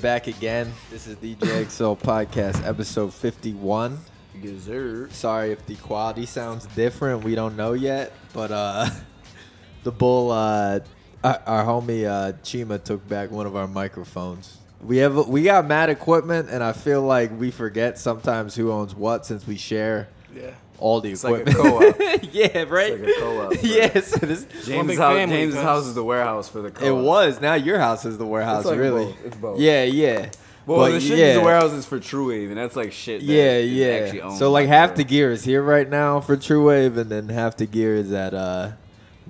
back 0.00 0.26
again. 0.28 0.72
This 0.90 1.06
is 1.06 1.16
DJ 1.16 1.68
XL 1.68 1.94
Podcast, 1.94 2.64
episode 2.66 3.12
51. 3.12 3.98
Deserve. 4.40 5.12
Sorry 5.12 5.50
if 5.50 5.66
the 5.66 5.74
quality 5.76 6.26
sounds 6.26 6.66
different. 6.66 7.24
We 7.24 7.34
don't 7.34 7.56
know 7.56 7.72
yet. 7.72 8.12
But 8.32 8.52
uh, 8.52 8.88
the 9.82 9.90
bull, 9.90 10.30
uh, 10.30 10.80
our, 11.24 11.42
our 11.46 11.64
homie 11.64 12.06
uh, 12.06 12.32
Chima 12.44 12.82
took 12.82 13.06
back 13.08 13.30
one 13.30 13.46
of 13.46 13.56
our 13.56 13.66
microphones. 13.66 14.58
We 14.80 14.98
have 14.98 15.26
we 15.26 15.42
got 15.42 15.66
mad 15.66 15.90
equipment, 15.90 16.48
and 16.50 16.62
I 16.62 16.72
feel 16.72 17.02
like 17.02 17.36
we 17.36 17.50
forget 17.50 17.98
sometimes 17.98 18.54
who 18.54 18.70
owns 18.70 18.94
what 18.94 19.26
since 19.26 19.44
we 19.44 19.56
share 19.56 20.08
Yeah. 20.34 20.50
All 20.78 21.00
the 21.00 21.10
It's 21.12 21.24
like 21.24 21.46
a 21.46 21.50
equipment. 21.50 21.98
co-op. 21.98 22.22
yeah, 22.32 22.62
right. 22.68 23.00
like 23.00 23.10
a 23.10 23.20
co-op, 23.20 23.52
bro. 23.52 23.60
yes, 23.62 24.12
it 24.22 24.30
is. 24.30 24.44
One 24.44 24.52
James' 24.86 24.98
house, 24.98 25.16
family, 25.16 25.36
James's 25.36 25.54
cuz. 25.56 25.64
house 25.64 25.86
is 25.86 25.94
the 25.94 26.04
warehouse 26.04 26.48
for 26.48 26.62
the 26.62 26.70
co 26.70 26.84
op. 26.84 26.88
It 26.88 27.04
was. 27.04 27.40
Now 27.40 27.54
your 27.54 27.78
house 27.78 28.04
is 28.04 28.18
the 28.18 28.26
warehouse, 28.26 28.64
like 28.64 28.78
really. 28.78 29.06
both. 29.06 29.24
It's 29.24 29.36
both. 29.36 29.60
Yeah, 29.60 29.84
yeah. 29.84 30.30
Well, 30.66 30.80
But 30.80 30.90
the 30.92 31.00
shit 31.00 31.16
yeah. 31.18 31.24
is 31.28 31.36
the 31.38 31.44
warehouse 31.44 31.72
is 31.72 31.86
for 31.86 31.98
True 31.98 32.28
Wave, 32.28 32.50
and 32.50 32.58
that's 32.58 32.76
like 32.76 32.92
shit. 32.92 33.20
That 33.20 33.26
Yeah, 33.32 33.42
is 33.54 34.02
actually 34.04 34.18
yeah. 34.18 34.24
owned 34.24 34.38
So 34.38 34.50
like 34.50 34.68
half 34.68 34.90
the- 34.90 34.96
the 35.02 35.04
gear 35.04 35.30
is 35.32 35.44
here 35.44 35.62
right 35.62 35.88
now 35.88 36.20
for 36.20 36.36
True 36.36 36.66
Wave, 36.66 36.96
and 36.98 37.10
then 37.10 37.30
half 37.30 37.56
the 37.56 37.64
gear 37.66 37.94
is 37.96 38.12
at 38.12 38.34
uh 38.34 38.72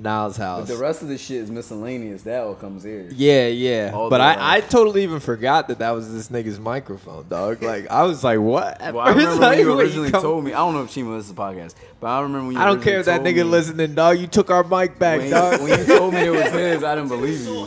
Niles' 0.00 0.38
But 0.38 0.44
house. 0.44 0.68
the 0.68 0.76
rest 0.76 1.02
of 1.02 1.08
the 1.08 1.18
shit 1.18 1.38
is 1.38 1.50
miscellaneous. 1.50 2.22
That 2.22 2.44
all 2.44 2.54
comes 2.54 2.84
here. 2.84 3.08
yeah, 3.10 3.48
yeah. 3.48 3.90
All 3.92 4.08
but 4.08 4.20
I, 4.20 4.56
I 4.56 4.60
totally 4.60 5.02
even 5.02 5.18
forgot 5.20 5.66
that 5.68 5.80
that 5.80 5.90
was 5.90 6.12
this 6.12 6.28
nigga's 6.28 6.60
microphone, 6.60 7.26
dog. 7.28 7.62
Like 7.68 7.90
I 7.90 8.04
was 8.04 8.22
like, 8.22 8.38
what? 8.38 8.80
Well, 8.80 9.00
I 9.00 9.08
remember 9.10 9.34
like, 9.36 9.56
when 9.58 9.66
you 9.66 9.78
originally 9.80 10.10
come- 10.10 10.22
told 10.22 10.44
me. 10.44 10.52
I 10.52 10.58
don't 10.58 10.74
know 10.74 10.84
if 10.84 10.90
Chima 10.90 11.08
listens 11.16 11.28
to 11.28 11.34
the 11.34 11.42
podcast, 11.42 11.74
but 12.00 12.06
I 12.06 12.20
remember 12.20 12.46
when 12.46 12.56
you. 12.56 12.62
I 12.62 12.66
don't 12.66 12.80
care 12.82 13.00
if 13.00 13.06
that 13.06 13.22
nigga 13.22 13.36
me- 13.36 13.42
listening, 13.44 13.94
dog. 13.94 14.18
You 14.18 14.26
took 14.28 14.50
our 14.50 14.62
mic 14.64 14.98
back, 14.98 15.18
When, 15.20 15.30
dog. 15.30 15.60
when 15.60 15.78
you 15.78 15.84
told 15.86 16.14
me 16.14 16.20
it 16.20 16.30
was 16.30 16.42
his, 16.52 16.84
I 16.84 16.94
didn't 16.94 17.08
believe 17.08 17.40
you. 17.40 17.66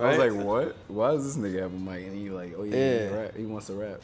I 0.00 0.08
was 0.08 0.18
like, 0.18 0.32
what? 0.32 0.76
Why 0.88 1.12
does 1.12 1.24
this 1.24 1.36
nigga 1.36 1.60
have 1.62 1.74
a 1.74 1.76
mic? 1.76 2.06
And 2.06 2.20
you 2.20 2.32
like, 2.34 2.54
oh 2.58 2.62
yeah, 2.64 2.74
Yeah. 2.76 3.08
He, 3.08 3.14
rap. 3.14 3.36
he 3.36 3.44
wants 3.46 3.66
to 3.68 3.74
rap. 3.74 4.00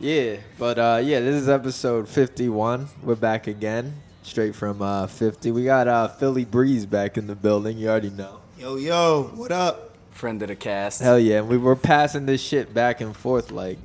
Yeah, 0.00 0.36
but 0.58 0.78
uh, 0.78 1.00
yeah, 1.02 1.20
this 1.20 1.34
is 1.42 1.48
episode 1.48 2.08
fifty-one. 2.08 2.88
We're 3.02 3.14
back 3.16 3.46
again, 3.46 3.94
straight 4.22 4.54
from 4.54 4.82
uh, 4.82 5.06
fifty. 5.06 5.50
We 5.50 5.64
got 5.64 5.88
uh, 5.88 6.08
Philly 6.08 6.44
Breeze 6.44 6.86
back 6.86 7.16
in 7.16 7.26
the 7.26 7.34
building. 7.34 7.78
You 7.78 7.88
already 7.88 8.10
know. 8.10 8.40
Yo, 8.58 8.76
yo, 8.76 9.30
what 9.34 9.52
up? 9.52 9.96
Friend 10.10 10.40
of 10.42 10.48
the 10.48 10.56
cast. 10.56 11.00
Hell 11.00 11.18
yeah, 11.18 11.38
and 11.38 11.48
we 11.48 11.56
were 11.58 11.76
passing 11.76 12.26
this 12.26 12.40
shit 12.40 12.74
back 12.74 13.00
and 13.00 13.16
forth 13.16 13.52
like, 13.52 13.78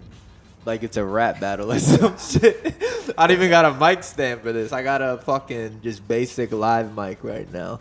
like 0.66 0.81
it's 0.81 0.98
a 0.98 1.06
rap 1.06 1.40
battle 1.40 1.72
or 1.72 1.80
some 1.80 2.17
shit. 2.17 2.75
I 3.17 3.28
don't 3.28 3.38
even 3.38 3.50
got 3.52 3.66
a 3.66 3.73
mic 3.73 4.03
stand 4.03 4.42
for 4.42 4.52
this. 4.52 4.72
I 4.72 4.81
got 4.81 5.02
a 5.02 5.20
fucking 5.20 5.81
just 5.84 6.08
basic 6.08 6.52
live 6.52 6.95
mic 6.95 7.23
right 7.23 7.52
now. 7.53 7.80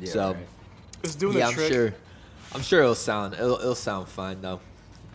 Yeah, 0.00 0.10
so 0.10 0.32
right. 0.32 0.36
It's 1.02 1.14
doing 1.14 1.38
yeah, 1.38 1.46
the 1.46 1.48
I'm 1.48 1.54
trick. 1.54 1.72
sure. 1.72 1.94
I'm 2.54 2.62
sure 2.62 2.82
it'll 2.82 2.94
sound 2.94 3.34
it'll, 3.34 3.58
it'll 3.58 3.74
sound 3.74 4.08
fine 4.08 4.40
though. 4.42 4.60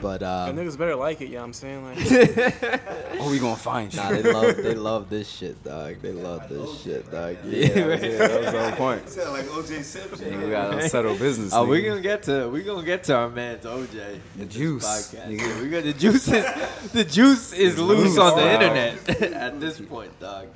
But 0.01 0.23
And 0.23 0.57
uh, 0.57 0.61
niggas 0.61 0.77
better 0.77 0.95
like 0.95 1.19
it, 1.19 1.29
yeah, 1.29 1.43
I'm 1.43 1.51
saying. 1.51 1.83
Like, 1.83 1.97
Oh, 3.19 3.29
we 3.29 3.37
gonna 3.37 3.57
find 3.57 3.93
nah, 3.95 4.09
they 4.09 4.23
love 4.23 4.55
they 4.55 4.75
love 4.75 5.09
this 5.09 5.29
shit, 5.29 5.61
dog. 5.61 6.01
They 6.01 6.13
love 6.13 6.47
this 6.47 6.81
shit, 6.81 7.11
dog. 7.11 7.37
Yeah, 7.43 7.67
Yeah, 7.67 7.73
that 7.73 7.87
was 7.87 8.03
it. 8.03 8.17
That 8.17 8.41
was 8.41 8.51
the 8.51 8.63
whole 8.63 8.71
point. 8.71 9.09
sound 9.09 9.33
like 9.33 9.45
OJ 9.45 9.83
Simpson. 9.83 10.41
We 10.41 10.49
gotta 10.51 10.87
settle 10.87 11.17
business. 11.17 11.53
Oh, 11.53 11.65
we 11.65 11.81
gonna 11.81 11.99
get 11.99 12.23
to 12.23 12.47
we 12.47 12.63
gonna 12.63 12.85
get 12.85 13.03
to 13.05 13.15
our 13.15 13.29
man's 13.29 13.65
OJ. 13.65 14.19
The 14.37 14.45
juice, 14.45 14.85
podcast. 14.85 15.61
we 15.61 15.69
got 15.69 15.83
the 15.83 15.93
juice. 15.93 16.27
Is, 16.29 16.91
the 16.91 17.03
juice 17.03 17.51
is 17.51 17.77
loose 17.77 18.11
loose, 18.11 18.17
on 18.17 18.37
the 18.37 18.43
wow. 18.43 18.53
internet 18.53 19.21
at 19.33 19.59
this 19.59 19.81
point, 19.81 20.17
dog. 20.21 20.47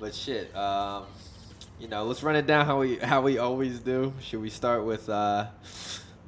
But 0.00 0.14
shit, 0.14 0.54
um, 0.56 1.04
you 1.78 1.86
know, 1.86 2.04
let's 2.04 2.24
run 2.24 2.34
it 2.34 2.46
down 2.46 2.66
how 2.66 2.80
we 2.80 2.96
how 2.96 3.20
we 3.22 3.38
always 3.38 3.78
do. 3.78 4.12
Should 4.20 4.40
we 4.40 4.50
start 4.50 4.84
with 4.84 5.08
uh, 5.08 5.46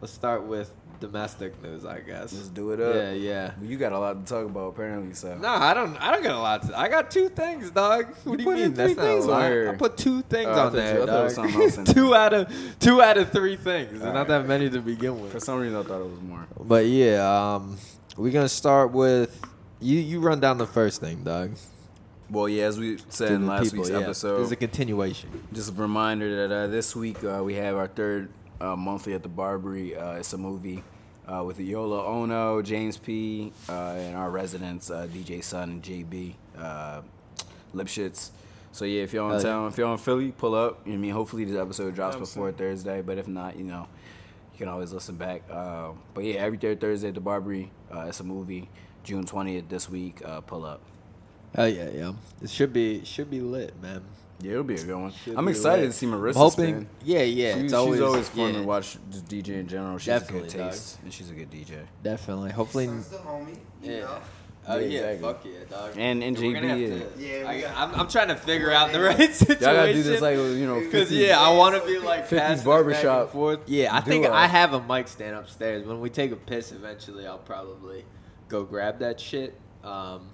let's 0.01 0.13
start 0.13 0.45
with 0.45 0.73
domestic 1.01 1.61
news, 1.63 1.85
I 1.85 2.01
guess. 2.01 2.33
Let's 2.33 2.49
do 2.49 2.71
it 2.73 2.81
up. 2.81 2.95
Yeah, 2.95 3.13
yeah. 3.13 3.51
You 3.63 3.77
got 3.77 3.93
a 3.93 3.99
lot 3.99 4.25
to 4.25 4.29
talk 4.33 4.47
about, 4.47 4.69
apparently. 4.69 5.15
So 5.15 5.37
No, 5.37 5.49
I 5.49 5.75
don't. 5.75 5.97
I 5.97 6.11
don't 6.13 6.23
got 6.23 6.35
a 6.35 6.39
lot. 6.39 6.63
To, 6.69 6.79
I 6.79 6.89
got 6.89 7.11
two 7.11 7.29
things, 7.29 7.71
dog. 7.71 8.07
What 8.25 8.39
do 8.39 8.45
you 8.45 8.51
mean? 8.51 8.75
That's 8.75 8.95
three 8.95 9.03
not 9.03 9.11
a 9.11 9.23
things. 9.23 9.69
I 9.69 9.77
put 9.77 9.97
two 9.97 10.23
things 10.23 10.49
I 10.49 10.65
on 10.67 10.73
you- 10.73 10.79
there, 10.81 10.97
thought 10.99 11.07
dog. 11.07 11.31
something 11.31 11.63
else 11.63 11.79
in 11.79 11.85
there. 11.85 11.95
two 11.95 12.15
out 12.15 12.33
of 12.35 12.53
two 12.81 13.03
out 13.03 13.19
of 13.19 13.31
three 13.33 13.57
things. 13.57 14.03
Not 14.03 14.29
that 14.29 14.47
many 14.47 14.71
to 14.71 14.81
begin 14.81 15.21
with. 15.21 15.33
for 15.33 15.41
some 15.41 15.59
reason, 15.61 15.77
I 15.79 15.83
thought 15.83 16.01
it 16.01 16.11
was 16.11 16.21
more. 16.21 16.47
But 16.61 16.87
yeah, 16.87 17.55
um, 17.57 17.79
we're 18.17 18.33
gonna 18.33 18.49
start 18.49 18.93
with 18.93 19.41
you. 19.81 19.99
You 20.01 20.21
run 20.21 20.41
down 20.41 20.59
the 20.59 20.67
first 20.67 21.01
thing, 21.01 21.23
dog. 21.25 21.53
Well, 22.29 22.49
yeah, 22.49 22.65
as 22.65 22.77
we 22.77 22.99
said 23.09 23.31
in 23.31 23.47
last 23.47 23.65
people, 23.71 23.79
week's 23.85 23.91
yeah. 23.91 24.01
episode, 24.01 24.43
it's 24.43 24.51
a 24.51 24.57
continuation. 24.57 25.31
just 25.53 25.71
a 25.71 25.73
reminder 25.75 26.49
that 26.49 26.53
uh, 26.55 26.67
this 26.67 26.97
week 26.97 27.23
uh, 27.23 27.41
we 27.45 27.55
have 27.55 27.77
our 27.77 27.87
third 27.87 28.31
uh, 28.61 28.77
monthly 28.77 29.15
at 29.15 29.23
the 29.23 29.29
Barbary. 29.29 29.97
Uh, 29.97 30.13
it's 30.13 30.33
a 30.33 30.39
movie 30.39 30.83
uh, 31.27 31.43
with 31.45 31.59
Yola 31.61 32.05
Ono, 32.05 32.63
James 32.63 32.97
P, 32.97 33.53
uh, 33.69 33.73
and 33.73 34.17
our 34.17 34.31
residents 34.31 34.91
uh, 34.91 35.07
DJ 35.13 35.43
Sun 35.43 35.71
and 35.71 35.83
JB 35.83 36.35
uh, 36.59 37.03
Lipschitz. 37.75 38.31
So 38.73 38.85
yeah, 38.85 39.03
if 39.03 39.13
you're 39.13 39.25
Hell 39.25 39.37
on 39.37 39.43
yeah. 39.43 39.51
town, 39.51 39.69
if 39.69 39.79
you're 39.79 39.89
on 39.89 39.99
Philly, 39.99 40.33
pull 40.33 40.55
up. 40.55 40.83
I 40.87 40.91
mean, 40.91 41.11
hopefully 41.11 41.45
this 41.45 41.57
episode 41.57 41.95
drops 41.95 42.17
100%. 42.17 42.21
before 42.21 42.53
Thursday, 42.53 43.03
but 43.03 43.19
if 43.19 43.27
not, 43.27 43.57
you 43.57 43.65
know, 43.65 43.89
you 44.53 44.59
can 44.59 44.69
always 44.69 44.93
listen 44.93 45.17
back. 45.17 45.51
Um, 45.51 45.99
but 46.15 46.25
yeah, 46.25 46.35
every 46.37 46.59
third 46.59 46.81
Thursday 46.81 47.09
at 47.09 47.15
the 47.15 47.21
Barbary, 47.21 47.71
uh, 47.95 48.07
it's 48.09 48.21
a 48.21 48.25
movie. 48.25 48.69
June 49.03 49.25
twentieth 49.25 49.69
this 49.69 49.89
week. 49.89 50.21
Uh, 50.25 50.41
pull 50.41 50.65
up. 50.65 50.81
Hell 51.55 51.69
yeah, 51.69 51.89
yeah. 51.91 52.13
It 52.43 52.51
should 52.51 52.73
be 52.73 53.05
should 53.05 53.31
be 53.31 53.41
lit, 53.41 53.81
man. 53.81 54.03
Yeah, 54.41 54.53
it'll 54.53 54.65
be 54.65 54.75
a 54.75 54.85
good 54.85 54.95
one. 54.97 55.13
Should 55.13 55.37
I'm 55.37 55.49
excited 55.49 55.83
lit. 55.83 55.93
to 55.93 55.97
see 55.97 56.07
I'm 56.07 56.13
Marissa 56.13 56.35
hoping. 56.35 56.75
spin. 56.75 56.89
Yeah, 57.05 57.23
yeah. 57.23 57.55
She- 57.55 57.61
it's 57.61 57.73
always, 57.73 57.99
she's 57.99 58.07
always 58.07 58.29
fun 58.29 58.53
yeah, 58.55 58.61
to 58.61 58.67
watch 58.67 58.99
just 59.11 59.27
DJ 59.29 59.49
in 59.61 59.67
general. 59.69 59.97
She's 59.99 60.07
Definitely, 60.07 60.49
a 60.49 60.53
good 60.53 60.59
dog. 60.59 60.71
taste, 60.73 60.99
and 61.03 61.13
she's 61.13 61.31
a 61.31 61.35
good 61.35 61.51
DJ. 61.51 61.87
Definitely. 62.03 62.51
Hopefully. 62.53 62.87
The 62.87 62.93
homie, 62.93 63.57
Yeah. 63.83 64.01
know. 64.01 64.19
Oh 64.69 64.79
Yeah, 64.79 64.87
yeah, 64.87 65.01
exactly. 65.11 65.23
fuck 65.23 65.45
yeah, 65.45 65.77
dog. 65.77 65.91
And- 65.97 66.23
and 66.25 66.37
we're 66.39 66.53
gonna 66.55 66.67
JB, 66.75 66.91
have 66.99 67.15
to- 67.17 67.23
yeah. 67.23 67.39
Yeah, 67.39 67.49
I, 67.49 67.55
we 67.55 67.61
got- 67.63 67.77
I'm, 67.77 68.01
I'm 68.01 68.09
trying 68.09 68.29
to 68.29 68.35
figure 68.37 68.73
out 68.73 68.93
the 68.93 69.01
right 69.01 69.33
situation. 69.33 69.63
Y'all 69.65 69.75
gotta 69.77 69.93
do 69.93 70.03
this 70.03 70.21
like 70.21 70.37
you 70.37 70.67
know, 70.67 70.81
Because 70.81 71.09
50s. 71.11 71.27
yeah, 71.29 71.41
I 71.41 71.57
want 71.57 71.81
to 71.81 71.87
be 71.89 71.99
like 72.01 72.27
50s 72.29 72.37
passing 72.39 72.59
it 72.63 72.65
barbershop 72.65 73.05
back 73.05 73.21
and 73.23 73.31
forth. 73.31 73.61
Yeah, 73.67 73.95
I 73.95 74.01
think 74.01 74.25
duo. 74.25 74.35
I 74.35 74.47
have 74.49 74.73
a 74.75 74.83
mic 74.83 75.07
stand 75.09 75.37
upstairs. 75.37 75.87
When 75.87 76.01
we 76.01 76.11
take 76.11 76.33
a 76.33 76.37
piss, 76.37 76.73
eventually 76.73 77.27
I'll 77.29 77.39
probably 77.39 78.05
go 78.49 78.65
grab 78.65 78.99
that 78.99 79.21
shit. 79.21 79.55
Um, 79.85 80.31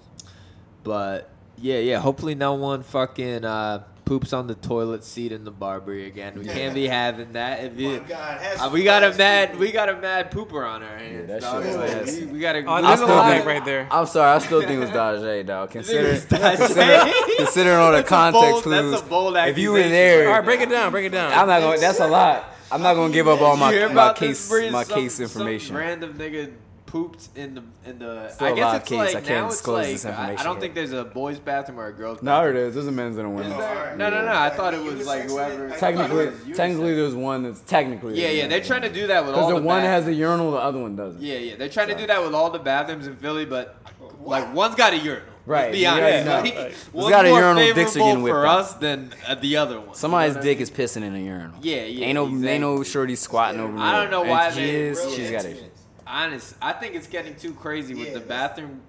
but 0.83 1.29
yeah, 1.57 1.77
yeah. 1.77 1.99
Hopefully 1.99 2.33
no 2.35 2.55
one 2.55 2.81
fucking 2.81 3.45
uh, 3.45 3.83
poops 4.05 4.33
on 4.33 4.47
the 4.47 4.55
toilet 4.55 5.03
seat 5.03 5.31
in 5.31 5.43
the 5.43 5.51
Barbary 5.51 6.05
again. 6.07 6.33
We 6.37 6.45
can't 6.45 6.73
be 6.73 6.87
having 6.87 7.33
that. 7.33 7.63
If 7.63 7.79
you, 7.79 7.89
My 7.89 7.97
God, 7.99 8.57
uh, 8.59 8.69
we 8.71 8.83
got 8.83 9.03
a 9.03 9.13
mad, 9.13 9.57
we 9.57 9.71
got 9.71 9.89
a 9.89 9.97
mad 9.97 10.31
pooper 10.31 10.67
on 10.67 10.83
our 10.83 10.97
hands. 10.97 11.27
that 11.27 11.41
dog. 11.41 11.63
shit 11.63 11.71
is 11.71 12.19
Like, 12.19 12.27
we, 12.27 12.33
we 12.33 12.39
gotta. 12.39 12.63
Oh, 12.65 12.81
there's 12.81 12.99
there's 12.99 13.01
a 13.01 13.05
a 13.05 13.15
lot 13.15 13.29
lag 13.29 13.39
of- 13.41 13.45
right 13.47 13.65
there. 13.65 13.87
I'm 13.91 14.05
sorry, 14.05 14.35
I 14.35 14.39
still 14.39 14.59
think 14.61 14.71
it 14.73 14.79
was 14.79 14.89
Dajay, 14.91 15.45
dog. 15.45 15.71
Consider, 15.71 16.09
consider, 16.27 17.11
considering 17.37 17.77
all 17.77 17.91
the 17.91 17.97
That's 17.97 18.09
context 18.09 18.51
bold- 18.51 18.63
clues. 18.63 18.91
that's 18.91 19.03
a 19.03 19.05
bold 19.05 19.37
if 19.37 19.57
you 19.57 19.71
were 19.71 19.79
there, 19.79 20.27
All 20.27 20.33
right, 20.35 20.45
break 20.45 20.61
it 20.61 20.69
down, 20.69 20.91
break 20.91 21.05
it 21.05 21.11
down. 21.11 21.31
I'm 21.33 21.47
not 21.47 21.61
going. 21.61 21.79
That's 21.79 21.99
a 21.99 22.07
lot. 22.07 22.49
I'm 22.71 22.81
not 22.81 22.95
gonna 22.95 23.13
give 23.13 23.27
up 23.27 23.39
all 23.41 23.55
my 23.55 23.87
my 23.89 24.13
case 24.13 24.49
my 24.71 24.83
Some- 24.83 24.95
case 24.95 25.15
some 25.15 25.23
information. 25.25 25.75
random 25.75 26.13
nigga 26.15 26.51
pooped 26.93 27.29
in 27.35 27.55
the 27.55 27.63
in 27.89 27.97
the. 27.97 28.29
Still 28.29 28.47
I 28.47 28.49
a 28.51 28.55
guess 28.55 28.63
live 28.65 28.81
it's 28.81 28.89
case. 28.89 28.97
like 28.99 29.09
I 29.09 29.13
can't 29.13 29.27
now 29.27 29.45
it's 29.47 29.55
disclose 29.55 29.77
like 29.77 29.87
this 29.93 30.05
I, 30.05 30.09
I 30.09 30.11
information 30.11 30.43
don't 30.45 30.53
here. 30.53 30.61
think 30.61 30.73
there's 30.75 30.91
a 30.93 31.03
boys' 31.03 31.39
bathroom 31.39 31.79
or 31.79 31.87
a 31.87 31.91
girls' 31.91 32.17
bathroom. 32.19 32.25
No, 32.25 32.31
bathroom. 32.41 32.55
it 32.55 32.67
is. 32.67 32.73
There's 32.75 32.87
a 32.87 32.91
men's 32.91 33.17
and 33.17 33.27
a 33.27 33.29
Is 33.31 33.35
women's. 33.35 33.57
there? 33.57 33.95
No, 33.97 34.09
no, 34.11 34.25
no. 34.25 34.31
I 34.33 34.49
thought 34.51 34.73
it 34.75 34.81
was 34.83 35.07
like 35.07 35.23
whoever. 35.23 35.69
Technically, 35.71 36.27
Unisex. 36.27 36.55
technically, 36.55 36.93
there's 36.93 37.15
one 37.15 37.41
that's 37.43 37.61
technically. 37.61 38.21
Yeah, 38.21 38.29
yeah. 38.29 38.47
They're 38.47 38.61
trying 38.61 38.83
to 38.83 38.89
do 38.93 39.07
that 39.07 39.23
with 39.25 39.33
Because 39.33 39.43
all 39.45 39.49
the 39.49 39.59
the 39.59 39.65
one 39.65 39.81
bath- 39.81 40.05
has 40.05 40.07
a 40.07 40.13
urinal, 40.13 40.51
the 40.51 40.57
other 40.57 40.79
one 40.79 40.95
doesn't. 40.95 41.21
Yeah, 41.21 41.35
yeah. 41.39 41.55
They're 41.55 41.67
trying 41.69 41.87
to 41.89 41.95
do 41.97 42.05
that 42.07 42.23
with 42.23 42.35
all 42.35 42.51
the 42.51 42.59
bathrooms 42.59 43.07
in 43.07 43.15
Philly, 43.17 43.45
but 43.45 43.75
like 44.21 44.53
one's 44.53 44.75
got 44.75 44.93
a 44.93 44.97
urinal. 44.97 45.29
Right, 45.45 45.63
Let's 45.63 45.71
be 45.73 45.79
you 45.79 45.87
honest. 45.87 46.03
already 46.29 46.51
know. 46.51 46.55
Like, 46.55 46.55
Right. 46.55 46.75
one's 46.93 47.09
got 47.09 47.25
a 47.25 47.29
more 47.29 47.39
urinal, 47.41 47.63
dicks 47.73 47.79
are 47.79 47.99
favorable 47.99 48.05
getting 48.07 48.23
whipped 48.23 48.33
for 48.33 48.45
out. 48.45 48.59
us 48.59 48.73
than 48.75 49.13
uh, 49.27 49.35
the 49.35 49.57
other 49.57 49.81
one. 49.81 49.93
Somebody's 49.93 50.29
You 50.29 50.33
know 50.35 50.39
what 50.39 50.45
I 50.45 50.47
dick 50.47 50.57
mean? 50.59 50.63
is 50.63 50.71
pissing 50.71 51.03
in 51.03 51.15
a 51.15 51.19
urinal. 51.19 51.57
Yeah, 51.61 51.83
yeah. 51.83 52.05
Ain't 52.05 52.13
no, 52.15 52.27
ain't 52.27 52.61
no 52.61 52.75
exactly. 52.75 52.85
shorty 52.91 53.15
squatting 53.17 53.59
over. 53.59 53.77
I 53.77 53.91
don't 53.91 54.09
know 54.09 54.21
why 54.23 54.47
If 54.47 54.53
she 54.53 54.61
they- 54.61 54.69
is. 54.75 55.13
She's 55.15 55.31
got 55.31 55.43
it. 55.43 55.72
Intimate. 56.13 56.33
Honest, 56.33 56.55
I 56.61 56.73
think 56.73 56.95
it's 56.95 57.07
getting 57.07 57.35
too 57.35 57.53
crazy 57.53 57.93
with 57.95 58.07
Yeah, 58.07 58.13
the 58.13 58.19
bathroom 58.21 58.81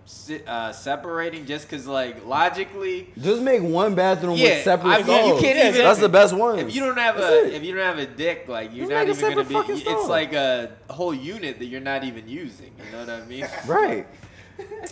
uh, 0.46 0.72
separating, 0.72 1.46
just 1.46 1.68
because 1.68 1.86
like 1.86 2.24
logically, 2.26 3.10
Just 3.20 3.42
make 3.42 3.62
one 3.62 3.94
bathroom 3.94 4.36
Yeah, 4.36 4.50
with 4.56 4.64
separate 4.64 4.90
I 4.90 5.02
mean, 5.02 5.34
you 5.34 5.40
can't 5.40 5.58
even- 5.58 5.82
That's 5.82 6.00
the 6.00 6.08
best 6.08 6.34
one. 6.34 6.58
if 6.58 6.74
you 6.74 6.80
don't 6.82 6.98
have 6.98 7.16
That's 7.16 7.28
a 7.28 7.46
it. 7.46 7.54
if 7.54 7.62
you 7.62 7.74
don't 7.74 7.84
have 7.84 7.98
a 7.98 8.06
dick, 8.06 8.46
like 8.48 8.70
you're 8.74 8.86
Just 8.86 8.90
not 8.90 9.08
even 9.08 9.36
gonna 9.36 9.48
be. 9.48 9.54
fucking 9.54 9.74
It's 9.76 9.82
stall. 9.82 10.08
like 10.08 10.32
a 10.32 10.72
whole 10.90 11.14
unit 11.14 11.58
that 11.58 11.66
you're 11.66 11.80
not 11.80 12.04
even 12.04 12.28
using. 12.28 12.72
You 12.84 12.92
know 12.92 13.00
what 13.00 13.10
I 13.10 13.24
mean? 13.26 13.46
right. 13.66 14.06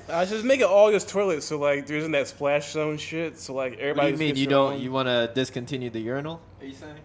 Uh, 0.09 0.27
just 0.27 0.45
make 0.45 0.59
it 0.59 0.65
all 0.67 0.91
just 0.91 1.09
toilets, 1.09 1.47
so 1.47 1.57
like 1.59 1.87
there 1.87 1.97
isn't 1.97 2.11
that 2.13 2.27
splash 2.27 2.73
zone 2.73 2.99
shit. 2.99 3.39
So 3.39 3.55
like 3.55 3.73
What 3.73 3.79
do 3.79 3.85
everybody. 3.85 4.11
you 4.13 4.17
mean 4.19 4.37
you 4.37 4.47
don't 4.47 4.81
you 4.81 4.91
want 4.91 5.07
to 5.07 5.31
discontinue 5.35 5.89
the 5.91 6.01
urinal? 6.01 6.41
Are 6.61 6.67
you 6.67 6.73
saying? 6.73 6.97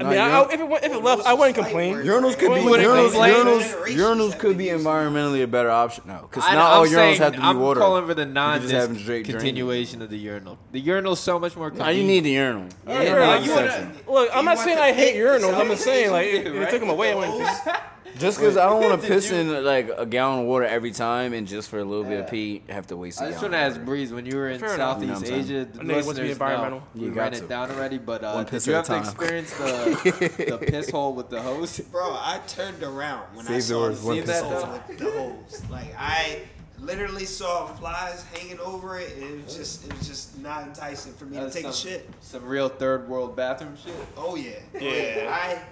I 0.00 0.04
mean, 0.04 0.18
I, 0.18 0.40
I, 0.40 0.44
if, 0.52 0.60
it, 0.60 0.84
if 0.84 0.92
it 0.92 1.02
left, 1.02 1.26
I 1.26 1.34
wouldn't 1.34 1.54
complain. 1.54 1.96
Urinals 1.96 2.36
could 2.38 2.52
be 2.54 2.60
urinals, 2.60 3.10
urinals, 3.12 3.86
urinals 3.94 4.38
could 4.38 4.58
be 4.58 4.66
environmentally 4.66 5.42
a 5.42 5.46
better 5.46 5.70
option. 5.70 6.04
No, 6.06 6.22
because 6.22 6.44
I, 6.44 6.54
not 6.54 6.72
all 6.72 6.82
I'm 6.82 6.88
urinals 6.88 6.94
saying, 6.94 7.18
have 7.20 7.32
to 7.34 7.38
be 7.38 7.44
I'm 7.44 7.60
water. 7.60 7.80
calling 7.80 8.06
for 8.06 8.14
the 8.14 8.22
You 8.22 8.32
can 8.34 8.60
just 8.62 8.74
have 8.74 8.88
them 8.88 8.98
straight 8.98 9.24
drain. 9.24 9.36
non-continuation 9.36 10.02
of 10.02 10.10
the 10.10 10.18
urinal. 10.18 10.58
The 10.72 10.80
urinal's 10.80 11.20
so 11.20 11.38
much 11.38 11.56
more. 11.56 11.70
No, 11.70 11.76
convenient. 11.76 11.98
you 12.00 12.06
need 12.06 12.20
the 12.24 12.30
urinal. 12.30 12.68
Yeah, 12.86 13.02
Yeah, 13.02 13.12
like, 13.14 13.40
no, 13.40 13.46
you 13.46 13.52
exception. 13.60 13.98
Look, 14.08 14.30
I'm 14.34 14.44
not 14.44 14.58
saying 14.58 14.78
I 14.78 14.92
hate 14.92 15.14
urinals. 15.24 15.54
I'm 15.54 15.60
itself? 15.60 15.68
just 15.68 15.84
saying, 15.84 16.10
like, 16.10 16.26
if, 16.26 16.46
if 16.46 16.70
took 16.70 16.80
them 16.80 16.90
away, 16.90 17.12
I 17.12 17.14
wouldn't. 17.14 17.38
care. 18.12 18.20
Just 18.20 18.38
because 18.38 18.56
I 18.56 18.66
don't 18.66 18.82
want 18.82 19.00
to 19.00 19.08
piss 19.12 19.30
in 19.30 19.64
like 19.64 19.90
a 19.96 20.06
gallon 20.06 20.40
of 20.40 20.46
water 20.46 20.64
every 20.64 20.90
time, 20.92 21.32
and 21.32 21.46
just 21.46 21.68
for 21.68 21.78
a 21.78 21.84
little 21.84 22.04
bit 22.04 22.20
of 22.20 22.28
pee, 22.30 22.62
have 22.68 22.86
to 22.88 22.96
waste 22.96 23.20
a 23.20 23.24
I 23.24 23.28
just 23.30 23.40
gallon. 23.40 23.52
want 23.52 23.74
to 23.74 23.76
ask. 23.78 23.84
Breeze 23.86 24.12
when 24.12 24.26
you 24.26 24.36
were 24.36 24.48
in 24.50 24.60
Fair 24.60 24.74
enough. 24.74 25.00
You 25.00 25.06
know 25.08 25.14
Southeast 25.14 25.32
what 25.32 25.38
I'm 25.38 25.44
Asia. 25.44 25.64
The 25.72 25.80
I 25.80 25.82
know 25.84 25.98
you 25.98 26.04
want 26.04 26.16
to 26.16 26.22
be 26.22 26.28
listeners 26.28 26.30
environmental. 26.32 26.78
know. 26.80 26.86
You 26.94 27.08
We 27.08 27.14
got 27.14 27.20
ran 27.22 27.32
to. 27.32 27.38
it 27.44 27.48
down 27.48 27.70
already, 27.70 27.98
but 27.98 28.24
uh, 28.24 28.32
One 28.32 28.44
did 28.44 28.50
piss 28.50 28.66
you 28.66 28.74
at 28.74 28.86
have 28.86 28.96
a 28.96 29.04
to 29.10 29.10
time. 29.12 29.14
experience 29.14 29.56
the 29.56 30.56
the 30.60 30.66
piss 30.66 30.90
hole 30.90 31.14
with 31.14 31.30
the 31.30 31.40
hose? 31.42 31.80
Bro, 31.80 32.12
I 32.12 32.40
turned 32.46 32.82
around 32.82 33.24
when 33.34 33.46
I 33.46 33.48
Save 33.48 33.56
the 33.56 33.62
saw 33.62 33.80
words, 33.80 34.00
the 34.00 34.06
one 34.06 34.16
Seen 34.16 34.24
piss 34.26 34.40
that 34.40 34.44
hole 34.44 34.60
though? 34.66 34.82
with 34.88 34.98
the 34.98 35.10
hose. 35.10 35.62
Like 35.70 35.94
I 35.98 36.40
literally 36.80 37.24
saw 37.24 37.66
flies 37.68 38.24
hanging 38.34 38.58
over 38.58 38.98
it, 38.98 39.12
and 39.16 39.22
it 39.40 39.44
was 39.44 39.56
just 39.56 39.86
it 39.86 39.96
was 39.96 40.06
just 40.08 40.38
not 40.40 40.64
enticing 40.64 41.12
for 41.14 41.24
me 41.26 41.36
That's 41.38 41.54
to 41.54 41.62
take 41.62 41.72
some, 41.72 41.90
a 41.90 41.92
shit. 41.94 42.10
Some 42.20 42.44
real 42.44 42.68
third 42.68 43.08
world 43.08 43.36
bathroom 43.36 43.76
shit. 43.82 43.94
Oh 44.16 44.34
yeah, 44.36 44.50
Oh, 44.74 44.78
Yeah. 44.78 45.28
I 45.30 45.62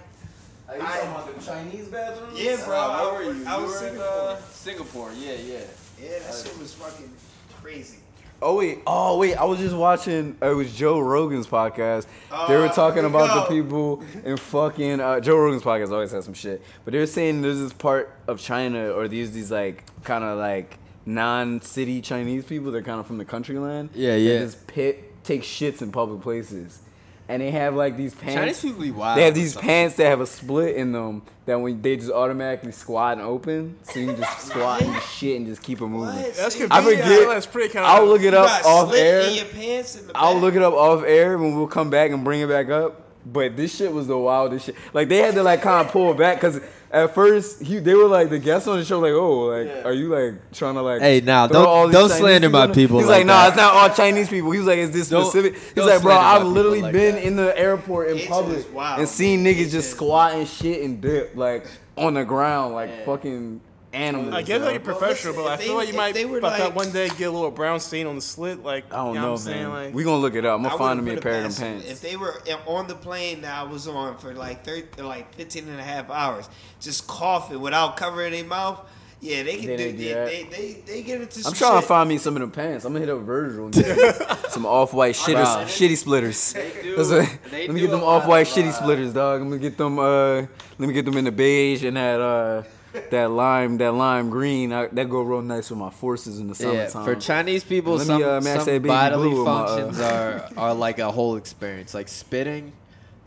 Are 0.71 0.77
you 0.77 0.81
talking 0.83 1.09
about 1.09 1.37
the 1.39 1.45
Chinese 1.45 1.87
bathrooms? 1.89 2.39
yeah, 2.41 2.55
bro. 2.65 2.77
Uh, 2.77 2.79
I, 2.81 3.01
where 3.11 3.13
were 3.27 3.33
you? 3.33 3.45
I 3.45 3.57
was 3.57 3.81
in, 3.81 3.89
Singapore. 3.89 4.07
uh, 4.07 4.35
Singapore. 4.51 5.11
Yeah, 5.17 5.33
yeah. 5.33 5.57
yeah, 6.01 6.09
that 6.19 6.33
shit 6.43 6.57
was 6.57 6.73
fucking 6.73 7.11
crazy. 7.61 7.97
Oh 8.43 8.57
wait, 8.57 8.79
oh 8.87 9.19
wait, 9.19 9.35
I 9.35 9.43
was 9.43 9.59
just 9.59 9.75
watching. 9.75 10.35
uh, 10.41 10.49
It 10.51 10.55
was 10.55 10.73
Joe 10.75 10.99
Rogan's 10.99 11.45
podcast. 11.45 12.07
they 12.47 12.55
were 12.55 12.65
Uh, 12.67 12.71
talking 12.73 13.01
here 13.03 13.09
we 13.09 13.15
about 13.15 13.47
the 13.47 13.53
people 13.53 14.03
in 14.25 14.35
fucking 14.37 14.99
uh, 14.99 15.19
Joe 15.19 15.37
Rogan's 15.37 15.61
podcast. 15.61 15.91
Always 15.91 16.11
has 16.11 16.25
some 16.25 16.33
shit, 16.33 16.61
but 16.83 16.93
they 16.93 16.99
were 16.99 17.05
saying 17.05 17.41
there's 17.43 17.59
this 17.59 17.73
part 17.73 18.15
of 18.27 18.39
China 18.39 18.91
or 18.93 19.07
these 19.07 19.31
these 19.31 19.51
like 19.51 19.83
kind 20.03 20.23
of 20.23 20.39
like 20.39 20.77
non-city 21.05 22.01
Chinese 22.01 22.43
people. 22.45 22.71
They're 22.71 22.81
kind 22.81 22.99
of 22.99 23.05
from 23.05 23.17
the 23.19 23.25
country 23.25 23.59
land. 23.59 23.89
Yeah, 23.93 24.13
that 24.15 24.19
yeah. 24.21 24.39
Just 24.39 24.65
pit 24.65 25.23
take 25.23 25.43
shits 25.43 25.83
in 25.83 25.91
public 25.91 26.21
places, 26.21 26.79
and 27.31 27.41
they 27.41 27.51
have 27.51 27.75
like 27.75 27.97
these 27.97 28.13
pants. 28.13 28.35
Chinese 28.35 28.61
people 28.61 28.81
be 28.81 28.91
wild. 28.91 29.17
They 29.17 29.23
have 29.25 29.33
these 29.33 29.55
pants 29.55 29.95
that 29.95 30.05
have 30.05 30.21
a 30.21 30.25
split 30.27 30.75
in 30.75 30.91
them 30.91 31.21
that 31.45 31.59
when 31.59 31.81
they 31.81 31.95
just 31.97 32.11
automatically 32.11 32.71
squat 32.71 33.13
and 33.13 33.21
open, 33.21 33.77
so 33.83 33.99
you 33.99 34.07
can 34.07 34.17
just 34.17 34.39
squat 34.47 34.81
and 34.81 35.01
shit 35.03 35.37
and 35.37 35.47
just 35.47 35.63
keep 35.63 35.81
it 35.81 35.87
moving. 35.87 36.15
What? 36.15 36.35
That's 36.35 36.55
convenient. 36.55 36.71
I 36.73 36.83
forget- 36.83 37.27
That's 37.29 37.45
pretty 37.45 37.73
kind 37.73 37.85
I'll 37.85 38.05
look 38.05 38.21
it 38.21 38.33
up 38.33 38.47
got 38.47 38.65
off 38.65 38.93
air. 38.93 39.21
in 39.21 39.33
your 39.35 39.45
pants 39.45 39.99
in 39.99 40.07
the 40.07 40.13
I'll 40.15 40.37
look 40.39 40.55
it 40.55 40.61
up 40.61 40.73
off 40.73 41.03
air 41.05 41.37
when 41.37 41.55
we'll 41.55 41.67
come 41.67 41.89
back 41.89 42.11
and 42.11 42.23
bring 42.23 42.41
it 42.41 42.47
back 42.49 42.69
up. 42.69 43.01
But 43.25 43.55
this 43.55 43.75
shit 43.75 43.91
was 43.93 44.07
the 44.07 44.17
wildest 44.17 44.65
shit. 44.65 44.75
Like 44.93 45.07
they 45.07 45.17
had 45.17 45.35
to 45.35 45.43
like 45.43 45.61
kind 45.61 45.85
of 45.85 45.91
pull 45.93 46.13
back 46.15 46.37
because 46.37 46.59
at 46.93 47.15
first 47.15 47.61
he 47.61 47.79
they 47.79 47.93
were 47.93 48.05
like 48.07 48.29
the 48.29 48.37
guests 48.39 48.67
on 48.67 48.77
the 48.77 48.83
show 48.85 48.99
like 48.99 49.13
oh 49.13 49.43
like 49.45 49.85
are 49.85 49.93
you 49.93 50.09
like 50.09 50.51
trying 50.51 50.75
to 50.75 50.81
like 50.81 51.01
Hey, 51.01 51.21
now, 51.21 51.47
throw 51.47 51.59
don't- 51.61 51.67
all 51.67 51.87
these 51.87 51.93
don't 51.95 52.09
Chinese 52.09 52.19
slander 52.21 52.49
my 52.49 52.67
people 52.67 52.99
He's 52.99 53.07
like 53.07 53.19
like, 53.19 53.25
nah 53.27 53.33
that. 53.43 53.47
it's 53.49 53.57
not 53.57 53.73
all 53.73 53.89
Chinese 53.95 54.29
people. 54.29 54.51
He 54.51 54.57
was 54.59 54.67
like 54.67 54.79
is 54.79 54.91
this 54.91 55.09
Don't- 55.09 55.25
specific? 55.25 55.59
He's 55.75 55.85
like 55.85 56.01
bro 56.01 56.15
I've 56.15 56.45
literally 56.45 56.81
like 56.81 56.93
been 56.93 57.15
that. 57.15 57.23
in 57.23 57.35
the 57.37 57.57
airport 57.57 58.09
in 58.09 58.17
Asian 58.17 58.29
public 58.29 58.65
and 58.75 59.07
seen 59.07 59.43
niggas 59.43 59.71
just 59.71 59.73
Asian. 59.75 59.81
squat 59.95 60.33
and 60.33 60.47
shit 60.47 60.83
and 60.83 60.99
dip 61.01 61.35
like 61.35 61.65
on 61.97 62.13
the 62.15 62.23
ground 62.25 62.73
like 62.75 63.05
fucking 63.05 63.61
animals. 63.93 64.33
I 64.33 64.41
guess 64.41 64.59
yo. 64.59 64.65
like 64.65 64.73
you're 64.73 64.79
professional, 64.81 65.33
listen, 65.33 65.43
but 65.43 65.49
I 65.49 65.53
if 65.55 65.59
feel 65.61 65.69
they- 65.69 65.75
like 65.75 65.87
you 65.89 65.93
might 65.97 66.13
they 66.13 66.25
were 66.25 66.41
fuck 66.41 66.51
like- 66.53 66.61
up 66.61 66.75
one 66.75 66.91
day, 66.91 67.09
get 67.09 67.25
a 67.25 67.31
little 67.31 67.51
brown 67.51 67.79
stain 67.79 68.07
on 68.07 68.15
the 68.15 68.21
slit. 68.21 68.63
Like 68.63 68.85
I 68.93 68.97
don't 68.97 69.09
you 69.09 69.13
know, 69.15 69.21
know, 69.21 69.31
what 69.33 69.39
I'm 69.39 69.45
saying? 69.45 69.63
man. 69.63 69.85
Like, 69.85 69.93
we 69.93 70.03
gonna 70.03 70.17
look 70.21 70.35
it 70.35 70.45
up. 70.45 70.55
I'm 70.57 70.63
gonna 70.63 70.75
I 70.75 70.77
find 70.77 70.99
wouldn't 71.01 71.15
me 71.15 71.19
a 71.19 71.21
pair 71.21 71.43
of 71.45 71.55
them 71.55 71.73
them. 71.73 71.81
pants. 71.81 71.91
If 71.91 72.01
they 72.01 72.15
were 72.15 72.35
on 72.67 72.87
the 72.87 72.95
plane 72.95 73.41
that 73.41 73.53
I 73.57 73.63
was 73.63 73.87
on 73.87 74.17
for 74.17 74.33
like 74.33 74.63
30, 74.65 75.01
like 75.01 75.33
15 75.35 75.67
and 75.69 75.79
a 75.79 75.83
half 75.83 76.09
hours, 76.09 76.49
just 76.79 77.07
coughing 77.07 77.59
without 77.59 77.97
covering 77.97 78.31
their 78.31 78.45
mouth, 78.45 78.79
yeah, 79.23 79.43
they 79.43 79.57
can 79.57 79.67
They 79.67 79.77
do, 79.77 79.83
didn't 79.83 79.97
do 79.99 80.03
they, 80.05 80.13
that. 80.13 80.25
they, 80.25 80.43
they, 80.43 80.81
they 80.87 81.01
get 81.03 81.21
into 81.21 81.39
some 81.43 81.51
I'm 81.51 81.55
trying 81.55 81.73
shit. 81.73 81.81
to 81.81 81.87
find 81.87 82.09
me 82.09 82.17
some 82.17 82.35
of 82.35 82.39
them 82.41 82.49
pants. 82.49 82.85
I'm 82.85 82.93
gonna 82.93 83.05
hit 83.05 83.13
up 83.13 83.19
Virgil 83.21 83.65
and 83.65 83.73
get 83.73 84.39
some 84.51 84.65
off-white 84.65 85.13
shitters, 85.13 85.53
Bro. 85.53 85.65
shitty 85.65 85.97
splitters. 85.97 86.53
do- 86.53 86.95
what- 86.97 87.29
they 87.51 87.67
let 87.67 87.73
me 87.75 87.81
do 87.81 87.87
get 87.87 87.91
them 87.91 88.03
off-white 88.03 88.47
shitty 88.47 88.69
uh, 88.69 88.71
splitters, 88.71 89.13
dog. 89.13 89.41
I'm 89.41 89.49
gonna 89.49 89.61
get 89.61 89.77
them. 89.77 89.99
Uh, 89.99 90.35
let 90.79 90.87
me 90.87 90.93
get 90.93 91.05
them 91.05 91.17
in 91.17 91.25
the 91.25 91.31
beige 91.31 91.83
and 91.83 91.97
that 91.97 92.19
uh, 92.19 92.63
that 93.11 93.31
lime, 93.31 93.77
that 93.77 93.93
lime 93.93 94.29
green. 94.29 94.73
I, 94.73 94.87
that 94.87 95.09
go 95.09 95.21
real 95.21 95.41
nice 95.41 95.69
with 95.69 95.79
my 95.79 95.89
forces 95.89 96.39
in 96.39 96.47
the 96.47 96.55
summertime. 96.55 97.01
Yeah, 97.07 97.13
for 97.13 97.15
Chinese 97.15 97.63
people, 97.63 97.93
Let 97.93 97.99
me, 98.01 98.05
some, 98.05 98.23
uh, 98.23 98.41
match 98.41 98.59
some 98.63 98.65
that 98.73 98.83
bodily 98.83 99.29
blue 99.29 99.37
with 99.39 99.45
my, 99.47 99.53
uh, 99.53 99.67
functions 99.67 99.99
are 100.01 100.49
are 100.57 100.73
like 100.73 100.99
a 100.99 101.11
whole 101.11 101.35
experience. 101.37 101.93
Like 101.93 102.07
spitting 102.07 102.73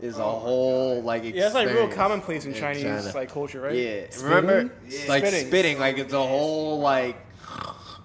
is 0.01 0.17
a 0.17 0.23
whole 0.23 1.01
like 1.01 1.23
experience. 1.23 1.35
yeah, 1.35 1.61
that's 1.61 1.71
like 1.71 1.75
real 1.75 1.87
commonplace 1.95 2.45
in, 2.45 2.53
Chinese 2.53 2.83
China. 2.83 3.11
like 3.15 3.31
culture, 3.31 3.61
right? 3.61 3.75
Yeah, 3.75 4.01
remember, 4.23 4.71
Yeah. 4.87 4.99
like 5.07 5.25
Spitting. 5.25 5.47
spitting. 5.47 5.79
like 5.79 5.97
it's 5.97 6.13
a 6.13 6.21
whole 6.21 6.79
like, 6.79 7.17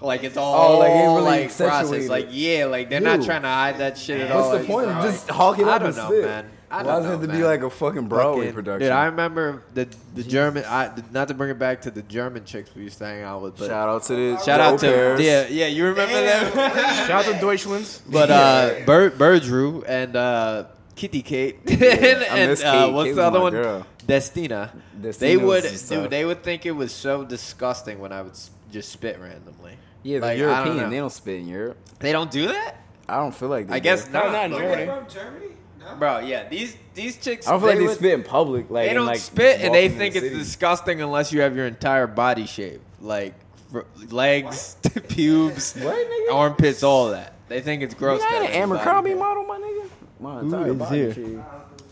like 0.00 0.24
it's 0.24 0.36
all 0.38 0.76
Oh, 0.76 0.78
like, 0.78 0.90
it 0.92 0.94
really 0.94 1.22
like 1.22 1.56
process. 1.56 2.08
Like 2.08 2.28
yeah, 2.30 2.66
like 2.66 2.88
they're 2.90 3.00
not 3.00 3.22
trying 3.22 3.42
to 3.42 3.48
hide 3.48 3.78
that 3.78 3.98
shit 3.98 4.20
at 4.20 4.30
all. 4.30 4.50
What's 4.50 4.62
the 4.62 4.66
point? 4.72 4.86
like- 4.86 5.02
Just 5.02 5.28
hawk 5.28 5.58
it 5.58 5.66
I 5.66 5.72
up 5.72 5.80
don't 5.82 5.88
and 5.88 5.96
know, 5.98 6.06
spit. 6.08 6.24
man. 6.24 6.50
I 6.72 6.76
Why 6.76 6.82
don't 6.84 7.02
does 7.02 7.06
it 7.06 7.08
have 7.12 7.20
to 7.22 7.28
be 7.36 7.42
like 7.42 7.62
a 7.62 7.70
fucking 7.70 8.06
Broadway 8.06 8.42
Fucking- 8.46 8.54
production? 8.54 8.80
Dude, 8.86 8.92
I 8.92 9.06
remember 9.06 9.64
the 9.74 9.88
the 10.14 10.22
German. 10.22 10.64
I 10.68 10.90
not 11.10 11.28
to 11.28 11.34
bring 11.34 11.50
it 11.50 11.58
back 11.58 11.82
to 11.82 11.90
the 11.90 12.02
German 12.02 12.44
chicks 12.44 12.70
we 12.76 12.82
used 12.84 12.98
to 12.98 13.06
hang 13.06 13.22
out 13.22 13.42
with, 13.42 13.56
but 13.58 13.66
Shout 13.66 13.88
out 13.88 14.02
to 14.04 14.14
the 14.14 14.38
shout 14.44 14.60
out 14.60 14.78
to 14.78 14.86
pairs. 14.86 15.20
yeah, 15.20 15.46
yeah. 15.48 15.66
You 15.66 15.86
remember 15.86 16.14
them? 16.14 16.52
Shout 17.08 17.10
out 17.10 17.24
to 17.34 17.40
Deutschlands. 17.40 18.02
But 18.08 18.30
uh, 18.30 18.74
Ber- 18.86 19.10
Bergdrew 19.10 19.84
and 19.88 20.14
uh, 20.14 20.64
Kitty 20.94 21.22
Kate 21.22 21.58
and, 21.66 22.24
I 22.24 22.46
miss 22.46 22.62
uh, 22.62 22.88
what's 22.90 23.08
Kate 23.08 23.16
the 23.16 23.22
other 23.24 23.40
one? 23.40 23.52
girl. 23.52 23.86
Destina. 24.06 24.70
Destina 25.00 25.18
They 25.18 25.36
would, 25.36 25.64
some 25.64 26.02
dude. 26.02 26.10
They 26.10 26.24
would 26.24 26.42
think 26.42 26.66
it 26.66 26.72
was 26.72 26.92
so 26.92 27.24
disgusting 27.24 27.98
when 28.00 28.12
I 28.12 28.22
would 28.22 28.34
just 28.72 28.90
spit 28.90 29.18
randomly. 29.20 29.76
Yeah, 30.02 30.20
Like, 30.20 30.38
they're 30.38 30.50
I 30.50 30.58
don't 30.64 30.66
European. 30.66 30.76
know. 30.84 30.90
They 30.90 30.96
don't 30.98 31.10
spit 31.12 31.40
in 31.40 31.48
Europe. 31.48 31.76
They 31.98 32.12
don't 32.12 32.30
do 32.30 32.48
that, 32.48 32.76
I 33.08 33.16
don't 33.16 33.34
feel 33.34 33.48
like 33.48 33.66
they 33.68 33.74
I 33.74 33.78
guess 33.80 34.08
No, 34.10 34.22
not. 34.30 34.32
not 34.32 34.44
in 34.46 34.52
Germany. 34.52 34.86
from 34.86 35.08
Germany? 35.08 35.46
No. 35.80 35.96
Bro, 35.96 36.18
yeah. 36.20 36.48
These 36.48 36.76
these 36.94 37.16
chicks. 37.16 37.46
I 37.48 37.52
don't 37.52 37.60
feel 37.60 37.68
like 37.70 37.78
they 37.78 37.86
would- 37.86 37.96
spit 37.96 38.12
in 38.12 38.22
public. 38.22 38.70
Like 38.70 38.88
They 38.88 38.94
don't 38.94 39.06
like, 39.06 39.18
spit, 39.18 39.60
and 39.60 39.74
they 39.74 39.88
think 39.88 40.14
the 40.14 40.26
it's 40.26 40.36
disgusting 40.36 41.00
unless 41.00 41.32
you 41.32 41.40
have 41.40 41.56
your 41.56 41.66
entire 41.66 42.06
body 42.06 42.46
shaved, 42.46 42.82
like 43.00 43.34
r- 43.74 43.86
legs, 44.10 44.76
pubes, 45.08 45.74
What, 45.80 45.96
armpits, 46.32 46.82
all 46.82 47.10
that. 47.10 47.34
They 47.48 47.60
think 47.62 47.82
it's 47.82 47.94
gross. 47.94 48.20
You 48.22 48.28
to 48.28 48.34
not 48.34 48.42
have 48.44 48.50
an 48.52 48.58
your 48.58 48.66
body 48.68 48.80
Abercrombie 48.82 49.14
model, 49.14 49.44
my 49.44 49.58
nigga. 49.58 49.88
My 50.20 50.40
entire 50.40 50.70
is 50.72 50.76
body 50.76 50.96
here? 50.98 51.14
shaved. 51.14 51.42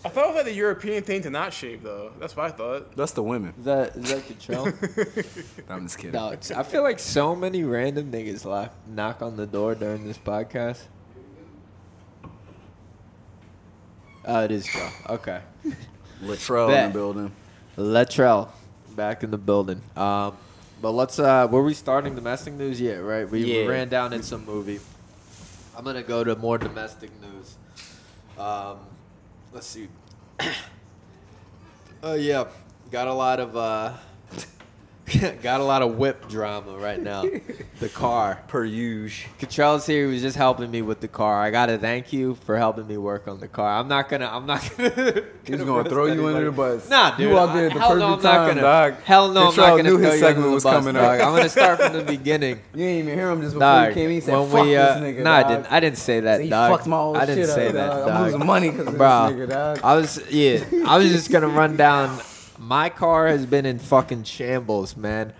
I 0.04 0.10
thought 0.10 0.24
it 0.24 0.28
was 0.28 0.36
like 0.36 0.44
the 0.44 0.52
European 0.54 1.02
thing 1.02 1.22
to 1.22 1.30
not 1.30 1.52
shave 1.52 1.82
though. 1.82 2.12
That's 2.20 2.36
what 2.36 2.46
I 2.46 2.50
thought. 2.50 2.94
That's 2.94 3.12
the 3.12 3.22
women. 3.22 3.52
Is 3.58 3.64
that 3.64 3.96
is 3.96 4.10
that 4.10 4.26
the 4.26 4.34
control? 4.34 4.68
I'm 5.68 5.86
just 5.86 5.98
kidding. 5.98 6.12
No, 6.12 6.36
I 6.56 6.62
feel 6.62 6.82
like 6.82 7.00
so 7.00 7.34
many 7.34 7.64
random 7.64 8.12
niggas 8.12 8.44
lock, 8.44 8.72
knock 8.86 9.22
on 9.22 9.36
the 9.36 9.46
door 9.46 9.74
during 9.74 10.06
this 10.06 10.16
podcast. 10.18 10.82
Oh, 14.30 14.44
it 14.44 14.50
is 14.50 14.66
Joe. 14.66 14.88
Okay. 15.08 15.40
Latrell 16.22 16.68
in 16.68 16.88
the 16.88 16.92
building. 16.92 17.32
Latrell 17.78 18.48
back 18.94 19.22
in 19.22 19.30
the 19.30 19.38
building. 19.38 19.80
Um, 19.96 20.36
but 20.82 20.90
let's. 20.90 21.18
Uh, 21.18 21.48
were 21.50 21.62
we 21.62 21.72
starting 21.72 22.14
domestic 22.14 22.52
news 22.52 22.78
yet? 22.78 22.96
Right. 22.98 23.28
We 23.28 23.42
Yeah. 23.62 23.66
ran 23.66 23.88
down 23.88 24.12
in 24.12 24.22
some 24.22 24.44
movie. 24.44 24.80
I'm 25.76 25.82
gonna 25.84 26.02
go 26.02 26.24
to 26.24 26.36
more 26.36 26.58
domestic 26.58 27.10
news. 27.22 27.56
Um, 28.38 28.78
let's 29.52 29.66
see. 29.66 29.88
Oh 32.02 32.14
yeah, 32.14 32.44
got 32.90 33.08
a 33.08 33.12
lot 33.14 33.40
of 33.40 33.56
uh, 33.56 33.94
got 35.42 35.60
a 35.60 35.64
lot 35.64 35.82
of 35.82 35.96
whip 35.96 36.28
drama 36.28 36.76
right 36.76 37.00
now. 37.00 37.24
the 37.80 37.88
car. 37.88 38.42
Per 38.48 38.64
usual. 38.64 39.30
Cottrell's 39.38 39.86
here. 39.86 40.06
He 40.06 40.12
was 40.12 40.22
just 40.22 40.36
helping 40.36 40.70
me 40.70 40.82
with 40.82 41.00
the 41.00 41.08
car. 41.08 41.42
I 41.42 41.50
gotta 41.50 41.78
thank 41.78 42.12
you 42.12 42.34
for 42.34 42.56
helping 42.56 42.86
me 42.86 42.96
work 42.96 43.28
on 43.28 43.40
the 43.40 43.48
car. 43.48 43.78
I'm 43.78 43.88
not 43.88 44.08
gonna. 44.08 44.26
I'm 44.26 44.46
not 44.46 44.68
gonna. 44.76 45.22
He's 45.44 45.62
gonna 45.62 45.88
throw 45.88 46.06
you 46.06 46.26
under 46.26 46.46
the 46.46 46.52
bus. 46.52 46.88
Nah, 46.90 47.16
dude. 47.16 47.28
You 47.28 47.34
walked 47.34 47.56
in 47.56 47.64
at 47.64 47.74
the 47.74 47.80
hell 47.80 47.88
perfect 47.90 48.00
no, 48.00 48.14
I'm 48.14 48.20
time, 48.20 48.48
gonna, 48.48 48.60
dog. 48.60 48.94
Hell 49.04 49.32
no, 49.32 49.48
I'm 49.48 49.56
not 49.56 49.76
gonna 49.76 49.82
knew 49.84 49.98
his 49.98 50.20
segment 50.20 50.52
was 50.52 50.64
bus, 50.64 50.74
coming 50.74 50.96
up. 50.96 51.02
dog. 51.02 51.20
I'm 51.20 51.36
gonna 51.36 51.48
start 51.48 51.80
from 51.80 51.92
the 51.94 52.02
beginning. 52.02 52.60
You 52.74 52.84
didn't 52.84 52.98
even 52.98 53.18
hear 53.18 53.30
him 53.30 53.40
just 53.40 53.54
before 53.54 53.60
Dog, 53.60 53.88
he 53.88 53.94
came 53.94 54.06
in. 54.06 54.10
He 54.10 54.20
said, 54.20 54.36
when 54.38 54.50
"Fuck 54.50 54.64
we, 54.64 54.76
uh, 54.76 55.00
this 55.00 55.02
nigga." 55.02 55.22
no, 55.22 55.32
I 55.32 55.42
didn't. 55.42 55.72
I 55.72 55.80
didn't 55.80 55.98
say 55.98 56.20
that, 56.20 56.40
He 56.40 56.50
dog. 56.50 56.72
fucked 56.72 56.86
my 56.86 56.96
whole 56.96 57.16
I 57.16 57.24
didn't 57.24 57.46
shit 57.46 57.54
say 57.54 57.66
up, 57.68 57.72
that, 57.74 57.86
dog. 57.88 58.06
dog. 58.06 58.10
I'm 58.10 58.24
losing 58.24 58.46
money 58.46 58.70
because 58.70 58.88
of 58.88 58.98
Bro, 58.98 59.30
this 59.32 59.48
nigga, 59.48 59.50
dog. 59.50 59.80
I 59.82 59.94
was 59.94 60.30
yeah. 60.30 60.64
I 60.86 60.98
was 60.98 61.10
just 61.10 61.30
gonna 61.30 61.48
run 61.48 61.76
down. 61.76 62.20
My 62.58 62.88
car 62.88 63.28
has 63.28 63.46
been 63.46 63.66
in 63.66 63.78
fucking 63.78 64.24
shambles, 64.24 64.96
man. 64.96 65.32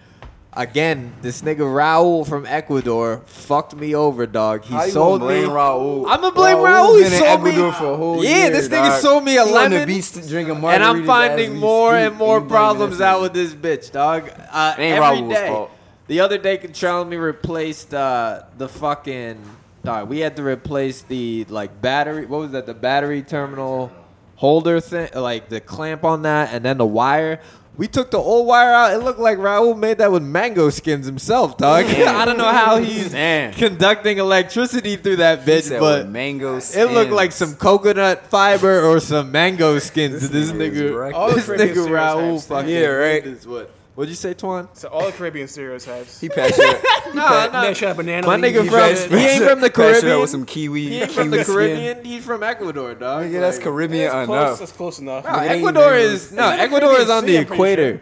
Again, 0.55 1.13
this 1.21 1.43
nigga 1.43 1.59
Raul 1.59 2.27
from 2.27 2.47
Ecuador 2.47 3.23
fucked 3.27 3.77
me 3.77 3.95
over, 3.95 4.27
dog. 4.27 4.65
He 4.65 4.75
How 4.75 4.85
you 4.85 4.91
sold 4.93 5.21
gonna 5.21 5.33
me. 5.35 5.41
blame 5.45 5.51
Raul? 5.55 6.05
I'ma 6.09 6.31
blame 6.31 6.57
Raul. 6.59 6.97
He 6.97 7.05
been 7.05 7.13
in 7.13 7.19
sold 7.19 7.43
me. 7.43 7.53
For 7.53 7.93
a 7.93 7.97
whole 7.97 8.25
yeah, 8.25 8.43
year, 8.45 8.51
this 8.51 8.69
nigga 8.69 8.89
dog. 8.89 9.03
sold 9.03 9.25
me 9.25 9.37
a 9.37 9.45
He 9.45 9.55
on 9.55 9.71
the 9.71 9.77
lemon. 9.77 9.87
beach 9.89 10.13
drinking 10.29 10.57
and 10.57 10.83
I'm 10.83 11.01
as 11.03 11.07
finding 11.07 11.53
we 11.55 11.59
more 11.59 11.93
speak, 11.93 12.07
and 12.09 12.17
more 12.17 12.37
you 12.37 12.41
blaming 12.45 12.49
problems 12.51 13.01
out 13.01 13.21
with 13.21 13.35
this 13.35 13.53
bitch, 13.53 13.93
dog. 13.93 14.31
Uh, 14.51 14.75
It 14.79 14.83
ain't 14.83 14.97
every 14.97 15.19
Raul's 15.21 15.33
day. 15.35 15.49
fault. 15.49 15.71
The 16.07 16.21
other 16.21 16.39
day, 16.39 16.57
Control 16.57 17.05
me 17.05 17.17
replaced 17.17 17.93
uh, 17.95 18.43
the 18.57 18.69
fucking. 18.69 19.39
Dog, 19.85 20.09
we 20.09 20.19
had 20.21 20.35
to 20.37 20.43
replace 20.43 21.03
the 21.03 21.45
like 21.49 21.81
battery. 21.81 22.27
What 22.27 22.41
was 22.41 22.51
that? 22.53 22.67
The 22.67 22.75
battery 22.75 23.23
terminal 23.23 23.93
holder 24.38 24.80
thing, 24.80 25.09
like 25.14 25.49
the 25.49 25.61
clamp 25.61 26.04
on 26.04 26.23
that, 26.23 26.52
and 26.54 26.64
then 26.64 26.78
the 26.78 26.87
wire. 26.87 27.40
We 27.76 27.87
took 27.87 28.11
the 28.11 28.18
old 28.18 28.49
wire 28.49 28.73
out. 28.73 28.92
It 28.92 29.04
looked 29.04 29.21
like 29.21 29.38
Raul 29.38 29.78
made 29.78 29.99
that 29.99 30.11
with 30.11 30.25
mango 30.25 30.68
skins 30.68 31.07
himself, 31.07 31.57
dog. 31.57 31.85
I 31.87 32.25
don't 32.25 32.37
know 32.37 32.50
how 32.52 32.78
he's 32.78 33.12
Damn. 33.12 33.52
conducting 33.52 34.18
electricity 34.18 34.97
through 34.97 35.16
that 35.16 35.45
bitch, 35.47 35.62
said 35.62 35.78
but 35.78 36.00
with 36.04 36.09
mango 36.12 36.57
it 36.57 36.90
looked 36.90 37.12
like 37.12 37.30
some 37.30 37.54
coconut 37.54 38.26
fiber 38.26 38.83
or 38.83 38.99
some 38.99 39.30
mango 39.30 39.78
skins. 39.78 40.28
This 40.28 40.50
This, 40.50 40.50
nigga 40.50 40.73
is 40.73 40.80
nigga. 40.90 41.14
All 41.14 41.30
this 41.33 41.47
nigga 41.47 41.87
Raul 41.88 42.45
fucking 42.45 42.68
Yeah, 42.68 42.87
right. 42.87 43.25
is 43.25 43.47
what? 43.47 43.71
What'd 43.99 44.11
you 44.11 44.14
say, 44.14 44.33
Twan? 44.33 44.69
So 44.75 44.87
all 44.90 45.07
the 45.07 45.11
Caribbean 45.11 45.49
stereotypes. 45.49 46.21
He 46.21 46.28
passed 46.28 46.55
it. 46.57 47.14
Nah, 47.17 47.49
Then 47.62 47.75
shot 47.75 47.97
banana 47.97 48.25
My 48.25 48.37
leaves, 48.37 48.57
nigga 48.57 48.64
you 48.64 48.71
from 49.09 49.19
he 49.19 49.25
ain't 49.26 49.43
from 49.43 49.61
the 49.61 49.71
Passed 49.71 49.78
it 49.81 49.87
out 49.88 49.93
Caribbean. 50.02 50.21
with 50.21 50.31
some 50.31 50.47
kiwi. 50.47 50.88
He 50.88 51.00
ain't 51.00 51.11
from 51.11 51.31
the 51.31 51.43
skin. 51.43 51.55
Caribbean. 51.57 52.05
He's 52.05 52.25
from 52.25 52.43
Ecuador, 52.45 52.95
dog. 52.95 53.25
Nigga, 53.25 53.40
that's 53.40 53.57
Like- 53.57 53.64
Caribbean 53.64 54.05
That's 54.12 54.26
close, 54.26 54.38
enough. 54.47 54.59
that's 54.61 54.71
close 54.73 54.99
enough. 55.00 55.25
No, 55.25 55.31
Nigga, 55.31 55.38
they 55.40 55.43
ain't 55.49 55.50
Ecuador 55.67 55.95
is 55.97 56.31
no 56.31 56.45
It's 56.45 56.52
in 56.52 56.59
the 56.59 56.62
Ecuador 56.62 57.00
is 57.00 57.11
on 57.11 57.25
the 57.25 57.33
Sea, 57.33 57.37
I'm 57.38 57.43
equator. 57.43 58.00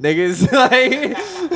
Niggas 0.00 0.52
like 0.52 0.92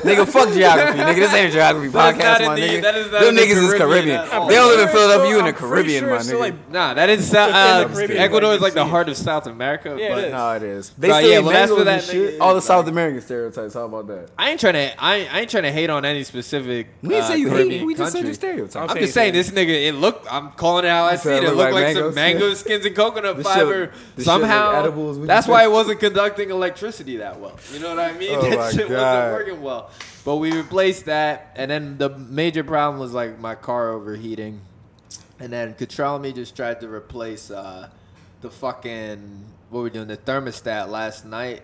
Nigga, 0.02 0.26
fuck 0.26 0.52
geography. 0.52 0.98
Nigga, 0.98 1.14
this 1.14 1.32
ain't 1.34 1.50
a 1.50 1.52
geography 1.52 1.88
That's 1.88 2.18
podcast, 2.18 2.40
not 2.40 2.46
my 2.48 2.54
in 2.56 2.60
the- 2.60 2.66
nigga. 2.78 2.82
that 2.82 2.94
is 2.96 3.12
not 3.12 3.20
Them 3.20 3.28
in 3.28 3.34
the 3.36 3.40
niggas 3.42 3.50
is 3.50 3.56
Caribbean 3.56 3.78
Caribbean. 3.78 4.20
at 4.20 4.32
all. 4.32 4.46
They 4.48 4.54
don't 4.56 4.68
live 4.68 4.80
in 4.80 4.88
Philadelphia, 4.88 5.28
you 5.30 5.38
in 5.38 5.44
the 5.44 5.48
I'm 5.50 5.54
pretty 5.54 5.68
Caribbean, 5.74 6.00
sure 6.00 6.08
my 6.10 6.16
it's 6.16 6.24
still, 6.26 6.38
nigga. 6.38 6.40
like, 6.40 6.70
Nah, 6.70 6.94
that 6.94 7.08
is 7.10 7.30
Sou- 7.30 7.36
Within 7.38 7.52
the 7.52 7.56
uh, 7.58 7.88
Caribbean, 7.94 8.18
Ecuador 8.20 8.48
like 8.50 8.56
is 8.56 8.62
like 8.62 8.74
the 8.74 8.80
the 8.84 8.90
heart 8.90 9.08
of 9.08 9.16
South 9.16 9.46
America. 9.46 9.96
Yeah, 9.96 10.06
it 10.06 10.14
but 10.14 10.24
is. 10.24 10.32
No, 10.32 10.50
it 10.54 10.62
is. 10.64 10.90
They 10.98 11.08
Right, 11.10 11.18
still 11.20 11.30
yeah, 11.30 11.38
eat 11.38 11.42
well, 11.44 11.52
that's 11.52 11.70
mangoes 11.70 11.84
that 11.84 12.02
shit. 12.04 12.34
nigga 12.34 12.40
All 12.40 12.54
the 12.56 12.62
South 12.62 12.88
American 12.88 13.20
stereotypes. 13.20 13.74
How 13.74 13.84
about 13.84 14.06
that? 14.08 14.28
I 14.36 14.50
ain't 14.50 14.58
trying 14.60 14.72
to. 14.74 15.04
I 15.04 15.16
ain't, 15.16 15.34
I 15.34 15.40
ain't 15.40 15.50
trying 15.50 15.62
to 15.62 15.72
hate 15.72 15.90
on 15.90 16.04
any 16.04 16.24
specific. 16.24 16.88
We 17.00 17.10
didn't 17.10 17.22
uh, 17.22 17.26
say 17.28 17.36
you 17.36 17.48
hate 17.48 17.54
Caribbean 17.58 17.82
it. 17.82 17.84
We 17.86 17.94
just 17.94 18.10
said 18.12 18.18
country. 18.18 18.30
the 18.30 18.34
stereotype. 18.34 18.82
I'm 18.82 18.90
I'm 18.90 18.96
just 18.98 19.14
saying 19.14 19.34
this 19.34 19.50
nigga. 19.50 19.68
It 19.88 19.92
looked. 19.94 20.26
I'm 20.32 20.50
calling 20.52 20.84
it 20.84 20.88
how 20.88 21.04
I 21.04 21.12
You 21.12 21.16
see 21.18 21.22
said 21.22 21.42
it. 21.44 21.44
it 21.44 21.46
It 21.46 21.48
look 21.50 21.56
looked 21.58 21.74
like 21.74 21.84
like 21.84 21.94
some 21.96 22.12
skin? 22.12 22.14
mango 22.14 22.54
skins 22.54 22.86
and 22.86 22.96
coconut 22.96 23.36
This 23.42 23.46
shit- 23.46 23.54
fiber. 23.54 23.86
this 23.86 23.94
shit 23.94 24.16
look 24.16 24.24
Somehow, 24.24 24.80
edibles, 24.80 25.16
what 25.18 25.22
you 25.22 25.26
that's 25.28 25.46
say? 25.46 25.52
why 25.52 25.62
it 25.64 25.70
wasn't 25.70 26.00
conducting 26.00 26.50
electricity 26.50 27.18
that 27.18 27.38
well. 27.38 27.56
You 27.72 27.78
know 27.78 27.90
what 27.90 27.98
I 28.00 28.12
mean? 28.14 28.31
Oh 28.42 28.50
that 28.50 28.74
shit 28.74 28.88
God. 28.88 29.32
wasn't 29.32 29.48
working 29.48 29.62
well. 29.62 29.90
But 30.24 30.36
we 30.36 30.52
replaced 30.52 31.06
that, 31.06 31.52
and 31.56 31.70
then 31.70 31.98
the 31.98 32.10
major 32.10 32.64
problem 32.64 33.00
was 33.00 33.12
like 33.12 33.38
my 33.38 33.54
car 33.54 33.90
overheating, 33.90 34.60
and 35.40 35.52
then 35.52 35.74
Control 35.74 36.18
Me 36.18 36.32
just 36.32 36.54
tried 36.54 36.80
to 36.80 36.88
replace 36.88 37.50
uh, 37.50 37.88
the 38.40 38.50
fucking 38.50 39.44
what 39.70 39.78
were 39.78 39.84
we 39.84 39.90
doing 39.90 40.08
the 40.08 40.16
thermostat 40.16 40.88
last 40.88 41.24
night. 41.24 41.62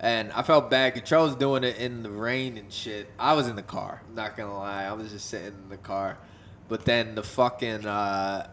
And 0.00 0.30
I 0.32 0.42
felt 0.42 0.70
bad. 0.70 0.94
Control 0.94 1.26
was 1.26 1.34
doing 1.34 1.64
it 1.64 1.76
in 1.78 2.04
the 2.04 2.10
rain 2.10 2.56
and 2.56 2.72
shit. 2.72 3.08
I 3.18 3.32
was 3.32 3.48
in 3.48 3.56
the 3.56 3.62
car. 3.62 4.00
I'm 4.08 4.14
not 4.14 4.36
gonna 4.36 4.56
lie. 4.56 4.84
I 4.84 4.92
was 4.92 5.10
just 5.10 5.28
sitting 5.28 5.48
in 5.48 5.68
the 5.68 5.76
car. 5.76 6.18
But 6.68 6.84
then 6.84 7.16
the 7.16 7.24
fucking 7.24 7.84
uh, 7.84 8.48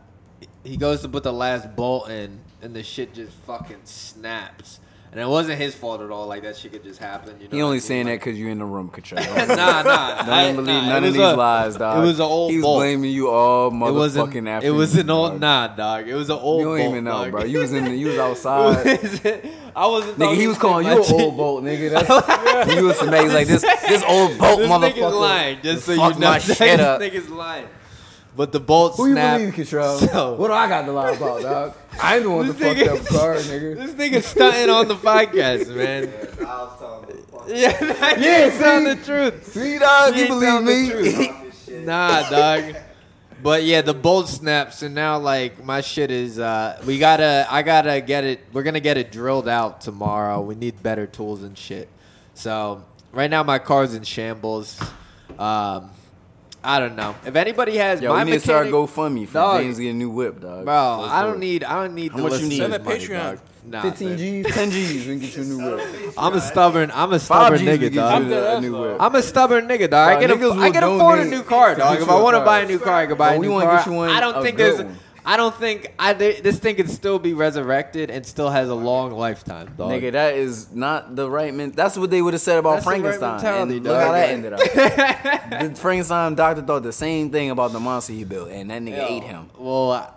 he 0.63 0.77
goes 0.77 1.01
to 1.01 1.09
put 1.09 1.23
the 1.23 1.33
last 1.33 1.75
bolt 1.75 2.09
in, 2.09 2.39
and 2.61 2.75
the 2.75 2.83
shit 2.83 3.13
just 3.13 3.31
fucking 3.45 3.81
snaps. 3.83 4.79
And 5.15 5.23
it 5.23 5.29
wasn't 5.29 5.57
his 5.61 5.73
fault 5.73 6.01
at 6.01 6.11
all. 6.11 6.27
Like 6.27 6.41
that 6.43 6.57
shit 6.57 6.73
could 6.73 6.83
just 6.83 6.99
happen. 6.99 7.35
You 7.39 7.47
know 7.47 7.55
He 7.55 7.61
only 7.61 7.75
mean? 7.75 7.81
saying 7.81 8.05
that 8.07 8.15
because 8.19 8.37
you 8.37 8.49
in 8.49 8.59
the 8.59 8.65
room, 8.65 8.89
Control. 8.89 9.23
nah, 9.25 9.45
nah. 9.45 9.53
I 10.27 10.47
I- 10.49 10.51
believe 10.53 10.67
nah, 10.67 10.89
none 10.89 11.03
of 11.05 11.13
these 11.13 11.21
a- 11.21 11.35
lies, 11.37 11.77
dog. 11.77 12.03
It 12.03 12.07
was 12.07 12.19
an 12.19 12.25
old 12.25 12.51
He 12.51 12.57
was 12.57 12.63
bolt. 12.65 12.79
blaming 12.79 13.11
you 13.11 13.29
all 13.29 13.69
It 13.69 13.71
motherfucking 13.75 14.49
after. 14.49 14.67
It 14.67 14.71
was 14.71 14.93
an 14.97 15.09
old 15.09 15.31
dog. 15.31 15.39
nah, 15.39 15.67
dog. 15.69 16.09
It 16.09 16.15
was 16.15 16.29
an 16.29 16.35
old. 16.37 16.59
You 16.59 16.65
don't 16.65 16.77
bolt, 16.79 16.89
even 16.91 17.03
know, 17.05 17.11
dog. 17.23 17.31
bro. 17.31 17.43
You 17.45 17.59
was 17.59 17.71
in. 17.71 17.85
The, 17.85 17.95
you 17.95 18.07
was 18.07 18.17
outside. 18.45 19.49
I 19.73 19.87
wasn't. 19.87 20.17
Nigga, 20.19 20.35
he 20.35 20.47
was 20.47 20.57
calling 20.57 20.85
you 20.85 20.91
an 20.91 21.11
old 21.13 21.37
bolt, 21.37 21.63
nigga. 21.63 21.91
That's, 22.07 22.75
you 22.75 22.83
was 22.83 23.01
amazing. 23.01 23.33
Like 23.33 23.47
this, 23.47 23.61
this 23.61 24.03
old 24.05 24.37
bolt 24.37 24.59
This 24.59 24.69
motherfucker. 24.69 24.91
nigga's 24.91 25.15
lying. 25.15 25.61
Just 25.61 25.85
so 25.85 25.91
you 25.93 25.97
know, 26.19 26.33
this 26.33 26.59
nigga's 26.59 27.29
lying. 27.29 27.67
But 28.35 28.51
the 28.51 28.59
bolt 28.59 28.95
Who 28.97 29.07
you 29.07 29.13
snapped. 29.13 29.39
believe, 29.39 29.53
Control? 29.53 29.97
So- 29.99 30.33
what 30.35 30.47
do 30.47 30.53
I 30.53 30.67
got 30.67 30.81
to 30.85 30.91
lie 30.91 31.11
about, 31.11 31.41
dog? 31.41 31.73
I 32.01 32.15
ain't 32.15 32.23
the 32.23 32.29
one 32.29 32.47
that 32.47 32.57
This 32.57 32.67
fucked 32.67 32.79
nigga- 32.79 33.01
up 33.01 33.07
car, 33.07 33.35
nigga. 33.35 33.75
This 33.77 33.91
nigga 33.93 34.23
stunting 34.23 34.69
on 34.69 34.87
the 34.87 34.95
podcast, 34.95 35.73
man. 35.75 36.09
I 36.39 36.43
was 36.43 36.79
telling 36.79 37.05
the 37.07 37.21
fuck 37.23 37.45
Yeah, 37.47 37.93
that 37.93 38.19
Yeah, 38.19 38.37
ain't 38.45 38.53
tell 38.59 38.83
the 38.83 38.95
truth. 39.31 39.53
See, 39.53 39.79
dog, 39.79 40.15
you 40.17 40.27
believe 40.27 40.63
me? 40.63 40.89
truth. 40.89 41.43
this 41.43 41.65
shit. 41.65 41.85
Nah, 41.85 42.29
dog. 42.29 42.75
But 43.43 43.63
yeah, 43.63 43.81
the 43.81 43.93
bolt 43.93 44.27
snaps, 44.27 44.81
and 44.81 44.95
now 44.95 45.17
like 45.19 45.63
my 45.63 45.81
shit 45.81 46.09
is. 46.09 46.39
uh 46.39 46.81
We 46.85 46.97
gotta. 46.97 47.45
I 47.49 47.61
gotta 47.61 48.01
get 48.01 48.23
it. 48.23 48.39
We're 48.53 48.63
gonna 48.63 48.79
get 48.79 48.97
it 48.97 49.11
drilled 49.11 49.47
out 49.47 49.81
tomorrow. 49.81 50.41
We 50.41 50.55
need 50.55 50.81
better 50.81 51.05
tools 51.05 51.43
and 51.43 51.55
shit. 51.57 51.87
So 52.33 52.83
right 53.11 53.29
now 53.29 53.43
my 53.43 53.59
car's 53.59 53.93
in 53.93 54.03
shambles. 54.03 54.79
Um, 55.37 55.91
I 56.65 56.79
don't 56.79 56.95
know 56.95 57.15
if 57.25 57.35
anybody 57.35 57.77
has 57.77 58.01
Yo, 58.01 58.11
my 58.11 58.23
we 58.23 58.31
need 58.31 58.37
to 58.37 58.39
start 58.41 58.67
GoFundMe 58.67 59.27
for 59.27 59.33
Dog. 59.33 59.61
James 59.61 59.77
get 59.79 59.91
a 59.91 59.93
new 59.93 60.09
whip, 60.09 60.41
dog. 60.41 60.65
Bro, 60.65 60.97
Let's 61.01 61.13
I 61.13 61.21
do 61.21 61.27
don't 61.27 61.35
it. 61.37 61.39
need. 61.39 61.63
I 61.63 61.83
don't 61.83 61.93
need. 61.95 62.11
How 62.11 62.17
the 62.17 62.23
much 62.23 62.41
you 62.41 62.47
need? 62.47 62.57
Send 62.57 62.73
that 62.73 62.83
money, 62.83 62.99
Patreon. 62.99 63.23
dog. 63.23 63.39
Nah, 63.67 63.81
15 63.81 64.09
man. 64.09 64.17
G's, 64.17 64.45
10 64.53 64.71
G's, 64.71 64.93
we 65.07 65.13
can 65.13 65.19
get 65.19 65.35
you 65.37 65.41
a 65.41 65.45
new 65.45 65.57
whip. 65.77 66.13
I'm 66.17 66.33
a 66.33 66.41
stubborn. 66.41 66.91
I'm 66.93 67.09
a 67.13 67.19
Five 67.19 67.21
stubborn 67.21 67.59
G's, 67.59 67.67
we 67.67 67.73
nigga, 67.73 67.79
get 67.79 67.93
dog. 67.95 68.23
you 68.27 68.33
a, 68.35 68.57
a 68.57 68.61
new 68.61 68.79
whip. 68.81 68.97
I'm 68.99 69.15
a 69.15 69.21
stubborn 69.23 69.67
nigga, 69.67 69.89
dog. 69.89 69.93
I 70.09 70.13
Dog, 70.13 70.21
can, 70.21 70.29
niggas 70.39 70.51
aff- 70.51 70.57
I 70.57 70.65
will 70.65 70.73
can 70.73 70.83
afford 70.83 71.19
a 71.19 71.23
donate 71.23 71.37
new 71.37 71.43
car, 71.43 71.69
to 71.73 71.79
dog. 71.79 71.93
get 71.93 72.01
If 72.01 72.07
you 72.07 72.13
I 72.13 72.19
a 72.19 72.23
want 72.23 72.33
to 72.33 72.37
car. 72.39 72.45
buy 72.45 72.59
a 72.61 72.67
new 72.67 72.79
car, 72.79 72.93
I 72.95 73.05
can 73.07 73.17
buy 73.17 73.29
But 73.29 73.35
a 73.35 73.39
we 73.39 73.47
new 73.47 73.53
wanna 73.53 73.65
car. 73.65 73.77
get 73.77 73.85
you 73.87 73.93
one- 73.93 74.09
I 74.09 74.19
don't 74.19 74.37
a 74.37 74.41
think 74.43 74.57
good 74.57 74.75
there's. 74.77 74.85
one. 74.85 74.97
I 75.27 75.37
don't 75.37 75.55
think 75.55 75.91
I, 75.97 76.13
th- 76.13 76.43
this 76.43 76.59
thing 76.59 76.75
can 76.75 76.87
still 76.87 77.17
be 77.17 77.33
resurrected 77.33 78.11
and 78.11 78.23
still 78.25 78.49
has 78.49 78.69
a 78.69 78.75
long 78.75 79.11
lifetime, 79.11 79.73
dog. 79.75 79.89
Nigga, 79.91 80.11
that 80.11 80.35
is 80.35 80.71
not 80.71 81.15
the 81.15 81.29
right 81.29 81.51
man. 81.53 81.71
That's 81.71 81.97
what 81.97 82.11
they 82.11 82.21
would 82.21 82.33
have 82.33 82.41
said 82.41 82.59
about 82.59 82.83
That's 82.83 82.85
the 82.85 82.91
right 82.91 83.01
Frankenstein. 83.01 83.71
and 83.71 83.83
look 83.83 83.99
how 83.99 84.11
that 84.11 84.29
ended 84.29 84.53
up. 84.53 84.59
the 85.73 85.75
Frankenstein 85.75 86.35
doctor 86.35 86.61
thought 86.61 86.83
the 86.83 86.93
same 86.93 87.31
thing 87.31 87.49
about 87.49 87.73
the 87.73 87.79
monster 87.79 88.13
he 88.13 88.23
built, 88.23 88.49
and 88.49 88.69
that 88.69 88.81
nigga 88.83 89.09
ate 89.09 89.23
him. 89.23 89.49
Well, 89.57 89.91
uh, 89.91 90.11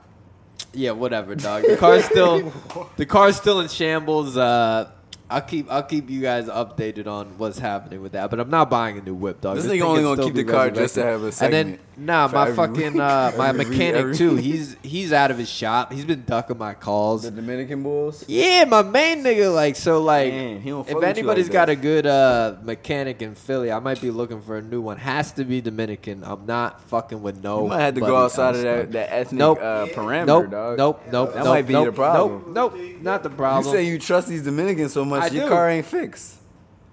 yeah, 0.74 0.90
whatever, 0.90 1.34
dog. 1.34 1.62
The 1.62 1.76
car's 1.78 2.04
still, 2.04 2.52
the 2.96 3.06
car's 3.06 3.36
still 3.36 3.60
in 3.60 3.68
shambles. 3.68 4.36
Uh, 4.36 4.90
I'll 5.30 5.40
keep, 5.42 5.70
I'll 5.70 5.82
keep 5.82 6.10
you 6.10 6.20
guys 6.20 6.46
updated 6.48 7.06
on 7.06 7.38
what's 7.38 7.58
happening 7.58 8.02
with 8.02 8.12
that. 8.12 8.30
But 8.30 8.40
I'm 8.40 8.50
not 8.50 8.68
buying 8.68 8.98
a 8.98 9.02
new 9.02 9.14
whip, 9.14 9.40
dog. 9.40 9.56
This 9.56 9.66
thing 9.66 9.80
nigga 9.80 9.84
only 9.84 10.02
gonna 10.02 10.22
keep 10.22 10.34
the 10.34 10.44
car 10.44 10.70
just 10.70 10.94
to 10.96 11.02
have 11.02 11.22
a 11.22 11.26
And 11.26 11.34
segment 11.34 11.78
then, 11.78 11.78
nah, 11.98 12.28
my 12.28 12.42
every 12.48 12.54
fucking, 12.56 12.92
week. 12.94 13.02
uh, 13.02 13.32
my 13.36 13.48
Every 13.50 13.64
mechanic 13.64 14.16
too. 14.16 14.36
He's, 14.36 14.76
he's 14.82 15.12
out 15.12 15.30
of 15.30 15.38
his 15.38 15.48
shop. 15.48 15.92
He's 15.92 16.04
been 16.04 16.24
ducking 16.24 16.56
my 16.58 16.74
calls. 16.74 17.22
The 17.24 17.30
Dominican 17.30 17.82
bulls. 17.82 18.24
Yeah, 18.28 18.64
my 18.64 18.82
main 18.82 19.22
nigga. 19.24 19.54
Like, 19.54 19.76
so, 19.76 20.00
like, 20.02 20.32
Man, 20.32 20.60
he 20.60 20.70
don't 20.70 20.88
if 20.88 21.02
anybody's 21.02 21.46
like 21.46 21.52
got 21.52 21.66
that. 21.66 21.72
a 21.72 21.76
good 21.76 22.06
uh, 22.06 22.56
mechanic 22.62 23.20
in 23.22 23.34
Philly, 23.34 23.70
I 23.72 23.78
might 23.80 24.00
be 24.00 24.10
looking 24.10 24.40
for 24.40 24.56
a 24.56 24.62
new 24.62 24.80
one. 24.80 24.96
Has 24.96 25.32
to 25.32 25.44
be 25.44 25.60
Dominican. 25.60 26.22
I'm 26.24 26.46
not 26.46 26.80
fucking 26.88 27.22
with 27.22 27.42
no. 27.42 27.62
You 27.64 27.68
might 27.68 27.80
have 27.80 27.94
to 27.94 28.00
go 28.00 28.16
outside 28.16 28.56
of 28.56 28.62
that, 28.62 28.92
that 28.92 29.12
ethnic 29.12 29.38
Nope. 29.38 29.58
uh, 29.60 29.86
parameter, 29.88 30.26
Nope, 30.26 30.50
dog. 30.50 30.78
nope, 30.78 31.02
nope. 31.12 31.32
That 31.34 31.44
nope, 31.44 31.46
might 31.48 31.66
be 31.66 31.72
nope, 31.74 31.86
the 31.86 31.92
problem. 31.92 32.52
Nope, 32.54 32.76
nope, 32.76 33.02
not 33.02 33.22
the 33.22 33.30
problem. 33.30 33.66
You 33.66 33.78
say 33.80 33.86
you 33.86 33.98
trust 33.98 34.28
these 34.28 34.44
Dominicans 34.44 34.92
so 34.92 35.04
much, 35.04 35.24
I 35.24 35.34
your 35.34 35.44
do. 35.44 35.50
car 35.50 35.68
ain't 35.70 35.86
fixed. 35.86 36.36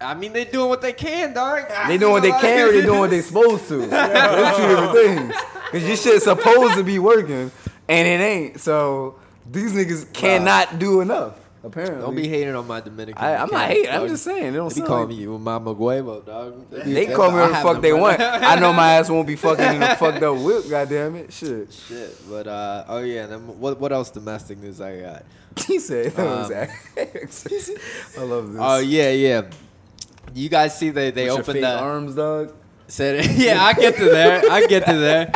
I 0.02 0.14
mean, 0.14 0.34
they 0.34 0.46
doing 0.46 0.70
what 0.70 0.82
they 0.82 0.94
can, 0.94 1.34
dog. 1.34 1.64
They 1.88 1.98
doing 1.98 2.12
what 2.12 2.22
they 2.22 2.32
can 2.32 2.68
or 2.68 2.72
they 2.72 2.82
doing 2.82 3.00
what 3.00 3.10
they 3.10 3.22
supposed 3.22 3.68
to. 3.70 3.78
Those 3.88 4.58
two 4.58 4.68
different 4.68 4.94
things. 4.94 5.36
Cause 5.72 5.84
your 5.84 5.98
shit's 5.98 6.24
supposed 6.26 6.76
to 6.76 6.84
be 6.84 7.00
working 7.00 7.52
and 7.88 8.08
it 8.08 8.24
ain't. 8.24 8.60
So 8.60 9.16
these 9.50 9.74
niggas 9.74 10.12
cannot 10.14 10.80
do 10.80 11.02
enough. 11.02 11.36
Apparently. 11.64 12.00
Don't 12.00 12.16
be 12.16 12.28
hating 12.28 12.54
on 12.54 12.68
my 12.68 12.80
Dominican. 12.80 13.24
I, 13.24 13.38
I'm 13.38 13.50
not 13.50 13.68
hating. 13.68 13.90
I'm 13.90 14.08
just 14.08 14.24
saying. 14.24 14.54
They 14.54 14.58
don't 14.60 14.72
They 14.72 14.82
be 14.82 14.88
calling 14.88 15.10
me 15.10 15.16
you 15.16 15.40
Mama 15.40 15.74
Guevo, 15.74 16.24
dog. 16.24 16.70
They 16.70 17.08
call 17.08 17.32
me 17.32 17.38
whatever 17.38 17.54
the 17.54 17.60
fuck 17.62 17.82
they 17.82 17.92
want. 17.92 18.22
I 18.22 18.60
know 18.60 18.72
my 18.72 18.94
ass 18.94 19.10
won't 19.10 19.26
be 19.26 19.36
fucking 19.36 19.66
in 19.66 19.82
a 19.82 19.96
fucked 19.96 20.22
up 20.22 20.38
whip. 20.38 20.70
Goddamn 20.70 21.16
it, 21.16 21.34
shit. 21.34 21.74
Shit, 21.74 22.30
but 22.30 22.46
uh, 22.48 22.86
oh 22.88 23.00
yeah. 23.00 23.34
and 23.34 23.60
what 23.60 23.80
what 23.80 23.92
else 23.92 24.12
domestic 24.12 24.60
news 24.60 24.80
I 24.80 25.02
got? 25.02 25.26
He 25.66 25.80
said 25.80 26.20
Um. 26.20 26.28
I 26.28 28.22
love 28.22 28.52
this. 28.52 28.62
Oh 28.62 28.80
yeah, 28.80 29.10
yeah. 29.10 29.50
You 30.36 30.50
guys 30.50 30.78
see 30.78 30.90
they 30.90 31.12
they 31.12 31.24
With 31.24 31.32
your 31.32 31.34
opened 31.40 31.54
fake 31.54 31.62
the 31.62 31.80
arms, 31.80 32.16
dog. 32.16 32.54
said 32.88 33.26
yeah. 33.38 33.64
I 33.64 33.74
get 33.74 33.96
to 33.96 34.06
there. 34.06 34.42
I 34.52 34.68
get 34.68 34.86
to 34.86 34.98
there. 34.98 35.32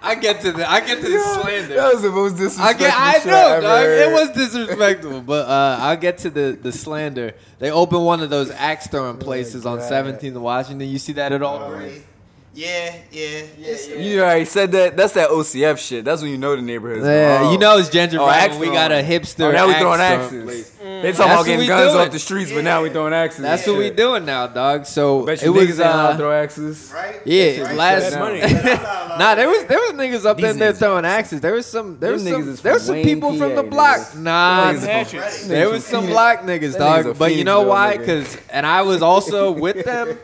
I 0.00 0.14
get 0.14 0.42
to 0.42 0.52
the 0.52 0.70
I 0.70 0.80
get 0.80 1.00
to 1.00 1.08
the 1.10 1.18
slander. 1.18 1.74
That 1.74 1.92
was 1.94 2.02
the 2.02 2.10
most 2.10 2.60
I 2.60 2.72
get, 2.74 2.92
I 2.94 3.12
shit 3.14 3.26
know, 3.26 3.32
I 3.32 3.56
ever 3.56 3.62
dog. 3.62 3.86
It 3.86 4.12
was 4.12 4.30
disrespectful, 4.30 5.22
but 5.22 5.48
uh, 5.48 5.78
I'll 5.80 5.96
get 5.96 6.18
to 6.18 6.30
the, 6.30 6.58
the 6.60 6.72
slander. 6.72 7.32
They 7.58 7.70
opened 7.70 8.04
one 8.04 8.20
of 8.20 8.28
those 8.30 8.50
axe 8.50 8.86
throwing 8.86 9.16
places 9.16 9.64
on 9.64 9.78
God. 9.78 9.90
17th 9.90 10.34
Washington. 10.38 10.88
You 10.88 10.98
see 10.98 11.14
that 11.14 11.32
at 11.32 11.42
all? 11.42 11.80
Yeah, 12.56 12.94
yeah, 13.10 13.42
yeah. 13.58 13.94
You 13.96 14.20
already 14.22 14.44
said 14.44 14.70
that. 14.72 14.96
That's 14.96 15.14
that 15.14 15.30
OCF 15.30 15.76
shit. 15.78 16.04
That's 16.04 16.22
when 16.22 16.30
you 16.30 16.38
know 16.38 16.54
the 16.54 16.62
neighborhood. 16.62 17.02
Yeah, 17.02 17.50
you 17.50 17.58
know 17.58 17.78
it's 17.78 17.88
gentrified. 17.90 18.18
Oh, 18.20 18.28
axe 18.30 18.52
when 18.56 18.68
we 18.68 18.74
got 18.74 18.92
a 18.92 19.02
hipster. 19.02 19.48
Oh, 19.48 19.50
now 19.52 19.66
we 19.66 19.72
throwing 19.74 19.98
throwing 19.98 20.00
axes. 20.00 20.44
place. 20.44 20.70
They 20.84 21.12
talking 21.12 21.32
about 21.32 21.46
getting 21.46 21.66
guns 21.66 21.92
doing. 21.92 22.06
off 22.06 22.12
the 22.12 22.18
streets, 22.18 22.52
but 22.52 22.62
now 22.62 22.82
we 22.82 22.90
throwing 22.90 23.12
axes. 23.12 23.42
That's 23.42 23.64
and 23.66 23.72
what 23.72 23.78
we 23.80 23.86
shit. 23.86 23.96
doing 23.96 24.24
now, 24.24 24.46
dog. 24.46 24.86
So 24.86 25.24
Bet 25.26 25.42
it 25.42 25.46
you 25.46 25.52
was 25.52 25.64
niggas 25.64 25.70
ain't 25.70 25.78
allowed 25.80 26.06
to 26.08 26.14
uh, 26.14 26.16
throw 26.18 26.32
axes. 26.32 26.92
Right? 26.94 27.20
yeah, 27.24 27.60
Right? 27.62 27.74
last 27.76 28.10
Shut 28.10 28.20
money. 28.20 28.40
down. 28.40 29.00
Nah, 29.14 29.36
there 29.36 29.48
was 29.48 29.64
there 29.66 29.78
was 29.78 29.92
niggas 29.92 30.26
up 30.26 30.36
These 30.38 30.46
in 30.50 30.58
there 30.58 30.72
niggas- 30.72 30.78
throwing 30.78 31.04
axes. 31.04 31.40
There 31.40 31.52
was 31.54 31.66
some 31.66 31.98
there 32.00 32.12
was 32.12 32.24
Them 32.24 32.32
niggas 32.34 32.44
some 32.56 32.62
there 32.62 32.72
was 32.74 32.82
some 32.84 32.94
Wayne, 32.96 33.04
people 33.04 33.36
from 33.38 33.54
the 33.54 33.62
PA, 33.62 33.68
block. 33.70 33.98
niggas. 33.98 34.16
Nah, 34.20 34.72
Them 34.72 34.80
niggas 34.80 34.86
Hatchets. 34.86 35.46
there 35.46 35.68
was 35.70 35.84
some 35.86 36.06
black 36.06 36.42
niggas, 36.42 36.72
That 36.76 37.04
dog. 37.04 37.18
But 37.18 37.34
you 37.36 37.44
know 37.44 37.62
why? 37.62 37.96
Because 37.96 38.36
and 38.50 38.66
I 38.66 38.82
was 38.82 39.02
also 39.02 39.50
with 39.64 39.84
them. 39.84 40.18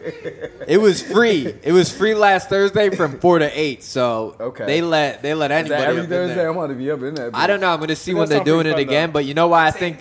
It 0.67 0.81
was 0.81 1.03
free. 1.03 1.55
It 1.63 1.73
was 1.73 1.93
free 1.97 2.15
last 2.21 2.49
Thursday 2.49 2.91
from 2.91 3.19
four 3.19 3.39
to 3.41 3.61
eight. 3.61 3.83
So 3.83 4.37
Okay. 4.41 4.67
they 4.67 4.83
let 4.83 5.23
they 5.23 5.35
let 5.35 5.51
anybody 5.51 5.81
that 5.81 5.89
every 5.89 6.01
up 6.01 6.05
in 6.05 6.11
Thursday? 6.11 6.47
I'm 6.49 6.57
about 6.57 6.69
to 6.69 6.75
be 6.75 6.91
up 6.91 7.03
in 7.03 7.15
that. 7.17 7.31
I 7.35 7.47
don't 7.47 7.61
know. 7.61 7.71
I'm 7.73 7.81
gonna 7.81 7.97
see 7.97 8.15
when 8.15 8.29
they're 8.29 8.45
doing 8.45 8.67
it 8.67 8.79
again. 8.79 9.09
though. 9.09 9.15
But 9.15 9.25
you 9.25 9.35
know 9.35 9.49
why 9.49 9.67
I 9.67 9.71
think 9.73 9.99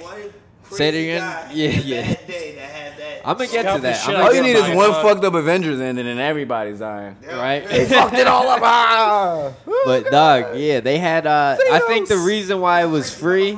Say 0.72 0.90
it 0.90 0.94
again? 0.94 1.50
Yeah, 1.52 1.70
yeah. 1.70 2.02
That 2.14 2.28
day 2.28 2.56
that 2.56 2.62
had 2.62 2.98
that. 3.00 3.22
I'm 3.28 3.38
gonna 3.38 3.50
get 3.50 3.62
Scalp 3.62 3.76
to 3.78 3.82
the 3.82 3.88
that. 3.88 3.94
shit 3.96 4.10
I'm 4.10 4.16
out 4.18 4.18
gonna 4.18 4.28
All 4.28 4.36
you 4.36 4.54
get 4.54 4.64
need 4.66 4.70
is 4.72 4.76
one 4.78 4.92
dog. 4.92 5.04
fucked 5.04 5.24
up 5.26 5.34
Avengers 5.34 5.82
ending 5.82 6.06
and 6.08 6.20
everybody's 6.20 6.78
dying. 6.78 7.18
right? 7.28 7.68
They 7.68 7.86
fucked 7.86 8.14
it 8.14 8.28
all 8.28 8.48
up. 8.48 8.60
Ah! 8.62 9.52
But 9.86 10.12
dog, 10.12 10.58
yeah, 10.58 10.80
they 10.82 11.00
had. 11.00 11.26
uh 11.26 11.58
I 11.72 11.80
think 11.88 12.08
the 12.08 12.18
reason 12.18 12.60
why 12.62 12.84
it 12.84 12.88
was 12.88 13.12
free. 13.14 13.58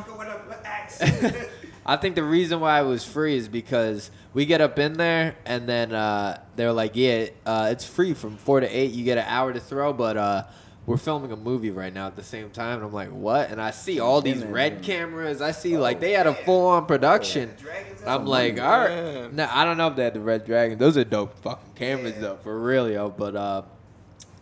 Motherfucker 1.85 1.89
with 1.89 1.97
a 1.97 1.99
axe. 1.99 1.99
I 1.99 2.01
think 2.01 2.15
the 2.15 2.23
reason 2.23 2.59
why 2.59 2.81
it 2.81 2.85
was 2.85 3.03
free 3.03 3.35
is 3.35 3.47
because 3.47 4.11
we 4.33 4.45
get 4.45 4.61
up 4.61 4.79
in 4.79 4.93
there 4.93 5.35
and 5.45 5.67
then 5.67 5.93
uh, 5.93 6.41
they're 6.55 6.73
like, 6.73 6.91
yeah, 6.95 7.27
uh, 7.45 7.69
it's 7.71 7.85
free 7.85 8.13
from 8.13 8.37
four 8.37 8.59
to 8.59 8.67
eight. 8.67 8.91
You 8.91 9.03
get 9.03 9.17
an 9.17 9.25
hour 9.27 9.53
to 9.53 9.59
throw, 9.59 9.93
but 9.93 10.17
uh, 10.17 10.43
we're 10.85 10.97
filming 10.97 11.31
a 11.31 11.35
movie 11.35 11.71
right 11.71 11.93
now 11.93 12.07
at 12.07 12.15
the 12.15 12.23
same 12.23 12.49
time. 12.49 12.77
And 12.77 12.85
I'm 12.85 12.93
like, 12.93 13.09
what? 13.09 13.51
And 13.51 13.61
I 13.61 13.71
see 13.71 13.99
all 13.99 14.21
these 14.21 14.43
red 14.43 14.81
cameras. 14.81 15.41
I 15.41 15.51
see 15.51 15.77
like 15.77 15.99
they 15.99 16.11
had 16.11 16.27
a 16.27 16.33
full 16.33 16.67
on 16.67 16.85
production. 16.85 17.53
I'm 18.05 18.25
like, 18.25 18.59
all 18.59 18.79
right. 18.79 19.33
No, 19.33 19.47
I 19.51 19.63
don't 19.63 19.77
know 19.77 19.87
if 19.87 19.95
they 19.95 20.03
had 20.03 20.13
the 20.13 20.21
red 20.21 20.45
dragon. 20.45 20.77
Those 20.77 20.97
are 20.97 21.03
dope 21.03 21.37
fucking 21.39 21.73
cameras 21.75 22.15
though, 22.19 22.37
for 22.37 22.59
real, 22.59 22.89
yo. 22.89 23.09
But 23.09 23.35
uh, 23.35 23.61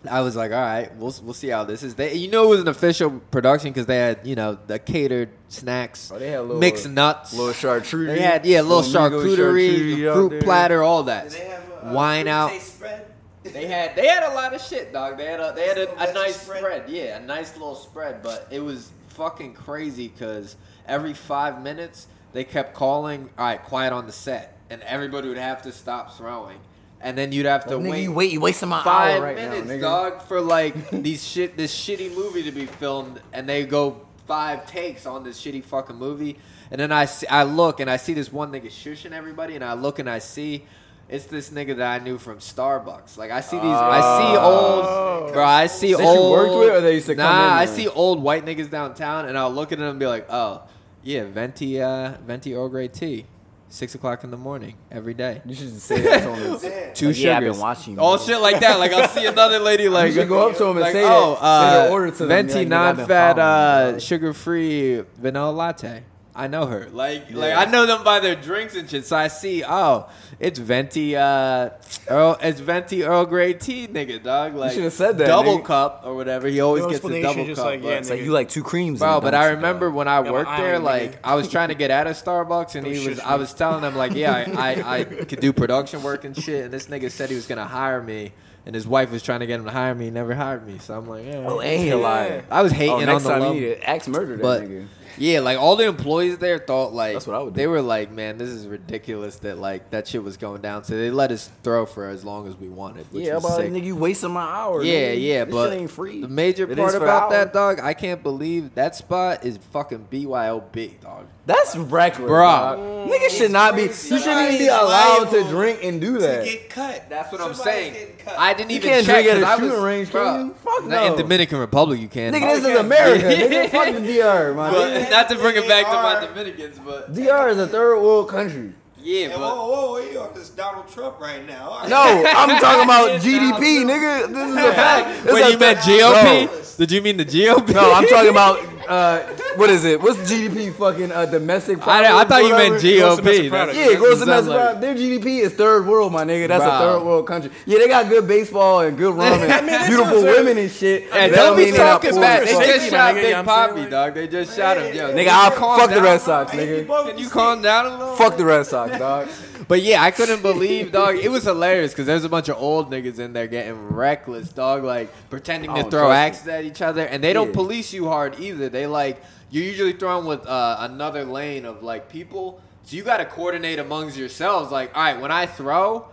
I 0.10 0.22
was 0.22 0.36
like, 0.36 0.52
all 0.52 0.58
right, 0.62 0.96
we'll 0.96 1.14
we'll 1.24 1.34
see 1.34 1.50
how 1.50 1.64
this 1.66 1.84
is. 1.84 1.96
They, 1.96 2.14
you 2.16 2.30
know, 2.30 2.46
it 2.46 2.50
was 2.50 2.62
an 2.62 2.68
official 2.70 3.20
production 3.32 3.72
because 3.72 3.86
they 3.86 3.98
had 3.98 4.26
you 4.26 4.36
know 4.36 4.58
the 4.68 4.80
catered 4.80 5.30
snacks, 5.50 6.12
Oh, 6.14 6.18
they 6.20 6.30
had 6.32 6.42
little- 6.42 6.58
mixed 6.58 6.88
nuts, 6.90 7.34
Little 7.34 7.54
charcuterie. 7.54 8.08
they 8.08 8.22
had 8.22 8.46
yeah, 8.46 8.62
a 8.62 8.64
little 8.64 8.82
Migos 8.84 9.36
charcuterie, 9.36 10.14
fruit 10.14 10.30
there. 10.30 10.42
platter, 10.42 10.84
all 10.84 11.04
that. 11.04 11.30
Did 11.30 11.42
they 11.42 11.46
have 11.48 11.70
a, 11.84 11.90
a 11.90 11.94
Wine 11.94 12.26
fruit 12.26 12.32
out. 12.32 12.62
spread? 12.62 13.06
They 13.44 13.66
had 13.68 13.96
they 13.96 14.08
had 14.08 14.24
a 14.24 14.34
lot 14.36 14.54
of 14.54 14.62
shit, 14.62 14.94
dog. 14.94 15.18
They 15.18 15.26
had 15.26 15.40
a 15.40 15.54
they 15.56 15.68
had 15.68 15.78
Little 15.78 15.98
a, 15.98 16.10
a 16.10 16.14
nice 16.14 16.42
spread? 16.42 16.60
spread. 16.60 16.90
yeah, 16.90 17.18
a 17.18 17.22
nice 17.22 17.54
little 17.54 17.76
spread. 17.76 18.22
But 18.22 18.48
it 18.52 18.60
was 18.62 18.92
fucking 19.10 19.54
crazy 19.54 20.08
because 20.08 20.56
every 20.88 21.14
five 21.14 21.62
minutes 21.62 22.08
they 22.32 22.44
kept 22.44 22.74
calling, 22.74 23.30
all 23.38 23.46
right, 23.46 23.62
quiet 23.64 23.92
on 23.92 24.06
the 24.06 24.12
set, 24.14 24.58
and 24.70 24.82
everybody 24.84 25.28
would 25.30 25.38
have 25.38 25.62
to 25.64 25.72
stop 25.72 26.16
throwing, 26.16 26.60
and 27.02 27.18
then 27.18 27.32
you'd 27.32 27.46
have 27.46 27.66
to 27.68 27.76
Nigga, 27.76 27.90
wait 27.92 28.04
you 28.04 28.12
wait, 28.12 28.32
you 28.32 28.40
wasting 28.42 28.70
my 28.70 28.84
five 28.84 29.18
hour 29.20 29.24
right 29.24 29.36
minutes, 29.36 29.68
now, 29.68 29.74
nigga. 29.76 29.82
dog, 29.82 30.22
for 30.24 30.42
like 30.42 30.90
these 30.92 31.26
shit, 31.26 31.56
this 31.58 31.74
shitty 31.76 32.14
movie 32.16 32.44
to 32.44 32.52
be 32.52 32.66
filmed, 32.66 33.22
and 33.34 33.48
they 33.48 33.66
go 33.66 34.02
five 34.28 34.66
takes 34.68 35.06
on 35.06 35.24
this 35.24 35.42
shitty 35.42 35.64
fucking 35.64 35.96
movie, 35.96 36.38
and 36.72 36.80
then 36.80 36.92
I 36.92 37.06
see, 37.06 37.26
I 37.28 37.44
look 37.44 37.80
and 37.80 37.90
I 37.90 37.98
see 37.98 38.14
this 38.14 38.32
one 38.32 38.52
nigga 38.52 38.68
shushing 38.68 39.12
everybody, 39.12 39.56
and 39.56 39.64
I 39.64 39.74
look 39.74 40.00
and 40.00 40.10
I 40.10 40.20
see. 40.20 40.66
It's 41.12 41.26
this 41.26 41.50
nigga 41.50 41.78
that 41.78 42.02
I 42.02 42.04
knew 42.04 42.20
from 42.20 42.38
Starbucks. 42.38 43.18
Like 43.18 43.32
I 43.32 43.42
see 43.42 43.56
these, 43.56 43.66
I 43.66 44.00
see 44.32 44.38
old, 44.38 45.34
bro. 45.34 45.44
I 45.44 45.66
see 45.66 45.94
That 45.94 46.04
you 46.04 46.08
old. 46.08 46.32
worked 46.32 46.54
with 46.60 46.70
or 46.70 46.82
they 46.82 46.94
used 46.94 47.08
to 47.08 47.16
come 47.16 47.24
nah, 47.24 47.46
in 47.48 47.52
I 47.54 47.66
there? 47.66 47.76
see 47.76 47.88
old 47.88 48.22
white 48.22 48.46
niggas 48.46 48.70
downtown, 48.70 49.26
and 49.26 49.36
I'll 49.36 49.50
look 49.52 49.72
at 49.72 49.80
them 49.80 49.88
and 49.90 50.00
be 50.00 50.06
like, 50.06 50.28
oh, 50.30 50.62
yeah, 51.02 51.24
venti, 51.24 51.82
uh, 51.82 52.14
venti 52.28 52.54
Earl 52.54 52.70
Grey 52.70 52.90
tea, 52.90 53.26
six 53.70 53.96
o'clock 53.96 54.24
in 54.24 54.32
the 54.32 54.38
morning 54.38 54.76
every 54.92 55.14
day. 55.14 55.42
You 55.46 55.56
should 55.56 55.70
just 55.70 55.86
say 55.86 56.02
that 56.02 56.24
to 56.24 56.36
him. 56.36 56.60
Two 56.94 57.08
Like, 57.08 57.16
sugars. 57.16 57.24
yeah, 57.24 57.38
I've 57.38 57.44
been 57.44 57.60
watching 57.60 57.94
you, 57.94 58.00
All 58.00 58.18
bro. 58.18 58.26
shit 58.26 58.42
like 58.42 58.60
that. 58.62 58.80
Like 58.80 58.92
I'll 58.92 59.08
see 59.08 59.26
another 59.26 59.60
lady 59.60 59.88
like 59.90 60.14
You 60.14 60.26
go 60.26 60.50
up 60.50 60.58
to 60.58 60.64
'em 60.66 60.72
and 60.72 60.80
like, 60.82 60.94
say 60.94 61.04
oh, 61.06 61.32
that. 61.36 61.40
Say 61.40 61.46
uh, 61.78 61.84
their 61.84 61.92
order 61.92 62.12
to 62.12 62.18
them. 62.18 62.28
venti 62.30 62.54
Like, 62.54 62.68
nigga, 62.68 62.74
I've 62.74 62.96
been 62.98 63.08
non-fat, 63.08 63.40
uh, 63.40 64.00
sugar-free 64.00 65.04
vanilla 65.18 65.52
latte. 65.52 66.04
I 66.36 66.48
know 66.48 66.68
her. 66.68 66.88
Like, 66.92 67.32
like 67.32 67.54
I 67.54 67.66
know 67.66 67.86
them 67.86 68.04
by 68.04 68.20
their 68.20 68.36
drinks 68.36 68.76
and 68.76 68.90
shit. 68.90 69.06
So 69.06 69.18
I 69.18 69.28
see, 69.28 69.64
oh, 69.68 70.08
it's 70.40 70.58
venti, 70.60 71.16
uh, 71.18 71.72
Earl, 72.08 72.38
it's 72.42 72.60
venti 72.62 73.04
Earl 73.04 73.26
Grey 73.26 73.54
tea, 73.56 73.88
nigga, 73.88 74.24
dog. 74.24 74.56
Like 74.56 74.74
should've 74.74 74.94
said 74.94 75.18
that, 75.18 75.28
double 75.28 75.60
nigga. 75.60 75.66
cup 75.66 76.04
or 76.06 76.16
whatever. 76.16 76.48
He 76.48 76.62
always 76.62 76.84
No 76.84 76.90
gets 76.92 77.02
the 77.02 77.08
explanation, 77.08 77.32
double 77.38 77.46
just 77.48 77.58
cup. 77.62 77.66
like, 77.66 77.84
yeah, 77.84 77.90
It's 77.98 78.10
like 78.10 78.22
you 78.22 78.32
like 78.32 78.48
two 78.50 78.64
creams. 78.64 79.02
in 79.02 79.06
Bro, 79.08 79.22
but 79.22 79.34
I 79.36 79.50
remember 79.50 79.88
dog? 79.88 79.96
when 79.96 80.08
I 80.08 80.22
my 80.22 80.32
worked 80.32 80.52
there, 80.58 80.68
island, 80.76 80.86
like 80.86 81.12
nigga. 81.14 81.20
I 81.26 81.36
was 81.36 81.50
trying 81.50 81.70
to 81.70 81.76
get 81.76 81.92
out 81.92 82.08
of 82.08 82.16
Starbucks, 82.16 82.76
and 82.76 82.86
Don't 82.86 82.94
he 82.94 83.08
was. 83.08 83.18
shush 83.18 83.26
I 83.26 83.36
was 83.36 83.54
telling 83.54 83.84
him 83.84 83.96
like, 83.96 84.14
yeah, 84.14 84.32
I, 84.58 84.76
I, 84.82 84.98
I 85.00 85.04
could 85.04 85.42
do 85.42 85.52
production 85.52 86.04
work 86.04 86.24
and 86.24 86.38
shit, 86.38 86.64
and 86.64 86.74
this 86.74 86.88
nigga 86.88 87.12
said 87.12 87.30
he 87.30 87.36
was 87.36 87.48
gonna 87.48 87.66
hire 87.66 88.02
me, 88.02 88.32
and 88.66 88.74
his 88.76 88.88
wife 88.88 89.12
was 89.12 89.24
trying 89.24 89.42
to 89.42 89.46
get 89.48 89.60
him 89.60 89.66
to 89.66 89.72
hire 89.72 89.94
me, 89.96 90.06
he 90.06 90.12
never 90.12 90.34
hired 90.36 90.66
me. 90.66 90.78
So 90.78 90.96
I'm 90.98 91.08
like, 91.10 91.26
yeah. 91.26 91.44
Oh, 91.46 91.60
and 91.60 91.82
he 91.82 91.90
a 91.90 91.98
liar. 91.98 92.46
I 92.50 92.62
was 92.62 92.72
hating 92.72 92.94
Oh, 92.94 93.00
on 93.00 93.06
next 93.08 93.24
the 93.24 93.30
time 93.30 93.42
low. 93.42 93.54
you 93.54 93.62
need 93.62 93.76
to 93.76 93.90
axe 93.90 94.08
murder 94.08 94.38
that 94.38 94.42
But 94.44 94.62
nigga. 94.64 94.88
Yeah, 95.18 95.40
like 95.40 95.58
all 95.58 95.76
the 95.76 95.86
employees 95.86 96.38
there 96.38 96.58
thought 96.60 96.94
like 96.94 97.14
That's 97.14 97.28
what 97.28 97.36
I 97.36 97.40
would 97.44 97.54
they 97.56 97.68
were 97.68 97.82
like, 97.82 98.12
man, 98.12 98.38
this 98.38 98.50
is 98.50 98.68
ridiculous 98.68 99.38
that 99.40 99.58
like 99.58 99.90
that 99.92 100.08
shit 100.08 100.24
was 100.24 100.38
going 100.38 100.62
down. 100.62 100.84
So 100.84 100.96
they 100.96 101.12
let 101.12 101.32
us 101.32 101.50
throw 101.64 101.86
for 101.86 102.08
as 102.08 102.24
long 102.24 102.48
as 102.48 102.56
we 102.56 102.70
wanted, 102.70 103.06
which 103.12 103.26
Yeah, 103.26 103.36
was 103.36 103.46
about 103.46 103.58
sick. 103.58 103.72
nigga, 103.72 103.84
you 103.84 103.96
wasting 103.96 104.32
my 104.32 104.42
hour. 104.44 104.84
Yeah, 104.84 105.14
nigga. 105.16 105.22
yeah, 105.22 105.46
this 105.46 105.54
but 105.54 105.70
shit 105.72 105.80
ain't 105.82 105.92
free. 105.92 106.22
the 106.22 106.28
major 106.28 106.70
It 106.70 106.78
part 106.78 106.90
is 106.90 106.96
for 106.98 107.04
about 107.04 107.24
hour. 107.24 107.32
that, 107.32 107.54
dog, 107.54 107.80
I 107.80 107.94
can't 107.94 108.22
believe 108.24 108.76
that 108.76 108.96
spot 108.96 109.44
is 109.46 109.58
fucking 109.72 110.08
BYOB, 110.12 110.72
big, 110.72 111.02
dog. 111.02 111.26
That's 111.50 111.76
reckless, 111.76 112.30
Bruh. 112.30 112.42
dog. 112.44 112.80
Mm. 112.80 113.10
Niggas 113.10 113.30
should 113.38 113.52
not 113.52 113.76
be. 113.76 113.84
You 113.84 113.90
shouldn't 113.94 114.42
even 114.54 114.58
be 114.60 114.68
allowed 114.68 115.32
to 115.32 115.44
drink 115.50 115.84
and 115.84 116.00
do 116.00 116.20
that. 116.20 116.20
To 116.20 116.28
that. 116.38 116.46
get 116.46 116.70
cut. 116.70 117.10
That's 117.10 117.32
what 117.32 117.42
I'm 117.42 117.56
saying. 117.56 117.96
I 118.38 118.54
didn't 118.54 118.70
You 118.70 118.78
even 118.78 118.90
can't 118.90 119.06
check 119.06 119.26
drink 119.26 119.38
at 119.38 119.42
'cause 119.42 119.44
a 119.44 119.48
I 119.48 119.56
shooting 119.56 119.72
was, 119.72 119.82
range, 119.82 120.12
can 120.12 120.46
you? 120.48 120.54
Fuck 120.64 120.86
not 120.86 121.06
In. 121.08 121.16
Dominican 121.18 121.58
Republic, 121.60 122.00
you 122.00 122.08
can. 122.08 122.34
Nigga, 122.34 122.42
this 122.54 122.60
is 122.60 122.66
Okay. 122.66 122.78
America. 122.78 123.26
nigga, 123.26 123.70
fuck 123.72 123.96
the 123.96 124.02
DR, 124.02 124.54
my 124.54 124.70
nigga. 124.70 125.10
not 125.10 125.30
to 125.30 125.36
bring 125.38 125.56
it 125.56 125.68
back 125.68 125.86
to 125.88 125.94
my 125.94 126.26
Dominicans, 126.26 126.80
but 126.86 127.14
DR 127.14 127.50
is 127.50 127.58
a 127.58 127.68
third 127.68 128.00
world 128.00 128.30
country. 128.30 128.74
yeah, 129.02 129.28
Hey, 129.30 129.34
but 129.34 129.40
whoa, 129.40 129.56
whoa, 129.56 129.92
whoa, 129.94 129.98
you 130.12 130.20
are 130.20 130.30
this 130.36 130.50
Donald 130.50 130.88
Trump 130.94 131.20
right 131.20 131.48
now. 131.48 131.70
All 131.70 131.80
right. 131.80 131.90
No, 131.90 132.24
I'm 132.28 132.60
talking 132.62 132.84
about 132.84 133.22
GDP, 133.24 133.86
nigga. 133.86 134.28
This 134.28 134.50
is 134.50 134.56
a 134.56 134.74
fact. 134.74 135.24
This 135.24 135.34
Wait, 135.34 135.52
you 135.54 135.58
meant. 135.58 135.80
GOP? 135.80 136.46
No. 136.46 136.62
Did 136.78 136.92
you 136.92 137.02
mean 137.02 137.18
the 137.18 137.26
GOP? 137.26 137.74
No, 137.74 137.92
I'm 137.94 138.06
talking 138.08 138.30
about 138.30 138.60
uh, 138.90 139.20
what 139.56 139.70
is 139.70 139.86
it? 139.86 140.02
What's 140.02 140.18
GDP? 140.20 140.74
Fucking 140.74 141.12
uh, 141.12 141.26
domestic. 141.28 141.78
I, 141.80 141.82
product, 141.84 142.12
I 142.14 142.24
thought 142.26 142.44
you 142.44 142.50
meant 142.58 142.74
whatever? 142.74 142.98
Gross 143.00 143.20
GOP. 143.20 143.50
product. 143.50 143.78
Yeah, 143.78 143.86
gross 143.96 144.02
what 144.02 144.12
it 144.12 144.20
domestic 144.26 144.50
like. 144.50 144.60
product. 144.60 144.82
Their 144.82 144.96
GDP 144.96 145.26
is 145.42 145.54
third 145.54 145.86
world, 145.88 146.12
my 146.12 146.24
nigga. 146.26 146.48
That's 146.48 146.64
Bro. 146.64 146.74
a 146.74 146.80
third 146.80 147.06
world 147.06 147.28
country. 147.28 147.52
Yeah, 147.66 147.78
they 147.80 147.88
got 147.88 148.10
good 148.10 148.28
baseball 148.28 148.82
and 148.82 148.98
good 148.98 149.14
rum 149.16 149.40
and 149.42 149.68
beautiful 149.88 150.18
I'm 150.18 150.24
saying. 150.24 150.46
women 150.46 150.58
and 150.58 150.72
shit. 150.72 151.04
Hey, 151.14 151.30
That 151.30 151.36
don't 151.36 151.58
be 151.58 151.72
they 151.72 151.78
talking 151.78 152.12
poor 152.12 152.22
bad. 152.22 152.44
as 152.44 152.58
They 152.58 152.66
just 152.66 152.90
shot 152.90 153.14
nigga, 153.14 153.16
Big 153.16 153.24
you 153.26 153.30
know 153.32 153.38
what 153.38 153.40
I'm 153.40 153.46
Poppy, 153.46 153.76
saying? 153.80 153.90
dog. 153.90 154.14
They 154.16 154.28
just 154.28 154.56
shot 154.58 154.78
him. 154.78 154.96
Yo, 154.96 155.14
Nigga, 155.14 155.28
I'll 155.30 155.52
calm 155.52 155.80
fuck 155.80 155.90
the? 155.92 156.02
Red 156.02 156.22
Sox, 156.22 156.52
nigga. 156.52 157.06
Can 157.10 157.18
you 157.18 157.30
calm 157.30 157.62
down 157.62 157.86
a 157.86 157.90
little? 157.98 158.16
Fuck 158.16 158.38
the 158.38 158.46
Red 158.46 158.66
Sox, 158.66 158.98
dog. 158.98 159.28
But 159.70 159.82
yeah, 159.84 160.04
I 160.04 160.12
couldn't 160.12 160.42
believe, 160.52 160.92
dog. 160.92 161.16
It 161.16 161.30
was 161.30 161.44
hilarious 161.46 161.92
because 161.94 162.08
there's 162.08 162.26
a 162.26 162.30
bunch 162.30 162.50
of 162.50 162.58
old 162.58 162.92
niggas 162.92 163.20
in 163.20 163.32
there 163.34 163.48
getting 163.48 163.88
reckless, 163.90 164.50
dog. 164.50 164.84
Like 164.84 165.10
pretending 165.30 165.74
to 165.76 165.84
throw 165.90 166.12
axes 166.12 166.48
at 166.50 166.66
each 166.66 166.82
other, 166.82 167.06
and 167.06 167.24
they 167.24 167.32
don't 167.32 167.50
Yeah. 167.50 167.54
police 167.54 167.94
you 167.94 168.08
hard 168.08 168.38
either. 168.40 168.68
They 168.68 168.88
like 168.88 169.22
you're 169.52 169.64
usually 169.64 169.94
thrown 169.94 170.26
with 170.26 170.46
uh, 170.46 170.78
another 170.82 171.24
lane 171.24 171.66
of 171.66 171.84
like 171.84 172.10
people, 172.10 172.60
so 172.84 172.98
you 172.98 173.04
got 173.04 173.18
to 173.18 173.26
coordinate 173.26 173.80
amongst 173.80 174.18
yourselves. 174.18 174.72
Like, 174.72 174.96
all 174.98 175.04
right, 175.04 175.22
when 175.22 175.32
I 175.32 175.46
throw. 175.46 176.08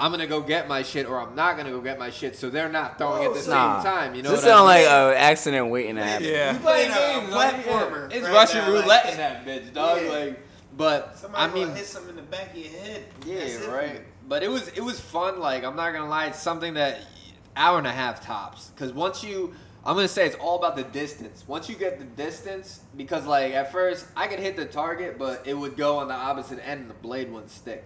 I'm 0.00 0.12
gonna 0.12 0.28
go 0.28 0.40
get 0.40 0.68
my 0.68 0.84
shit, 0.84 1.06
or 1.08 1.18
I'm 1.20 1.34
not 1.34 1.56
gonna 1.56 1.72
go 1.72 1.80
get 1.80 1.98
my 1.98 2.10
shit, 2.10 2.36
so 2.36 2.50
they're 2.50 2.68
not 2.68 2.98
throwing 2.98 3.24
at 3.24 3.34
the 3.34 3.40
same 3.40 3.50
Nah. 3.50 3.82
time. 3.82 4.14
You 4.14 4.22
know, 4.22 4.30
This 4.30 4.44
what 4.44 4.52
I 4.52 4.54
sound 4.54 4.68
mean? 4.68 4.86
like 4.86 5.16
an 5.16 5.20
accident 5.20 5.70
waiting 5.70 5.96
to 5.96 6.04
happen. 6.04 6.24
Yeah. 6.28 6.52
You 6.52 6.58
playing 6.60 6.92
Playing 6.92 7.16
a 7.16 7.20
games, 7.22 7.34
like, 7.34 7.64
platformer 7.66 8.08
yeah. 8.12 8.16
It's 8.16 8.26
right 8.28 8.32
Russian 8.34 8.58
now, 8.60 8.70
roulette 8.70 8.86
like- 9.06 9.10
in 9.10 9.16
that 9.18 9.44
bitch, 9.44 9.74
dog. 9.74 9.98
Yeah. 10.00 10.08
Like, 10.12 10.40
but 10.78 11.18
Somebody 11.18 11.42
I 11.44 11.54
mean, 11.54 11.74
hit 11.76 11.84
something 11.84 12.10
in 12.10 12.16
the 12.16 12.22
back 12.22 12.52
of 12.52 12.56
your 12.56 12.70
head. 12.70 13.04
yeah, 13.26 13.40
That's 13.40 13.66
right. 13.66 14.00
But 14.28 14.42
it 14.42 14.48
was 14.48 14.68
it 14.68 14.80
was 14.82 14.98
fun. 15.00 15.40
Like 15.40 15.64
I'm 15.64 15.76
not 15.76 15.92
gonna 15.92 16.08
lie, 16.08 16.26
it's 16.26 16.40
something 16.40 16.74
that 16.74 17.00
hour 17.56 17.76
and 17.78 17.86
a 17.86 17.92
half 17.92 18.24
tops. 18.24 18.68
Because 18.68 18.92
once 18.92 19.22
you, 19.24 19.54
I'm 19.84 19.96
gonna 19.96 20.06
say 20.08 20.24
it's 20.26 20.36
all 20.36 20.56
about 20.56 20.76
the 20.76 20.84
distance. 20.84 21.44
Once 21.46 21.68
you 21.68 21.74
get 21.74 21.98
the 21.98 22.04
distance, 22.04 22.80
because 22.96 23.26
like 23.26 23.52
at 23.52 23.72
first 23.72 24.06
I 24.16 24.28
could 24.28 24.38
hit 24.38 24.56
the 24.56 24.66
target, 24.66 25.18
but 25.18 25.42
it 25.46 25.54
would 25.54 25.76
go 25.76 25.98
on 25.98 26.08
the 26.08 26.14
opposite 26.14 26.60
end 26.66 26.82
and 26.82 26.90
the 26.90 26.94
blade 26.94 27.30
wouldn't 27.30 27.50
stick. 27.50 27.84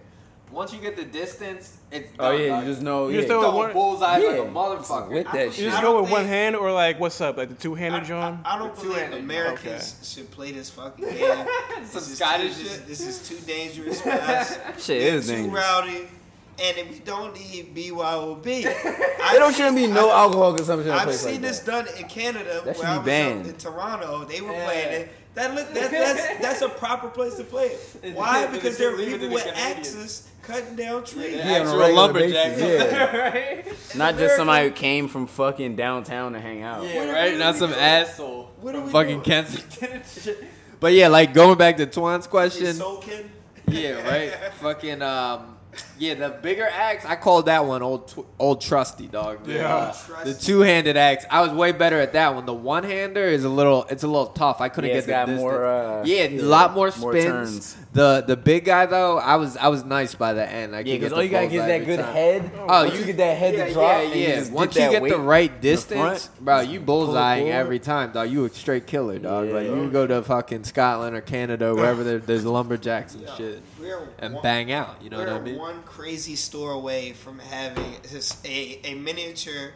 Once 0.51 0.71
you 0.71 0.79
get 0.79 0.95
the 0.95 1.05
distance, 1.05 1.77
it's 1.93 2.11
Oh 2.19 2.31
done, 2.31 2.41
yeah, 2.41 2.47
dog. 2.49 2.63
you 2.65 2.69
just 2.71 2.81
know. 2.81 3.07
You 3.07 3.13
yeah. 3.13 3.17
just 3.21 3.27
throw 3.29 3.41
Throwing 3.41 3.57
one- 3.57 3.73
bullseye 3.73 4.17
Yeah. 4.19 4.27
like 4.29 4.39
a 4.39 4.51
motherfucker. 4.51 5.09
with 5.09 5.27
I- 5.27 5.31
that 5.31 5.57
You 5.57 5.69
just 5.69 5.81
go 5.81 6.01
with 6.01 6.11
one 6.11 6.25
hand 6.25 6.55
or 6.55 6.71
like 6.71 6.99
what's 6.99 7.19
up, 7.21 7.37
like 7.37 7.49
the 7.49 7.55
two 7.55 7.75
handed 7.75 8.05
John. 8.05 8.41
I, 8.45 8.55
I 8.55 8.59
don't 8.59 8.75
The 8.75 8.81
believe 8.81 8.95
two-handed, 8.97 9.19
Americans 9.19 9.99
should 10.13 10.29
play 10.31 10.51
this 10.51 10.69
fucking 10.69 11.05
game. 11.09 11.19
Some 11.19 11.83
this 11.83 11.95
is 12.09 12.17
Scottish 12.17 12.57
too, 12.57 12.63
shit. 12.65 12.87
This 12.87 13.01
is 13.07 13.27
too 13.27 13.37
dangerous 13.45 14.01
for 14.03 14.09
us. 14.11 14.53
Shit 14.77 15.01
They're 15.01 15.15
is 15.15 15.27
too 15.27 15.33
dangerous. 15.35 15.53
rowdy, 15.65 15.97
and 16.61 16.77
if 16.77 16.89
we 16.91 16.99
don't 16.99 17.33
need 17.33 17.73
BYOB. 17.75 18.43
There 18.43 19.39
don't 19.39 19.55
shouldn't 19.55 19.75
be 19.75 19.87
no 19.87 20.11
alcohol 20.11 20.53
consumption. 20.53 20.89
in 20.91 20.95
a 20.95 20.97
I've 20.99 21.13
seen 21.15 21.33
like 21.33 21.41
this 21.41 21.59
that. 21.61 21.85
done 21.85 21.97
in 21.97 22.07
Canada. 22.07 22.61
That 22.65 22.75
should 22.75 22.83
where 22.85 22.91
be 22.93 22.93
I 22.93 22.97
was 22.97 23.05
banned. 23.05 23.45
in 23.47 23.53
Toronto. 23.55 24.25
They 24.25 24.41
were 24.41 24.51
Yeah. 24.53 24.65
playing 24.65 25.01
it. 25.01 25.09
That 25.35 25.55
look 25.55 25.73
that, 25.73 25.89
that's 25.89 26.41
that's 26.41 26.61
a 26.61 26.69
proper 26.69 27.07
place 27.07 27.33
to 27.37 27.43
play 27.43 27.75
it. 28.03 28.13
Why? 28.15 28.45
Because 28.45 28.77
there 28.77 28.93
are 28.93 28.97
people 28.97 29.29
with 29.29 29.47
axes 29.55 30.27
cutting 30.43 30.75
down 30.75 31.03
trees. 31.03 31.35
Yeah, 31.35 31.41
on 31.43 31.47
a 31.47 31.53
Actual 31.61 31.77
regular 31.79 31.93
lumberjacks 31.93 32.61
basis, 32.61 32.91
yeah. 32.91 33.17
right? 33.65 33.95
Not 33.95 34.17
just 34.17 34.35
somebody 34.35 34.67
who 34.69 34.73
came 34.75 35.07
from 35.07 35.25
fucking 35.27 35.75
downtown 35.75 36.33
to 36.33 36.39
hang 36.39 36.61
out. 36.61 36.83
Yeah, 36.85 37.11
right. 37.11 37.37
Not 37.37 37.55
some 37.55 37.71
asshole 37.73 38.51
What 38.61 38.75
are 38.75 38.79
from 38.79 38.85
we 38.87 38.91
fucking 38.91 39.09
doing? 39.15 39.21
Kensington 39.23 39.89
and 39.93 40.05
shit. 40.05 40.43
But 40.79 40.93
yeah, 40.93 41.07
like 41.07 41.33
going 41.33 41.57
back 41.57 41.77
to 41.77 41.85
Twan's 41.85 42.27
question. 42.27 42.73
Soaking. 42.73 43.31
Yeah, 43.67 44.07
right. 44.07 44.33
Fucking 44.59 45.01
um, 45.01 45.57
yeah, 45.97 46.13
the 46.15 46.29
bigger 46.29 46.67
axe. 46.69 47.05
I 47.05 47.15
called 47.15 47.45
that 47.45 47.65
one 47.65 47.81
old 47.81 48.09
tw- 48.09 48.25
old 48.37 48.59
trusty 48.61 49.07
dog. 49.07 49.45
The, 49.45 49.53
Yeah. 49.53 49.93
uh, 50.17 50.23
the 50.25 50.33
two 50.33 50.59
handed 50.59 50.97
axe. 50.97 51.25
I 51.31 51.41
was 51.41 51.51
way 51.51 51.71
better 51.71 51.99
at 51.99 52.13
that 52.13 52.35
one. 52.35 52.45
The 52.45 52.53
one 52.53 52.83
hander 52.83 53.23
is 53.23 53.45
a 53.45 53.49
little. 53.49 53.85
It's 53.89 54.03
a 54.03 54.07
little 54.07 54.27
tough. 54.27 54.59
I 54.59 54.67
couldn't 54.69 54.89
Yeah, 54.89 54.95
get 54.95 54.97
it's 54.99 55.07
the 55.07 55.11
got 55.13 55.25
distance. 55.27 55.39
more, 55.41 55.65
uh, 55.65 56.03
yeah, 56.05 56.25
yeah, 56.25 56.41
a 56.41 56.43
lot 56.43 56.73
more 56.73 56.91
more 56.99 57.13
spins. 57.13 57.25
turns. 57.25 57.77
The 57.93 58.23
the 58.25 58.35
big 58.35 58.65
guy 58.65 58.87
though, 58.87 59.19
I 59.19 59.35
was 59.35 59.55
I 59.55 59.67
was 59.67 59.83
nice 59.85 60.15
by 60.15 60.33
the 60.33 60.43
end. 60.49 60.75
I 60.75 60.79
could 60.79 60.87
Yeah, 60.87 60.93
get 60.95 60.99
because 60.99 61.09
the 61.11 61.15
all 61.17 61.23
you 61.23 61.29
gotta 61.29 61.47
get 61.47 61.61
is 61.61 61.67
that 61.67 61.85
good 61.85 61.99
time. 61.99 62.13
head. 62.13 62.51
Oh, 62.57 62.65
Once 62.65 62.93
you, 62.93 62.99
you 63.01 63.05
get 63.05 63.17
that 63.17 63.37
head 63.37 63.53
yeah, 63.53 63.65
to 63.67 63.73
drop, 63.73 63.91
Yeah, 63.91 63.99
and 64.01 64.15
you 64.19 64.27
yeah. 64.27 64.49
Once 64.51 64.75
you 64.75 64.89
get 64.89 65.01
weight 65.03 65.09
the 65.11 65.19
right 65.19 65.49
in 65.51 65.55
the 65.57 65.61
distance, 65.61 66.25
front, 66.27 66.39
bro, 66.43 66.59
you 66.61 66.79
bullseyeing 66.79 67.51
every 67.51 67.77
time, 67.77 68.11
dog. 68.11 68.31
You 68.31 68.45
a 68.45 68.49
straight 68.49 68.87
killer, 68.87 69.19
dog. 69.19 69.49
Like 69.49 69.67
you 69.67 69.89
go 69.91 70.07
to 70.07 70.23
fucking 70.23 70.63
Scotland 70.63 71.15
or 71.15 71.21
Canada, 71.21 71.67
or 71.67 71.75
wherever 71.75 72.03
there, 72.03 72.17
there's 72.17 72.45
lumberjacks 72.45 73.13
and 73.13 73.29
shit, 73.37 73.61
and 74.17 74.33
one- 74.33 74.41
bang 74.43 74.71
out. 74.71 74.97
You 75.03 75.11
know 75.11 75.19
what 75.19 75.29
I 75.29 75.39
mean? 75.39 75.59
one 75.59 75.83
crazy 75.83 76.35
store 76.35 76.71
away 76.71 77.13
from 77.13 77.37
having 77.37 77.97
just 78.09 78.43
a, 78.45 78.79
a 78.85 78.95
miniature 78.95 79.71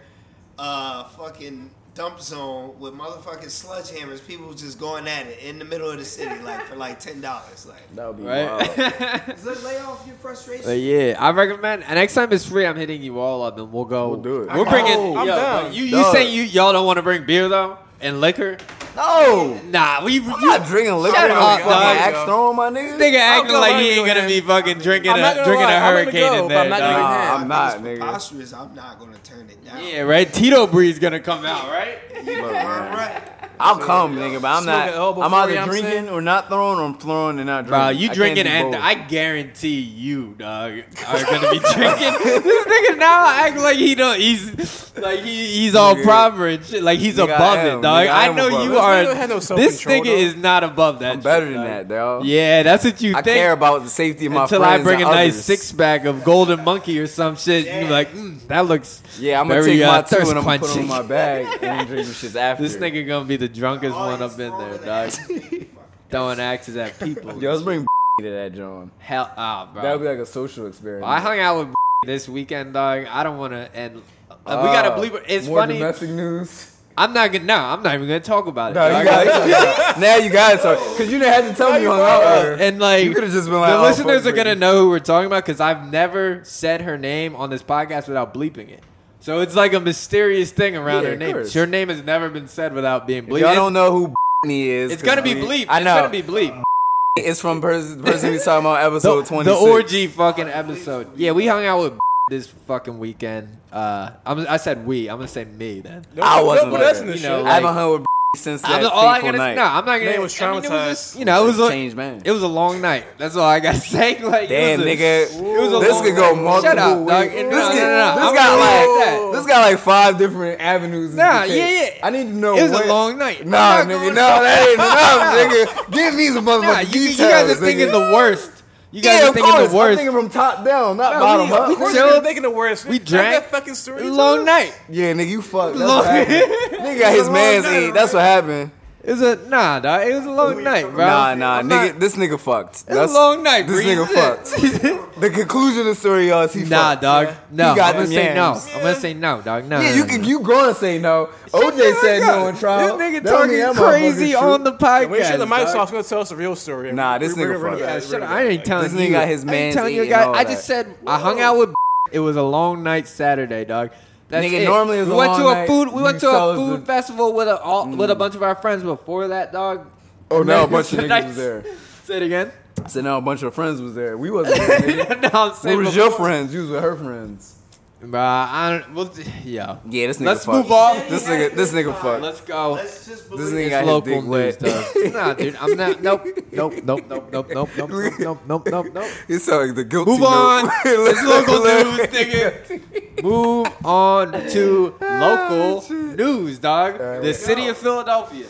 uh 0.58 1.04
fucking 1.04 1.70
dump 1.98 2.22
zone 2.22 2.76
with 2.80 2.94
motherfucking 2.94 3.46
sledgehammers, 3.48 4.26
people 4.26 4.54
just 4.54 4.80
going 4.80 5.08
at 5.08 5.26
it 5.26 5.40
in 5.40 5.58
the 5.58 5.66
middle 5.66 5.90
of 5.90 5.98
the 5.98 6.06
city, 6.06 6.40
like 6.44 6.64
for 6.68 6.76
like 6.76 7.00
ten 7.00 7.20
dollars. 7.20 7.66
Like 7.66 7.96
that 7.96 8.08
would 8.08 8.18
be 8.18 8.24
Right? 8.24 8.46
wild. 8.48 9.26
does 9.44 9.64
lay 9.64 9.80
off 9.80 10.06
your 10.06 10.16
frustration? 10.18 10.66
But 10.66 10.74
yeah, 10.80 11.16
I 11.20 11.32
recommend. 11.32 11.84
And 11.84 11.96
next 11.96 12.14
time 12.14 12.32
it's 12.32 12.46
free, 12.46 12.66
I'm 12.68 12.76
hitting 12.78 13.02
you 13.02 13.20
all 13.20 13.42
up, 13.42 13.58
and 13.58 13.74
we'll 13.74 13.86
go. 13.86 14.10
We'll 14.10 14.22
do 14.22 14.44
it. 14.44 14.54
We're 14.54 14.66
bringing. 14.66 14.94
Oh, 14.96 15.18
I'm 15.18 15.28
yo, 15.28 15.36
down. 15.36 15.74
You 15.74 15.86
you 15.86 15.92
Dog. 15.92 16.14
saying 16.14 16.34
you 16.34 16.44
y'all 16.44 16.72
don't 16.72 16.86
want 16.86 16.98
to 16.98 17.04
bring 17.04 17.26
beer 17.26 17.50
though 17.50 17.80
and 18.00 18.22
liquor? 18.22 18.58
No, 18.98 19.62
Nah, 19.70 20.04
we. 20.04 20.18
I'm 20.20 20.26
you, 20.26 20.48
not 20.48 20.66
drinking 20.68 20.96
liquor. 20.96 21.16
Shut 21.16 21.30
no 21.30 21.36
up, 21.36 21.60
fucking 21.60 21.72
dog. 21.72 21.98
axe 21.98 22.24
throwing 22.26 22.56
my 22.58 22.70
nigga. 22.70 22.98
Nigga 22.98 23.20
acting 23.20 23.52
go, 23.52 23.60
like 23.60 23.74
I'm 23.76 23.82
he 23.84 23.90
ain't 23.92 24.08
gonna 24.08 24.20
gonna 24.22 24.28
be 24.28 24.42
fucking 24.42 24.80
drinking 24.80 25.12
a 25.12 25.16
drinking 25.16 25.22
lie, 25.22 25.34
a 25.34 25.40
I'm 25.40 25.46
gonna 25.46 25.80
hurricane 25.80 26.22
go, 26.22 26.42
in 26.44 26.48
but 26.48 26.58
I'm 26.58 26.70
there. 26.70 26.70
not 26.70 26.80
dog. 26.80 26.92
gonna 26.92 27.18
Nah. 27.18 27.36
I'm 27.36 27.48
not, 27.48 27.78
nigga. 27.84 27.98
preposterous. 28.00 28.54
I'm 28.54 28.76
not 28.76 29.00
gonna 29.00 29.18
turn 29.20 29.50
it 29.50 29.64
down. 29.66 29.84
Yeah, 29.84 30.02
right. 30.02 30.32
Tito 30.34 30.68
Bree's 30.68 31.00
gonna 31.00 31.20
come 31.20 31.46
out, 31.46 31.68
right? 31.70 32.00
Look, 32.16 32.26
man. 32.52 32.94
right. 32.96 33.24
I'll 33.60 33.78
come, 33.80 34.16
nigga, 34.16 34.42
but 34.42 34.48
I'm 34.50 34.66
not. 34.66 34.90
elbow 34.90 35.22
I'm 35.22 35.30
for 35.32 35.36
either 35.38 35.54
you, 35.54 35.60
I'm 35.60 35.68
drinking 35.68 35.92
saying? 35.92 36.10
or 36.10 36.22
not 36.22 36.48
throwing, 36.48 36.80
or 36.80 36.84
I'm 36.84 36.98
throwing 36.98 37.38
and 37.40 37.48
not 37.48 37.66
drinking. 37.68 37.70
Bro, 37.70 37.90
you 37.90 37.96
I 37.96 38.08
can't 38.08 38.16
drinking 38.16 38.44
do 38.46 38.50
and 38.50 38.72
both. 38.74 38.82
I 38.82 38.94
guarantee 38.96 39.80
you, 39.80 40.36
dog, 40.38 40.72
are 41.08 41.24
gonna 41.26 41.52
be 41.52 41.60
drinking. 41.60 42.14
this 42.44 42.66
nigga 42.68 42.98
now 42.98 43.28
act 43.30 43.58
like 43.58 43.78
he 43.78 43.96
don't. 43.96 44.20
He's 44.20 44.88
like 44.98 45.20
he, 45.20 45.58
he's 45.60 45.76
all 45.76 45.96
Nigga. 45.96 46.04
proper 46.04 46.48
and 46.48 46.66
shit. 46.66 46.82
Like 46.84 47.00
he's 47.00 47.18
Nigga, 47.18 47.30
I 47.30 47.36
above 47.36 47.58
am. 47.60 47.80
it, 47.80 47.82
dog. 47.82 48.06
Nigga, 48.06 48.10
I 48.10 48.24
I 48.24 48.26
am 48.30 48.36
know 48.36 48.48
above 48.48 48.64
you 48.64 48.70
it. 48.72 48.74
This 48.74 48.82
are. 48.82 48.94
nigga 49.04 49.16
had 49.16 49.30
no 49.30 49.36
this 49.36 49.48
self-control, 49.48 49.96
nigga 50.00 50.04
though. 50.06 50.12
is 50.16 50.36
not 50.36 50.64
above 50.64 51.00
that. 51.00 51.14
I'm 51.14 51.22
better 51.22 51.46
shit, 51.46 51.54
than 51.56 51.64
dog. 51.64 51.88
that, 51.88 51.88
dog. 51.88 52.26
Yeah, 52.26 52.64
that's 52.64 52.84
what 52.84 53.02
you 53.02 53.12
I 53.16 53.22
think. 53.22 53.38
care 53.38 53.52
about 53.52 53.84
the 53.84 53.90
safety 53.90 54.26
of 54.26 54.32
my 54.34 54.44
Until 54.44 54.62
friends 54.62 54.82
I 54.82 54.84
bring 54.84 55.02
a 55.02 55.06
and 55.06 55.16
nice 55.16 55.34
others. 55.34 55.46
six 55.46 55.72
pack 55.72 56.06
of 56.06 56.24
Golden 56.24 56.64
Monkey 56.64 57.00
or 57.00 57.06
some 57.08 57.36
shit, 57.36 57.66
you're 57.66 57.90
like, 57.92 58.12
mm, 58.12 58.40
that 58.48 58.66
looks. 58.66 59.04
Yeah, 59.20 59.40
I'm 59.40 59.48
gonna 59.48 59.62
very, 59.62 59.78
take 59.78 59.84
uh, 59.84 59.92
my 59.92 60.02
two 60.02 60.16
thirst 60.16 60.30
and 60.32 60.40
I'm 60.40 60.46
gonna 60.46 60.60
put 60.60 60.68
them 60.70 60.80
in 60.80 60.88
quenching. 60.88 61.04
my 61.04 61.08
bag 61.08 61.46
and 61.62 61.88
drink 61.88 62.06
them 62.06 62.14
shits 62.16 62.36
after. 62.40 62.64
This 62.64 62.78
nigga 62.78 63.08
gonna 63.08 63.26
be 63.26 63.38
the 63.38 63.47
drunkest 63.50 63.94
All 63.96 64.08
one 64.08 64.20
he's 64.22 64.34
up 64.34 64.40
in 64.40 64.58
there, 64.58 64.78
the 64.78 64.86
dog. 64.86 64.90
axe. 65.08 65.20
Throwing 66.10 66.40
axes 66.40 66.78
at 66.78 66.98
people. 67.00 67.42
Yo, 67.42 67.52
let's 67.52 67.64
bring 67.64 67.86
to 68.22 68.30
that, 68.30 68.54
John. 68.54 68.92
Hell, 69.00 69.32
ah, 69.36 69.70
bro. 69.74 69.82
That 69.82 69.92
would 69.94 70.02
be 70.04 70.10
like 70.10 70.20
a 70.20 70.26
social 70.26 70.68
experiment. 70.68 71.06
I 71.06 71.20
hung 71.20 71.40
out 71.40 71.60
with 71.68 71.76
this 72.06 72.30
weekend, 72.30 72.74
dog. 72.74 73.06
I 73.10 73.24
don't 73.24 73.38
want 73.38 73.54
to, 73.54 73.70
and 73.76 73.98
uh, 74.30 74.62
we 74.64 74.68
gotta 74.70 74.92
Ah, 74.92 74.96
believe. 74.96 75.16
It's 75.28 75.48
more 75.48 75.60
funny. 75.60 75.74
domestic 75.76 76.10
news. 76.12 76.74
I'm 77.00 77.14
not 77.14 77.32
gonna. 77.32 77.44
No, 77.46 77.56
I'm 77.56 77.84
not 77.84 77.94
even 77.94 78.08
gonna 78.08 78.20
talk 78.22 78.48
about 78.48 78.72
it. 78.72 78.76
No, 78.76 78.88
you 78.98 79.04
got 79.06 80.00
now 80.00 80.16
you 80.16 80.32
got 80.32 80.56
it. 80.56 80.62
So, 80.62 80.76
cause 80.98 81.02
you 81.12 81.20
didn't 81.20 81.32
have 81.34 81.48
to 81.48 81.54
tell 81.56 81.72
me 81.74 81.82
you 81.82 81.92
hung 81.92 82.00
out 82.02 82.20
with 82.22 82.44
her. 82.60 82.64
and 82.64 82.80
like 82.80 83.04
You 83.04 83.14
could've 83.14 83.30
just 83.32 83.48
been 83.50 83.60
like, 83.60 83.72
the 83.72 83.78
oh, 83.78 83.82
listeners 83.84 84.24
fuck 84.24 84.34
are 84.34 84.36
gonna 84.36 84.56
know 84.56 84.82
who 84.82 84.90
we're 84.90 84.98
talking 84.98 85.28
about 85.28 85.46
because 85.46 85.60
I've 85.60 85.92
never 85.92 86.42
said 86.44 86.82
her 86.82 86.98
name 86.98 87.36
on 87.36 87.52
this 87.52 87.62
podcast 87.62 88.08
without 88.08 88.34
bleeping 88.34 88.70
it. 88.70 88.82
So 89.28 89.42
it's 89.42 89.56
like 89.56 89.74
a 89.74 89.82
mysterious 89.82 90.52
thing 90.52 90.78
around 90.78 91.02
Yeah, 91.04 91.08
her 91.10 91.14
of 91.16 91.20
name. 91.20 91.34
course. 91.34 91.54
Her 91.54 91.68
name 91.68 91.90
has 91.90 92.02
never 92.02 92.30
been 92.30 92.48
said 92.48 92.72
without 92.72 93.06
being 93.06 93.26
bleeped. 93.26 93.42
y'all 93.42 93.56
don't 93.56 93.74
know 93.74 93.92
who 93.92 94.14
Britney 94.46 94.68
is, 94.68 94.90
it's 94.94 95.04
gonna 95.04 95.22
be 95.22 95.34
bleeped. 95.34 95.66
I 95.68 95.82
know. 95.84 95.98
It's 95.98 96.02
gonna 96.08 96.10
be 96.10 96.24
bleeped. 96.24 96.64
It's 97.18 97.42
from 97.42 97.60
person, 97.60 98.02
person 98.02 98.32
we 98.32 98.38
talking 98.38 98.66
about 98.66 98.80
The, 98.80 98.86
episode 98.96 99.24
the 99.26 99.28
26. 99.28 99.62
orgy 99.62 100.08
fucking 100.08 100.48
episode. 100.48 101.18
Yeah, 101.18 101.34
we 101.34 101.46
hung 101.46 101.66
out 101.66 101.82
with 101.82 102.00
this 102.30 102.48
fucking 102.68 103.00
weekend. 103.00 103.50
Uh, 103.70 104.12
I'm, 104.26 104.48
I 104.48 104.56
said 104.56 104.88
we. 104.88 105.10
I'm 105.10 105.18
gonna 105.18 105.28
say 105.28 105.44
me 105.44 105.82
then. 105.82 106.06
I 106.22 106.42
wasn't 106.42 106.70
Put 106.72 106.80
like 106.80 106.92
us 106.92 107.02
in 107.02 107.08
that. 107.08 107.12
this 107.14 107.22
You 107.24 107.28
know, 107.28 107.40
shit. 107.40 107.48
I 107.48 107.54
haven't 107.56 107.74
hung 107.74 107.92
with 107.92 108.06
since 108.38 108.64
I'm 108.64 108.82
that 108.84 108.92
all 108.92 109.06
I 109.08 109.22
gotta, 109.22 109.38
night. 109.38 109.56
no, 109.56 109.64
I'm 109.64 109.86
not 109.86 109.98
gonna. 110.00 110.12
Man 110.12 110.22
was 110.22 110.42
I 110.42 110.52
mean, 110.52 110.64
it 110.64 110.68
traumatized. 110.68 110.88
just- 110.90 111.20
you 111.20 111.26
know, 111.26 111.44
it 111.44 111.48
was 111.48 111.60
a 111.60 111.70
Changed 111.70 111.96
man. 111.98 112.22
It 112.24 112.32
was 112.32 112.44
a 112.44 112.48
long 112.48 112.82
night. 112.82 113.06
That's 113.18 113.36
all 113.36 113.44
I 113.46 113.60
gotta 113.60 113.80
say. 113.82 114.20
Like, 114.24 114.50
Damn, 114.50 114.80
it 114.82 114.84
was 114.84 114.86
a, 114.86 114.90
nigga. 114.90 115.58
It 115.58 115.60
was 115.62 115.74
a 115.74 115.80
this 115.80 115.92
long 115.94 116.04
could 116.04 116.16
go 116.16 116.34
night. 116.36 116.44
multiple 116.44 116.70
Shut 116.70 116.78
up, 116.80 116.98
ways. 117.00 117.08
dog. 117.08 117.32
This, 117.32 117.44
No, 117.44 117.50
no, 117.50 117.74
get- 117.74 117.82
no, 117.82 117.98
no. 117.98 118.16
this 118.16 118.24
I'm 118.28 118.36
got 118.36 118.48
gonna 118.48 118.62
like 118.62 118.80
leave 118.80 118.98
it 118.98 119.02
at 119.02 119.20
that. 119.32 119.32
this 119.38 119.46
got 119.46 119.62
like 119.72 119.80
five 119.80 120.18
different 120.18 120.62
avenues. 120.62 121.10
this 121.12 121.18
Nah, 121.18 121.44
yeah, 121.44 121.68
yeah. 121.70 121.90
I 122.04 122.10
need 122.10 122.24
to 122.24 122.34
know. 122.34 122.56
It 122.58 122.64
was 122.64 122.72
what, 122.72 122.86
a 122.86 122.88
long 122.88 123.18
night. 123.18 123.46
Nah, 123.46 123.84
nigga, 123.84 124.08
no, 124.10 124.14
that 124.16 124.68
ain't 124.70 124.74
enough, 125.68 125.88
nigga. 125.88 125.92
Give 125.92 126.16
me 126.16 126.28
some 126.30 126.46
motherfucking 126.46 126.62
Nah, 126.62 126.80
you, 126.80 126.86
details. 126.88 127.20
you 127.20 127.26
guys 127.28 127.52
are 127.52 127.56
nigga. 127.56 127.60
thinking 127.66 127.92
the 127.92 128.00
worst. 128.14 128.52
You 128.92 129.02
guys 129.02 129.20
yeah, 129.20 129.26
are 129.26 129.30
of 129.30 129.34
thinking 129.36 129.52
course. 129.54 129.70
the 129.72 129.76
worst. 129.78 129.92
I'm 130.00 130.06
thinking 130.06 130.14
from 130.22 130.30
top 130.30 130.64
down, 130.64 130.96
not 130.98 131.14
No, 131.14 131.20
bottom 131.20 131.50
we- 131.50 131.56
up. 131.58 131.68
we 131.68 131.74
Of 131.74 131.80
course 131.80 131.94
chilled. 131.94 132.14
you're 132.14 132.24
thinking 132.24 132.44
the 132.44 132.50
worst. 132.50 132.86
We 132.86 133.00
Tell 133.00 133.06
drank. 133.20 133.44
that 133.44 133.52
fucking 133.52 133.76
story. 133.76 134.02
It 134.02 134.06
was 134.06 134.14
a 134.14 134.16
to 134.16 134.24
long 134.24 134.46
night. 134.46 134.74
Yeah, 134.90 135.12
nigga, 135.14 135.28
you 135.28 135.42
fucked. 135.42 135.78
That's 135.78 135.88
Long- 135.90 135.98
what 136.06 136.08
happened. 136.28 136.54
nigga 136.86 137.00
got 137.00 137.14
his 137.14 137.30
man's 137.30 137.66
eat. 137.68 137.94
That's 137.94 138.14
what 138.14 138.22
happened. 138.24 138.72
It 139.08 139.12
was 139.14 139.22
a 139.22 139.36
nah, 139.48 139.80
dog. 139.80 140.06
It 140.06 140.14
was 140.16 140.26
a 140.26 140.32
long 140.32 140.62
night, 140.64 140.84
bro. 140.84 141.06
Nah, 141.06 141.34
nah, 141.34 141.60
I'm 141.60 141.70
nigga, 141.70 141.92
not- 141.94 142.00
this 142.02 142.16
nigga 142.18 142.38
fucked. 142.38 142.84
It 142.90 142.94
was 142.94 143.10
a 143.10 143.14
long 143.14 143.42
night. 143.42 143.66
Bro. 143.66 143.76
This 143.78 143.86
Breeze. 143.86 143.98
nigga 143.98 144.08
fucked. 144.14 145.22
the 145.22 145.30
conclusion 145.30 145.80
of 145.80 145.86
the 145.86 145.96
story, 145.96 146.28
y'all, 146.28 146.42
is 146.44 146.52
he 146.54 146.64
Nah, 146.66 146.90
fucked. 146.90 147.02
dog. 147.04 147.28
No, 147.50 147.70
He 147.70 147.76
got 147.78 147.88
I'm 147.88 147.94
gonna 147.94 148.06
them 148.08 148.14
say 148.14 148.34
no. 148.36 148.52
yams. 148.52 148.68
I'm 148.76 148.82
gonna 148.82 148.96
say 148.96 149.14
no, 149.14 149.42
dog. 149.42 149.66
No. 149.66 149.80
Yeah, 149.80 149.90
no, 149.92 149.96
you 149.96 150.02
no, 150.04 150.08
can. 150.10 150.22
no. 150.24 150.28
You 150.28 150.40
gonna 150.42 150.74
say 150.76 151.00
no? 151.00 151.30
OJ 151.54 151.94
said 152.02 152.20
no 152.20 152.26
fuck 152.26 152.36
on 152.36 152.54
up. 152.54 152.60
trial. 152.60 152.98
This 152.98 153.08
nigga 153.08 153.24
That 153.24 153.32
don't 153.32 153.48
mean 153.50 153.60
talking 153.60 153.60
that 153.60 153.76
crazy 153.76 154.32
motherfucker's 154.34 154.36
on 154.44 154.64
the 154.66 154.72
podcast. 154.74 155.10
When 155.10 155.20
you 155.22 155.26
shut 155.26 155.40
the 155.40 155.46
mics 155.46 155.66
dog. 155.68 155.76
off, 155.78 155.92
gonna 155.92 156.04
tell 156.04 156.20
us 156.20 156.30
the 156.30 156.36
real 156.36 156.56
story. 156.58 156.92
Nah, 156.92 157.18
this 157.18 157.34
nigga 157.34 157.62
fucked. 157.62 157.80
Yeah, 157.80 158.00
shut 158.02 158.22
up. 158.24 158.30
I 158.30 158.44
ain't 158.46 158.66
telling 158.66 158.84
This 158.92 158.94
you. 158.94 159.08
nigga 159.08 159.12
got 159.12 159.28
his 159.30 159.40
I 159.40 159.44
ain't 159.44 159.52
mans 159.52 159.76
telling 159.76 159.96
you 159.96 160.02
eating 160.02 160.12
guys. 160.12 160.26
all 160.28 160.36
I 160.36 160.44
that. 160.44 160.52
just 160.52 160.66
said 160.68 160.94
I 161.08 161.18
hung 161.18 161.40
out 161.40 161.58
with. 161.58 161.74
It 162.12 162.20
was 162.20 162.36
a 162.36 162.44
long 162.44 162.84
night 162.84 163.08
Saturday, 163.08 163.64
dog. 163.66 163.92
That's 164.30 164.46
Nigga, 164.46 164.62
it. 164.62 164.66
normally 164.66 165.04
we 165.04 165.12
a 165.12 165.16
went 165.16 165.36
to 165.38 165.48
a 165.48 165.68
food. 165.68 165.94
We 165.94 166.02
went 166.02 166.20
to 166.20 166.30
a 166.30 166.56
food 166.56 166.86
festival 166.86 167.34
with 167.34 167.48
a 167.48 167.62
all, 167.62 167.86
mm. 167.86 167.98
with 167.98 168.12
a 168.12 168.16
bunch 168.16 168.36
of 168.36 168.44
our 168.44 168.56
friends 168.56 168.84
before 168.84 169.30
that, 169.30 169.54
dog. 169.54 169.90
Oh, 170.30 170.44
now 170.44 170.66
a 170.66 170.68
bunch 170.68 170.92
of 170.94 171.00
niggas 171.00 171.28
was 171.28 171.36
there. 171.38 171.64
Say 172.04 172.18
it 172.18 172.24
again. 172.24 172.52
So 172.88 173.02
now 173.02 173.18
a 173.18 173.22
bunch 173.22 173.44
of 173.44 173.54
friends 173.54 173.82
was 173.82 173.96
there. 173.96 174.18
We 174.18 174.30
wasn't 174.30 174.58
there, 174.68 175.20
no, 175.22 175.30
I'm 175.34 175.50
Who 175.52 175.56
saying 175.56 175.78
was 175.80 175.96
your 175.96 176.12
friends? 176.12 176.54
You 176.54 176.62
was 176.62 176.70
with 176.70 176.84
her 176.84 176.96
friends. 176.96 177.57
Bruh, 178.00 178.14
I 178.16 178.70
don't. 178.86 178.94
Well, 178.94 179.10
yeah. 179.44 179.78
Yeah, 179.90 180.06
this 180.08 180.18
nigga 180.20 180.26
Let's 180.28 180.46
fucked. 180.46 180.56
move 180.58 180.72
on. 180.72 180.98
This 181.10 181.24
nigga, 181.28 181.56
this 181.56 181.74
nigga 181.74 181.96
fucked. 182.00 182.22
Let's 182.22 182.42
go. 182.42 182.74
Let's 182.74 183.08
just 183.08 183.30
This 183.32 183.50
nigga 183.50 183.62
It's 183.66 183.70
got 183.72 183.80
his 183.80 183.88
local 183.88 184.02
dick 184.02 184.24
news, 184.24 184.30
wet. 184.30 184.60
dog. 184.60 185.14
nah, 185.14 185.34
dude, 185.34 185.56
I'm 185.56 185.76
not. 185.78 186.02
Nope, 186.04 186.26
nope, 186.52 186.74
nope, 186.84 187.04
nope, 187.10 187.30
nope, 187.32 187.48
nope, 187.56 187.70
nope, 187.76 187.90
nope, 187.90 188.20
nope, 188.20 188.40
nope, 188.48 188.68
nope, 188.70 188.86
nope. 188.94 189.12
It 189.28 189.40
sound 189.40 189.66
like 189.68 189.76
the 189.76 189.84
guilty 189.84 190.12
Move 190.12 190.20
note. 190.20 190.28
on. 190.28 190.72
It's 190.86 191.24
local 191.24 191.54
Look. 191.56 191.86
news, 191.98 192.08
nigga. 192.10 193.24
Move 193.24 193.68
on 193.84 194.32
to 194.50 194.96
local 195.02 195.92
news, 196.16 196.60
dog. 196.60 197.02
Alright, 197.02 197.22
The 197.22 197.28
let's 197.28 197.40
city 197.40 197.68
of 197.68 197.78
Philadelphia. 197.78 198.46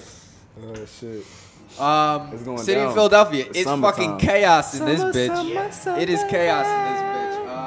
Oh 0.62 0.74
shit. 1.00 1.24
Um, 1.80 2.32
It's 2.34 2.44
going 2.44 2.58
city 2.58 2.80
down. 2.82 2.88
of 2.88 2.94
Philadelphia. 2.96 3.46
It's 3.46 3.60
It's 3.60 3.64
summertime. 3.70 3.94
fucking 3.94 4.18
chaos 4.28 4.80
in 4.80 4.86
this 4.88 5.00
Summer, 5.00 5.14
bitch. 5.14 5.28
summer, 5.28 5.72
summer, 5.72 6.00
It 6.00 6.10
is 6.10 6.24
chaos 6.30 6.66
in 6.66 6.94
this 6.94 7.02
bitch. 7.02 7.17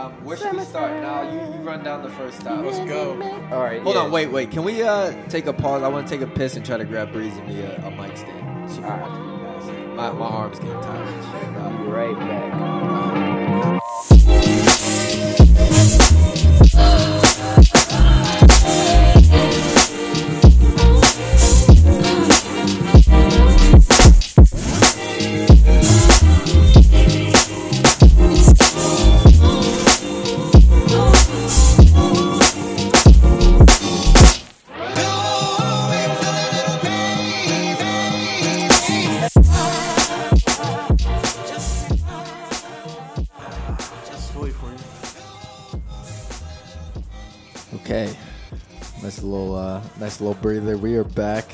Um, 0.01 0.13
where 0.25 0.37
should 0.37 0.53
we 0.55 0.65
start? 0.65 0.93
Now 1.03 1.31
you, 1.31 1.39
you 1.39 1.61
run 1.61 1.85
down 1.85 2.03
the 2.03 2.09
first 2.09 2.41
stop. 2.41 2.65
Let's 2.65 2.79
go. 2.79 3.13
All 3.53 3.61
right. 3.61 3.83
Hold 3.83 3.97
yeah. 3.97 4.03
on. 4.03 4.11
Wait. 4.11 4.29
Wait. 4.29 4.51
Can 4.51 4.65
we 4.65 4.83
uh 4.83 5.13
take 5.29 5.47
a 5.47 5.53
pause? 5.53 5.83
I 5.83 5.89
want 5.89 6.09
to 6.09 6.17
take 6.17 6.27
a 6.27 6.31
piss 6.31 6.57
and 6.57 6.65
try 6.65 6.79
to 6.79 6.85
grab 6.87 7.13
Breeze 7.13 7.37
and 7.37 7.47
me 7.49 7.61
a, 7.61 7.77
a 7.85 7.91
mic 7.91 8.17
stand. 8.17 8.71
So 8.71 8.81
my 8.81 10.11
my 10.13 10.27
arms 10.27 10.59
getting 10.59 10.81
tired. 10.81 11.07
and 11.07 11.25
shit, 11.25 11.55
dog. 11.55 11.79
Be 11.79 11.85
right 11.85 12.19
back. 12.19 13.81
Philly 16.71 17.11
Okay, 47.91 48.17
nice 49.03 49.21
little, 49.21 49.57
uh, 49.57 49.83
nice 49.99 50.21
little 50.21 50.41
breather. 50.41 50.79
We 50.79 50.95
are 50.95 51.03
back. 51.03 51.51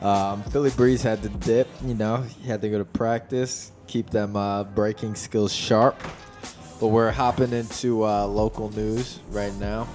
Um, 0.00 0.40
Philly 0.44 0.70
Breeze 0.70 1.02
had 1.02 1.20
to 1.24 1.30
dip. 1.30 1.66
You 1.84 1.94
know, 1.94 2.18
he 2.18 2.46
had 2.46 2.62
to 2.62 2.68
go 2.68 2.78
to 2.78 2.84
practice, 2.84 3.72
keep 3.88 4.08
them 4.10 4.36
uh, 4.36 4.62
breaking 4.62 5.16
skills 5.16 5.52
sharp. 5.52 6.00
But 6.78 6.88
we're 6.88 7.10
hopping 7.10 7.52
into 7.52 8.04
uh, 8.04 8.24
local 8.26 8.70
news 8.70 9.18
right 9.30 9.52
now. 9.54 9.88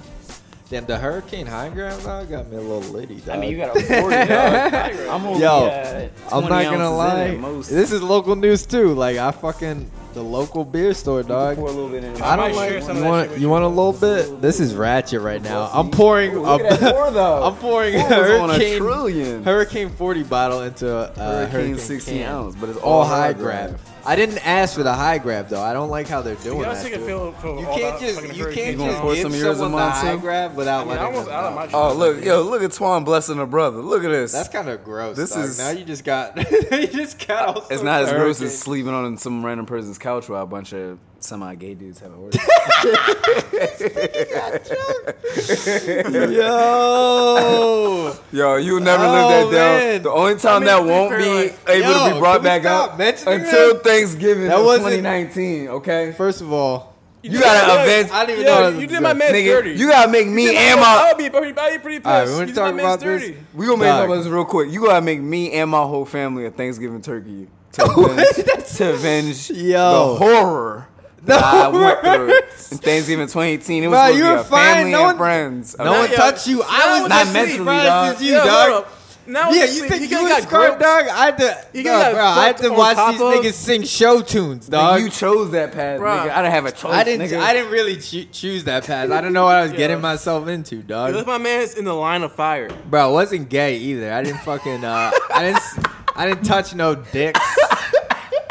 Damn, 0.69 0.85
the 0.85 0.97
hurricane 0.97 1.47
high 1.47 1.69
ground 1.69 2.03
dog 2.03 2.29
got 2.29 2.49
me 2.49 2.57
a 2.57 2.59
little 2.59 2.91
litty. 2.91 3.21
Dog. 3.21 3.37
I 3.37 3.39
mean, 3.39 3.51
you 3.51 3.55
got 3.55 3.73
a 3.73 3.79
40, 3.79 4.15
dog. 4.25 4.27
I'm 5.09 5.25
only, 5.25 5.39
Yo, 5.43 5.67
uh, 5.67 6.09
I'm 6.29 6.49
not 6.49 6.65
gonna 6.65 6.93
lie. 6.93 7.35
This 7.61 7.93
is 7.93 8.01
local 8.01 8.35
news 8.35 8.65
too. 8.65 8.93
Like 8.95 9.15
I 9.15 9.31
fucking 9.31 9.89
the 10.17 10.23
local 10.23 10.65
beer 10.65 10.93
store, 10.95 11.21
dog. 11.21 11.57
Pour 11.57 11.67
a 11.67 11.71
little 11.71 11.89
bit 11.89 12.03
in. 12.03 12.19
I 12.21 12.35
don't 12.35 12.55
like. 12.55 12.81
You 12.81 13.03
want 13.03 13.31
you 13.31 13.37
you. 13.37 13.49
want 13.49 13.63
a 13.63 13.67
little 13.67 13.93
bit? 13.93 14.41
This 14.41 14.59
is 14.59 14.73
ratchet 14.73 15.21
right 15.21 15.41
now. 15.41 15.69
I'm 15.71 15.91
pouring. 15.91 16.33
Ooh, 16.35 16.41
look 16.41 16.61
a- 16.61 16.71
at 16.71 16.79
that 16.79 16.95
pour, 16.95 17.11
though. 17.11 17.43
I'm 17.47 17.55
pouring 17.57 17.95
a 17.95 17.99
Pour 17.99 18.09
was 18.21 18.31
on 18.31 18.49
a 18.49 18.53
hurricane 18.53 18.77
trillion. 18.79 19.43
Hurricane 19.43 19.89
40 19.89 20.23
bottle 20.23 20.63
into 20.63 20.91
a 20.91 21.01
uh, 21.13 21.47
Hurricane 21.47 21.77
16 21.77 22.17
can. 22.17 22.29
ounce, 22.33 22.55
but 22.55 22.69
it's 22.69 22.79
all 22.79 23.01
all 23.01 23.05
high 23.05 23.27
high 23.27 23.33
grab. 23.33 23.79
Grab. 24.07 24.13
I 24.13 24.15
didn't 24.15 24.45
ask 24.47 24.75
for 24.75 24.83
the 24.83 24.93
high 24.93 25.17
grab 25.17 25.49
though. 25.49 25.61
I 25.61 25.73
don't 25.73 25.89
like 25.89 26.07
how 26.07 26.21
they're 26.21 26.35
doing 26.35 26.59
You 26.59 26.63
that. 26.65 26.83
take 26.83 26.93
a 26.93 26.97
dude. 26.97 27.05
feel 27.07 27.31
for 27.33 27.59
You 27.59 27.65
can't 27.65 27.99
just 27.99 28.15
fucking 28.21 28.35
you 28.35 28.43
can't 28.45 28.55
You 28.79 28.85
just 28.85 29.03
give 29.03 29.17
some 29.21 29.33
of 29.33 29.39
yours 29.39 29.57
someone 29.57 29.81
in 29.83 29.87
the 29.89 29.91
high 29.91 30.15
grab 30.17 30.55
without 30.55 30.77
I 30.77 30.79
mean, 30.81 30.89
letting 30.89 31.05
almost 31.05 31.25
them 31.27 31.35
out 31.35 31.71
know. 31.71 31.79
Oh, 31.79 31.93
look, 31.93 32.23
yo, 32.23 32.41
look 32.43 32.63
at 32.63 32.71
Twan 32.71 33.05
blessing 33.05 33.39
a 33.39 33.45
brother. 33.45 33.79
Look 33.81 34.03
at 34.03 34.09
this. 34.09 34.31
That's 34.33 34.49
kind 34.49 34.69
of 34.69 34.83
gross. 34.83 35.15
This 35.17 35.31
dog. 35.31 35.45
is- 35.45 35.59
now 35.59 35.69
you 35.71 35.83
just 35.85 36.03
got 36.03 36.35
you 36.71 36.87
just 36.87 37.27
got. 37.27 37.55
all 37.57 37.67
it's 37.69 37.83
not 37.83 38.03
as 38.03 38.11
gross 38.11 38.41
as 38.41 38.57
sleeping 38.57 38.93
on 38.93 39.17
some 39.17 39.45
random 39.45 39.65
person's 39.65 39.97
couch 39.97 40.29
while 40.29 40.43
a 40.43 40.47
bunch 40.47 40.73
of 40.73 40.99
semi-gay 41.19 41.75
dudes 41.75 41.99
have 41.99 42.11
a 42.11 42.15
orgy. 42.15 42.39
Yo. 46.37 48.13
Yo, 48.31 48.55
you'll 48.57 48.79
never 48.79 49.03
Oh, 49.05 49.27
live 49.27 49.51
that 49.51 49.91
down. 49.93 50.01
The 50.03 50.11
only 50.11 50.35
time 50.35 50.55
I 50.55 50.59
mean, 50.59 50.65
that 50.67 50.85
won't 50.85 51.17
be 51.17 51.29
like- 51.29 51.57
able 51.69 51.93
to 52.07 52.13
be 52.13 52.19
brought 52.19 52.43
back 52.43 52.65
up 52.65 52.97
mentioning 52.97 53.41
until 53.41 53.73
that? 53.75 53.83
Thanksgiving 53.83 54.47
That 54.47 54.59
of 54.59 54.65
wasn't- 54.65 54.87
2019. 55.03 55.67
Okay, 55.69 56.13
First 56.17 56.41
of 56.41 56.51
all, 56.53 56.93
you 57.23 57.39
gotta 57.39 57.67
Yeah, 57.67 57.83
avenge. 57.83 58.11
I 58.11 58.25
didn't 58.25 58.39
even 58.39 58.51
Yo, 58.53 58.59
know. 58.59 58.71
that 58.71 58.81
you 58.81 58.87
did 58.87 59.01
my 59.01 59.13
man 59.13 59.33
dirty. 59.33 59.71
you 59.71 59.87
gotta 59.89 60.11
make 60.11 60.27
me 60.27 60.55
and 60.55 60.79
I 60.79 61.11
my. 61.11 61.13
be 61.17 61.29
pretty, 61.29 61.57
I'd 61.59 61.71
be 61.73 61.79
pretty 61.79 61.99
pissed. 61.99 62.07
All 62.07 62.13
right, 62.13 62.25
we 62.25 62.31
you 62.31 62.37
want 62.37 62.47
did 62.47 62.55
to 62.55 62.61
my 62.61 62.71
talk 62.71 62.79
about 62.79 62.99
this. 62.99 63.21
dirty. 63.23 63.37
We 63.53 63.65
gonna 63.65 63.77
make 63.79 63.87
Dog. 63.87 64.09
up 64.09 64.15
this 64.17 64.27
real 64.27 64.45
quick. 64.45 64.71
You 64.71 64.85
gotta 64.85 65.01
make 65.01 65.21
me 65.21 65.51
and 65.53 65.69
my 65.71 65.81
whole 65.83 66.05
family 66.05 66.45
a 66.45 66.51
Thanksgiving 66.51 67.01
turkey 67.01 67.47
to 67.73 67.83
avenge, 67.85 68.75
to 68.77 68.93
avenge 68.93 69.49
Yo. 69.51 70.13
the 70.13 70.15
horror 70.25 70.87
that 71.23 71.43
I 71.43 71.67
went 71.69 71.99
through 72.03 72.37
in 72.37 72.77
Thanksgiving 72.79 73.27
2018. 73.27 73.83
It 73.83 73.87
was 73.87 73.93
Bro, 73.95 73.99
supposed 74.05 74.17
you 74.17 74.23
to 74.23 74.29
be 74.29 74.33
were 74.35 74.39
a 74.39 74.43
fine. 74.43 74.75
family 74.75 74.91
No 74.91 74.97
and 74.97 75.05
one- 75.07 75.17
friends. 75.17 75.75
No 75.77 75.91
one 75.91 76.09
touched 76.11 76.47
you. 76.47 76.63
I 76.63 76.99
was 77.01 77.09
not 77.09 77.25
not 77.25 77.33
mentally 77.33 77.59
mentally, 77.65 77.85
dog. 77.85 78.21
you, 78.21 78.31
Yeah, 78.33 78.43
dog. 78.45 78.85
Now 79.29 79.51
Yeah, 79.51 79.65
you 79.65 79.89
think 79.89 80.03
you 80.03 80.09
got 80.09 80.23
was 80.23 80.47
smart, 80.47 80.49
groped. 80.49 80.79
dog? 80.79 81.07
I 81.09 81.25
had 81.25 81.37
to, 81.39 81.57
He 81.73 81.83
dog, 81.83 82.13
bro, 82.13 82.23
I 82.23 82.45
had 82.47 82.57
to 82.59 82.69
watch 82.69 82.95
these 83.11 83.19
of- 83.21 83.33
niggas 83.33 83.53
sing 83.55 83.83
show 83.83 84.21
tunes, 84.21 84.67
dog. 84.69 85.01
you 85.01 85.09
chose 85.09 85.51
that 85.51 85.73
path, 85.73 85.99
Bruh. 85.99 86.17
nigga. 86.27 86.31
I 86.31 86.41
didn't 86.43 86.51
have 86.53 86.65
a 86.65 86.71
choice. 86.71 86.93
I 86.93 87.03
didn't. 87.03 87.27
Nigga. 87.29 87.39
I 87.41 87.51
didn't 87.53 87.71
really 87.71 87.97
choo- 87.97 88.23
choose 88.31 88.63
that 88.63 88.85
path. 88.85 89.11
I 89.11 89.19
don't 89.19 89.33
know 89.33 89.43
what 89.43 89.57
I 89.57 89.63
was 89.63 89.71
Yeah. 89.73 89.79
getting 89.79 89.99
myself 89.99 90.47
into, 90.47 90.77
You 90.77 90.81
dog. 90.83 91.13
left 91.13 91.27
my 91.27 91.37
man's 91.37 91.73
in 91.75 91.83
the 91.83 91.93
line 91.93 92.23
of 92.23 92.31
fire. 92.31 92.69
Bro, 92.89 93.09
I 93.09 93.11
wasn't 93.11 93.49
gay 93.49 93.75
either. 93.75 94.13
I 94.13 94.23
didn't 94.23 94.39
fucking. 94.43 94.85
Uh, 94.85 95.11
I 95.33 95.43
didn't. 95.43 95.57
s- 95.57 95.79
I 96.15 96.25
didn't 96.29 96.43
touch 96.45 96.73
no 96.73 96.95
dicks. 96.95 97.39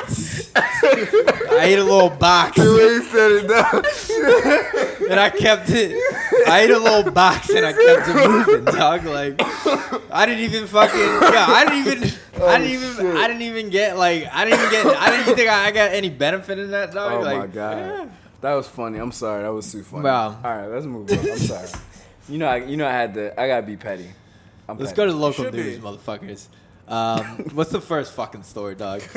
I 1.57 1.65
ate 1.65 1.79
a 1.79 1.85
little 1.85 2.11
box 2.11 2.57
The 2.57 2.75
way 2.75 2.99
he 2.99 3.05
said 3.11 3.33
it, 3.33 3.49
dog. 3.49 5.11
and 5.11 5.21
I 5.21 5.31
kept 5.31 5.71
it. 5.71 5.97
I 6.47 6.61
ate 6.61 6.71
a 6.71 6.79
little 6.79 7.11
box 7.13 7.51
and 7.51 7.65
I 7.67 7.73
kept 7.73 8.09
it 8.09 8.29
moving, 8.29 8.65
dog. 8.65 9.05
Like 9.05 9.41
I 10.11 10.27
didn't 10.27 10.45
even 10.45 10.67
fucking. 10.67 10.99
Yeah, 10.99 11.47
I 11.49 11.65
didn't 11.65 11.87
even. 11.87 12.19
I 12.43 12.59
didn't 12.59 12.73
even. 12.73 12.97
shit. 12.97 13.17
I 13.17 13.29
didn't 13.29 13.43
even 13.43 13.71
get 13.71 13.97
like. 13.97 14.27
I 14.33 14.45
didn't 14.45 14.61
even 14.61 14.71
get. 14.71 14.87
I 14.87 15.11
didn't 15.11 15.21
even 15.23 15.35
think 15.37 15.51
I, 15.51 15.67
I 15.67 15.71
got 15.71 15.93
any 15.93 16.11
benefit 16.11 16.59
in 16.59 16.71
that, 16.71 16.93
dog. 16.93 17.13
Oh 17.13 17.21
like, 17.21 17.39
my 17.39 17.47
god, 17.47 18.11
that 18.41 18.55
was 18.55 18.69
funny. 18.69 18.99
I'm 18.99 19.13
sorry, 19.13 19.43
that 19.43 19.53
was 19.53 19.71
too 19.71 19.83
funny. 19.83 20.05
Wow. 20.05 20.39
All 20.43 20.57
right, 20.57 20.67
let's 20.67 20.87
move 20.87 21.11
on. 21.11 21.19
I'm 21.19 21.39
sorry. 21.39 21.69
You 22.29 22.39
know, 22.39 22.47
I, 22.47 22.57
you 22.57 22.77
know, 22.77 22.87
I 22.87 22.93
had 22.93 23.15
to. 23.15 23.41
I 23.41 23.47
gotta 23.49 23.67
be 23.67 23.77
petty. 23.77 24.09
I'm 24.69 24.79
Let's 24.79 24.91
petty. 24.91 24.97
go 24.97 25.07
to 25.07 25.13
the 25.13 25.19
local 25.19 25.45
should 25.45 25.55
news, 25.55 25.77
be. 25.77 25.83
motherfuckers. 25.83 26.49
Um, 26.89 27.25
what's 27.55 27.71
the 27.71 27.81
first 27.81 28.13
fucking 28.13 28.43
story, 28.43 28.75
dog? 28.75 29.03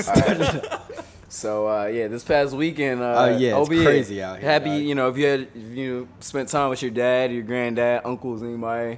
So 1.29 1.67
uh, 1.69 1.85
yeah, 1.85 2.07
this 2.07 2.23
past 2.23 2.53
weekend. 2.53 3.01
Uh, 3.01 3.15
Oh, 3.17 3.37
yeah, 3.37 3.59
it's 3.59 3.69
OBA, 3.69 3.83
crazy 3.83 4.21
out 4.21 4.39
here, 4.39 4.49
Happy, 4.49 4.69
dog. 4.69 4.81
you 4.81 4.95
know, 4.95 5.09
if 5.09 5.17
you 5.17 5.25
had, 5.25 5.41
if 5.55 5.77
you 5.77 6.07
spent 6.19 6.49
time 6.49 6.69
with 6.69 6.81
your 6.81 6.91
dad, 6.91 7.31
your 7.31 7.43
granddad, 7.43 8.01
uncles, 8.03 8.41
anybody. 8.43 8.97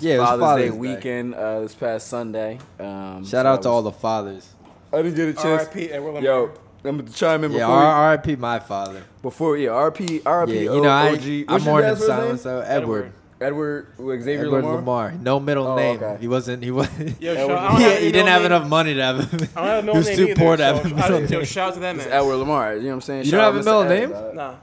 yeah, 0.00 0.14
it 0.14 0.18
was 0.18 0.28
Father's, 0.28 0.42
Father's 0.44 0.64
Day 0.64 0.70
Day. 0.70 0.76
weekend 0.78 1.34
uh, 1.34 1.60
this 1.60 1.74
past 1.74 2.08
Sunday. 2.08 2.58
Um, 2.78 3.24
Shout 3.24 3.30
so 3.30 3.38
out 3.46 3.58
I 3.58 3.62
to 3.62 3.68
all 3.70 3.82
the 3.82 3.90
fathers. 3.92 4.48
I 4.92 4.98
didn't 5.02 5.14
get 5.14 5.28
a 5.28 5.32
chance. 5.32 5.62
R.I.P. 5.64 5.90
Edward 5.90 6.08
Lamar. 6.12 6.22
Yo, 6.22 6.50
I'm 6.84 6.98
gonna 6.98 7.10
chime 7.10 7.44
in 7.44 7.52
Yeah, 7.52 7.58
before. 7.60 7.74
R- 7.76 7.94
R.I.P. 8.08 8.36
my 8.36 8.58
father. 8.58 9.02
before 9.22 9.56
yeah, 9.56 9.70
RP, 9.70 10.20
RP. 10.22 10.48
Yeah, 10.48 10.60
you 10.74 10.80
know, 10.82 10.88
I, 10.90 11.12
OG. 11.12 11.14
I'm 11.14 11.14
What's 11.14 11.64
your 11.64 11.72
more 11.72 11.80
than 11.80 11.90
dad's 11.90 12.00
first 12.00 12.06
silence 12.06 12.44
name? 12.44 12.54
though. 12.54 12.60
Edward. 12.60 13.12
Edward 13.42 13.86
Xavier 13.98 14.46
Edward 14.46 14.64
Lamar. 14.64 14.76
Lamar. 14.76 15.12
No 15.20 15.40
middle 15.40 15.66
Oh, 15.66 15.76
name. 15.76 15.96
okay. 16.02 16.16
He 16.20 16.28
wasn't. 16.28 16.62
He 16.62 16.70
wasn't. 16.70 17.20
Yo, 17.20 17.32
Edward- 17.34 17.56
shout, 17.56 17.70
I 17.72 17.80
Yeah, 17.80 17.88
have 17.88 17.98
he 18.02 18.12
didn't 18.12 18.28
have 18.28 18.42
middle 18.42 18.56
enough 18.58 18.68
money 18.70 18.94
to 18.94 19.02
have 19.02 19.18
him. 19.30 19.48
I 19.54 19.60
don't 19.60 19.66
have 19.68 19.84
no 19.84 19.92
he 19.92 19.98
was 19.98 20.06
name 20.08 20.16
too 20.16 20.24
either, 20.28 20.34
poor 20.36 20.56
to 20.56 20.62
so 20.62 20.74
have 20.74 20.76
a 20.76 20.80
I 20.80 20.82
middle 21.10 21.20
yo, 21.30 21.36
name. 21.38 21.44
shout 21.44 21.68
out 21.68 21.74
to 21.74 21.80
that 21.80 21.96
It's 21.96 22.04
man. 22.06 22.14
Edward 22.14 22.36
Lamar. 22.36 22.74
You 22.76 22.80
know 22.82 22.86
what 22.88 22.94
I'm 22.94 23.00
saying? 23.02 23.24
You 23.24 23.30
Shout 23.30 23.40
don't 23.40 23.40
out 23.40 23.54
have 23.54 23.56
a 23.56 23.58
Mr. 23.58 23.88
middle 23.90 24.16
Ed, 24.22 24.26
name? 24.28 24.36
Nah. 24.36 24.54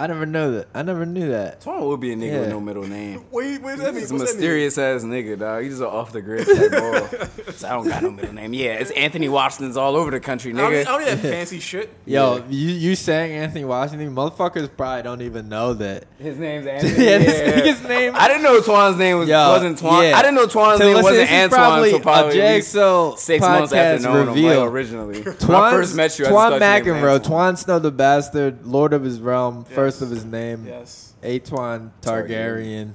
I 0.00 0.06
never 0.06 0.24
know 0.26 0.52
that. 0.52 0.68
I 0.74 0.82
never 0.82 1.04
knew 1.04 1.28
that. 1.30 1.60
Twan 1.60 1.86
would 1.86 2.00
be 2.00 2.12
a 2.12 2.16
nigga 2.16 2.32
Yeah. 2.32 2.40
with 2.40 2.48
no 2.48 2.60
middle 2.60 2.84
name. 2.86 3.24
Wait, 3.30 3.60
what 3.60 3.72
does 3.76 3.80
that 3.80 3.92
mean? 3.92 4.00
He's 4.00 4.10
a 4.10 4.14
What's 4.14 4.32
that 4.32 4.38
mean? 4.40 4.40
mysterious 4.40 4.78
ass 4.78 5.02
nigga, 5.02 5.38
dog. 5.38 5.62
He's 5.62 5.72
just 5.72 5.82
an 5.82 5.88
off 5.88 6.12
the 6.12 6.22
grid 6.22 6.46
type 6.46 6.70
boy. 6.72 7.26
So 7.50 7.66
I 7.68 7.72
don't 7.72 7.88
got 7.88 8.02
no 8.02 8.10
middle 8.10 8.32
name. 8.32 8.54
Yeah, 8.54 8.74
it's 8.74 8.90
Anthony 8.92 9.28
Washington's 9.28 9.76
all 9.76 9.96
over 9.96 10.10
the 10.10 10.20
country, 10.20 10.52
I 10.52 10.56
don't, 10.56 10.72
nigga. 10.72 10.80
I 10.80 10.84
don't 10.84 11.00
need 11.00 11.10
that 11.10 11.18
fancy 11.18 11.60
shit. 11.60 11.90
Yo, 12.06 12.36
Yeah. 12.36 12.42
you 12.48 12.68
you 12.70 12.94
saying 12.94 13.32
Anthony 13.32 13.64
Washington? 13.66 14.14
Motherfuckers 14.14 14.70
probably 14.74 15.02
don't 15.02 15.20
even 15.22 15.48
know 15.50 15.74
that. 15.74 16.04
His 16.18 16.38
name's 16.38 16.66
Anthony. 16.68 16.92
yeah, 17.04 17.18
this 17.18 17.40
nigga's 17.80 17.88
name. 17.88 18.12
I 18.16 18.28
didn't 18.28 18.44
know 18.44 18.60
Twan's 18.60 18.96
name 18.96 19.18
was, 19.18 19.28
Yo, 19.28 19.36
wasn't 19.50 19.78
Twan. 19.78 20.08
yeah. 20.08 20.16
I 20.16 20.22
didn't 20.22 20.36
know 20.36 20.46
Twan's 20.46 20.78
So 20.78 20.84
name 20.86 20.94
listen, 20.96 21.02
wasn't 21.12 21.28
this 21.28 21.30
is 21.30 21.44
Antoine 21.44 21.58
probably 21.58 21.88
until 21.90 22.00
probably 22.00 22.38
a 22.40 22.44
at 22.46 22.54
least 22.54 22.74
JXL 22.74 23.18
six 23.18 23.40
months 23.42 23.72
after 23.72 23.98
podcast 23.98 24.02
knowing 24.04 24.20
him 24.22 24.26
like, 24.28 24.36
reveal. 24.36 24.64
originally. 24.64 25.20
when 25.22 25.28
I 25.28 25.36
Twan's- 25.36 25.72
first 25.74 25.94
met 25.96 26.18
you, 26.18 26.24
I 26.26 26.28
just 26.28 26.32
Twan 26.38 26.58
thought 26.58 26.84
your 26.84 26.94
name 26.94 27.02
was 27.04 27.10
McEnroe, 27.10 27.14
Antoine. 27.24 27.54
Twan 27.54 27.58
Snow 27.58 27.78
the 27.80 27.90
Bastard, 27.90 28.66
Lord 28.66 28.92
of 28.92 29.02
his 29.02 29.20
realm, 29.20 29.64
first 29.64 29.89
Yes. 29.96 30.02
of 30.02 30.10
his 30.10 30.24
name, 30.24 30.66
Yes. 30.66 31.12
Atwan 31.22 31.90
Targaryen, 32.02 32.92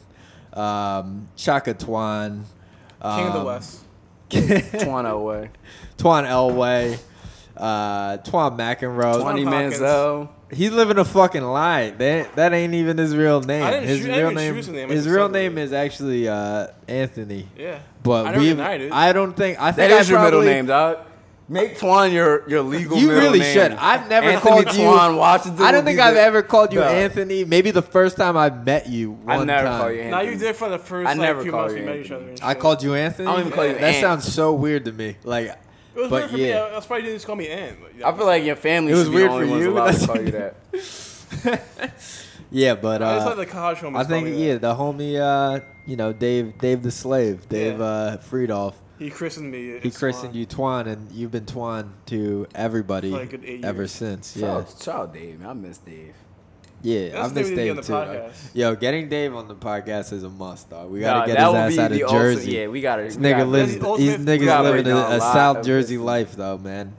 um, 0.53 1.27
Chaka 1.35 1.73
Twan, 1.73 2.43
um, 3.01 3.17
King 3.19 3.27
of 3.27 3.33
the 3.33 3.43
West. 3.45 3.81
Twan 4.29 5.05
Elway. 5.05 5.49
Twan 5.97 6.25
Elway, 6.25 6.99
uh, 7.57 8.17
Twan 8.17 8.57
McEnroe. 8.57 9.21
Twenty 9.21 9.43
Hawkins. 9.43 9.75
Manziel. 9.79 10.29
He's 10.51 10.71
living 10.71 10.97
a 10.99 11.05
fucking 11.05 11.43
lie. 11.43 11.89
That 11.91 12.35
that 12.35 12.53
ain't 12.53 12.73
even 12.75 12.97
his 12.97 13.15
real 13.15 13.41
name. 13.41 13.63
I 13.63 13.71
didn't 13.71 13.87
his 13.87 13.99
choo- 14.05 14.11
I 14.11 14.17
real 14.17 14.29
didn't 14.29 14.35
name, 14.35 14.53
choose 14.55 14.65
his 14.67 14.75
name, 14.75 14.89
his 14.89 15.07
real 15.07 15.29
name 15.29 15.57
it. 15.57 15.63
is 15.63 15.73
actually 15.73 16.27
uh, 16.27 16.67
Anthony. 16.87 17.47
Yeah. 17.57 17.79
But 18.03 18.27
I 18.27 18.37
we, 18.37 18.49
denied 18.49 18.81
it. 18.81 18.91
I 18.93 19.11
don't 19.13 19.33
think 19.35 19.59
I 19.59 19.71
think 19.71 19.89
That 19.89 19.91
I 19.97 19.99
is 20.01 20.09
your 20.09 20.21
middle 20.21 20.41
name, 20.43 20.67
dog. 20.67 20.99
Make 21.47 21.77
Twan 21.77 22.11
your 22.11 22.43
your 22.49 22.63
legal 22.63 22.97
You 22.97 23.07
middle 23.09 23.21
really 23.21 23.39
name. 23.39 23.53
should. 23.53 23.71
I've 23.73 24.09
never 24.09 24.27
Anthony 24.29 24.51
called 24.63 24.75
you. 24.75 24.83
Twan 24.83 25.17
Washington. 25.17 25.63
I 25.63 25.71
don't 25.71 25.85
think 25.85 25.99
I've 25.99 26.15
the- 26.15 26.21
ever 26.21 26.41
called 26.41 26.73
you 26.73 26.79
No. 26.79 26.87
Anthony. 26.87 27.45
Maybe 27.45 27.69
the 27.69 27.83
first 27.83 28.17
time 28.17 28.35
I 28.35 28.49
met 28.49 28.89
you. 28.89 29.11
One 29.11 29.41
I 29.41 29.43
never 29.43 29.67
time. 29.67 29.79
call 29.81 29.91
you 29.91 30.01
Anthony. 30.01 30.11
Now 30.11 30.31
you 30.31 30.37
did 30.39 30.55
for 30.55 30.69
the 30.69 30.79
first 30.79 31.07
I 31.07 31.11
like, 31.11 31.19
never 31.21 31.43
few 31.43 31.51
call 31.51 31.61
months 31.61 31.75
you 31.75 31.81
we 31.81 31.85
met 31.85 31.95
Anthony. 31.97 32.05
each 32.07 32.11
other. 32.11 32.29
and 32.29 32.41
I 32.41 32.53
shit. 32.53 32.61
called 32.61 32.81
you 32.83 32.95
Anthony. 32.95 33.27
I 33.27 33.31
don't 33.31 33.39
even 33.41 33.51
call 33.53 33.65
you 33.67 33.73
That 33.73 33.83
Ant. 33.83 34.01
sounds 34.01 34.33
so 34.33 34.53
weird 34.53 34.85
to 34.85 34.91
me. 34.91 35.17
Like, 35.23 35.45
It 35.49 35.55
was 35.99 36.09
but 36.09 36.11
weird 36.21 36.29
for 36.31 36.37
me. 36.37 36.49
yeah. 36.49 36.69
That's 36.71 36.89
why 36.89 36.97
you 36.97 37.03
didn't 37.03 37.15
just 37.17 37.27
call 37.27 37.35
me 37.35 37.47
Ant. 37.47 37.77
I 38.03 38.11
feel 38.11 38.25
like 38.25 38.43
your 38.43 38.55
family 38.55 38.91
It 38.91 38.95
was 38.95 39.03
should 39.03 39.11
be 39.11 39.15
weird 39.17 39.29
the 39.29 39.33
only 39.35 39.45
for 39.45 39.51
ones 39.51 39.63
you, 39.65 39.71
allowed 39.71 39.91
to 39.91 40.07
call 40.07 40.21
you 40.21 40.31
that. 40.31 41.61
yeah, 42.51 42.73
but 42.75 43.03
I 43.03 43.15
just 43.17 43.27
uh, 43.27 43.29
like 43.35 43.47
the 43.47 43.53
college 43.53 43.77
homie. 43.79 43.97
I 43.97 44.03
think 44.03 44.29
yeah, 44.35 44.55
the 44.57 44.73
homie, 44.73 45.19
uh, 45.19 45.59
you 45.85 45.95
know, 45.95 46.11
Dave, 46.11 46.57
Dave 46.57 46.81
the 46.81 46.91
slave, 46.91 47.47
Dave 47.49 47.77
Yeah. 47.77 47.85
uh, 47.85 48.17
Friedolf. 48.17 48.73
He 48.97 49.09
christened 49.09 49.51
me. 49.51 49.79
He 49.79 49.91
christened 49.91 50.35
you 50.35 50.45
Twan, 50.45 50.87
and 50.87 51.11
you've 51.11 51.31
been 51.31 51.45
Twan 51.45 51.89
to 52.07 52.47
everybody 52.55 53.11
like 53.11 53.33
a 53.33 53.37
good 53.37 53.65
ever 53.65 53.81
years. 53.83 53.91
since. 53.91 54.35
Yeah, 54.37 54.57
out, 54.57 54.69
shout 54.81 54.95
out 54.95 55.13
Dave. 55.13 55.45
I 55.45 55.53
miss 55.53 55.77
Dave. 55.79 56.13
yeah. 56.81 57.09
That's 57.09 57.25
I 57.25 57.27
the 57.29 57.33
miss 57.35 57.47
thing 57.47 57.55
Dave 57.57 57.71
on 57.77 57.83
too. 57.83 57.87
the 57.91 57.93
dog. 57.93 58.07
podcast. 58.07 58.35
Yo, 58.53 58.75
getting 58.75 59.09
Dave 59.09 59.35
on 59.35 59.47
the 59.47 59.55
podcast 59.55 60.13
is 60.13 60.23
a 60.23 60.29
must, 60.29 60.69
dog. 60.69 60.89
We 60.91 61.01
gotta 61.01 61.19
Nah, 61.19 61.25
get 61.25 61.37
that 61.37 61.65
his 61.69 61.77
ass 61.77 61.83
out 61.83 61.91
the 61.91 62.01
of 62.03 62.09
ultimate- 62.11 62.35
Jersey. 62.35 62.51
Yeah, 62.51 62.67
we 62.67 62.81
got 62.81 62.95
to. 62.97 63.03
This 63.03 63.17
nigga 63.17 63.49
lives. 63.49 63.73
These 63.73 64.17
niggas 64.17 64.63
living 64.63 64.87
a, 64.91 64.95
a 64.95 65.17
a 65.17 65.19
South 65.19 65.65
Jersey 65.65 65.97
life, 65.97 66.35
though, 66.35 66.57
man. 66.57 66.93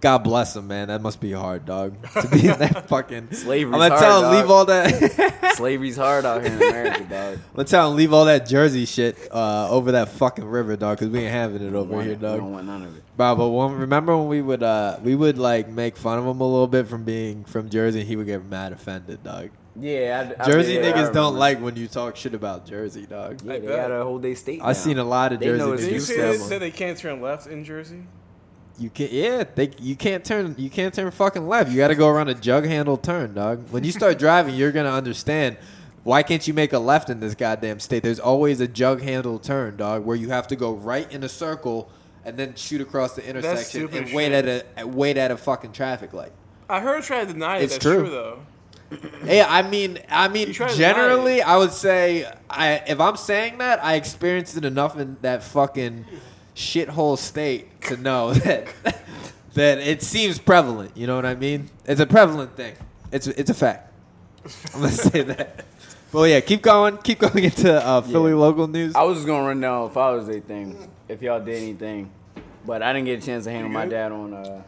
God 0.00 0.18
bless 0.18 0.54
him, 0.54 0.66
man. 0.68 0.88
That 0.88 1.00
must 1.00 1.20
be 1.20 1.32
hard, 1.32 1.64
dog. 1.64 1.94
To 2.12 2.28
be 2.28 2.46
in 2.48 2.58
that 2.58 2.88
fucking 2.88 3.32
slavery. 3.32 3.72
I'm 3.74 3.80
gonna 3.80 3.88
hard, 3.88 4.00
tell 4.00 4.16
him 4.18 4.30
dog. 4.30 4.34
leave 4.42 4.50
all 4.50 4.64
that. 4.66 5.52
Slavery's 5.56 5.96
hard 5.96 6.26
out 6.26 6.42
here 6.42 6.52
in 6.52 6.58
America, 6.62 7.00
dog. 7.04 7.34
I'm 7.50 7.56
gonna 7.56 7.64
tell 7.68 7.90
him 7.90 7.96
leave 7.96 8.12
all 8.12 8.26
that 8.26 8.46
Jersey 8.46 8.84
shit 8.84 9.16
uh, 9.32 9.70
over 9.70 9.92
that 9.92 10.10
fucking 10.10 10.44
river, 10.44 10.76
dog. 10.76 10.98
Cause 10.98 11.08
we 11.08 11.20
ain't 11.20 11.32
having 11.32 11.62
it 11.66 11.74
over 11.74 12.02
here, 12.02 12.12
it. 12.12 12.18
We 12.20 12.26
dog. 12.26 12.38
don't 12.40 12.52
want 12.52 12.66
none 12.66 12.82
of 12.82 12.96
it. 12.96 13.02
Bro, 13.16 13.36
but 13.36 13.48
when, 13.48 13.72
remember 13.72 14.14
when 14.16 14.28
we 14.28 14.42
would 14.42 14.62
uh, 14.62 14.98
we 15.02 15.14
would 15.14 15.38
like 15.38 15.68
make 15.70 15.96
fun 15.96 16.18
of 16.18 16.26
him 16.26 16.40
a 16.40 16.46
little 16.46 16.66
bit 16.68 16.86
from 16.88 17.04
being 17.04 17.44
from 17.44 17.70
Jersey, 17.70 18.00
and 18.00 18.08
he 18.08 18.16
would 18.16 18.26
get 18.26 18.44
mad 18.44 18.72
offended, 18.72 19.22
dog. 19.24 19.48
Yeah, 19.78 20.32
I, 20.38 20.42
I- 20.42 20.46
Jersey 20.50 20.74
yeah, 20.74 20.80
I 20.80 20.92
niggas 20.92 21.12
don't 21.14 21.36
like 21.36 21.58
when 21.60 21.76
you 21.76 21.88
talk 21.88 22.16
shit 22.16 22.34
about 22.34 22.66
Jersey, 22.66 23.06
dog. 23.06 23.40
Yeah, 23.42 23.54
I 23.54 23.58
they 23.60 23.66
got 23.66 23.90
a 23.90 24.02
whole 24.04 24.18
day 24.18 24.34
state. 24.34 24.60
I 24.62 24.66
now. 24.68 24.72
seen 24.74 24.98
a 24.98 25.04
lot 25.04 25.32
of 25.32 25.40
They 25.40 25.46
Jersey 25.46 25.58
know 25.58 25.72
it's 25.72 25.82
Did 25.82 25.88
you 25.92 25.96
niggas. 25.96 26.00
used 26.00 26.06
see 26.08 26.16
they 26.20 26.36
said 26.38 26.60
they 26.60 26.70
can't 26.70 26.98
turn 26.98 27.20
left 27.22 27.46
in 27.46 27.64
Jersey? 27.64 28.02
You 28.78 28.90
can't. 28.90 29.12
Yeah, 29.12 29.44
they. 29.54 29.70
You 29.80 29.96
can't 29.96 30.24
turn. 30.24 30.54
You 30.58 30.68
can't 30.70 30.92
turn 30.92 31.10
fucking 31.10 31.46
left. 31.48 31.70
You 31.70 31.76
got 31.78 31.88
to 31.88 31.94
go 31.94 32.08
around 32.08 32.28
a 32.28 32.34
jug 32.34 32.66
handle 32.66 32.96
turn, 32.96 33.34
dog. 33.34 33.70
When 33.70 33.84
you 33.84 33.92
start 33.92 34.18
driving, 34.26 34.54
you're 34.54 34.72
gonna 34.72 34.92
understand. 34.92 35.56
Why 36.02 36.22
can't 36.22 36.46
you 36.46 36.54
make 36.54 36.72
a 36.72 36.78
left 36.78 37.10
in 37.10 37.18
this 37.18 37.34
goddamn 37.34 37.80
state? 37.80 38.02
There's 38.04 38.20
always 38.20 38.60
a 38.60 38.68
jug 38.68 39.02
handle 39.02 39.38
turn, 39.40 39.76
dog, 39.76 40.04
where 40.04 40.16
you 40.16 40.28
have 40.30 40.46
to 40.48 40.56
go 40.56 40.72
right 40.74 41.10
in 41.10 41.24
a 41.24 41.28
circle 41.28 41.90
and 42.24 42.36
then 42.36 42.54
shoot 42.54 42.80
across 42.80 43.14
the 43.14 43.26
intersection 43.28 43.88
and 43.92 44.12
wait 44.12 44.28
shit. 44.30 44.46
at 44.46 44.66
a 44.78 44.86
wait 44.86 45.16
at 45.16 45.30
a 45.30 45.36
fucking 45.36 45.72
traffic 45.72 46.12
light. 46.12 46.32
I 46.68 46.80
heard 46.80 47.02
try 47.02 47.24
to 47.24 47.32
deny 47.32 47.58
it. 47.58 47.64
It's 47.64 47.72
That's 47.74 47.84
true. 47.84 48.00
true, 48.00 48.10
though. 48.10 48.38
Yeah, 49.24 49.46
I 49.48 49.62
mean, 49.68 49.98
I 50.08 50.28
mean, 50.28 50.46
You 50.48 50.54
try 50.54 50.68
to 50.68 50.76
generally, 50.76 51.42
I 51.42 51.56
would 51.56 51.72
say, 51.72 52.24
I 52.48 52.74
if 52.86 53.00
I'm 53.00 53.16
saying 53.16 53.58
that, 53.58 53.82
I 53.82 53.94
experienced 53.94 54.56
it 54.56 54.64
enough 54.64 54.96
in 54.96 55.16
that 55.22 55.42
fucking 55.42 56.04
shithole 56.56 57.16
state 57.18 57.80
to 57.82 57.96
know 57.98 58.32
that 58.44 58.66
that 59.54 59.78
it 59.78 60.02
seems 60.02 60.38
prevalent. 60.38 60.96
You 60.96 61.06
know 61.06 61.14
what 61.16 61.26
I 61.26 61.34
mean? 61.34 61.70
It's 61.84 62.00
a 62.00 62.06
prevalent 62.06 62.56
thing. 62.56 62.74
It's 63.12 63.26
it's 63.28 63.50
a 63.50 63.54
fact. 63.54 63.92
I'm 64.74 64.80
gonna 64.80 64.92
say 64.92 65.22
that. 65.22 65.64
But 66.12 66.30
yeah, 66.30 66.40
keep 66.40 66.62
going. 66.62 66.96
Keep 66.98 67.18
going 67.18 67.44
into 67.44 67.72
uh, 67.74 68.00
Philly 68.00 68.30
Yeah. 68.32 68.38
local 68.38 68.66
news. 68.68 68.94
I 68.94 69.02
was 69.02 69.18
just 69.18 69.26
gonna 69.26 69.46
run 69.46 69.60
down 69.60 69.90
Father's 69.90 70.26
Day 70.28 70.40
thing 70.40 70.88
if 71.08 71.20
y'all 71.22 71.44
did 71.44 71.62
anything, 71.62 72.10
but 72.64 72.82
I 72.82 72.92
didn't 72.92 73.06
get 73.06 73.22
a 73.22 73.26
chance 73.26 73.44
to 73.44 73.50
hang 73.50 73.62
with 73.64 73.72
my 73.72 73.86
dad 73.86 74.12
on 74.12 74.32
uh, 74.34 74.62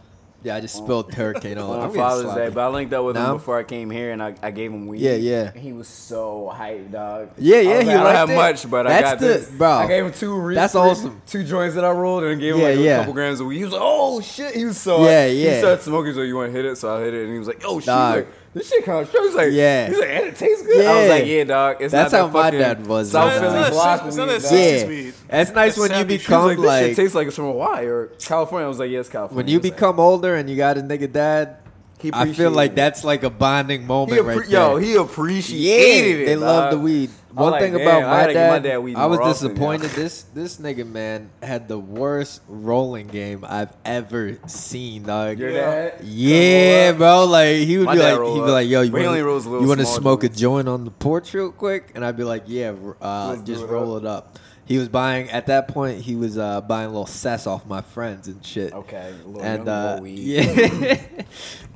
yeah, 0.45 0.55
I 0.57 0.61
just 0.61 0.77
um, 0.79 0.85
spilled 0.85 1.13
hurricane 1.15 1.59
on. 1.59 1.79
on 1.79 1.89
I'm 1.89 1.95
Father's 1.95 2.33
Day, 2.35 2.49
but 2.49 2.61
I 2.61 2.69
linked 2.69 2.93
up 2.93 3.05
with 3.05 3.17
him 3.17 3.33
before 3.35 3.59
I 3.59 3.65
came 3.65 3.91
here 3.91 4.13
and 4.13 4.23
I, 4.23 4.35
I 4.43 4.51
gave 4.53 4.73
him 4.73 4.87
weed. 4.87 5.01
Yeah, 5.01 5.15
yeah. 5.15 5.53
He 5.53 5.73
was 5.73 5.89
so 5.89 6.53
hyped, 6.55 6.93
dog. 6.93 7.31
Yeah, 7.39 7.61
yeah, 7.61 7.71
I 7.71 7.77
was 7.79 7.83
he 7.83 7.89
like, 7.89 7.99
I 7.99 8.03
don't 8.05 8.15
have 8.15 8.31
it. 8.31 8.35
much, 8.37 8.71
but 8.71 8.87
I 8.87 8.91
That's 8.91 9.03
got 9.13 9.19
the- 9.19 9.27
this, 9.27 9.51
bro, 9.51 9.69
I 9.71 9.87
gave 9.89 10.05
him 10.07 10.13
two. 10.13 10.35
Re- 10.39 10.55
that's 10.55 10.75
awesome. 10.75 11.21
Two 11.27 11.43
joints 11.45 11.75
that 11.75 11.85
I 11.85 11.91
rolled 11.91 12.25
and 12.25 12.41
gave 12.41 12.55
him 12.55 12.61
Yeah, 12.61 12.69
like 12.69 12.79
yeah. 12.79 12.95
a 12.95 12.99
couple 13.01 13.15
grams 13.15 13.41
of 13.41 13.47
weed. 13.49 13.59
He 13.59 13.65
was 13.65 13.73
like, 13.73 13.83
"Oh 13.85 14.21
shit!" 14.21 14.55
He 14.55 14.65
was 14.65 14.79
so 14.79 15.05
Yeah. 15.05 15.27
He 15.29 15.59
started 15.59 15.83
smoking, 15.83 16.15
so 16.15 16.21
you 16.23 16.37
want 16.37 16.53
to 16.53 16.57
hit 16.57 16.65
it? 16.65 16.77
So 16.79 16.97
I 16.97 17.01
hit 17.03 17.15
it, 17.15 17.25
and 17.25 17.33
he 17.33 17.39
was 17.39 17.49
like, 17.49 17.63
"Oh 17.65 17.81
shit!" 17.81 17.87
Dog. 17.87 18.17
like, 18.17 18.29
this 18.59 18.69
shit 18.69 18.85
kind 18.85 19.01
of 19.01 19.09
strong. 19.09 19.25
He's 19.27 19.35
like, 19.35 19.53
Yeah. 19.53 19.89
He's 19.89 19.99
like, 19.99 20.09
and 20.09 20.27
it 20.27 20.37
tastes 20.37 20.63
good. 20.67 20.85
I 20.87 21.01
was 21.01 21.09
like, 21.09 21.27
"Yeah, 21.27 21.45
dog." 21.45 21.77
It's 21.81 21.93
That's 21.93 22.13
not 22.13 22.19
how 22.21 22.27
that 22.27 22.33
my 22.33 22.51
dad 22.59 22.87
was, 22.87 23.11
South 23.13 23.41
man. 23.41 23.41
Philly 23.41 23.61
It's 23.61 23.71
block 23.71 24.05
weed, 24.05 24.11
that 24.13 24.43
dog. 24.43 24.53
Yeah, 24.53 24.87
weed. 24.89 25.15
that's 25.29 25.51
nice 25.51 25.55
That's 25.77 25.79
when 25.79 25.91
you 25.91 25.97
savvy. 25.97 26.19
She 26.19 26.19
was 26.19 26.27
He 26.27 26.27
was 26.27 26.27
become 26.27 26.45
like, 26.45 26.59
this 26.59 26.87
shit 26.89 26.97
tastes 26.97 27.15
like 27.15 27.27
it's 27.29 27.37
from 27.37 27.45
Hawaii 27.47 27.87
or 27.87 28.07
California. 28.21 28.67
I 28.67 28.69
was 28.69 28.79
like, 28.79 28.91
yes, 28.91 29.09
California. 29.09 29.37
when 29.37 29.47
you 29.49 29.53
He 29.53 29.57
was 29.59 29.65
like- 29.65 29.75
become 29.77 30.01
older 30.01 30.35
and 30.35 30.51
you 30.51 30.57
got 30.57 30.77
a 30.79 30.83
nigga 30.83 31.11
dad. 31.13 31.57
He 32.01 32.11
I 32.13 32.33
feel 32.33 32.53
like 32.53 32.73
it. 32.73 32.77
that's 32.77 33.03
like 33.03 33.25
a 33.25 33.31
bonding 33.31 33.85
moment 33.87 34.21
appre- 34.23 34.25
right 34.27 34.37
there. 34.49 34.51
yo, 34.51 34.77
he 34.77 34.95
Yeah, 34.95 35.01
appreciated 35.01 36.21
it. 36.21 36.27
they 36.27 36.37
love 36.37 36.71
the 36.71 36.79
weed. 36.79 37.11
I 37.37 37.43
One 37.43 37.53
like, 37.53 37.61
thing 37.61 37.75
about 37.75 38.03
my 38.05 38.33
dad, 38.33 38.33
give 38.33 38.85
my 38.85 38.93
dad 38.95 38.97
I 38.99 39.07
was 39.07 39.19
often, 39.19 39.49
disappointed. 39.49 39.91
yo. 39.91 39.97
This 40.03 40.23
this 40.35 40.57
nigga 40.57 40.87
man 40.87 41.29
had 41.43 41.69
the 41.69 41.79
worst 41.79 42.41
rolling 42.49 43.07
game 43.09 43.45
I've 43.47 43.73
ever 43.85 44.39
seen, 44.47 45.03
dog. 45.03 45.39
Your 45.39 45.51
Yeah. 45.51 45.71
dad? 45.91 46.01
Yeah, 46.05 46.93
bro. 46.93 47.25
Like 47.27 47.57
he 47.57 47.77
would 47.77 47.85
My 47.87 47.95
be 47.97 48.01
like, 48.01 48.13
he'd 48.19 48.35
be 48.47 48.51
like, 48.51 48.69
"Yo, 48.69 48.81
you 48.81 48.93
want 48.93 49.05
only 49.05 49.23
rolls 49.23 49.45
a 49.45 49.51
little 49.51 49.63
you 49.63 49.69
want 49.69 49.81
to 49.81 49.87
small 49.87 50.01
smoke 50.01 50.25
a 50.25 50.31
joint 50.31 50.69
on 50.69 50.85
the 50.87 50.91
porch 50.91 51.35
real 51.35 51.51
quick?" 51.53 51.93
And 51.95 52.03
I'd 52.05 52.17
be 52.17 52.25
like, 52.25 52.45
"Yeah, 52.47 52.73
uh, 53.03 53.37
just 53.45 53.63
it 53.63 53.67
roll 53.67 53.97
up. 53.97 54.03
it 54.03 54.07
up." 54.07 54.39
He 54.65 54.77
was 54.79 54.89
buying 54.89 55.31
at 55.31 55.47
that 55.47 55.69
point. 55.69 56.01
He 56.03 56.15
was 56.15 56.37
uh, 56.37 56.61
buying 56.63 56.87
a 56.87 56.91
little 56.91 57.07
cess 57.07 57.47
off 57.47 57.65
my 57.67 57.81
friends 57.81 58.29
and 58.29 58.45
shit 58.45 58.73
Okay, 58.75 59.13
a 59.25 59.27
little 59.27 59.43
and 59.43 59.67
young 59.67 59.69
uh, 59.69 59.99
weed. 60.03 60.19
yeah, 60.19 61.01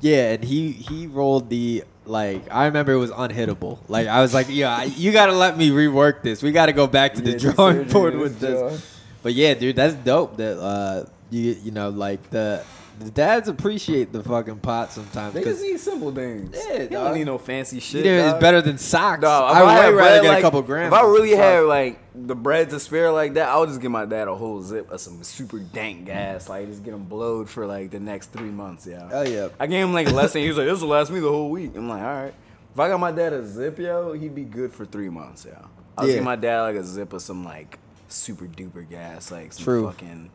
yeah, 0.01 0.31
and 0.33 0.43
he 0.43 0.71
he 0.71 1.07
rolled 1.07 1.49
the 1.49 1.83
like 2.05 2.51
I 2.51 2.65
remember 2.65 2.93
it 2.93 2.97
was 2.97 3.11
unhittable. 3.11 3.79
Like 3.87 4.07
I 4.07 4.21
was 4.21 4.33
like, 4.33 4.47
yeah, 4.49 4.83
you 4.83 5.11
got 5.11 5.27
to 5.27 5.33
let 5.33 5.57
me 5.57 5.69
rework 5.69 6.21
this. 6.21 6.43
We 6.43 6.51
got 6.51 6.67
to 6.67 6.73
go 6.73 6.87
back 6.87 7.13
to 7.15 7.21
the 7.21 7.31
Yeah, 7.31 7.51
drawing 7.53 7.87
board 7.87 8.15
with 8.15 8.39
this. 8.39 8.97
But 9.21 9.33
yeah, 9.33 9.53
dude, 9.53 9.75
that's 9.75 9.93
dope. 9.95 10.37
That 10.37 10.59
uh, 10.59 11.05
you 11.29 11.55
you 11.63 11.71
know 11.71 11.89
like 11.89 12.29
the 12.29 12.63
dads 13.11 13.47
appreciate 13.49 14.11
the 14.11 14.23
fucking 14.23 14.59
pot 14.59 14.91
sometimes. 14.91 15.33
They 15.33 15.43
just 15.43 15.61
need 15.61 15.79
simple 15.79 16.11
things. 16.11 16.55
Yeah, 16.67 16.77
they 16.79 16.87
don't 16.87 17.13
need 17.15 17.25
no 17.25 17.37
fancy 17.37 17.79
shit. 17.79 18.05
know, 18.05 18.11
it's 18.11 18.31
dog. 18.33 18.41
better 18.41 18.61
than 18.61 18.77
socks. 18.77 19.23
If 19.23 19.27
I 19.29 19.61
would 19.61 19.67
rather 19.67 19.95
bread 19.95 20.21
get 20.23 20.27
like- 20.29 20.39
a 20.39 20.41
couple 20.41 20.61
grams. 20.61 20.93
If 20.93 20.99
I 20.99 21.03
really 21.03 21.31
had 21.31 21.61
like 21.61 21.99
the 22.15 22.35
bread 22.35 22.69
to 22.71 22.79
spare 22.79 23.11
like 23.11 23.33
that, 23.35 23.49
I 23.49 23.57
would 23.57 23.69
just 23.69 23.81
give 23.81 23.91
my 23.91 24.05
dad 24.05 24.27
a 24.27 24.35
whole 24.35 24.61
zip 24.61 24.91
of 24.91 24.99
some 25.01 25.23
super 25.23 25.59
dank 25.59 26.05
gas, 26.05 26.47
like 26.49 26.67
just 26.67 26.83
get 26.83 26.93
him 26.93 27.03
blowed 27.05 27.49
for 27.49 27.65
like 27.65 27.91
the 27.91 27.99
next 27.99 28.31
three 28.31 28.51
months. 28.51 28.85
Yeah. 28.85 29.01
Oh, 29.03 29.07
Hell 29.23 29.27
yeah. 29.29 29.47
I 29.59 29.67
gave 29.67 29.83
him 29.83 29.93
like 29.93 30.11
less, 30.11 30.35
and 30.35 30.41
he 30.43 30.47
was 30.49 30.57
like, 30.57 30.67
"This 30.67 30.81
will 30.81 30.89
last 30.89 31.11
me 31.11 31.19
the 31.19 31.29
whole 31.29 31.49
week." 31.49 31.71
I'm 31.75 31.89
like, 31.89 32.01
"All 32.03 32.23
right." 32.23 32.33
If 32.73 32.79
I 32.79 32.87
got 32.87 32.99
my 32.99 33.11
dad 33.11 33.33
a 33.33 33.45
zip, 33.45 33.77
yo, 33.79 34.13
he'd 34.13 34.33
be 34.33 34.43
good 34.43 34.73
for 34.73 34.83
three 34.85 35.09
months, 35.09 35.45
yo. 35.45 35.55
I'll 35.97 36.07
Yeah. 36.07 36.15
give 36.15 36.23
my 36.23 36.35
dad 36.35 36.61
like 36.61 36.75
a 36.75 36.83
zip 36.83 37.13
of 37.13 37.21
some 37.21 37.43
like 37.45 37.77
super 38.07 38.45
duper 38.45 38.87
gas, 38.89 39.31
like 39.31 39.53
some 39.53 39.63
True. 39.63 39.85
fucking 39.87 40.29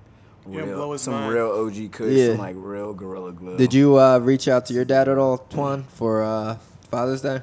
You 0.53 0.61
gonna 0.61 0.73
blow 0.73 0.83
real, 0.85 0.93
his 0.93 1.03
some 1.03 1.15
mind. 1.15 1.35
real 1.35 1.47
OG 1.51 1.89
Kush, 1.93 2.13
Yeah. 2.13 2.27
some 2.29 2.39
like 2.39 2.57
real 2.59 2.95
Gorilla 2.95 3.33
Glue. 3.33 3.57
Did 3.57 3.75
you 3.75 3.99
uh, 3.99 4.19
reach 4.19 4.49
out 4.49 4.67
to 4.67 4.75
your 4.75 4.85
dad 4.85 5.09
at 5.09 5.19
all, 5.19 5.39
Twan, 5.51 5.85
for 5.87 6.23
uh, 6.23 6.57
Father's 6.91 7.23
Day? 7.23 7.41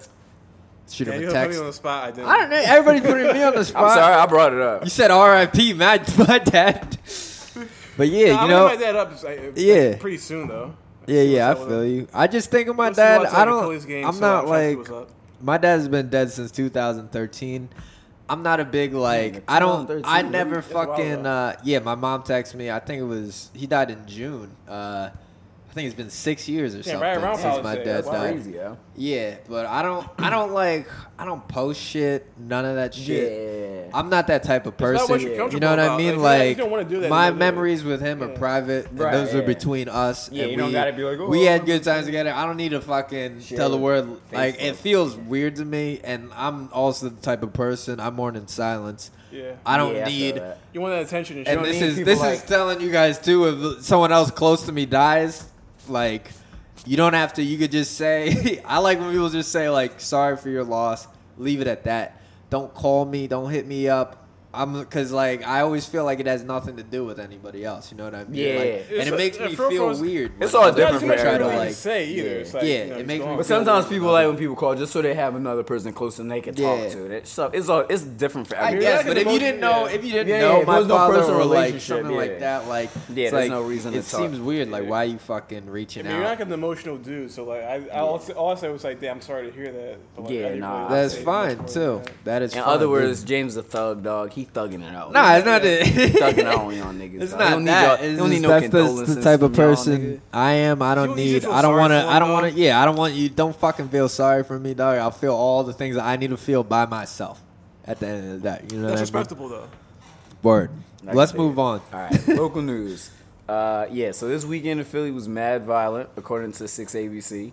Shoot 0.89 1.07
Yeah, 1.07 1.13
him 1.15 1.21
you 1.23 1.29
a 1.29 1.31
gonna 1.33 1.39
put 1.45 1.47
text. 1.47 1.57
me 1.57 1.61
on 1.61 1.67
the 1.67 1.73
spot. 1.73 2.03
I 2.03 2.11
didn't. 2.11 2.27
I 2.27 2.37
don't 2.37 2.49
know. 2.51 2.61
Everybody's 2.63 3.01
putting 3.01 3.33
me 3.33 3.43
on 3.43 3.55
the 3.55 3.65
spot. 3.65 3.83
I'm 3.91 3.97
sorry, 3.97 4.13
I 4.15 4.25
brought 4.27 4.53
it 4.53 4.61
up. 4.61 4.83
You 4.83 4.89
said 4.89 5.09
R.I.P. 5.11 5.73
My 5.73 5.97
my 6.27 6.39
dad. 6.39 6.97
But 7.97 8.09
yeah, 8.09 8.33
Nah, 8.33 8.33
you 8.33 8.37
I'm 8.41 8.49
know, 8.49 8.67
gonna 8.67 8.69
hit 8.71 8.79
my 8.79 8.85
dad 8.85 8.95
up 8.97 9.23
like, 9.23 9.53
Yeah. 9.55 9.95
pretty 9.97 10.17
soon 10.17 10.47
though. 10.47 10.75
yeah, 11.07 11.21
yeah, 11.21 11.45
I 11.45 11.49
What's 11.53 11.61
up 11.61 11.67
feel 11.69 11.85
you. 11.85 12.07
I 12.13 12.27
just 12.27 12.51
think 12.51 12.67
of 12.67 12.75
my 12.75 12.87
We'll 12.89 12.93
dad. 12.95 13.25
I 13.27 13.45
don't. 13.45 13.61
Phillies 13.63 13.85
game, 13.85 14.05
I'm 14.05 14.13
so 14.13 14.19
not 14.19 14.43
I'm 14.43 14.47
trying 14.47 14.77
to 14.77 14.85
see 14.85 14.91
like 14.91 15.07
my 15.41 15.57
dad's 15.57 15.87
been 15.87 16.09
dead 16.09 16.29
since 16.31 16.51
2013. 16.51 17.69
I'm 18.27 18.43
not 18.43 18.59
a 18.59 18.65
big 18.65 18.93
like. 18.93 19.43
I 19.47 19.59
don't. 19.59 19.87
2013, 19.87 20.03
I 20.05 20.21
never 20.23 20.61
fucking. 20.61 21.25
Uh, 21.25 21.55
yeah, 21.63 21.79
my 21.79 21.95
mom 21.95 22.23
texted 22.23 22.55
me. 22.55 22.71
I 22.71 22.79
think 22.79 23.01
it 23.01 23.05
was 23.05 23.51
he 23.53 23.67
died 23.67 23.91
in 23.91 24.05
June. 24.07 24.51
Uh, 24.67 25.09
think 25.75 25.85
it's 25.87 25.95
been 25.95 26.09
six 26.09 26.47
years 26.49 26.73
or 26.73 26.77
Yeah, 26.77 26.83
something 26.83 27.01
right 27.01 27.17
around 27.17 27.37
since 27.37 27.61
my 27.63 27.75
dad 27.75 28.05
died. 28.05 28.33
Crazy, 28.33 28.51
yo. 28.53 28.77
Yeah, 28.95 29.35
but 29.49 29.65
I 29.65 29.81
don't. 29.81 30.07
I 30.17 30.29
don't 30.29 30.53
like. 30.53 30.87
I 31.19 31.25
don't 31.25 31.45
post 31.47 31.81
shit. 31.81 32.25
None 32.39 32.65
of 32.65 32.75
that 32.75 32.93
shit. 32.95 33.31
Yeah. 33.85 33.91
I'm 33.93 34.09
not 34.09 34.27
that 34.27 34.43
type 34.43 34.65
of 34.65 34.75
person. 34.77 35.19
you 35.19 35.59
know 35.59 35.69
what 35.69 35.79
I 35.79 35.97
mean? 35.97 36.17
Like, 36.21 36.39
Like, 36.39 36.49
you 36.49 36.55
don't 36.55 36.71
wanna 36.71 36.83
do 36.85 37.01
that, 37.01 37.09
my 37.09 37.25
you 37.25 37.31
don't 37.31 37.39
do 37.39 37.45
it. 37.45 37.51
memories 37.51 37.83
with 37.83 38.01
him 38.01 38.23
are 38.23 38.31
Yeah. 38.31 38.37
private, 38.37 38.87
and 38.89 38.99
Right, 38.99 39.11
those 39.13 39.35
are 39.35 39.41
between 39.41 39.87
us. 39.89 40.29
Yeah, 40.31 40.43
and 40.43 40.51
you 40.51 40.57
don't 40.57 40.67
we- 40.67 40.73
gotta 40.73 40.93
be 40.93 41.03
like, 41.03 41.19
oh, 41.19 41.27
we 41.27 41.43
had 41.43 41.65
good 41.65 41.83
times 41.83 42.05
together. 42.05 42.31
I 42.33 42.45
don't 42.45 42.57
need 42.57 42.69
to 42.71 42.81
fucking 42.81 43.41
Share 43.41 43.57
tell 43.57 43.69
the 43.69 43.77
world. 43.77 44.19
Like, 44.31 44.61
it 44.61 44.75
feels 44.77 45.15
weird 45.15 45.57
to 45.57 45.65
me, 45.65 45.99
and 46.03 46.29
I'm 46.35 46.69
also 46.73 47.09
the 47.09 47.21
type 47.21 47.43
of 47.43 47.53
person 47.53 47.99
I 47.99 48.09
mourn 48.09 48.35
in 48.35 48.47
silence. 48.47 49.11
Yeah. 49.31 49.51
I 49.65 49.75
don't 49.77 49.95
Yeah, 49.95 50.05
need. 50.05 50.35
that. 50.35 50.59
You 50.73 50.79
want 50.81 50.93
that 50.93 51.01
attention 51.05 51.39
and 51.39 51.47
and 51.47 51.65
this 51.65 51.81
is 51.81 51.97
this 52.05 52.23
is 52.23 52.41
telling 52.43 52.79
you 52.79 52.89
guys 52.91 53.19
too. 53.19 53.75
If 53.77 53.83
someone 53.83 54.13
else 54.13 54.31
close 54.31 54.63
to 54.63 54.71
me 54.71 54.85
dies, 54.85 55.43
like 55.89 56.31
you 56.85 56.97
don't 56.97 57.13
have 57.13 57.33
to. 57.33 57.43
You 57.43 57.57
could 57.57 57.71
just 57.71 57.95
say. 57.97 58.61
I 58.65 58.79
like 58.79 58.99
when 58.99 59.11
people 59.11 59.29
just 59.29 59.51
say 59.51 59.69
like, 59.69 59.99
"Sorry 59.99 60.37
for 60.37 60.49
your 60.49 60.63
loss." 60.63 61.07
Leave 61.37 61.61
it 61.61 61.67
at 61.67 61.83
that. 61.83 62.21
Don't 62.49 62.73
call 62.73 63.05
me. 63.05 63.27
Don't 63.27 63.49
hit 63.49 63.65
me 63.67 63.89
up. 63.89 64.24
I'm 64.55 64.79
because 64.79 65.11
like 65.11 65.45
I 65.45 65.61
always 65.61 65.85
feel 65.85 66.05
like 66.05 66.19
it 66.19 66.27
has 66.27 66.43
nothing 66.43 66.77
to 66.77 66.83
do 66.83 67.03
with 67.05 67.19
anybody 67.19 67.65
else. 67.65 67.91
You 67.91 67.97
know 67.97 68.05
what 68.05 68.15
I 68.15 68.23
mean? 68.23 68.33
Yeah. 68.41 68.55
Like, 68.59 68.67
and 68.91 69.07
it 69.09 69.13
a- 69.13 69.17
makes 69.17 69.39
yeah, 69.39 69.47
me 69.47 69.55
feel 69.55 69.93
for- 69.95 70.01
weird. 70.01 70.31
It's 70.39 70.53
all 70.53 70.63
other 70.63 70.77
There's 70.77 70.91
different 71.01 71.01
people 71.01 71.15
not 71.15 71.17
for 71.17 71.23
try 71.23 71.37
to 71.37 71.43
everybody. 71.43 71.57
to 71.59 71.65
like. 71.65 71.75
say 71.75 72.05
either. 72.09 72.29
Yeah. 72.29 72.35
It's 72.35 72.53
like, 72.53 72.63
Yeah, 72.63 72.83
you 72.83 72.89
know, 72.91 72.97
it 72.97 73.07
makes 73.07 73.25
me. 73.25 73.35
But 73.35 73.45
sometimes 73.45 73.85
people 73.87 74.11
like 74.11 74.27
when 74.27 74.37
people 74.37 74.55
call 74.55 74.75
just 74.75 74.93
so 74.93 75.01
they 75.01 75.13
have 75.13 75.35
another 75.35 75.63
person 75.63 75.93
close 75.93 76.19
and 76.19 76.31
they 76.31 76.41
can 76.41 76.55
talk 76.55 76.89
to. 76.91 77.05
It 77.11 77.27
so 77.27 77.47
it's 77.53 77.69
all 77.69 77.81
it's 77.89 78.03
different 78.03 78.47
for 78.47 78.55
I 78.57 78.67
everybody. 78.71 78.85
guess, 78.85 79.05
but 79.05 79.17
if 79.17 79.27
you 79.27 79.39
didn't 79.39 79.59
know, 79.61 79.85
if 79.85 80.03
you 80.05 80.11
didn't 80.11 80.39
know 80.39 80.59
yeah, 80.59 80.65
my 80.65 80.79
no 80.79 80.87
father 80.87 81.13
personal 81.15 81.41
or 81.41 81.45
like 81.45 81.55
relationship, 81.73 81.97
something 81.97 82.15
like 82.15 82.39
that, 82.39 82.67
like 82.67 82.89
Yeah, 83.13 83.29
there's 83.31 83.49
no 83.49 83.61
reason 83.63 83.93
It 83.93 84.03
seems 84.03 84.39
weird. 84.39 84.69
Like, 84.69 84.83
Yeah. 84.83 84.89
why 84.89 85.03
you 85.03 85.17
fucking 85.17 85.69
reaching 85.69 86.05
I 86.05 86.09
mean, 86.09 86.15
you're 86.17 86.23
not 86.23 86.29
like 86.31 86.39
an 86.47 86.51
emotional 86.53 86.97
dude, 86.97 87.31
so 87.31 87.43
like 87.43 87.63
I, 87.63 87.75
I 87.93 87.99
all, 87.99 88.19
all 88.35 88.51
I 88.51 88.55
said 88.55 88.71
was 88.71 88.83
like, 88.83 88.99
"Damn, 89.01 89.17
I'm 89.17 89.21
sorry 89.21 89.47
to 89.47 89.51
hear 89.51 89.71
that." 89.71 89.97
But, 90.15 90.21
like, 90.23 90.31
I 90.31 90.35
Yeah, 90.35 90.55
nah. 90.55 90.87
That's 90.87 91.15
fine 91.17 91.65
too. 91.65 92.01
that. 92.03 92.11
That 92.25 92.41
is. 92.41 92.53
In 92.55 92.61
fine, 92.63 92.69
other 92.73 92.89
words, 92.89 93.23
James 93.23 93.55
the 93.55 93.63
thug 93.63 94.03
dog. 94.03 94.31
He 94.31 94.44
thugging 94.53 94.81
it 94.87 94.93
out. 94.95 95.11
Nah, 95.11 95.35
it's 95.35 95.45
not 95.45 95.61
He 95.63 95.67
it. 95.69 96.13
thugging 96.13 96.45
out 96.45 96.59
on 96.59 96.75
y'all 96.75 96.93
niggas. 96.93 97.21
It's 97.21 97.31
dog. 97.33 97.39
not 97.39 97.47
He 97.49 97.53
don't 97.53 97.63
need 97.63 97.67
that. 97.71 97.83
y'all- 97.83 97.93
It's 98.05 98.11
he 98.11 98.15
don't 98.17 98.29
need 98.29 98.35
just 98.35 98.43
no 98.43 98.49
that's 98.91 99.07
the, 99.07 99.15
the 99.15 99.21
type 99.21 99.41
of 99.41 99.53
person. 99.53 100.21
I 100.33 100.51
am. 100.53 100.81
I 100.81 100.95
don't 100.95 101.17
You- 101.17 101.23
you 101.25 101.33
need. 101.33 101.41
feel 101.43 101.51
I 101.51 101.61
don't 101.61 101.75
want 101.77 101.91
to. 101.91 102.05
I 102.07 102.19
don't 102.19 102.31
want 102.31 102.53
to. 102.53 102.59
Yeah, 102.59 102.81
I 102.81 102.85
don't 102.85 102.95
want 102.95 103.13
you. 103.13 103.29
Don't 103.29 103.55
fucking 103.55 103.89
feel 103.89 104.07
sorry 104.09 104.43
for 104.43 104.57
me, 104.59 104.73
dog. 104.73 104.97
I'll 104.97 105.11
feel 105.11 105.33
all 105.33 105.63
the 105.63 105.73
things 105.73 105.95
that 105.95 106.05
I 106.05 106.15
need 106.15 106.29
to 106.29 106.37
feel 106.37 106.63
by 106.63 106.85
myself. 106.85 107.41
At 107.87 107.99
the 107.99 108.07
end 108.07 108.33
of 108.35 108.41
that, 108.43 108.71
you 108.71 108.79
know 108.79 108.87
That's 108.89 109.01
what 109.01 109.09
I 109.09 109.13
mean? 109.13 109.19
respectable 109.21 109.49
though. 109.49 109.67
Word. 110.41 110.71
I 111.07 111.11
Let's 111.13 111.33
move 111.35 111.59
on. 111.59 111.81
All 111.93 111.99
right, 111.99 112.27
local 112.29 112.61
news. 112.63 113.11
Uh, 113.47 113.85
yeah, 113.91 114.11
so 114.11 114.27
this 114.27 114.43
weekend 114.43 114.79
in 114.79 114.85
Philly 114.87 115.11
was 115.11 115.27
mad 115.27 115.65
violent, 115.65 116.09
according 116.17 116.51
to 116.53 116.63
6ABC. 116.63 117.51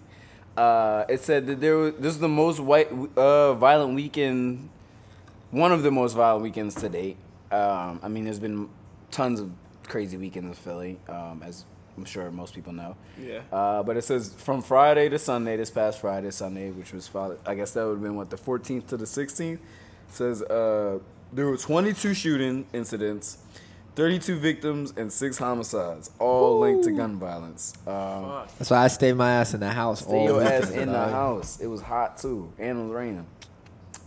Uh, 0.57 1.05
it 1.09 1.21
said 1.21 1.47
that 1.47 1.61
there 1.61 1.77
was 1.77 1.95
this 1.99 2.15
is 2.15 2.19
the 2.21 2.29
most 2.29 2.61
white, 2.61 2.89
uh, 3.17 3.53
violent 3.55 3.95
weekend, 3.95 4.71
one 5.53 5.71
of 5.71 5.83
the 5.85 5.91
most 5.91 6.15
violent 6.15 6.43
weekends 6.43 6.75
to 6.77 6.89
date. 6.89 7.17
Um, 7.53 8.01
I 8.03 8.09
mean, 8.09 8.25
there's 8.25 8.41
been 8.41 8.69
tons 9.11 9.39
of 9.39 9.53
crazy 9.87 10.17
weekends 10.17 10.49
in 10.49 10.55
Philly, 10.55 10.99
um, 11.09 11.43
as 11.45 11.65
I'm 11.97 12.07
sure 12.07 12.31
most 12.31 12.55
people 12.55 12.73
know. 12.73 12.97
Yeah. 13.21 13.43
Uh, 13.53 13.83
but 13.83 13.97
it 13.99 14.03
says 14.03 14.35
from 14.35 14.63
Friday 14.63 15.11
to 15.11 15.19
Sunday, 15.19 15.57
this 15.57 15.71
past 15.71 16.01
Friday, 16.01 16.31
Sunday, 16.31 16.71
which 16.71 16.93
was 16.93 17.07
Friday, 17.07 17.37
I 17.47 17.55
guess 17.55 17.73
that 17.73 17.85
would 17.85 17.93
have 17.93 18.03
been 18.03 18.17
what 18.17 18.31
the 18.31 18.37
14th 18.37 18.87
to 18.89 18.97
the 18.97 19.05
16th. 19.05 19.59
Says 20.09 20.43
uh, 20.43 20.99
there 21.33 21.47
were 21.47 21.57
22 21.59 22.15
shooting 22.15 22.67
incidents, 22.73 23.39
32 23.95 24.39
victims, 24.39 24.95
and 24.97 25.13
six 25.13 25.37
homicides, 25.37 26.11
all 26.19 26.61
linked 26.61 26.85
to 26.85 26.93
gun 26.93 27.19
violence. 27.19 27.75
Um, 27.87 28.47
That's 28.59 28.71
why 28.71 28.85
I 28.85 28.89
stayed 28.89 29.17
my 29.17 29.31
ass 29.33 29.53
in 29.53 29.61
the 29.61 29.71
house. 29.71 30.01
Stay 30.01 30.13
all 30.13 30.25
your 30.25 30.43
ass 30.43 30.71
in 30.71 30.91
the 30.91 30.99
house. 30.99 31.61
It 31.61 31.67
was 31.67 31.83
hot 31.83 32.17
too, 32.17 32.51
and 32.59 32.79
it 32.79 32.83
was 32.83 32.91
raining. 32.93 33.27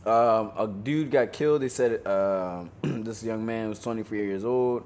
Um, 0.06 0.51
a 0.58 0.68
dude 0.68 1.10
got 1.12 1.34
killed. 1.34 1.62
They 1.62 1.70
said 1.70 2.06
um 2.08 2.70
this 3.03 3.24
young 3.24 3.45
man 3.45 3.70
was 3.70 3.80
24 3.80 4.18
years 4.18 4.45
old. 4.45 4.84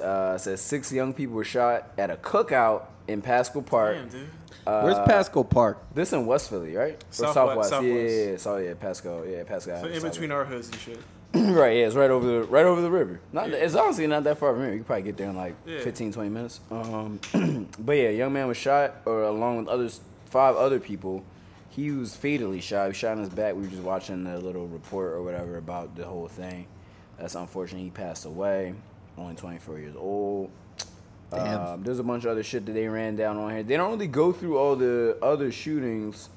Uh, 0.00 0.38
says 0.38 0.60
six 0.60 0.92
young 0.92 1.12
people 1.12 1.34
were 1.34 1.44
shot 1.44 1.90
at 1.98 2.10
a 2.10 2.16
cookout 2.16 2.84
in 3.08 3.20
Pasco 3.22 3.60
Park. 3.60 3.96
Damn, 3.96 4.08
dude. 4.08 4.28
Uh, 4.64 4.82
Where's 4.82 4.98
Pasco 5.08 5.42
Park? 5.42 5.78
This 5.92 6.12
in 6.12 6.24
West 6.24 6.48
Philly, 6.50 6.76
right? 6.76 6.94
Or 6.94 6.96
Southwest- 7.10 7.34
Southwest. 7.34 7.70
Southwest. 7.70 7.84
Yeah, 7.84 8.08
yeah, 8.24 8.30
yeah. 8.30 8.36
So 8.36 8.56
yeah, 8.58 8.74
Pascal. 8.74 9.26
Yeah, 9.26 9.42
Pascal. 9.44 9.80
So 9.80 9.86
in 9.88 9.94
Southwest. 9.94 10.14
between 10.14 10.30
our 10.30 10.44
hoods 10.44 10.68
and 10.68 10.78
shit. 10.78 10.98
right, 11.34 11.78
yeah, 11.78 11.86
it's 11.86 11.96
right 11.96 12.10
over 12.10 12.26
the 12.26 12.42
right 12.44 12.64
over 12.66 12.80
the 12.82 12.90
river. 12.90 13.18
Not 13.32 13.48
it's 13.50 13.74
honestly 13.74 14.06
not 14.06 14.22
that 14.24 14.38
far 14.38 14.52
from 14.52 14.62
here. 14.62 14.72
You 14.72 14.78
could 14.78 14.86
probably 14.86 15.02
get 15.02 15.16
there 15.16 15.30
in 15.30 15.36
like 15.36 15.56
Yeah. 15.66 15.80
15, 15.80 16.12
20 16.12 16.28
minutes. 16.28 16.60
Um, 16.70 17.18
but 17.78 17.94
yeah, 17.94 18.10
young 18.10 18.32
man 18.34 18.46
was 18.48 18.56
shot, 18.58 18.96
or 19.06 19.22
along 19.24 19.56
with 19.56 19.68
others, 19.68 20.00
five 20.26 20.54
other 20.56 20.78
people. 20.78 21.24
He 21.74 21.90
was 21.90 22.14
fatally 22.14 22.60
shot. 22.60 22.84
He 22.84 22.88
was 22.88 22.96
shot 22.98 23.12
in 23.12 23.20
his 23.20 23.30
back. 23.30 23.54
We 23.54 23.62
were 23.62 23.68
just 23.68 23.82
watching 23.82 24.24
the 24.24 24.38
little 24.38 24.66
report 24.66 25.12
or 25.12 25.22
whatever 25.22 25.56
about 25.56 25.96
the 25.96 26.04
whole 26.04 26.28
thing. 26.28 26.66
That's 27.18 27.34
unfortunate. 27.34 27.80
He 27.80 27.90
passed 27.90 28.26
away, 28.26 28.74
only 29.16 29.34
24 29.34 29.78
years 29.78 29.96
old. 29.96 30.50
Um, 31.32 31.82
there's 31.82 31.98
a 31.98 32.02
bunch 32.02 32.24
of 32.24 32.32
other 32.32 32.42
shit 32.42 32.66
that 32.66 32.72
they 32.72 32.88
ran 32.88 33.16
down 33.16 33.38
on 33.38 33.50
here. 33.50 33.62
They 33.62 33.78
don't 33.78 33.90
really 33.90 34.06
go 34.06 34.32
through 34.32 34.58
all 34.58 34.76
the 34.76 35.16
other 35.22 35.50
shootings. 35.50 36.28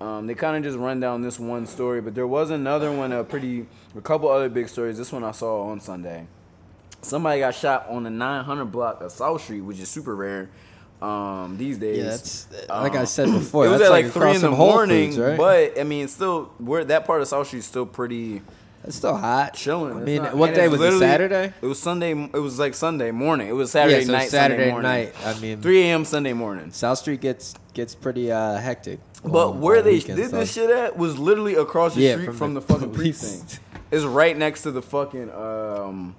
Um, 0.00 0.26
they 0.26 0.34
kind 0.34 0.56
of 0.56 0.62
just 0.62 0.78
run 0.78 0.98
down 0.98 1.20
this 1.20 1.38
one 1.38 1.66
story, 1.66 2.00
but 2.00 2.14
there 2.14 2.26
was 2.26 2.50
another 2.50 2.90
one, 2.90 3.12
a 3.12 3.22
pretty, 3.22 3.66
a 3.94 4.00
couple 4.00 4.30
other 4.30 4.48
big 4.48 4.70
stories. 4.70 4.96
This 4.96 5.12
one 5.12 5.24
I 5.24 5.32
saw 5.32 5.68
on 5.68 5.78
Sunday. 5.80 6.26
Somebody 7.02 7.40
got 7.40 7.54
shot 7.54 7.86
on 7.90 8.04
the 8.04 8.10
900 8.10 8.64
block 8.64 9.02
of 9.02 9.12
South 9.12 9.42
Street, 9.42 9.60
which 9.60 9.78
is 9.78 9.90
super 9.90 10.16
rare 10.16 10.48
um, 11.04 11.56
these 11.58 11.78
days. 11.78 11.98
Yeah, 11.98 12.04
that's 12.04 12.46
like 12.68 12.94
I 12.94 13.00
Um, 13.00 13.06
said 13.06 13.26
before. 13.32 13.66
it 13.66 13.70
was 13.70 13.78
that's 13.80 13.90
at 13.90 13.92
like, 13.92 14.10
three 14.12 14.34
in 14.34 14.40
the 14.40 14.50
morning, 14.50 15.10
Foods, 15.10 15.18
right? 15.18 15.36
but 15.36 15.78
I 15.78 15.84
mean, 15.84 16.08
still, 16.08 16.44
where 16.58 16.84
that 16.84 17.04
part 17.04 17.20
of 17.20 17.28
South 17.28 17.46
Street 17.46 17.60
is 17.60 17.66
still 17.66 17.86
pretty 17.86 18.42
it's 18.84 18.96
still 18.96 19.16
hot. 19.16 19.54
chilling. 19.54 19.96
I 19.96 20.00
mean, 20.00 20.22
not- 20.22 20.36
what 20.36 20.54
day 20.54 20.68
was 20.68 20.80
it? 20.80 20.98
Saturday. 20.98 21.52
It 21.62 21.66
was 21.66 21.78
Sunday. 21.78 22.10
It 22.12 22.38
was 22.38 22.58
like 22.58 22.74
Sunday 22.74 23.10
morning. 23.10 23.48
It 23.48 23.52
was 23.54 23.70
Saturday 23.70 24.00
yeah, 24.00 24.06
so 24.06 24.12
night. 24.12 24.28
Saturday 24.30 24.70
Sunday 24.70 24.72
morning. 24.72 24.90
night. 24.90 25.14
I 25.24 25.38
mean, 25.40 25.60
3 25.62 25.82
a.m. 25.84 26.04
Sunday 26.04 26.32
morning. 26.32 26.70
South 26.72 26.98
Street 26.98 27.20
gets 27.20 27.54
gets 27.72 27.94
pretty 27.94 28.30
uh, 28.32 28.56
hectic. 28.58 29.00
But 29.24 29.48
on- 29.48 29.60
where 29.62 29.78
on 29.78 29.84
they 29.84 29.92
weekends, 29.94 30.20
did 30.20 30.30
this 30.32 30.52
shit 30.52 30.68
at 30.70 30.98
was 30.98 31.18
literally 31.18 31.54
across 31.54 31.94
the 31.94 32.02
Yeah, 32.02 32.12
street 32.12 32.26
from 32.26 32.36
from, 32.36 32.54
the 32.54 32.60
the, 32.60 32.66
fucking 32.74 32.92
precinct. 32.92 33.60
It's 33.90 34.04
right 34.04 34.36
next 34.36 34.62
to 34.64 34.70
the 34.70 34.82
fucking 34.82 35.30
um, 35.30 36.14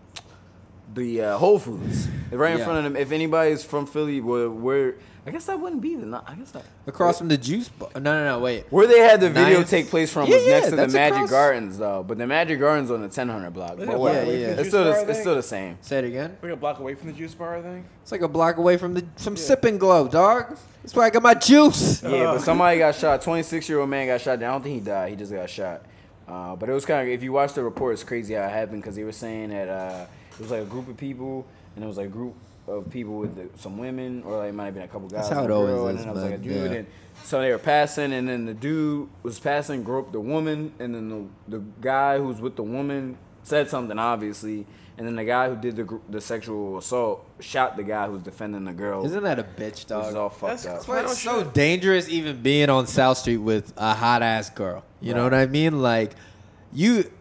the 0.96 1.22
uh, 1.22 1.38
Whole 1.38 1.60
Foods. 1.60 2.08
Right 2.32 2.54
in 2.54 2.58
Yeah. 2.60 2.64
front 2.66 2.80
of 2.80 2.84
them. 2.86 2.96
If 2.98 3.12
anybody's 3.12 3.64
from 3.64 3.86
Philly, 3.86 4.20
where, 4.20 4.50
where 4.50 4.96
I 5.28 5.32
guess 5.32 5.46
that 5.46 5.60
wouldn't 5.60 5.82
be 5.82 5.96
the. 5.96 6.06
no- 6.06 6.22
I 6.26 6.36
guess 6.36 6.52
that 6.52 6.64
across 6.86 7.18
from 7.20 7.28
the 7.30 7.38
juice 7.38 7.70
bar. 7.70 7.90
No, 7.96 8.02
no, 8.02 8.24
no. 8.26 8.40
Wait. 8.40 8.66
where 8.72 8.88
they 8.88 9.00
had 9.00 9.22
the 9.22 9.30
video 9.30 9.64
take 9.64 9.90
place 9.90 10.12
from 10.12 10.28
Yeah, 10.28 10.36
was 10.36 10.46
yeah, 10.46 10.52
next 10.52 10.70
to 10.70 10.76
the 10.76 10.88
Magic 10.88 11.14
across- 11.16 11.30
Gardens 11.32 11.78
though. 11.78 12.04
But 12.08 12.18
the 12.18 12.28
Magic 12.28 12.60
Gardens 12.60 12.92
on 12.92 13.02
the 13.02 13.10
1000 13.10 13.54
block. 13.54 13.74
Isn't 13.76 13.86
But 13.88 13.94
it 13.96 14.00
whatever. 14.00 14.26
block 14.26 14.36
it's 14.60 14.68
still 14.70 14.84
bar, 14.84 15.06
the, 15.06 15.10
it's 15.12 15.20
still 15.22 15.36
the 15.36 15.44
same. 15.44 15.78
Say 15.82 16.00
it 16.00 16.06
again. 16.06 16.38
We're 16.42 16.50
like 16.50 16.58
a 16.58 16.60
block 16.60 16.80
away 16.80 16.96
from 16.96 17.08
the 17.08 17.14
juice 17.14 17.34
bar, 17.34 17.56
I 17.58 17.62
think. 17.62 17.86
It's 18.04 18.12
like 18.12 18.22
a 18.22 18.28
block 18.28 18.58
away 18.58 18.78
from 18.78 18.94
the 18.94 19.06
from 19.18 19.36
Sip 19.38 19.64
and 19.66 19.80
Glow, 19.80 20.08
dog. 20.08 20.58
That's 20.84 20.96
where 20.96 21.06
I 21.06 21.10
got 21.10 21.24
my 21.24 21.34
juice. 21.34 22.04
Yeah, 22.04 22.26
but 22.34 22.42
somebody 22.42 22.78
got 22.80 22.94
shot. 22.96 23.22
Twenty 23.22 23.42
six 23.44 23.68
year 23.70 23.80
old 23.80 23.90
man 23.90 24.08
got 24.08 24.22
shot. 24.22 24.34
I 24.34 24.36
don't 24.48 24.62
think 24.62 24.76
he 24.76 24.82
died. 24.82 25.10
He 25.10 25.16
just 25.16 25.32
got 25.32 25.50
shot. 25.50 25.82
Uh, 26.28 26.56
but 26.56 26.70
it 26.70 26.74
was 26.74 26.86
kind 26.86 27.08
of 27.08 27.14
if 27.14 27.24
you 27.24 27.32
watch 27.32 27.54
the 27.54 27.64
report, 27.64 27.94
it's 27.94 28.04
crazy 28.04 28.34
how 28.34 28.44
it 28.44 28.50
happened 28.52 28.82
because 28.82 28.96
they 28.96 29.04
were 29.04 29.12
saying 29.12 29.50
that 29.50 29.70
uh, 29.70 30.06
it 30.36 30.42
was 30.42 30.52
like 30.52 30.62
a 30.62 30.66
group 30.66 30.88
of 30.88 30.98
people 30.98 31.46
and 31.76 31.84
it 31.84 31.88
was 31.88 31.98
like 31.98 32.08
a 32.08 32.10
group 32.10 32.36
of 32.68 32.90
people 32.90 33.18
with 33.20 33.36
the, 33.36 33.48
some 33.60 33.78
women 33.78 34.24
or 34.26 34.38
like 34.40 34.50
it 34.50 34.54
might 34.54 34.66
have 34.66 34.74
been 34.74 34.84
a 34.84 34.88
couple 34.88 35.08
guys. 35.08 35.28
That's 35.30 35.34
how 35.40 35.44
it 35.46 35.52
a 35.52 35.54
always 35.54 35.74
girl, 35.74 35.88
and 35.88 36.00
then 36.00 36.08
it 36.08 36.14
was 36.14 36.24
like 36.24 36.34
a 36.34 36.38
dude 36.38 36.72
Yeah. 36.72 36.78
and 36.78 36.88
so 37.24 37.40
they 37.42 37.52
were 37.52 37.58
passing 37.60 38.12
and 38.14 38.28
then 38.28 38.46
the 38.46 38.54
dude 38.54 39.08
was 39.24 39.40
passing, 39.40 39.84
groped 39.84 40.12
the 40.12 40.20
woman, 40.20 40.74
and 40.80 40.94
then 40.96 41.10
the 41.48 41.58
the 41.60 41.64
guy 41.82 42.18
who's 42.18 42.42
with 42.42 42.56
the 42.56 42.64
woman 42.64 43.18
said 43.44 43.70
something 43.70 43.98
obviously. 44.00 44.66
And 44.98 45.06
then 45.06 45.18
the 45.18 45.26
guy 45.26 45.50
who 45.50 45.58
did 45.58 45.76
the 45.76 46.00
the 46.10 46.22
sexual 46.22 46.78
assault 46.78 47.26
shot 47.42 47.76
the 47.76 47.84
guy 47.84 48.08
who's 48.08 48.22
defending 48.22 48.64
the 48.64 48.72
girl. 48.72 49.06
Isn't 49.06 49.24
that 49.24 49.38
a 49.40 49.44
bitch, 49.44 49.86
This 49.88 50.08
is 50.08 50.16
all 50.16 50.30
fucked 50.30 50.64
That's 50.64 50.66
up. 50.66 50.74
That's 50.76 50.88
why 50.88 51.02
it's 51.02 51.22
so 51.22 51.44
shit. 51.44 51.54
dangerous 51.54 52.08
even 52.08 52.42
being 52.42 52.70
on 52.70 52.88
South 52.88 53.18
Street 53.18 53.38
with 53.38 53.74
a 53.76 53.94
hot 53.94 54.24
ass 54.24 54.50
girl. 54.50 54.86
You 55.02 55.14
know 55.14 55.24
what 55.26 55.34
I 55.34 55.48
mean? 55.48 55.82
Like 55.82 56.14
you 56.72 57.12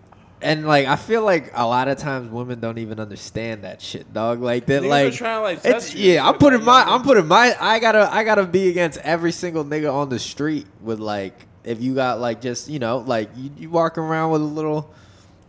and 0.44 0.66
like 0.66 0.86
I 0.86 0.96
feel 0.96 1.22
like 1.22 1.50
a 1.54 1.66
lot 1.66 1.88
of 1.88 1.98
times 1.98 2.30
women 2.30 2.60
don't 2.60 2.78
even 2.78 3.00
understand 3.00 3.64
that 3.64 3.80
shit, 3.80 4.12
dog. 4.12 4.40
Like 4.40 4.66
that 4.66 4.84
like 4.84 5.14
trying 5.14 5.38
to, 5.38 5.42
like, 5.42 5.60
it's 5.64 5.94
yeah, 5.94 6.28
I'm 6.28 6.36
putting 6.36 6.62
my? 6.62 6.82
I'm 6.82 7.02
putting 7.02 7.26
my 7.26 7.56
I 7.58 7.78
gotta 7.78 8.12
I 8.12 8.22
gotta 8.24 8.44
be 8.44 8.68
against 8.68 8.98
every 8.98 9.32
single 9.32 9.64
nigga 9.64 9.92
on 9.92 10.10
the 10.10 10.18
street 10.18 10.66
with 10.82 11.00
like 11.00 11.34
if 11.64 11.80
you 11.80 11.94
got 11.94 12.20
like 12.20 12.42
just, 12.42 12.68
you 12.68 12.78
know, 12.78 12.98
like 12.98 13.30
you, 13.36 13.50
you 13.56 13.70
walking 13.70 14.02
around 14.02 14.32
with 14.32 14.42
a 14.42 14.44
little 14.44 14.94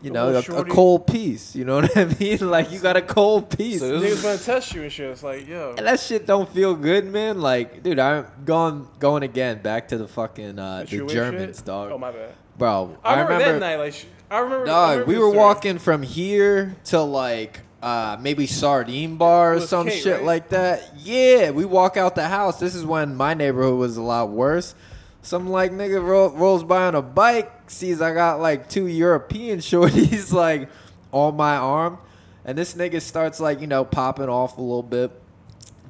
you 0.02 0.12
know, 0.12 0.30
a, 0.30 0.40
a 0.40 0.66
cold 0.66 1.08
piece. 1.08 1.56
You 1.56 1.66
know 1.66 1.78
what 1.78 1.98
I 1.98 2.06
mean? 2.20 2.50
Like 2.50 2.72
you 2.72 2.80
got 2.80 2.96
a 2.96 3.02
cold 3.02 3.58
piece. 3.58 3.80
So 3.80 4.00
Niggas 4.00 4.24
gonna 4.24 4.38
test 4.38 4.74
you 4.74 4.84
and 4.84 4.92
shit. 4.92 5.10
It's 5.10 5.24
like, 5.24 5.48
yo. 5.48 5.74
And 5.78 5.88
that 5.88 6.00
shit 6.00 6.26
don't 6.28 6.48
feel 6.48 6.76
good, 6.76 7.06
man. 7.06 7.42
Like, 7.42 7.82
dude, 7.82 8.00
I'm 8.00 8.28
going 8.46 8.88
going 9.00 9.24
again 9.24 9.62
back 9.62 9.88
to 9.90 9.98
the 9.98 10.08
fucking 10.08 10.60
uh, 10.60 10.86
the 10.88 11.06
Germans, 11.06 11.58
shit? 11.58 11.66
dog. 11.66 11.92
Oh 11.92 11.98
my 11.98 12.12
bad. 12.12 12.34
Bro, 12.58 12.98
I 13.04 13.22
remember, 13.22 13.54
that 13.54 13.60
night. 13.60 13.76
Like, 13.78 14.06
I 14.30 14.40
remember. 14.40 14.70
I 14.72 14.92
remember 14.94 15.12
We 15.12 15.18
were 15.18 15.26
story. 15.30 15.38
walking 15.38 15.78
from 15.80 16.02
here 16.04 16.76
to 16.86 17.00
like 17.02 17.62
uh, 17.82 18.18
maybe 18.20 18.48
sardine 18.48 19.16
bar 19.18 19.52
or 19.52 19.56
was 19.56 19.70
some 19.70 19.88
Kate, 19.88 20.02
shit 20.02 20.14
right? 20.18 20.24
like 20.24 20.50
that. 20.50 20.94
Yeah, 20.98 21.52
we 21.52 21.66
walk 21.66 21.98
out 21.98 22.16
the 22.16 22.28
house. 22.28 22.60
This 22.60 22.74
is 22.76 22.86
when 22.86 23.16
my 23.16 23.34
neighborhood 23.34 23.78
was 23.78 23.98
a 23.98 24.02
lot 24.02 24.30
worse. 24.30 24.74
Some 25.22 25.50
like 25.50 25.72
nigga 25.72 26.04
ro- 26.06 26.32
rolls 26.34 26.64
by 26.64 26.86
on 26.86 26.96
a 26.96 27.02
bike, 27.02 27.70
sees 27.70 28.02
I 28.02 28.14
got 28.14 28.40
like 28.40 28.70
two 28.70 28.88
European 28.88 29.60
shorties 29.60 30.32
like 30.32 30.70
on 31.12 31.36
my 31.36 31.56
arm, 31.58 31.98
and 32.44 32.58
this 32.58 32.74
nigga 32.76 33.02
starts 33.02 33.40
like 33.40 33.62
you 33.62 33.68
know 33.68 33.86
popping 33.86 34.30
off 34.30 34.58
a 34.58 34.62
little 34.62 34.84
bit. 34.84 35.12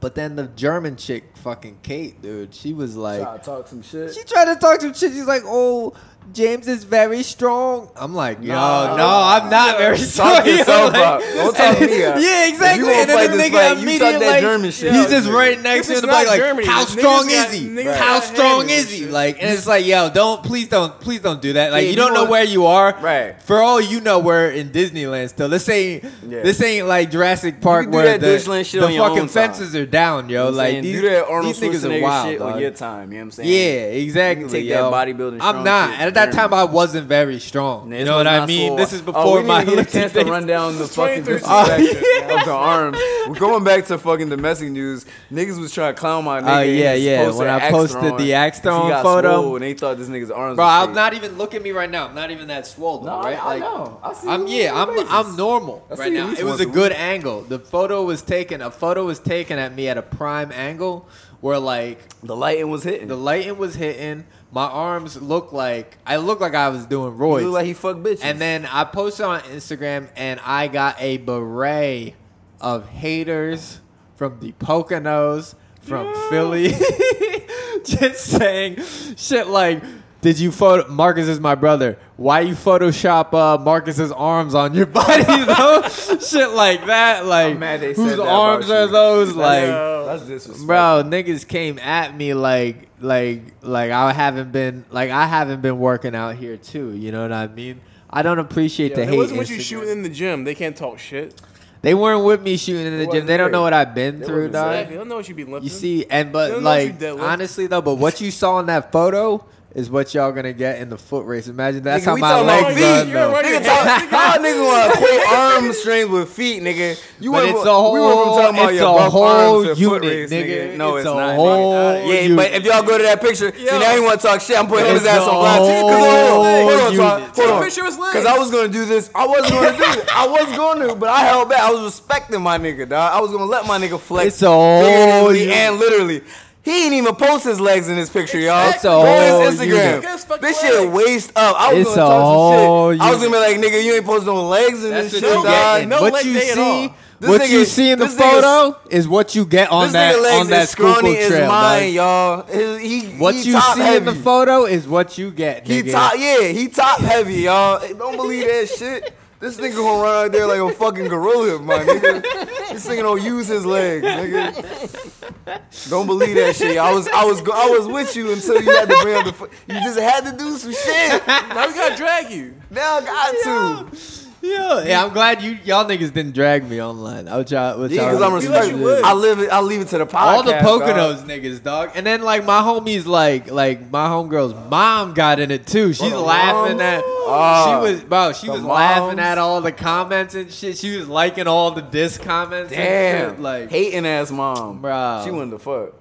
But 0.01 0.13
then 0.13 0.35
the 0.35 0.47
German 0.47 0.97
chick, 0.97 1.35
fucking 1.37 1.79
Kate, 1.81 2.21
dude, 2.21 2.53
she 2.53 2.73
was 2.73 2.95
like, 2.95 3.21
Try 3.23 3.37
to 3.37 3.43
talk 3.43 3.67
some 3.67 3.81
shit. 3.81 4.13
she 4.13 4.23
tried 4.23 4.53
to 4.53 4.59
talk 4.59 4.81
some 4.81 4.93
shit. 4.93 5.13
She's 5.13 5.25
like, 5.25 5.41
"Oh, 5.45 5.93
James 6.33 6.67
is 6.67 6.83
very 6.83 7.23
strong." 7.23 7.89
I'm 7.95 8.13
like, 8.15 8.39
"Yo, 8.41 8.53
Nah. 8.53 8.95
no, 8.97 9.07
I'm 9.07 9.49
not 9.49 9.77
very 9.77 9.97
strong." 10.11 10.35
Talk 10.35 10.45
yourself 10.47 10.93
like- 10.93 11.01
up. 11.01 11.21
Don't 11.21 11.55
talk 11.55 11.79
me 11.81 12.03
up. 12.03 12.15
Yeah, 12.25 12.47
If 12.47 12.53
exactly. 12.53 12.85
you 12.87 12.91
and 12.93 13.09
then 13.09 13.31
the 13.31 13.37
nigga 13.43 13.51
fight, 13.75 13.77
you 13.79 13.99
talk 13.99 14.19
that 14.19 14.27
like, 14.27 14.41
German 14.41 14.71
shit. 14.71 14.93
he's 14.93 15.09
just 15.09 15.29
right 15.29 15.61
next 15.61 15.87
to 15.87 16.01
the 16.01 16.07
bike, 16.07 16.27
like, 16.27 16.39
Germany. 16.39 16.67
"How 16.67 16.85
strong 16.85 17.29
is 17.29 17.51
he? 17.53 17.83
How 17.85 18.19
strong 18.19 18.69
is 18.69 18.89
he?" 18.91 19.05
Like, 19.05 19.37
and 19.41 19.49
it's 19.51 19.67
like, 19.67 19.85
"Yo, 19.85 20.09
don't, 20.09 20.43
please 20.43 20.67
don't, 20.69 20.99
please 20.99 21.21
don't 21.21 21.41
do 21.41 21.53
that." 21.53 21.71
Like, 21.71 21.83
Yeah, 21.83 21.89
you 21.89 21.95
you 21.95 21.95
don't 21.97 22.13
know 22.13 22.25
where 22.25 22.43
you 22.43 22.65
are. 22.65 22.95
Right. 23.01 23.41
For 23.43 23.61
all 23.61 23.79
you 23.81 24.01
know, 24.01 24.19
we're 24.19 24.49
in 24.49 24.69
Disneyland 24.69 25.29
still. 25.29 25.49
This 25.49 25.67
ain't, 25.69 26.03
Yeah. 26.27 26.41
this 26.43 26.61
ain't 26.61 26.87
like 26.87 27.11
Jurassic 27.11 27.61
Park 27.61 27.91
where 27.91 28.17
the, 28.17 28.27
the 28.27 28.39
fucking 28.39 29.17
time. 29.17 29.27
fences 29.27 29.75
are 29.75 29.85
down, 29.85 30.29
yo. 30.29 30.45
You 30.47 30.51
know 30.51 30.57
like 30.57 30.81
these, 30.81 31.01
do 31.01 31.09
that 31.09 31.25
Arnold 31.27 31.55
these 31.55 31.61
niggas 31.81 31.99
are 31.99 32.01
wild, 32.01 32.27
shit 32.29 32.41
on 32.41 32.59
your 32.59 32.71
time. 32.71 33.11
You 33.11 33.17
know 33.19 33.21
what 33.21 33.25
I'm 33.25 33.31
saying? 33.31 33.49
Yeah, 33.49 34.01
exactly. 34.01 34.49
Take 34.49 34.69
that 34.69 34.83
bodybuilding 34.91 35.37
I'm 35.41 35.63
not. 35.63 35.99
Shit 36.15 36.23
And 36.23 36.29
at 36.29 36.35
that 36.35 36.49
time. 36.49 36.53
I 36.53 36.63
wasn't 36.63 37.07
very 37.07 37.39
strong. 37.39 37.89
This 37.89 37.99
You 37.99 38.05
know 38.05 38.17
what 38.17 38.27
I 38.27 38.45
mean? 38.45 38.71
so- 38.71 38.75
This 38.77 38.93
is 38.93 39.01
Oh, 39.01 39.05
before 39.05 39.41
we 39.41 39.47
my 39.47 39.63
didn't 39.63 39.75
get 39.77 39.87
a 39.87 39.91
chance 39.91 40.13
to 40.13 40.23
run 40.25 40.47
down 40.47 40.77
the 40.77 40.87
fucking 40.87 41.25
2013 41.25 41.85
disrespect 41.85 42.05
shit. 42.05 42.39
of 42.39 42.45
the 42.45 42.51
arms. 42.51 42.97
We're 43.27 43.35
going 43.39 43.63
back 43.63 43.85
to 43.87 43.97
fucking 43.97 44.29
domestic 44.29 44.69
news. 44.71 45.05
Niggas 45.31 45.59
was 45.59 45.73
trying 45.73 45.93
to 45.95 45.99
clown 45.99 46.23
my 46.25 46.39
oh, 46.39 46.41
nigga. 46.41 46.55
Oh, 46.57 46.59
and 46.61 46.77
yeah, 46.77 46.93
yeah. 46.93 47.31
When 47.31 47.47
I 47.49 47.69
posted 47.71 48.17
the 48.17 48.33
axe 48.33 48.59
'cause 48.59 48.63
throwing 48.63 49.03
photo. 49.03 49.55
and 49.55 49.63
they 49.63 49.73
thought 49.73 49.97
this 49.97 50.07
nigga's 50.09 50.31
arms. 50.31 50.55
Bro, 50.55 50.65
I'm 50.65 50.93
not 50.93 51.13
even 51.13 51.37
look 51.37 51.53
at 51.55 51.61
me 51.63 51.71
right 51.71 51.89
now. 51.89 52.07
I'm 52.07 52.15
not 52.15 52.31
even 52.31 52.47
that 52.47 52.67
swollen. 52.67 53.05
No, 53.05 53.21
right? 53.21 53.37
I- 53.43 53.55
I 53.55 53.59
know. 53.59 53.99
I 54.03 54.13
see 54.13 54.27
I'm 54.27 54.47
you 54.47 54.63
yeah. 54.63 54.73
on 54.73 54.87
a 54.89 54.91
I'm 54.91 54.95
basis. 54.97 55.11
I'm 55.11 55.35
normal 55.35 55.85
right 55.97 56.11
now. 56.11 56.31
It 56.31 56.43
was 56.43 56.59
a 56.59 56.63
a 56.63 56.67
good 56.67 56.91
angle. 56.91 57.41
The 57.41 57.59
photo 57.59 58.03
was 58.03 58.21
taken. 58.21 58.61
A 58.61 58.71
photo 58.71 59.05
was 59.05 59.19
taken 59.19 59.59
at 59.59 59.75
me 59.75 59.87
at 59.87 59.97
a 59.97 60.01
prime 60.01 60.51
angle, 60.51 61.07
where 61.41 61.59
like 61.59 61.99
The 62.23 62.35
lighting 62.35 62.69
was 62.69 62.83
hitting. 62.83 63.07
the 63.07 63.15
lighting 63.17 63.57
was 63.57 63.75
hitting. 63.75 64.25
My 64.55 64.67
arms 64.67 65.21
look 65.21 65.51
like 65.51 65.97
I 66.05 66.15
look 66.15 66.39
like 66.39 66.55
I 66.55 66.69
was 66.69 66.85
doing 66.85 67.11
roids. 67.17 67.41
looked 67.41 67.53
like 67.55 67.65
he 67.65 67.73
fucked 67.73 68.01
bitches. 68.01 68.21
And 68.23 68.39
then 68.39 68.65
I 68.65 68.85
posted 68.85 69.25
on 69.25 69.41
Instagram 69.41 70.07
and 70.15 70.39
I 70.45 70.69
got 70.69 70.95
a 71.01 71.17
beret 71.17 72.15
of 72.61 72.87
haters 72.87 73.81
from 74.15 74.39
the 74.39 74.53
Poconos, 74.53 75.55
from 75.81 76.13
Philly, 76.29 76.69
just 77.83 78.23
saying 78.27 78.77
shit 79.17 79.47
like. 79.47 79.83
Did 80.25 80.39
you 80.39 80.51
photo? 80.51 80.87
Marcus 80.87 81.27
is 81.27 81.39
my 81.39 81.53
brother. 81.53 81.99
Why 82.17 82.39
you 82.39 82.55
Photoshop 82.55 83.31
uh, 83.35 83.63
Marcus's 83.63 84.11
arms 84.11 84.55
on 84.55 84.73
your 84.73 84.85
body 84.87 85.21
though? 85.23 85.83
Shit 86.19 86.49
like 86.49 86.87
that. 86.87 87.27
Like 87.27 87.59
whose 87.95 88.17
arms 88.17 88.71
are 88.71 88.87
those? 88.87 89.35
Like 89.35 89.67
That's. 89.67 90.63
Bro, 90.63 91.03
niggas 91.05 91.47
came 91.47 91.77
at 91.77 92.17
me 92.17 92.33
like 92.33 92.89
like 92.99 93.43
like 93.61 93.91
I 93.91 94.13
haven't 94.13 94.51
been 94.51 94.83
like 94.89 95.11
I 95.11 95.27
haven't 95.27 95.61
been 95.61 95.77
working 95.77 96.15
out 96.15 96.37
here 96.37 96.57
too. 96.57 96.93
You 96.93 97.11
know 97.11 97.21
what 97.21 97.31
I 97.31 97.45
mean? 97.45 97.79
I 98.09 98.23
don't 98.23 98.39
appreciate 98.39 98.91
Yeah, 98.93 98.95
the 98.95 99.01
it 99.03 99.09
hate. 99.09 99.17
wasn't 99.17 99.37
what 99.37 99.49
you 99.51 99.59
shooting 99.59 99.89
in 99.89 100.01
the 100.01 100.09
gym. 100.09 100.43
They 100.43 100.55
can't 100.55 100.75
talk 100.75 100.97
shit. 100.97 101.39
They 101.83 101.93
weren't 101.93 102.25
with 102.25 102.41
me 102.41 102.57
shooting 102.57 102.87
in 102.87 102.97
the 102.97 103.05
gym. 103.05 103.27
They 103.27 103.37
don't 103.37 103.51
know 103.51 103.61
what 103.61 103.73
I've 103.73 103.93
been 103.93 104.21
They 104.21 104.25
through, 104.25 104.49
dog. 104.49 104.71
Exactly. 104.71 104.95
They 104.95 104.97
don't 104.97 105.07
know 105.07 105.17
what 105.17 105.29
you 105.29 105.35
be 105.35 105.43
lifting. 105.43 105.63
You 105.65 105.69
see, 105.69 106.05
and 106.09 106.31
but 106.33 106.47
don't 106.47 106.63
know 106.63 106.71
if 106.71 106.99
you 106.99 107.09
like 107.13 107.19
honestly 107.21 107.67
though, 107.67 107.83
but 107.83 107.99
what 107.99 108.19
you 108.21 108.31
saw 108.31 108.57
in 108.57 108.65
that 108.65 108.91
photo 108.91 109.45
is 109.75 109.89
what 109.89 110.13
y'all 110.13 110.31
gonna 110.31 110.53
get 110.53 110.79
in 110.79 110.87
the 110.87 110.97
foot 110.97 111.25
race. 111.25 111.47
Imagine 111.49 111.83
that's 111.83 112.03
Nigga, 112.05 112.07
how 112.07 112.15
my 112.15 112.29
talking 112.29 112.45
about 112.47 112.63
legs 112.63 112.75
feet. 112.77 112.85
are. 112.85 113.05
Though. 113.05 113.31
right. 113.33 113.45
Nigga, 113.45 113.65
talk, 113.65 114.11
y'all 114.11 114.43
nigga 114.43 114.65
want 114.65 114.93
to 114.93 114.99
equate 115.03 115.27
arm 115.27 115.73
strength 115.73 116.09
with 116.11 116.29
feet, 116.29 116.63
nigga. 116.63 117.03
You 117.19 117.31
But 117.31 117.43
went 117.43 117.49
it's 117.55 117.63
from, 117.63 117.75
a 117.85 117.91
we 117.91 117.99
went 117.99 118.13
from 118.15 118.29
talking 118.39 118.55
about 118.55 118.71
it's 118.71 118.79
your 118.79 118.97
a 118.99 119.09
whole 119.09 119.23
arms 119.23 119.67
to 119.67 119.75
foot 119.75 119.77
unit, 119.77 120.01
race, 120.03 120.31
nigga. 120.31 120.77
No, 120.77 120.95
It's 120.95 121.05
it's, 121.05 121.11
a 121.11 121.15
not. 121.17 121.35
whole 121.35 121.73
nigga. 121.73 122.07
yeah, 122.07 122.19
unit. 122.21 122.37
but 122.37 122.51
if 122.53 122.63
y'all 122.63 122.83
go 122.83 122.97
to 122.97 123.03
that 123.03 123.19
picture, 123.21 123.53
see 123.53 123.65
now 123.65 123.93
you 123.95 124.03
want 124.03 124.21
to 124.21 124.27
talk 124.27 124.39
shit. 124.39 124.57
I'm 124.57 124.67
putting 124.67 124.91
his 124.93 125.05
ass 125.05 125.27
on 125.27 125.35
blast. 125.35 125.59
'Cause 125.59 125.67
whole 125.67 125.91
Hold 125.91 126.45
on, 126.47 126.63
hold 126.63 126.79
on, 126.79 126.91
unit. 126.93 126.99
Twan, 126.99 127.33
Take 127.35 127.45
hold 127.45 127.57
on. 127.57 127.63
picture 127.63 127.81
of 127.81 127.87
his. 127.87 127.95
Because 127.97 128.25
I 128.25 128.37
was 128.37 128.51
gonna 128.51 128.67
do 128.69 128.85
this. 128.85 129.09
I 129.13 129.27
wasn't 129.27 129.49
gonna 129.53 129.77
do 129.77 129.83
it. 129.99 130.07
I 130.15 130.25
was 130.27 130.57
gonna, 130.57 130.95
but 130.95 131.09
I 131.09 131.19
held 131.25 131.49
back. 131.49 131.59
I 131.59 131.71
was 131.71 131.81
respecting 131.83 132.41
my 132.41 132.57
nigga, 132.57 132.87
dog. 132.87 133.11
I 133.13 133.19
was 133.19 133.29
gonna 133.31 133.43
let 133.43 133.67
my 133.67 133.77
nigga 133.77 133.99
flex. 133.99 134.27
It's 134.35 134.41
a 134.41 134.47
whole 134.47 135.29
and 135.31 135.75
literally. 135.79 136.21
He 136.65 136.85
ain't 136.85 136.93
even 136.95 137.15
post 137.15 137.45
his 137.45 137.61
legs 137.61 137.87
in 137.89 137.95
this 137.95 138.09
picture, 138.09 138.39
y'all. 138.39 138.69
It's 138.69 138.83
a 138.83 138.87
Go 138.87 139.01
on 139.01 139.05
whole 139.31 139.41
his 139.41 139.59
Instagram. 139.59 139.67
unit. 140.01 140.41
This 140.41 140.59
shit 140.61 140.73
legs. 140.73 140.91
waist 140.91 141.31
up. 141.35 141.55
I 141.59 141.73
was 141.73 141.81
It's 141.87 141.95
gonna 141.95 142.01
a 142.01 142.09
talk 142.09 142.21
whole 142.23 142.89
some 142.89 142.93
shit. 142.97 143.01
I 143.01 143.09
was 143.11 143.19
gonna 143.19 143.31
be 143.31 143.37
like, 143.37 143.57
nigga, 143.57 143.83
you 143.83 143.93
ain't 143.93 144.05
posting 144.05 144.27
no 144.33 144.47
legs 144.47 144.83
in 144.83 144.89
That's 144.89 145.11
this 145.11 145.21
what 145.21 145.29
shit, 145.29 145.37
you 145.37 145.43
dog. 145.43 145.79
get. 145.79 145.87
No 145.87 146.01
what 146.01 146.13
leg 146.13 146.25
you 146.25 146.33
day 146.33 146.49
at 146.49 146.55
see, 146.55 146.61
all. 146.61 146.95
This 147.19 147.29
what 147.29 147.41
nigga- 147.41 147.49
you 147.49 147.65
see 147.65 147.89
in 147.91 147.99
the 147.99 148.09
photo 148.09 148.77
is 148.89 149.07
what 149.07 149.35
you 149.35 149.45
get 149.45 149.71
on 149.71 149.83
This 149.83 149.93
that 149.93 150.21
legs 150.21 150.41
on 150.41 150.47
that 150.49 150.63
is 150.63 150.69
scrawny 150.69 150.95
Schuylkill 150.97 151.21
as 151.23 151.27
trail. 151.29 151.47
mine, 151.47 151.83
dog. 151.83 151.93
y'all. 151.93 152.45
His- 152.47 152.81
He, 152.81 153.01
What 153.19 153.35
he 153.35 153.41
you 153.43 153.53
top 153.53 153.75
see 153.75 153.81
heavy. 153.81 153.97
in 153.97 154.05
the 154.05 154.15
photo 154.15 154.65
is 154.65 154.87
what 154.87 155.17
you 155.19 155.31
get. 155.31 155.67
He 155.67 155.83
top, 155.83 156.13
yeah, 156.17 156.47
he 156.47 156.67
top 156.67 156.99
heavy, 156.99 157.35
y'all. 157.43 157.79
Don't 157.95 158.15
believe 158.17 158.47
that 158.47 158.69
shit. 158.69 159.13
This 159.45 159.57
nigga 159.57 159.75
gonna 159.75 160.01
run 160.01 160.25
out 160.25 160.31
there 160.31 160.47
like 160.47 160.59
a 160.59 160.71
fucking 160.73 161.07
gorilla, 161.07 161.59
my 161.59 161.77
nigga. 161.77 162.23
This 162.71 162.87
nigga 162.87 163.03
don't 163.03 163.21
use 163.21 163.45
his 163.45 163.63
legs, 163.63 164.03
nigga. 164.03 165.89
Don't 165.91 166.07
believe 166.07 166.33
that 166.33 166.55
shit. 166.55 166.79
I 166.79 166.91
was, 166.91 167.07
I 167.09 167.23
was, 167.25 167.41
I 167.41 167.69
was 167.69 167.85
with 167.85 168.15
you 168.15 168.31
until 168.31 168.59
you 168.59 168.71
had 168.71 168.89
to 168.89 168.97
bring 169.03 169.15
up 169.15 169.25
the. 169.25 169.49
You 169.71 169.79
just 169.81 169.99
had 169.99 170.25
to 170.25 170.35
do 170.35 170.57
some 170.57 170.71
shit. 170.71 171.27
Now 171.27 171.67
we 171.67 171.75
gotta 171.75 171.95
drag 171.95 172.31
you. 172.31 172.55
Now 172.71 172.95
I 172.95 173.01
got 173.01 173.91
to. 173.91 174.24
Yeah, 174.45 174.83
yeah. 174.83 175.03
I'm 175.03 175.13
glad 175.13 175.41
you 175.41 175.57
y'all 175.63 175.85
niggas 175.85 176.13
didn't 176.13 176.33
drag 176.33 176.69
me 176.69 176.81
online. 176.81 177.27
I 177.27 177.37
would 177.37 177.47
try. 177.47 177.75
Which 177.75 177.91
Yeah, 177.91 178.05
because 178.05 178.21
I'm 178.21 178.33
respectful. 178.33 179.05
I 179.05 179.13
live 179.13 179.39
it. 179.39 179.49
I 179.49 179.61
leave 179.61 179.81
it 179.81 179.87
to 179.89 179.97
the 179.97 180.05
podcast. 180.05 180.21
all 180.21 180.43
the 180.43 180.51
dog. 180.51 180.63
Poconos 180.81 181.23
niggas, 181.25 181.63
dog. 181.63 181.91
And 181.95 182.05
then 182.05 182.21
like 182.21 182.45
my 182.45 182.61
homies, 182.61 183.05
like 183.05 183.49
like 183.49 183.89
my 183.91 184.07
homegirl's 184.07 184.53
mom 184.69 185.13
got 185.13 185.39
in 185.39 185.51
it 185.51 185.65
too. 185.67 185.93
She's 185.93 186.11
the 186.11 186.19
laughing 186.19 186.77
moms? 186.77 186.81
at. 186.81 187.03
Ah, 187.27 187.65
she 187.83 187.91
was 187.91 188.01
bro. 188.01 188.33
She 188.33 188.47
the 188.47 188.53
was 188.53 188.63
laughing 188.63 189.19
at 189.19 189.37
all 189.37 189.61
the 189.61 189.71
comments 189.71 190.35
and 190.35 190.51
shit. 190.51 190.77
She 190.77 190.97
was 190.97 191.07
liking 191.07 191.47
all 191.47 191.71
the 191.71 191.81
diss 191.81 192.17
comments. 192.17 192.71
And 192.71 192.83
Damn, 192.83 193.29
shit. 193.31 193.39
like 193.39 193.69
hating 193.71 194.05
ass 194.05 194.31
mom, 194.31 194.81
Bro. 194.81 195.21
She 195.25 195.31
wanted 195.31 195.51
to 195.51 195.59
fuck. 195.59 195.93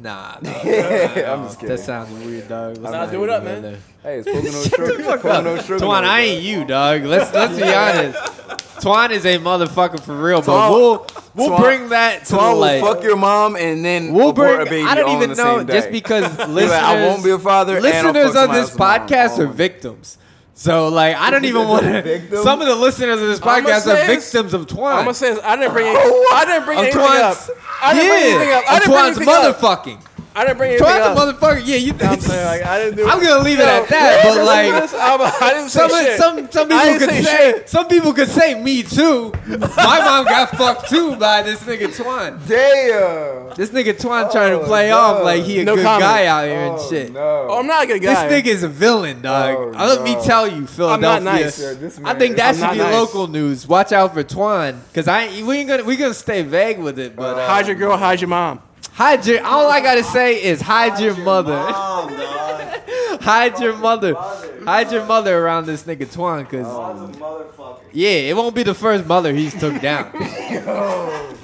Nah. 0.00 0.34
dog. 0.42 0.66
I'm 0.66 1.44
just 1.44 1.60
kidding. 1.60 1.76
That 1.76 1.80
sounds 1.82 2.24
weird, 2.24 2.48
dog. 2.48 2.76
Let's 2.78 2.92
Nah, 2.92 3.04
not 3.04 3.10
do 3.10 3.24
it 3.24 3.30
up, 3.30 3.44
man. 3.44 3.78
Hey, 4.02 4.18
it's 4.20 4.28
Pocono 4.28 4.62
sugar. 4.96 5.02
Pocono 5.04 5.56
sugar. 5.62 5.84
Twan, 5.84 6.04
I 6.04 6.20
ain't 6.22 6.42
you, 6.42 6.64
dog. 6.64 7.02
Let's 7.04 7.32
let's 7.34 7.56
be 7.56 7.62
honest. 7.72 8.18
Twan 8.80 9.10
is 9.10 9.26
a 9.26 9.36
motherfucker 9.38 10.00
for 10.00 10.16
real, 10.16 10.40
but 10.40 10.46
Twan- 10.52 10.70
we'll 10.70 11.06
we'll 11.34 11.50
Twan- 11.50 11.60
bring 11.60 11.88
that 11.90 12.24
to 12.26 12.34
Twan 12.34 12.38
the 12.38 12.52
will 12.54 12.60
like. 12.60 12.80
fuck 12.80 13.02
your 13.02 13.16
mom 13.16 13.56
and 13.56 13.84
then 13.84 14.12
We'll 14.14 14.30
abort 14.30 14.56
bring. 14.56 14.66
a 14.66 14.70
baby 14.70 14.88
I 14.88 14.94
don't 14.94 15.22
even 15.22 15.36
know 15.36 15.62
just 15.64 15.90
because 15.90 16.22
listeners. 16.48 16.70
like, 16.70 16.82
I 16.82 17.06
won't 17.06 17.22
be 17.22 17.30
a 17.30 17.38
father. 17.38 17.76
and 17.76 17.86
I'll 17.86 17.92
listeners 18.12 18.32
fuck 18.34 18.48
of 18.48 18.54
this 18.54 18.70
podcast 18.74 19.38
mom. 19.38 19.40
are 19.48 19.52
victims. 19.52 20.16
So 20.60 20.88
like, 20.88 21.16
I 21.16 21.30
don't 21.30 21.46
even 21.46 21.68
want 21.68 21.84
to. 21.84 22.42
Some 22.42 22.60
of 22.60 22.66
the 22.66 22.76
listeners 22.76 23.18
of 23.22 23.28
this 23.28 23.40
podcast 23.40 23.86
are 23.86 24.06
victims 24.06 24.52
of 24.52 24.66
Twine. 24.66 24.98
I'm 24.98 25.04
gonna 25.04 25.14
say 25.14 25.32
this. 25.32 25.40
I 25.42 25.56
didn't 25.56 25.72
bring. 25.72 25.86
Any, 25.86 25.96
I 25.96 26.44
didn't 26.46 26.66
bring 26.66 26.78
anything 26.80 27.00
up. 27.00 27.38
I 27.82 27.94
didn't 27.94 28.10
bring 28.10 28.22
anything 28.22 28.52
up. 28.52 28.64
I 28.68 28.78
didn't 28.78 28.92
bring 28.92 29.06
anything 29.06 29.28
up. 29.28 29.56
motherfucking. 29.56 30.09
I 30.34 30.44
didn't 30.44 30.58
bring 30.58 30.70
anything 30.70 30.86
Twan's 30.86 31.06
a 31.06 31.10
up. 31.10 31.18
motherfucker. 31.40 31.62
Yeah, 31.64 31.76
you. 31.76 31.92
I'm 32.00 32.20
saying 32.20 32.46
like 32.46 32.62
I 32.64 32.78
didn't 32.78 32.96
do. 32.98 33.08
I'm 33.08 33.20
gonna 33.20 33.42
leave 33.42 33.58
it 33.58 33.62
Yo, 33.62 33.68
at 33.68 33.88
that. 33.88 34.22
But 34.24 34.44
like. 34.44 34.94
I'm- 34.94 35.20
I 35.42 35.50
didn't 35.54 35.68
say 35.70 35.80
Some, 35.88 35.90
shit. 35.90 36.18
some 36.18 36.50
some 36.50 36.68
people 36.68 36.98
could 36.98 37.10
say 37.10 37.22
say 37.22 37.50
shit. 37.52 37.68
some 37.68 37.88
people 37.88 38.12
could 38.12 38.28
say 38.28 38.54
me 38.62 38.82
too. 38.84 39.32
My 39.48 39.98
mom 40.00 40.24
got 40.26 40.50
fucked 40.56 40.88
too 40.88 41.16
by 41.16 41.42
this 41.42 41.60
nigga 41.64 41.88
Twan. 41.88 42.38
Damn. 42.46 43.54
This 43.56 43.70
nigga 43.70 43.94
Twan 43.94 44.30
trying 44.30 44.52
to 44.52 44.60
Oh, 44.60 44.66
play 44.66 44.90
no. 44.90 44.98
off 44.98 45.24
like 45.24 45.42
he 45.42 45.60
a 45.60 45.64
No 45.64 45.74
good 45.74 45.84
comment. 45.84 46.02
guy 46.02 46.26
out 46.26 46.44
here 46.46 46.58
and 46.60 46.74
Oh, 46.78 46.88
shit. 46.90 47.12
No. 47.12 47.46
Oh, 47.50 47.58
I'm 47.58 47.66
not 47.66 47.84
a 47.84 47.86
good 47.86 48.02
This 48.02 48.18
nigga 48.18 48.46
is 48.46 48.62
a 48.62 48.68
villain, 48.68 49.20
dog. 49.22 49.54
Oh, 49.58 49.72
Uh, 49.76 49.86
Let 49.96 50.02
me 50.04 50.16
tell 50.24 50.46
you, 50.46 50.66
Philadelphia. 50.66 51.24
nice. 51.24 51.58
Yeah, 51.60 51.88
I 52.04 52.14
think 52.14 52.36
that 52.36 52.54
I'm 52.54 52.60
should 52.60 52.70
be 52.72 52.78
nice. 52.78 52.94
local 52.94 53.26
news. 53.26 53.66
Watch 53.66 53.92
out 53.92 54.14
for 54.14 54.22
Twan, 54.22 54.76
cause 54.94 55.08
I 55.08 55.26
we 55.42 55.58
ain't 55.58 55.68
gonna 55.68 55.82
we 55.84 55.96
gonna 55.96 56.14
stay 56.14 56.42
vague 56.42 56.78
with 56.78 56.98
it. 57.00 57.16
But 57.16 57.36
uh, 57.38 57.46
hide 57.48 57.66
your 57.66 57.76
girl, 57.76 57.96
hide 57.96 58.20
your 58.20 58.28
mom. 58.28 58.60
Hide 59.00 59.26
your. 59.26 59.44
All 59.44 59.70
I 59.70 59.80
gotta 59.80 60.04
say 60.04 60.42
is 60.42 60.60
hide 60.60 61.00
your 61.00 61.16
mother. 61.16 61.54
Mom, 61.54 62.12
hide 63.20 63.58
your 63.58 63.76
mother. 63.76 64.14
Hide 64.14 64.92
your 64.92 65.06
mother 65.06 65.38
around 65.42 65.66
this 65.66 65.84
nigga 65.84 66.06
Twan, 66.06 66.44
cause 66.48 66.66
oh, 66.66 66.94
Mom's 66.94 67.16
yeah, 67.92 68.10
it 68.10 68.36
won't 68.36 68.54
be 68.54 68.62
the 68.62 68.74
first 68.74 69.06
mother 69.06 69.32
he's 69.32 69.58
took 69.58 69.80
down. 69.88 70.12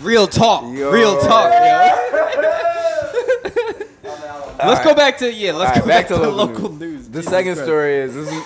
Real 0.02 0.26
talk. 0.26 0.64
Yo. 0.74 0.90
Real 0.90 1.18
talk, 1.20 1.50
yo. 1.52 1.92
Let's 4.66 4.84
go 4.84 4.94
back 4.94 5.18
to 5.18 5.32
yeah. 5.32 5.52
Let's 5.52 5.76
right, 5.76 5.80
go 5.80 5.86
back, 5.86 6.08
to, 6.08 6.16
local 6.16 6.32
local 6.32 6.68
news. 6.70 6.80
news. 6.80 7.08
The 7.08 7.18
Jesus 7.18 7.30
second 7.30 7.54
Christ. 7.54 7.66
story 7.66 7.96
is 7.96 8.14
this. 8.14 8.28
Is, 8.32 8.42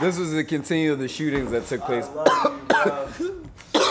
this 0.00 0.18
was 0.18 0.32
the 0.32 0.42
continue 0.44 0.92
of 0.92 0.98
the 0.98 1.08
shootings 1.08 1.50
that 1.52 1.66
took 1.66 1.82
place. 1.82 2.08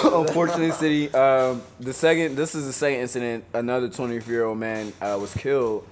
Unfortunately, 0.28 0.72
city. 0.72 1.14
Um, 1.14 1.62
the 1.80 1.94
second. 1.94 2.36
This 2.36 2.56
is 2.56 2.66
the 2.66 2.74
second 2.74 3.00
incident. 3.02 3.46
Another 3.54 3.90
24 3.90 4.32
year 4.34 4.46
old 4.46 4.58
man 4.58 4.94
uh, 5.02 5.18
was 5.20 5.34
killed. 5.34 5.88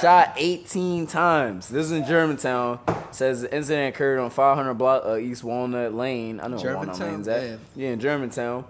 Shot 0.00 0.34
18 0.36 1.06
times. 1.06 1.68
This 1.68 1.86
is 1.86 1.92
in 1.92 2.04
Germantown. 2.06 2.80
Says 3.12 3.42
the 3.42 3.54
incident 3.54 3.94
occurred 3.94 4.18
on 4.18 4.30
500 4.30 4.74
block 4.74 5.02
uh, 5.06 5.16
East 5.16 5.44
Walnut 5.44 5.94
Lane. 5.94 6.40
I 6.40 6.48
know 6.48 6.56
where 6.56 6.74
Walnut 6.76 6.98
Lane's 6.98 7.28
at. 7.28 7.40
Damn. 7.40 7.60
Yeah, 7.76 7.88
in 7.90 8.00
Germantown. 8.00 8.64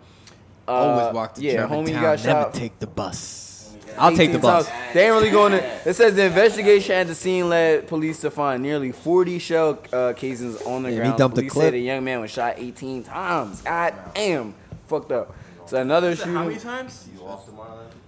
Uh, 0.68 0.72
Always 0.72 1.14
walk 1.14 1.34
to 1.36 1.42
yeah, 1.42 1.52
Germantown. 1.52 1.86
homie 1.86 1.92
got 1.92 2.02
Never 2.02 2.42
shot. 2.42 2.54
take 2.54 2.78
the 2.78 2.86
bus. 2.86 3.74
I'll 3.98 4.14
take 4.14 4.32
the 4.32 4.38
bus. 4.38 4.68
times. 4.68 4.94
They 4.94 5.06
ain't 5.06 5.14
really 5.14 5.30
going 5.30 5.52
to. 5.52 5.88
It 5.88 5.94
says 5.94 6.14
the 6.16 6.26
investigation 6.26 6.94
at 6.96 7.06
the 7.06 7.14
scene 7.14 7.48
led 7.48 7.88
police 7.88 8.20
to 8.20 8.30
find 8.30 8.62
nearly 8.62 8.92
40 8.92 9.38
shell 9.38 9.78
uh, 9.92 10.12
casings 10.14 10.60
on 10.62 10.82
the 10.82 10.92
ground. 10.94 11.12
he 11.12 11.18
dumped 11.18 11.38
a 11.38 11.42
clip. 11.42 11.52
said 11.64 11.72
the 11.72 11.78
young 11.78 12.04
man 12.04 12.20
was 12.20 12.30
shot 12.30 12.54
18 12.58 13.04
times. 13.04 13.62
God 13.62 13.94
damn, 14.14 14.54
fucked 14.88 15.12
up. 15.12 15.34
So 15.66 15.80
another 15.80 16.14
shooting. 16.14 16.32
How 16.34 16.42
many 16.44 16.54
shooting. 16.54 16.70
times? 16.70 17.08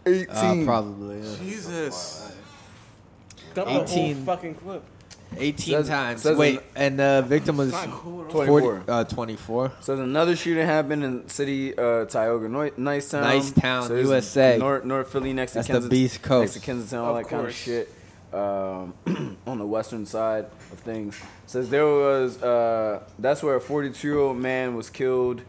18. 0.07 0.29
Uh, 0.31 0.65
probably. 0.65 1.21
Yeah. 1.21 1.37
Jesus. 1.41 2.33
Dump 3.55 3.69
the 3.69 3.83
18. 3.83 4.15
whole 4.17 4.25
fucking 4.25 4.55
clip. 4.55 4.83
18 5.37 5.75
Says- 5.75 5.89
times. 5.89 6.23
says 6.23 6.39
Wait, 6.39 6.55
in- 6.55 6.61
and 6.77 6.99
the 6.99 7.25
victim 7.27 7.59
was 7.59 7.73
cool. 7.73 8.25
24. 8.31 8.61
40, 8.61 8.83
uh, 8.89 9.05
24. 9.05 9.73
So 9.81 9.95
another 10.01 10.35
shooting 10.37 10.65
happened 10.65 11.05
in 11.05 11.29
city 11.29 11.77
uh, 11.77 12.07
Tioga, 12.07 12.49
Noi- 12.49 12.73
Nice 12.79 13.11
Town, 13.11 13.23
Nice 13.25 13.51
Town, 13.51 13.89
so 13.89 13.97
USA. 13.97 14.57
North, 14.59 14.85
North 14.85 15.13
Philly, 15.13 15.35
next 15.35 15.53
That's 15.53 15.67
to 15.67 15.73
the 15.75 15.79
Kensington, 15.81 15.99
Beast 15.99 16.23
Coast. 16.23 16.41
next 16.43 16.53
to 16.55 16.61
Kensington, 16.61 16.99
all 17.01 17.17
Of 17.17 17.25
that 17.25 17.29
kind 17.31 17.47
of 17.47 17.55
shit. 17.55 17.93
Um, 18.33 18.95
on 19.47 19.59
the 19.59 19.67
western 19.67 20.05
side 20.07 20.47
of 20.73 20.79
things, 20.81 21.19
says 21.47 21.69
there 21.71 21.87
was 21.87 22.43
uh, 22.43 23.03
that's 23.19 23.43
where 23.43 23.57
a 23.57 23.61
42 23.61 24.07
year 24.09 24.19
old 24.19 24.37
man 24.39 24.77
was 24.77 24.89
killed, 24.91 25.41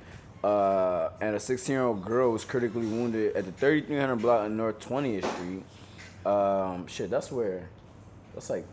uh, 0.43 1.09
and 1.21 1.35
a 1.35 1.39
16 1.39 1.73
year 1.73 1.83
old 1.83 2.05
girl 2.05 2.31
was 2.31 2.45
critically 2.45 2.85
wounded 2.85 3.35
at 3.35 3.45
the 3.45 3.51
3300 3.51 4.15
block 4.17 4.45
of 4.45 4.51
North 4.51 4.79
20th 4.79 5.25
Street. 5.33 5.63
Um, 6.25 6.87
shit, 6.87 7.09
that's 7.09 7.31
where, 7.31 7.69
that's 8.33 8.49
like 8.49 8.65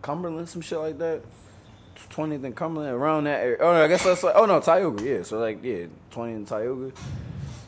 Cumberland, 0.00 0.48
some 0.48 0.62
shit 0.62 0.78
like 0.78 0.98
that. 0.98 1.22
20th 2.10 2.44
and 2.44 2.56
Cumberland, 2.56 2.94
around 2.94 3.24
that 3.24 3.42
area. 3.42 3.56
Oh, 3.60 3.72
no, 3.72 3.84
I 3.84 3.88
guess 3.88 4.04
that's 4.04 4.22
like, 4.22 4.34
oh 4.36 4.46
no, 4.46 4.60
Tioga, 4.60 5.02
yeah. 5.02 5.22
So 5.22 5.38
like, 5.38 5.62
yeah, 5.62 5.86
20 6.10 6.32
and 6.32 6.46
Tioga. 6.46 6.92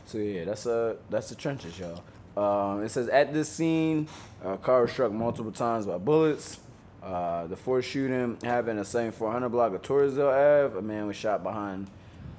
So 0.06 0.18
yeah, 0.18 0.44
that's 0.44 0.66
uh, 0.66 0.96
that's 1.10 1.28
the 1.28 1.34
trenches, 1.34 1.78
y'all. 1.78 2.02
Um, 2.36 2.82
it 2.82 2.88
says 2.90 3.08
at 3.08 3.32
this 3.32 3.48
scene, 3.48 4.08
a 4.44 4.56
car 4.56 4.82
was 4.82 4.92
struck 4.92 5.12
multiple 5.12 5.52
times 5.52 5.86
by 5.86 5.98
bullets. 5.98 6.60
Uh, 7.02 7.46
the 7.46 7.56
fourth 7.56 7.84
shooting 7.84 8.38
happened 8.42 8.78
at 8.78 8.84
the 8.84 8.90
same 8.90 9.12
400 9.12 9.48
block 9.50 9.74
of 9.74 9.82
Torresdale 9.82 10.66
Ave. 10.66 10.78
A 10.78 10.82
man 10.82 11.06
was 11.06 11.16
shot 11.16 11.42
behind 11.42 11.88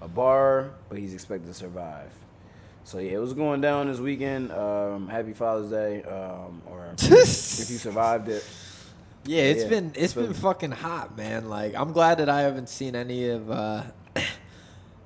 a 0.05 0.07
bar, 0.07 0.71
but 0.87 0.97
he's 0.97 1.13
expected 1.13 1.47
to 1.47 1.53
survive. 1.53 2.11
So 2.83 2.99
yeah, 2.99 3.13
it 3.13 3.17
was 3.17 3.33
going 3.33 3.61
down 3.61 3.87
this 3.87 3.97
weekend. 3.99 4.51
Um, 4.51 5.07
happy 5.09 5.33
Father's 5.33 5.71
Day, 5.71 6.03
um, 6.03 6.61
or 6.67 6.85
if 6.93 7.09
you 7.09 7.25
survived 7.77 8.29
it. 8.29 8.47
Yeah, 9.25 9.41
it's 9.41 9.63
Yeah, 9.63 9.69
been 9.69 9.91
it's 9.95 10.13
so- 10.13 10.21
been 10.23 10.33
fucking 10.33 10.71
hot, 10.71 11.17
man. 11.17 11.49
Like 11.49 11.73
I'm 11.75 11.91
glad 11.93 12.19
that 12.19 12.29
I 12.29 12.41
haven't 12.41 12.69
seen 12.69 12.95
any 12.95 13.29
of 13.29 13.49
uh 13.49 13.81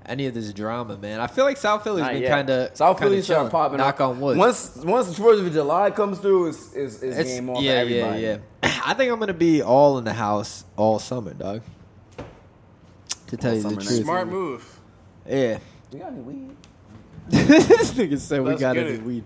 any 0.05 0.25
of 0.27 0.33
this 0.33 0.51
drama, 0.51 0.97
man. 0.97 1.21
I 1.21 1.27
feel 1.27 1.45
like 1.45 1.55
South 1.55 1.85
Philly's 1.85 2.01
Not 2.03 2.13
been 2.13 2.27
kind 2.29 2.49
of 2.49 2.75
South 2.75 2.99
Philly 2.99 3.21
started 3.21 3.49
popping. 3.49 3.77
Knock 3.77 4.01
up. 4.01 4.09
on 4.09 4.19
wood. 4.19 4.37
Once 4.37 4.75
once 4.83 5.07
the 5.07 5.13
Fourth 5.13 5.39
of 5.39 5.49
July 5.53 5.89
comes 5.91 6.19
through, 6.19 6.47
it's 6.49 6.73
it's, 6.75 6.95
it's, 6.95 7.03
It's- 7.03 7.27
game 7.27 7.49
on 7.49 7.63
yeah, 7.63 7.81
for 7.83 7.89
yeah, 7.89 8.03
everybody. 8.03 8.21
yeah. 8.23 8.37
I 8.85 8.93
think 8.93 9.09
I'm 9.09 9.19
gonna 9.19 9.33
be 9.33 9.61
all 9.61 9.97
in 9.97 10.03
the 10.03 10.13
house 10.13 10.65
all 10.75 10.99
summer, 10.99 11.33
dog. 11.33 11.61
To 13.27 13.37
tell 13.37 13.51
All 13.51 13.57
you 13.57 13.63
the 13.63 13.75
truth, 13.75 14.03
Smart 14.03 14.27
move. 14.27 14.78
Yeah. 15.29 15.59
We 15.93 15.99
got 15.99 16.11
any 16.11 16.21
weed? 16.21 16.55
this 17.29 17.91
nigga 17.93 18.17
said 18.17 18.41
we 18.41 18.49
Let's 18.49 18.61
got 18.61 18.73
get 18.75 18.87
any 18.87 18.95
it. 18.95 19.03
weed. 19.03 19.23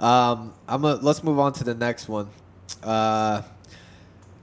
Um, 0.00 0.52
I'm 0.66 0.84
a, 0.84 0.94
let's 0.96 1.22
move 1.22 1.38
on 1.38 1.52
to 1.54 1.64
the 1.64 1.74
next 1.74 2.08
one. 2.08 2.28
Uh, 2.82 3.42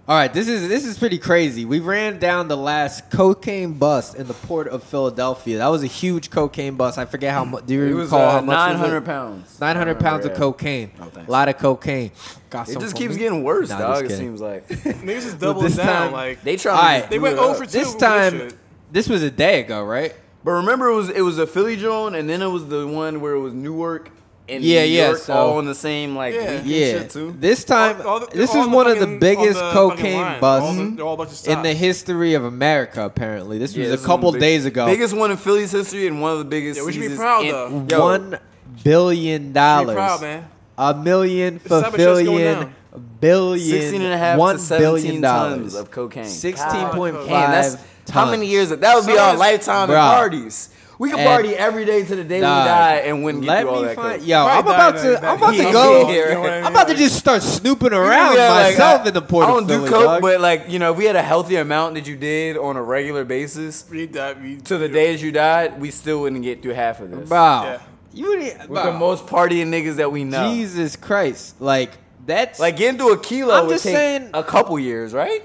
all 0.08 0.16
right, 0.16 0.32
this 0.32 0.48
is 0.48 0.68
this 0.70 0.86
is 0.86 0.98
pretty 1.00 1.18
crazy. 1.18 1.66
We 1.66 1.80
ran 1.80 2.20
down 2.20 2.48
the 2.48 2.56
last 2.58 3.10
cocaine 3.10 3.74
bust 3.74 4.16
in 4.16 4.28
the 4.28 4.34
port 4.36 4.68
of 4.68 4.84
Philadelphia. 4.84 5.58
That 5.58 5.68
was 5.70 5.82
a 5.84 5.88
huge 5.88 6.30
cocaine 6.30 6.76
bust. 6.76 6.98
I 7.00 7.06
forget 7.06 7.34
how 7.34 7.44
much. 7.44 7.66
Do 7.66 7.74
you 7.74 7.84
It 7.86 7.94
was 7.96 8.06
recall 8.12 8.32
how 8.32 8.38
uh, 8.38 8.42
much? 8.42 8.54
nine 8.56 8.72
was 8.74 8.82
it? 8.82 8.86
hundred 8.86 9.06
pounds. 9.06 9.60
900 9.60 10.00
pounds 10.00 10.26
of 10.26 10.34
cocaine. 10.36 10.92
Oh, 11.00 11.06
thanks. 11.06 11.28
a 11.28 11.32
lot 11.32 11.50
of 11.50 11.58
cocaine. 11.58 12.12
Got 12.52 12.70
It 12.70 12.74
some 12.74 12.82
just 12.84 12.94
for 12.94 13.00
keeps 13.00 13.14
me? 13.16 13.20
getting 13.20 13.44
worse, 13.44 13.70
Nah, 13.70 13.80
dog. 13.80 13.98
It 14.06 14.10
kidding. 14.10 14.18
seems 14.18 14.42
like 14.42 14.68
Niggas 14.70 15.22
just 15.24 15.40
But 15.40 15.46
doubling 15.48 15.66
this 15.66 15.76
down. 15.78 15.88
time- 15.88 16.12
like 16.12 16.44
they 16.44 16.58
try. 16.58 16.72
Alright. 16.74 17.10
they 17.10 17.18
went 17.20 17.40
over 17.40 17.56
over 17.56 17.66
two. 17.66 17.72
This 17.72 17.88
with 17.94 18.00
time, 18.00 18.32
shit. 18.40 18.56
this 18.92 19.10
was 19.10 19.24
a 19.24 19.32
day 19.32 19.62
ago, 19.62 19.84
right? 19.84 20.14
But 20.46 20.52
remember, 20.52 20.88
it 20.90 20.96
was 20.96 21.10
it 21.10 21.22
was 21.22 21.40
a 21.40 21.48
Philly 21.48 21.76
drone, 21.76 22.14
and 22.16 22.30
then 22.30 22.42
it 22.44 22.48
was 22.48 22.68
the 22.68 22.86
one 22.88 23.20
where 23.20 23.34
it 23.34 23.40
was 23.40 23.54
Newark 23.56 24.12
and 24.48 24.64
Yeah, 24.64 24.84
New 24.86 24.92
yeah, 24.92 25.06
York 25.08 25.18
so- 25.18 25.34
all 25.34 25.58
in 25.60 25.66
the 25.66 25.74
same 25.74 26.16
like 26.16 26.36
Yeah. 26.36 26.62
Yeah. 26.64 26.86
shit 27.00 27.10
too. 27.10 27.36
This 27.40 27.64
time, 27.64 27.98
All- 28.02 28.08
all 28.08 28.20
the- 28.20 28.28
this 28.28 28.54
is 28.54 28.64
the 28.66 28.70
one 28.70 28.86
of 28.86 29.00
the 29.00 29.08
biggest 29.08 29.58
the 29.58 29.72
cocaine 29.72 30.40
busts 30.40 30.78
the- 30.98 31.02
all 31.04 31.16
a 31.16 31.18
bunch 31.18 31.32
of 31.32 31.48
in 31.48 31.64
the 31.64 31.74
history 31.74 32.36
of 32.36 32.44
America. 32.44 33.04
Apparently, 33.04 33.58
this 33.58 33.76
Yeah, 33.76 33.86
was 33.86 33.92
this 33.94 34.04
a 34.04 34.06
couple 34.06 34.32
big- 34.34 34.42
days 34.42 34.66
ago. 34.66 34.86
Biggest 34.86 35.16
one 35.16 35.32
in 35.32 35.38
Philly's 35.38 35.72
history 35.72 36.06
and 36.06 36.22
one 36.22 36.34
of 36.34 36.38
the 36.38 36.46
biggest. 36.46 36.80
Yeah, 36.80 36.86
we 36.86 36.94
should 36.94 37.10
be 37.10 37.16
proud, 37.18 37.44
in- 37.44 37.52
though. 37.52 37.86
Yo, 37.90 38.00
One 38.02 38.38
billion 38.84 39.52
dollars. 39.52 39.96
proud, 39.96 40.22
man. 40.22 40.46
A 40.78 40.94
million 40.94 41.56
It's 41.56 41.68
for 41.68 41.80
it's 41.80 41.86
just 41.88 41.98
going 41.98 42.26
billion, 42.26 42.76
billion, 43.20 43.68
16 43.82 44.02
and 44.04 44.14
a 44.14 44.18
half 44.18 44.38
one 44.38 44.58
to 44.58 44.62
17 44.62 45.22
billion 45.22 45.22
tons 45.24 45.74
of 45.74 45.90
cocaine. 45.90 46.26
Sixteen 46.26 46.86
point 46.90 47.16
Man, 47.16 47.28
five. 47.28 47.80
That's 48.06 48.12
how 48.12 48.30
many 48.30 48.48
years? 48.48 48.70
That 48.70 48.96
would 48.96 49.06
be 49.06 49.14
Some 49.16 49.20
our 49.28 49.34
is- 49.34 49.40
lifetime 49.40 49.90
of 49.90 49.96
parties. 49.96 50.70
We 50.98 51.10
could 51.10 51.20
And- 51.20 51.28
party 51.28 51.54
every 51.58 51.84
day 51.84 52.06
to 52.06 52.16
the 52.16 52.24
day 52.24 52.40
Dog, 52.40 52.64
we 52.64 52.70
die 52.70 52.96
and 53.04 53.22
wouldn't 53.22 53.44
get 53.44 53.50
Let 53.50 53.62
through 53.64 53.70
all 53.70 53.82
me 53.82 53.88
that 53.90 53.96
find. 53.98 54.20
coke. 54.22 54.28
Yo, 54.30 54.46
I'm 54.46 54.60
about 54.66 54.96
die 54.96 55.02
to. 55.04 55.12
like 55.16 55.24
I'm 55.26 55.38
about 55.38 55.52
to 55.56 55.64
go. 55.64 56.10
You 56.10 56.30
know 56.36 56.40
what 56.40 56.50
I 56.52 56.56
mean? 56.56 56.66
I'm 56.68 56.72
about 56.72 56.88
to 56.88 56.96
just 56.96 57.18
start 57.18 57.44
snooping 57.44 57.92
around 57.92 58.30
could 58.30 58.36
be 58.36 58.42
like, 58.42 58.64
myself 58.78 59.02
I- 59.04 59.08
in 59.10 59.14
the 59.14 59.22
port 59.22 59.46
I 59.46 59.50
don't 59.52 59.68
do 59.68 59.74
Philly, 59.80 59.90
coke, 59.90 60.04
dog. 60.06 60.22
but 60.22 60.40
like 60.40 60.64
you 60.70 60.80
know, 60.80 60.92
if 60.94 60.98
we 60.98 61.04
had 61.04 61.18
a 61.18 61.22
healthy 61.22 61.58
amount 61.58 61.96
that 61.96 62.08
you 62.08 62.16
did 62.16 62.56
on 62.58 62.78
a 62.78 62.82
regular 62.82 63.26
basis 63.26 63.84
Read 63.90 64.14
that. 64.14 64.42
Read, 64.42 64.64
to 64.68 64.78
the 64.78 64.88
day 64.88 65.12
that 65.12 65.22
you 65.22 65.34
died, 65.34 65.82
we 65.82 65.92
still 65.92 66.22
wouldn't 66.22 66.44
get 66.44 66.62
through 66.62 66.76
half 66.76 67.02
of 67.02 67.12
this. 67.12 67.28
Bro, 67.28 67.38
Yeah. 67.66 67.78
you 68.14 68.40
need, 68.40 68.58
With 68.60 68.68
bro, 68.70 68.86
the 68.86 68.94
most 68.98 69.26
partying 69.28 69.68
niggas 69.68 69.98
that 69.98 70.14
we 70.14 70.24
know. 70.24 70.50
Jesus 70.54 70.96
Christ, 70.96 71.56
like 71.60 71.92
that's 72.26 72.58
Like 72.58 72.78
getting 72.78 72.98
to 73.00 73.08
a 73.10 73.18
kilo 73.18 73.54
I'm 73.54 73.68
would 73.68 73.74
just 73.74 73.84
take 73.84 73.96
saying- 73.96 74.30
a 74.34 74.44
couple 74.46 74.80
years, 74.80 75.14
right? 75.14 75.44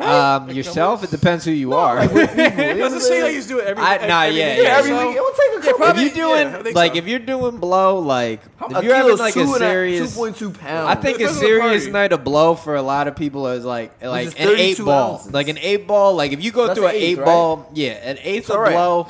Um 0.00 0.48
yourself. 0.50 1.04
It 1.04 1.10
depends 1.10 1.44
who 1.44 1.50
you 1.50 1.74
are. 1.74 1.96
Let's 2.06 2.94
just 2.94 3.08
say 3.08 3.22
I 3.22 3.28
used 3.28 3.48
to 3.48 3.54
do 3.54 3.60
it 3.60 3.66
every. 3.66 3.82
I- 3.84 3.94
every, 3.96 4.08
nah, 4.08 4.22
every 4.22 4.38
yeah, 4.38 4.54
week 4.56 4.62
yeah, 4.64 4.74
or 4.74 4.78
every 4.78 4.90
It 5.16 5.22
would 5.22 5.34
take 5.34 5.58
a 5.58 5.60
couple. 5.66 5.78
probably- 5.78 6.02
if 6.04 6.16
you're 6.16 6.28
doing 6.28 6.48
yeah, 6.52 6.58
I 6.58 6.62
think 6.62 6.76
like 6.76 6.92
so. 6.92 6.98
if 6.98 7.06
you're 7.06 7.18
doing 7.18 7.56
blow 7.58 7.98
like 7.98 8.40
a 8.60 8.78
if 8.78 8.84
you're 8.84 8.94
having 8.94 9.18
like 9.18 9.36
a 9.36 9.46
serious 9.58 10.12
two 10.14 10.18
point 10.18 10.36
two 10.36 10.50
pounds. 10.50 10.88
I 10.88 10.94
think 10.94 11.16
a 11.16 11.18
Depends 11.18 11.36
on 11.36 11.42
the 11.42 11.46
serious 11.46 11.82
party. 11.84 11.92
night 11.92 12.12
of 12.12 12.24
blow 12.24 12.54
for 12.54 12.74
a 12.76 12.82
lot 12.82 13.06
of 13.08 13.16
people 13.16 13.46
is 13.48 13.64
like 13.66 14.02
like 14.02 14.28
is 14.28 14.34
an 14.34 14.48
eight 14.56 14.78
ball. 14.78 15.14
ounces. 15.16 15.32
Like 15.32 15.48
an 15.48 15.58
eight 15.58 15.86
ball, 15.86 16.14
like 16.14 16.32
if 16.32 16.42
you 16.42 16.52
go 16.52 16.68
That's 16.68 16.78
through 16.78 16.88
an 16.88 16.94
an 16.94 16.96
eighth, 17.02 17.04
eight 17.04 17.18
right? 17.18 17.24
ball, 17.26 17.70
yeah, 17.74 17.90
an 17.92 18.18
eighth 18.22 18.48
of 18.48 18.56
alright. 18.56 18.72
blow 18.72 19.08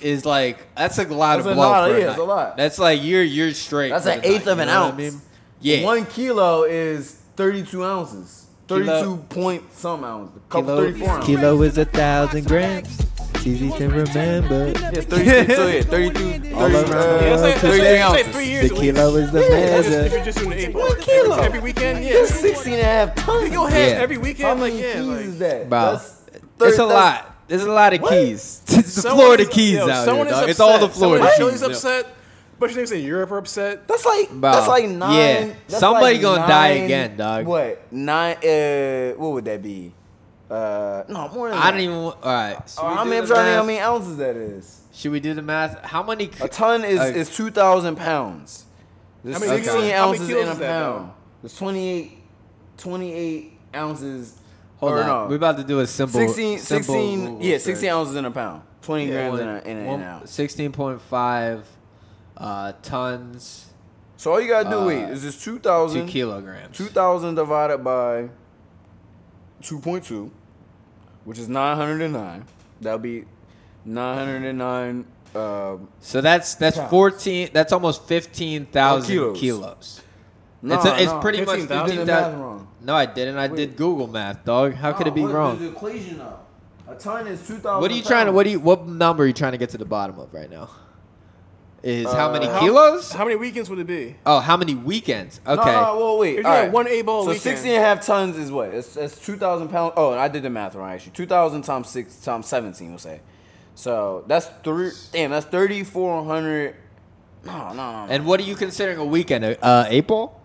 is 0.00 0.24
like 0.26 0.58
that's 0.76 0.98
a 0.98 1.04
lot 1.04 1.36
That's 1.36 1.46
of 1.46 1.52
a 1.52 1.54
blow 1.54 1.62
lot, 1.68 1.88
for 1.90 1.94
a 1.96 2.00
yeah, 2.00 2.08
it's 2.08 2.18
night. 2.18 2.22
a 2.22 2.24
lot. 2.24 2.56
That's 2.56 2.78
like 2.80 3.04
you're 3.04 3.22
you're 3.22 3.52
straight. 3.54 3.90
That's 3.90 4.04
for 4.04 4.10
an 4.10 4.20
the 4.22 4.28
eighth 4.28 4.46
night, 4.46 4.52
of 4.52 4.58
an 4.58 4.66
know 4.66 4.80
what 4.86 4.94
ounce. 4.94 4.96
Mean? 5.14 5.20
Yeah. 5.60 5.84
One 5.84 6.04
kilo 6.06 6.64
is 6.64 7.12
thirty-two 7.36 7.84
ounces. 7.84 8.43
Kilo- 8.66 8.84
Thirty-two 8.86 9.16
point 9.28 9.62
some 9.74 10.04
ounces. 10.04 10.40
Couple 10.48 10.64
Kilo, 10.68 10.76
thirty-four 10.86 11.08
ounces. 11.10 11.26
kilo 11.26 11.62
is 11.62 11.78
a 11.78 11.84
thousand 11.84 12.46
grams. 12.46 13.00
It's 13.34 13.46
easy 13.46 13.70
to 13.70 13.88
remember. 13.88 14.68
Yeah, 14.68 14.90
32, 15.02 15.54
so 15.54 15.66
yeah, 15.66 15.82
32, 15.82 16.56
All 16.56 16.70
30, 16.70 16.74
around 16.74 16.88
the 16.88 16.96
Yeah, 17.24 17.36
let's 17.36 17.42
say, 17.42 17.50
let's 17.50 17.60
33 17.60 17.60
say, 17.60 17.68
let's 17.70 17.84
say 17.84 18.00
ounces. 18.00 18.34
three 18.34 18.46
years. 18.48 18.70
The 18.70 18.74
kilo 18.76 19.16
is 19.16 19.32
the 19.32 19.38
If 19.40 19.48
you're 19.50 19.58
just- 19.60 19.88
measure. 19.90 20.16
You're 20.16 20.24
just 20.24 20.38
doing 20.38 20.52
eight 20.58 20.74
One 20.74 21.00
kilo. 21.02 21.36
every 21.36 21.60
weekend, 21.60 22.04
yeah. 22.04 22.12
That's 22.14 22.34
16 22.40 22.72
and 22.72 22.82
a 22.82 22.84
half 22.84 23.14
tons. 23.16 23.44
You 23.44 23.50
go 23.50 23.66
ahead 23.66 23.96
Yeah. 23.96 24.02
every 24.02 24.16
How 24.16 24.22
weekend, 24.22 24.60
like 24.60 24.72
many 24.72 24.82
yeah, 24.82 24.92
keys 24.94 25.06
like 25.08 25.24
is 25.26 25.38
that? 25.40 25.68
Bro, 25.68 25.80
That's 26.58 26.70
It's 26.70 26.78
a 26.78 26.84
lot. 26.86 27.30
There's 27.48 27.62
a 27.64 27.70
lot 27.70 27.92
of 27.92 28.00
What? 28.00 28.10
keys. 28.12 28.62
It's 28.68 29.02
the 29.02 29.10
Florida 29.10 29.42
is- 29.42 29.48
keys 29.50 29.72
yo, 29.74 29.90
out 29.90 30.04
someone 30.06 30.26
here, 30.28 30.34
is 30.36 30.40
dog. 30.40 30.48
It's 30.48 30.60
all 30.60 30.78
the 30.78 30.84
upset. 30.86 30.98
Someone 31.00 31.18
Florida 31.18 31.24
in 31.24 31.30
keys. 31.30 31.38
Chili's 31.38 31.60
yo. 31.60 31.66
upset. 31.68 32.06
Bunch 32.58 32.72
of 32.72 32.78
niggas 32.78 32.92
in 32.92 33.04
Europe 33.04 33.30
are 33.32 33.38
upset. 33.38 33.86
That's 33.88 34.04
like 34.06 34.30
Bro, 34.30 34.52
that's 34.52 34.68
like 34.68 34.88
nine. 34.88 35.14
yeah. 35.48 35.54
that's 35.68 35.80
Somebody 35.80 36.14
like 36.14 36.22
gonna 36.22 36.46
die 36.46 36.68
again, 36.68 37.16
dog. 37.16 37.46
What 37.46 37.92
nine? 37.92 38.36
Uh, 38.36 39.12
what 39.16 39.32
would 39.32 39.44
that 39.46 39.62
be? 39.62 39.92
Uh, 40.50 41.02
no 41.08 41.28
more 41.30 41.48
than 41.50 41.58
I 41.58 41.62
that. 41.62 41.70
don't 41.72 41.80
even. 41.80 41.94
All 41.96 42.14
right. 42.22 42.56
should 42.68 42.82
we 42.82 42.88
how 42.94 43.04
do 43.04 43.10
many? 43.10 43.16
I'm 43.20 43.26
the 43.26 43.34
trying 43.34 43.44
to 43.44 43.44
think 43.44 43.56
how 43.56 43.56
math? 43.62 43.66
many 43.66 43.78
ounces 43.80 44.16
that 44.18 44.36
is. 44.36 44.80
Should 44.92 45.12
we 45.12 45.20
do 45.20 45.34
the 45.34 45.42
math? 45.42 45.82
How 45.84 46.02
many? 46.02 46.30
A 46.40 46.48
ton 46.48 46.84
is 46.84 47.00
Uh, 47.00 47.04
is 47.04 47.34
two 47.34 47.50
thousand 47.50 47.96
pounds. 47.96 48.64
There's 49.24 49.36
How 49.36 49.40
many 49.40 49.52
sixteen 49.62 49.80
kilos- 49.80 49.92
how 49.92 50.06
many 50.06 50.18
ounces 50.18 50.28
kilos 50.28 50.42
in 50.42 50.48
a 50.48 50.52
is 50.52 50.58
that, 50.58 50.82
pound. 50.82 51.10
There's 51.42 51.56
28, 51.56 52.18
28 52.76 53.58
ounces. 53.74 54.38
Hold 54.76 54.92
or 54.92 55.00
on. 55.00 55.06
no, 55.06 55.26
We're 55.28 55.36
about 55.36 55.56
to 55.56 55.64
do 55.64 55.80
a 55.80 55.86
simple. 55.86 56.20
16, 56.20 56.58
simple 56.58 56.94
16 56.94 57.24
Google 57.26 57.42
yeah, 57.44 57.56
search. 57.56 57.62
16 57.64 57.90
ounces 57.90 58.16
in 58.16 58.24
a 58.24 58.30
pound. 58.30 58.62
20 58.82 59.06
grams 59.10 59.40
in, 59.40 59.48
a, 59.48 59.58
in, 59.60 59.76
a, 59.76 59.80
in 59.80 59.86
One- 59.86 60.00
an 60.02 60.06
ounce. 60.06 60.30
16.5 60.36 61.62
uh, 62.36 62.72
tons, 62.82 63.66
So 64.16 64.32
all 64.32 64.40
you 64.40 64.48
gotta 64.48 64.68
do, 64.70 64.78
uh, 64.80 64.86
wait, 64.86 65.02
is 65.10 65.22
this 65.22 65.42
2 65.42 65.54
2,000. 65.58 66.06
kilograms. 66.08 66.76
2,000 66.76 67.34
divided 67.34 67.78
by 67.78 68.28
2.2, 69.62 70.30
which 71.24 71.38
is 71.38 71.48
909. 71.48 72.44
That'll 72.80 72.98
be 72.98 73.24
909. 73.84 75.04
Um, 75.34 75.88
So 76.00 76.20
that's 76.20 76.54
that's 76.54 76.76
Pounds. 76.76 76.90
14. 76.90 77.50
That's 77.52 77.72
almost 77.72 78.06
15,000 78.06 79.06
Kilos. 79.06 79.40
kilos. 79.40 80.00
nah, 80.62 80.76
it's 80.76 80.84
a, 80.86 81.02
it's 81.02 81.12
pretty 81.20 81.44
much 81.44 81.60
15,000. 81.60 81.86
You 81.90 81.98
did 81.98 82.06
the 82.06 82.12
math 82.12 82.34
wrong. 82.34 82.68
No, 82.80 82.94
I 82.94 83.06
didn't. 83.06 83.36
I 83.38 83.48
did 83.48 83.76
Google 83.76 84.06
math, 84.06 84.44
dog. 84.44 84.74
How 84.74 84.92
could 84.92 85.06
it 85.06 85.14
be 85.14 85.24
wrong? 85.24 85.58
the 85.58 85.68
equation. 85.68 86.20
A 86.86 86.94
ton 86.96 87.26
is 87.26 87.44
2,000. 87.46 87.80
What 87.80 87.90
are 87.90 87.94
you 87.94 88.02
trying 88.02 88.26
to? 88.26 88.32
What 88.32 88.44
do 88.44 88.50
you? 88.50 88.60
What 88.60 88.86
number 88.86 89.24
are 89.24 89.26
you 89.26 89.32
trying 89.32 89.52
to 89.52 89.58
get 89.58 89.70
to 89.70 89.78
the 89.78 89.84
bottom 89.86 90.18
of 90.18 90.32
right 90.34 90.50
now? 90.50 90.68
Is 91.84 92.10
how 92.10 92.32
many 92.32 92.46
Uh, 92.46 92.52
How- 92.54 92.60
kilos? 92.60 93.12
How 93.12 93.24
many 93.24 93.36
weekends 93.36 93.68
would 93.68 93.78
it 93.78 93.86
be? 93.86 94.16
oh, 94.24 94.40
how 94.40 94.56
many 94.56 94.74
weekends? 94.74 95.38
Okay. 95.46 95.70
No, 95.70 95.82
no, 95.82 95.96
well, 95.98 96.18
wait. 96.18 96.38
If 96.38 96.44
you 96.44 96.50
right. 96.50 96.72
one 96.72 96.88
eight 96.88 97.02
ball 97.04 97.24
So 97.24 97.28
weekend. 97.28 97.42
16 97.42 97.72
and 97.72 97.82
a 97.82 97.86
half 97.86 98.00
tons 98.06 98.38
is 98.38 98.50
what? 98.50 98.68
It's, 98.70 98.96
it's 98.96 99.18
2,000 99.18 99.68
pounds. 99.68 99.92
Oh, 99.96 100.14
I 100.14 100.28
did 100.28 100.42
the 100.44 100.50
math 100.50 100.74
wrong, 100.74 100.90
actually. 100.90 101.12
2,000 101.12 101.60
times 101.62 101.90
6 101.90 102.16
times 102.24 102.46
17, 102.46 102.88
we'll 102.88 102.98
say. 102.98 103.20
So 103.74 104.24
that's 104.26 104.48
three. 104.62 104.92
Damn, 105.12 105.30
that's 105.32 105.44
3,400. 105.46 106.74
No, 107.44 107.52
no, 107.52 107.72
no. 107.74 107.74
no. 107.74 108.06
And 108.08 108.24
what 108.24 108.40
are 108.40 108.44
you 108.44 108.54
considering 108.56 108.96
a 108.98 109.04
weekend? 109.04 109.44
Uh, 109.60 109.84
April? 109.88 110.40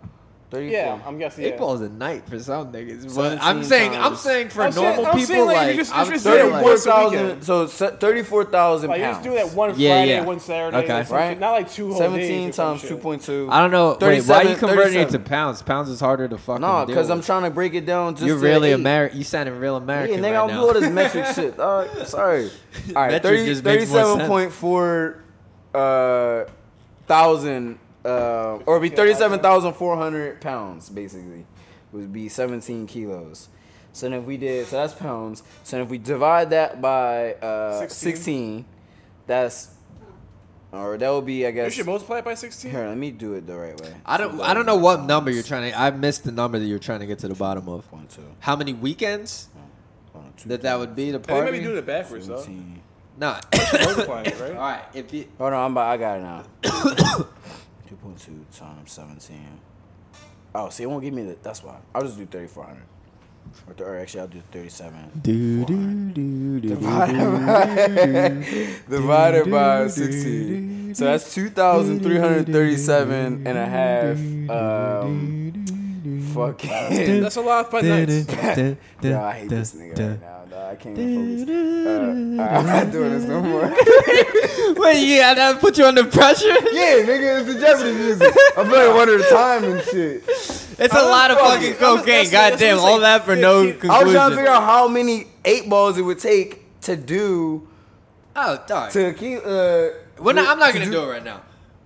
34. 0.52 0.72
Yeah, 0.72 1.00
I'm 1.06 1.20
guessing. 1.20 1.44
Yeah. 1.46 1.52
April 1.52 1.74
is 1.76 1.82
a 1.82 1.90
night 1.90 2.28
for 2.28 2.40
some 2.40 2.72
niggas. 2.72 3.16
But 3.16 3.38
I'm 3.40 3.64
saying, 3.64 3.94
I'm 3.96 4.16
saying 4.16 4.50
for 4.50 4.64
I'm 4.64 4.72
saying- 4.72 4.96
normal 4.96 5.06
I'm 5.12 5.18
people, 5.18 5.46
like, 5.46 5.58
like, 5.58 5.72
you 5.72 5.76
just- 5.82 5.96
I'm 5.96 6.06
you 6.08 6.12
just 6.14 6.24
saying, 6.24 6.38
do 6.46 6.50
it 6.50 6.54
like, 6.54 6.64
once 6.66 6.84
34,000. 6.86 7.24
weekend. 7.28 7.44
So 7.44 7.68
34,000 7.68 8.90
Like 8.90 9.00
you 9.00 9.06
just 9.06 9.22
do 9.24 9.34
that 9.36 9.54
one 9.54 9.70
Friday, 9.72 10.08
yeah. 10.10 10.24
one 10.26 10.40
Saturday, 10.40 10.78
Okay. 10.78 11.02
or. 11.02 11.16
Right? 11.16 11.40
Not 11.40 11.52
like 11.52 11.72
two 11.72 11.90
whole 11.90 11.98
17 12.00 12.48
days 12.48 12.50
or 12.50 12.54
some 12.54 12.80
times 12.80 12.90
2.2. 12.90 13.50
I 13.52 13.60
don't 13.62 13.70
know. 13.72 13.90
Wait, 14.02 14.24
why 14.26 14.38
are 14.38 14.44
you 14.44 14.56
37, 14.56 14.58
converting 14.60 15.00
it 15.02 15.10
to 15.10 15.20
pounds? 15.20 15.62
Pounds 15.62 15.88
is 15.90 16.00
harder 16.00 16.28
to 16.28 16.38
fucking. 16.38 16.62
No, 16.62 16.84
because 16.86 17.10
I'm 17.12 17.22
trying 17.22 17.44
to 17.44 17.52
break 17.52 17.76
it 17.76 17.86
down 17.86 18.16
just 18.16 18.26
You're 18.26 18.38
really. 18.38 18.72
American. 18.72 19.18
You 19.20 19.24
sounding 19.24 19.56
real 19.60 19.76
American. 19.76 20.14
Yeah, 20.24 20.30
American 20.30 20.34
nigga, 20.34 20.38
right 20.40 20.42
I'm 20.44 20.56
now. 20.56 20.62
doing 20.74 20.76
all 20.76 20.82
this 20.82 21.14
metric 21.14 21.26
shit. 21.36 21.58
Dog. 21.58 22.08
Sorry. 22.08 22.46
All 22.90 22.94
right, 23.04 23.12
Metric 23.12 23.24
30, 23.40 23.46
just 23.46 23.64
makes 23.64 23.92
more 23.92 24.18
sense. 24.18 24.56
37.4 24.56 25.16
uh, 25.76 26.50
thousand, 27.08 27.80
uh, 28.06 28.60
or 28.66 28.78
it'd 28.78 28.92
be 28.92 28.96
37,400 28.96 30.42
pounds, 30.42 30.90
basically. 30.90 31.46
Would 31.92 32.14
be 32.14 32.30
17 32.30 32.86
kilos. 32.88 33.50
So 33.94 34.08
then 34.10 34.20
if 34.20 34.26
we 34.26 34.38
did, 34.38 34.68
so 34.68 34.78
that's 34.78 34.94
pounds. 34.94 35.42
So 35.64 35.78
then 35.78 35.86
if 35.86 35.90
we 35.92 35.98
divide 35.98 36.52
that 36.52 36.82
by 36.82 37.34
uh, 37.34 37.80
16. 37.80 38.16
16, 38.16 38.66
that's, 39.26 39.70
or 40.72 40.98
that 40.98 41.10
would 41.10 41.26
be, 41.26 41.48
I 41.48 41.52
guess. 41.52 41.66
You 41.76 41.78
should 41.82 41.88
multiply 41.88 42.20
it 42.20 42.26
by 42.26 42.36
16. 42.36 42.70
Here, 42.70 42.88
let 42.88 42.96
me 42.98 43.10
do 43.10 43.34
it 43.34 43.48
the 43.48 43.56
right 43.58 43.80
way. 43.82 43.92
I 44.06 44.18
don't. 44.18 44.40
I 44.42 44.54
don't 44.54 44.68
know 44.68 44.76
what 44.76 45.02
number 45.04 45.32
you're 45.32 45.42
trying 45.42 45.72
to. 45.72 45.80
I 45.80 45.90
missed 45.90 46.24
the 46.24 46.32
number 46.32 46.60
that 46.60 46.66
you're 46.66 46.78
trying 46.78 47.00
to 47.00 47.08
get 47.08 47.18
to 47.20 47.28
the 47.28 47.34
bottom 47.34 47.68
of. 47.68 47.92
One, 47.92 48.06
two, 48.06 48.22
How 48.40 48.56
many 48.56 48.74
weekends 48.74 49.50
one, 50.14 50.32
two, 50.38 50.50
that 50.50 50.62
that 50.62 50.78
would 50.78 50.96
be 50.96 51.10
the 51.10 51.18
I 51.18 51.22
think 51.22 51.28
maybe 51.46 51.58
party? 51.58 51.64
doing 51.64 51.78
it 51.78 51.86
backwards 51.88 52.28
though. 52.28 52.38
17. 52.38 52.82
Nah. 53.18 53.42
Multiplying 53.74 54.26
it, 54.28 54.36
All 54.42 54.48
right? 54.48 54.56
right. 54.56 54.82
If 54.94 55.12
you 55.12 55.26
Hold 55.40 55.54
on, 55.54 55.66
I'm 55.66 55.72
about, 55.72 55.88
I 55.90 55.98
got 55.98 56.20
it 56.20 56.22
now. 56.22 57.26
3.2 58.04 58.58
times 58.58 58.92
17. 58.92 59.60
Oh, 60.56 60.70
see, 60.70 60.84
it 60.84 60.90
won't 60.90 61.04
give 61.04 61.14
me 61.14 61.24
the. 61.24 61.38
That's 61.44 61.64
why. 61.64 61.78
I'll 61.94 62.02
just 62.02 62.18
do 62.18 62.26
3,400. 62.26 62.82
Or, 63.68 63.74
th- 63.74 63.88
or 63.88 63.98
actually, 63.98 64.22
I'll 64.22 64.28
do 64.28 64.42
37. 64.52 65.12
Do, 65.22 65.66
do, 65.66 66.10
do, 66.12 66.60
do, 66.60 66.70
Divided 66.70 67.46
by, 67.46 68.44
divided 68.90 69.50
by 69.52 69.88
16. 69.88 70.94
So 70.96 71.06
that's 71.06 71.34
2,337 71.34 73.48
and 73.48 73.58
a 73.58 73.66
half. 73.66 74.18
Um, 74.50 75.54
fucking. 76.34 77.22
That's 77.22 77.36
a 77.38 77.42
lot 77.42 77.66
of 77.66 77.72
fun 77.72 77.88
nights. 77.88 78.26
Yeah, 79.02 79.24
I 79.24 79.32
hate 79.40 79.50
this 79.50 79.74
nigga 79.74 79.98
right 79.98 80.20
now. 80.22 80.39
Dog. 80.50 80.72
I 80.72 80.76
can't 80.76 80.98
even 80.98 81.46
focus. 81.46 82.40
Uh, 82.40 82.44
I'm 82.44 82.66
not 82.66 82.92
doing 82.92 83.12
this 83.12 83.24
no 83.26 83.42
more. 83.42 83.62
Wait, 84.84 85.06
yeah, 85.08 85.34
that 85.34 85.60
put 85.60 85.78
you 85.78 85.86
under 85.86 86.04
pressure? 86.06 86.48
yeah, 86.72 87.04
nigga, 87.04 87.42
it's 87.42 87.54
the 87.54 87.60
Jeopardy 87.60 87.94
music. 87.94 88.34
I'm 88.58 88.68
playing 88.68 88.96
one 88.96 89.10
at 89.10 89.20
a 89.20 89.30
time 89.30 89.64
and 89.64 89.82
shit. 89.84 90.24
It's 90.28 90.94
a 90.94 91.02
lot 91.04 91.32
of 91.32 91.38
fucking 91.38 91.74
cocaine. 91.76 92.30
Goddamn, 92.32 92.80
all 92.80 93.00
that 93.02 93.26
for 93.26 93.36
no 93.36 93.64
conclusion. 93.72 93.90
I 93.92 94.04
was 94.04 94.14
trying 94.14 94.30
to 94.32 94.36
figure 94.38 94.52
out 94.52 94.64
how 94.64 94.88
many 94.88 95.28
eight 95.46 95.70
balls 95.70 95.98
it 95.98 96.02
would 96.04 96.20
take 96.20 96.80
to 96.82 96.96
do 96.96 97.68
Oh, 98.36 98.60
dog. 98.68 98.92
to 98.92 99.14
keep. 99.14 99.40
Uh, 99.40 99.90
Well, 100.24 100.36
no, 100.36 100.46
I'm 100.50 100.60
not 100.60 100.68
to 100.68 100.74
gonna 100.74 100.86
do- 100.86 100.92
do 100.92 101.04
it 101.04 101.08
right 101.12 101.24
now. 101.24 101.42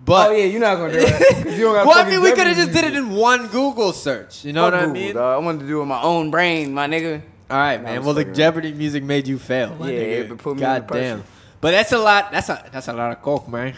But 0.05 0.32
oh 0.32 0.34
yeah, 0.34 0.43
you're 0.45 0.59
not 0.59 0.76
gonna 0.76 0.91
do 0.93 0.99
it. 0.99 1.07
'cause 1.43 1.53
you 1.57 1.64
don't 1.64 1.88
well, 1.88 1.97
I 1.97 2.09
mean, 2.09 2.22
we 2.22 2.32
could 2.34 2.45
have 2.45 2.57
just 2.57 2.74
did 2.74 2.84
it 2.84 2.93
in 2.95 3.09
one 3.11 3.47
Google 3.47 3.93
search. 3.93 4.43
You 4.43 4.51
know 4.51 4.64
Fuck 4.66 4.74
what 4.74 4.80
I 4.82 4.86
Google, 4.86 5.01
mean? 5.01 5.14
dog. 5.16 5.41
I 5.41 5.45
wanted 5.45 5.59
to 5.61 5.68
do 5.68 5.78
it 5.78 5.80
with 5.80 5.88
my 5.88 6.01
own 6.01 6.30
brain, 6.30 6.74
my 6.74 6.88
nigga. 6.88 7.22
All 7.49 7.57
right, 7.57 7.77
No, 7.77 7.83
man. 7.83 8.03
Well, 8.03 8.13
the 8.13 8.21
fucking- 8.21 8.33
Jeopardy 8.35 8.73
music 8.73 9.03
made 9.03 9.27
you 9.27 9.37
fail. 9.37 9.75
my 9.79 9.89
Yeah, 9.91 9.99
nigga. 9.99 10.31
it 10.31 10.37
put 10.37 10.57
me 10.57 10.63
under 10.63 10.79
God 10.79 10.87
pressure. 10.87 11.03
damn. 11.17 11.23
But 11.61 11.71
that's 11.71 11.91
a 11.91 11.97
lot. 11.97 12.31
That's 12.31 12.49
a 12.49 12.65
that's 12.71 12.87
a 12.87 12.93
lot 12.93 13.11
of 13.11 13.21
coke, 13.21 13.47
man. 13.47 13.73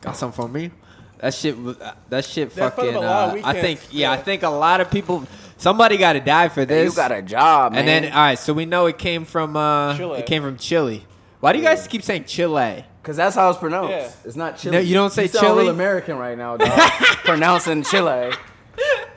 Got 0.00 0.16
some 0.16 0.32
for 0.32 0.48
me. 0.48 0.70
That 1.18 1.32
shit. 1.34 1.56
uh, 1.56 1.92
That 2.08 2.24
shit. 2.24 2.54
That's 2.54 2.74
part 2.74 2.88
of 2.88 2.94
fucking. 2.94 2.96
a 2.96 3.00
lot 3.06 3.38
of 3.38 3.44
Uh, 3.44 3.48
I 3.48 3.60
think. 3.60 3.80
Yeah, 3.90 4.12
I 4.12 4.16
think 4.16 4.42
a 4.42 4.48
lot 4.50 4.80
of 4.80 4.90
people. 4.90 5.24
Somebody 5.58 5.96
got 5.96 6.12
to 6.14 6.20
die 6.20 6.48
for 6.48 6.60
Hey, 6.60 6.66
this. 6.66 6.90
you 6.92 6.96
got 6.96 7.12
a 7.12 7.22
job, 7.22 7.72
man. 7.72 7.78
and 7.80 7.88
then, 8.04 8.12
all 8.12 8.18
right. 8.18 8.38
So 8.38 8.52
we 8.52 8.66
know 8.66 8.86
it 8.86 8.98
came 8.98 9.24
from. 9.24 9.56
uh 9.56 9.96
Chile. 9.96 10.18
It 10.20 10.26
came 10.26 10.42
from 10.42 10.58
Chile. 10.58 11.04
Why 11.40 11.52
do 11.52 11.58
you 11.58 11.64
guys 11.64 11.86
keep 11.86 12.02
saying 12.02 12.24
Chile? 12.24 12.84
Cause 13.02 13.16
that's 13.16 13.36
how 13.36 13.48
it's 13.50 13.58
pronounced. 13.58 13.90
Yeah. 13.92 14.10
It's 14.24 14.34
not 14.36 14.58
Chile. 14.58 14.72
No, 14.76 14.80
you 14.82 14.94
don't 14.94 15.12
say 15.12 15.22
you 15.22 15.28
sound 15.28 15.46
Chile? 15.46 15.62
real 15.62 15.70
American 15.70 16.18
right 16.18 16.36
now, 16.36 16.56
dog. 16.58 16.70
Pronouncing 17.24 17.84
Chile. 17.84 18.32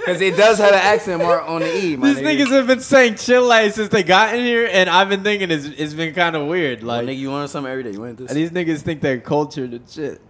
Cause 0.06 0.22
it 0.22 0.38
does 0.38 0.58
have 0.60 0.70
an 0.72 0.76
accent 0.80 1.22
mark 1.22 1.47
on 1.47 1.62
the 1.62 1.68
e. 1.78 1.95
These 1.95 1.97
nigga. 1.97 2.24
niggas 2.24 2.52
have 2.52 2.68
been 2.68 2.80
saying 2.80 3.16
Chile 3.16 3.70
since 3.72 3.89
they 3.89 4.02
got 4.04 4.34
in 4.34 4.43
here, 4.43 4.68
and 4.72 4.89
I've 4.89 5.10
been 5.10 5.24
thinking 5.24 5.52
it's, 5.52 5.66
it's 5.66 5.93
been 5.93 6.14
kind 6.16 6.36
of 6.36 6.47
weird. 6.47 6.84
Like, 6.84 7.06
Like 7.06 7.16
nigga, 7.16 7.20
you 7.20 7.32
learn 7.32 7.47
something 7.47 7.72
every 7.72 7.84
day. 7.84 7.91
You 7.91 8.02
went 8.02 8.18
this. 8.18 8.32
these 8.32 8.52
niggas 8.52 8.82
think 8.82 9.02
they're 9.02 9.20
cultured 9.20 9.74
and 9.74 9.89
shit. 9.89 10.22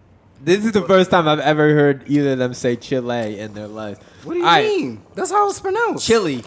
This 0.41 0.63
is 0.65 0.71
the 0.71 0.81
first 0.83 1.11
time 1.11 1.27
I've 1.27 1.39
ever 1.39 1.73
heard 1.73 2.03
either 2.07 2.31
of 2.33 2.39
them 2.39 2.53
say 2.53 2.77
Chile 2.77 3.37
in 3.39 3.53
their 3.53 3.67
life. 3.67 3.99
What 4.23 4.33
do 4.33 4.39
you 4.39 4.45
All 4.45 4.51
right, 4.51 4.65
mean? 4.65 5.01
That's 5.13 5.31
how 5.31 5.49
it's 5.49 5.59
pronounced. 5.59 6.07
Chile. 6.07 6.43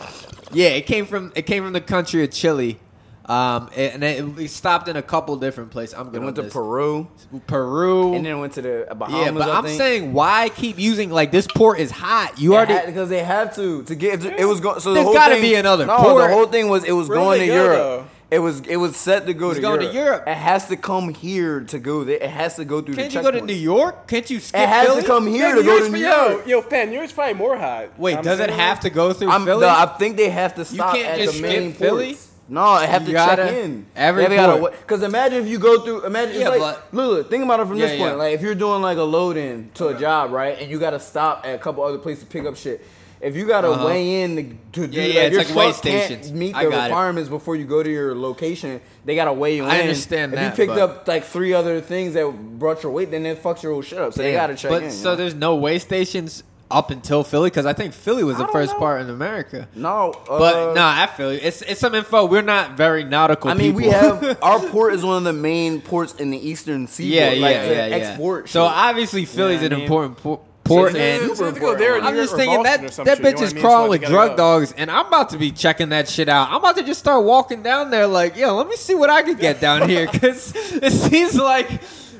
Yeah, 0.53 0.68
it 0.70 0.87
came 0.87 1.07
from 1.07 1.33
it 1.37 1.43
came 1.43 1.62
from 1.62 1.75
the 1.75 1.81
country 1.81 2.25
of 2.25 2.31
Chile. 2.31 2.79
Um, 3.25 3.70
and 3.77 4.03
it, 4.03 4.25
it 4.39 4.49
stopped 4.51 4.89
in 4.89 4.97
a 4.97 5.03
couple 5.03 5.37
different 5.37 5.70
places. 5.70 5.95
I'm 5.95 6.11
going 6.11 6.25
went 6.25 6.37
to 6.37 6.43
to 6.43 6.49
Peru 6.51 7.07
Peru. 7.47 8.14
and 8.14 8.27
then 8.27 8.41
went 8.41 8.53
to 8.55 8.62
the 8.62 8.87
Bahamas. 8.95 9.25
yeah, 9.27 9.31
but 9.31 9.49
I 9.49 9.59
I'm 9.59 9.64
think. 9.64 9.79
saying 9.79 10.12
why 10.12 10.49
keep 10.49 10.79
using 10.79 11.11
like 11.11 11.31
this 11.31 11.47
port 11.47 11.79
is 11.79 11.91
hot. 11.93 12.41
You 12.41 12.55
already 12.55 12.85
because 12.87 13.09
they 13.09 13.23
have 13.23 13.55
to 13.57 13.85
to 13.85 13.95
get 13.95 14.25
it 14.25 14.45
was 14.45 14.61
going. 14.61 14.81
So 14.81 14.91
the 14.91 14.95
There's 14.95 15.05
whole 15.07 15.14
gotta 15.14 15.37
be 15.37 15.55
another 15.55 15.87
No, 15.87 15.97
port. 15.99 16.23
the 16.23 16.35
whole 16.35 16.47
thing 16.47 16.68
was 16.68 16.83
it 16.85 16.93
was 16.93 17.09
Where 17.09 17.18
going 17.18 17.41
to 17.41 17.47
they 17.47 17.55
Europe. 17.55 17.77
though? 17.79 18.05
It 18.33 18.39
was 18.39 18.61
it 18.62 18.77
was 18.77 18.97
set 18.97 19.27
to 19.27 19.35
go 19.35 19.51
It's 19.51 19.57
to 19.59 19.62
going 19.62 19.81
to 19.81 19.85
Europe. 19.85 19.95
Europe. 19.95 20.25
It 20.27 20.37
has 20.39 20.66
to 20.68 20.77
come 20.77 21.12
here 21.14 21.61
to 21.61 21.79
go 21.79 22.03
there. 22.03 22.16
It 22.16 22.31
has 22.31 22.57
to 22.57 22.64
go 22.64 22.81
through 22.81 22.95
can't 22.97 23.12
the 23.12 23.18
you 23.18 23.23
go 23.23 23.31
to. 23.31 23.41
New 23.43 23.53
York? 23.53 24.09
Can't 24.09 24.29
you 24.31 24.41
skip 24.41 24.59
It 24.62 24.68
has 24.68 24.87
Philly? 24.89 25.03
to 25.03 25.07
come 25.07 25.27
here 25.27 25.49
Yeah, 25.49 25.55
to 25.55 25.61
New 25.61 25.62
go 25.64 25.70
York's 25.77 25.87
to 25.87 25.93
New 25.93 25.99
York. 25.99 26.47
yo, 26.49 26.57
yo, 26.57 26.62
fan, 26.62 26.89
New 26.91 26.97
York's 26.97 27.12
probably 27.12 27.35
more 27.35 27.57
hot. 27.59 27.91
Wait, 27.99 28.16
I'm 28.16 28.25
does 28.25 28.41
it 28.41 28.49
have 28.51 28.81
to 28.81 28.91
go 28.91 29.12
through 29.12 29.31
I'm, 29.31 29.45
Philly? 29.45 29.61
no, 29.61 29.68
I 29.68 29.87
think 29.99 30.16
they 30.16 30.31
have 30.31 30.55
to 30.57 30.64
stop 30.64 30.95
can't 30.97 31.07
at 31.09 31.18
just 31.18 31.37
the 31.37 31.43
main 31.43 31.68
skip 31.75 31.79
Philly? 31.79 32.16
No, 32.49 32.61
I 32.62 32.86
have 32.86 33.03
You 33.03 33.09
to 33.09 33.12
gotta- 33.12 33.43
check 33.45 33.53
in. 33.55 33.86
every 33.97 34.24
gotta 34.26 34.72
Cause 34.86 35.03
imagine 35.03 35.43
if 35.43 35.49
you 35.49 35.59
go 35.59 35.80
through. 35.80 36.05
Imagine 36.05 36.40
Yeah, 36.40 36.51
it's 36.53 36.61
like 36.61 36.93
look, 36.93 37.30
think 37.30 37.45
about 37.45 37.61
it 37.61 37.66
from 37.68 37.76
Yeah, 37.78 37.86
this 37.86 37.99
point. 37.99 38.12
yeah. 38.12 38.16
Like 38.16 38.34
if 38.34 38.43
you're 38.43 38.55
doing 38.55 38.82
like 38.82 38.99
a 38.99 39.03
load 39.03 39.36
in 39.36 39.70
to 39.74 39.88
a 39.88 39.95
job, 39.99 40.32
right, 40.32 40.61
and 40.61 40.70
you 40.70 40.78
gotta 40.78 41.01
stop 41.01 41.43
at 41.47 41.55
a 41.55 41.59
couple 41.59 41.82
other 41.84 41.99
places 41.99 42.24
to 42.24 42.28
pick 42.30 42.45
up 42.45 42.57
shit. 42.57 42.84
If 43.20 43.36
you 43.36 43.47
gotta 43.47 43.70
Uh-huh. 43.70 43.86
weigh 43.86 44.22
in 44.22 44.36
to, 44.72 44.80
to 44.80 44.86
do 44.88 44.97
Yeah, 45.01 45.05
like, 45.07 45.14
yeah, 45.14 45.20
it's 45.22 45.32
your 45.32 45.43
like 45.45 45.53
truck 45.53 45.82
can't 45.82 46.05
stations. 46.07 46.32
meet 46.32 46.57
I 46.57 46.64
the 46.64 46.70
got 46.72 46.78
it. 46.80 46.84
requirements 46.88 47.28
before 47.30 47.55
you 47.55 47.64
go 47.64 47.80
to 47.80 47.88
your 47.88 48.16
location. 48.16 48.80
They 49.05 49.14
gotta 49.14 49.32
weigh 49.32 49.55
you 49.57 49.64
I 49.64 49.76
in. 49.76 49.80
understand 49.82 50.32
if 50.34 50.40
that, 50.40 50.59
you 50.59 50.66
picked 50.66 50.76
up 50.78 51.07
like 51.07 51.22
three 51.24 51.55
other 51.55 51.80
things 51.80 52.14
that 52.14 52.28
brought 52.59 52.82
your 52.82 52.90
weight, 52.90 53.12
then 53.12 53.24
it 53.24 53.40
fucks 53.40 53.62
your 53.62 53.72
whole 53.72 53.82
shit 53.82 53.99
up. 54.01 54.12
So 54.12 54.22
they 54.22 54.32
gotta 54.32 54.57
check 54.57 54.72
but 54.72 54.82
in. 54.82 54.90
so 54.90 55.11
know? 55.11 55.16
there's 55.16 55.36
no 55.36 55.55
weigh 55.55 55.78
stations 55.78 56.43
up 56.73 56.91
until 56.91 57.23
Philly 57.25 57.51
because 57.51 57.66
I 57.66 57.73
think 57.73 57.93
Philly 57.95 58.25
was 58.25 58.39
the 58.39 58.49
first 58.49 58.73
know. 58.73 58.79
part 58.79 59.01
in 59.03 59.11
America. 59.11 59.68
no, 59.75 60.12
But 60.27 60.55
uh, 60.70 60.75
nah, 60.75 61.03
I 61.03 61.07
feel 61.07 61.33
you. 61.33 61.39
It's 61.43 61.62
it's 61.62 61.81
some 61.81 61.95
info. 61.95 62.25
We're 62.27 62.43
not 62.43 62.77
very 62.77 63.05
nautical. 63.05 63.51
I 63.51 63.55
mean, 63.55 63.77
people. 63.77 63.89
we 63.89 63.89
have 63.89 64.39
our 64.43 64.59
port 64.61 64.95
is 64.95 65.05
one 65.05 65.16
of 65.18 65.25
the 65.25 65.33
main 65.33 65.81
ports 65.81 66.14
in 66.14 66.31
the 66.31 66.39
eastern 66.39 66.87
seaboard. 66.87 67.14
yeah, 67.14 67.31
yeah, 67.33 67.43
like, 67.43 67.55
yeah, 67.57 67.66
to 67.68 67.75
yeah. 67.75 67.97
export. 67.97 68.49
So 68.49 68.66
shit. 68.66 68.77
obviously 68.77 69.25
Philly's 69.25 69.59
what 69.62 69.66
an 69.66 69.73
I 69.73 69.77
mean? 69.77 69.83
important 69.85 70.16
por- 70.18 70.41
port, 70.64 70.93
So 70.93 70.99
and 70.99 71.25
it's- 71.25 71.41
it's 71.41 71.59
go 71.59 71.75
there 71.77 71.97
or 71.97 72.01
I'm 72.03 72.14
just 72.14 72.31
York 72.37 72.41
thinking 72.41 72.62
that 72.62 72.81
that 72.81 72.93
shit, 72.95 73.07
you 73.07 73.14
bitch 73.14 73.23
know 73.23 73.29
is 73.29 73.41
what 73.41 73.51
I 73.51 73.55
mean? 73.55 73.62
Crawling 73.64 73.91
with 74.01 74.05
drug 74.09 74.31
go. 74.31 74.37
dogs, 74.37 74.73
and 74.77 74.91
I'm 74.93 75.07
about 75.07 75.31
to 75.31 75.37
be 75.39 75.51
checking 75.51 75.89
that 75.89 76.09
shit 76.09 76.29
out. 76.29 76.51
I'm 76.51 76.57
about 76.57 76.77
to 76.77 76.85
just 76.85 77.01
start 77.01 77.25
walking 77.25 77.62
down 77.64 77.91
there, 77.91 78.07
like, 78.07 78.37
yo, 78.37 78.55
let 78.57 78.68
me 78.68 78.77
see 78.77 78.95
what 78.95 79.11
I 79.11 79.23
could 79.23 79.39
get 79.41 79.61
down 79.61 79.89
here, 79.89 80.09
because 80.11 80.53
it 80.57 80.93
seems 80.93 81.35
like 81.37 81.68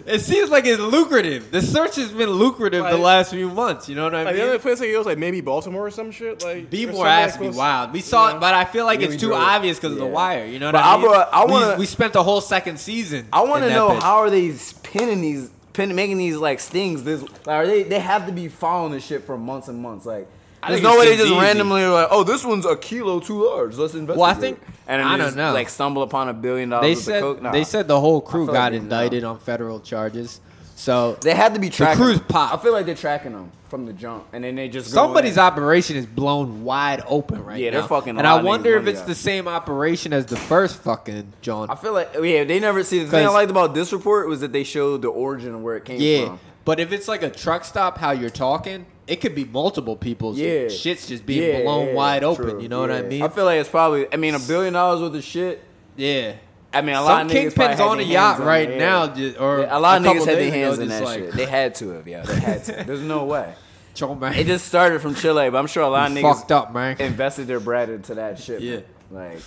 it 0.07 0.21
seems 0.21 0.51
like 0.51 0.65
it's 0.67 0.81
lucrative. 0.81 1.51
The 1.51 1.63
search 1.63 1.97
has 1.97 2.11
been 2.11 2.31
lucrative 2.31 2.85
the 2.85 2.97
last 2.97 3.31
few 3.31 3.49
months. 3.51 3.89
You 3.89 3.95
know 3.95 4.05
what 4.05 4.15
I 4.15 4.23
Like, 4.25 4.35
the 4.35 4.41
mean? 4.41 4.49
other 4.51 4.59
place 4.59 4.81
I 4.81 4.91
go 4.91 5.01
is 5.01 5.07
like 5.07 5.19
maybe 5.19 5.41
Baltimore 5.41 5.87
or 5.87 5.91
some 5.91 6.11
shit. 6.11 6.43
Like 6.43 6.71
Be 6.71 6.85
or 6.87 6.93
more 6.93 7.07
somewhere 7.07 7.51
ass 7.51 7.57
wild. 7.57 7.93
We 7.93 8.01
saw 8.01 8.29
Yeah. 8.29 8.37
it, 8.37 8.41
but 8.41 8.55
I 8.55 8.65
feel 8.65 8.85
like 8.85 9.01
Yeah, 9.01 9.09
it's 9.09 9.21
too 9.21 9.35
obvious 9.35 9.79
because 9.79 9.93
of 9.93 9.99
the 9.99 10.07
wire. 10.07 10.45
You 10.47 10.59
know 10.59 10.67
what 10.67 10.73
But 10.73 10.85
I 10.85 10.93
I 10.95 10.97
mean? 10.97 11.07
brought- 11.07 11.29
I 11.33 11.45
we, 11.45 11.53
wanna- 11.53 11.77
we 11.79 11.87
spent 11.87 12.13
the 12.13 12.23
whole 12.23 12.41
second 12.41 12.79
season. 12.79 13.27
I 13.33 13.43
want 13.43 13.63
to 13.65 13.71
know 13.71 13.91
bitch. 13.91 14.03
how 14.03 14.17
are 14.19 14.31
they 14.31 14.53
pinning 14.83 15.21
these, 15.21 15.51
pin, 15.73 15.95
making 15.95 16.19
these 16.19 16.37
like 16.37 16.61
stings? 16.61 17.03
This 17.05 17.23
like, 17.23 17.31
are 17.49 17.67
they? 17.67 17.83
They 17.83 17.99
have 18.01 18.27
to 18.27 18.33
be 18.33 18.49
following 18.49 18.93
this 18.93 19.05
shit 19.05 19.25
for 19.25 19.37
months 19.39 19.69
and 19.69 19.79
months. 19.81 20.05
Like, 20.07 20.27
I 20.27 20.42
there's 20.69 20.81
think 20.81 20.85
no 20.85 20.97
it 20.97 20.99
way 21.01 21.05
they 21.11 21.17
just 21.17 21.31
easy. 21.31 21.41
randomly 21.41 21.85
like, 21.87 22.09
oh, 22.11 22.25
this 22.25 22.45
one's 22.45 22.65
a 22.67 22.77
kilo 22.77 23.21
too 23.21 23.45
large. 23.45 23.77
Let's 23.77 23.95
invest. 23.95 24.19
Well, 24.19 24.29
I 24.31 24.35
think- 24.35 24.61
and 24.87 25.01
then 25.01 25.07
I 25.07 25.17
don't 25.17 25.29
just, 25.29 25.37
know. 25.37 25.53
Like 25.53 25.69
stumble 25.69 26.03
upon 26.03 26.29
a 26.29 26.33
billion 26.35 26.69
dollars. 26.71 26.87
They 26.87 26.95
said 27.01 27.21
coke. 27.23 27.41
Nah. 27.43 27.53
they 27.53 27.65
said 27.65 27.89
the 27.89 28.01
whole 28.01 28.21
crew 28.21 28.47
got 28.47 28.53
like 28.53 28.73
they 28.73 28.79
know. 28.79 28.83
indicted 28.85 29.25
on 29.25 29.39
federal 29.39 29.81
charges. 29.81 30.41
So 30.75 31.13
they 31.21 31.35
had 31.35 31.55
to 31.55 31.61
be 31.61 31.71
tracking. 31.71 31.99
The 32.01 32.05
crew's 32.05 32.21
pop. 32.21 32.53
I 32.53 32.63
feel 32.63 32.73
like 32.73 32.87
they're 32.87 32.95
tracking 32.97 33.33
them 33.33 33.53
from 33.69 33.87
the 33.87 33.93
jump, 33.93 34.25
and 34.33 34.43
then 34.43 34.57
they 34.57 34.69
just 34.69 34.91
somebody's 34.91 35.35
in. 35.35 35.39
operation 35.43 35.97
is 35.97 36.05
blown 36.05 36.65
wide 36.65 37.03
open 37.07 37.45
right 37.45 37.61
Yeah, 37.61 37.71
now. 37.71 37.79
they're 37.81 37.89
fucking 37.89 38.19
And 38.19 38.27
I 38.27 38.43
wonder 38.43 38.77
if 38.77 38.87
it's 38.89 39.01
up. 39.01 39.07
the 39.07 39.15
same 39.15 39.47
operation 39.49 40.13
as 40.13 40.27
the 40.27 40.37
first 40.37 40.83
fucking 40.83 41.33
John. 41.41 41.71
I 41.71 41.77
feel 41.77 41.93
like 41.93 42.11
oh, 42.17 42.23
yeah, 42.23 42.43
they 42.45 42.59
never 42.59 42.83
see 42.83 42.99
the 43.05 43.11
thing 43.11 43.25
I 43.25 43.31
liked 43.31 43.51
about 43.51 43.75
this 43.75 43.93
report 43.93 44.29
was 44.29 44.41
that 44.41 44.53
they 44.53 44.65
showed 44.65 45.03
the 45.03 45.09
origin 45.09 45.55
of 45.55 45.63
where 45.63 45.77
it 45.77 45.85
came 45.85 46.01
Yeah, 46.01 46.25
from. 46.27 46.33
Yeah, 46.35 46.39
but 46.65 46.81
if 46.81 46.91
it's 46.93 47.07
like 47.09 47.23
a 47.23 47.31
truck 47.31 47.65
stop, 47.65 47.97
how 47.99 48.11
you're 48.11 48.29
talking, 48.31 48.85
it 49.07 49.17
could 49.21 49.35
be 49.35 49.45
multiple 49.45 49.97
people's 49.97 50.39
Yeah, 50.39 50.69
shit's 50.69 51.07
just 51.09 51.27
being 51.27 51.43
Yeah, 51.43 51.63
blown 51.63 51.89
yeah, 51.89 51.95
wide 51.95 52.25
open. 52.25 52.51
true, 52.51 52.63
You 52.63 52.69
know 52.69 52.81
what 52.81 52.91
I 52.91 53.03
mean? 53.03 53.23
I 53.23 53.29
feel 53.29 53.45
like 53.45 53.61
it's 53.61 53.69
probably. 53.69 54.07
I 54.13 54.17
mean, 54.17 54.35
a 54.35 54.39
billion 54.39 54.73
dollars 54.75 55.01
worth 55.01 55.15
of 55.15 55.25
shit. 55.25 55.63
yeah. 55.97 56.35
I 56.75 56.81
mean, 56.81 56.95
a 56.95 56.99
Some 56.99 57.05
lot 57.05 57.27
of 57.27 57.33
niggas 57.33 57.53
kingpins 57.53 57.81
on 57.87 57.99
a 58.01 58.03
yacht 58.03 58.41
on 58.41 58.47
right 58.47 58.67
now, 58.79 59.05
yeah. 59.05 59.15
ju- 59.15 59.35
or 59.39 59.61
Yeah, 59.61 59.77
a 59.77 59.81
lot 59.81 59.99
of 59.99 60.05
couple 60.07 60.23
niggas 60.23 60.27
had 60.27 60.39
their 60.39 60.51
days 60.51 60.53
ago, 60.55 60.59
hands 60.65 60.79
in 60.79 60.89
that 60.89 61.03
like, 61.05 61.19
shit. 61.19 61.33
They 61.35 61.45
had 61.45 61.75
to 61.75 61.89
have, 61.91 62.09
yeah. 62.09 62.23
They 62.23 62.41
had 62.41 62.65
to. 62.65 62.85
There's 62.87 63.03
no 63.03 63.25
way. 63.25 63.53
Chong, 63.95 64.19
man. 64.19 64.33
It 64.33 64.47
just 64.47 64.67
started 64.69 65.03
from 65.03 65.15
Chile, 65.15 65.51
but 65.51 65.59
I'm 65.59 65.67
sure 65.67 65.83
a 65.83 65.89
lot 65.89 66.11
of 66.11 66.17
niggas 66.17 66.23
fucked 66.39 66.51
up, 66.53 66.73
man. 66.73 66.97
invested 66.99 67.47
their 67.47 67.61
bread 67.61 67.91
into 67.91 68.15
that 68.15 68.39
shit. 68.39 68.63
Yeah. 68.63 68.77
man. 69.11 69.35
like 69.35 69.43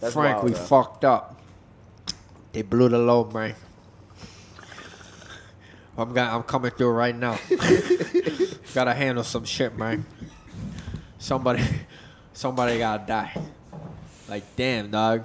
that's 0.00 0.12
Frank, 0.12 0.42
wild, 0.42 0.44
we 0.44 0.52
fucked 0.52 1.06
up. 1.06 1.40
They 2.52 2.60
blew 2.60 2.90
the 2.90 2.98
load, 2.98 3.32
man. 3.32 3.54
I'm 5.96 6.12
got, 6.12 6.34
I'm 6.34 6.42
coming 6.42 6.70
through 6.72 6.90
right 6.90 7.16
now. 7.16 7.38
gotta 8.74 8.94
handle 8.94 9.24
some 9.24 9.44
shit, 9.44 9.76
man. 9.76 10.04
Somebody, 11.18 11.62
somebody 12.32 12.78
gotta 12.78 13.04
die. 13.06 13.32
Like, 14.28 14.44
damn, 14.56 14.90
dog. 14.90 15.24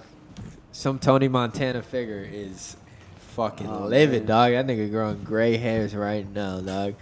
Some 0.71 0.99
Tony 0.99 1.27
Montana 1.27 1.81
figure 1.81 2.27
is 2.29 2.75
fucking 3.35 3.67
Oh, 3.67 3.85
livid, 3.87 4.27
man. 4.27 4.51
dog. 4.51 4.51
That 4.51 4.67
nigga 4.67 4.91
growing 4.91 5.23
gray 5.23 5.57
hairs 5.57 5.95
right 5.95 6.27
now, 6.31 6.59
dog. 6.61 6.95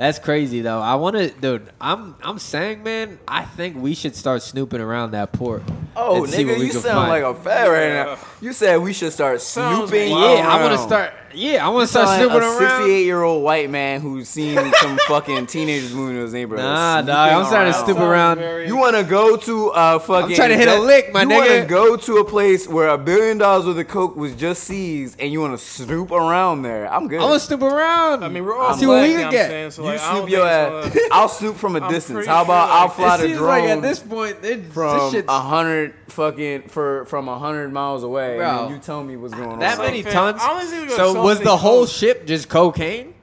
That's 0.00 0.18
crazy 0.18 0.62
though. 0.62 0.80
I 0.80 0.94
want 0.94 1.16
to, 1.16 1.28
dude. 1.28 1.68
I'm, 1.78 2.14
I'm 2.22 2.38
saying, 2.38 2.82
man. 2.82 3.18
I 3.28 3.44
think 3.44 3.76
we 3.76 3.94
should 3.94 4.16
start 4.16 4.40
snooping 4.40 4.80
around 4.80 5.10
that 5.10 5.30
port. 5.32 5.62
Oh, 5.94 6.24
and 6.24 6.32
see 6.32 6.46
what 6.46 6.54
nigga, 6.54 6.58
we 6.60 6.66
you 6.68 6.72
sound 6.72 6.84
find. 7.08 7.10
like 7.10 7.22
a 7.22 7.34
fat 7.38 7.66
right 7.66 7.92
now. 8.06 8.18
You 8.40 8.54
said 8.54 8.78
we 8.78 8.94
should 8.94 9.12
start 9.12 9.42
Sounds 9.42 9.90
snooping. 9.90 10.10
wild. 10.10 10.38
yeah, 10.38 10.48
I 10.48 10.62
want 10.62 10.72
to 10.72 10.78
start. 10.86 11.12
Yeah, 11.34 11.64
I 11.64 11.68
want 11.68 11.84
to 11.84 11.86
start 11.88 12.08
snooping 12.18 12.34
like 12.40 12.42
a 12.42 12.46
around. 12.64 12.78
68 12.80 13.04
year 13.04 13.22
old 13.22 13.44
white 13.44 13.68
man 13.70 14.00
who's 14.00 14.28
seen 14.28 14.56
some 14.80 14.98
fucking 15.06 15.46
teenagers 15.46 15.92
moving 15.92 16.16
in 16.16 16.22
his 16.22 16.32
neighborhood. 16.32 16.64
Nah, 16.64 17.02
dog, 17.02 17.32
I'm 17.32 17.44
starting 17.44 17.72
to 17.72 17.78
around. 17.78 17.84
snoop 17.86 17.98
around. 17.98 18.38
very- 18.38 18.66
You 18.66 18.76
want 18.76 18.96
to 18.96 19.04
go 19.04 19.36
to 19.36 19.68
a 19.68 20.00
fucking? 20.00 20.30
I'm 20.30 20.34
trying 20.34 20.48
to 20.48 20.56
hit 20.56 20.66
a 20.68 20.80
lick, 20.80 21.12
my 21.12 21.22
you 21.22 21.28
want 21.28 21.46
to 21.46 21.52
nigga. 21.52 21.68
go 21.68 21.96
to 21.96 22.16
a 22.16 22.24
place 22.24 22.66
where 22.66 22.88
a 22.88 22.98
billion 22.98 23.36
dollars 23.38 23.66
worth 23.66 23.78
of 23.78 23.86
coke 23.88 24.16
was 24.16 24.34
just 24.34 24.64
seized, 24.64 25.20
and 25.20 25.30
you 25.30 25.40
want 25.40 25.52
to 25.52 25.64
snoop 25.64 26.10
around 26.10 26.62
there. 26.62 26.90
I'm 26.92 27.06
good. 27.06 27.20
I 27.20 27.24
want 27.24 27.40
to 27.40 27.46
snoop 27.46 27.62
around. 27.62 28.24
I 28.24 28.28
mean, 28.28 28.44
we're 28.44 28.56
all 28.58 28.74
see 28.74 28.86
black, 28.86 29.02
what 29.02 29.08
we 29.08 29.14
can 29.14 29.24
what 29.26 29.30
get. 29.32 29.50
I'm 29.92 29.98
saying? 29.98 30.16
So, 30.22 30.26
you 30.26 30.38
like, 30.40 30.50
I 30.50 30.70
don't 30.70 30.78
snoop 30.80 30.80
think 30.80 30.84
your 30.84 30.86
it's 30.86 30.86
ass. 30.86 30.94
gonna- 30.94 31.06
I'll 31.20 31.28
snoop 31.28 31.56
from 31.56 31.76
a 31.76 31.80
I'm 31.80 31.92
distance. 31.92 32.26
How 32.26 32.42
about 32.44 32.66
sure, 32.68 32.76
I'll 32.76 32.88
fly 32.88 33.14
it 33.14 33.18
the 33.18 33.24
seems 33.24 33.38
drone 33.38 33.48
like 33.48 33.64
at 33.70 33.82
this 33.82 33.98
point, 34.00 34.44
it, 34.44 34.66
from 34.72 35.10
shit's 35.10 35.28
a 35.28 35.40
hundred 35.40 35.94
fucking 36.08 36.62
for 36.68 37.04
from 37.06 37.28
a 37.28 37.38
hundred 37.38 37.72
miles 37.72 38.02
away, 38.02 38.36
Bro. 38.36 38.64
and 38.66 38.74
you 38.74 38.80
tell 38.80 39.02
me 39.02 39.16
what's 39.16 39.34
going 39.34 39.48
on. 39.50 39.58
that 39.60 39.78
many 39.78 40.02
fam, 40.02 40.12
tons. 40.12 40.42
I 40.42 40.48
don't 40.60 40.66
think 40.68 40.90
we 40.90 40.96
So 40.96 41.22
was 41.22 41.40
the 41.40 41.56
whole 41.56 41.78
close. 41.78 41.92
ship 41.92 42.26
just 42.26 42.48
cocaine? 42.48 43.14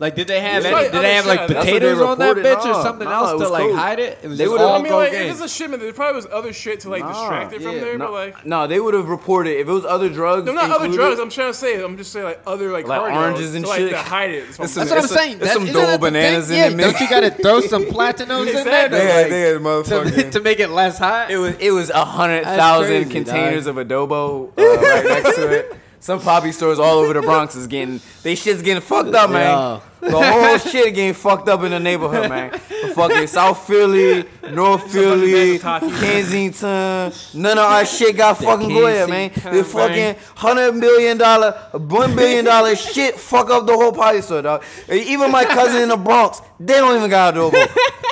Like, 0.00 0.16
did 0.16 0.26
they 0.26 0.40
have 0.40 0.56
It's 0.58 0.66
any? 0.66 0.74
like 0.74 0.90
Did 0.92 1.02
they 1.02 1.14
have 1.14 1.24
other 1.24 1.28
like 1.36 1.38
shit. 1.40 1.48
That's 1.50 1.56
what 1.56 1.64
they 1.64 1.72
potatoes 1.78 2.00
on 2.00 2.18
that 2.18 2.36
reported. 2.36 2.58
bitch 2.58 2.64
Nah, 2.64 2.78
or 2.78 2.82
something 2.82 3.08
nah, 3.08 3.14
else 3.14 3.28
it 3.30 3.32
to 3.34 3.38
was 3.38 3.50
like 3.50 3.62
coke. 3.62 3.76
hide 3.76 3.98
it? 4.00 4.18
It 4.24 4.28
was 4.28 4.38
They 4.38 4.44
just 4.44 4.52
would've- 4.52 4.66
all 4.66 4.74
I 4.74 4.82
mean, 4.82 4.92
like, 4.92 5.10
cocaine. 5.12 5.26
if 5.28 5.32
it's 5.32 5.40
a 5.40 5.48
shipment, 5.48 5.82
there 5.82 5.92
probably 5.92 6.16
was 6.16 6.26
other 6.32 6.52
shit 6.52 6.80
to 6.80 6.88
like 6.90 7.02
Nah, 7.02 7.08
distract 7.12 7.52
it 7.52 7.62
from 7.62 7.72
yeah, 7.76 7.80
there. 7.80 7.98
no, 7.98 8.06
But 8.06 8.12
like, 8.12 8.44
no, 8.46 8.66
they 8.66 8.80
would 8.80 8.94
have 8.94 9.08
reported 9.08 9.52
if 9.60 9.68
it 9.68 9.70
was 9.70 9.84
other 9.84 10.08
drugs. 10.08 10.46
no, 10.46 10.52
not 10.52 10.64
other 10.64 10.86
included- 10.86 10.96
drugs. 10.96 11.20
I'm 11.20 11.30
trying 11.30 11.52
to 11.52 11.58
say. 11.58 11.80
I'm 11.80 11.96
just 11.96 12.10
saying 12.12 12.24
like 12.26 12.40
other 12.44 12.72
like, 12.72 12.88
Like 12.88 12.98
cargo 13.02 13.16
oranges 13.16 13.54
and 13.54 13.64
to, 13.64 13.70
like, 13.70 13.78
shit. 13.78 13.90
to 13.90 13.96
hide 13.98 14.30
it. 14.30 14.46
That's 14.46 14.58
what 14.58 14.64
It's 14.64 14.76
I'm 14.76 14.80
That's 14.88 14.90
what 14.90 14.98
I'm 14.98 15.04
It's 15.04 15.12
a- 15.12 15.16
saying. 15.16 15.38
it's 15.40 15.52
some 15.52 15.62
isn't 15.62 15.74
that 15.76 15.92
the 15.92 15.98
bananas 15.98 16.48
thing? 16.48 16.56
in 16.58 16.62
yeah, 16.64 16.68
the 16.70 16.76
mix. 16.76 16.92
Don't 16.92 17.00
you 17.00 17.08
got 17.08 17.20
to 17.20 17.30
throw 17.42 17.60
some 17.60 17.84
platinos 17.94 18.48
in 18.48 18.64
there 18.64 18.86
Exactly. 18.86 18.98
to, 18.98 19.04
Yeah, 19.04 19.14
like, 19.14 20.10
yeah, 20.10 20.22
to, 20.22 20.30
to 20.32 20.40
make 20.40 20.58
it 20.58 20.70
less 20.70 20.98
hot? 20.98 21.30
It 21.30 21.38
was 21.38 21.54
it 21.60 21.70
was 21.70 21.90
a 21.90 22.04
hundred 22.04 22.44
That's 22.44 22.58
thousand 22.58 22.94
crazy, 23.04 23.10
containers 23.10 23.66
of 23.68 23.76
adobo 23.76 24.48
uh, 24.58 24.62
right 24.62 25.04
next 25.04 25.36
to 25.36 25.48
it. 25.50 25.76
Some 26.04 26.20
poppy 26.20 26.52
stores 26.52 26.78
all 26.78 26.98
over 26.98 27.14
the 27.14 27.22
Bronx 27.22 27.56
is 27.56 27.66
getting 27.66 27.98
they 28.22 28.34
shit's 28.34 28.60
getting 28.60 28.82
fucked 28.82 29.14
up, 29.14 29.30
man. 29.30 29.80
The 30.02 30.10
whole 30.10 30.58
shit 30.58 30.94
getting 30.94 31.14
fucked 31.14 31.48
up 31.48 31.62
in 31.62 31.70
the 31.70 31.80
neighborhood, 31.80 32.28
man. 32.28 32.50
The 32.50 32.92
fucking 32.94 33.26
South 33.26 33.66
Philly, 33.66 34.26
North 34.50 34.92
Philly, 34.92 35.58
Kensington, 35.58 37.10
none 37.32 37.56
of 37.56 37.64
our 37.64 37.86
shit 37.86 38.18
got 38.18 38.36
fucking 38.36 38.68
good, 38.68 39.08
man. 39.08 39.30
Kensington, 39.30 39.56
The 39.56 39.64
fucking 39.64 40.16
hundred 40.34 40.72
million 40.72 41.16
dollar, 41.16 41.52
one 41.72 42.14
billion 42.14 42.44
dollar 42.44 42.76
shit 42.76 43.14
fuck 43.14 43.48
up 43.48 43.64
the 43.64 43.72
whole 43.72 43.92
party 43.92 44.20
store, 44.20 44.42
dog. 44.42 44.62
Even 44.92 45.30
my 45.30 45.46
cousin 45.46 45.84
in 45.84 45.88
the 45.88 45.96
Bronx, 45.96 46.42
they 46.60 46.74
don't 46.74 46.98
even 46.98 47.08
got 47.08 47.34
a 47.34 47.38
adobo. 47.38 47.52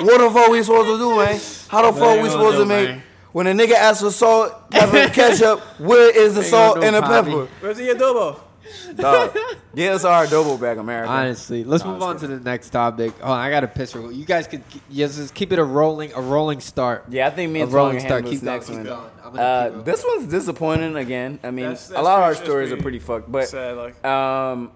What 0.00 0.18
the 0.18 0.30
fuck 0.30 0.48
we 0.48 0.62
supposed 0.62 0.88
to 0.88 0.96
do, 0.96 1.16
man? 1.18 1.38
How 1.68 1.92
the 1.92 2.00
fuck 2.00 2.22
we 2.22 2.30
supposed 2.30 2.56
to 2.56 2.64
make? 2.64 3.02
When 3.32 3.46
a 3.46 3.52
nigga 3.52 3.72
asks 3.72 4.02
for 4.02 4.10
salt, 4.10 4.70
pepper, 4.70 4.96
and 4.98 5.12
ketchup, 5.14 5.60
where 5.80 6.10
is 6.14 6.34
the 6.34 6.40
Ain't 6.42 6.50
salt 6.50 6.78
no 6.78 6.82
and 6.86 6.96
the 6.96 7.00
Poppy. 7.02 7.30
pepper? 7.30 7.48
Where's 7.60 7.76
the 7.78 7.88
adobo? 7.88 8.40
Dog, 8.94 9.36
get 9.74 9.92
us 9.94 10.04
our 10.04 10.26
adobo 10.26 10.58
back, 10.60 10.78
America. 10.78 11.10
Honestly, 11.10 11.64
let's 11.64 11.84
move 11.84 12.02
on 12.02 12.18
to 12.18 12.26
the 12.26 12.40
next 12.40 12.70
topic. 12.70 13.12
Oh, 13.22 13.32
I 13.32 13.50
got 13.50 13.64
a 13.64 13.68
piss. 13.68 13.94
roll. 13.94 14.12
You 14.12 14.24
guys 14.24 14.46
could 14.46 14.62
yes, 14.88 15.16
just 15.16 15.34
keep 15.34 15.52
it 15.52 15.58
a 15.58 15.64
rolling, 15.64 16.12
a 16.14 16.20
rolling 16.20 16.60
start. 16.60 17.04
Yeah, 17.08 17.26
I 17.26 17.30
think 17.30 17.52
me 17.52 17.60
A 17.60 17.64
and 17.64 17.72
rolling 17.72 17.96
Tony 17.98 18.00
start. 18.06 18.24
handle 18.24 18.30
Keep 18.32 18.40
this 18.40 18.44
going. 18.44 18.56
next 18.56 18.66
Keep 18.68 18.76
one. 18.76 18.84
going. 18.86 19.10
I'm 19.24 19.32
gonna 19.32 19.42
Uh, 19.42 19.70
keep 19.70 19.78
it 19.78 19.84
this 19.86 20.04
one's 20.06 20.26
disappointing 20.30 20.96
again. 20.96 21.38
I 21.42 21.50
mean, 21.50 21.64
That's- 21.66 21.88
a 21.90 21.92
that's 21.94 22.04
lot 22.04 22.18
of 22.18 22.22
our 22.22 22.28
pretty- 22.28 22.38
that's 22.38 22.48
stories 22.50 22.68
are 22.72 22.76
pretty 22.76 22.82
pretty 22.82 22.98
fucked, 23.00 23.32
but 23.32 23.48
Sad, 23.48 23.76
like. 23.76 24.04
um, 24.06 24.70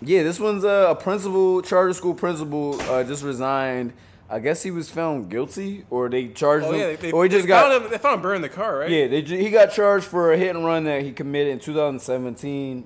yeah, 0.00 0.22
this 0.22 0.40
one's 0.40 0.64
uh, 0.64 0.86
a 0.90 0.94
principal, 0.94 1.60
charter 1.62 1.92
school 1.92 2.14
principal, 2.14 2.80
uh, 2.82 3.04
just 3.04 3.22
resigned. 3.22 3.92
I 4.30 4.38
guess 4.38 4.62
he 4.62 4.70
was 4.70 4.88
found 4.88 5.28
guilty, 5.28 5.84
or 5.90 6.08
they 6.08 6.28
charged 6.28 6.66
Oh 6.66 6.72
him, 6.72 6.78
yeah, 6.80 6.86
they, 6.86 6.96
they, 6.96 7.12
or 7.12 7.24
he 7.24 7.28
just 7.30 7.48
got 7.48 7.68
found 7.70 7.84
him, 7.84 7.90
they 7.90 7.98
found 7.98 8.16
him 8.16 8.22
burning 8.22 8.42
the 8.42 8.48
car, 8.48 8.78
right? 8.78 8.90
yeah. 8.90 9.08
They, 9.08 9.22
he 9.22 9.50
got 9.50 9.72
charged 9.72 10.06
for 10.06 10.32
a 10.32 10.38
hit 10.38 10.54
and 10.54 10.64
run 10.64 10.84
that 10.84 11.02
he 11.02 11.12
committed 11.12 11.52
in 11.52 11.58
2017. 11.58 12.84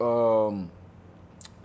Um, 0.00 0.70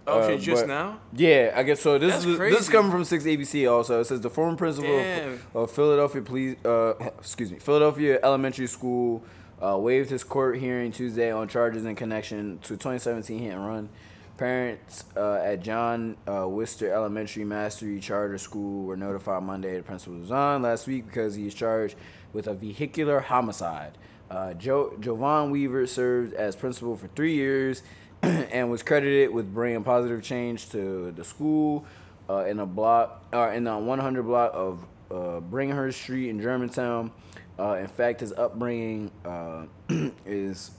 Oh 0.10 0.20
uh, 0.22 0.38
just 0.38 0.64
but- 0.64 0.68
now. 0.70 1.00
Yeah, 1.14 1.52
I 1.54 1.64
guess 1.64 1.82
so. 1.82 1.98
This 1.98 2.14
That's 2.14 2.26
is 2.26 2.38
this 2.38 2.62
is 2.62 2.70
coming 2.70 2.92
from 2.92 3.04
Six 3.04 3.26
ABC. 3.26 3.70
Also, 3.70 4.00
it 4.00 4.06
says 4.06 4.22
the 4.22 4.30
former 4.30 4.56
principal 4.56 4.98
of, 4.98 5.46
of 5.56 5.72
Philadelphia 5.72 6.22
Police, 6.22 6.56
uh, 6.66 6.94
excuse 7.20 7.52
me, 7.52 7.60
Philadelphia 7.60 8.18
Elementary 8.24 8.68
School, 8.68 9.22
uh, 9.62 9.78
waived 9.78 10.10
his 10.10 10.24
court 10.24 10.60
hearing 10.60 10.94
Tuesday 10.94 11.30
on 11.30 11.50
charges 11.50 11.84
in 11.84 11.94
connection 11.96 12.58
to 12.60 12.70
2017 12.70 13.40
hit 13.40 13.54
and 13.54 13.68
run. 13.68 13.90
Parents 14.38 15.04
uh, 15.16 15.36
at 15.44 15.62
John 15.64 16.16
uh, 16.28 16.48
Wister 16.48 16.94
Elementary 16.94 17.44
Mastery 17.44 18.00
Charter 18.00 18.38
School 18.38 18.86
were 18.86 18.96
notified 18.96 19.42
Monday 19.42 19.76
the 19.78 19.84
principal 19.84 20.20
was 20.20 20.30
on 20.30 20.62
last 20.62 20.86
week 20.86 21.08
because 21.08 21.34
he 21.34 21.48
is 21.48 21.56
charged 21.56 21.96
with 22.34 22.46
a 22.46 22.54
vehicular 22.54 23.20
homicide. 23.20 23.98
Uh, 24.30 24.54
Joe 24.54 24.96
Jovan 25.00 25.50
Weaver 25.50 25.88
served 25.88 26.34
as 26.34 26.56
principal 26.56 26.96
for 26.96 27.08
three 27.08 27.34
years 27.34 27.82
and 28.22 28.70
was 28.70 28.84
credited 28.84 29.34
with 29.34 29.52
bringing 29.52 29.84
positive 29.84 30.22
change 30.22 30.70
to 30.70 31.12
the 31.14 31.24
school 31.24 31.86
uh, 32.30 32.46
in 32.46 32.60
a 32.60 32.66
block 32.66 33.26
uh, 33.34 33.50
in 33.50 33.64
the 33.64 33.76
100 33.76 34.24
block 34.24 34.52
of 34.54 34.86
uh, 35.10 35.40
Bringhurst 35.40 35.96
Street 35.96 36.30
in 36.30 36.40
Germantown. 36.40 37.12
Uh, 37.58 37.74
in 37.74 37.88
fact, 37.88 38.20
his 38.20 38.34
upbringing 38.34 39.10
uh, 39.26 39.66
is 40.28 40.72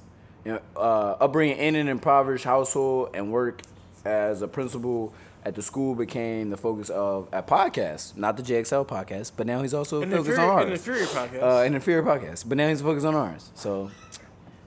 uh, 0.50 0.80
upbringing 1.20 1.56
in 1.58 1.74
an 1.76 1.88
impoverished 1.88 2.44
household 2.44 3.10
and 3.14 3.30
work 3.32 3.62
as 4.04 4.42
a 4.42 4.48
principal 4.48 5.12
at 5.44 5.54
the 5.54 5.62
school 5.62 5.94
became 5.94 6.50
the 6.50 6.56
focus 6.56 6.90
of 6.90 7.28
a 7.32 7.42
podcast, 7.42 8.16
not 8.16 8.36
the 8.36 8.42
JXL 8.42 8.86
podcast, 8.86 9.32
but 9.36 9.46
now 9.46 9.62
he's 9.62 9.72
also 9.74 10.02
An 10.02 10.10
focused 10.10 10.30
inferior, 10.30 10.50
on 10.52 10.62
an 10.62 10.68
ours. 10.70 10.78
inferior 10.78 11.06
podcast. 11.06 11.42
Uh, 11.42 11.62
an 11.62 11.74
inferior 11.74 12.02
podcast, 12.02 12.48
but 12.48 12.58
now 12.58 12.68
he's 12.68 12.80
focused 12.82 13.06
on 13.06 13.14
ours. 13.14 13.50
So, 13.54 13.90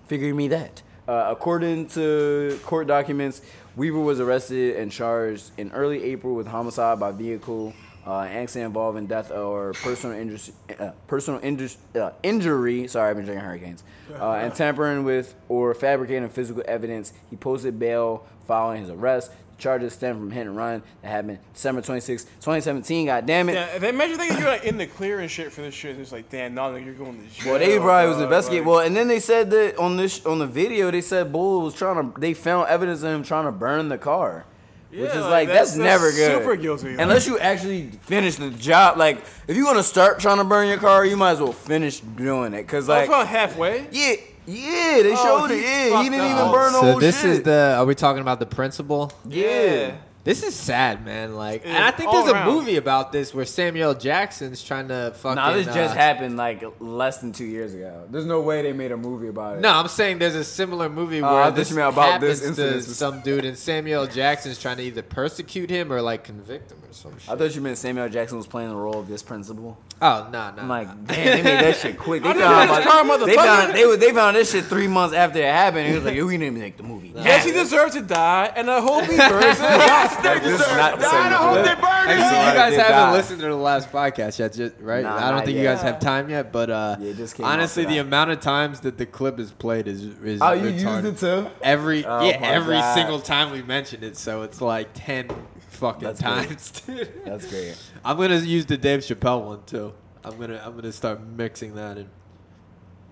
figure 0.08 0.34
me 0.34 0.48
that. 0.50 0.82
Uh, 1.08 1.28
according 1.30 1.88
to 1.90 2.58
court 2.64 2.88
documents, 2.88 3.42
Weaver 3.76 4.00
was 4.00 4.20
arrested 4.20 4.78
and 4.78 4.92
charged 4.92 5.52
in 5.58 5.72
early 5.72 6.04
April 6.04 6.36
with 6.36 6.48
homicide 6.48 7.00
by 7.00 7.12
vehicle, 7.12 7.74
uh, 8.06 8.22
accident 8.22 8.68
involving 8.68 9.06
death 9.08 9.32
or 9.32 9.74
personal 9.74 10.18
injury, 10.18 10.54
uh, 10.80 10.92
personal 11.08 11.40
inju- 11.42 11.78
uh, 11.96 12.12
injury. 12.24 12.88
Sorry, 12.88 13.10
I've 13.10 13.16
been 13.16 13.26
drinking 13.26 13.46
hurricanes, 13.46 13.84
uh, 14.20 14.32
and 14.34 14.54
tampering 14.56 15.04
with 15.04 15.36
or 15.50 15.74
fabricating 15.74 16.28
physical 16.30 16.64
evidence. 16.68 17.14
He 17.30 17.36
posted 17.36 17.78
bail 17.80 18.26
following 18.48 18.82
his 18.82 18.90
arrest. 18.90 19.32
The 19.32 19.62
charges 19.64 19.94
stem 19.94 20.18
from 20.18 20.32
hit 20.32 20.48
and 20.48 20.58
run 20.58 20.82
that 21.04 21.10
happened 21.10 21.38
December 21.54 21.84
26, 21.84 22.24
2017. 22.24 23.06
God 23.06 23.28
damn 23.28 23.48
it! 23.50 23.54
yeah, 23.54 23.78
they 23.78 23.90
imagine 23.90 24.18
thinking 24.18 24.40
you're 24.40 24.48
like 24.50 24.64
in 24.66 24.78
the 24.78 24.88
clear 24.88 25.20
and 25.20 25.30
shit 25.30 25.52
for 25.52 25.62
this 25.62 25.76
shit. 25.76 26.00
It's 26.00 26.12
like, 26.12 26.28
damn, 26.32 26.56
now 26.56 26.74
you're 26.76 26.96
going 26.96 27.22
to 27.22 27.28
jail. 27.40 27.52
Well, 27.52 27.60
they 27.60 27.78
probably 27.78 28.10
was 28.12 28.20
investigating. 28.22 28.66
like- 28.66 28.76
Well, 28.78 28.86
and 28.88 28.96
then 28.98 29.08
they 29.08 29.20
said 29.20 29.52
that 29.52 29.78
on 29.78 29.98
this 29.98 30.26
on 30.26 30.40
the 30.40 30.48
video, 30.48 30.90
they 30.90 31.02
said 31.02 31.32
Bull 31.32 31.62
was 31.62 31.76
trying 31.76 32.12
to. 32.14 32.20
They 32.20 32.34
found 32.34 32.68
evidence 32.70 33.04
of 33.04 33.10
him 33.14 33.22
trying 33.22 33.46
to 33.46 33.52
burn 33.52 33.90
the 33.90 34.00
car, 34.00 34.46
which 34.92 35.10
is 35.10 35.16
like, 35.16 35.32
like 35.32 35.48
that's, 35.48 35.72
that's- 35.74 35.78
never 35.78 36.12
good. 36.12 36.38
super 36.40 36.56
guilty, 36.56 36.90
like. 36.92 37.00
Unless 37.00 37.28
you 37.28 37.40
actually 37.40 37.88
finish 38.04 38.36
the 38.36 38.50
job. 38.52 38.98
Like 38.98 39.24
if 39.48 39.56
you're 39.56 39.66
gonna 39.66 39.84
start 39.84 40.20
trying 40.20 40.38
to 40.38 40.44
burn 40.44 40.68
your 40.68 40.78
car, 40.78 41.06
you 41.06 41.18
might 41.18 41.32
as 41.32 41.40
well 41.42 41.54
finish 41.54 42.00
doing 42.02 42.54
it. 42.54 42.68
Cause 42.68 42.90
oh, 42.90 42.94
I 42.94 43.00
was 43.02 43.10
like 43.10 43.16
about 43.22 43.28
halfway. 43.28 43.88
yeah, 43.92 44.16
yeah, 44.48 45.02
they 45.04 45.14
Oh, 45.14 45.48
showed 45.48 45.52
it. 45.52 45.62
Yeah, 45.64 46.04
he 46.04 46.10
didn't 46.10 46.26
up. 46.26 46.40
even 46.40 46.52
burn 46.52 46.74
the 46.74 46.80
So 46.80 46.92
whole 46.92 47.00
this 47.00 47.22
shit. 47.22 47.30
is 47.30 47.44
the. 47.44 47.76
Are 47.78 47.86
we 47.86 47.96
talking 47.96 48.22
about 48.22 48.40
the 48.40 48.46
principal? 48.46 49.12
yeah. 49.28 49.96
This 50.24 50.44
is 50.44 50.54
sad, 50.56 51.04
man. 51.04 51.36
Like, 51.36 51.64
and 51.66 51.84
I 51.84 51.90
think 51.90 52.10
all 52.10 52.24
there's 52.24 52.30
a 52.32 52.36
around. 52.36 52.54
movie 52.54 52.76
about 52.76 53.12
this 53.12 53.34
where 53.34 53.44
Samuel 53.44 53.96
Jackson's 53.96 54.64
trying 54.64 54.88
to 54.90 55.14
fucking. 55.16 55.36
Nah, 55.36 55.54
this 55.54 55.66
just 55.66 55.96
uh, 55.96 55.98
happened 55.98 56.38
like 56.38 56.64
less 56.80 57.18
than 57.18 57.32
two 57.32 57.46
years 57.46 57.74
ago. 57.74 58.06
There's 58.08 58.28
no 58.28 58.40
way 58.42 58.62
they 58.62 58.72
made 58.72 58.92
a 58.92 58.98
movie 58.98 59.30
about 59.30 59.58
it. 59.58 59.62
No, 59.62 59.70
I'm 59.72 59.88
saying 59.88 60.20
there's 60.20 60.36
a 60.36 60.44
similar 60.44 60.90
movie 60.90 61.22
Oh, 61.22 61.26
I 61.26 61.34
where 61.34 61.44
thought 61.46 61.56
this 61.56 61.70
you 61.72 61.76
meant 61.78 61.94
about 61.94 62.12
happens 62.14 62.40
this 62.40 62.48
incident. 62.50 62.84
to 62.84 62.90
some 62.94 63.22
dude, 63.22 63.46
and 63.46 63.58
Samuel 63.58 64.06
Jackson's 64.06 64.60
trying 64.60 64.78
to 64.78 64.84
either 64.84 65.02
persecute 65.02 65.72
him 65.72 65.92
or 65.92 66.02
like 66.04 66.24
convict 66.24 66.72
him 66.72 66.78
or 66.88 66.94
some 66.94 67.18
shit. 67.18 67.28
I 67.30 67.36
thought 67.36 67.56
you 67.56 67.62
meant 67.62 67.80
Samuel 67.80 68.08
Jackson 68.10 68.38
was 68.38 68.46
playing 68.46 68.70
the 68.70 68.76
role 68.76 69.00
of 69.00 69.08
this 69.08 69.24
principal. 69.24 69.76
oh 70.04 70.30
no, 70.32 70.52
no. 70.52 70.62
I'm 70.62 70.70
like, 70.70 70.88
damn, 71.08 71.26
they 71.38 71.42
made 71.42 71.64
that 71.64 71.78
shit 71.78 71.98
quick. 71.98 72.22
They 72.24 72.30
I 72.30 72.34
found, 72.34 72.70
didn't 72.70 72.88
out 72.88 73.06
know 73.08 73.16
about- 73.16 73.26
this 73.26 73.36
car, 73.36 73.36
they 73.36 73.36
found 73.36 73.70
motherfucker. 73.72 73.74
they, 73.74 73.86
was- 73.88 73.98
they 73.98 74.12
found 74.14 74.36
this 74.36 74.52
shit 74.52 74.66
three 74.66 74.88
months 74.88 75.16
after 75.16 75.40
it 75.40 75.46
happened. 75.46 75.88
He 75.88 75.96
was 75.96 76.04
like, 76.04 76.16
yo, 76.16 76.28
we 76.28 76.34
didn't 76.34 76.46
even 76.48 76.60
make 76.60 76.78
the 76.78 76.84
movie. 76.84 77.12
Yes, 77.22 77.44
he 77.46 77.52
deserved 77.52 77.94
to 77.94 78.02
die, 78.02 78.52
and 78.56 78.70
I 78.70 78.80
hope 78.82 79.06
he 79.06 79.18
burns 79.18 79.58
it. 79.60 80.11
Like, 80.24 80.44
this 80.44 80.60
is 80.62 80.68
not 80.78 81.00
the 81.00 81.10
same. 81.10 81.32
movie. 81.56 81.70
Hey, 82.08 82.16
you, 82.18 82.22
So 82.24 82.30
you 82.30 82.38
I 82.42 82.54
guys 82.56 82.72
did 82.72 82.80
haven't 82.80 82.96
die. 82.96 83.12
listened 83.14 83.40
to 83.42 83.48
the 83.48 83.56
last 83.56 83.92
podcast 83.92 84.40
yet, 84.40 84.54
just, 84.54 84.76
right? 84.80 85.04
Nah, 85.04 85.16
I 85.16 85.20
don't 85.28 85.36
not 85.38 85.46
think 85.46 85.58
you 85.58 85.64
yet. 85.64 85.76
guys 85.76 85.84
have 85.84 86.00
time 86.00 86.30
yet, 86.30 86.52
but 86.52 86.70
uh, 86.70 86.98
Yeah, 87.00 87.10
it 87.12 87.18
just 87.18 87.36
came 87.36 87.46
out 87.46 87.54
honestly, 87.54 87.84
the 87.84 87.90
today. 87.90 88.00
amount 88.00 88.32
of 88.32 88.40
times 88.40 88.80
that 88.82 88.98
the 88.98 89.06
clip 89.06 89.40
is 89.40 89.52
played 89.52 89.88
is 89.88 90.04
is 90.04 90.42
Oh, 90.42 90.52
you 90.54 90.72
retarded. 90.72 91.04
used 91.04 91.24
it 91.24 91.44
too? 91.44 91.48
every 91.62 92.06
Oh 92.06 92.28
yeah 92.28 92.40
my 92.40 92.48
every 92.50 92.76
God. 92.76 92.94
single 92.96 93.20
time 93.20 93.52
we 93.52 93.62
mentioned 93.62 94.04
it, 94.04 94.18
so 94.18 94.42
it's 94.44 94.62
like 94.62 94.90
ten 94.94 95.30
fucking 95.70 96.04
That's 96.04 96.22
great. 96.22 96.48
times, 96.48 96.72
dude. 96.86 97.12
That's 97.26 97.48
great. 97.50 97.78
I'm 98.04 98.18
gonna 98.18 98.38
use 98.38 98.66
the 98.66 98.78
Dave 98.78 99.00
Chappelle 99.02 99.44
one 99.46 99.64
too. 99.66 99.94
I'm 100.24 100.38
gonna 100.40 100.62
I'm 100.64 100.76
gonna 100.76 100.92
start 100.92 101.22
mixing 101.22 101.76
that 101.76 101.98
in. 101.98 102.10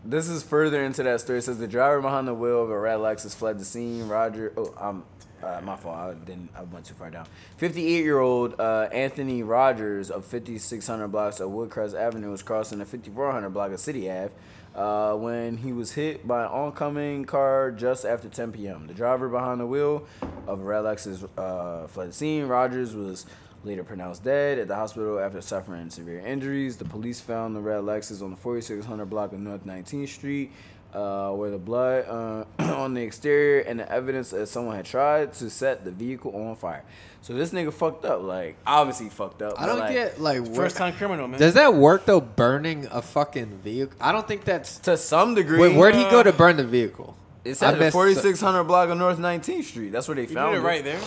This 0.05 0.29
is 0.29 0.43
further 0.43 0.83
into 0.83 1.03
that 1.03 1.19
story. 1.21 1.39
It 1.39 1.41
says 1.43 1.57
the 1.59 1.67
driver 1.67 2.01
behind 2.01 2.27
the 2.27 2.33
wheel 2.33 2.63
of 2.63 2.69
a 2.69 2.79
red 2.79 2.99
Lexus 2.99 3.35
fled 3.35 3.59
the 3.59 3.65
scene. 3.65 4.07
Roger, 4.07 4.53
oh, 4.57 4.73
I'm 4.79 5.03
uh, 5.43 5.61
my 5.63 5.75
fault. 5.75 5.95
I 5.97 6.13
didn't. 6.13 6.49
I 6.55 6.63
went 6.63 6.85
too 6.85 6.93
far 6.95 7.09
down. 7.09 7.25
58 7.57 8.03
year 8.03 8.19
old 8.19 8.59
uh, 8.59 8.89
Anthony 8.91 9.43
Rogers 9.43 10.11
of 10.11 10.25
5600 10.25 11.07
blocks 11.07 11.39
of 11.39 11.49
Woodcrest 11.49 11.93
Avenue 11.99 12.31
was 12.31 12.43
crossing 12.43 12.79
the 12.79 12.85
5400 12.85 13.49
block 13.49 13.71
of 13.71 13.79
City 13.79 14.09
Ave. 14.09 14.31
uh, 14.75 15.13
when 15.15 15.57
he 15.57 15.73
was 15.73 15.93
hit 15.93 16.27
by 16.27 16.43
an 16.43 16.49
oncoming 16.49 17.25
car 17.25 17.71
just 17.71 18.05
after 18.05 18.29
10 18.29 18.51
p.m. 18.51 18.87
The 18.87 18.93
driver 18.93 19.27
behind 19.27 19.59
the 19.59 19.65
wheel 19.65 20.05
of 20.47 20.59
a 20.59 20.63
red 20.63 20.83
Lexus 20.83 21.27
uh, 21.37 21.87
fled 21.87 22.09
the 22.09 22.13
scene. 22.13 22.45
Rogers 22.45 22.95
was 22.95 23.25
later 23.63 23.83
pronounced 23.83 24.23
dead 24.23 24.57
at 24.57 24.67
the 24.69 24.75
hospital 24.75 25.19
after 25.19 25.41
suffering 25.41 25.89
severe 25.89 26.19
injuries. 26.19 26.77
The 26.77 26.85
police 26.85 27.19
found 27.19 27.55
the 27.55 27.59
red 27.59 27.81
Lexus 27.81 28.21
on 28.21 28.29
the 28.31 28.37
4600 28.37 29.05
block 29.05 29.33
of 29.33 29.39
North 29.39 29.65
19th 29.65 30.07
Street, 30.09 30.51
uh, 30.93 31.31
where 31.31 31.51
the 31.51 31.57
blood 31.57 32.05
uh, 32.07 32.45
on 32.75 32.93
the 32.93 33.01
exterior 33.01 33.59
and 33.61 33.79
the 33.79 33.91
evidence 33.91 34.31
that 34.31 34.47
someone 34.47 34.75
had 34.75 34.85
tried 34.85 35.33
to 35.33 35.49
set 35.49 35.83
the 35.85 35.91
vehicle 35.91 36.35
on 36.35 36.55
fire. 36.55 36.83
So 37.21 37.33
this 37.33 37.51
nigga 37.51 37.73
fucked 37.73 38.05
up, 38.05 38.21
like 38.23 38.55
obviously 38.65 39.09
fucked 39.09 39.41
up. 39.41 39.59
I 39.59 39.65
don't 39.65 39.79
like, 39.79 39.93
get 39.93 40.21
like 40.21 40.55
First 40.55 40.77
time 40.77 40.93
criminal, 40.93 41.27
man. 41.27 41.39
Does 41.39 41.53
that 41.55 41.73
work 41.73 42.05
though? 42.05 42.21
Burning 42.21 42.87
a 42.91 43.01
fucking 43.01 43.59
vehicle? 43.59 43.97
I 43.99 44.11
don't 44.11 44.27
think 44.27 44.45
that's. 44.45 44.77
to 44.79 44.95
some 44.97 45.35
degree. 45.35 45.59
Wait, 45.59 45.75
where'd 45.75 45.95
he 45.95 46.03
go 46.03 46.23
to 46.23 46.31
burn 46.31 46.55
the 46.57 46.63
vehicle? 46.63 47.15
It's 47.43 47.61
at 47.61 47.73
the 47.73 47.79
missed- 47.79 47.93
4600 47.93 48.63
block 48.63 48.89
of 48.89 48.97
North 48.97 49.17
19th 49.17 49.63
Street. 49.63 49.91
That's 49.91 50.07
where 50.07 50.15
they 50.15 50.23
you 50.23 50.27
found 50.29 50.53
did 50.53 50.59
it 50.59 50.63
it. 50.63 50.67
right 50.67 50.83
there. 50.83 50.99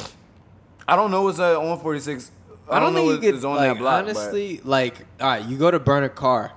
I 0.87 0.97
don't 0.97 1.11
know 1.11 1.22
what's 1.22 1.39
uh, 1.39 1.61
on 1.61 1.78
46. 1.80 2.30
I, 2.68 2.76
I 2.76 2.80
don't, 2.80 2.93
know 2.95 3.01
think 3.01 3.07
what 3.20 3.26
you 3.26 3.33
get 3.33 3.45
on 3.45 3.57
like 3.57 3.70
that 3.70 3.78
block. 3.78 4.05
but- 4.05 4.16
honestly 4.16 4.61
like 4.64 4.97
all 5.20 5.28
right. 5.28 5.45
You 5.45 5.57
go 5.57 5.70
to 5.70 5.78
burn 5.78 6.05
a 6.05 6.09
car, 6.09 6.53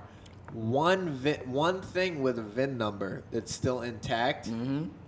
one 0.52 1.10
vi- 1.10 1.40
one 1.44 1.80
thing 1.82 2.22
with 2.22 2.38
a 2.38 2.42
VIN 2.42 2.78
number 2.78 3.22
that's 3.30 3.52
still 3.52 3.82
intact. 3.82 4.48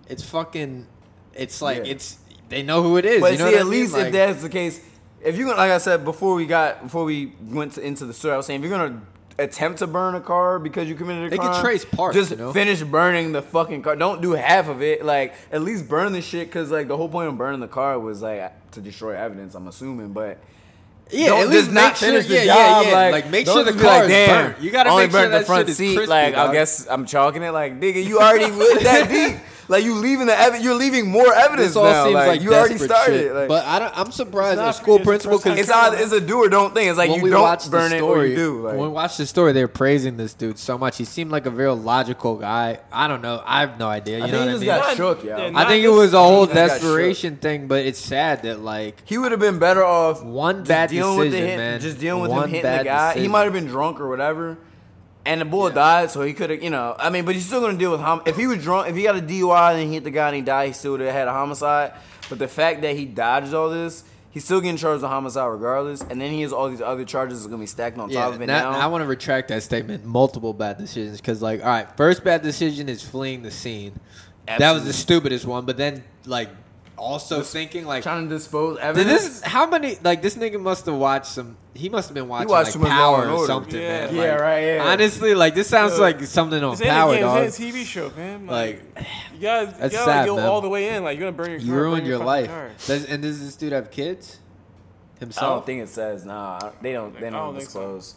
It's 0.07 0.23
fucking. 0.23 0.87
It's 1.33 1.61
like 1.61 1.77
Mm-hmm. 1.77 1.85
Yeah. 1.85 1.91
it's. 1.91 2.17
They 2.49 2.63
know 2.63 2.81
who 2.81 2.97
it 2.97 3.05
is. 3.05 3.21
But 3.21 3.33
you 3.33 3.37
know 3.37 3.49
see, 3.49 3.55
at 3.55 3.61
I 3.61 3.63
mean? 3.63 3.71
least 3.71 3.93
Like, 3.93 4.07
if 4.07 4.11
that's 4.13 4.41
the 4.41 4.49
case, 4.49 4.81
if 5.23 5.37
you're 5.37 5.45
gonna, 5.47 5.57
like 5.59 5.71
I 5.71 5.77
said 5.77 6.03
before 6.03 6.33
we 6.33 6.45
got 6.47 6.81
before 6.83 7.03
we 7.03 7.33
went 7.43 7.73
to, 7.73 7.81
into 7.81 8.05
the 8.05 8.13
store, 8.13 8.33
I 8.33 8.37
was 8.37 8.47
saying 8.47 8.63
if 8.63 8.67
you're 8.69 8.75
gonna 8.77 9.01
attempt 9.37 9.79
to 9.79 9.87
burn 9.87 10.15
a 10.15 10.19
car 10.21 10.57
because 10.59 10.89
you 10.89 10.95
committed 10.95 11.27
a 11.27 11.29
They 11.29 11.37
can 11.37 11.61
trace 11.61 11.85
parts, 11.85 12.15
Just 12.17 12.31
you 12.31 12.37
know? 12.37 12.51
finish 12.51 12.81
burning 12.81 13.31
the 13.31 13.41
fucking 13.43 13.83
car. 13.83 13.95
Don't 13.95 14.21
do 14.21 14.31
half 14.31 14.67
of 14.67 14.81
it. 14.81 15.05
Like 15.05 15.35
at 15.51 15.61
least 15.61 15.87
burn 15.87 16.11
the 16.11 16.21
shit 16.21 16.47
because 16.47 16.71
like 16.71 16.87
the 16.87 16.97
whole 16.97 17.07
point 17.07 17.27
of 17.29 17.37
burning 17.37 17.59
the 17.59 17.67
car 17.67 17.99
was 17.99 18.21
like 18.23 18.71
to 18.71 18.81
destroy 18.81 19.15
evidence. 19.15 19.53
I'm 19.55 19.67
assuming, 19.67 20.11
but. 20.13 20.39
Yeah, 21.09 21.27
don't 21.27 21.41
at 21.41 21.49
least 21.49 21.71
not 21.71 21.89
make 21.89 21.95
sure, 21.97 22.07
finish 22.09 22.27
the 22.27 22.33
yeah, 22.35 22.45
job. 22.45 22.57
yeah, 22.57 22.81
yeah. 22.89 22.95
Like, 22.97 23.11
Like, 23.11 23.31
make 23.31 23.47
sure 23.47 23.63
the 23.63 23.73
be 23.73 23.79
like, 23.79 24.03
is 24.03 24.09
"Damn, 24.09 24.51
burnt. 24.51 24.61
You 24.63 24.71
gotta 24.71 24.89
only 24.89 25.03
make 25.05 25.11
sure 25.11 25.19
burnt 25.21 25.31
that 25.31 25.39
the 25.39 25.45
front 25.45 25.69
seat. 25.69 25.95
crispy, 25.95 26.09
like 26.09 26.35
I 26.35 26.51
guess 26.53 26.87
I'm 26.89 27.05
chalking 27.05 27.43
it. 27.43 27.51
Like 27.51 27.79
nigga, 27.79 28.03
you 28.03 28.19
already 28.19 28.51
went 28.51 28.83
that 28.83 29.09
deep. 29.09 29.37
Like 29.69 29.83
you 29.83 29.93
leaving 29.93 30.25
the 30.27 30.37
ev- 30.37 30.61
you're 30.61 30.73
leaving 30.73 31.09
more 31.11 31.31
evidence 31.33 31.69
This 31.69 31.75
all 31.77 31.83
now. 31.83 32.03
seems 32.05 32.15
like, 32.15 32.27
like 32.27 32.41
you 32.41 32.53
already 32.53 32.77
started. 32.79 33.19
shit. 33.19 33.33
Like, 33.33 33.47
but 33.47 33.65
I 33.65 33.77
don't, 33.79 33.97
I'm 33.97 34.11
surprised 34.11 34.59
It's 34.59 34.77
a 34.77 34.81
school 34.81 34.99
principal 34.99 35.37
first 35.37 35.45
time 35.45 35.57
it's 35.59 35.69
either 35.69 35.97
it's 35.97 36.11
a 36.11 36.19
do 36.19 36.37
or 36.39 36.49
don't 36.49 36.73
thing. 36.73 36.89
It's 36.89 36.97
like 36.97 37.09
when 37.09 37.19
you 37.19 37.23
we 37.25 37.29
don't 37.29 37.43
watched 37.43 37.69
burn 37.69 37.91
the 37.91 37.97
it 37.97 37.99
story, 37.99 38.19
or 38.19 38.25
you 38.25 38.35
do. 38.35 38.61
Like, 38.61 38.73
when 38.73 38.81
we 38.81 38.87
watched 38.89 39.19
the 39.19 39.27
story, 39.27 39.53
they 39.53 39.61
were 39.61 39.67
praising 39.67 40.17
this 40.17 40.33
dude 40.33 40.57
so 40.57 40.77
much. 40.77 40.97
He 40.97 41.05
seemed 41.05 41.29
like 41.31 41.45
a 41.45 41.51
very 41.51 41.71
logical 41.71 42.35
guy. 42.37 42.79
I 42.91 43.07
don't 43.07 43.21
know. 43.21 43.43
I 43.45 43.59
have 43.61 43.77
no 43.77 43.87
idea. 43.87 44.17
You 44.17 44.23
I 44.23 44.27
know 44.27 44.31
think 44.31 44.39
what 44.39 44.43
he 44.45 44.49
I 44.49 44.53
just 44.53 44.61
mean? 44.61 44.67
got 44.67 44.87
Not- 44.87 44.97
shook, 44.97 45.23
yeah, 45.23 45.37
I 45.37 45.49
not 45.51 45.67
think 45.67 45.85
it 45.85 45.89
was 45.89 46.13
a 46.13 46.19
whole 46.19 46.47
He 46.47 46.53
just 46.53 46.55
got 46.55 46.67
desperation 46.81 47.35
thing, 47.37 47.67
but 47.67 47.85
it's 47.85 47.99
sad 47.99 48.41
that 48.43 48.61
like 48.61 48.95
he 49.05 49.19
would 49.19 49.31
have 49.31 49.39
been 49.39 49.59
better 49.59 49.83
off 49.85 50.23
One 50.23 50.57
just 50.61 50.67
bad 50.69 50.89
dealing 50.89 51.17
with 51.19 51.27
the 51.27 51.37
decision, 51.37 51.49
hit, 51.49 51.57
man. 51.57 51.79
Just 51.79 51.99
dealing 51.99 52.21
with 52.23 52.31
One 52.31 52.43
him 52.45 52.55
hitting 52.55 52.77
the 52.77 52.83
guy. 52.83 53.13
He 53.19 53.27
might 53.27 53.43
have 53.43 53.53
been 53.53 53.67
drunk 53.67 53.99
or 53.99 54.09
whatever. 54.09 54.57
And 55.29 55.41
the 55.41 55.45
bullet 55.45 55.75
died, 55.75 56.09
so 56.09 56.23
he 56.23 56.33
could 56.33 56.49
have, 56.49 56.63
you 56.63 56.71
know. 56.71 56.95
I 56.97 57.11
mean, 57.11 57.23
but 57.23 57.35
he's 57.35 57.45
still 57.45 57.61
gonna 57.61 57.77
deal 57.77 57.91
with 57.91 57.99
hom- 57.99 58.23
if 58.25 58.35
he 58.35 58.47
was 58.47 58.63
drunk. 58.63 58.89
If 58.89 58.95
he 58.95 59.03
got 59.03 59.15
a 59.15 59.21
DUI 59.21 59.73
and 59.73 59.87
he 59.87 59.93
hit 59.93 60.03
the 60.03 60.09
guy 60.09 60.25
and 60.25 60.35
he 60.35 60.41
died, 60.41 60.69
he 60.69 60.73
still 60.73 60.93
would 60.93 61.01
have 61.01 61.13
had 61.13 61.27
a 61.27 61.31
homicide. 61.31 61.93
But 62.29 62.39
the 62.39 62.47
fact 62.47 62.81
that 62.81 62.95
he 62.95 63.05
dodged 63.05 63.53
all 63.53 63.69
this, 63.69 64.03
he's 64.31 64.43
still 64.43 64.59
getting 64.59 64.77
charged 64.77 65.03
with 65.03 65.11
homicide 65.11 65.51
regardless. 65.51 66.01
And 66.01 66.19
then 66.19 66.31
he 66.31 66.41
has 66.41 66.51
all 66.51 66.67
these 66.67 66.81
other 66.81 67.05
charges 67.05 67.41
that's 67.41 67.47
gonna 67.47 67.61
be 67.61 67.67
stacked 67.67 67.99
on 67.99 68.09
yeah. 68.09 68.21
top 68.21 68.33
of 68.33 68.41
it 68.41 68.47
now-. 68.47 68.71
I 68.71 68.87
want 68.87 69.03
to 69.03 69.07
retract 69.07 69.49
that 69.49 69.61
statement. 69.61 70.03
Multiple 70.03 70.51
bad 70.51 70.79
decisions 70.79 71.21
because 71.21 71.43
like 71.43 71.61
all 71.61 71.69
right, 71.69 71.95
first 71.95 72.23
bad 72.23 72.41
decision 72.41 72.89
is 72.89 73.03
fleeing 73.03 73.43
the 73.43 73.51
scene. 73.51 73.99
That 74.47 74.71
was 74.71 74.83
the 74.83 74.93
stupidest 74.93 75.45
one. 75.45 75.63
But 75.63 75.77
then 75.77 76.03
like 76.25 76.49
also 76.97 77.41
thinking 77.41 77.85
like. 77.85 78.03
trying 78.03 78.27
to 78.27 78.35
dispose 78.35 78.77
evidence. 78.79 79.21
this? 79.21 79.41
How 79.41 79.67
many? 79.67 79.97
Like 80.03 80.21
this 80.21 80.35
nigga 80.35 80.59
must 80.59 80.85
have 80.85 80.95
watched 80.95 81.27
some. 81.27 81.57
He 81.79 81.89
must 81.89 82.09
have 82.09 82.13
been 82.15 82.27
watching 82.27 82.49
watched 82.49 82.65
like 82.67 82.73
too 82.73 82.79
much 82.79 82.89
Law 82.89 82.95
Power 83.23 83.29
or 83.29 83.47
something, 83.47 83.81
Yeah. 83.81 84.05
man. 84.07 84.15
Yeah, 84.15 84.21
Like, 84.33 84.41
right, 84.41 84.59
yeah. 84.65 84.83
Honestly, 84.85 85.33
like 85.33 85.55
this 85.55 85.67
sounds 85.67 85.97
like 85.97 86.21
something 86.23 86.63
on 86.63 86.73
It's 86.73 86.81
in 86.81 86.87
Power, 86.87 87.11
a 87.13 87.15
game. 87.15 87.21
dog. 87.23 87.43
It's 87.45 87.59
in 87.59 87.65
a 87.69 87.71
TV 87.71 87.85
show, 87.85 88.11
man. 88.17 88.45
Like, 88.47 88.83
Like 88.95 89.05
you 89.33 89.39
gotta, 89.41 89.65
you 89.67 89.71
gotta 89.77 89.89
sad, 89.91 90.25
go 90.27 90.35
man. 90.35 90.45
all 90.45 90.61
the 90.61 90.69
way 90.69 90.89
in. 90.95 91.03
Like 91.03 91.17
you're 91.17 91.31
gonna 91.31 91.37
burn 91.41 91.51
your 91.51 91.59
car. 91.59 91.65
you 91.67 91.71
burn 91.73 91.81
ruined 91.83 92.07
your 92.07 92.17
fucking 92.17 92.27
life. 92.27 92.47
car. 92.49 92.71
Does, 92.85 93.05
and 93.05 93.21
does 93.23 93.39
this 93.43 93.55
dude 93.55 93.71
have 93.71 93.89
kids? 93.91 94.39
I 95.15 95.19
Himself? 95.21 95.55
don't 95.57 95.65
think 95.65 95.81
it 95.83 95.89
says 95.89 96.25
nah. 96.25 96.59
They 96.81 96.93
don't. 96.93 97.13
They 97.19 97.27
I 97.27 97.29
don't, 97.31 97.53
don't 97.53 97.57
think 97.57 97.69
so. 97.69 97.95
disclose. 97.97 98.15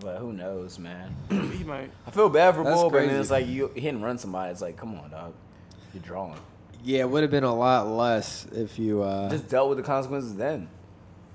But 0.00 0.18
who 0.18 0.32
knows, 0.32 0.78
man? 0.78 1.14
He 1.58 1.64
might. 1.64 1.90
I 2.06 2.10
feel 2.12 2.28
bad 2.28 2.54
for 2.54 2.62
That's 2.62 2.76
Bull, 2.76 2.90
but 2.90 2.98
then 2.98 3.08
crazy. 3.08 3.20
it's 3.20 3.30
like 3.32 3.46
you 3.48 3.68
hit 3.74 3.92
and 3.94 4.02
run 4.02 4.16
somebody. 4.18 4.52
It's 4.52 4.62
like, 4.62 4.76
come 4.76 4.94
on, 4.94 5.10
dog. 5.10 5.34
You're 5.92 6.02
drawing. 6.02 6.38
Yeah, 6.84 7.00
it 7.00 7.10
would 7.10 7.22
have 7.22 7.30
been 7.32 7.42
a 7.44 7.54
lot 7.54 7.88
less 7.88 8.46
if 8.52 8.78
you. 8.78 9.02
uh 9.02 9.28
Just 9.30 9.48
dealt 9.48 9.68
with 9.68 9.78
the 9.78 9.84
consequences 9.84 10.36
then. 10.36 10.68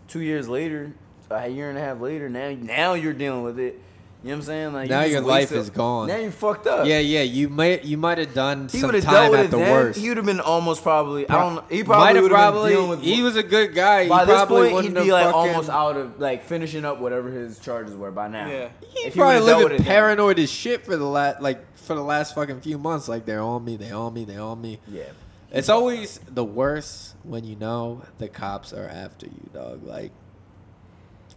Two 0.07 0.21
years 0.21 0.47
later, 0.47 0.93
a 1.34 1.47
year 1.47 1.69
and 1.69 1.77
a 1.77 1.81
half 1.81 1.99
later, 1.99 2.29
now 2.29 2.55
now 2.59 2.93
you're 2.93 3.13
dealing 3.13 3.43
with 3.43 3.59
it. 3.59 3.79
You 4.23 4.29
know 4.29 4.36
what 4.36 4.43
I'm 4.43 4.45
saying? 4.45 4.73
Like 4.73 4.89
Now 4.89 5.01
just 5.01 5.11
your 5.11 5.19
life 5.21 5.41
wasted- 5.51 5.57
is 5.57 5.69
gone. 5.69 6.07
Now 6.07 6.15
you 6.15 6.31
fucked 6.31 6.65
up. 6.65 6.88
Yeah, 6.88 6.99
yeah. 6.99 7.23
You 7.23 7.49
might 7.49 7.84
you 7.84 7.97
might 7.97 8.17
have 8.19 8.34
done 8.34 8.69
He 8.71 8.77
some 8.79 8.88
would 8.88 8.95
have 8.95 9.03
time 9.03 9.13
dealt 9.13 9.31
with 9.31 9.39
at 9.41 9.51
the 9.51 9.57
then. 9.57 9.71
worst. 9.71 9.99
He 9.99 10.07
would 10.07 10.15
have 10.15 10.25
been 10.25 10.39
almost 10.39 10.81
probably. 10.81 11.27
I 11.29 11.34
don't. 11.43 11.69
He 11.69 11.84
probably 11.84 12.21
would 12.21 12.31
have 12.31 12.53
been 12.53 12.53
probably. 12.53 12.71
dealing 12.71 12.89
with. 12.89 13.01
He 13.01 13.21
was 13.21 13.36
a 13.36 13.43
good 13.43 13.75
guy. 13.75 14.07
by 14.07 14.21
he 14.21 14.25
this 14.27 14.36
probably 14.36 14.69
point, 14.71 14.86
he'd 14.86 14.93
be 14.93 14.99
have 15.01 15.07
like 15.09 15.25
fucking, 15.25 15.49
almost 15.51 15.69
out 15.69 15.97
of 15.97 16.19
like 16.21 16.45
finishing 16.45 16.86
up 16.86 16.99
whatever 17.01 17.29
his 17.29 17.59
charges 17.59 17.95
were 17.97 18.11
by 18.11 18.29
now. 18.29 18.47
Yeah. 18.47 18.69
He 18.93 19.07
If 19.07 19.15
probably 19.15 19.41
would've 19.41 19.47
dealt 19.47 19.61
living 19.63 19.75
it 19.75 19.77
then. 19.79 19.88
paranoid 19.88 20.39
as 20.39 20.49
shit 20.49 20.86
for 20.86 20.95
the 20.95 21.03
last 21.05 21.41
like 21.41 21.75
for 21.75 21.93
the 21.95 22.01
last 22.03 22.34
fucking 22.34 22.61
few 22.61 22.77
months. 22.77 23.09
Like 23.09 23.25
they're 23.25 23.41
on 23.41 23.65
me, 23.65 23.75
they 23.75 23.91
on 23.91 24.13
me, 24.13 24.23
they 24.23 24.38
on 24.38 24.61
me. 24.61 24.79
Yeah. 24.88 25.03
It's 25.51 25.67
always 25.67 26.21
the 26.31 26.45
worst 26.45 27.15
when 27.23 27.43
you 27.43 27.57
know 27.57 28.03
the 28.19 28.29
cops 28.29 28.71
are 28.71 28.88
after 28.88 29.25
you, 29.25 29.49
dog. 29.53 29.84
Like 29.84 30.11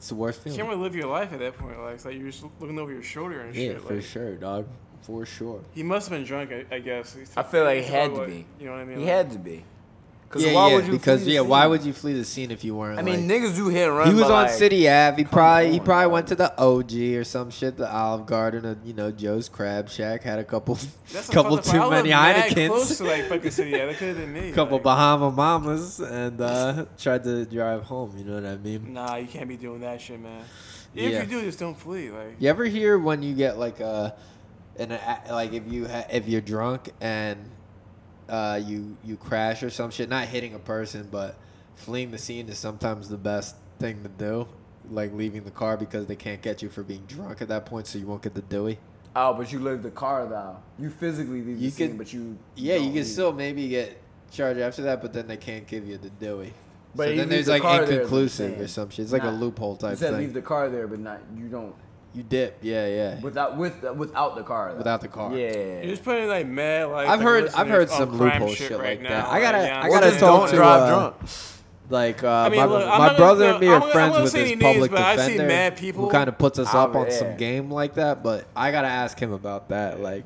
it's 0.06 0.10
the 0.10 0.14
worst 0.14 0.46
You 0.46 0.52
can't 0.54 0.68
really 0.68 0.80
live 0.80 0.94
your 0.94 1.08
life 1.08 1.32
at 1.32 1.40
that 1.40 1.58
point. 1.58 1.80
Like, 1.82 1.94
it's 1.94 2.04
like 2.04 2.14
you're 2.14 2.30
just 2.30 2.44
looking 2.60 2.78
over 2.78 2.92
your 2.92 3.02
shoulder 3.02 3.40
and 3.40 3.52
yeah, 3.56 3.72
shit. 3.72 3.82
for 3.82 3.94
like, 3.96 4.04
sure, 4.04 4.36
dog. 4.36 4.68
For 5.02 5.26
sure. 5.26 5.62
He 5.74 5.82
must 5.82 6.08
have 6.08 6.16
been 6.16 6.24
drunk, 6.24 6.52
I, 6.52 6.76
I 6.76 6.78
guess. 6.78 7.16
I 7.36 7.42
feel 7.42 7.64
like 7.64 7.82
he 7.82 7.90
had 7.90 8.10
to 8.10 8.16
probably, 8.16 8.34
be. 8.34 8.46
You 8.60 8.66
know 8.66 8.72
what 8.72 8.80
I 8.82 8.84
mean? 8.84 8.98
He 8.98 9.04
Like, 9.04 9.12
had 9.12 9.30
to 9.32 9.38
be. 9.38 9.64
Because 10.36 10.44
Yeah, 10.52 10.54
why 10.54 10.68
yeah. 10.68 10.74
would 10.76 10.86
you? 10.86 10.92
because 10.92 11.20
flee 11.22 11.28
the 11.30 11.34
yeah, 11.34 11.40
why 11.40 11.62
scene? 11.62 11.70
would 11.70 11.82
you 11.84 11.92
flee 11.92 12.12
the 12.14 12.24
scene 12.24 12.50
if 12.50 12.64
you 12.64 12.74
weren't? 12.74 12.98
I 12.98 13.02
mean, 13.02 13.28
like, 13.28 13.40
niggas 13.42 13.56
do 13.56 13.68
hit 13.68 13.88
and 13.88 13.96
run. 13.96 14.08
he 14.08 14.14
was 14.14 14.24
on 14.24 14.30
like, 14.30 14.50
City 14.50 14.88
Ave. 14.88 15.16
He 15.16 15.24
probably 15.24 15.72
he 15.72 15.80
probably 15.80 16.12
went 16.12 16.26
to 16.28 16.34
the 16.34 16.58
OG 16.60 16.92
or 17.18 17.24
some 17.24 17.50
shit, 17.50 17.76
the 17.76 17.90
Olive 17.92 18.26
Garden, 18.26 18.64
or 18.66 18.76
you 18.84 18.92
know 18.92 19.10
Joe's 19.10 19.48
Crab 19.48 19.88
Shack. 19.88 20.22
Had 20.22 20.38
a 20.38 20.44
couple, 20.44 20.78
couple 21.30 21.58
too 21.58 21.78
live 21.78 21.90
many 21.90 22.10
mad 22.10 22.52
Close 22.52 22.92
Heinekens, 22.92 22.96
to 22.98 23.04
like 23.04 23.24
fucking 23.28 23.50
city. 23.50 23.70
Yeah, 23.70 23.86
that 23.86 23.96
could 23.96 24.08
have 24.08 24.16
been 24.18 24.32
me. 24.32 24.52
couple 24.52 24.76
like, 24.76 24.84
Bahama 24.84 25.30
Mamas, 25.30 26.00
and 26.00 26.40
uh, 26.40 26.84
tried 26.98 27.24
to 27.24 27.44
drive 27.46 27.82
home. 27.84 28.14
You 28.16 28.24
know 28.24 28.34
what 28.34 28.44
I 28.46 28.56
mean? 28.56 28.92
Nah, 28.92 29.16
you 29.16 29.26
can't 29.26 29.48
be 29.48 29.56
doing 29.56 29.80
that 29.80 30.00
shit, 30.00 30.20
man. 30.20 30.44
Yeah. 30.94 31.08
If 31.08 31.30
you 31.30 31.40
do, 31.40 31.44
just 31.44 31.58
don't 31.58 31.74
flee. 31.78 32.10
Like, 32.10 32.36
You 32.38 32.48
ever 32.48 32.64
hear 32.64 32.98
when 32.98 33.22
you 33.22 33.34
get 33.34 33.58
like 33.58 33.80
a, 33.80 34.16
an 34.78 34.92
a- 34.92 35.20
like 35.30 35.52
if 35.52 35.70
you 35.70 35.86
ha- 35.86 36.06
if 36.10 36.26
you're 36.26 36.40
drunk 36.40 36.90
and 37.02 37.38
uh, 38.28 38.60
you 38.64 38.96
you 39.04 39.16
crash 39.16 39.62
or 39.62 39.70
some 39.70 39.90
shit, 39.90 40.08
not 40.08 40.26
hitting 40.28 40.54
a 40.54 40.58
person, 40.58 41.08
but 41.10 41.36
fleeing 41.74 42.10
the 42.10 42.18
scene 42.18 42.48
is 42.48 42.58
sometimes 42.58 43.08
the 43.08 43.16
best 43.16 43.56
thing 43.78 44.02
to 44.02 44.08
do. 44.08 44.48
Like 44.90 45.12
leaving 45.14 45.42
the 45.44 45.50
car 45.50 45.76
because 45.76 46.06
they 46.06 46.14
can't 46.16 46.40
get 46.40 46.62
you 46.62 46.68
for 46.68 46.82
being 46.84 47.04
drunk 47.06 47.42
at 47.42 47.48
that 47.48 47.66
point, 47.66 47.86
so 47.88 47.98
you 47.98 48.06
won't 48.06 48.22
get 48.22 48.34
the 48.34 48.42
Dewey. 48.42 48.78
Oh, 49.16 49.34
but 49.34 49.50
you 49.50 49.58
leave 49.58 49.82
the 49.82 49.90
car 49.90 50.26
though. 50.26 50.56
You 50.78 50.90
physically 50.90 51.42
leave 51.42 51.48
You 51.58 51.70
the 51.70 51.70
scene, 51.70 51.88
could- 51.90 51.98
but 51.98 52.12
you. 52.12 52.38
Yeah, 52.54 52.76
you 52.76 52.92
can 52.92 53.04
still 53.04 53.32
maybe 53.32 53.66
get 53.68 54.00
charged 54.30 54.60
after 54.60 54.82
that, 54.82 55.02
but 55.02 55.12
then 55.12 55.26
they 55.26 55.36
can't 55.38 55.66
give 55.66 55.86
you 55.88 55.96
the 55.98 56.10
Dewey. 56.10 56.52
But 56.94 57.08
so 57.08 57.16
then 57.16 57.28
there's 57.28 57.46
the 57.46 57.52
like 57.52 57.62
car 57.62 57.84
there, 57.84 57.94
inconclusive 58.02 58.60
or 58.60 58.68
some 58.68 58.88
shit. 58.90 59.02
It's 59.04 59.12
like 59.12 59.24
a 59.24 59.30
loophole 59.30 59.72
You 59.72 59.78
type 59.88 59.98
said 59.98 60.10
thing. 60.12 60.20
leave 60.20 60.34
the 60.34 60.42
car 60.42 60.68
there, 60.70 60.86
but 60.86 60.98
not 61.00 61.20
you 61.36 61.48
don't 61.48 61.74
you 62.16 62.22
dip, 62.22 62.58
yeah, 62.62 62.86
yeah. 62.86 63.20
without 63.20 63.56
with 63.56 63.82
without 63.94 64.34
the 64.36 64.42
car. 64.42 64.70
Though. 64.72 64.78
Without 64.78 65.00
the 65.02 65.08
car. 65.08 65.34
Yeah. 65.36 65.82
you're 65.82 65.90
just 65.90 66.02
putting 66.04 66.28
like 66.28 66.46
mad. 66.46 66.84
Like, 66.86 67.08
I've 67.08 67.18
like, 67.18 67.28
heard- 67.28 67.48
I've 67.54 67.68
heard 67.68 67.88
listeners 67.88 68.00
on 68.00 68.08
some 68.10 68.18
loophole 68.18 68.54
shit 68.54 68.70
right 68.72 68.80
like 68.80 69.02
now. 69.02 69.08
that. 69.10 69.28
I 69.28 69.40
gotta- 69.40 69.58
yeah, 69.58 69.82
I 69.84 69.88
gotta 69.88 70.06
Or 70.08 70.10
talk 70.12 70.20
don't 70.20 70.48
to, 70.50 70.56
drive 70.56 70.80
uh, 70.82 70.88
drunk. 70.88 71.14
Like 71.88 72.24
uh, 72.24 72.50
mean, 72.50 72.58
my, 72.60 72.66
look, 72.66 72.82
I'm 72.88 72.98
my 72.98 73.16
brother 73.16 73.44
gonna- 73.44 73.52
and 73.58 73.60
me 73.60 73.68
I'm 73.68 73.74
are 73.74 73.78
not- 73.78 73.86
I'm 73.86 73.92
friends 73.92 74.12
not 74.14 74.22
with 74.22 74.32
saying 74.32 74.58
this 74.58 74.62
names, 74.64 74.88
public 74.88 74.92
I 75.00 75.16
see 75.16 75.22
defender 75.32 75.46
mad 75.46 75.76
people- 75.76 76.04
who 76.06 76.10
kind 76.10 76.28
of 76.28 76.36
puts 76.38 76.58
us 76.58 76.68
Oh, 76.74 76.80
up 76.80 76.96
on 76.96 77.10
some 77.12 77.36
game 77.36 77.70
like 77.70 77.94
that. 77.94 78.22
But 78.24 78.46
I 78.56 78.72
gotta 78.72 78.88
ask 78.88 79.18
him 79.18 79.32
about 79.32 79.68
that. 79.68 80.00
Like, 80.00 80.24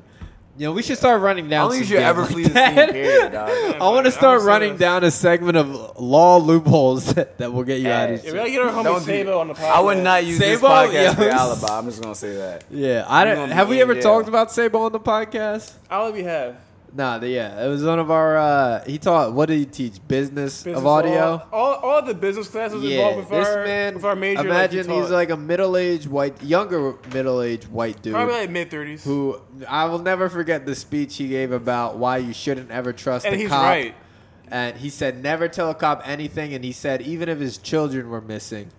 you 0.57 0.65
know, 0.67 0.71
we 0.73 0.83
should 0.83 0.97
start 0.97 1.21
running 1.21 1.45
I 1.47 1.49
down. 1.49 1.69
don't 1.69 1.71
think 1.77 1.85
some 1.85 1.91
you 1.93 1.97
should 1.99 2.03
ever 2.03 2.21
like 2.23 2.31
flee 2.31 2.43
the 2.43 2.49
scene. 2.67 2.89
Period, 2.91 3.31
dog. 3.31 3.49
I 3.81 3.89
want 3.89 4.05
to 4.05 4.11
start 4.11 4.41
running 4.43 4.71
this. 4.73 4.79
down 4.81 5.03
a 5.03 5.11
segment 5.11 5.57
of 5.57 5.99
law 5.99 6.37
loopholes 6.37 7.05
that, 7.15 7.37
that 7.37 7.51
will 7.53 7.63
get 7.63 7.79
you 7.79 7.89
out 7.89 8.09
of 8.11 8.21
Hey, 8.21 8.27
Yeah, 8.27 8.31
we 8.33 8.37
shit. 8.37 8.37
gotta 8.37 8.51
get 8.51 8.61
our 8.61 8.71
homie 8.71 8.83
Don't 8.83 9.05
do- 9.05 9.23
Sabo 9.23 9.39
on 9.39 9.47
the 9.47 9.53
podcast. 9.53 9.71
I 9.71 9.79
would 9.79 9.97
not 9.99 10.25
use 10.25 10.39
this 10.39 10.59
Sabo? 10.59 10.73
podcast 10.73 11.15
for 11.15 11.21
Yes. 11.23 11.33
alibi. 11.39 11.77
I'm 11.79 11.85
just 11.85 12.01
gonna 12.01 12.15
say 12.15 12.35
that. 12.35 12.63
Yeah, 12.69 13.05
I 13.07 13.23
don't. 13.25 13.35
gonna 13.35 13.53
Have 13.53 13.67
be 13.67 13.71
we 13.71 13.75
in 13.77 13.81
ever 13.83 13.93
jail. 13.95 14.03
talked 14.03 14.27
about 14.27 14.51
Sabo 14.51 14.79
on 14.83 14.91
the 14.91 14.99
podcast? 14.99 15.73
I'll 15.89 16.05
let 16.05 16.13
we 16.13 16.23
have. 16.23 16.55
Nah, 16.93 17.19
the, 17.19 17.29
yeah, 17.29 17.63
it 17.65 17.69
was 17.69 17.83
one 17.85 17.99
of 17.99 18.11
our. 18.11 18.37
Uh, 18.37 18.83
he 18.85 18.97
taught. 18.97 19.31
What 19.33 19.45
did 19.47 19.59
he 19.59 19.65
teach? 19.65 20.05
Business, 20.09 20.63
Business 20.63 20.77
of 20.77 20.85
audio. 20.85 21.11
law. 21.13 21.47
All, 21.53 21.75
all 21.75 22.01
the 22.01 22.13
business 22.13 22.49
classes 22.49 22.83
Yeah, 22.83 22.95
involved 23.07 23.17
with 23.19 23.29
this 23.29 23.47
our 23.47 23.63
man. 23.63 23.93
with 23.95 24.03
our 24.03 24.15
major. 24.15 24.41
imagine 24.41 24.87
like 24.87 24.95
he 24.95 25.01
he's 25.01 25.09
like 25.09 25.29
a 25.29 25.37
middle-aged 25.37 26.07
white, 26.07 26.43
younger 26.43 26.95
middle-aged 27.13 27.69
white 27.69 28.01
dude. 28.01 28.13
probably 28.13 28.33
like 28.33 28.49
mid 28.49 28.69
thirties. 28.69 29.05
who 29.05 29.39
I 29.69 29.85
will 29.85 29.99
never 29.99 30.27
forget 30.29 30.65
the 30.65 30.75
speech 30.75 31.15
he 31.15 31.29
gave 31.29 31.53
about 31.53 31.97
why 31.97 32.17
you 32.17 32.33
shouldn't 32.33 32.71
ever 32.71 32.91
trust 32.91 33.25
And 33.25 33.35
a 33.35 33.37
he's 33.37 33.47
cop. 33.49 33.63
right. 33.63 33.95
And 34.49 34.75
he 34.75 34.89
said 34.89 35.23
never 35.23 35.47
tell 35.47 35.69
a 35.69 35.75
cop 35.75 36.01
anything. 36.05 36.53
And 36.53 36.61
he 36.65 36.73
said 36.73 37.01
even 37.03 37.29
if 37.29 37.39
his 37.39 37.57
children 37.57 38.09
were 38.09 38.19
missing, 38.19 38.69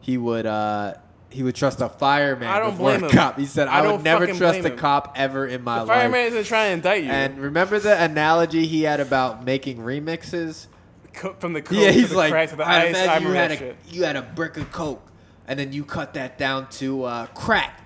he 0.00 0.18
would 0.18 0.44
uh, 0.44 0.94
he 1.30 1.42
would 1.42 1.54
trust 1.54 1.80
a 1.80 1.88
fireman 1.88 2.48
I 2.48 2.58
don't 2.58 2.72
before 2.72 2.90
blame 2.90 3.04
a 3.04 3.06
him. 3.06 3.12
cop. 3.12 3.38
He 3.38 3.46
said 3.46 3.68
I 3.68 3.78
I, 3.78 3.80
would 3.82 3.88
don't 3.88 4.02
never 4.02 4.26
fucking 4.26 4.38
trust 4.38 4.60
blame 4.60 4.66
a 4.66 4.74
him. 4.74 4.78
cop 4.78 5.14
ever 5.16 5.46
in 5.46 5.62
my 5.62 5.78
The 5.80 5.84
life. 5.86 5.98
fireman 6.00 6.20
isn't 6.26 6.44
trying 6.44 6.68
to 6.68 6.72
indict 6.74 7.04
you. 7.04 7.10
And 7.10 7.38
remember 7.38 7.78
the 7.78 8.02
analogy 8.02 8.66
he 8.66 8.82
had 8.82 9.00
about 9.00 9.44
making 9.44 9.78
remixes? 9.78 10.66
Co- 11.12 11.34
from 11.38 11.52
the 11.52 11.62
coke 11.62 11.78
Yeah, 11.78 11.86
to 11.86 11.92
he's 11.92 12.10
the 12.10 12.16
like, 12.16 12.30
crack 12.32 12.50
to 12.50 12.56
the 12.56 12.64
I 12.64 12.82
ice. 12.82 12.96
I 12.96 13.02
imagine 13.02 13.22
you 13.22 13.28
remember 13.28 13.34
had 13.38 13.50
that 13.50 13.54
a 13.54 13.58
shit. 13.58 13.76
you 13.94 14.04
had 14.04 14.16
a 14.16 14.22
brick 14.22 14.56
of 14.56 14.70
coke, 14.72 15.02
and 15.48 15.58
then 15.58 15.72
you 15.72 15.84
cut 15.84 16.14
that 16.14 16.36
down 16.38 16.68
to 16.70 17.04
uh, 17.04 17.26
crack, 17.26 17.80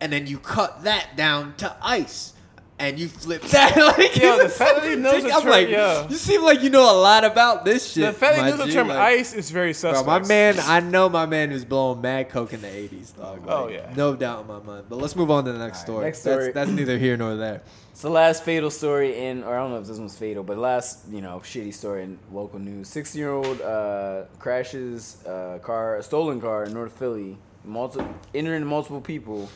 and 0.00 0.12
then 0.12 0.26
you 0.26 0.38
cut 0.38 0.84
that 0.84 1.16
down 1.16 1.54
to 1.56 1.74
ice, 1.82 2.32
and 2.80 2.98
you 2.98 3.08
flip 3.08 3.42
that. 3.52 3.76
like, 3.76 4.16
Yo, 4.16 4.36
the 4.38 4.44
was 4.44 4.56
fact 4.56 4.70
such 4.76 4.82
that 4.82 4.90
he 4.90 4.96
knows 4.96 5.22
the 5.22 5.30
I'm 5.32 5.42
term- 5.42 5.50
like, 5.50 5.68
yeah. 5.68 6.08
you 6.08 6.16
seem 6.16 6.42
like 6.42 6.62
you 6.62 6.70
know 6.70 6.82
a 6.92 6.98
lot 6.98 7.24
about 7.24 7.64
this 7.64 7.92
shit. 7.92 8.06
The 8.06 8.12
fact 8.12 8.36
that 8.36 8.44
he 8.46 8.50
knows 8.58 8.66
the 8.66 8.72
term 8.72 8.88
like- 8.88 8.98
ice 8.98 9.32
is 9.34 9.50
very 9.50 9.72
suspect. 9.74 10.04
Bro, 10.06 10.20
my 10.20 10.26
man, 10.26 10.58
I 10.60 10.80
know 10.80 11.08
my 11.08 11.26
man 11.26 11.52
was 11.52 11.64
blowing 11.64 12.00
mad 12.00 12.28
coke 12.30 12.52
in 12.52 12.60
the 12.62 12.68
'80s, 12.68 13.16
dog. 13.16 13.44
Oh, 13.46 13.68
yeah. 13.68 13.92
no 13.96 14.16
doubt 14.16 14.40
in 14.42 14.46
my 14.48 14.58
mind. 14.60 14.86
But 14.88 14.96
let's 14.96 15.14
move 15.14 15.30
on 15.30 15.44
to 15.44 15.52
the 15.52 15.58
next 15.58 15.78
right, 15.78 15.84
story. 15.86 16.04
next 16.06 16.20
story. 16.22 16.44
That's, 16.46 16.54
that's 16.54 16.70
neither 16.70 16.98
here 16.98 17.16
nor 17.16 17.36
there. 17.36 17.62
It's 17.92 18.02
the 18.02 18.08
last 18.10 18.44
fatal 18.44 18.70
story 18.70 19.18
in, 19.26 19.44
or 19.44 19.54
I 19.54 19.58
don't 19.58 19.72
know 19.72 19.78
if 19.78 19.86
this 19.86 19.98
one's 19.98 20.16
fatal, 20.16 20.42
but 20.42 20.56
last 20.56 21.00
you 21.10 21.20
know 21.20 21.40
shitty 21.44 21.74
story 21.74 22.04
in 22.04 22.18
local 22.32 22.58
news. 22.58 22.88
Sixteen-year-old 22.88 23.60
uh, 23.60 24.22
crashes 24.38 25.22
a 25.26 25.60
car, 25.62 25.96
a 25.96 26.02
stolen 26.02 26.40
car 26.40 26.64
in 26.64 26.72
North 26.72 26.98
Philly, 26.98 27.36
multi- 27.64 28.00
injuring 28.32 28.64
multiple 28.64 29.00
people. 29.02 29.50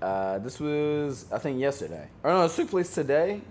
Uh, 0.00 0.38
this 0.38 0.58
was, 0.58 1.26
I 1.32 1.38
think, 1.38 1.60
yesterday. 1.60 2.08
Or 2.22 2.32
no, 2.32 2.44
it 2.44 2.52
took 2.52 2.70
place 2.70 2.94
today. 2.94 3.42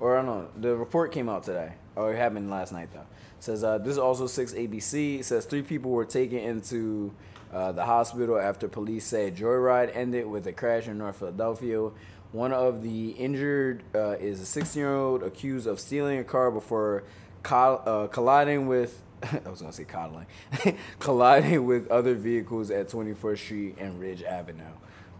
Or 0.00 0.18
I 0.18 0.22
don't 0.22 0.26
know. 0.26 0.48
The 0.60 0.76
report 0.76 1.12
came 1.12 1.28
out 1.28 1.44
today. 1.44 1.72
Or 1.96 2.12
it 2.12 2.16
happened 2.16 2.50
last 2.50 2.72
night 2.72 2.90
though. 2.92 3.00
It 3.00 3.06
says 3.40 3.64
uh, 3.64 3.78
this 3.78 3.92
is 3.92 3.98
also 3.98 4.26
six 4.26 4.52
ABC. 4.52 5.20
It 5.20 5.24
says 5.24 5.44
three 5.44 5.62
people 5.62 5.90
were 5.90 6.04
taken 6.04 6.38
into 6.38 7.12
uh, 7.52 7.72
the 7.72 7.84
hospital 7.84 8.38
after 8.38 8.68
police 8.68 9.04
say 9.04 9.30
joyride 9.30 9.94
ended 9.94 10.26
with 10.26 10.46
a 10.46 10.52
crash 10.52 10.86
in 10.86 10.98
North 10.98 11.16
Philadelphia. 11.16 11.90
One 12.30 12.52
of 12.52 12.82
the 12.82 13.10
injured 13.10 13.82
uh, 13.94 14.16
is 14.20 14.40
a 14.40 14.46
16 14.46 14.80
year 14.80 14.94
old 14.94 15.22
accused 15.22 15.66
of 15.66 15.80
stealing 15.80 16.18
a 16.18 16.24
car 16.24 16.50
before 16.50 17.04
uh, 17.50 18.06
colliding 18.08 18.68
with. 18.68 19.02
I 19.22 19.48
was 19.48 19.60
gonna 19.60 19.72
say 19.72 19.84
coddling, 19.84 20.26
colliding 21.00 21.66
with 21.66 21.88
other 21.88 22.14
vehicles 22.14 22.70
at 22.70 22.88
24th 22.88 23.38
Street 23.38 23.76
and 23.78 23.98
Ridge 23.98 24.22
Avenue. 24.22 24.62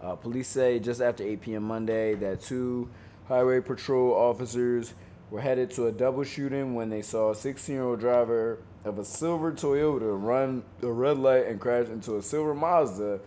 Uh, 0.03 0.14
police 0.14 0.49
say 0.49 0.78
just 0.78 1.01
after 1.01 1.24
8 1.24 1.40
p.m. 1.40 1.62
Monday 1.64 2.14
that 2.14 2.40
two 2.40 2.88
highway 3.26 3.61
patrol 3.61 4.14
officers 4.14 4.94
were 5.30 5.40
headed 5.40 5.70
to 5.72 5.86
a 5.86 5.92
double 5.92 6.24
shooting 6.24 6.74
when 6.74 6.88
they 6.88 7.03
saw 7.03 7.30
a 7.30 7.34
16 7.34 7.74
year 7.74 7.84
old 7.84 8.01
driver 8.01 8.59
of 8.84 8.99
a 8.99 9.05
silver 9.05 9.53
Toyota 9.53 10.20
run 10.20 10.62
a 10.82 10.86
red 10.86 11.18
light 11.18 11.46
and 11.46 11.61
crash 11.61 11.88
into 11.88 12.16
a 12.16 12.22
silver 12.22 12.55
Mazda 12.55 13.20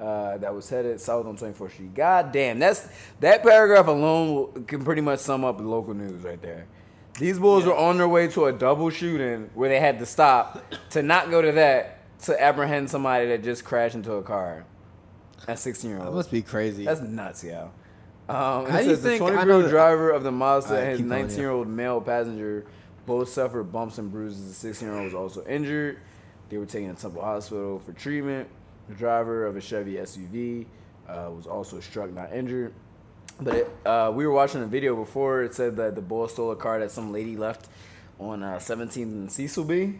uh, 0.00 0.38
that 0.38 0.54
was 0.54 0.68
headed 0.68 1.00
south 1.00 1.26
on 1.26 1.36
24th 1.36 1.72
Street. 1.72 1.94
God 1.94 2.30
damn, 2.30 2.58
that's 2.58 2.88
that 3.20 3.42
paragraph 3.42 3.88
alone 3.88 4.64
can 4.66 4.84
pretty 4.84 5.02
much 5.02 5.18
sum 5.20 5.44
up 5.44 5.58
the 5.58 5.64
local 5.64 5.94
news 5.94 6.22
right 6.22 6.40
there. 6.40 6.66
These 7.18 7.40
bulls 7.40 7.64
were 7.64 7.74
on 7.74 7.98
their 7.98 8.08
way 8.08 8.28
to 8.28 8.44
a 8.46 8.52
double 8.52 8.90
shooting 8.90 9.50
where 9.54 9.68
they 9.68 9.80
had 9.80 9.98
to 9.98 10.06
stop 10.06 10.62
to 10.90 11.02
not 11.02 11.30
go 11.30 11.42
to 11.42 11.50
that 11.52 11.96
to 12.22 12.40
apprehend 12.40 12.90
somebody 12.90 13.26
that 13.26 13.42
just 13.42 13.64
crashed 13.64 13.96
into 13.96 14.12
a 14.12 14.22
car. 14.22 14.64
At 15.46 15.58
16 15.58 15.90
year 15.90 15.98
That 16.00 16.06
old. 16.06 16.14
must 16.16 16.30
be 16.30 16.42
crazy. 16.42 16.84
That's 16.84 17.00
nuts, 17.00 17.44
yo. 17.44 17.70
Um, 18.28 18.66
How 18.66 18.78
do 18.78 18.84
you 18.90 18.96
the 18.96 18.96
think- 18.96 19.22
I 19.22 19.30
20 19.30 19.36
know 19.36 19.42
year 19.56 19.62
old 19.62 19.70
driver 19.70 20.10
of 20.10 20.22
the 20.22 20.32
Mazda 20.32 20.70
Alright, 20.74 20.88
and 20.88 20.98
his 20.98 21.08
19 21.08 21.38
year 21.38 21.50
old 21.50 21.68
male 21.68 22.00
passenger 22.00 22.66
both 23.06 23.28
suffered 23.30 23.64
bumps 23.72 23.96
and 23.98 24.10
bruises. 24.12 24.48
The 24.48 24.54
16 24.54 24.88
year 24.88 24.96
old 24.96 25.04
was 25.06 25.14
also 25.14 25.44
injured. 25.46 25.98
They 26.50 26.58
were 26.58 26.66
taken 26.66 26.94
to 26.94 27.00
Temple 27.00 27.22
Hospital 27.22 27.78
for 27.78 27.92
treatment. 27.92 28.48
The 28.88 28.94
driver 28.94 29.46
of 29.46 29.56
a 29.56 29.60
Chevy 29.60 29.94
SUV 29.94 30.66
uh, 31.08 31.30
was 31.34 31.46
also 31.46 31.80
struck, 31.80 32.10
not 32.12 32.32
injured. 32.32 32.72
But 33.40 33.54
it, 33.54 33.70
uh, 33.86 34.10
we 34.14 34.26
were 34.26 34.32
watching 34.32 34.62
a 34.62 34.66
video 34.66 34.96
before. 34.96 35.42
It 35.42 35.54
said 35.54 35.76
that 35.76 35.94
the 35.94 36.00
boy 36.02 36.26
stole 36.26 36.50
a 36.50 36.56
car 36.56 36.80
that 36.80 36.90
some 36.90 37.12
lady 37.12 37.36
left 37.36 37.68
on 38.18 38.42
uh, 38.42 38.56
17th 38.56 38.96
and 39.02 39.30
Cecil 39.32 39.64
B. 39.64 39.94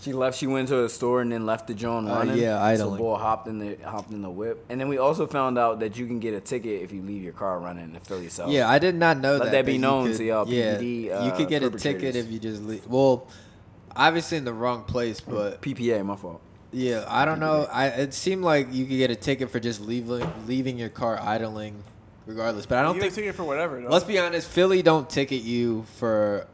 She 0.00 0.12
left. 0.12 0.38
She 0.38 0.46
went 0.46 0.68
to 0.68 0.84
a 0.84 0.88
store 0.88 1.20
and 1.22 1.32
then 1.32 1.44
left 1.44 1.66
the 1.66 1.74
John 1.74 2.08
Uh, 2.08 2.14
running. 2.14 2.38
yeah, 2.38 2.58
So 2.58 2.84
idling. 2.84 2.98
bull 2.98 3.16
hopped 3.16 3.48
in 3.48 3.58
the 3.58 3.76
hopped 3.84 4.12
in 4.12 4.22
the 4.22 4.30
whip. 4.30 4.64
And 4.68 4.80
then 4.80 4.88
we 4.88 4.96
also 4.98 5.26
found 5.26 5.58
out 5.58 5.80
that 5.80 5.96
you 5.98 6.06
can 6.06 6.20
get 6.20 6.34
a 6.34 6.40
ticket 6.40 6.82
if 6.82 6.92
you 6.92 7.02
leave 7.02 7.22
your 7.22 7.32
car 7.32 7.58
running 7.58 7.84
in 7.84 7.92
the 7.94 8.00
Philly 8.00 8.28
South. 8.28 8.50
Yeah, 8.50 8.68
I 8.70 8.78
did 8.78 8.94
not 8.94 9.18
know 9.18 9.34
that. 9.38 9.44
Let 9.46 9.52
that. 9.52 9.52
that 9.64 9.66
be 9.66 9.76
known 9.78 10.06
could- 10.08 10.16
to 10.18 10.24
y'all 10.24 10.46
Yeah, 10.48 10.76
PPD, 10.76 11.02
you 11.04 11.12
uh, 11.12 11.36
could 11.36 11.48
get 11.48 11.62
a 11.64 11.70
ticket 11.70 12.14
if 12.14 12.30
you 12.30 12.38
just 12.38 12.62
leave. 12.62 12.86
Well, 12.86 13.26
obviously 13.96 14.38
in 14.38 14.44
the 14.44 14.52
wrong 14.52 14.84
place, 14.84 15.20
but 15.20 15.60
PPA, 15.62 16.04
my 16.04 16.14
fault. 16.14 16.40
yeah, 16.70 17.04
I 17.08 17.24
don't 17.24 17.40
know. 17.40 17.66
I 17.72 17.86
it 17.88 18.14
seemed 18.14 18.44
like 18.44 18.72
you 18.72 18.84
could 18.86 18.98
get 18.98 19.10
a 19.10 19.16
ticket 19.16 19.50
for 19.50 19.58
just 19.58 19.80
leaving 19.80 20.22
leaving 20.46 20.78
your 20.78 20.90
car 20.90 21.18
idling, 21.20 21.82
regardless. 22.24 22.66
But 22.66 22.78
I 22.78 22.82
don't 22.82 22.94
you 22.94 23.00
think. 23.00 23.14
get 23.14 23.18
a 23.18 23.22
ticket 23.22 23.34
for 23.34 23.42
whatever. 23.44 23.80
Though. 23.80 23.88
Let's 23.88 24.04
be 24.04 24.18
honest, 24.20 24.46
Philly 24.48 24.80
don't 24.82 25.10
ticket 25.10 25.42
you 25.42 25.86
for. 25.96 26.46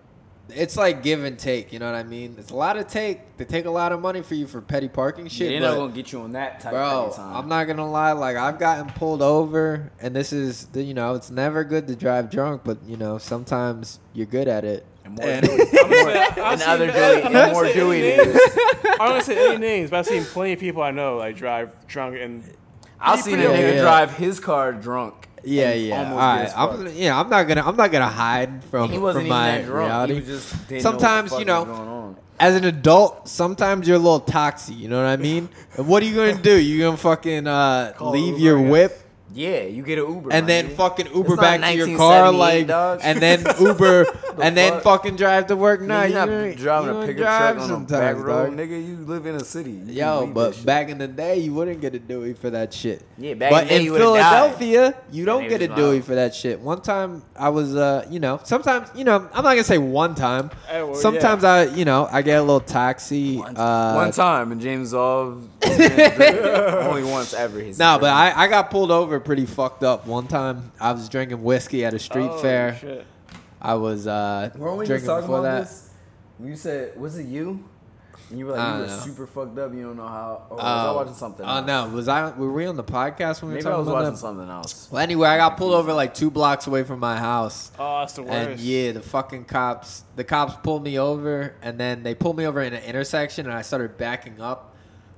It's 0.50 0.76
like 0.76 1.02
give 1.02 1.24
and 1.24 1.38
take. 1.38 1.72
You 1.72 1.78
know 1.78 1.86
what 1.90 1.94
I 1.98 2.02
mean? 2.02 2.36
It's 2.38 2.50
a 2.50 2.56
lot 2.56 2.76
of 2.76 2.86
take. 2.86 3.38
They 3.38 3.44
take 3.46 3.64
a 3.64 3.70
lot 3.70 3.92
of 3.92 4.00
money 4.00 4.20
for 4.22 4.34
you 4.34 4.46
for 4.46 4.60
petty 4.60 4.88
parking 4.88 5.24
Yeah, 5.24 5.30
shit. 5.30 5.48
they're 5.48 5.60
but- 5.60 5.70
not 5.74 5.76
gonna 5.80 5.92
get 5.94 6.12
you 6.12 6.20
on 6.20 6.32
that 6.32 6.60
type 6.60 6.72
Bro, 6.72 7.06
of 7.06 7.16
time. 7.16 7.34
I'm 7.36 7.48
not 7.48 7.64
gonna 7.66 7.90
lie. 7.90 8.12
Like 8.12 8.36
I've 8.36 8.58
gotten 8.58 8.86
pulled 8.92 9.22
over, 9.22 9.90
and 10.00 10.14
this 10.14 10.32
is 10.32 10.66
the- 10.66 10.82
you 10.82 10.92
know 10.94 11.14
it's 11.14 11.30
never 11.30 11.64
good 11.64 11.86
to 11.88 11.96
drive 11.96 12.30
drunk, 12.30 12.60
but 12.64 12.78
you 12.86 12.96
know 12.98 13.16
sometimes 13.18 14.00
you're 14.12 14.26
good 14.26 14.46
at 14.48 14.64
it. 14.64 14.84
And 15.04 15.14
more 15.14 15.26
And- 15.26 15.46
Dewey. 15.46 15.60
I'm 15.60 15.90
gonna 15.90 16.02
say- 16.04 16.20
I've 16.40 16.60
and 16.60 16.62
other 16.62 16.84
I'm 16.86 16.92
Dewey, 16.92 17.22
and 17.22 17.32
gonna 17.32 17.52
more 17.52 17.64
say 17.66 17.72
Dewey 17.74 18.00
names. 18.02 18.36
I 18.84 18.96
don't 18.98 19.10
want 19.10 19.24
say 19.24 19.48
any 19.50 19.58
names, 19.58 19.90
but 19.90 19.98
I've 20.00 20.06
seen 20.06 20.24
plenty 20.24 20.52
of 20.52 20.60
people 20.60 20.82
I 20.82 20.90
know 20.90 21.16
like 21.16 21.36
drive 21.36 21.74
drunk 21.86 22.16
and. 22.20 22.44
I've 23.00 23.20
seen 23.20 23.38
a 23.40 23.44
nigga 23.44 23.74
yeah. 23.74 23.80
drive 23.82 24.16
his 24.16 24.40
car 24.40 24.72
drunk. 24.72 25.28
Yeah, 25.44 25.72
yeah. 25.74 25.94
All 25.96 26.04
almost 26.04 26.18
right, 26.18 26.38
get 26.38 26.46
as 26.46 26.54
I'm 26.90 26.96
yeah. 26.96 27.20
I'm 27.20 27.28
not 27.30 27.44
gonna 27.48 27.62
I'm 27.66 27.76
not 27.76 27.92
gonna 27.92 28.08
hide 28.08 28.64
from 28.64 28.90
He 28.90 28.98
wasn't 28.98 29.22
from 29.22 29.26
even 29.26 29.36
my 29.38 29.46
that 29.58 29.64
drunk. 29.66 29.88
reality. 29.88 30.14
He 30.14 30.20
was 30.20 30.28
just 30.28 30.68
didn't 30.68 30.82
Sometimes, 30.82 31.30
know 31.30 31.36
what 31.36 31.38
the 31.38 31.40
you 31.40 31.44
know, 31.46 31.60
was 31.64 31.78
going 31.78 31.88
on. 31.88 32.16
As 32.40 32.56
an 32.56 32.64
adult, 32.64 33.28
sometimes 33.28 33.86
you're 33.86 33.96
a 33.96 34.00
little 34.00 34.20
toxic. 34.20 34.76
You 34.76 34.88
know 34.88 34.96
what 34.96 35.06
I 35.06 35.16
mean? 35.16 35.48
and 35.76 35.86
what 35.88 36.02
are 36.02 36.06
you 36.06 36.14
gonna 36.14 36.40
do? 36.42 36.58
You 36.58 36.80
gonna 36.82 36.96
fucking 36.96 37.46
uh, 37.46 37.94
leave 38.00 38.34
Uber, 38.38 38.40
your 38.40 38.60
whip 38.60 39.00
Yeah, 39.34 39.62
you 39.64 39.82
get 39.82 39.98
an 39.98 40.06
Uber, 40.14 40.30
and 40.32 40.48
then 40.48 40.68
nigga. 40.68 40.76
fucking 40.76 41.06
Uber 41.14 41.36
back 41.36 41.60
to 41.60 41.74
your 41.74 41.96
car, 41.98 42.30
like, 42.32 42.68
dog. 42.68 43.00
and 43.02 43.20
then 43.20 43.44
Uber, 43.60 44.06
and 44.40 44.56
then 44.56 44.74
fuck? 44.74 44.82
fucking 44.84 45.16
drive 45.16 45.48
to 45.48 45.56
work. 45.56 45.80
Nah, 45.80 46.04
you 46.04 46.14
you're 46.14 46.26
not 46.26 46.28
ain't- 46.30 46.56
driving 46.56 46.90
you 46.90 46.90
a 46.90 46.94
don't 47.00 47.06
pickup 47.06 47.22
drive 47.24 47.56
truck 47.56 47.70
on 47.70 47.82
a 47.82 47.86
back 47.86 48.16
road, 48.16 48.46
dog. 48.50 48.56
nigga. 48.58 48.86
You 48.88 48.96
live 49.06 49.26
in 49.26 49.34
a 49.34 49.44
city. 49.44 49.72
You 49.72 49.92
Yo, 49.92 50.26
but 50.28 50.64
back 50.64 50.88
in 50.88 50.98
the 50.98 51.08
day, 51.08 51.38
you 51.38 51.52
wouldn't 51.52 51.80
get 51.80 51.94
a 51.94 51.98
Dewey 51.98 52.34
for 52.34 52.50
that 52.50 52.72
shit. 52.72 53.02
Yeah, 53.18 53.34
back 53.34 53.50
but 53.50 53.62
in 53.62 53.68
the 53.68 53.74
day, 53.74 53.78
in 53.80 53.84
you 53.86 53.92
would've 53.92 54.14
died. 54.14 54.54
Philadelphia, 54.56 54.94
you 55.10 55.24
don't 55.24 55.48
get 55.48 55.62
a 55.62 55.66
was 55.68 55.76
Dewey 55.76 55.90
wild. 55.96 56.04
for 56.04 56.14
that 56.14 56.34
shit. 56.34 56.60
One 56.60 56.80
time, 56.80 57.22
I 57.36 57.48
was, 57.48 57.74
uh, 57.74 58.06
you 58.08 58.20
know, 58.20 58.38
sometimes, 58.44 58.88
you 58.94 59.04
know, 59.04 59.16
I'm 59.32 59.42
not 59.42 59.50
gonna 59.54 59.64
say 59.64 59.78
one 59.78 60.14
time. 60.14 60.50
Hey, 60.68 60.82
well, 60.82 60.94
sometimes 60.94 61.42
I, 61.42 61.64
you 61.64 61.84
know, 61.84 62.08
I 62.12 62.22
get 62.22 62.38
a 62.38 62.42
little 62.42 62.60
taxi. 62.60 63.38
One, 63.38 63.56
uh, 63.56 63.94
one 63.94 64.12
time, 64.12 64.52
and 64.52 64.60
James 64.60 64.94
Ov 64.94 65.48
only 66.88 67.04
once 67.04 67.34
ever. 67.34 67.58
His 67.60 67.78
No, 67.78 67.98
but 67.98 68.10
I, 68.10 68.44
I 68.44 68.48
got 68.48 68.70
pulled 68.70 68.90
over 68.90 69.20
pretty 69.20 69.46
fucked 69.46 69.82
up 69.82 70.06
one 70.06 70.26
time. 70.26 70.72
I 70.80 70.92
was 70.92 71.08
drinking 71.08 71.42
whiskey 71.42 71.84
at 71.84 71.94
a 71.94 71.98
street 71.98 72.28
Oh, 72.30 72.38
fair. 72.38 72.76
Shit. 72.80 73.06
I 73.60 73.74
was 73.74 74.06
uh, 74.06 74.50
Weren't 74.56 74.76
we 74.78 74.84
just 74.84 74.88
drinking 74.88 75.06
talking 75.08 75.22
before 75.26 75.38
about 75.40 75.58
that. 75.58 75.60
this? 75.64 75.90
You 76.42 76.56
said, 76.56 77.00
was 77.00 77.18
it 77.18 77.26
you? 77.26 77.64
And 78.30 78.38
you 78.38 78.46
were 78.46 78.52
like, 78.52 78.60
I 78.60 78.66
you 78.66 78.72
don't 78.72 78.80
were 78.82 78.86
know. 78.96 79.02
super 79.02 79.26
fucked 79.26 79.58
up. 79.58 79.74
You 79.74 79.82
don't 79.82 79.96
know 79.96 80.08
how. 80.08 80.46
Or 80.50 80.56
was 80.56 80.64
I 80.64 80.86
Uh, 80.88 80.94
watching 80.94 81.14
something? 81.14 81.46
Oh 81.46 81.56
else? 81.58 81.66
no, 81.66 81.88
was 81.88 82.08
I? 82.08 82.30
Were 82.30 82.52
we 82.52 82.66
on 82.66 82.76
the 82.76 82.82
podcast 82.84 83.42
when 83.42 83.50
we 83.50 83.56
Maybe 83.56 83.66
were 83.66 83.70
I 83.70 83.74
talking 83.74 83.78
was 83.78 83.88
about 83.88 83.94
watching 83.94 84.12
that? 84.12 84.18
something 84.18 84.48
else. 84.48 84.88
Well, 84.90 85.02
anyway, 85.02 85.28
I 85.28 85.36
got 85.36 85.56
pulled 85.58 85.74
over 85.74 85.92
like 85.92 86.14
two 86.14 86.30
blocks 86.30 86.66
away 86.66 86.84
from 86.84 87.00
my 87.00 87.18
house. 87.18 87.70
Oh, 87.78 88.00
that's 88.00 88.14
the 88.14 88.22
worst. 88.22 88.32
And 88.34 88.60
yeah, 88.60 88.92
the 88.92 89.02
fucking 89.02 89.44
cops, 89.44 90.04
the 90.16 90.24
cops 90.24 90.54
pulled 90.62 90.82
me 90.82 90.98
over, 90.98 91.54
and 91.62 91.78
then 91.78 92.02
they 92.02 92.14
pulled 92.14 92.36
me 92.38 92.46
over 92.46 92.62
in 92.62 92.72
an 92.72 92.82
intersection, 92.82 93.46
and 93.46 93.54
I 93.54 93.62
started 93.62 93.96
backing 93.98 94.40
up 94.40 94.73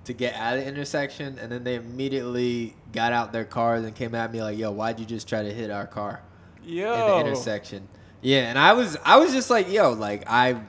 to 0.06 0.12
get 0.12 0.34
out 0.34 0.56
of 0.56 0.64
the 0.64 0.68
intersection, 0.68 1.38
and 1.38 1.50
then 1.52 1.64
they 1.64 1.74
immediately 1.74 2.74
got 2.92 3.12
out 3.12 3.32
their 3.32 3.44
cars 3.44 3.84
and 3.84 3.94
came 3.94 4.14
at 4.14 4.32
me 4.32 4.42
like, 4.42 4.58
"Yo, 4.58 4.70
why'd 4.70 4.98
you 4.98 5.06
just 5.06 5.28
try 5.28 5.42
to 5.42 5.52
hit 5.52 5.70
our 5.70 5.86
car 5.86 6.22
Yo. 6.64 6.92
in 6.92 7.00
the 7.00 7.30
intersection?" 7.30 7.86
Yeah, 8.22 8.48
and 8.48 8.58
I 8.58 8.72
was, 8.72 8.96
I 9.04 9.18
was 9.18 9.32
just 9.32 9.50
like, 9.50 9.70
"Yo, 9.70 9.92
like 9.92 10.24
I, 10.26 10.60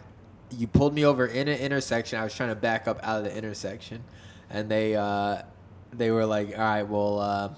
you 0.51 0.67
pulled 0.67 0.93
me 0.93 1.05
over 1.05 1.25
in 1.25 1.47
an 1.47 1.59
intersection. 1.59 2.19
I 2.19 2.23
was 2.23 2.35
trying 2.35 2.49
to 2.49 2.55
back 2.55 2.87
up 2.87 2.99
out 3.03 3.19
of 3.19 3.23
the 3.23 3.35
intersection, 3.35 4.03
and 4.49 4.69
they, 4.69 4.95
uh, 4.95 5.41
they 5.93 6.11
were 6.11 6.25
like, 6.25 6.49
"All 6.49 6.63
right, 6.63 6.83
well." 6.83 7.19
Uh, 7.19 7.49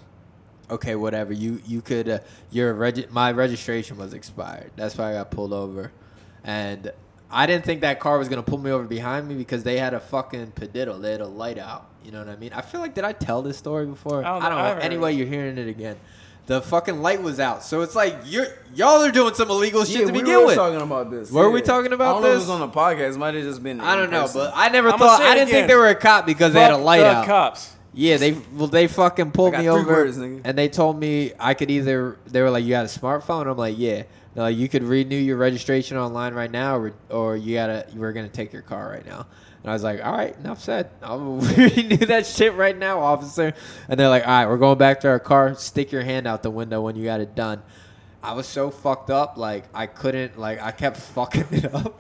okay, 0.72 0.96
whatever. 0.96 1.34
You 1.34 1.62
you 1.66 1.82
could 1.82 2.08
uh, 2.10 2.20
your 2.52 2.74
regi- 2.74 3.08
my 3.10 3.32
registration 3.32 3.98
was 3.98 4.14
expired. 4.14 4.72
That's 4.76 4.98
why 4.98 5.12
I 5.12 5.14
got 5.14 5.32
pulled 5.32 5.54
over, 5.54 5.92
and 6.44 6.92
I 7.32 7.46
didn't 7.46 7.66
think 7.66 7.82
that 7.82 8.00
car 8.00 8.18
was 8.18 8.28
gonna 8.30 8.44
pull 8.44 8.58
me 8.58 8.72
over 8.72 8.84
behind 8.86 9.28
me 9.28 9.36
because 9.36 9.64
they 9.64 9.78
had 9.78 9.94
a 9.94 10.00
fucking 10.00 10.54
pediddle. 10.56 11.00
They 11.02 11.12
had 11.12 11.22
a 11.22 11.28
light 11.28 11.58
out. 11.60 11.88
You 12.04 12.12
know 12.12 12.20
what 12.20 12.30
I 12.30 12.36
mean? 12.38 12.54
I 12.54 12.62
feel 12.62 12.82
like 12.82 12.96
did 12.96 13.04
I 13.04 13.12
tell 13.14 13.42
this 13.42 13.58
story 13.58 13.86
before? 13.86 14.24
I 14.24 14.40
don't 14.40 14.40
know. 14.42 14.46
I 14.58 14.70
don't 14.70 14.80
know. 14.80 14.84
Anyway, 14.86 15.14
it. 15.14 15.18
you're 15.18 15.28
hearing 15.28 15.58
it 15.58 15.68
again. 15.68 15.98
The 16.48 16.62
fucking 16.64 17.04
light 17.04 17.22
was 17.22 17.40
out, 17.40 17.64
so 17.64 17.82
it's 17.82 17.96
like 17.96 18.16
you're 18.26 18.48
y'all 18.74 19.04
are 19.04 19.12
doing 19.12 19.36
some 19.36 19.52
illegal 19.52 19.86
shit 19.86 20.00
Yeah, 20.00 20.08
to 20.08 20.14
we 20.14 20.20
begin 20.22 20.40
were 20.40 20.46
with. 20.48 20.56
talking 20.56 20.82
about 20.82 21.12
this. 21.12 21.30
Were 21.30 21.52
we 21.52 21.62
talking 21.62 21.94
about 21.94 22.10
I 22.10 22.14
don't 22.14 22.22
know 22.24 22.28
if 22.30 22.34
this? 22.40 22.48
it 22.48 22.52
was 22.52 22.62
on 22.62 22.68
the 22.72 22.76
podcast. 22.76 23.18
Might 23.18 23.36
have 23.36 23.44
just 23.44 23.62
been. 23.62 23.80
I 23.80 23.96
don't 23.96 24.10
know, 24.10 24.22
person. 24.22 24.42
but 24.42 24.54
I 24.56 24.70
never 24.70 24.88
I'ma 24.88 24.98
thought 24.98 25.22
I 25.22 25.36
didn't 25.36 25.50
think 25.50 25.68
they 25.68 25.76
were 25.76 25.90
a 25.90 25.94
cop 25.96 26.26
because 26.26 26.54
they 26.54 26.62
had 26.62 26.72
a 26.74 26.78
light 26.78 27.02
the 27.02 27.08
out. 27.12 27.26
cops. 27.28 27.76
Yeah, 27.94 28.18
they 28.18 28.32
well 28.54 28.68
they 28.68 28.88
fucking 28.88 29.32
pulled 29.32 29.54
me 29.54 29.70
over 29.70 29.88
words, 29.88 30.18
and 30.18 30.44
they 30.44 30.70
told 30.70 31.00
me 31.00 31.34
I 31.40 31.54
could 31.54 31.70
either 31.70 32.18
they 32.26 32.42
were 32.42 32.50
like 32.50 32.64
you 32.64 32.72
got 32.72 32.86
a 32.86 33.00
smartphone. 33.00 33.46
I'm 33.46 33.58
like 33.58 33.78
yeah. 33.78 34.04
They're 34.34 34.50
you 34.50 34.70
could 34.70 34.84
renew 34.84 35.18
your 35.18 35.38
registration 35.38 35.98
online 35.98 36.34
right 36.34 36.52
now 36.52 36.78
or, 36.78 36.94
or 37.10 37.36
you 37.36 37.56
gotta 37.56 37.88
we're 37.96 38.14
gonna 38.14 38.30
take 38.30 38.54
your 38.54 38.62
car 38.62 38.90
right 38.90 39.06
now. 39.06 39.26
And 39.62 39.70
I 39.70 39.74
was 39.74 39.84
like, 39.84 40.04
all 40.04 40.14
right, 40.14 40.36
enough 40.38 40.62
said. 40.62 40.90
I'll 41.02 41.20
renew 41.58 41.98
that 41.98 42.26
shit 42.26 42.54
right 42.54 42.78
now, 42.78 43.02
officer. 43.02 43.54
And 43.90 44.00
they're 44.00 44.10
like, 44.10 44.26
all 44.26 44.32
right, 44.32 44.48
we're 44.48 44.58
going 44.58 44.78
back 44.78 45.02
to 45.02 45.10
our 45.10 45.20
car. 45.20 45.56
Stick 45.56 45.92
your 45.92 46.04
hand 46.04 46.28
out 46.28 46.44
the 46.44 46.50
window 46.50 46.82
when 46.82 46.96
you 46.96 47.04
got 47.04 47.20
it 47.20 47.36
done. 47.36 47.62
I 48.22 48.34
was 48.34 48.48
so 48.48 48.70
fucked 48.70 49.10
up, 49.10 49.38
like 49.38 49.64
I 49.74 49.86
couldn't, 49.88 50.38
like 50.38 50.62
I 50.62 50.72
kept 50.72 50.98
fucking 50.98 51.46
it 51.52 51.74
up. 51.74 51.98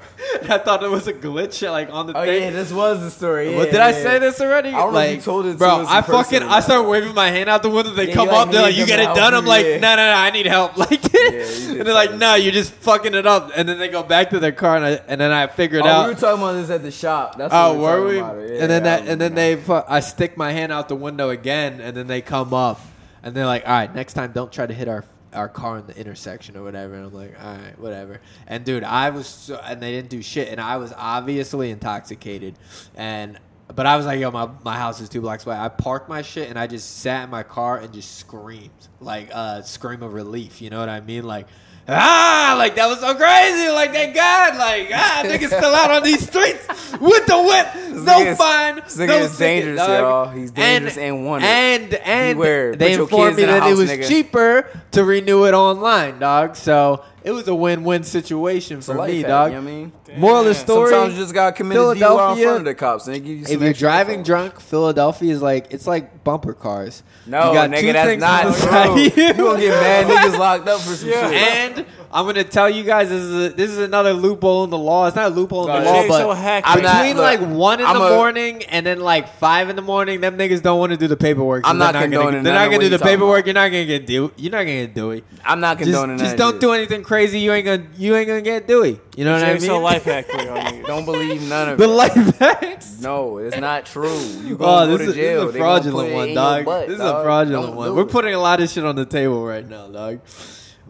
I 0.49 0.57
thought 0.57 0.83
it 0.83 0.89
was 0.89 1.07
a 1.07 1.13
glitch, 1.13 1.65
like 1.71 1.89
on 1.93 2.07
the 2.07 2.17
Oh 2.17 2.25
thing. 2.25 2.43
yeah, 2.43 2.49
this 2.49 2.73
was 2.73 2.99
the 2.99 3.09
story. 3.09 3.55
Yeah, 3.55 3.63
did 3.65 3.75
I 3.75 3.91
yeah. 3.91 4.03
say 4.03 4.19
this 4.19 4.41
already? 4.41 4.69
I 4.69 4.71
don't 4.79 4.91
know 4.93 4.99
if 4.99 5.09
you 5.11 5.15
like, 5.15 5.23
told 5.23 5.45
it 5.45 5.53
to 5.53 5.57
bro. 5.57 5.85
I 5.87 6.01
fucking 6.01 6.43
I 6.43 6.59
start 6.59 6.85
waving 6.89 7.13
my 7.15 7.29
hand 7.31 7.49
out 7.49 7.63
the 7.63 7.69
window. 7.69 7.91
They 7.93 8.09
Yeah, 8.09 8.15
come 8.15 8.27
like 8.27 8.35
up. 8.47 8.51
They're 8.51 8.61
like, 8.63 8.75
"You 8.75 8.85
get 8.85 8.99
it 8.99 9.15
done." 9.15 9.33
I'm 9.33 9.45
like, 9.45 9.65
"No, 9.65 9.79
no, 9.79 9.95
no, 9.95 10.11
I 10.13 10.29
need 10.31 10.45
help." 10.45 10.75
Like, 10.77 11.03
and 11.13 11.85
they're 11.87 11.93
like. 11.93 12.13
"No, 12.15 12.35
you're 12.35 12.51
just 12.51 12.73
fucking 12.73 13.13
it 13.13 13.25
up." 13.25 13.51
And 13.55 13.69
then 13.69 13.77
they 13.79 13.87
go 13.87 14.03
back 14.03 14.31
to 14.31 14.39
their 14.39 14.51
car, 14.51 14.75
and 14.75 14.85
I 14.85 14.89
and 15.07 15.21
then 15.21 15.31
I 15.31 15.47
figured 15.47 15.83
Oh, 15.83 15.87
out. 15.87 16.07
we 16.09 16.13
were 16.15 16.19
talking 16.19 16.41
about 16.43 16.53
this 16.53 16.69
at 16.69 16.83
the 16.83 16.91
shop. 16.91 17.37
That's 17.37 17.53
Oh, 17.53 17.75
what 17.75 17.99
were 17.99 18.05
we? 18.05 18.15
we? 18.15 18.21
Were. 18.21 18.53
Yeah, 18.55 18.61
and 18.63 18.69
then 18.71 18.83
that, 18.83 19.07
and 19.07 19.21
then 19.21 19.35
they, 19.35 19.57
I 19.87 20.01
stick 20.01 20.35
my 20.35 20.51
hand 20.51 20.73
out 20.73 20.89
the 20.89 20.95
window 20.97 21.29
again, 21.29 21.79
and 21.79 21.95
then 21.95 22.07
they 22.07 22.19
come 22.21 22.53
up, 22.53 22.81
and 23.23 23.33
they're 23.33 23.45
like, 23.45 23.63
"All 23.65 23.71
right, 23.71 23.93
next 23.95 24.13
time, 24.15 24.33
don't 24.33 24.51
try 24.51 24.65
to 24.67 24.73
hit 24.73 24.89
our 24.89 25.05
our 25.34 25.49
car 25.49 25.77
in 25.80 25.88
the 25.88 25.97
intersection 25.97 26.57
or 26.57 26.64
whatever." 26.64 26.93
And 26.95 27.06
I'm 27.06 27.14
like, 27.14 27.35
"All 27.41 27.56
right, 27.56 27.80
whatever." 27.80 28.22
And 28.47 28.65
dude, 28.65 28.84
I 28.84 29.10
was, 29.10 29.27
so, 29.27 29.60
and 29.64 29.81
they 29.81 29.91
didn't 29.91 30.10
do 30.10 30.22
shit, 30.22 30.49
and 30.49 30.60
I 30.60 30.77
was 30.77 30.93
obviously 30.95 31.72
intoxicated, 31.72 32.56
and. 32.95 33.39
But 33.76 33.85
I 33.85 33.97
was 33.97 34.07
like, 34.07 34.19
yo, 34.19 34.31
my, 34.31 34.49
my 34.65 34.76
house 34.76 34.99
is 34.99 35.10
two 35.10 35.22
blocks 35.22 35.45
away. 35.45 35.56
I 35.56 35.69
parked 35.69 36.10
my 36.10 36.23
shit 36.23 36.49
and 36.49 36.57
I 36.57 36.65
just 36.65 37.01
sat 37.01 37.26
in 37.26 37.30
my 37.30 37.43
car 37.43 37.77
and 37.77 37.93
just 37.93 38.18
screamed. 38.18 38.72
Like 38.99 39.30
a 39.30 39.61
scream 39.64 40.01
of 40.01 40.15
relief. 40.15 40.60
You 40.60 40.72
know 40.72 40.80
what 40.80 40.89
I 40.89 41.01
mean? 41.01 41.23
Like, 41.23 41.45
ah, 41.90 42.56
like 42.57 42.76
that 42.76 42.88
was 42.88 42.99
so 42.99 43.14
crazy. 43.16 43.70
Like, 43.70 43.91
thank 43.91 44.16
God. 44.16 44.56
Like, 44.57 44.90
ah, 44.94 45.22
niggas 45.26 45.48
still 45.48 45.74
out 45.76 45.91
on 45.91 46.03
these 46.03 46.28
streets 46.28 46.66
with 46.99 47.26
the 47.26 47.41
whip. 47.41 48.03
No 48.06 48.22
is- 48.22 48.38
fine. 48.38 48.76
this 48.76 48.98
nigga 48.98 49.07
no 49.07 49.18
is 49.18 49.32
ticket, 49.32 49.40
dangerous, 49.66 49.78
dog. 49.80 49.90
y'all. 49.90 50.30
He's 50.30 50.52
dangerous 50.52 50.98
and 50.98 51.26
wanted. 51.26 51.45
And, 51.45 51.94
and 51.95 52.38
Beware. 52.38 52.76
they 52.76 52.94
informed 52.94 53.38
me 53.38 53.45
that 53.45 53.70
it 53.70 53.76
was 53.78 53.90
nigga. 53.90 54.07
cheaper 54.07 54.68
to 54.91 55.03
renew 55.03 55.45
it 55.45 55.53
online, 55.53 56.20
dog. 56.20 56.56
So 56.56 57.03
it 57.23 57.31
was 57.31 57.47
a 57.47 57.55
win-win 57.55 58.03
situation 58.03 58.81
for 58.81 58.95
me, 59.05 59.17
hack, 59.21 59.27
dog. 59.27 59.51
You 59.51 59.57
know 59.57 59.63
what 59.63 59.69
I 59.69 59.71
mean? 59.71 59.91
Moral 60.17 60.39
of 60.41 60.45
the 60.45 60.55
story. 60.55 60.89
Sometimes 60.91 61.13
you 61.15 61.19
just 61.21 61.33
gotta 61.33 61.51
commit 61.55 61.77
a 61.77 61.79
DUI 61.81 61.91
in 61.93 61.97
Philadelphia- 61.99 62.43
front 62.45 62.57
of 62.59 62.65
the 62.65 62.75
cops, 62.75 63.05
and 63.07 63.15
they 63.15 63.19
give 63.19 63.37
you 63.39 63.45
some 63.45 63.55
if 63.55 63.61
you're 63.61 63.69
extra 63.71 63.87
driving 63.89 64.19
info. 64.19 64.25
drunk, 64.25 64.59
Philadelphia 64.59 65.33
is 65.33 65.41
like 65.41 65.67
it's 65.71 65.87
like 65.87 66.23
bumper 66.23 66.53
cars. 66.53 67.03
No, 67.25 67.47
you 67.49 67.53
got 67.53 67.69
nigga, 67.69 67.79
two 67.81 67.93
that's 67.93 68.09
things 68.09 68.21
not 68.21 68.45
the 68.45 68.51
true. 68.51 68.59
side 68.71 69.17
You 69.17 69.33
gonna 69.33 69.59
get 69.59 69.69
mad 69.81 70.05
niggas 70.33 70.37
locked 70.39 70.67
up 70.67 70.79
for 70.81 70.95
some 70.95 71.09
Yeah. 71.09 71.29
shit. 71.29 71.37
And 71.77 71.85
I'm 72.11 72.26
gonna 72.26 72.44
tell 72.44 72.69
you 72.69 72.84
guys 72.84 73.10
this 73.10 73.22
is 73.22 73.52
a, 73.52 73.56
this 73.56 73.69
is 73.69 73.77
another 73.77 74.14
loophole 74.14 74.64
in 74.64 74.72
the 74.72 74.77
law. 74.77 75.06
It's 75.06 75.15
not 75.15 75.31
a 75.31 75.36
loophole 75.36 75.69
in 75.69 75.84
the 75.84 75.90
law, 75.91 76.07
but 76.07 76.18
so 76.18 76.31
I'm 76.31 76.81
not- 76.81 77.03
between 77.03 77.18
look, 77.18 77.23
like 77.23 77.40
one 77.41 77.80
in 77.80 77.86
I'm 77.86 77.99
the 77.99 78.06
a- 78.07 78.15
morning 78.15 78.64
and 78.65 78.84
then 78.86 78.99
like 78.99 79.36
five 79.38 79.69
in 79.69 79.76
the 79.76 79.81
morning, 79.84 80.19
them 80.22 80.36
niggas 80.36 80.64
don't 80.64 80.80
want 80.80 80.91
to 80.91 80.98
do 80.98 81.07
the 81.07 81.15
paperwork. 81.18 81.65
so 81.65 81.69
I'm 81.69 81.77
they're 81.77 81.88
not 81.88 81.94
gonna, 81.94 82.06
condoning 82.15 82.44
They're 82.44 82.53
not 82.56 82.65
gonna 82.72 82.80
do 82.80 82.90
the 82.90 82.98
paperwork. 82.99 83.45
You're 83.45 83.53
not 83.53 83.68
gonna 83.69 83.86
get 83.86 84.07
do. 84.07 84.31
You're 84.38 84.52
not 84.52 84.60
gonna 84.64 84.88
get 84.88 84.95
Dewey. 84.95 85.23
I'm 85.45 85.60
not 85.60 85.77
Just, 85.77 85.91
condoning 85.91 86.18
just 86.18 86.31
that 86.31 86.38
don't 86.38 86.60
do 86.60 86.72
anything 86.73 87.03
crazy. 87.03 87.40
You 87.41 87.53
ain't 87.53 87.65
gonna 87.65 87.86
you 87.98 88.15
ain't 88.15 88.27
gonna 88.27 88.41
get 88.41 88.68
Dewey. 88.68 88.99
You 89.15 89.26
know 89.26 89.34
what 89.34 89.44
I 89.44 89.52
mean? 89.53 89.61
so 89.61 89.80
life 89.80 90.03
hack 90.06 90.26
for 90.27 90.41
y'all. 90.41 90.81
Don't 90.88 91.06
believe 91.06 91.48
none 91.48 91.69
of 91.69 91.77
the 91.77 91.84
it. 91.84 91.88
life 91.88 92.38
hacks. 92.40 92.99
No, 93.02 93.38
it's 93.38 93.57
not 93.57 93.86
true. 93.86 94.18
You 94.45 94.56
Oh, 94.56 94.57
gonna 94.57 94.98
this 94.98 94.98
go 94.98 95.03
is, 95.10 95.14
to 95.15 95.22
jail. 95.22 95.45
this 95.45 95.49
is 95.49 95.56
a 95.56 95.60
gonna 95.60 95.81
fraudulent 95.81 96.14
one, 96.14 96.34
dog. 96.34 96.65
butt, 96.65 96.88
this 96.88 96.94
is 96.95 96.99
dog. 97.02 97.22
a 97.22 97.23
fraudulent 97.23 97.76
one. 97.76 97.95
We're 97.95 98.06
putting 98.06 98.34
a 98.34 98.40
lot 98.40 98.61
of 98.61 98.69
shit 98.69 98.84
on 98.84 98.95
the 98.95 99.06
table 99.06 99.45
right 99.45 99.68
now, 99.68 99.88
dog. 99.90 100.22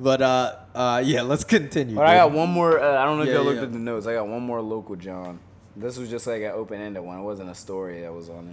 But 0.02 0.22
uh, 0.22 0.56
uh, 0.74 1.04
yeah, 1.06 1.24
let's 1.24 1.44
continue. 1.44 1.96
But 1.96 2.08
I 2.08 2.16
got 2.16 2.32
one 2.32 2.50
more. 2.50 2.80
Uh, 2.80 2.98
I 3.02 3.04
don't 3.06 3.18
know 3.18 3.24
if 3.24 3.28
Yeah, 3.30 3.36
y'all 3.36 3.44
looked 3.44 3.58
yeah. 3.58 3.64
at 3.64 3.74
the 3.74 3.80
notes. 3.80 4.08
I 4.08 4.14
got 4.14 4.28
one 4.28 4.42
more 4.42 4.62
local 4.62 4.96
John. 4.96 5.40
This 5.76 5.98
was 5.98 6.10
just 6.10 6.26
like 6.26 6.42
an 6.42 6.52
open 6.52 6.80
ended 6.82 7.04
one. 7.04 7.20
It 7.20 7.24
wasn't 7.24 7.50
a 7.50 7.56
story 7.56 8.02
that 8.02 8.14
was 8.14 8.30
on 8.30 8.48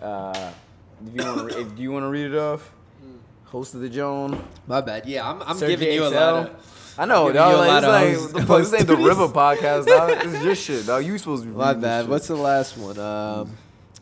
there. 0.00 0.08
Uh, 0.08 0.50
if 1.06 1.14
you 1.14 1.24
want 1.24 1.50
to, 1.52 1.60
if 1.60 1.78
you 1.78 1.92
want 1.92 2.04
to 2.04 2.08
read 2.08 2.32
it 2.32 2.38
off, 2.38 2.72
host 3.44 3.74
of 3.74 3.80
the 3.82 3.88
Joan. 3.90 4.42
My 4.66 4.80
bad. 4.80 5.06
Yeah, 5.06 5.28
I'm, 5.30 5.42
I'm 5.42 5.58
giving 5.58 5.92
you 5.92 6.04
a 6.04 6.10
XL. 6.10 6.14
lot 6.14 6.34
of. 6.50 6.94
I 6.98 7.04
know, 7.04 7.26
giving 7.30 7.42
you 7.42 7.48
a 7.48 7.52
dog. 7.56 7.58
Like, 7.58 7.76
it's 7.76 7.86
like 7.86 8.14
host- 8.16 8.34
the 8.34 8.46
fuck, 8.46 8.58
this 8.58 8.74
ain't 8.74 8.86
the 8.86 8.96
River 8.96 9.28
podcast, 9.28 9.86
dog. 9.86 10.22
This 10.24 10.34
is 10.34 10.42
your 10.44 10.54
shit, 10.54 10.86
dog. 10.86 11.04
You 11.04 11.18
supposed 11.18 11.42
to 11.44 11.50
be. 11.50 11.54
My 11.54 11.68
reading 11.68 11.80
this 11.82 11.88
bad. 11.88 12.00
shit. 12.02 12.10
What's 12.10 12.28
the 12.28 12.36
last 12.36 12.78
one? 12.78 12.98
Um, 12.98 13.56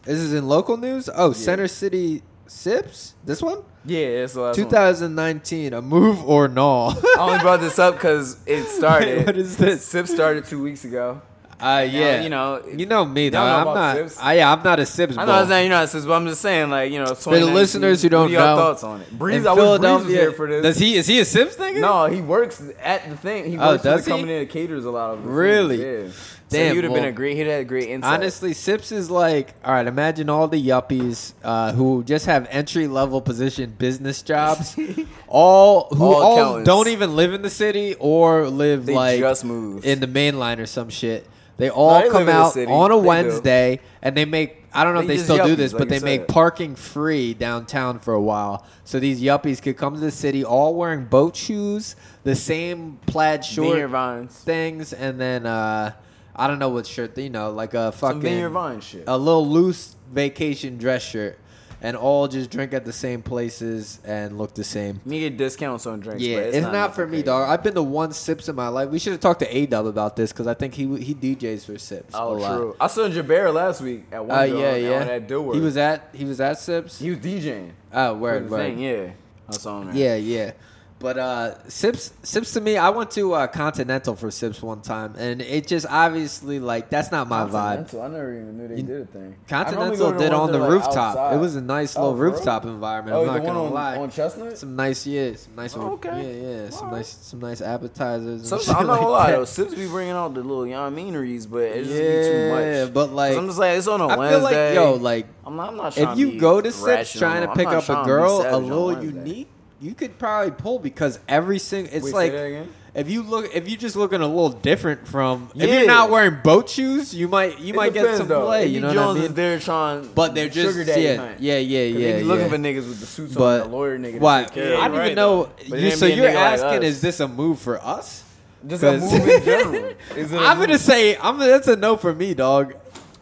this 0.05 0.19
is 0.21 0.33
in 0.35 0.47
local 0.47 0.77
news. 0.77 1.11
Oh, 1.13 1.33
Center 1.33 1.67
City 1.67 2.23
Sips. 2.47 3.15
This 3.25 3.43
one, 3.43 3.65
Yeah, 3.87 3.99
it's 4.25 4.33
the 4.35 4.41
last 4.41 4.59
one. 4.59 4.67
2019. 4.67 5.73
A 5.75 5.83
move 5.83 6.25
or 6.25 6.49
no? 6.49 6.87
I 6.89 7.17
only 7.19 7.39
brought 7.41 7.61
this 7.61 7.79
up 7.79 7.95
because 7.95 8.39
it 8.47 8.65
started. 8.79 9.19
Wait, 9.19 9.27
what 9.27 9.37
is 9.37 9.57
this? 9.57 9.85
Sip 9.85 10.07
started 10.07 10.45
two 10.47 10.63
weeks 10.63 10.85
ago. 10.85 11.21
Uh, 11.61 11.87
yeah. 11.89 12.21
you 12.21 12.29
know, 12.29 12.61
you 12.77 12.85
know 12.85 13.05
me, 13.05 13.29
though. 13.29 13.41
I'm 13.41 13.65
not. 13.65 13.97
Sips? 13.97 14.19
I, 14.21 14.35
yeah, 14.35 14.53
I'm 14.53 14.63
not 14.63 14.81
a 14.81 14.85
Sips. 14.87 15.17
I 15.17 15.25
know 15.25 15.41
it's 15.41 15.49
not 15.49 15.59
you're 15.61 15.69
not 15.71 15.89
sis, 15.89 16.05
but 16.05 16.13
I'm 16.15 16.27
just 16.27 16.41
saying, 16.43 16.69
like 16.69 16.93
you 16.93 16.99
know, 16.99 17.15
For 17.15 17.39
the 17.39 17.47
listeners 17.47 18.03
who 18.03 18.09
don't 18.09 18.29
are 18.29 18.33
y'all 18.33 18.57
know, 18.57 18.63
thoughts 18.63 18.83
on 18.85 19.01
it? 19.03 19.11
Breeze, 19.17 19.47
I 19.47 19.53
wish 19.53 19.57
Breeze 19.57 19.65
Philadelphia, 19.65 20.09
here 20.17 20.33
for 20.33 20.49
this. 20.49 20.63
does 20.63 20.79
he? 20.79 20.97
Is 20.97 21.07
he 21.07 21.21
a 21.21 21.25
Sips 21.25 21.57
nigga? 21.57 21.81
No, 21.81 22.07
he 22.07 22.21
works 22.21 22.63
at 22.83 23.09
the 23.09 23.17
thing. 23.17 23.45
He 23.51 23.57
Oh, 23.57 23.69
works 23.73 23.83
for 23.83 23.89
does 23.91 24.05
the 24.05 24.11
he? 24.11 24.17
company 24.19 24.39
that 24.41 24.51
caters 24.51 24.85
a 24.85 24.91
lot 24.91 25.13
of. 25.15 25.25
Really? 25.25 25.81
Yeah. 26.03 26.09
Damn, 26.55 26.71
so 26.71 26.75
would 26.77 26.85
have 26.85 26.93
been 26.95 27.03
well, 27.03 27.11
a 27.11 27.13
great. 27.13 27.37
He'd 27.37 27.47
had 27.47 27.61
a 27.61 27.65
great 27.65 27.89
insight. 27.89 28.13
Honestly, 28.15 28.53
Sips 28.53 28.93
is 28.93 29.11
like, 29.11 29.55
all 29.65 29.73
right. 29.73 29.87
Imagine 29.87 30.31
all 30.31 30.49
the 30.49 30.65
yuppies 30.65 31.35
uh, 31.43 31.73
who 31.73 32.03
just 32.05 32.27
have 32.27 32.47
entry 32.51 32.87
level 32.87 33.21
position 33.21 33.75
business 33.79 34.23
jobs, 34.23 34.77
all 35.29 35.89
who 35.95 36.05
All 36.05 36.23
all, 36.23 36.65
don't 36.65 36.89
even 36.89 37.17
live 37.17 37.33
in 37.33 37.43
the 37.43 37.51
city 37.51 37.95
or 37.99 38.49
live 38.49 38.87
they 38.87 38.95
like 38.95 39.21
just 39.21 39.45
moved. 39.45 39.85
in 39.85 40.01
the 40.01 40.07
main 40.07 40.39
line 40.39 40.61
or 40.61 40.67
some 40.67 40.89
shit. 40.89 41.29
They 41.57 41.71
all 41.71 42.03
they 42.03 42.09
come 42.09 42.29
out 42.29 42.57
on 42.57 42.91
a 42.91 42.97
They 42.97 43.01
do. 43.01 43.07
Wednesday 43.07 43.81
and 44.03 44.17
they 44.17 44.25
make. 44.25 44.63
I 44.73 44.83
don't 44.83 44.95
know 44.95 45.03
They 45.03 45.15
if 45.15 45.21
they 45.21 45.25
still 45.25 45.47
do 45.47 45.55
this, 45.55 45.73
like 45.73 45.79
but 45.79 45.89
they 45.89 46.01
make 46.01 46.27
parking 46.27 46.75
free 46.75 47.33
downtown 47.33 48.01
for 48.01 48.13
a 48.13 48.21
while. 48.21 48.67
So 48.83 48.99
these 48.99 49.23
yuppies 49.23 49.63
could 49.63 49.77
come 49.77 49.95
to 49.95 50.01
the 50.01 50.11
city 50.11 50.45
all 50.45 50.75
wearing 50.75 51.05
boat 51.05 51.37
shoes, 51.37 51.95
the 52.25 52.35
same 52.35 52.99
plaid 53.07 53.45
short 53.45 54.33
things, 54.33 54.93
and 54.93 55.21
then 55.21 55.47
uh, 55.47 55.93
I 56.37 56.47
don't 56.47 56.59
know 56.59 56.69
what 56.69 56.87
shirt. 56.87 57.17
You 57.17 57.31
know, 57.31 57.51
like 57.51 57.75
a 57.75 57.93
Vineyard 57.93 58.23
fucking 58.23 58.53
Vine 58.53 58.81
shit. 58.81 59.05
a 59.07 59.17
little 59.17 59.49
loose 59.49 59.95
vacation 60.11 60.79
dress 60.79 61.03
shirt, 61.03 61.39
and 61.81 61.97
all 61.97 62.29
just 62.29 62.51
drink 62.51 62.73
at 62.73 62.85
the 62.85 62.93
same 62.93 63.23
places 63.23 64.01
and 64.05 64.37
look 64.39 64.55
the 64.55 64.65
same. 64.65 65.01
Me 65.05 65.21
get 65.21 65.37
discounts 65.37 65.87
on 65.87 66.01
drinks. 66.01 66.23
Yeah, 66.23 66.37
but 66.37 66.47
it's, 66.47 66.57
it's, 66.57 66.65
not, 66.65 66.73
nothing 66.73 66.95
for 66.95 67.07
me, 67.07 67.11
crazy. 67.19 67.23
dog. 67.25 67.49
I've 67.49 67.63
been 67.63 67.75
to 67.75 67.83
one 67.83 68.13
sips 68.13 68.49
in 68.49 68.57
my 68.57 68.69
life. 68.69 68.89
We 68.89 68.99
should 68.99 69.13
have 69.13 69.21
talked 69.21 69.41
to 69.41 69.57
A 69.57 69.67
Dub 69.67 69.87
about 69.87 70.17
this 70.17 70.33
because 70.33 70.47
I 70.47 70.55
think 70.55 70.75
he 70.75 70.85
he 70.97 71.15
DJs 71.15 71.67
for 71.67 71.79
sips. 71.79 72.15
Oh, 72.15 72.33
a 72.33 72.37
lot. 72.37 72.57
true. 72.57 72.77
I 72.81 72.87
saw 72.89 73.09
Jabber 73.09 73.53
last 73.53 73.81
week 73.81 74.05
at 74.11 74.25
one. 74.25 74.39
Uh, 74.39 74.43
yeah, 74.43 74.73
on 74.73 74.83
yeah. 74.83 75.05
that 75.05 75.29
Dilworth. 75.29 75.55
He 75.55 75.61
was 75.61 75.77
at 75.77 76.09
he 76.13 76.25
was 76.25 76.41
at 76.41 76.59
sips. 76.59 76.99
he 76.99 77.11
was 77.11 77.19
DJing. 77.19 77.73
Oh, 77.93 78.15
for 78.15 78.21
word, 78.21 78.47
the 78.47 78.51
word. 78.51 78.59
thing, 78.59 78.79
yeah. 78.81 79.11
I 79.49 79.53
saw 79.53 79.83
him. 79.83 79.95
there. 79.95 79.97
Yeah, 79.97 80.17
yeah. 80.17 80.53
But 81.01 81.19
uh, 81.19 81.69
sips, 81.69 82.13
sips 82.23 82.53
to 82.55 82.63
me, 82.63 82.79
I 82.79 82.89
went 82.89 83.11
to 83.11 83.35
uh, 83.35 83.47
Continental 83.49 84.17
for 84.17 84.31
sips 84.31 84.63
one 84.63 84.81
time, 84.81 85.15
and 85.19 85.43
it 85.43 85.67
just 85.67 85.85
obviously 85.91 86.61
like 86.61 86.89
that's 86.89 87.11
not 87.11 87.29
my 87.29 87.45
vibe. 87.45 87.93
I 88.03 88.09
never 88.09 88.33
even 88.33 88.57
knew 88.57 88.69
they 88.69 88.77
You- 88.77 88.83
did 88.85 89.01
a 89.03 89.05
thing. 89.07 89.35
Continental 89.47 89.89
normally 89.89 89.99
go 89.99 90.13
to 90.13 90.19
did 90.19 90.33
on 90.33 90.51
the 90.53 90.59
like, 90.59 90.71
rooftop. 90.71 90.97
outside. 90.97 91.35
It 91.35 91.41
was 91.41 91.57
a 91.57 91.61
nice 91.61 91.95
Oh, 91.97 92.01
little 92.03 92.17
for 92.17 92.23
real? 92.23 92.33
rooftop 92.33 92.65
environment. 92.65 93.17
Oh, 93.17 93.21
I'm 93.21 93.27
the 93.27 93.33
not 93.35 93.43
one 93.43 93.55
gonna 93.55 93.67
on, 93.67 93.73
lie. 93.75 93.97
on 93.99 94.11
Chestnut. 94.11 94.57
some 94.57 94.77
nice, 94.77 95.07
yeah, 95.07 95.35
some 95.35 95.55
nice, 95.57 95.77
Oh, 95.77 95.91
okay. 95.95 96.09
yeah, 96.09 96.49
yeah, 96.63 96.71
some 96.71 96.85
Alright. 96.87 96.97
nice, 97.01 97.09
some 97.21 97.41
nice 97.41 97.61
appetizers. 97.61 98.41
And 98.41 98.47
Sometimes 98.47 98.67
shit 98.69 98.77
I'm 98.77 98.87
not 98.87 98.95
gonna 99.01 99.09
like 99.11 99.25
lie 99.27 99.33
though, 99.33 99.45
Sips 99.45 99.75
be 99.75 99.87
bringing 99.87 100.13
out 100.15 100.33
the 100.33 100.41
little 100.43 100.67
young 100.67 100.95
meaneries, 100.95 101.47
but 101.47 101.65
it 101.65 101.85
just 101.85 101.91
be 101.91 101.99
too 101.99 102.49
Yeah, 102.49 102.85
much. 102.85 102.95
but 102.95 103.07
'Cause 103.09 103.15
like, 103.15 103.37
I'm 103.37 103.47
just 103.47 103.59
like 103.59 103.77
it's 103.77 103.89
on 103.89 104.01
a 104.01 104.07
I 104.07 104.17
Wednesday. 104.17 104.39
feel 104.39 104.43
like 104.45 104.75
yo, 104.75 104.93
like 104.95 105.27
I'm 105.45 105.57
not, 105.57 105.69
I'm 105.69 105.77
not 105.77 105.99
if 105.99 106.17
you 106.19 106.41
go 106.41 106.63
to 106.63 106.73
Sips 106.73 107.13
trying 107.13 107.43
to 107.47 107.53
pick 107.55 107.67
up 107.67 107.83
a 107.83 107.87
trying 107.87 107.99
to 107.99 108.05
be 108.05 108.07
girl 108.09 108.43
a 108.49 108.57
little 108.57 109.05
unique, 109.05 109.49
you 109.81 109.95
could 109.95 110.19
probably 110.19 110.51
pull 110.53 110.79
because 110.79 111.19
every 111.29 111.59
single 111.59 111.95
it's 111.95 112.05
Wait, 112.13 112.33
like 112.33 112.67
if 112.95 113.11
you 113.11 113.23
look, 113.25 113.53
if 113.55 113.69
you 113.69 113.77
just 113.77 113.97
looking 113.97 114.21
a 114.21 114.27
little 114.27 114.51
different 114.51 115.09
from, 115.09 115.51
if 115.57 115.69
you're 115.69 115.85
not 115.87 116.11
wearing 116.11 116.39
boat 116.45 116.71
shoes, 116.71 117.13
you 117.13 117.27
might 117.27 117.59
you 117.59 117.75
It 117.75 117.77
might 117.77 117.93
get 117.93 118.03
depends, 118.03 118.19
some 118.19 118.29
though. 118.29 118.47
play. 118.47 118.63
Andy 118.63 118.75
You 118.75 118.81
know 118.81 118.93
Jones 118.93 119.19
what 119.19 119.23
I 119.25 119.27
is 119.31 119.35
there 119.35 119.59
trying, 119.59 120.07
But 120.15 120.35
they're 120.37 120.49
just 120.49 120.69
sugar 120.69 120.85
daddy 120.85 121.03
yeah, 121.03 121.17
hunt. 121.17 121.41
yeah, 121.41 121.59
yeah, 121.59 121.81
yeah, 121.83 122.13
they 122.13 122.23
looking 122.23 122.49
for 122.49 122.57
niggas 122.57 122.87
with 122.89 123.01
the 123.01 123.07
suits 123.07 123.35
But 123.35 123.63
on, 123.63 123.71
the 123.71 123.77
lawyer 123.77 123.99
nigga. 123.99 124.21
why? 124.21 124.47
Yeah, 124.55 124.79
I 124.79 124.87
don't 124.89 124.97
right, 124.97 125.05
even 125.07 125.17
know. 125.17 125.51
You, 125.67 125.91
so 125.91 126.07
you're 126.07 126.29
nigga 126.29 126.35
like 126.35 126.61
asking, 126.61 126.83
is 126.85 127.01
this 127.01 127.19
a 127.19 127.27
move 127.27 127.59
for 127.59 127.83
us? 127.85 128.23
Just 128.67 128.83
a 128.85 128.97
move 128.99 129.13
in 129.13 129.45
general. 129.45 129.75
Is 130.17 130.33
it 130.33 130.37
a 130.37 130.39
I'm 130.41 130.59
gonna 130.59 130.79
say 130.79 131.17
I'm. 131.19 131.39
That's 131.39 131.69
a 131.69 131.77
no 131.77 131.97
for 131.97 132.15
me, 132.15 132.33
dog. 132.33 132.75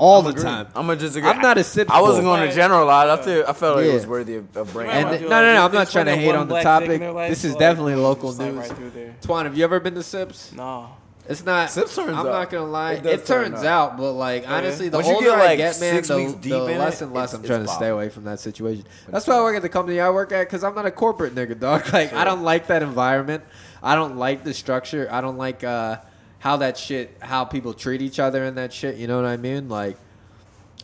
All 0.03 0.19
I'm 0.19 0.25
the 0.25 0.31
agreeing. 0.31 0.47
time. 0.47 0.67
I'm 0.75 0.87
gonna 0.89 0.99
disagree. 0.99 1.31
I'm 1.31 1.41
not 1.41 1.59
a 1.59 1.65
sip 1.65 1.89
I 1.91 2.01
wasn't 2.01 2.25
going 2.25 2.49
to 2.49 2.55
generalize. 2.55 3.21
I 3.21 3.23
feel 3.23 3.45
I 3.47 3.53
felt 3.53 3.77
like 3.77 3.87
it 3.87 3.95
was 3.95 4.07
worthy 4.07 4.35
of, 4.37 4.57
of 4.57 4.73
bringing. 4.73 4.93
And 4.93 5.09
Might 5.09 5.21
no, 5.23 5.29
no, 5.29 5.55
no, 5.55 5.65
I'm 5.65 5.73
not 5.73 5.83
just 5.83 5.93
trying 5.93 6.07
to 6.07 6.11
find 6.13 6.21
hate 6.23 6.27
one 6.27 6.37
on 6.37 6.49
the 6.49 6.53
black 6.55 6.65
dick 6.65 6.67
in 6.83 6.87
topic. 6.89 7.01
their 7.01 7.13
life, 7.13 7.31
This 7.31 7.45
is 7.45 7.53
like, 7.53 7.61
definitely 7.61 7.95
local 7.95 8.33
slide 8.33 8.47
news. 8.55 8.57
Right 8.69 8.77
through 8.77 8.91
there. 8.91 9.15
Twan, 9.23 9.45
have 9.45 9.57
you 9.57 9.63
ever 9.65 9.79
been 9.81 9.95
to 9.95 10.03
Sips? 10.03 10.53
No. 10.53 10.91
It's 11.29 11.45
not. 11.45 11.71
Sips 11.71 11.95
turns 11.95 12.09
I'm 12.09 12.17
out. 12.19 12.25
not 12.27 12.51
gonna 12.51 12.67
lie. 12.69 12.95
It 12.95 13.07
It, 13.07 13.19
does 13.19 13.27
turn 13.29 13.53
turns 13.53 13.65
out. 13.65 13.93
out, 13.93 13.97
but 13.97 14.13
like 14.15 14.45
honestly, 14.49 14.89
the 14.89 14.97
Once 14.97 15.07
you 15.07 15.15
older 15.15 15.27
get, 15.29 15.39
I 15.39 15.45
like, 15.45 15.57
get, 15.59 15.79
man, 15.81 15.95
six 15.95 16.09
the, 16.09 16.17
weeks 16.17 16.33
the 16.33 16.39
deep 16.41 16.53
in 16.55 16.79
less 16.79 17.01
and 17.01 17.13
less 17.15 17.33
it's- 17.33 17.35
I'm 17.35 17.47
trying 17.47 17.65
to 17.67 17.73
stay 17.73 17.89
away 17.91 18.09
from 18.09 18.25
that 18.25 18.41
situation. 18.41 18.85
That's 19.09 19.29
why 19.29 19.37
I 19.37 19.41
work 19.41 19.55
at 19.55 19.63
the 19.63 19.69
company 19.69 20.01
I 20.01 20.11
work 20.11 20.33
at 20.33 20.41
because 20.41 20.65
I'm 20.65 20.75
not 20.75 20.85
a 20.85 20.91
corporate 20.91 21.37
nigga, 21.37 21.57
dog. 21.61 21.85
Like 21.93 22.13
I 22.13 22.25
don't 22.25 22.43
like 22.43 22.67
that 22.67 22.83
environment. 22.83 23.45
I 23.85 23.95
don't 23.95 24.17
like 24.17 24.43
the 24.43 24.53
structure. 24.53 25.07
I 25.13 25.21
don't 25.21 25.39
like 25.39 25.63
uh, 25.63 25.99
how 26.43 26.57
that 26.57 26.77
shit, 26.77 27.17
how 27.21 27.45
people 27.45 27.73
treat 27.73 28.03
each 28.03 28.19
other 28.19 28.43
and 28.43 28.59
that 28.59 28.73
shit. 28.73 28.97
You 28.97 29.07
know 29.07 29.15
what 29.15 29.27
I 29.27 29.37
mean? 29.37 29.69
Like, 29.69 29.97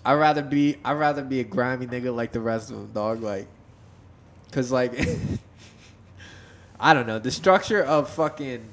I'd 0.05 0.15
rather 0.15 0.41
be, 0.41 0.77
I'd 0.85 0.93
rather 0.93 1.25
be 1.25 1.41
a 1.41 1.45
grimy 1.45 1.85
nigga 1.89 2.15
like 2.15 2.31
the 2.31 2.39
rest 2.39 2.71
of 2.71 2.77
them, 2.77 2.93
dog. 2.95 3.23
Like, 3.23 3.49
cause 4.53 4.71
like, 4.71 4.93
I 6.81 6.95
don't 6.95 7.09
know 7.09 7.19
the 7.19 7.33
structure 7.33 7.83
of 7.83 8.09
fucking 8.11 8.69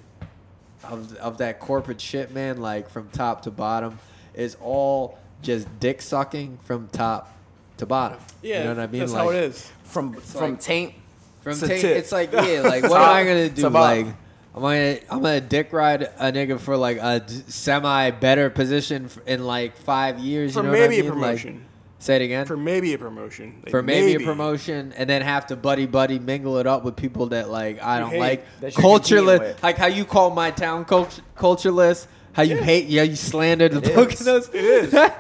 of 0.84 1.16
of 1.16 1.40
that 1.40 1.60
corporate 1.60 2.00
shit, 2.00 2.32
man. 2.32 2.58
Like 2.58 2.88
from 2.92 3.10
top 3.10 3.42
to 3.42 3.52
bottom, 3.52 3.98
is 4.36 4.56
all 4.62 5.18
just 5.42 5.68
dick 5.80 6.04
sucking 6.04 6.60
from 6.66 6.88
top 6.90 7.36
to 7.78 7.88
bottom. 7.88 8.20
Yeah, 8.44 8.60
you 8.60 8.64
know 8.66 8.76
what 8.76 8.80
I 8.80 8.88
mean? 8.88 9.00
That's 9.00 9.14
like, 9.14 9.24
how 9.24 9.30
it 9.32 9.44
is. 9.44 9.72
from 9.86 10.14
from 10.14 10.52
like- 10.52 10.60
taint. 10.60 10.94
From 11.42 11.60
taint, 11.60 11.82
tip. 11.82 11.98
it's 11.98 12.12
like 12.12 12.32
yeah, 12.32 12.62
like 12.62 12.84
what 12.84 13.02
am 13.02 13.10
I 13.10 13.24
gonna 13.24 13.50
do? 13.50 13.64
to 13.64 13.70
bottom. 13.72 14.06
Like, 14.06 14.16
I'm 14.56 14.62
gonna 14.62 14.98
I'm 15.10 15.22
gonna 15.22 15.42
dick 15.42 15.74
ride 15.74 16.04
a 16.04 16.32
nigga 16.32 16.58
for 16.60 16.78
like 16.78 16.98
a 16.98 17.24
semi 17.48 18.12
better 18.12 18.50
position 18.50 19.10
in 19.26 19.44
like 19.44 19.76
five 19.76 20.18
years. 20.20 20.54
For 20.54 20.60
you 20.60 20.68
know 20.68 20.72
maybe 20.72 20.82
what 20.82 20.92
I 20.92 20.96
a 20.96 21.12
mean? 21.12 21.22
Like, 21.22 21.38
promotion. 21.38 21.66
say 22.00 22.16
it 22.16 22.22
again. 22.22 22.46
for 22.46 22.56
maybe 22.56 22.94
a 22.94 22.98
promotion. 22.98 23.60
Like, 23.64 23.72
for 23.72 23.84
maybe, 23.84 24.24
a 24.24 24.26
promotion, 24.26 24.94
and 24.96 25.10
then 25.10 25.24
have 25.24 25.48
to 25.48 25.58
buddy 25.58 25.86
buddy 25.88 26.20
mingle 26.20 26.58
it 26.58 26.68
up 26.68 26.86
with 26.86 26.96
people 26.96 27.26
that 27.28 27.50
like 27.50 27.84
I 27.84 28.00
don't 28.00 28.18
like 28.18 28.46
That 28.62 28.78
you're 28.78 28.82
competing 28.82 28.82
cultureless, 28.82 29.62
like 29.62 29.78
how 29.78 29.88
you 29.88 30.06
call 30.06 30.30
my 30.30 30.52
town 30.52 30.86
cult- 30.86 31.20
cultureless, 31.36 32.08
how 32.32 32.44
you 32.44 32.56
hate, 32.56 32.88
yeah, 32.88 33.04
you 33.04 33.18
slandered 33.18 33.74
the 33.74 33.80
It 33.80 33.88
is. 33.90 34.22
Poconos. 34.22 34.56
It 34.56 34.64
is. 34.64 35.12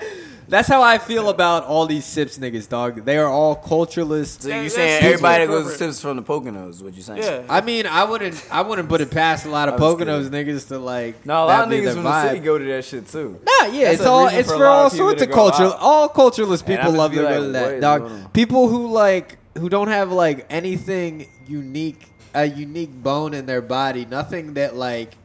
That's 0.47 0.67
how 0.67 0.81
I 0.81 0.97
feel 0.97 1.29
about 1.29 1.65
all 1.65 1.85
these 1.85 2.05
sips 2.05 2.37
niggas, 2.37 2.69
dog. 2.69 3.03
They 3.05 3.17
are 3.17 3.27
all 3.27 3.55
cultureless. 3.55 4.37
So 4.39 4.49
you 4.49 4.69
saying 4.69 5.01
super 5.01 5.13
everybody 5.13 5.45
that 5.45 5.51
goes 5.51 5.71
to 5.71 5.77
sips 5.77 6.01
from 6.01 6.17
the 6.17 6.23
Poconos? 6.23 6.81
What 6.81 6.93
you 6.93 7.01
saying? 7.01 7.23
Yeah. 7.23 7.43
I 7.49 7.61
mean, 7.61 7.87
I 7.87 8.03
wouldn't, 8.03 8.45
I 8.51 8.61
wouldn't 8.61 8.87
put 8.89 9.01
it 9.01 9.11
past 9.11 9.45
a 9.45 9.49
lot 9.49 9.69
of 9.69 9.75
I 9.75 9.77
was 9.77 9.95
Poconos 9.95 10.29
niggas 10.29 10.67
to 10.69 10.79
like. 10.79 11.25
No, 11.25 11.43
a 11.43 11.45
lot 11.45 11.63
of 11.63 11.69
niggas 11.69 11.83
their 11.85 11.93
from 11.93 12.03
the 12.03 12.21
city 12.27 12.39
go 12.39 12.57
to 12.57 12.65
that 12.65 12.85
shit 12.85 13.07
too. 13.07 13.39
Nah, 13.43 13.67
yeah, 13.67 13.85
That's 13.85 13.99
it's 13.99 14.05
all 14.05 14.27
it's 14.27 14.51
for 14.51 14.57
for 14.57 14.65
all 14.67 14.89
sorts 14.89 15.21
of 15.21 15.29
go 15.29 15.35
culture. 15.35 15.63
out. 15.63 15.77
All 15.79 16.09
cultureless 16.09 16.61
people 16.61 16.91
love 16.91 17.11
be 17.11 17.17
to 17.17 17.23
like, 17.23 17.33
go 17.33 17.39
to 17.39 17.45
what 17.47 17.53
that 17.53 17.73
is 17.75 17.81
dog. 17.81 18.33
People 18.33 18.67
who 18.67 18.87
like 18.87 19.37
who 19.57 19.69
don't 19.69 19.87
have 19.87 20.11
like 20.11 20.45
anything 20.49 21.27
unique, 21.47 22.07
a 22.33 22.45
unique 22.45 22.91
bone 22.91 23.33
in 23.33 23.45
their 23.45 23.61
body, 23.61 24.05
nothing 24.05 24.53
that 24.55 24.75
like 24.75 25.15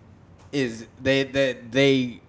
is 0.52 0.86
they 1.02 1.24
that 1.24 1.72
they 1.72 2.19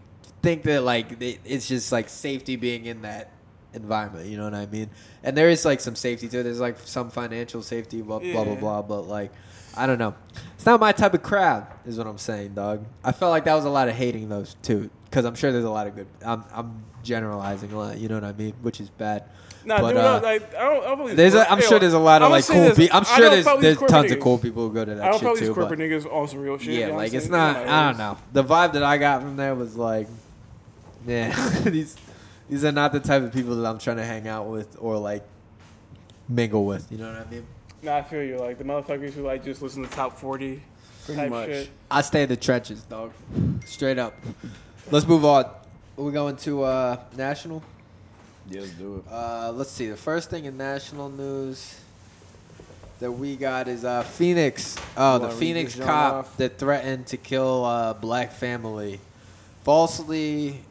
think 0.41 0.63
that 0.63 0.84
like 0.84 1.22
it's 1.22 1.68
just 1.68 1.91
like 1.91 2.09
safety 2.09 2.55
being 2.55 2.85
in 2.85 3.03
that 3.03 3.31
environment. 3.73 4.27
You 4.27 4.38
know 4.38 4.45
what 4.45 4.53
I 4.55 4.65
mean? 4.65 4.89
And 5.23 5.38
there 5.38 5.49
is 5.49 5.65
like 5.65 5.80
some 5.80 5.95
safety 5.95 6.27
to 6.30 6.39
it. 6.39 6.43
There's 6.43 6.59
like 6.59 6.80
some 6.80 7.09
financial 7.09 7.61
safety, 7.61 8.01
blah 8.01 8.19
blah 8.19 8.43
blah 8.43 8.55
blah. 8.55 8.81
But 8.81 9.01
like, 9.01 9.31
I 9.76 9.88
don't 9.88 9.99
know. 9.99 10.15
It's 10.55 10.65
not 10.65 10.80
my 10.80 10.91
type 10.91 11.13
of 11.13 11.23
crowd, 11.23 11.68
is 11.85 11.97
what 11.97 12.07
I'm 12.07 12.18
saying, 12.18 12.53
dog. 12.53 12.85
I 13.03 13.11
felt 13.11 13.31
like 13.31 13.45
that 13.45 13.55
was 13.55 13.65
a 13.65 13.69
lot 13.69 13.88
of 13.88 13.95
hating 13.95 14.30
those 14.30 14.55
too, 14.61 14.89
because 15.05 15.26
I'm 15.26 15.35
sure 15.35 15.51
there's 15.51 15.63
a 15.65 15.69
lot 15.69 15.88
of 15.88 15.95
good. 15.95 16.07
I'm 16.26 16.43
I'm 16.53 16.84
generalizing 17.03 17.72
a 17.72 17.77
lot. 17.77 17.97
You 17.97 18.09
know 18.09 18.15
what 18.15 18.23
I 18.23 18.34
mean? 18.34 18.53
Which 18.61 18.80
is 18.80 18.89
bad. 18.89 19.23
Nah, 19.63 19.80
But, 19.80 19.89
dude, 19.89 19.97
uh, 19.97 20.19
no, 20.19 20.23
like, 20.26 20.55
I 20.55 20.63
don't, 20.63 20.84
I 20.84 20.95
don't 20.95 21.15
There's, 21.15 21.35
a, 21.35 21.51
I'm 21.51 21.59
Hey, 21.59 21.68
sure 21.68 21.77
there's 21.77 21.93
a 21.93 21.99
lot 21.99 22.23
of 22.23 22.31
like 22.31 22.45
cool 22.47 22.72
people. 22.72 22.97
I'm 22.97 23.03
sure 23.05 23.30
there's 23.30 23.45
there's 23.45 23.77
tons 23.77 23.91
corporate 23.91 24.11
of 24.11 24.19
cool 24.19 24.38
people 24.39 24.68
who 24.68 24.73
go 24.73 24.85
to 24.85 24.95
that 24.95 25.03
I 25.03 25.11
don't 25.11 25.19
shit 25.19 25.34
too. 25.35 25.39
these 25.39 25.49
But 25.49 25.55
corporate 25.55 25.80
niggas 25.80 26.11
on 26.11 26.27
some 26.27 26.39
real 26.39 26.57
shit. 26.57 26.73
you 26.73 26.80
yeah, 26.80 26.88
know 26.88 26.95
like 26.95 27.13
it's 27.13 27.27
not. 27.27 27.57
I 27.57 27.88
don't 27.88 27.97
know. 27.99 28.18
The 28.34 28.43
vibe 28.43 28.73
that 28.73 28.81
I 28.81 28.97
got 28.97 29.22
from 29.22 29.35
there 29.35 29.53
was 29.53 29.76
like, 29.77 30.07
yeah, 31.07 31.60
these 31.65 31.95
these 32.49 32.65
are 32.65 32.72
not 32.72 32.91
the 32.91 32.99
type 32.99 33.23
of 33.23 33.32
people 33.34 33.56
that 33.56 33.68
I'm 33.69 33.80
trying 33.80 33.98
to 33.98 34.06
hang 34.06 34.28
out 34.28 34.48
with 34.48 34.76
or 34.80 34.98
like 34.98 35.23
mingle 36.28 36.65
with. 36.65 36.91
You 36.91 36.98
know 36.98 37.11
what 37.11 37.28
I 37.28 37.30
mean? 37.30 37.45
No, 37.84 37.94
I 37.95 38.03
feel 38.03 38.23
you. 38.23 38.38
Like 38.38 38.57
the 38.57 38.64
motherfuckers 38.64 39.14
who 39.14 39.23
like 39.23 39.44
just 39.44 39.61
listen 39.61 39.84
to 39.84 39.90
top 39.90 40.18
forty 40.18 40.61
Pretty 41.06 41.19
type 41.22 41.30
much. 41.30 41.48
shit. 41.49 41.69
I 41.90 42.02
stay 42.02 42.23
in 42.23 42.30
the 42.30 42.38
trenches, 42.38 42.84
dog. 42.84 43.11
Straight 43.65 43.98
up. 43.98 44.14
Let's 44.91 45.07
move 45.07 45.26
on. 45.26 45.49
We're 45.95 46.11
going 46.11 46.36
to 46.38 46.64
uh, 46.64 46.99
national. 47.18 47.64
Yeah, 48.49 48.61
let's 48.61 48.73
do 48.73 48.98
it. 48.98 49.11
Uh, 49.11 49.52
let's 49.53 49.72
see. 49.72 49.88
The 49.88 49.98
first 49.98 50.30
thing 50.30 50.45
in 50.45 50.57
national 50.57 51.10
news 51.10 51.80
that 52.99 53.11
we 53.11 53.36
got 53.36 53.68
is 53.68 53.84
uh, 53.84 54.03
Phoenix. 54.03 54.78
Oh, 54.95 55.18
the 55.19 55.30
Phoenix 55.30 55.76
cop 55.76 56.14
off? 56.14 56.38
that 56.38 56.57
threatened 56.57 57.07
to 57.07 57.18
kill 57.18 57.65
a 57.65 57.95
black 57.99 58.32
family, 58.32 58.99
falsely. 59.64 60.61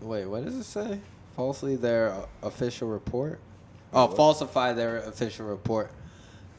Wait, 0.00 0.26
what 0.26 0.44
does 0.44 0.54
it 0.54 0.64
say? 0.64 1.00
Falsely 1.34 1.76
their 1.76 2.10
uh, 2.12 2.26
official 2.42 2.88
report. 2.88 3.38
Oh, 3.92 4.06
what? 4.06 4.16
falsify 4.16 4.72
their 4.72 4.98
official 4.98 5.46
report. 5.46 5.90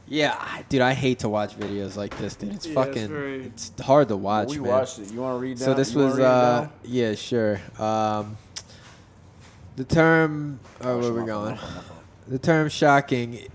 Yeah, 0.10 0.36
I, 0.40 0.64
dude, 0.70 0.82
I 0.82 0.94
hate 0.94 1.20
to 1.20 1.30
watch 1.30 1.58
videos 1.60 1.98
like 1.98 2.18
this, 2.18 2.36
dude. 2.36 2.54
It's 2.54 2.66
Yeah, 2.66 2.72
it's 2.82 2.88
fucking, 2.88 3.08
very- 3.10 3.46
it's 3.48 3.72
hard 3.82 4.08
to 4.08 4.16
watch, 4.16 4.50
we 4.50 4.60
man. 4.60 4.70
watched 4.70 5.00
it. 5.00 5.12
You 5.12 5.22
want 5.22 5.36
to 5.36 5.40
read 5.42 5.58
down? 5.58 5.66
So 5.66 5.74
this 5.74 5.94
you 5.94 6.00
was 6.00 6.18
uh 6.20 6.62
down? 6.62 6.72
yeah 6.86 7.14
sure 7.16 7.60
um 7.78 8.38
the 9.76 9.84
term 9.84 10.60
oh, 10.82 10.90
Oh, 10.92 10.96
where 10.96 11.04
shit, 11.04 11.14
we 11.14 11.26
going 11.26 11.56
phone, 11.58 11.68
phone. 11.84 11.98
the 12.28 12.40
term 12.40 12.70
shocking 12.70 13.48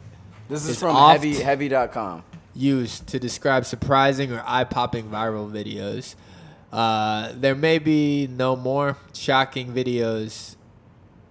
This 0.48 0.64
is 0.64 0.70
It's 0.70 0.80
from 0.80 0.94
oft- 0.94 1.12
heavy 1.22 1.34
heavy.com. 1.42 2.22
used 2.54 3.06
to 3.08 3.18
describe 3.18 3.64
surprising 3.64 4.30
or 4.32 4.42
eye-popping 4.46 5.08
viral 5.08 5.50
videos 5.50 6.14
uh 6.72 7.32
there 7.34 7.54
may 7.54 7.78
be 7.78 8.26
no 8.26 8.56
more 8.56 8.96
shocking 9.12 9.72
videos 9.72 10.56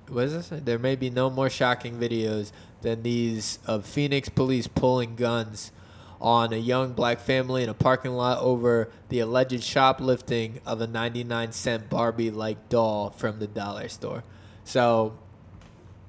what 0.08 0.26
is 0.26 0.50
this 0.50 0.62
there 0.64 0.80
may 0.80 0.96
be 0.96 1.10
no 1.10 1.30
more 1.30 1.50
shocking 1.50 1.98
videos 1.98 2.52
than 2.82 3.04
these 3.04 3.60
of 3.66 3.86
Phoenix 3.86 4.30
police 4.30 4.68
pulling 4.68 5.16
guns 5.16 5.72
on 6.20 6.54
a 6.54 6.58
young 6.58 6.94
black 6.94 7.20
family 7.20 7.64
in 7.64 7.70
a 7.70 7.74
parking 7.74 8.12
lot 8.12 8.40
over 8.40 8.90
the 9.10 9.20
alleged 9.20 9.64
shoplifting 9.64 10.62
of 10.66 10.80
a 10.80 10.88
99 10.88 11.52
cent 11.52 11.90
Barbie 11.90 12.30
like 12.30 12.70
doll 12.70 13.10
from 13.10 13.40
the 13.40 13.48
dollar 13.48 13.90
store. 13.90 14.24
So 14.64 15.18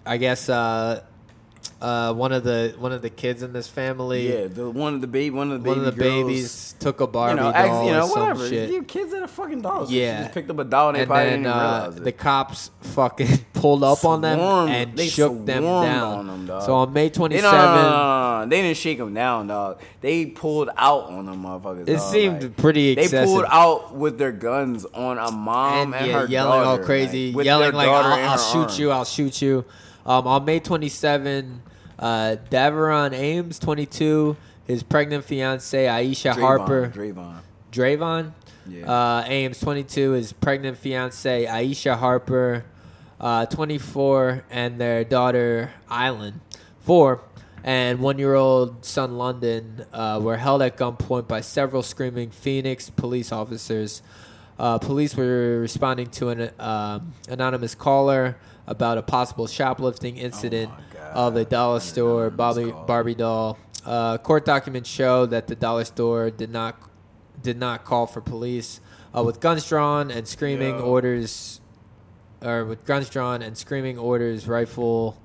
I 0.04 0.18
guess 0.18 0.48
uh, 0.48 1.02
uh, 1.80 2.12
one 2.14 2.32
of 2.32 2.44
the 2.44 2.74
one 2.78 2.92
of 2.92 3.02
the 3.02 3.10
kids 3.10 3.42
in 3.42 3.52
this 3.52 3.66
family 3.68 4.32
Yeah, 4.32 4.46
the 4.46 4.70
one 4.70 4.94
of 4.94 5.00
the 5.00 5.06
baby, 5.06 5.30
one 5.30 5.50
of 5.52 5.62
the 5.62 5.68
one 5.68 5.78
baby 5.78 5.88
of 5.88 5.96
the 5.96 6.02
girls, 6.02 6.24
babies 6.26 6.74
took 6.78 7.00
a 7.00 7.06
Barbie 7.06 7.30
You 7.32 7.36
know, 7.36 7.52
doll 7.52 7.54
act, 7.54 7.84
you 7.86 7.92
know, 7.92 8.02
or 8.04 8.08
some 8.08 8.20
whatever. 8.20 8.48
shit. 8.48 8.70
You 8.70 8.82
kids 8.84 9.12
at 9.12 9.22
a 9.22 9.28
fucking 9.28 9.60
store. 9.60 9.86
Yeah. 9.88 10.18
she 10.18 10.22
just 10.24 10.34
picked 10.34 10.50
up 10.50 10.58
a 10.58 10.64
doll 10.64 10.88
and 10.90 10.96
they 10.96 11.00
and 11.02 11.08
probably 11.08 11.30
then 11.30 11.42
didn't 11.42 11.54
uh, 11.56 11.60
realize 11.80 11.96
it. 11.96 12.04
the 12.04 12.12
cops 12.12 12.70
fucking 12.80 13.38
pulled 13.54 13.84
up 13.84 14.04
on 14.04 14.20
them 14.20 14.38
and 14.40 14.98
shook 15.00 15.32
them 15.44 15.46
down. 15.64 15.64
on 16.18 16.26
them, 16.26 16.46
dog. 16.46 16.62
so 16.62 16.74
on 16.74 16.92
May 16.92 17.10
27th, 17.10 17.42
no, 17.42 17.50
no, 17.52 17.74
no, 17.74 18.40
no, 18.44 18.46
They 18.48 18.62
didn't 18.62 18.76
shake 18.76 18.98
them 18.98 19.14
down, 19.14 19.46
dog. 19.48 19.80
They 20.00 20.26
pulled 20.26 20.70
out 20.76 21.04
on 21.10 21.26
them 21.26 21.42
motherfuckers. 21.44 21.88
it 21.88 21.96
dog. 21.96 22.12
seemed 22.12 22.42
Like, 22.42 22.56
pretty 22.56 22.94
They 22.94 23.08
pulled 23.08 23.44
out 23.48 23.94
with 23.94 24.18
their 24.18 24.32
guns 24.32 24.84
on 24.86 25.18
a 25.18 25.30
mom 25.30 25.92
and, 25.92 25.94
and, 25.94 26.06
yeah, 26.06 26.20
her 26.20 26.26
yelling 26.26 26.66
all 26.66 26.78
crazy, 26.78 27.32
like, 27.32 27.44
yelling 27.44 27.72
like 27.74 27.88
"I'll, 27.88 28.30
I'll 28.30 28.38
shoot 28.38 28.70
arm. 28.70 28.80
you, 28.80 28.90
I'll 28.90 29.04
shoot 29.04 29.40
you." 29.42 29.64
Um, 30.04 30.26
on 30.26 30.44
May 30.44 30.58
27, 30.60 31.62
uh, 31.98 32.36
Daveron 32.50 33.12
Ames, 33.12 33.58
22, 33.58 34.36
his 34.66 34.82
pregnant 34.82 35.24
fiance 35.24 35.84
Aisha 35.86 36.34
Dravon, 36.34 36.40
Harper, 36.40 36.92
Dravon. 36.94 37.36
Dravon, 37.70 38.32
Yeah. 38.68 38.90
uh, 38.92 39.24
Ames, 39.26 39.60
22, 39.60 40.12
his 40.12 40.32
pregnant 40.32 40.76
fiance 40.78 41.46
Aisha 41.46 41.96
Harper, 41.96 42.64
uh, 43.20 43.46
24, 43.46 44.44
and 44.50 44.80
their 44.80 45.04
daughter 45.04 45.70
Island, 45.88 46.40
four, 46.80 47.20
and 47.62 48.00
one-year-old 48.00 48.84
son 48.84 49.16
London 49.16 49.84
uh, 49.92 50.18
were 50.20 50.36
held 50.38 50.62
at 50.62 50.76
gunpoint 50.76 51.28
by 51.28 51.40
several 51.40 51.84
screaming 51.84 52.30
Phoenix 52.30 52.90
police 52.90 53.30
officers. 53.30 54.02
Uh, 54.58 54.78
police 54.78 55.16
were 55.16 55.60
responding 55.60 56.06
to 56.08 56.28
an 56.28 56.50
um 56.60 57.14
anonymous 57.28 57.74
caller 57.74 58.36
about 58.66 58.98
a 58.98 59.02
possible 59.02 59.46
shoplifting 59.46 60.16
incident 60.16 60.70
Oh 61.14 61.26
of 61.26 61.36
a 61.36 61.44
dollar 61.44 61.80
store 61.80 62.28
anonymous 62.28 62.86
Barbie. 62.86 63.14
Doll. 63.14 63.58
Uh, 63.84 64.16
court 64.18 64.44
documents 64.44 64.88
show 64.88 65.26
that 65.26 65.46
the 65.46 65.54
dollar 65.56 65.84
store 65.84 66.30
did 66.30 66.50
not 66.50 66.76
did 67.42 67.58
not 67.58 67.84
call 67.84 68.06
for 68.06 68.20
police 68.20 68.80
uh, 69.16 69.22
with 69.22 69.40
guns 69.40 69.68
drawn 69.68 70.10
and 70.10 70.26
screaming 70.26 70.76
Yo. 70.76 70.82
orders, 70.84 71.60
or 72.40 72.64
with 72.64 72.86
guns 72.86 73.10
drawn 73.10 73.42
and 73.42 73.58
screaming 73.58 73.98
orders, 73.98 74.46
rifle 74.48 75.18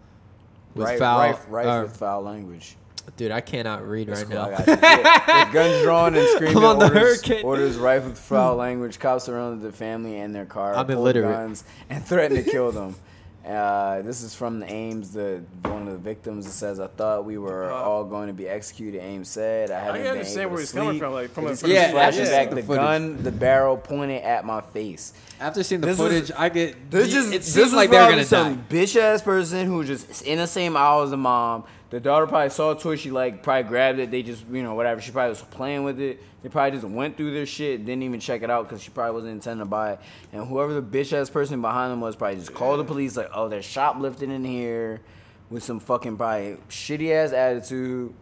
with 0.74 0.88
right, 0.88 1.00
foul. 1.00 1.20
right, 1.20 1.50
right 1.50 1.68
uh, 1.68 1.84
with 1.84 1.96
foul 1.96 2.22
language. 2.24 2.76
dude, 3.16 3.32
I 3.32 3.42
cannot 3.42 3.88
read 3.88 4.08
That's 4.08 4.24
right 4.24 4.30
cool, 4.30 4.52
now. 4.52 4.58
I 4.58 4.66
got 4.66 4.68
you. 4.68 4.74
Yeah, 4.82 5.46
with 5.46 5.54
guns 5.54 5.84
drawn 5.84 6.16
and 6.16 6.28
screaming 6.30 6.64
on 6.64 6.80
the 6.80 6.86
orders, 6.86 7.22
hurricane. 7.26 7.46
orders 7.46 7.78
rife 7.78 8.04
with 8.06 8.18
foul 8.20 8.56
language. 8.66 9.00
Cops 9.00 9.26
surrounded 9.26 9.62
the 9.66 9.72
family 9.72 10.18
and 10.20 10.36
their 10.36 10.46
car, 10.46 10.76
I'm 10.76 10.86
pulled 10.88 10.98
illiterate. 10.98 11.32
guns, 11.32 11.64
and 11.90 12.04
threatened 12.04 12.44
to 12.44 12.52
kill 12.52 12.72
them. 12.72 12.96
Uh, 13.48 14.02
this 14.02 14.24
is 14.24 14.36
from 14.36 14.60
the 14.60 14.70
Ames, 14.70 15.12
the 15.14 15.42
one 15.64 15.84
of 15.88 15.94
the 15.94 15.98
victims. 15.98 16.46
It 16.46 16.52
says, 16.52 16.82
"I 16.82 16.88
thought 16.88 17.24
we 17.24 17.38
were 17.38 17.72
Uh, 17.72 17.76
all 17.76 18.04
going 18.04 18.28
to 18.28 18.34
be 18.34 18.48
executed." 18.50 19.02
Ames 19.02 19.30
said, 19.30 19.72
"I 19.72 19.80
haven't 19.80 19.94
can 19.96 20.04
been 20.04 20.12
understand 20.12 20.42
able 20.42 20.50
where 20.52 20.58
to 20.58 20.62
he's 20.64 20.72
coming 20.74 21.00
from, 21.00 21.14
like, 21.14 21.30
from 21.32 21.46
It 21.48 21.52
a- 21.52 21.56
from 21.56 21.70
keeps 21.70 21.80
Yeah, 21.80 21.92
flashing 21.92 22.26
yeah. 22.26 22.30
back 22.32 22.50
the 22.50 22.56
the, 22.58 22.62
gun, 22.76 23.24
the 23.24 23.32
barrel 23.32 23.78
pointed 23.78 24.22
at 24.24 24.44
my 24.46 24.60
face. 24.60 25.14
After 25.40 25.64
seeing 25.64 25.80
the 25.80 25.88
This 25.88 25.98
was- 25.98 26.12
footage, 26.12 26.32
I 26.38 26.50
get 26.50 26.92
This 26.92 27.14
is 27.14 27.28
it 27.28 27.32
this 27.38 27.54
seems 27.54 27.66
was 27.68 27.74
like 27.74 27.90
they're 27.90 28.02
gonna 28.10 28.18
die. 28.18 28.24
some 28.24 28.56
die. 28.56 28.62
bitch 28.76 29.00
ass 29.00 29.22
person 29.22 29.66
who 29.66 29.82
just 29.86 30.24
in 30.24 30.40
the 30.40 30.48
same 30.48 30.76
aisle 30.76 31.04
as 31.04 31.12
the 31.12 31.18
mom. 31.18 31.64
The 31.90 32.02
daughter 32.02 32.28
probably 32.28 32.50
saw 32.50 32.72
a 32.72 32.80
toy. 32.80 32.98
She 32.98 33.12
like 33.12 33.44
probably 33.44 33.64
grabbed 33.64 34.00
it. 34.00 34.12
They 34.12 34.22
just 34.22 34.46
you 34.52 34.62
know 34.62 34.76
whatever. 34.76 35.00
She 35.00 35.12
probably 35.12 35.30
was 35.30 35.42
playing 35.42 35.84
with 35.84 36.00
it. 36.00 36.22
They 36.42 36.50
probably 36.50 36.80
just 36.80 36.84
went 36.84 37.16
through 37.16 37.34
their 37.34 37.46
shit. 37.46 37.86
Didn't 37.86 38.04
even 38.04 38.20
check 38.20 38.44
it 38.44 38.50
out 38.50 38.68
because 38.68 38.82
she 38.82 38.90
probably 38.90 39.14
wasn't 39.14 39.34
intending 39.34 39.66
to 39.66 39.70
buy 39.70 39.94
it. 39.94 40.00
And 40.34 40.46
whoever 40.46 40.74
the 40.74 40.82
bitch 40.82 41.14
ass 41.14 41.30
person 41.30 41.62
behind 41.62 41.92
them 41.92 42.02
was 42.02 42.16
probably 42.16 42.38
just 42.38 42.54
called 42.54 42.80
the 42.80 42.84
police. 42.84 43.16
Like 43.16 43.30
oh 43.34 43.48
they're 43.48 43.62
shoplifting 43.62 44.32
in 44.32 44.44
here 44.44 45.02
with 45.50 45.64
some 45.64 45.80
fucking 45.80 46.18
probably 46.18 46.58
shitty 46.70 47.12
ass 47.12 47.32
attitude. 47.32 48.14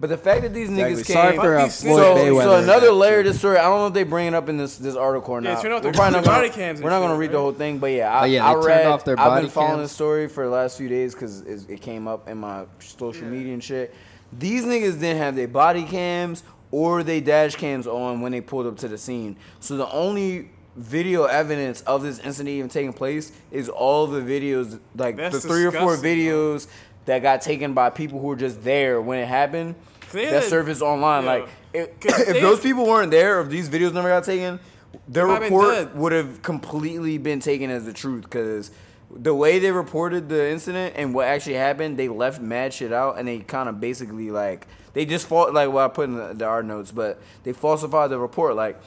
But 0.00 0.08
the 0.08 0.16
fact 0.16 0.42
that 0.42 0.52
these 0.52 0.68
Exactly. 0.68 0.94
niggas 0.94 1.06
came. 1.06 1.14
Sorry 1.14 1.36
for 1.36 1.56
uh, 1.56 1.68
Floyd 1.68 1.96
so, 1.96 2.14
Mayweather. 2.16 2.42
so 2.42 2.56
another 2.56 2.90
layer 2.90 3.10
true. 3.12 3.20
of 3.20 3.26
this 3.26 3.38
story. 3.38 3.58
I 3.58 3.62
don't 3.62 3.78
know 3.78 3.86
if 3.86 3.92
they 3.94 4.02
bring 4.02 4.26
it 4.26 4.34
up 4.34 4.48
in 4.48 4.56
this 4.56 4.76
this 4.76 4.96
article 4.96 5.34
or 5.34 5.42
Yeah, 5.42 5.52
not. 5.54 5.62
turn 5.62 5.70
off 5.72 5.78
We're 5.84 5.92
their- 5.92 5.92
probably 5.92 6.12
not 6.18 6.24
their 6.24 6.32
gonna, 6.32 6.48
body 6.48 6.54
cams 6.54 6.82
we're 6.82 6.90
not 6.90 7.00
gonna 7.00 7.16
read 7.16 7.30
the 7.30 7.38
whole 7.38 7.52
thing, 7.52 7.78
but 7.78 7.86
yeah, 7.92 8.12
I, 8.12 8.22
oh, 8.22 8.24
yeah, 8.24 8.44
I 8.50 8.54
read. 8.54 8.86
Off 8.86 9.04
their 9.04 9.14
body 9.14 9.30
I've 9.30 9.42
been 9.42 9.50
following 9.50 9.72
cams. 9.76 9.82
this 9.84 9.92
story 9.92 10.28
for 10.28 10.44
the 10.44 10.50
last 10.50 10.76
few 10.76 10.88
days 10.88 11.14
because 11.14 11.42
it, 11.42 11.70
it 11.70 11.80
came 11.80 12.08
up 12.08 12.28
in 12.28 12.38
my 12.38 12.64
social 12.80 13.26
media 13.28 13.52
and 13.52 13.62
shit. 13.62 13.94
These 14.36 14.64
niggas 14.64 14.98
didn't 14.98 15.18
have 15.18 15.36
their 15.36 15.46
body 15.46 15.84
cams 15.84 16.42
or 16.72 17.04
they 17.04 17.20
dash 17.20 17.54
cams 17.54 17.86
on 17.86 18.22
when 18.22 18.32
they 18.32 18.40
pulled 18.40 18.66
up 18.66 18.78
to 18.78 18.88
the 18.88 18.98
scene. 18.98 19.36
So 19.60 19.76
the 19.76 19.88
only 19.90 20.50
video 20.74 21.24
evidence 21.24 21.82
of 21.82 22.02
this 22.02 22.18
incident 22.18 22.48
even 22.48 22.70
taking 22.70 22.94
place 22.94 23.30
is 23.50 23.68
all 23.68 24.06
the 24.06 24.20
videos, 24.20 24.80
like 24.96 25.16
That's 25.16 25.42
the 25.42 25.46
three 25.48 25.64
or 25.66 25.70
four 25.70 25.92
disgusting, 25.96 26.18
videos 26.18 26.66
that 27.04 27.20
got 27.22 27.42
taken 27.42 27.74
by 27.74 27.90
people 27.90 28.20
who 28.20 28.28
were 28.28 28.36
just 28.36 28.62
there 28.62 29.00
when 29.00 29.18
it 29.18 29.26
happened. 29.26 29.74
That 30.12 30.44
surfaced 30.44 30.82
online. 30.82 31.24
yeah. 31.24 31.30
Like 31.30 31.48
if, 31.72 31.88
if 32.04 32.40
those 32.40 32.60
people 32.60 32.86
weren't 32.86 33.10
there, 33.10 33.40
if 33.40 33.48
these 33.48 33.68
videos 33.68 33.94
never 33.94 34.08
got 34.08 34.24
taken, 34.24 34.60
their 35.08 35.26
Might 35.26 35.42
have 35.42 35.50
been 35.50 35.58
report 35.58 35.96
would 35.96 36.12
have 36.12 36.42
completely 36.42 37.18
been 37.18 37.40
taken 37.40 37.70
as 37.70 37.84
the 37.86 37.92
truth. 37.92 38.24
Because 38.24 38.70
the 39.10 39.34
way 39.34 39.58
they 39.58 39.72
reported 39.72 40.28
the 40.28 40.50
incident 40.50 40.94
and 40.96 41.14
what 41.14 41.26
actually 41.26 41.54
happened, 41.54 41.96
they 41.98 42.08
left 42.08 42.40
mad 42.40 42.74
shit 42.74 42.92
out, 42.92 43.18
and 43.18 43.26
they 43.26 43.38
kind 43.40 43.68
of 43.68 43.80
basically 43.80 44.30
like 44.30 44.66
they 44.92 45.06
just 45.06 45.26
fought 45.26 45.54
like 45.54 45.70
what 45.70 45.84
I 45.84 45.88
put 45.88 46.08
in 46.08 46.16
the, 46.16 46.34
the 46.34 46.44
art 46.44 46.66
notes, 46.66 46.92
but 46.92 47.20
they 47.44 47.52
falsified 47.52 48.10
the 48.10 48.18
report. 48.18 48.54
Like 48.54 48.80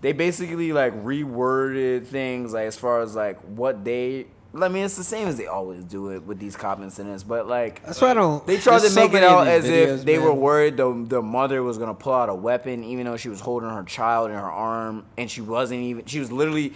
they 0.00 0.12
basically 0.12 0.72
like 0.72 0.92
reworded 1.04 2.06
things 2.06 2.52
like 2.52 2.66
as 2.66 2.76
far 2.76 3.00
as 3.00 3.14
like 3.14 3.40
what 3.40 3.84
they. 3.84 4.26
I 4.60 4.68
mean, 4.68 4.84
it's 4.84 4.96
the 4.96 5.02
same 5.04 5.26
as 5.26 5.36
they 5.36 5.46
always 5.46 5.82
do 5.84 6.10
it 6.10 6.22
with 6.24 6.38
these 6.38 6.54
cop 6.56 6.80
incidents, 6.80 7.22
but 7.24 7.48
like 7.48 7.84
That's 7.84 8.00
why 8.00 8.10
I 8.10 8.14
don't. 8.14 8.46
they 8.46 8.56
tried 8.58 8.82
to 8.82 8.94
make 8.94 9.12
it 9.12 9.24
out 9.24 9.48
as 9.48 9.64
if 9.68 10.04
they 10.04 10.16
man. 10.16 10.26
were 10.26 10.34
worried 10.34 10.76
the 10.76 11.04
the 11.08 11.20
mother 11.22 11.62
was 11.62 11.76
gonna 11.78 11.94
pull 11.94 12.12
out 12.12 12.28
a 12.28 12.34
weapon, 12.34 12.84
even 12.84 13.06
though 13.06 13.16
she 13.16 13.28
was 13.28 13.40
holding 13.40 13.68
her 13.68 13.82
child 13.82 14.30
in 14.30 14.36
her 14.36 14.42
arm, 14.50 15.06
and 15.18 15.28
she 15.30 15.40
wasn't 15.40 15.80
even. 15.80 16.04
She 16.06 16.20
was 16.20 16.30
literally 16.30 16.72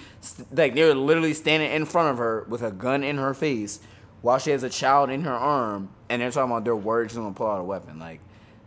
like 0.53 0.75
they 0.75 0.83
were 0.85 0.95
literally 0.95 1.35
standing 1.35 1.71
in 1.71 1.85
front 1.85 2.11
of 2.11 2.19
her 2.19 2.45
with 2.49 2.63
a 2.63 2.73
gun 2.73 3.05
in 3.05 3.17
her 3.17 3.33
face, 3.35 3.79
while 4.23 4.39
she 4.39 4.51
has 4.51 4.63
a 4.65 4.71
child 4.71 5.09
in 5.11 5.23
her 5.23 5.33
arm, 5.33 5.89
and 6.09 6.21
they're 6.21 6.31
talking 6.33 6.51
about 6.51 6.65
they're 6.65 6.75
worried 6.75 7.11
she's 7.11 7.19
gonna 7.19 7.33
pull 7.33 7.47
out 7.49 7.61
a 7.61 7.65
weapon. 7.65 7.99
Like 8.01 8.21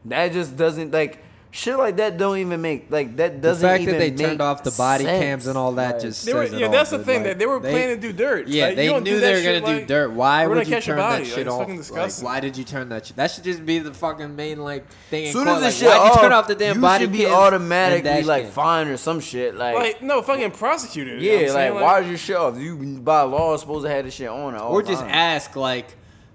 that 0.06 0.32
just 0.32 0.56
doesn't 0.56 0.92
like 0.92 1.20
shit 1.54 1.78
like 1.78 1.98
that 1.98 2.18
don't 2.18 2.38
even 2.38 2.62
make 2.62 2.90
like 2.90 3.16
that 3.18 3.42
doesn't 3.42 3.62
The 3.62 3.68
fact 3.68 3.82
even 3.84 3.94
that 3.96 4.00
they 4.00 4.10
make 4.12 4.18
turned 4.26 4.42
off 4.42 4.64
the 4.64 4.72
body 4.72 5.04
sense. 5.04 5.22
cams 5.22 5.48
and 5.48 5.58
all 5.58 5.74
that 5.74 5.96
Like, 5.96 6.02
just 6.02 6.26
They 6.26 6.34
were, 6.34 6.46
says 6.46 6.54
it 6.54 6.60
yeah, 6.62 6.66
all, 6.68 6.72
that's 6.72 6.90
the 6.92 7.00
thing. 7.00 7.18
Like, 7.18 7.24
that 7.26 7.40
they 7.40 7.46
were 7.46 7.60
planning 7.60 7.96
to 7.98 8.02
do 8.02 8.14
dirt. 8.14 8.48
Yeah, 8.48 8.68
Like, 8.68 8.76
they 8.78 8.86
you 8.86 8.92
don't 8.92 9.04
knew 9.04 9.12
do 9.16 9.20
they 9.20 9.34
were 9.34 9.60
gonna 9.62 9.78
shit, 9.78 9.82
do 9.82 9.94
dirt. 9.94 10.12
Why 10.14 10.48
would 10.48 10.68
you 10.68 10.80
turn 10.82 10.98
that 10.98 11.26
shit 11.28 11.48
off? 11.48 11.60
fucking 11.60 11.74
Like, 11.76 11.82
disgusting. 11.82 12.26
why 12.26 12.40
did 12.40 12.58
you 12.58 12.64
turn 12.64 12.90
that 12.90 13.06
shit? 13.06 13.16
That 13.18 13.32
should 13.32 13.44
just 13.44 13.66
be 13.66 13.80
the 13.80 13.94
fucking 13.94 14.36
main 14.36 14.60
like 14.64 14.88
thing. 15.10 15.24
in 15.24 15.28
As 15.28 15.34
soon 15.34 15.48
as 15.50 15.62
this 15.62 15.64
like, 15.64 15.74
shit 15.74 15.88
why'd 16.00 16.06
you 16.08 16.12
off, 16.14 16.22
turn 16.22 16.32
off 16.32 16.48
the 16.48 16.56
damn 16.56 16.76
you 16.78 16.82
body 16.82 17.04
should 17.04 17.12
be 17.12 17.26
automatically 17.26 18.24
like 18.24 18.44
cam? 18.44 18.52
fined 18.52 18.90
or 18.90 18.98
some 18.98 19.20
shit. 19.20 19.56
Like, 19.56 19.76
Like, 19.76 20.02
no, 20.02 20.22
fucking 20.22 20.52
prosecuted. 20.52 21.22
yeah, 21.22 21.52
like, 21.54 21.74
why 21.74 22.00
is 22.02 22.08
your 22.08 22.18
shit 22.18 22.36
off? 22.38 22.58
You 22.58 22.76
by 23.00 23.24
law 23.24 23.56
supposed 23.58 23.86
to 23.86 23.92
have 23.92 24.06
this 24.06 24.14
shit 24.14 24.30
on 24.30 24.56
at 24.56 24.62
all 24.62 24.72
or 24.74 24.82
just 24.82 25.04
ask 25.04 25.56
like, 25.56 25.88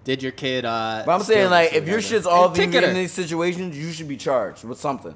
did 0.06 0.22
your 0.22 0.32
kid? 0.32 0.64
uh 0.64 1.02
But 1.04 1.12
I'm 1.12 1.22
saying 1.22 1.50
like, 1.50 1.74
if 1.74 1.86
your 1.88 2.00
shit's 2.00 2.26
all 2.26 2.48
And 2.48 2.74
in 2.74 2.94
these 2.94 3.12
situations, 3.12 3.76
you 3.76 3.90
should 3.92 4.06
be 4.08 4.16
charged 4.16 4.62
with 4.64 4.78
something. 4.78 5.14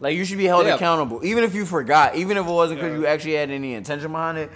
Like 0.00 0.16
you 0.16 0.24
should 0.24 0.38
be 0.38 0.46
held 0.46 0.64
Yeah. 0.66 0.76
accountable, 0.76 1.24
even 1.24 1.42
if 1.44 1.54
you 1.56 1.66
forgot, 1.66 2.14
even 2.14 2.36
if 2.36 2.46
it 2.46 2.50
wasn't 2.50 2.80
because 2.80 2.92
Yeah. 2.92 2.98
you 3.00 3.06
actually 3.06 3.34
had 3.34 3.50
any 3.50 3.74
intention 3.74 4.10
behind 4.12 4.38
it. 4.38 4.50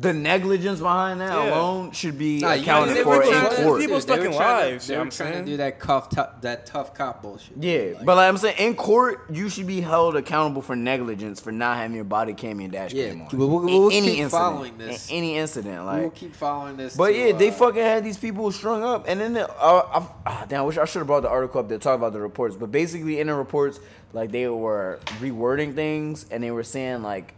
The 0.00 0.12
negligence 0.12 0.80
behind 0.80 1.20
that 1.20 1.32
Yeah. 1.32 1.54
alone 1.54 1.92
should 1.92 2.18
be 2.18 2.40
Nah, 2.40 2.54
accounted 2.54 2.96
they 2.96 3.02
for 3.02 3.22
in 3.22 3.30
court. 3.64 3.80
people's 3.80 4.04
Dude, 4.04 4.16
they 4.16 4.18
were 4.18 4.24
fucking 4.24 4.32
to- 4.32 4.38
lives, 4.38 4.86
They 4.88 4.94
were 4.94 4.98
what 5.00 5.04
I'm 5.04 5.10
trying 5.10 5.44
to 5.44 5.50
do 5.50 5.56
that 5.58 5.78
cuff, 5.78 6.10
tou- 6.10 6.22
that 6.42 6.66
tough 6.66 6.92
cop 6.92 7.22
bullshit. 7.22 7.56
Yeah, 7.58 7.94
Like, 7.96 8.04
but 8.04 8.16
like 8.16 8.28
I'm 8.28 8.36
saying, 8.36 8.56
in 8.58 8.74
court, 8.74 9.20
you 9.30 9.48
should 9.48 9.66
be 9.66 9.80
held 9.80 10.16
accountable 10.16 10.60
for 10.60 10.76
negligence 10.76 11.40
for 11.40 11.50
not 11.52 11.78
having 11.78 11.94
your 11.94 12.04
body 12.04 12.34
cam 12.34 12.60
and 12.60 12.72
dash 12.72 12.92
Yeah, 12.92 13.08
cam 13.10 13.22
on. 13.22 13.28
we'll- 13.32 13.48
we'll- 13.48 13.58
In 13.60 13.64
we'll 13.66 13.90
any 13.90 14.00
keep 14.00 14.18
incident, 14.18 14.30
following 14.32 14.72
this. 14.76 15.08
In 15.08 15.16
any 15.16 15.36
incident, 15.36 15.86
like 15.86 15.96
we 15.98 16.02
will 16.02 16.10
keep 16.10 16.34
following 16.36 16.76
this. 16.76 16.96
But 16.96 17.08
to, 17.08 17.14
yeah, 17.18 17.32
they 17.32 17.48
uh, 17.48 17.52
fucking 17.52 17.82
had 17.82 18.04
these 18.04 18.18
people 18.18 18.50
strung 18.50 18.82
up, 18.82 19.04
and 19.08 19.20
then 19.20 19.32
the, 19.34 19.48
uh, 19.48 19.82
I, 19.94 20.02
ah, 20.26 20.44
damn, 20.48 20.60
I 20.60 20.64
wish 20.64 20.76
I 20.78 20.84
should 20.84 20.98
have 20.98 21.06
brought 21.06 21.22
the 21.22 21.30
article 21.30 21.60
up 21.60 21.68
to 21.68 21.78
talk 21.78 21.94
about 21.94 22.12
the 22.12 22.20
reports. 22.20 22.56
But 22.56 22.70
basically, 22.72 23.18
in 23.20 23.28
the 23.28 23.34
reports, 23.34 23.78
like 24.12 24.30
they 24.32 24.46
were 24.48 24.98
rewording 25.20 25.74
things, 25.74 26.26
and 26.30 26.42
they 26.42 26.50
were 26.50 26.64
saying 26.64 27.02
like, 27.02 27.34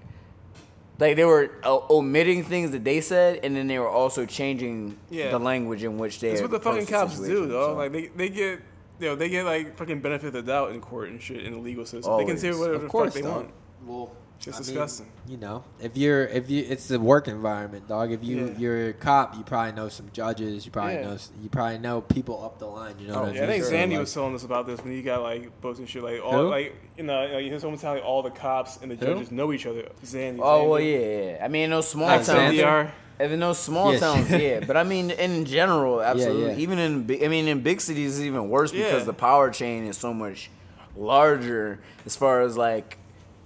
like 0.98 1.16
they 1.16 1.24
were 1.24 1.50
uh, 1.64 1.78
omitting 1.90 2.42
things 2.44 2.70
that 2.72 2.84
they 2.84 3.00
said, 3.00 3.40
and 3.44 3.54
then 3.56 3.66
they 3.66 3.78
were 3.78 3.88
also 3.88 4.26
changing 4.26 4.98
Yeah. 5.10 5.30
the 5.30 5.38
language 5.38 5.84
in 5.84 5.98
which 5.98 6.20
they. 6.20 6.30
That's 6.30 6.42
what 6.42 6.50
the 6.50 6.58
fucking 6.60 6.82
approached 6.84 6.90
cops 6.92 7.16
situation, 7.16 7.42
do, 7.42 7.46
though. 7.48 7.66
so. 7.68 7.74
Like 7.76 7.92
they, 7.92 8.06
they 8.08 8.28
get, 8.28 8.60
you 9.00 9.06
know, 9.08 9.14
they 9.14 9.28
get 9.28 9.44
like 9.44 9.76
fucking 9.76 10.00
benefit 10.00 10.28
of 10.28 10.32
the 10.34 10.42
doubt 10.42 10.72
in 10.72 10.80
court 10.80 11.08
and 11.10 11.20
shit 11.22 11.44
in 11.44 11.52
the 11.52 11.58
legal 11.60 11.86
system. 11.86 12.16
They 12.18 12.24
can 12.24 12.36
say 12.38 12.50
whatever 12.50 12.74
Of 12.74 12.82
the 12.82 12.88
course, 12.88 13.14
fuck 13.14 13.22
they 13.22 13.28
dog. 13.28 13.34
want. 13.36 13.50
Well, 13.86 14.12
It's 14.38 14.46
I 14.46 14.50
mean, 14.52 14.58
disgusting. 14.66 15.06
you 15.26 15.36
know, 15.36 15.64
if 15.80 15.96
you're 15.96 16.24
if 16.26 16.48
you, 16.48 16.64
it's 16.68 16.86
the 16.88 16.98
work 17.00 17.26
environment, 17.28 17.88
dog. 17.88 18.12
If 18.12 18.22
you 18.22 18.46
Yeah. 18.46 18.52
you're 18.58 18.88
a 18.90 18.92
cop, 18.92 19.36
you 19.36 19.42
probably 19.42 19.72
know 19.72 19.88
some 19.88 20.08
judges. 20.12 20.64
You 20.64 20.70
probably 20.70 20.94
Yeah. 20.94 21.08
know 21.08 21.16
you 21.42 21.48
probably 21.48 21.78
know 21.78 22.00
people 22.02 22.42
up 22.44 22.58
the 22.60 22.66
line. 22.66 22.94
You 23.00 23.08
know 23.08 23.14
Oh, 23.14 23.20
what 23.22 23.30
I 23.30 23.34
Yeah, 23.34 23.42
I 23.42 23.46
think 23.48 23.64
So, 23.64 23.72
Zandy 23.72 23.90
like- 23.90 23.98
was 24.00 24.14
telling 24.14 24.34
us 24.36 24.44
about 24.44 24.66
this 24.66 24.80
when 24.82 24.92
he 24.92 25.02
got 25.02 25.22
like 25.22 25.60
books 25.60 25.80
and 25.80 25.88
shit. 25.88 26.02
Like 26.04 26.22
all, 26.24 26.32
Who? 26.44 26.48
like 26.50 26.74
you 26.96 27.02
know, 27.04 27.26
like, 27.32 27.44
his 27.46 27.62
someone 27.62 27.78
telling 27.80 28.02
all 28.02 28.22
the 28.22 28.30
cops 28.30 28.78
and 28.80 28.90
the 28.90 28.94
Who? 28.94 29.06
judges 29.14 29.32
know 29.32 29.52
each 29.52 29.66
other. 29.66 29.88
Zandy. 30.04 30.38
Oh 30.40 30.68
well, 30.68 30.80
yeah, 30.80 30.98
yeah. 30.98 31.44
I 31.44 31.48
mean, 31.48 31.64
in 31.64 31.70
those 31.70 31.88
small 31.88 32.06
Like 32.08 32.24
towns, 32.24 32.54
Xander? 32.56 32.90
If 33.20 33.32
in 33.32 33.40
those 33.40 33.58
small 33.58 33.90
Yes. 33.90 34.00
towns, 34.00 34.30
yeah. 34.30 34.60
But 34.66 34.76
I 34.76 34.84
mean, 34.84 35.10
in 35.10 35.44
general, 35.46 36.00
absolutely. 36.00 36.52
yeah. 36.52 36.58
Even 36.58 36.78
in, 36.78 37.02
bi- 37.02 37.18
I 37.24 37.26
mean, 37.26 37.48
in 37.48 37.60
big 37.62 37.80
cities, 37.80 38.16
it's 38.18 38.24
even 38.24 38.48
worse 38.48 38.70
because 38.70 39.00
Yeah. 39.00 39.04
the 39.06 39.12
power 39.12 39.50
chain 39.50 39.84
is 39.88 39.96
so 39.98 40.14
much 40.14 40.48
larger 40.96 41.80
as 42.06 42.16
far 42.16 42.42
as 42.42 42.56
like 42.56 42.97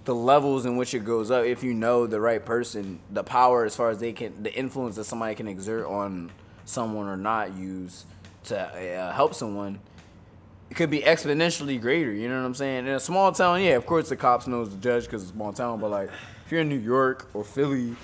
the 0.05 0.15
levels 0.15 0.67
in 0.67 0.77
which 0.77 0.95
it 0.95 1.05
goes 1.05 1.31
up. 1.31 1.45
If 1.45 1.63
you 1.63 1.75
know 1.75 2.07
the 2.07 2.21
right 2.21 2.45
person, 2.45 3.01
the 3.11 3.23
power 3.23 3.65
as 3.65 3.77
far 3.77 3.91
as 3.91 3.99
they 3.99 4.13
can, 4.13 4.43
the 4.43 4.53
influence 4.53 4.97
that 4.97 5.05
somebody 5.05 5.35
can 5.35 5.49
exert 5.49 5.87
on 5.87 6.31
someone 6.65 7.07
or 7.07 7.17
not 7.17 7.55
use 7.57 8.05
to 8.45 8.59
uh, 8.59 9.13
help 9.13 9.35
someone. 9.35 9.79
It 10.71 10.75
could 10.75 10.91
be 10.91 11.01
exponentially 11.01 11.81
greater, 11.81 12.11
you 12.11 12.29
know 12.29 12.41
what 12.41 12.47
I'm 12.47 12.55
saying? 12.55 12.87
In 12.87 12.95
a 12.95 13.01
small 13.01 13.31
town, 13.31 13.63
yeah, 13.63 13.73
of 13.73 13.85
course 13.85 14.09
the 14.09 14.17
cops 14.17 14.47
knows 14.47 14.71
the 14.71 14.79
judge 14.79 15.05
because 15.05 15.23
it's 15.23 15.31
a 15.31 15.35
small 15.35 15.53
town, 15.53 15.81
but 15.81 15.91
like 15.91 16.11
if 16.47 16.51
you're 16.51 16.63
in 16.63 16.69
New 16.69 16.79
York 16.79 17.29
or 17.35 17.45
Philly, 17.45 17.95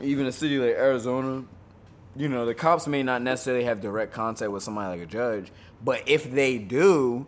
even 0.00 0.26
a 0.26 0.32
city 0.32 0.58
like 0.58 0.76
Arizona, 0.76 1.44
you 2.14 2.28
know, 2.28 2.46
the 2.46 2.54
cops 2.54 2.86
may 2.86 3.02
not 3.02 3.22
necessarily 3.22 3.64
have 3.64 3.80
direct 3.80 4.12
contact 4.12 4.52
with 4.52 4.62
somebody 4.62 4.98
like 4.98 5.08
a 5.08 5.10
judge, 5.10 5.50
but 5.84 6.02
if 6.06 6.30
they 6.30 6.58
do, 6.58 7.26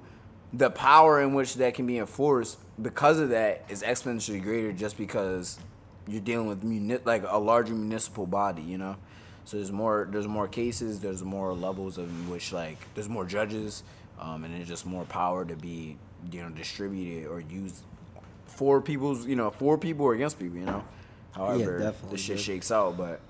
the 0.53 0.71
power 0.71 1.21
in 1.21 1.35
which 1.35 1.57
that 1.57 1.75
can 1.75 1.87
be 1.87 1.99
enforced 1.99 2.59
because 2.81 3.19
of 3.19 3.31
that 3.31 3.65
is 3.69 3.83
exponentially 3.83 4.43
greater 4.43 4.73
just 4.73 4.97
because 4.99 5.59
you're 6.07 6.21
dealing 6.21 6.47
with 6.47 6.63
muni- 6.63 6.99
like 7.05 7.25
a 7.27 7.39
larger 7.39 7.75
municipal 7.75 8.27
body, 8.27 8.63
you 8.63 8.79
know. 8.79 8.97
So 9.45 9.57
there's 9.59 9.73
more 9.73 10.09
there's 10.11 10.27
more 10.27 10.49
cases, 10.49 11.01
there's 11.01 11.23
more 11.23 11.53
levels 11.53 11.99
of 11.99 12.29
which 12.31 12.53
like 12.53 12.79
there's 12.95 13.09
more 13.09 13.25
judges, 13.25 13.83
um, 14.19 14.45
and 14.45 14.55
there's 14.55 14.69
just 14.69 14.87
more 14.87 15.05
power 15.05 15.45
to 15.45 15.55
be 15.57 15.97
you 16.33 16.43
know 16.43 16.49
distributed 16.51 17.29
or 17.29 17.41
used 17.41 17.83
for 18.47 18.81
people's 18.81 19.27
you 19.27 19.37
know 19.37 19.51
for 19.51 19.77
people 19.79 20.07
or 20.07 20.15
against 20.15 20.39
people, 20.39 20.59
you 20.59 20.65
know. 20.67 20.83
However, 21.33 21.79
definitely, 21.79 22.11
the 22.11 22.17
shit 22.23 22.37
dude. 22.37 22.45
shakes 22.47 22.71
out, 22.71 22.97
but 22.97 23.21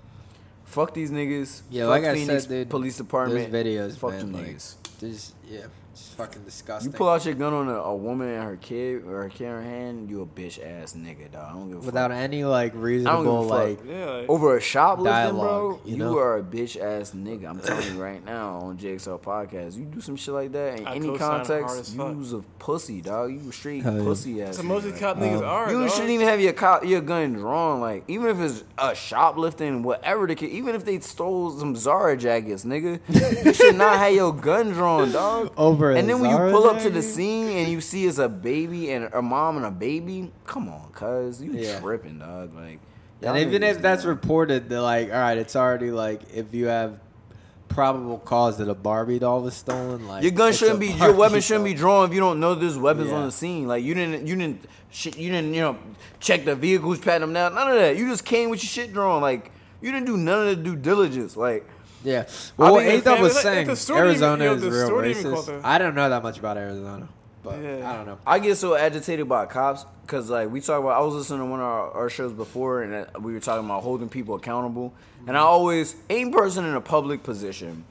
fuck 0.64 0.94
these 0.94 1.10
niggas. 1.10 1.62
Yeah, 1.70 1.84
fuck 1.84 1.90
like 1.90 2.04
I 2.04 2.24
said, 2.24 2.48
dude. 2.48 2.70
police 2.70 2.96
department. 2.96 3.52
Videos, 3.52 3.96
fuck 3.98 4.10
man. 4.10 4.20
them 4.20 4.32
Like, 4.34 4.46
niggas. 4.56 4.74
there's 5.00 5.34
yeah. 5.48 5.66
It's 5.94 6.08
fucking 6.14 6.42
disgusting. 6.42 6.90
You 6.90 6.98
pull 6.98 7.08
out 7.08 7.24
your 7.24 7.34
gun 7.34 7.52
on 7.52 7.68
a, 7.68 7.74
a 7.74 7.94
woman 7.94 8.28
and 8.28 8.42
her 8.42 8.56
kid 8.56 9.04
or 9.06 9.22
her 9.22 9.28
kid 9.28 9.44
in 9.44 9.50
her 9.50 9.62
hand, 9.62 10.10
you 10.10 10.22
a 10.22 10.26
bitch 10.26 10.58
ass 10.64 10.94
nigga, 10.94 11.30
dog. 11.30 11.46
I 11.48 11.52
don't 11.52 11.68
give 11.68 11.76
a 11.78 11.86
without 11.86 12.10
fuck. 12.10 12.18
any 12.18 12.44
like 12.44 12.72
I 12.72 12.74
don't 12.74 12.82
reasonable 12.82 13.42
give 13.42 13.50
a 13.52 13.54
fuck. 13.54 13.68
like. 13.86 13.88
Yeah. 13.88 14.04
Like, 14.10 14.28
Over 14.28 14.56
a 14.56 14.60
shoplifting, 14.60 15.12
Dialogue, 15.12 15.80
bro, 15.80 15.80
you 15.84 15.96
you, 15.96 16.18
are 16.18 16.38
a 16.38 16.42
bitch 16.42 16.80
ass 16.80 17.12
nigga. 17.12 17.48
I'm 17.48 17.60
telling 17.60 17.94
you 17.94 18.02
right 18.02 18.24
now 18.24 18.56
on 18.56 18.76
JXL 18.76 19.20
podcast, 19.20 19.76
you 19.76 19.84
do 19.84 20.00
some 20.00 20.16
shit 20.16 20.34
like 20.34 20.50
that 20.52 20.80
in 20.80 20.86
I 20.86 20.96
any 20.96 21.16
context, 21.16 21.78
as 21.78 21.94
fuck. 21.94 22.12
you's 22.16 22.32
a 22.32 22.40
pussy, 22.58 23.00
dog. 23.00 23.30
You 23.32 23.48
a 23.48 23.52
straight 23.52 23.84
Hell 23.84 23.96
yeah. 23.98 24.02
pussy 24.02 24.42
ass. 24.42 24.56
so 24.56 24.64
most 24.64 24.84
of 24.84 24.90
like. 24.90 24.94
the 24.94 25.00
cop 25.00 25.16
niggas 25.18 25.38
Um, 25.38 25.44
are. 25.44 25.70
You 25.70 25.80
dog. 25.82 25.90
shouldn't 25.90 26.10
even 26.10 26.26
have 26.26 26.40
your 26.40 26.52
cop, 26.54 26.84
your 26.84 27.02
gun 27.02 27.34
drawn. 27.34 27.80
Like 27.80 28.02
even 28.08 28.28
if 28.30 28.40
it's 28.40 28.64
a 28.78 28.94
shoplifting, 28.96 29.82
whatever 29.84 30.26
the 30.26 30.34
case, 30.34 30.52
even 30.52 30.74
if 30.74 30.84
they 30.84 30.98
stole 31.00 31.50
some 31.56 31.76
Zara 31.76 32.16
jackets, 32.16 32.64
nigga, 32.64 32.98
you 33.44 33.52
should 33.54 33.76
not 33.76 33.98
have 33.98 34.12
your 34.12 34.32
gun 34.32 34.70
drawn, 34.70 35.12
dog. 35.12 35.52
Over 35.56 35.84
And 35.93 36.09
then 36.09 36.20
when 36.20 36.31
you 36.31 36.36
pull 36.36 36.69
up 36.69 36.81
to 36.82 36.90
the 36.90 37.02
scene 37.02 37.48
and 37.48 37.69
you 37.70 37.81
see 37.81 38.06
it's 38.06 38.19
a 38.19 38.28
baby 38.28 38.90
and 38.93 39.09
a 39.12 39.23
mom 39.23 39.56
and 39.56 39.66
a 39.66 39.70
baby, 39.70 40.32
come 40.47 40.69
on, 40.69 40.90
cuz 40.93 41.43
you 41.43 41.52
Yeah. 41.52 41.81
tripping, 41.81 42.19
dog. 42.19 42.55
Like, 42.55 42.78
And 43.23 43.39
even 43.39 43.62
if 43.62 43.81
that's 43.81 44.05
reported, 44.05 44.69
they're 44.69 44.81
like, 44.81 45.11
all 45.12 45.19
right, 45.19 45.39
it's 45.39 45.56
already 45.56 45.90
like 45.90 46.20
if 46.35 46.52
you 46.55 46.66
have 46.66 46.98
probable 47.69 48.19
cause 48.19 48.59
that 48.59 48.69
a 48.69 48.74
Barbie 48.74 49.19
doll 49.19 49.43
was 49.43 49.55
stolen, 49.55 50.06
like 50.06 50.23
Your 50.23 50.32
gun 50.32 50.52
shouldn't 50.52 50.78
be 50.81 50.89
your 50.89 51.12
weapon 51.12 51.40
shouldn't 51.40 51.65
be 51.65 51.74
drawn 51.74 52.06
if 52.09 52.15
you 52.15 52.20
don't 52.20 52.39
know 52.39 52.55
there's 52.55 52.78
weapons 52.78 53.09
Yeah. 53.11 53.16
on 53.16 53.24
the 53.27 53.32
scene. 53.32 53.66
Like 53.66 53.82
you 53.82 53.94
didn't 53.94 54.27
you 54.27 54.36
didn't 54.36 54.65
shit 54.90 55.16
you 55.19 55.31
didn't 55.31 55.55
you 55.55 55.61
know 55.61 55.77
check 56.20 56.44
the 56.44 56.55
vehicles, 56.55 56.98
pat 56.98 57.20
them 57.20 57.32
down. 57.32 57.55
None 57.55 57.69
of 57.69 57.77
that. 57.77 57.97
You 57.97 58.09
just 58.09 58.24
came 58.24 58.51
with 58.51 58.62
your 58.62 58.69
shit 58.69 58.93
drawn. 58.93 59.20
Like 59.23 59.51
you 59.81 59.90
didn't 59.90 60.06
do 60.06 60.16
none 60.16 60.47
of 60.47 60.56
the 60.56 60.62
due 60.62 60.77
diligence. 60.77 61.36
Like 61.36 61.66
Yeah. 62.05 62.26
Well, 62.56 62.76
think 62.76 62.86
the 62.86 62.93
Ain't 62.93 63.05
that 63.05 63.20
was 63.20 63.35
like, 63.35 63.43
saying 63.43 63.66
the 63.66 63.72
even- 63.72 63.97
Arizona 63.97 64.44
yo, 64.44 64.55
is 64.55 64.62
real 64.62 64.86
store 64.86 65.02
didn't 65.02 65.18
even 65.18 65.32
call 65.32 65.43
racist. 65.43 65.60
I 65.64 65.78
don't 65.78 65.94
know 65.94 66.09
that 66.10 66.22
much 66.22 66.39
about 66.39 66.56
Arizona, 66.59 67.09
but 67.43 67.60
Yeah. 67.62 67.90
I 67.90 67.97
don't 67.97 68.06
know. 68.06 68.18
I 68.26 68.39
get 68.39 68.56
so 68.56 68.74
agitated 68.74 69.28
by 69.28 69.47
cops 69.47 69.85
because 70.02 70.28
like 70.31 70.51
we 70.51 70.60
talk 70.60 70.81
about. 70.81 70.93
I 70.93 71.01
was 71.01 71.14
listening 71.14 71.40
to 71.40 71.44
one 71.47 71.60
of 71.60 71.66
our, 71.66 71.90
our 71.93 72.10
shows 72.10 72.32
before, 72.32 72.82
and 72.82 72.94
uh, 72.94 73.06
we 73.20 73.32
were 73.32 73.40
talking 73.40 73.64
about 73.64 73.82
holding 73.82 74.09
people 74.09 74.35
accountable. 74.35 74.93
And 75.26 75.36
I 75.36 75.40
always 75.40 75.97
any 76.10 76.31
person 76.31 76.64
in 76.66 76.74
a 76.74 76.81
public 76.81 77.22
position 77.22 77.85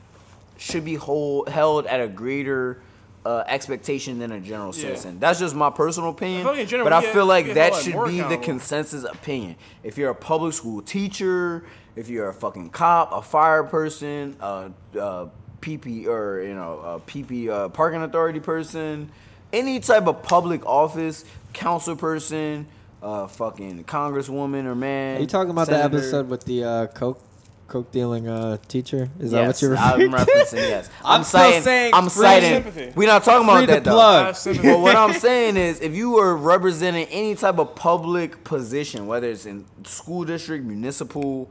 should 0.57 0.85
be 0.85 0.95
hold, 0.95 1.49
held 1.49 1.87
at 1.87 1.99
a 1.99 2.07
greater. 2.07 2.79
Uh, 3.25 3.41
expectation 3.47 4.19
than 4.19 4.33
a 4.33 4.39
general 4.41 4.75
Yeah. 4.75 4.81
citizen. 4.81 5.17
That's 5.17 5.39
just 5.39 5.55
my 5.55 5.69
personal 5.69 6.09
opinion. 6.09 6.41
I 6.41 6.43
feel 6.43 6.51
like 6.51 6.59
in 6.61 6.67
general, 6.67 6.85
but 6.87 6.93
I 6.93 6.99
we 6.99 7.05
get- 7.05 7.13
feel 7.13 7.25
like 7.25 7.53
that 7.53 7.73
should 7.75 8.05
be 8.05 8.19
the 8.19 8.37
consensus 8.37 9.05
opinion. 9.05 9.55
If 9.81 9.97
you're 9.97 10.09
a 10.09 10.15
public 10.15 10.51
school 10.53 10.81
teacher, 10.81 11.63
if 11.95 12.09
you're 12.09 12.27
a 12.27 12.33
fucking 12.33 12.71
cop, 12.71 13.13
a 13.13 13.21
fire 13.21 13.63
person, 13.63 14.35
a, 14.41 14.71
a 14.99 15.29
PP 15.61 16.05
or 16.07 16.41
you 16.41 16.53
know 16.53 16.79
a 16.79 16.99
PP 16.99 17.47
uh, 17.47 17.69
parking 17.69 18.01
authority 18.01 18.41
person, 18.41 19.09
any 19.53 19.79
type 19.79 20.05
of 20.07 20.21
public 20.23 20.65
office, 20.65 21.23
council 21.53 21.95
person, 21.95 22.67
uh, 23.01 23.27
fucking 23.27 23.85
congresswoman 23.85 24.65
or 24.65 24.75
man. 24.75 25.15
Are 25.17 25.21
you 25.21 25.27
talking 25.27 25.51
about 25.51 25.67
senator. 25.67 25.87
the 25.87 25.97
episode 25.97 26.27
with 26.29 26.43
the 26.43 26.63
uh, 26.65 26.87
coke 26.87 27.21
coke 27.73 27.91
dealing 27.91 28.27
uh, 28.27 28.57
teacher? 28.67 29.09
Is 29.19 29.31
that 29.31 29.39
what 29.41 29.47
Yes, 29.47 29.61
you're 29.63 29.75
I'm 29.75 29.99
referring 29.99 30.11
to? 30.11 30.31
referencing. 30.31 30.57
Yes, 30.57 30.89
I'm 31.03 31.23
still 31.23 31.59
saying 31.61 31.91
I'm 31.93 32.03
free 32.03 32.23
citing. 32.23 32.49
sympathy. 32.63 32.93
We're 32.95 33.07
not 33.07 33.23
talking 33.23 33.45
about 33.45 33.57
Free 33.57 33.65
to 33.65 33.71
that 33.73 33.83
though. 33.83 33.91
plug. 33.93 34.35
I 34.35 34.53
have. 34.53 34.61
But 34.63 34.79
what 34.79 34.95
I'm 34.95 35.13
saying 35.13 35.57
is, 35.57 35.79
if 35.81 35.95
you 35.95 36.11
were 36.11 36.37
representing 36.37 37.07
any 37.07 37.33
type 37.33 37.57
of 37.57 37.73
public 37.75 38.43
position, 38.43 39.07
whether 39.07 39.27
it's 39.27 39.47
in 39.47 39.65
school 39.85 40.23
district, 40.23 40.63
municipal, 40.65 41.49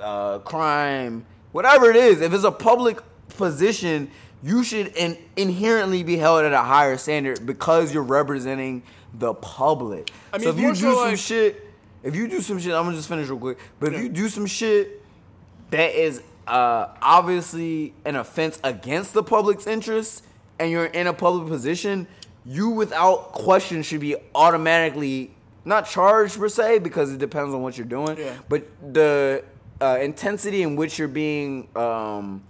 uh, 0.00 0.38
crime, 0.38 1.26
whatever 1.50 1.90
it 1.90 1.96
is, 1.96 2.20
if 2.20 2.32
it's 2.32 2.44
a 2.44 2.52
public 2.52 3.00
position, 3.36 4.12
you 4.44 4.62
should 4.62 4.88
in- 4.96 5.18
inherently 5.36 6.04
be 6.04 6.16
held 6.18 6.44
at 6.44 6.52
a 6.52 6.58
higher 6.62 6.96
standard 6.96 7.44
because 7.44 7.92
you're 7.92 8.02
representing 8.04 8.84
the 9.12 9.34
public. 9.34 10.12
I 10.32 10.38
mean, 10.38 10.44
so 10.44 10.50
if 10.50 10.56
you 10.56 10.62
more 10.62 10.72
do 10.72 10.80
so 10.80 10.94
some 10.94 11.04
like- 11.08 11.18
shit, 11.18 11.68
if 12.04 12.14
you 12.14 12.28
do 12.28 12.40
some 12.40 12.60
shit, 12.60 12.72
I'm 12.74 12.84
gonna 12.84 12.96
just 12.96 13.08
finish 13.08 13.28
real 13.28 13.38
quick. 13.40 13.58
But 13.80 13.92
if 13.92 14.00
you 14.02 14.08
do 14.08 14.28
some 14.28 14.46
shit 14.46 15.01
that 15.72 15.94
is 15.94 16.22
uh, 16.46 16.86
obviously 17.02 17.92
an 18.04 18.16
offense 18.16 18.60
against 18.62 19.12
the 19.14 19.22
public's 19.22 19.66
interest 19.66 20.24
and 20.58 20.70
you're 20.70 20.84
in 20.86 21.06
a 21.06 21.12
public 21.12 21.48
position, 21.48 22.06
you 22.44 22.70
without 22.70 23.32
question 23.32 23.82
should 23.82 24.00
be 24.00 24.16
automatically 24.34 25.32
not 25.64 25.86
charged 25.88 26.38
per 26.38 26.48
se 26.48 26.78
because 26.80 27.12
it 27.12 27.18
depends 27.18 27.54
on 27.54 27.62
what 27.62 27.76
you're 27.78 27.86
doing, 27.86 28.16
Yeah. 28.18 28.34
but 28.48 28.66
the 28.92 29.44
uh, 29.80 29.98
intensity 30.00 30.62
in 30.62 30.76
which 30.76 30.98
you're 30.98 31.08
being 31.08 31.68
um, 31.74 32.42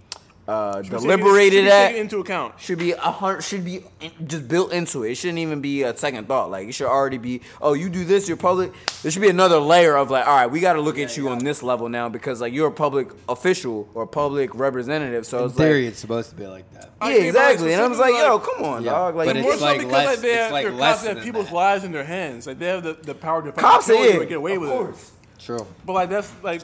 uh, 0.47 0.75
Should 0.77 0.83
be 0.83 0.89
taken- 0.89 1.07
deliberated 1.07 1.59
should 1.59 1.65
be 1.65 1.71
at 1.71 1.95
into 1.95 2.19
account. 2.19 2.59
should 2.59 2.77
be 2.79 2.91
a 2.91 2.97
hundred 2.97 3.41
should 3.43 3.63
be 3.63 3.83
in- 4.01 4.27
just 4.27 4.47
built 4.47 4.73
into 4.73 5.03
it. 5.03 5.11
It 5.11 5.15
shouldn't 5.15 5.39
even 5.39 5.61
be 5.61 5.83
a 5.83 5.95
second 5.95 6.27
thought. 6.27 6.51
Like 6.51 6.67
it 6.67 6.73
should 6.73 6.87
already 6.87 7.17
be. 7.17 7.41
Oh, 7.61 7.73
you 7.73 7.89
do 7.89 8.03
this, 8.03 8.27
you're 8.27 8.35
public. 8.35 8.73
There 9.03 9.11
should 9.11 9.21
be 9.21 9.29
another 9.29 9.57
layer 9.59 9.95
of 9.95 10.11
like, 10.11 10.27
all 10.27 10.35
right, 10.35 10.47
we 10.47 10.59
got 10.59 10.73
to 10.73 10.81
look 10.81 10.97
at 10.99 11.15
you 11.15 11.29
on 11.29 11.39
this 11.39 11.63
level 11.63 11.87
now 11.87 12.09
because 12.09 12.41
like 12.41 12.51
you're 12.53 12.67
a 12.67 12.71
public 12.71 13.09
official 13.29 13.87
or 13.93 14.05
public 14.05 14.53
representative. 14.53 15.25
So 15.25 15.39
In 15.39 15.45
it's 15.45 15.55
theory, 15.55 15.83
like, 15.83 15.91
it's 15.91 15.99
supposed 15.99 16.29
to 16.31 16.35
be 16.35 16.45
like 16.47 16.69
that. 16.73 16.91
yeah, 17.01 17.07
I 17.07 17.13
think 17.13 17.19
about 17.19 17.23
it 17.23 17.27
exactly. 17.53 17.73
And 17.73 17.81
I 17.81 17.87
was 17.87 17.99
like, 17.99 18.09
specifically, 18.13 18.27
yo, 18.37 18.39
come 18.39 18.65
on, 18.65 18.83
Yeah, 18.83 18.91
dog. 18.91 19.15
Like 19.15 19.27
but 19.27 19.35
you 19.37 19.41
More 19.43 19.51
it's 19.53 19.61
so 19.61 19.65
like 19.65 19.77
because 19.79 19.91
less- 19.93 20.05
like 20.07 20.19
they 20.19 20.29
it's 20.33 20.37
have, 20.41 20.51
like 20.51 20.63
they're 20.65 20.73
less 20.73 20.95
cops 20.97 21.07
have 21.07 21.15
than 21.15 21.23
people's 21.23 21.45
that. 21.47 21.53
lives 21.55 21.83
in 21.85 21.91
their 21.93 22.03
hands. 22.03 22.47
Like 22.47 22.59
they 22.59 22.67
have 22.67 22.83
the, 22.83 22.93
the 22.93 23.15
power 23.15 23.41
to 23.43 23.51
cops 23.53 23.85
kill 23.87 23.95
say 23.97 24.13
you 24.13 24.21
it. 24.21 24.27
get 24.29 24.37
away 24.39 24.55
of 24.55 24.61
with 24.61 24.69
course. 24.71 25.11
it. 25.37 25.39
True. 25.43 25.65
But 25.85 25.93
like 25.93 26.09
that's 26.09 26.31
like, 26.43 26.61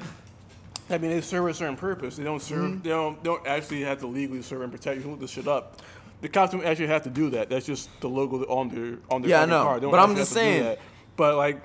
I 0.90 0.98
mean, 0.98 1.12
they 1.12 1.22
serve 1.22 1.48
a 1.48 1.54
certain 1.54 1.76
purpose. 1.76 2.16
They 2.16 2.24
don't 2.24 2.42
serve. 2.42 2.60
Mm-hmm. 2.72 2.82
They 2.82 2.90
don't 2.90 3.24
don't 3.24 3.46
actually 3.48 3.82
have 3.84 4.00
to 4.00 4.08
legally 4.08 4.42
serve 4.42 4.62
and 4.62 4.72
protect. 4.72 4.98
You 4.98 5.02
can 5.04 5.12
look 5.12 5.20
this 5.20 5.32
shit 5.32 5.48
up. 5.48 5.82
The 6.22 6.28
cops 6.30 6.52
don't 6.52 6.66
actually 6.66 6.88
have 6.88 7.04
to 7.04 7.10
do 7.10 7.30
that. 7.32 7.50
That's 7.50 7.66
just 7.66 7.90
the 8.02 8.10
logo 8.10 8.44
on 8.46 8.70
their 8.70 8.98
on 9.10 9.22
their 9.22 9.30
Yeah, 9.32 9.38
I 9.38 9.40
fucking 9.42 9.50
know. 9.52 9.64
car. 9.64 9.80
They 9.80 9.90
But 9.90 10.00
I'm 10.00 10.16
just 10.16 10.34
have 10.34 10.44
to 10.44 10.50
do 10.52 10.64
saying- 10.64 10.78
But 11.16 11.36
like, 11.36 11.62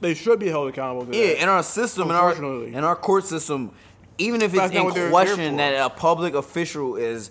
they 0.00 0.14
should 0.14 0.38
be 0.38 0.48
held 0.48 0.68
accountable. 0.68 1.06
To 1.12 1.18
Yeah, 1.18 1.26
that. 1.34 1.42
in 1.42 1.48
our 1.48 1.62
system, 1.62 2.10
in 2.10 2.16
our 2.16 2.32
in 2.34 2.84
our 2.84 2.96
court 2.96 3.24
system, 3.26 3.72
even 4.18 4.40
if 4.42 4.54
it's 4.54 4.72
in 4.72 4.84
what 4.84 4.94
they're 4.94 5.04
there 5.04 5.10
question 5.10 5.56
that 5.56 5.74
a 5.84 5.90
public 5.90 6.34
official 6.34 6.96
is 6.96 7.30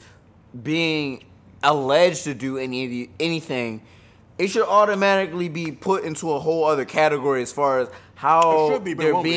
being 0.64 1.24
alleged 1.64 2.24
to 2.26 2.34
do 2.34 2.58
any 2.58 3.10
anything, 3.20 3.82
it 4.38 4.48
should 4.50 4.66
automatically 4.68 5.50
be 5.50 5.72
put 5.72 6.04
into 6.04 6.32
a 6.32 6.40
whole 6.40 6.66
other 6.66 6.86
category 6.86 7.42
as 7.42 7.52
far 7.52 7.80
as 7.80 7.88
It 7.88 7.94
how 8.16 8.70
should 8.72 8.84
be, 8.84 8.94
but 8.94 9.04
they're 9.04 9.14
won't 9.14 9.24
be. 9.24 9.32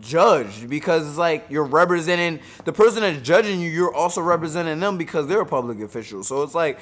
Judged 0.00 0.68
because 0.68 1.08
it's 1.08 1.16
like 1.16 1.46
you're 1.48 1.64
representing 1.64 2.38
the 2.64 2.72
person 2.72 3.00
that's 3.00 3.20
judging 3.22 3.60
you 3.60 3.70
you're 3.70 3.94
also 3.94 4.20
representing 4.20 4.78
them 4.78 4.98
because 4.98 5.26
they're 5.26 5.40
a 5.40 5.46
public 5.46 5.80
official 5.80 6.22
so 6.22 6.42
it's 6.42 6.54
like 6.54 6.78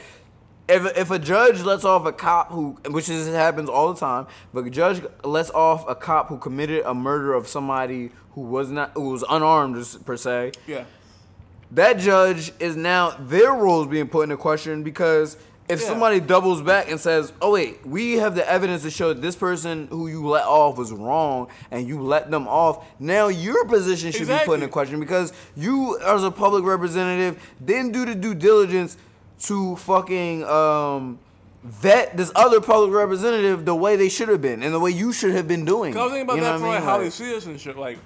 if, 0.68 0.84
if 0.98 1.10
a 1.10 1.18
judge 1.18 1.62
lets 1.62 1.84
off 1.84 2.06
a 2.06 2.12
cop 2.12 2.50
who 2.50 2.76
which 2.90 3.08
is 3.08 3.28
happens 3.28 3.68
all 3.68 3.92
the 3.92 4.00
time 4.00 4.26
but 4.52 4.66
a 4.66 4.70
judge 4.70 5.00
lets 5.22 5.50
off 5.50 5.88
a 5.88 5.94
cop 5.94 6.28
who 6.28 6.38
committed 6.38 6.82
a 6.84 6.94
murder 6.94 7.34
of 7.34 7.46
somebody 7.46 8.10
who 8.32 8.40
was 8.40 8.70
not 8.70 8.90
who 8.94 9.10
was 9.10 9.24
unarmed 9.30 9.76
per 10.04 10.16
se 10.16 10.50
yeah. 10.66 10.84
that 11.70 11.98
judge 11.98 12.52
is 12.58 12.76
now 12.76 13.10
their 13.20 13.52
role 13.52 13.82
is 13.82 13.88
being 13.88 14.08
put 14.08 14.22
into 14.24 14.36
question 14.36 14.82
because 14.82 15.36
if 15.68 15.80
Yeah. 15.80 15.86
somebody 15.86 16.20
doubles 16.20 16.62
back 16.62 16.90
and 16.90 16.98
says, 17.00 17.32
"Oh 17.42 17.52
wait, 17.52 17.86
we 17.86 18.14
have 18.14 18.34
the 18.34 18.48
evidence 18.50 18.82
to 18.82 18.90
show 18.90 19.08
that 19.08 19.20
this 19.22 19.36
person 19.36 19.88
who 19.90 20.08
you 20.08 20.26
let 20.26 20.44
off 20.44 20.76
was 20.78 20.92
wrong," 20.92 21.48
and 21.70 21.86
you 21.86 22.00
let 22.00 22.30
them 22.30 22.48
off, 22.48 22.84
now 22.98 23.28
your 23.28 23.64
position 23.66 24.10
should 24.12 24.28
be 24.28 24.38
put 24.44 24.62
in 24.62 24.68
question 24.70 24.98
because 25.00 25.32
you, 25.56 25.98
as 26.00 26.24
a 26.24 26.30
public 26.30 26.64
representative, 26.64 27.38
didn't 27.64 27.92
do 27.92 28.04
the 28.06 28.14
due 28.14 28.34
diligence 28.34 28.96
to 29.44 29.76
fucking 29.76 30.44
um, 30.44 31.18
vet 31.64 32.16
this 32.16 32.32
other 32.34 32.60
public 32.60 32.92
representative 32.92 33.64
the 33.64 33.74
way 33.74 33.94
they 33.96 34.08
should 34.08 34.28
have 34.28 34.40
been 34.40 34.62
and 34.62 34.72
the 34.72 34.80
way 34.80 34.90
you 34.90 35.12
should 35.12 35.32
have 35.32 35.46
been 35.46 35.64
doing. 35.64 35.92
Cause 35.92 36.00
I 36.00 36.04
was 36.04 36.12
thinking 36.12 36.22
about 36.24 36.36
You 36.36 36.40
know 36.42 36.52
that 36.52 36.58
for 36.60 36.66
I 36.66 36.78
mean? 36.78 36.86
Like- 36.86 37.00
they 37.02 37.10
see 37.10 37.36
us 37.36 37.46
and 37.46 37.60
shit. 37.60 37.76
Like 37.76 37.98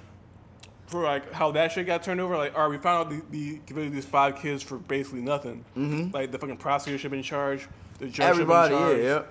for 0.93 1.03
like 1.03 1.31
how 1.33 1.51
that 1.51 1.71
shit 1.71 1.85
got 1.87 2.03
turned 2.03 2.21
over. 2.21 2.37
Like, 2.37 2.55
all 2.55 2.61
right, 2.61 2.69
we 2.69 2.77
found 2.77 3.07
out 3.07 3.09
the, 3.09 3.21
the 3.31 3.59
convicted 3.65 3.93
these 3.93 4.05
five 4.05 4.35
kids 4.37 4.61
for 4.63 4.77
basically 4.77 5.21
nothing. 5.21 5.65
Like 6.13 6.31
the 6.31 6.37
fucking 6.37 6.57
prosecutor 6.57 6.97
should 6.99 7.11
be 7.11 7.17
in 7.17 7.23
charge. 7.23 7.67
The 7.99 8.07
judge 8.07 8.29
Everybody, 8.29 8.73
should 8.75 8.79
be 8.79 8.91
yeah, 8.91 8.95
in 8.99 9.03
yeah. 9.03 9.13
charge. 9.15 9.25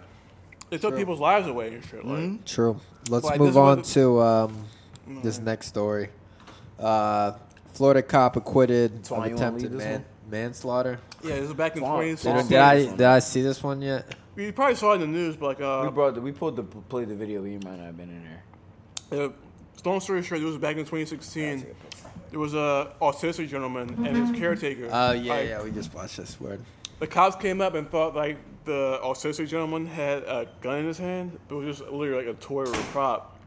They 0.71 0.79
took 0.79 0.97
people's 0.97 1.21
lives 1.21 1.47
away 1.47 1.75
and 1.75 1.85
shit. 1.85 2.05
Like, 2.05 2.45
True. 2.47 2.81
Let's 3.09 3.25
Like, 3.25 3.39
move 3.39 3.57
on 3.57 3.79
what 3.79 3.85
to 3.87 4.21
um, 4.21 4.65
this 5.23 5.39
next 5.39 5.67
story. 5.69 6.09
Uh, 6.79 7.33
Florida 7.75 8.03
cop 8.03 8.37
acquitted 8.37 9.03
Twan, 9.05 9.27
of 9.27 9.33
attempted 9.35 9.73
man- 9.73 10.05
manslaughter. 10.31 10.99
yeah, 11.23 11.37
this 11.37 11.45
is 11.51 11.55
back 11.55 11.77
in 11.77 11.81
Swan. 11.83 12.01
Did, 12.01 12.19
2016. 12.19 12.49
did 12.49 12.59
I 12.59 12.97
did 12.97 13.07
I 13.07 13.19
see 13.21 13.43
this 13.43 13.63
one 13.63 13.81
yet? 13.83 14.15
You 14.35 14.53
probably 14.53 14.75
saw 14.77 14.93
it 14.93 14.95
in 14.97 15.01
the 15.03 15.07
news, 15.09 15.37
but 15.37 15.47
like, 15.47 15.59
We 15.59 15.65
uh, 15.65 15.91
brought 15.91 16.15
the, 16.15 16.21
we 16.23 16.33
pulled 16.33 16.57
the 16.57 16.63
played 16.63 17.09
the 17.09 17.15
video, 17.15 17.45
you 17.45 17.61
might 17.65 17.77
not 17.77 17.87
have 17.87 17.97
been 17.99 18.09
in 18.09 18.25
there. 18.25 19.25
uh, 19.27 19.29
long 19.85 20.01
story 20.01 20.23
short, 20.23 20.41
it 20.41 20.45
was 20.45 20.59
back 20.59 20.77
in 20.77 20.85
2016. 20.85 21.67
There 22.31 22.41
was 22.41 22.55
a 22.55 22.93
autistic 23.01 23.49
gentleman 23.49 23.89
and 24.07 24.17
his 24.17 24.31
mm-hmm. 24.31 24.41
caretaker. 24.41 24.89
Oh 24.91 25.13
yeah, 25.13 25.33
Like, 25.33 25.49
yeah. 25.49 25.63
We 25.63 25.71
just 25.71 25.93
watched 25.93 26.17
this 26.17 26.41
word. 26.41 26.63
The 26.99 27.07
cops 27.07 27.37
came 27.37 27.61
up 27.61 27.75
and 27.75 27.91
thought 27.91 28.15
like 28.15 28.39
the 28.65 29.01
autistic 29.03 29.49
gentleman 29.49 29.87
had 29.87 30.23
a 30.23 30.49
gun 30.61 30.79
in 30.79 30.87
his 30.87 30.99
hand. 30.99 31.39
It 31.51 31.55
was 31.55 31.79
just 31.79 31.91
literally 31.91 32.25
like 32.27 32.35
a 32.35 32.39
toy 32.39 32.63
or 32.65 32.73
a 32.73 32.83
prop. 32.93 33.39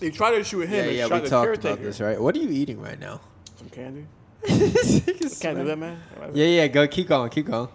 They 0.00 0.10
tried 0.10 0.32
to 0.32 0.44
shoot 0.44 0.62
him 0.62 0.72
Yeah, 0.72 0.82
and 0.82 0.96
yeah. 0.96 1.06
shot 1.08 1.12
We 1.12 1.20
the 1.20 1.28
talked 1.28 1.46
caretaker. 1.46 1.68
about 1.74 1.82
this, 1.84 2.00
right? 2.00 2.20
What 2.20 2.34
are 2.34 2.38
you 2.38 2.48
eating 2.50 2.80
right 2.80 2.98
now? 2.98 3.20
Some 3.56 3.68
candy. 3.68 4.06
Can't 4.46 5.40
Can't 5.40 5.58
do 5.58 5.64
that, 5.64 5.78
man. 5.78 6.00
Yeah, 6.32 6.46
yeah. 6.46 6.66
Go. 6.68 6.88
Keep 6.88 7.08
going. 7.08 7.30
Keep 7.30 7.46
going. 7.46 7.68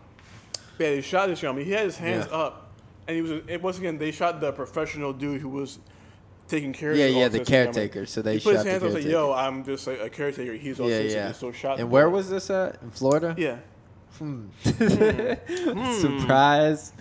Yeah, 0.80 0.90
they 0.90 1.02
shot 1.02 1.30
this 1.30 1.42
young 1.42 1.56
man. 1.56 1.66
He 1.66 1.72
had 1.72 1.84
his 1.86 1.98
hands 1.98 2.28
Yeah. 2.30 2.38
up, 2.38 2.72
and 3.08 3.16
he 3.16 3.22
was. 3.22 3.32
It, 3.48 3.62
once 3.62 3.78
again, 3.78 3.98
they 3.98 4.12
shot 4.12 4.42
the 4.42 4.52
professional 4.52 5.14
dude 5.14 5.42
who 5.42 5.50
was 5.50 5.80
taking 6.48 6.74
care 6.74 6.92
of. 6.92 6.98
Yeah, 6.98 7.08
the 7.08 7.12
yeah, 7.14 7.28
the 7.28 7.40
autistic 7.40 7.50
young 7.50 7.64
man. 7.66 7.74
caretaker. 7.74 8.06
So 8.06 8.22
they 8.22 8.38
he 8.38 8.40
put 8.44 8.56
his 8.56 8.66
hands 8.66 8.84
up 8.84 8.90
and 8.90 8.94
said, 8.94 9.04
caretaker. 9.04 9.10
"Yo, 9.10 9.34
I'm 9.34 9.64
just 9.64 9.88
like 9.88 10.00
a 10.00 10.10
caretaker. 10.10 10.54
He's 10.54 10.80
Yeah, 10.80 10.86
autistic." 10.86 11.12
yeah. 11.14 11.26
And 11.28 11.36
so 11.36 11.52
shot. 11.52 11.80
And 11.80 11.90
where 11.92 12.10
was 12.10 12.30
this 12.30 12.50
at? 12.50 12.82
In 12.82 12.92
Florida? 12.92 13.36
Yeah, 13.38 13.58
hmm. 14.20 14.46
Hmm. 14.64 14.72
Hmm. 15.80 16.00
Surprise. 16.02 16.94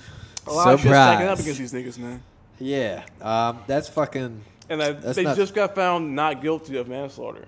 a 0.46 0.52
lot 0.52 0.74
of 0.74 0.80
stacking 0.80 1.28
up 1.28 1.38
Surprise. 1.38 1.40
against 1.40 1.58
these 1.58 1.72
niggas, 1.72 1.98
man. 1.98 2.22
Yeah. 2.58 3.04
Um, 3.20 3.58
that's 3.66 3.88
fucking 3.88 4.42
And 4.68 4.82
I, 4.82 4.92
That's 4.92 5.16
they 5.16 5.24
not- 5.24 5.36
just 5.36 5.54
got 5.54 5.74
found 5.74 6.14
not 6.14 6.40
guilty 6.42 6.76
of 6.76 6.86
manslaughter. 6.88 7.46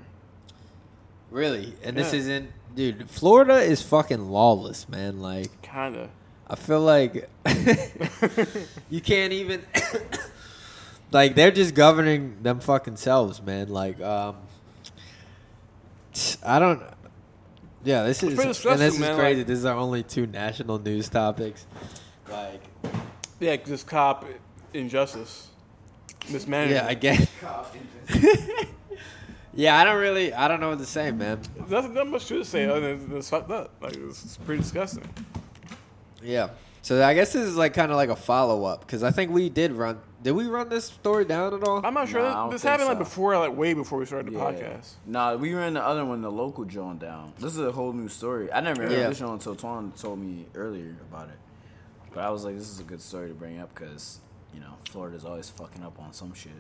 really. 1.31 1.75
And 1.83 1.97
this 1.97 2.13
isn't, 2.13 2.51
dude. 2.75 3.09
Florida 3.11 3.59
is 3.59 3.83
fucking 3.83 4.29
lawless, 4.31 4.89
man. 4.89 5.21
Like, 5.21 5.63
Kinda. 5.63 6.09
I 6.49 6.55
feel 6.57 6.81
like 6.81 7.29
you 8.91 9.01
can't 9.01 9.33
even. 9.33 9.63
Like 11.13 11.35
they're 11.35 11.51
just 11.51 11.75
governing 11.75 12.43
them 12.43 12.61
fucking 12.61 12.97
selves, 12.97 13.43
man. 13.43 13.69
Like, 13.69 14.01
um, 14.01 14.37
I 16.45 16.59
don't. 16.59 16.83
Yeah, 17.85 18.03
this 18.05 18.23
is 18.23 18.39
and 18.39 18.55
stressful, 18.55 18.77
this 18.79 18.95
is 18.95 18.99
crazy. 19.01 19.39
like- 19.39 19.47
this 19.47 19.59
is 19.59 19.65
our 19.65 19.77
only 19.77 20.03
two 20.03 20.27
national 20.27 20.79
news 20.81 21.09
topics. 21.09 21.67
Like, 22.29 22.61
Yeah, 23.39 23.57
'cause 23.57 23.69
this 23.69 23.85
cop 23.85 24.25
injustice, 24.75 25.49
mismanagement. 26.29 26.83
yeah, 26.85 26.91
I 26.91 26.95
guess. 26.95 27.29
yeah, 29.55 29.79
I 29.79 29.85
don't 29.85 30.01
really. 30.01 30.33
I 30.35 30.49
don't 30.49 30.59
know 30.61 30.71
what 30.71 30.79
to 30.79 30.87
say, 30.87 31.11
man. 31.13 31.41
Nothing, 31.69 31.95
not 31.95 32.09
much 32.09 32.27
to 32.27 32.45
say 32.45 32.65
other 32.65 32.97
than 32.97 33.17
it's 33.17 33.31
fucked 33.31 33.51
up. 33.51 33.71
Like 33.81 33.97
it's, 33.97 34.25
it's 34.25 34.37
pretty 34.39 34.63
disgusting. 34.63 35.09
Yeah. 36.23 36.49
So 36.83 37.05
I 37.05 37.15
guess 37.15 37.33
this 37.33 37.43
is 37.47 37.57
like 37.57 37.75
kind 37.75 37.91
of 37.91 37.97
like 37.97 38.09
a 38.11 38.17
follow 38.17 38.65
up 38.65 38.81
because 38.81 39.03
I 39.03 39.11
think 39.11 39.31
we 39.31 39.49
did 39.49 39.73
run. 39.73 39.99
Did 40.27 40.33
we 40.33 40.47
run 40.49 40.69
this 40.69 40.87
story 40.87 41.25
down 41.25 41.55
at 41.55 41.63
all? 41.63 41.87
I'm 41.87 41.95
not 41.95 42.09
sure. 42.09 42.21
Nah, 42.21 42.27
this 42.27 42.35
don't 42.35 42.51
this 42.51 42.63
think 42.63 42.71
happened 42.73 42.89
like 42.89 42.99
before, 42.99 43.39
like 43.39 43.57
way 43.57 43.75
before 43.75 44.01
we 44.01 44.07
started 44.07 44.27
the 44.35 44.37
Yeah. 44.37 44.45
podcast. 44.45 44.95
Nah, 45.07 45.37
we 45.37 45.55
ran 45.55 45.75
the 45.75 45.81
other 45.87 46.05
one, 46.05 46.21
the 46.21 46.33
local 46.33 46.65
joint 46.65 46.99
down. 46.99 47.33
This 47.39 47.53
is 47.53 47.61
a 47.61 47.71
whole 47.71 47.93
new 47.93 48.09
story. 48.09 48.53
I 48.53 48.59
never 48.61 48.83
heard 48.83 48.91
Yeah. 48.91 49.09
this 49.09 49.19
show 49.19 49.33
until 49.33 49.55
Twan 49.55 49.97
told 49.97 50.19
me 50.19 50.47
earlier 50.57 50.97
about 51.09 51.29
it. 51.29 51.39
But 52.13 52.25
I 52.25 52.31
was 52.31 52.45
like, 52.45 52.59
this 52.59 52.69
is 52.69 52.81
a 52.81 52.83
good 52.83 53.01
story 53.01 53.29
to 53.29 53.35
bring 53.35 53.61
up 53.61 53.73
because, 53.73 54.19
you 54.53 54.59
know, 54.59 54.75
Florida's 54.91 55.25
always 55.25 55.49
fucking 55.49 55.85
up 55.85 55.97
on 56.01 56.13
some 56.13 56.35
shit. 56.35 56.51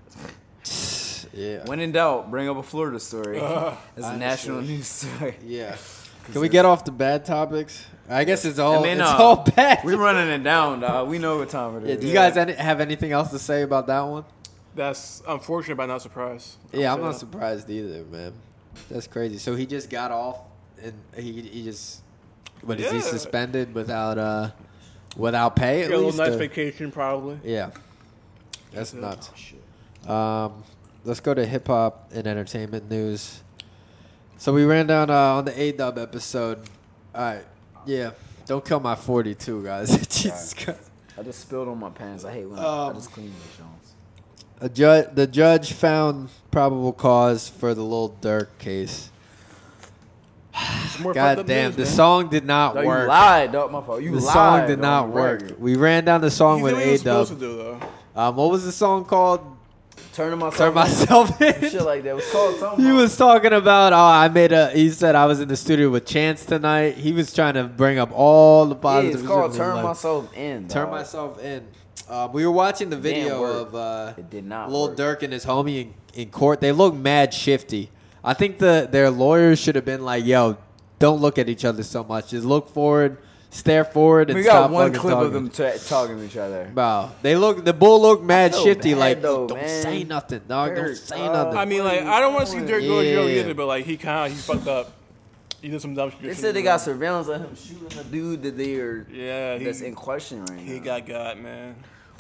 Yeah. 1.32 1.64
When 1.64 1.80
in 1.80 1.92
doubt, 1.92 2.30
bring 2.30 2.48
up 2.48 2.56
a 2.58 2.62
Florida 2.62 3.00
story. 3.00 3.38
it's 3.96 4.06
a 4.06 4.16
national 4.16 4.60
news 4.62 4.86
story. 4.86 5.34
Yeah. 5.44 5.76
Can 6.32 6.40
we 6.40 6.48
get 6.48 6.64
off 6.64 6.84
the 6.84 6.92
bad 6.92 7.24
topics? 7.24 7.86
I 8.08 8.24
guess 8.24 8.44
it's 8.44 8.58
all 8.58 8.82
mean, 8.82 9.00
it's 9.00 9.08
uh, 9.10 9.16
all 9.16 9.36
bad. 9.56 9.84
We're 9.84 9.96
running 9.96 10.28
it 10.28 10.42
down, 10.42 10.80
dog. 10.80 11.08
We 11.08 11.18
know 11.18 11.38
what 11.38 11.48
time 11.48 11.76
it 11.76 11.84
is. 11.84 11.88
yeah, 11.90 11.96
do 11.96 12.06
you 12.06 12.12
guys 12.12 12.36
any, 12.36 12.52
have 12.52 12.80
anything 12.80 13.12
else 13.12 13.30
to 13.30 13.38
say 13.38 13.62
about 13.62 13.86
that 13.88 14.00
one? 14.00 14.24
That's 14.74 15.22
unfortunate, 15.26 15.76
but 15.76 15.86
not 15.86 16.02
surprised. 16.02 16.56
Yeah, 16.72 16.92
I'm 16.92 17.00
not 17.00 17.14
say 17.14 17.20
surprised 17.20 17.68
either, 17.70 18.04
man. 18.04 18.32
That's 18.90 19.06
crazy. 19.06 19.38
So 19.38 19.54
he 19.56 19.66
just 19.66 19.88
got 19.90 20.10
off, 20.10 20.38
and 20.82 20.92
he 21.16 21.40
he 21.42 21.64
just 21.64 22.02
what 22.62 22.78
is 22.78 22.90
he 22.92 23.00
suspended 23.00 23.74
without 23.74 24.18
uh 24.18 24.50
without 25.16 25.56
pay 25.56 25.78
that. 25.78 25.84
at 25.84 25.90
Get 25.90 25.94
a 25.94 26.02
little 26.02 26.12
nice 26.12 26.34
or- 26.34 26.38
vacation, 26.38 26.92
probably. 26.92 27.38
Yeah, 27.42 27.70
that's 28.72 28.92
Yeah. 28.92 29.00
nuts. 29.00 29.30
Um, 30.06 30.62
let's 31.04 31.20
go 31.20 31.34
to 31.34 31.44
hip 31.44 31.66
hop 31.68 32.10
and 32.14 32.26
entertainment 32.26 32.90
news. 32.90 33.40
So 34.38 34.52
we 34.52 34.64
ran 34.64 34.86
down 34.86 35.10
uh, 35.10 35.14
on 35.14 35.44
the 35.44 35.60
A 35.60 35.72
Dub 35.72 35.98
episode. 35.98 36.60
All 37.14 37.22
right, 37.24 37.44
yeah. 37.86 38.10
Don't 38.46 38.64
kill 38.64 38.80
my 38.80 38.94
42, 38.94 39.64
guys. 39.64 39.90
Jesus 40.08 40.54
Christ. 40.54 40.90
I 41.18 41.22
just 41.22 41.40
spilled 41.40 41.68
on 41.68 41.78
my 41.80 41.90
pants. 41.90 42.24
I 42.24 42.32
hate 42.32 42.44
when 42.46 42.58
I 42.58 42.86
Um, 42.88 42.94
just 42.94 43.10
clean 43.10 43.32
the 43.32 43.58
Jones. 43.58 43.94
A 44.60 44.68
ju- 44.68 45.10
the 45.14 45.26
judge 45.26 45.72
found 45.72 46.28
probable 46.50 46.92
cause 46.92 47.48
for 47.48 47.74
the 47.74 47.82
little 47.82 48.16
Durk 48.20 48.48
case. 48.58 49.10
Some 50.90 51.02
more 51.02 51.12
fucked 51.14 51.36
God 51.38 51.46
damn, 51.46 51.66
news, 51.70 51.76
the 51.76 51.82
man. 51.82 51.92
song 51.92 52.28
did 52.28 52.46
not 52.46 52.74
Dog, 52.74 52.84
you 52.84 52.88
work. 52.88 53.08
lied, 53.08 53.52
dog. 53.52 53.70
My 53.72 53.82
fault. 53.82 54.02
You 54.02 54.12
The 54.12 54.20
lied. 54.24 54.32
song 54.32 54.66
did 54.66 54.74
on 54.76 54.80
not 54.80 55.08
work. 55.10 55.42
record. 55.42 55.60
We 55.60 55.76
ran 55.76 56.04
down 56.04 56.20
the 56.22 56.30
song 56.30 56.58
He 56.58 56.62
with 56.64 56.76
did 56.76 56.88
A 56.88 56.92
was 56.92 57.00
supposed 57.00 57.38
to 57.40 57.78
Dub. 57.80 57.90
Um, 58.14 58.36
what 58.36 58.50
was 58.50 58.64
the 58.64 58.72
song 58.72 59.04
called? 59.04 59.40
Turning 60.16 60.38
myself. 60.38 60.56
Turn 60.56 60.74
myself 60.74 61.42
in. 61.42 61.60
Shit 61.70 61.82
like 61.82 62.02
that. 62.04 62.08
It 62.08 62.14
was 62.14 62.30
called 62.32 62.56
something. 62.56 62.82
He 62.82 62.90
was 62.90 63.14
talking 63.18 63.52
about, 63.52 63.92
oh, 63.92 63.96
I 63.96 64.28
made 64.28 64.50
a. 64.50 64.70
He 64.70 64.88
said 64.88 65.14
I 65.14 65.26
was 65.26 65.40
in 65.40 65.48
the 65.48 65.56
studio 65.58 65.90
with 65.90 66.06
Chance 66.06 66.46
tonight. 66.46 66.94
He 66.96 67.12
was 67.12 67.34
trying 67.34 67.52
to 67.52 67.64
bring 67.64 67.98
up 67.98 68.10
all 68.14 68.64
the 68.64 68.76
Yeah, 68.82 69.00
it's 69.02 69.20
called 69.20 69.50
in 69.52 69.58
Turn. 69.58 69.82
Myself 69.82 70.34
In. 70.34 70.68
Turn 70.68 70.86
dog. 70.86 70.90
myself 70.92 71.44
in. 71.44 71.66
Uh, 72.08 72.30
we 72.32 72.46
were 72.46 72.52
watching 72.52 72.88
the 72.88 72.96
video 72.96 73.44
of 73.44 73.74
uh, 73.74 74.14
It 74.16 74.30
did 74.30 74.46
not 74.46 74.72
Lil 74.72 74.88
work. 74.88 74.96
Durk 74.96 75.22
and 75.22 75.34
his 75.34 75.44
homie 75.44 75.82
in, 75.82 75.94
in 76.14 76.30
court. 76.30 76.62
They 76.62 76.72
look 76.72 76.94
mad 76.94 77.34
shifty. 77.34 77.90
I 78.24 78.32
think 78.32 78.56
the 78.56 78.88
their 78.90 79.10
lawyers 79.10 79.58
should 79.58 79.74
have 79.74 79.84
been 79.84 80.02
like, 80.02 80.24
"Yo, 80.24 80.56
don't 80.98 81.20
look 81.20 81.36
at 81.38 81.50
each 81.50 81.66
other 81.66 81.82
so 81.82 82.02
much. 82.04 82.30
Just 82.30 82.46
look 82.46 82.70
forward, 82.70 83.18
stare 83.56 83.84
forward, 83.84 84.30
and 84.30 84.36
We 84.36 84.42
stop 84.44 84.64
got 84.64 84.70
one 84.70 84.86
fucking 84.88 85.00
clip 85.00 85.14
talking. 85.14 85.26
of 85.26 85.32
them 85.32 85.50
ta 85.50 85.70
talking 85.88 86.18
to 86.18 86.24
each 86.24 86.36
other. 86.36 86.70
Bro, 86.74 87.10
they 87.22 87.36
look. 87.36 87.64
The 87.64 87.72
bull 87.72 88.00
look 88.02 88.22
mad 88.22 88.52
feel 88.54 88.64
shifty. 88.64 88.92
bad 88.92 88.98
like, 89.00 89.22
though, 89.22 89.46
don't 89.48 89.58
man. 89.58 89.82
say 89.82 90.04
nothing, 90.04 90.42
dog. 90.48 90.74
don't 90.74 90.84
Durk, 90.84 90.96
say 90.96 91.16
dog. 91.18 91.32
nothing. 91.32 91.58
I 91.58 91.64
mean, 91.64 91.84
like, 91.84 92.02
I 92.02 92.20
don't 92.20 92.34
want 92.34 92.46
to 92.46 92.52
see 92.52 92.58
doing? 92.58 92.68
Durk 92.70 92.86
go 92.86 93.02
to 93.02 93.08
jail 93.08 93.28
Yeah. 93.30 93.40
either, 93.40 93.54
but 93.54 93.66
like, 93.66 93.84
he 93.84 93.96
kind 93.96 94.30
of 94.30 94.36
he 94.36 94.42
fucked 94.42 94.66
up. 94.68 94.92
He 95.62 95.68
did 95.70 95.80
some 95.80 95.94
dumb 95.94 96.10
shit. 96.10 96.22
They 96.22 96.34
said 96.34 96.54
they 96.54 96.62
got 96.62 96.80
surveillance 96.80 97.28
of 97.28 97.40
him 97.40 97.56
shooting 97.56 97.98
a 97.98 98.04
dude 98.04 98.42
that 98.42 98.56
they 98.56 98.76
are 98.76 99.06
Yeah, 99.10 99.58
that's 99.58 99.80
in 99.80 99.94
question 99.94 100.44
right 100.44 100.60
he 100.60 100.74
now. 100.78 100.84
got 100.84 101.06
got 101.06 101.40
man. 101.40 101.74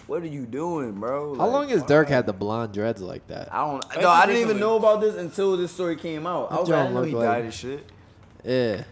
what 0.06 0.22
are 0.22 0.26
you 0.26 0.46
doing, 0.46 0.92
bro? 0.92 1.34
How 1.36 1.44
Like, 1.44 1.52
long 1.52 1.68
has 1.68 1.82
Durk 1.84 2.08
had 2.08 2.26
the 2.26 2.32
blonde 2.32 2.72
dreads 2.72 3.02
like 3.02 3.26
that? 3.28 3.52
I 3.52 3.58
don't. 3.70 3.84
think 3.84 4.02
No, 4.02 4.08
I 4.08 4.20
didn't 4.26 4.36
recently. 4.36 4.54
even 4.56 4.60
know 4.60 4.76
about 4.76 5.00
this 5.00 5.14
until 5.16 5.56
this 5.56 5.70
story 5.70 5.96
came 5.96 6.26
out. 6.26 6.50
I 6.50 6.56
was 6.60 6.68
like, 6.68 6.78
I 6.78 6.82
John 6.84 6.84
didn't 6.86 6.94
know 6.94 7.00
look 7.00 7.08
he 7.10 7.14
like- 7.14 7.28
died 7.28 7.44
of 7.46 7.54
shit. 7.54 7.84
Yeah, 8.44 8.82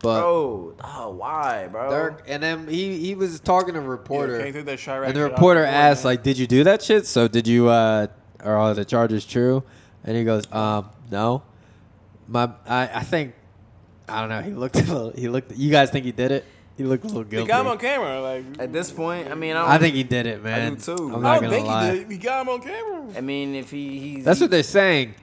but 0.00 0.20
Bro, 0.20 0.74
oh, 0.84 1.10
why, 1.10 1.68
bro? 1.68 1.90
Durk, 1.90 2.20
and 2.26 2.42
then 2.42 2.68
he 2.68 2.98
he 2.98 3.14
was 3.14 3.40
talking 3.40 3.74
to 3.74 3.80
a 3.80 3.82
reporter. 3.82 4.40
can't 4.40 4.54
take 4.54 4.64
that 4.66 4.78
And 5.08 5.16
the 5.16 5.22
reporter 5.22 5.62
the 5.62 5.68
asked, 5.68 6.04
like, 6.04 6.22
"Did 6.22 6.38
you 6.38 6.46
do 6.46 6.64
that 6.64 6.82
shit? 6.82 7.06
So 7.06 7.28
did 7.28 7.46
you? 7.48 7.68
uh 7.68 8.06
Are 8.44 8.56
all 8.56 8.74
the 8.74 8.84
charges 8.84 9.24
true?" 9.24 9.64
And 10.04 10.16
he 10.16 10.24
goes, 10.24 10.44
"Um, 10.52 10.90
no. 11.10 11.42
My, 12.28 12.50
I, 12.66 12.90
I 12.94 13.02
think, 13.04 13.34
I 14.06 14.20
don't 14.20 14.28
know. 14.28 14.42
He 14.42 14.52
looked, 14.52 14.76
a 14.76 14.80
little, 14.80 15.10
he 15.12 15.28
looked. 15.28 15.56
You 15.56 15.70
guys 15.70 15.90
think 15.90 16.04
he 16.04 16.12
did 16.12 16.30
it? 16.30 16.44
He 16.76 16.84
looked 16.84 17.04
a 17.04 17.08
little 17.08 17.24
they 17.24 17.40
He 17.40 17.46
got 17.46 17.62
him 17.62 17.66
on 17.72 17.78
camera. 17.78 18.20
Like, 18.20 18.44
At 18.60 18.72
this 18.72 18.90
point, 18.92 19.28
I 19.30 19.34
mean, 19.34 19.56
I, 19.56 19.62
don't, 19.62 19.70
I 19.70 19.78
think 19.78 19.94
he 19.96 20.04
did 20.04 20.26
it, 20.26 20.44
man. 20.44 20.74
do 20.74 20.76
too. 20.76 20.92
I'm 20.92 21.16
I 21.16 21.20
not 21.20 21.32
don't 21.34 21.42
gonna 21.44 21.50
think 21.54 21.66
lie. 21.66 21.90
he 21.90 21.98
did. 22.00 22.08
We 22.08 22.18
got 22.18 22.42
him 22.42 22.48
on 22.50 22.60
camera. 22.60 23.16
I 23.16 23.20
mean, 23.20 23.54
if 23.54 23.70
he 23.70 23.98
he's 23.98 24.24
That's 24.24 24.40
what 24.40 24.50
they're 24.50 24.62
saying. 24.62 25.14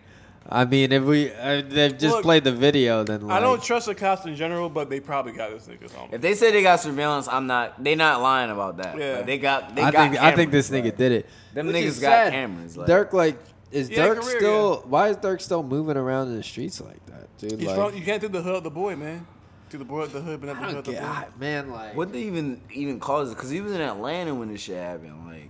I 0.48 0.66
mean, 0.66 0.92
if 0.92 1.04
we 1.04 1.32
uh, 1.34 1.64
they've 1.68 1.98
just 1.98 2.16
Look, 2.16 2.24
played 2.24 2.44
the 2.44 2.52
video, 2.52 3.04
then 3.04 3.22
like, 3.28 3.38
I 3.38 3.40
don't 3.40 3.64
trust 3.64 3.88
the 3.88 3.96
cops 3.96 4.26
in 4.26 4.36
general, 4.36 4.70
but 4.70 4.90
they 4.92 5.00
probably 5.00 5.32
got 5.32 5.50
this 5.50 5.68
nigga 5.68 5.90
something. 5.90 6.14
If 6.14 6.22
they 6.22 6.36
say 6.36 6.52
they 6.52 6.62
got 6.62 6.80
surveillance, 6.80 7.28
I'm 7.28 7.48
not. 7.48 7.84
They 7.84 7.96
not 7.96 8.22
lying 8.22 8.52
about 8.52 8.78
that. 8.78 8.98
Yeah. 8.98 9.18
Like, 9.18 9.26
they 9.26 9.38
got. 9.40 9.76
They 9.76 9.82
I 9.82 9.92
got 9.92 10.12
think 10.12 10.24
I 10.24 10.36
think 10.36 10.52
this 10.52 10.70
cameras, 10.70 10.84
nigga 10.84 10.86
like. 10.92 10.98
did 10.98 11.12
it. 11.14 11.30
Them 11.56 11.68
Which 11.68 11.76
niggas 11.78 12.02
got 12.02 12.32
cameras, 12.32 12.78
like- 12.78 12.88
Durk, 12.88 13.14
like, 13.14 13.40
is 13.72 13.90
Yeah, 13.90 14.08
Durk 14.08 14.22
career, 14.22 14.38
still? 14.40 14.84
Why 14.88 15.10
is 15.10 15.18
Durk 15.18 15.42
still 15.42 15.64
moving 15.64 15.98
around 15.98 16.28
in 16.28 16.36
the 16.38 16.44
streets 16.44 16.80
like 16.80 17.04
that, 17.08 17.36
dude? 17.40 17.60
He's 17.60 17.68
like, 17.68 17.76
from, 17.76 17.96
you 17.98 18.06
can't 18.06 18.22
do 18.22 18.28
the 18.28 18.42
hood 18.42 18.56
of 18.56 18.64
the 18.64 18.70
boy, 18.70 18.96
man. 18.96 19.26
To 19.72 19.80
the 19.80 19.86
boy, 19.86 20.06
the 20.06 20.22
hood, 20.22 20.42
but 20.42 20.48
not 20.48 20.60
the 20.60 20.66
hood 20.68 20.86
don't 20.86 20.96
the 20.96 21.02
boy. 21.02 21.26
Man. 21.40 21.72
Like, 21.72 21.96
What 21.96 22.14
they 22.14 22.22
even 22.22 22.62
even 22.72 23.00
cause 23.00 23.32
it? 23.32 23.36
Because 23.36 23.50
he 23.50 23.62
was 23.62 23.74
in 23.74 23.82
Atlanta 23.82 24.36
when 24.36 24.50
this 24.50 24.62
shit 24.62 24.78
happened. 24.78 25.26
Like 25.26 25.50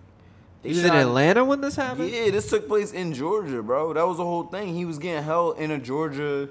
they 0.65 0.73
he 0.73 0.75
was 0.75 0.85
in 0.85 0.93
Atlanta 0.95 1.45
when 1.45 1.61
this 1.61 1.75
happened. 1.75 2.09
Yeah, 2.09 2.29
this 2.31 2.49
took 2.49 2.67
place 2.67 2.91
in 2.91 3.13
Georgia, 3.13 3.61
bro. 3.63 3.93
That 3.93 4.07
was 4.07 4.17
the 4.17 4.23
whole 4.25 4.43
thing. 4.43 4.75
He 4.75 4.85
was 4.85 4.97
getting 4.97 5.23
held 5.23 5.59
in 5.59 5.71
a 5.71 5.77
Georgia. 5.77 6.49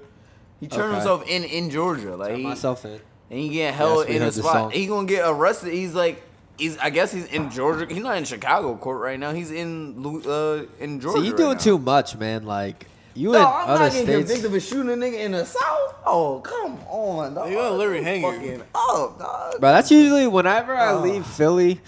He 0.60 0.68
turned 0.68 0.84
Okay. 0.84 0.94
himself 0.94 1.28
in 1.28 1.44
in 1.44 1.70
Georgia, 1.70 2.16
like 2.16 2.30
Turn 2.30 2.38
he, 2.38 2.44
myself 2.46 2.84
in. 2.84 3.00
and 3.30 3.38
he 3.38 3.48
getting 3.50 3.74
held 3.74 4.08
Yes, 4.08 4.16
in 4.16 4.22
a 4.22 4.32
spot. 4.32 4.52
song. 4.52 4.70
He 4.70 4.86
gonna 4.86 5.06
get 5.06 5.28
arrested. 5.28 5.72
He's 5.72 5.94
like. 5.94 6.22
He's, 6.56 6.78
I 6.78 6.90
guess 6.90 7.10
he's 7.10 7.26
in 7.26 7.50
Georgia. 7.50 7.92
He's 7.92 8.00
not 8.04 8.16
in 8.16 8.22
Chicago 8.24 8.76
court 8.76 9.00
right 9.00 9.18
now. 9.18 9.32
He's 9.32 9.50
in 9.50 10.00
Lu- 10.00 10.22
uh, 10.22 10.66
in 10.78 11.00
Georgia. 11.00 11.18
See, 11.18 11.24
you 11.26 11.32
right 11.32 11.36
doing 11.36 11.52
now. 11.54 11.58
too 11.58 11.78
much, 11.78 12.16
man. 12.16 12.46
Like 12.46 12.86
you 13.14 13.32
No, 13.32 13.40
in 13.40 13.44
I'm 13.44 13.68
other 13.70 13.84
not 13.86 13.90
getting 13.92 14.06
states. 14.06 14.30
convicted 14.30 14.54
of 14.54 14.62
shooting 14.62 14.92
a 14.92 14.94
nigga 14.96 15.18
in 15.18 15.32
the 15.32 15.44
South. 15.44 15.94
Oh, 16.06 16.38
come 16.44 16.78
on, 16.88 17.34
dog. 17.34 17.48
They 17.48 17.54
gonna 17.56 17.74
literally 17.76 18.04
hang 18.04 18.22
you. 18.22 18.30
Fucking 18.30 18.62
up, 18.72 19.18
dog. 19.18 19.60
Bro, 19.60 19.72
that's 19.72 19.90
usually 19.90 20.28
whenever 20.28 20.76
I 20.76 20.92
Oh, 20.92 21.00
leave 21.00 21.26
Philly, 21.26 21.80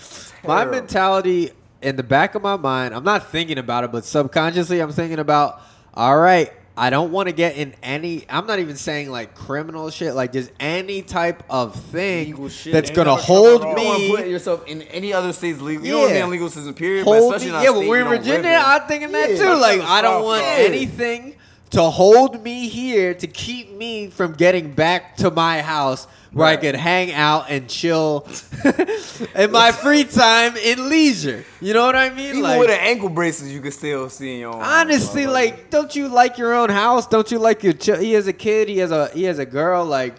my 0.44 0.64
mentality 0.64 1.52
in 1.82 1.96
the 1.96 2.02
back 2.02 2.34
of 2.34 2.42
my 2.42 2.56
mind, 2.56 2.94
I'm 2.94 3.04
not 3.04 3.30
thinking 3.30 3.58
about 3.58 3.84
it, 3.84 3.92
but 3.92 4.04
subconsciously 4.04 4.80
I'm 4.80 4.92
thinking 4.92 5.18
about, 5.18 5.60
all 5.94 6.16
right, 6.18 6.52
I 6.78 6.90
don't 6.90 7.10
want 7.10 7.28
to 7.28 7.34
get 7.34 7.56
in 7.56 7.74
any, 7.82 8.26
I'm 8.28 8.46
not 8.46 8.58
even 8.58 8.76
saying 8.76 9.10
like 9.10 9.34
criminal 9.34 9.88
shit, 9.90 10.14
like 10.14 10.32
just 10.32 10.50
any 10.60 11.00
type 11.02 11.42
of 11.48 11.74
thing 11.74 12.48
shit. 12.50 12.72
that's 12.72 12.90
going 12.90 13.06
to 13.06 13.14
hold 13.16 13.62
all. 13.62 13.70
You 13.70 13.76
don't 13.76 13.84
want 13.86 14.02
to 14.02 14.10
put 14.10 14.24
me. 14.26 14.30
yourself 14.30 14.66
in 14.66 14.82
any 14.82 15.12
other 15.12 15.32
state's 15.32 15.60
legal. 15.60 15.86
You 15.86 15.92
don't 15.92 16.00
want 16.02 16.12
to 16.12 16.18
Yeah. 16.18 16.26
legal 16.26 16.50
system, 16.50 16.74
period. 16.74 17.06
but 17.06 17.22
especially 17.22 17.46
me. 17.46 17.52
not 17.52 17.64
Yeah, 17.64 17.72
but 17.72 17.86
we're 17.86 18.00
in 18.00 18.08
Virginia. 18.08 18.62
I'm 18.64 18.82
thinking 18.86 19.12
that 19.12 19.30
Yeah. 19.30 19.36
too. 19.36 19.54
Like, 19.54 19.80
I 19.80 20.02
don't 20.02 20.22
want 20.24 20.42
yeah. 20.42 20.56
anything 20.58 21.36
to 21.70 21.82
hold 21.82 22.42
me 22.42 22.68
here 22.68 23.14
to 23.14 23.26
keep 23.26 23.72
me 23.72 24.08
from 24.08 24.32
getting 24.32 24.72
back 24.72 25.16
to 25.16 25.30
my 25.30 25.62
house 25.62 26.06
where 26.32 26.46
I 26.46 26.56
could 26.56 26.74
hang 26.74 27.12
out 27.12 27.46
and 27.48 27.68
chill 27.68 28.26
in 29.34 29.50
my 29.50 29.72
free 29.72 30.04
time 30.04 30.56
in 30.56 30.88
leisure. 30.90 31.44
You 31.60 31.72
know 31.72 31.86
what 31.86 31.96
I 31.96 32.10
mean? 32.10 32.30
Even 32.30 32.42
Like, 32.42 32.60
with 32.60 32.70
an 32.70 32.78
ankle 32.80 33.08
braces, 33.08 33.52
you 33.52 33.60
can 33.62 33.72
still 33.72 34.10
see 34.10 34.34
in 34.34 34.40
your 34.40 34.54
own. 34.54 34.60
honestly, 34.62 35.24
house, 35.24 35.32
like, 35.32 35.70
don't 35.70 35.96
you 35.96 36.08
like 36.08 36.36
your 36.36 36.54
own 36.54 36.68
house? 36.68 37.06
Don't 37.06 37.30
you 37.30 37.38
like 37.38 37.62
your? 37.62 37.72
Ch- 37.72 37.98
he 37.98 38.12
has 38.12 38.26
a 38.26 38.32
kid. 38.34 38.68
He 38.68 38.78
has 38.78 38.90
a 38.92 39.08
he 39.08 39.24
has 39.24 39.38
a 39.38 39.46
girl. 39.46 39.84
Like, 39.86 40.14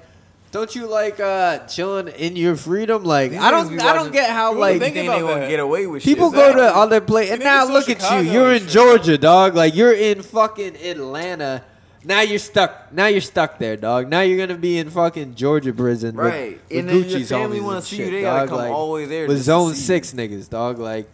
don't 0.58 0.76
you 0.76 0.88
like 0.88 1.20
uh 1.20 1.60
chilling 1.68 2.08
in 2.10 2.36
your 2.36 2.56
freedom? 2.56 3.04
Like, 3.04 3.32
These 3.32 3.40
I 3.40 3.52
niggas 3.52 3.70
don't 3.70 3.82
I 3.82 3.94
don't 3.94 4.12
get 4.12 4.30
how 4.32 4.50
People 4.50 4.62
like 4.62 4.80
think 4.80 4.94
think 4.96 4.96
they 4.96 5.18
about 5.18 5.22
gonna 5.28 5.40
that. 5.42 5.50
get 5.50 5.60
away 5.60 5.88
with 5.88 6.04
People 6.04 6.30
shit. 6.30 6.36
go 6.36 6.46
to 6.54 6.60
Exactly. 6.60 6.82
other 6.82 7.02
places, 7.02 7.32
and 7.34 7.44
now 7.44 7.66
look 7.66 7.84
at 7.90 7.90
you. 7.90 7.96
Chicago 8.04 8.22
You're 8.32 8.48
and 8.52 8.56
in 8.62 8.62
shit. 8.64 8.70
Georgia, 8.72 9.18
dog. 9.18 9.56
Like 9.56 9.76
you're 9.76 9.94
in 9.94 10.22
fucking 10.24 10.76
Atlanta. 10.78 11.64
Now 12.04 12.22
you're 12.22 12.40
stuck. 12.40 12.94
Now 12.94 13.08
you're 13.08 13.22
stuck 13.22 13.58
there, 13.60 13.76
dog. 13.76 14.10
Now 14.10 14.22
you're 14.22 14.38
gonna 14.46 14.58
be 14.60 14.78
in 14.78 14.90
fucking 14.90 15.36
Georgia 15.36 15.74
prison, 15.74 16.16
with- 16.16 16.26
Right. 16.26 16.60
With, 16.70 16.80
And 16.80 16.90
then 16.90 16.96
your 17.10 17.20
Gucci's 17.20 17.30
family 17.30 17.60
homies 17.60 17.64
wanna 17.64 17.76
and 17.78 17.86
see 17.86 17.98
you, 17.98 18.04
shit, 18.06 18.12
they 18.14 18.22
gotta 18.22 18.40
dog. 18.42 18.50
come 18.50 18.58
like, 18.60 18.72
all 18.72 18.88
the 18.88 18.94
way 18.94 19.06
there 19.06 19.28
with 19.28 19.38
just 19.38 19.46
to 19.48 19.52
zone 19.52 19.74
see 19.76 19.82
six 19.82 20.12
niggas, 20.14 20.50
dog. 20.50 20.80
Like 20.80 21.10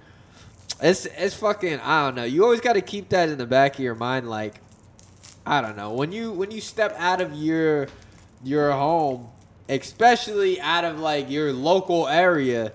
it's 0.81 1.05
it's 1.05 1.35
fucking. 1.35 1.79
I 1.79 2.05
don't 2.05 2.15
know. 2.15 2.23
You 2.25 2.43
always 2.43 2.61
got 2.61 2.73
to 2.73 2.81
keep 2.81 3.09
that 3.09 3.29
in 3.29 3.37
the 3.37 3.45
back 3.45 3.75
of 3.75 3.79
your 3.79 3.95
mind. 3.95 4.29
Like 4.29 4.55
I 5.45 5.61
don't 5.61 5.75
know 5.77 5.93
when 5.93 6.11
you 6.11 6.31
when 6.31 6.51
you 6.51 6.61
step 6.61 6.95
out 6.99 7.21
of 7.21 7.33
your 7.33 7.87
your 8.43 8.71
home, 8.73 9.27
especially 9.69 10.59
out 10.61 10.85
of 10.85 10.99
like 10.99 11.29
your 11.29 11.53
local 11.53 12.07
area. 12.07 12.73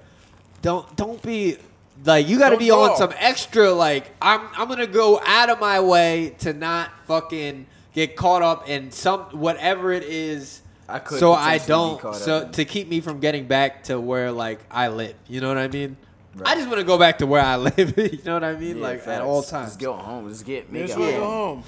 Don't 0.62 0.96
don't 0.96 1.22
be 1.22 1.56
like 2.04 2.28
you 2.28 2.38
got 2.38 2.50
to 2.50 2.56
Don't 2.56 2.58
be 2.58 2.70
on 2.70 2.96
some 2.96 3.12
extra. 3.18 3.70
Like 3.72 4.10
I'm 4.20 4.48
I'm 4.56 4.68
gonna 4.68 4.86
go 4.86 5.20
out 5.24 5.50
of 5.50 5.60
my 5.60 5.80
way 5.80 6.34
to 6.40 6.52
not 6.52 6.90
fucking 7.06 7.66
get 7.94 8.16
caught 8.16 8.42
up 8.42 8.68
in 8.68 8.90
some 8.90 9.20
whatever 9.38 9.92
it 9.92 10.04
is. 10.04 10.62
I 10.88 11.00
could 11.00 11.18
so 11.18 11.32
I 11.32 11.58
don't 11.58 12.00
so 12.14 12.38
up 12.38 12.52
to 12.52 12.64
keep 12.64 12.88
me 12.88 13.00
from 13.00 13.20
getting 13.20 13.46
back 13.46 13.84
to 13.84 14.00
where 14.00 14.32
like 14.32 14.60
I 14.70 14.88
live. 14.88 15.14
You 15.28 15.40
know 15.40 15.48
what 15.48 15.58
I 15.58 15.68
mean? 15.68 15.96
I 16.44 16.54
just 16.54 16.68
want 16.68 16.78
to 16.78 16.84
go 16.84 16.98
back 16.98 17.18
to 17.18 17.26
where 17.26 17.42
I 17.42 17.56
live. 17.68 17.98
you 17.98 18.20
know 18.24 18.34
what 18.34 18.44
I 18.44 18.54
mean? 18.54 18.78
Yeah, 18.78 18.82
like 18.82 19.06
at 19.06 19.20
all 19.22 19.42
times. 19.42 19.70
Just 19.70 19.80
go 19.80 19.92
home. 19.94 20.28
Just 20.28 20.46
get 20.46 20.70
me. 20.72 20.80
Just 20.80 20.94
to 20.94 20.98
go 21.00 21.12
home. 21.12 21.22
home. 21.22 21.64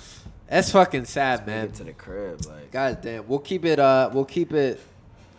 That's 0.49 0.71
fucking 0.73 1.05
sad, 1.05 1.41
Make 1.41 1.47
man. 1.47 1.65
it 1.67 1.75
to 1.75 1.85
the 1.85 1.93
crib. 1.93 2.45
Like 2.47 2.71
God 2.71 3.03
damn. 3.03 3.29
We'll 3.29 3.39
keep 3.41 3.65
it. 3.65 3.79
Uh, 3.79 4.11
we'll 4.13 4.25
keep 4.25 4.53
it. 4.53 4.81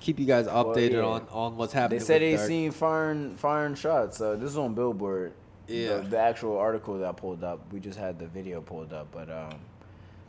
Keep 0.01 0.19
you 0.19 0.25
guys 0.25 0.47
updated 0.47 0.93
yeah. 0.93 1.03
on 1.03 1.27
on 1.31 1.57
what's 1.57 1.73
happening. 1.73 1.99
they 1.99 2.05
said 2.05 2.21
with 2.21 2.39
they 2.39 2.43
Durk. 2.43 2.47
seen 2.47 2.71
firing 2.71 3.35
firing 3.37 3.75
shots. 3.75 4.19
Uh, 4.19 4.35
this 4.35 4.49
is 4.49 4.57
on 4.57 4.73
Billboard. 4.73 5.33
Yeah. 5.67 5.97
The, 5.97 6.09
the 6.09 6.19
actual 6.19 6.57
article 6.57 6.97
that 6.97 7.07
I 7.07 7.11
pulled 7.13 7.43
up. 7.43 7.71
We 7.71 7.79
just 7.79 7.97
had 7.97 8.19
the 8.19 8.27
video 8.27 8.61
pulled 8.61 8.91
up, 8.91 9.07
but 9.11 9.29
um, 9.29 9.59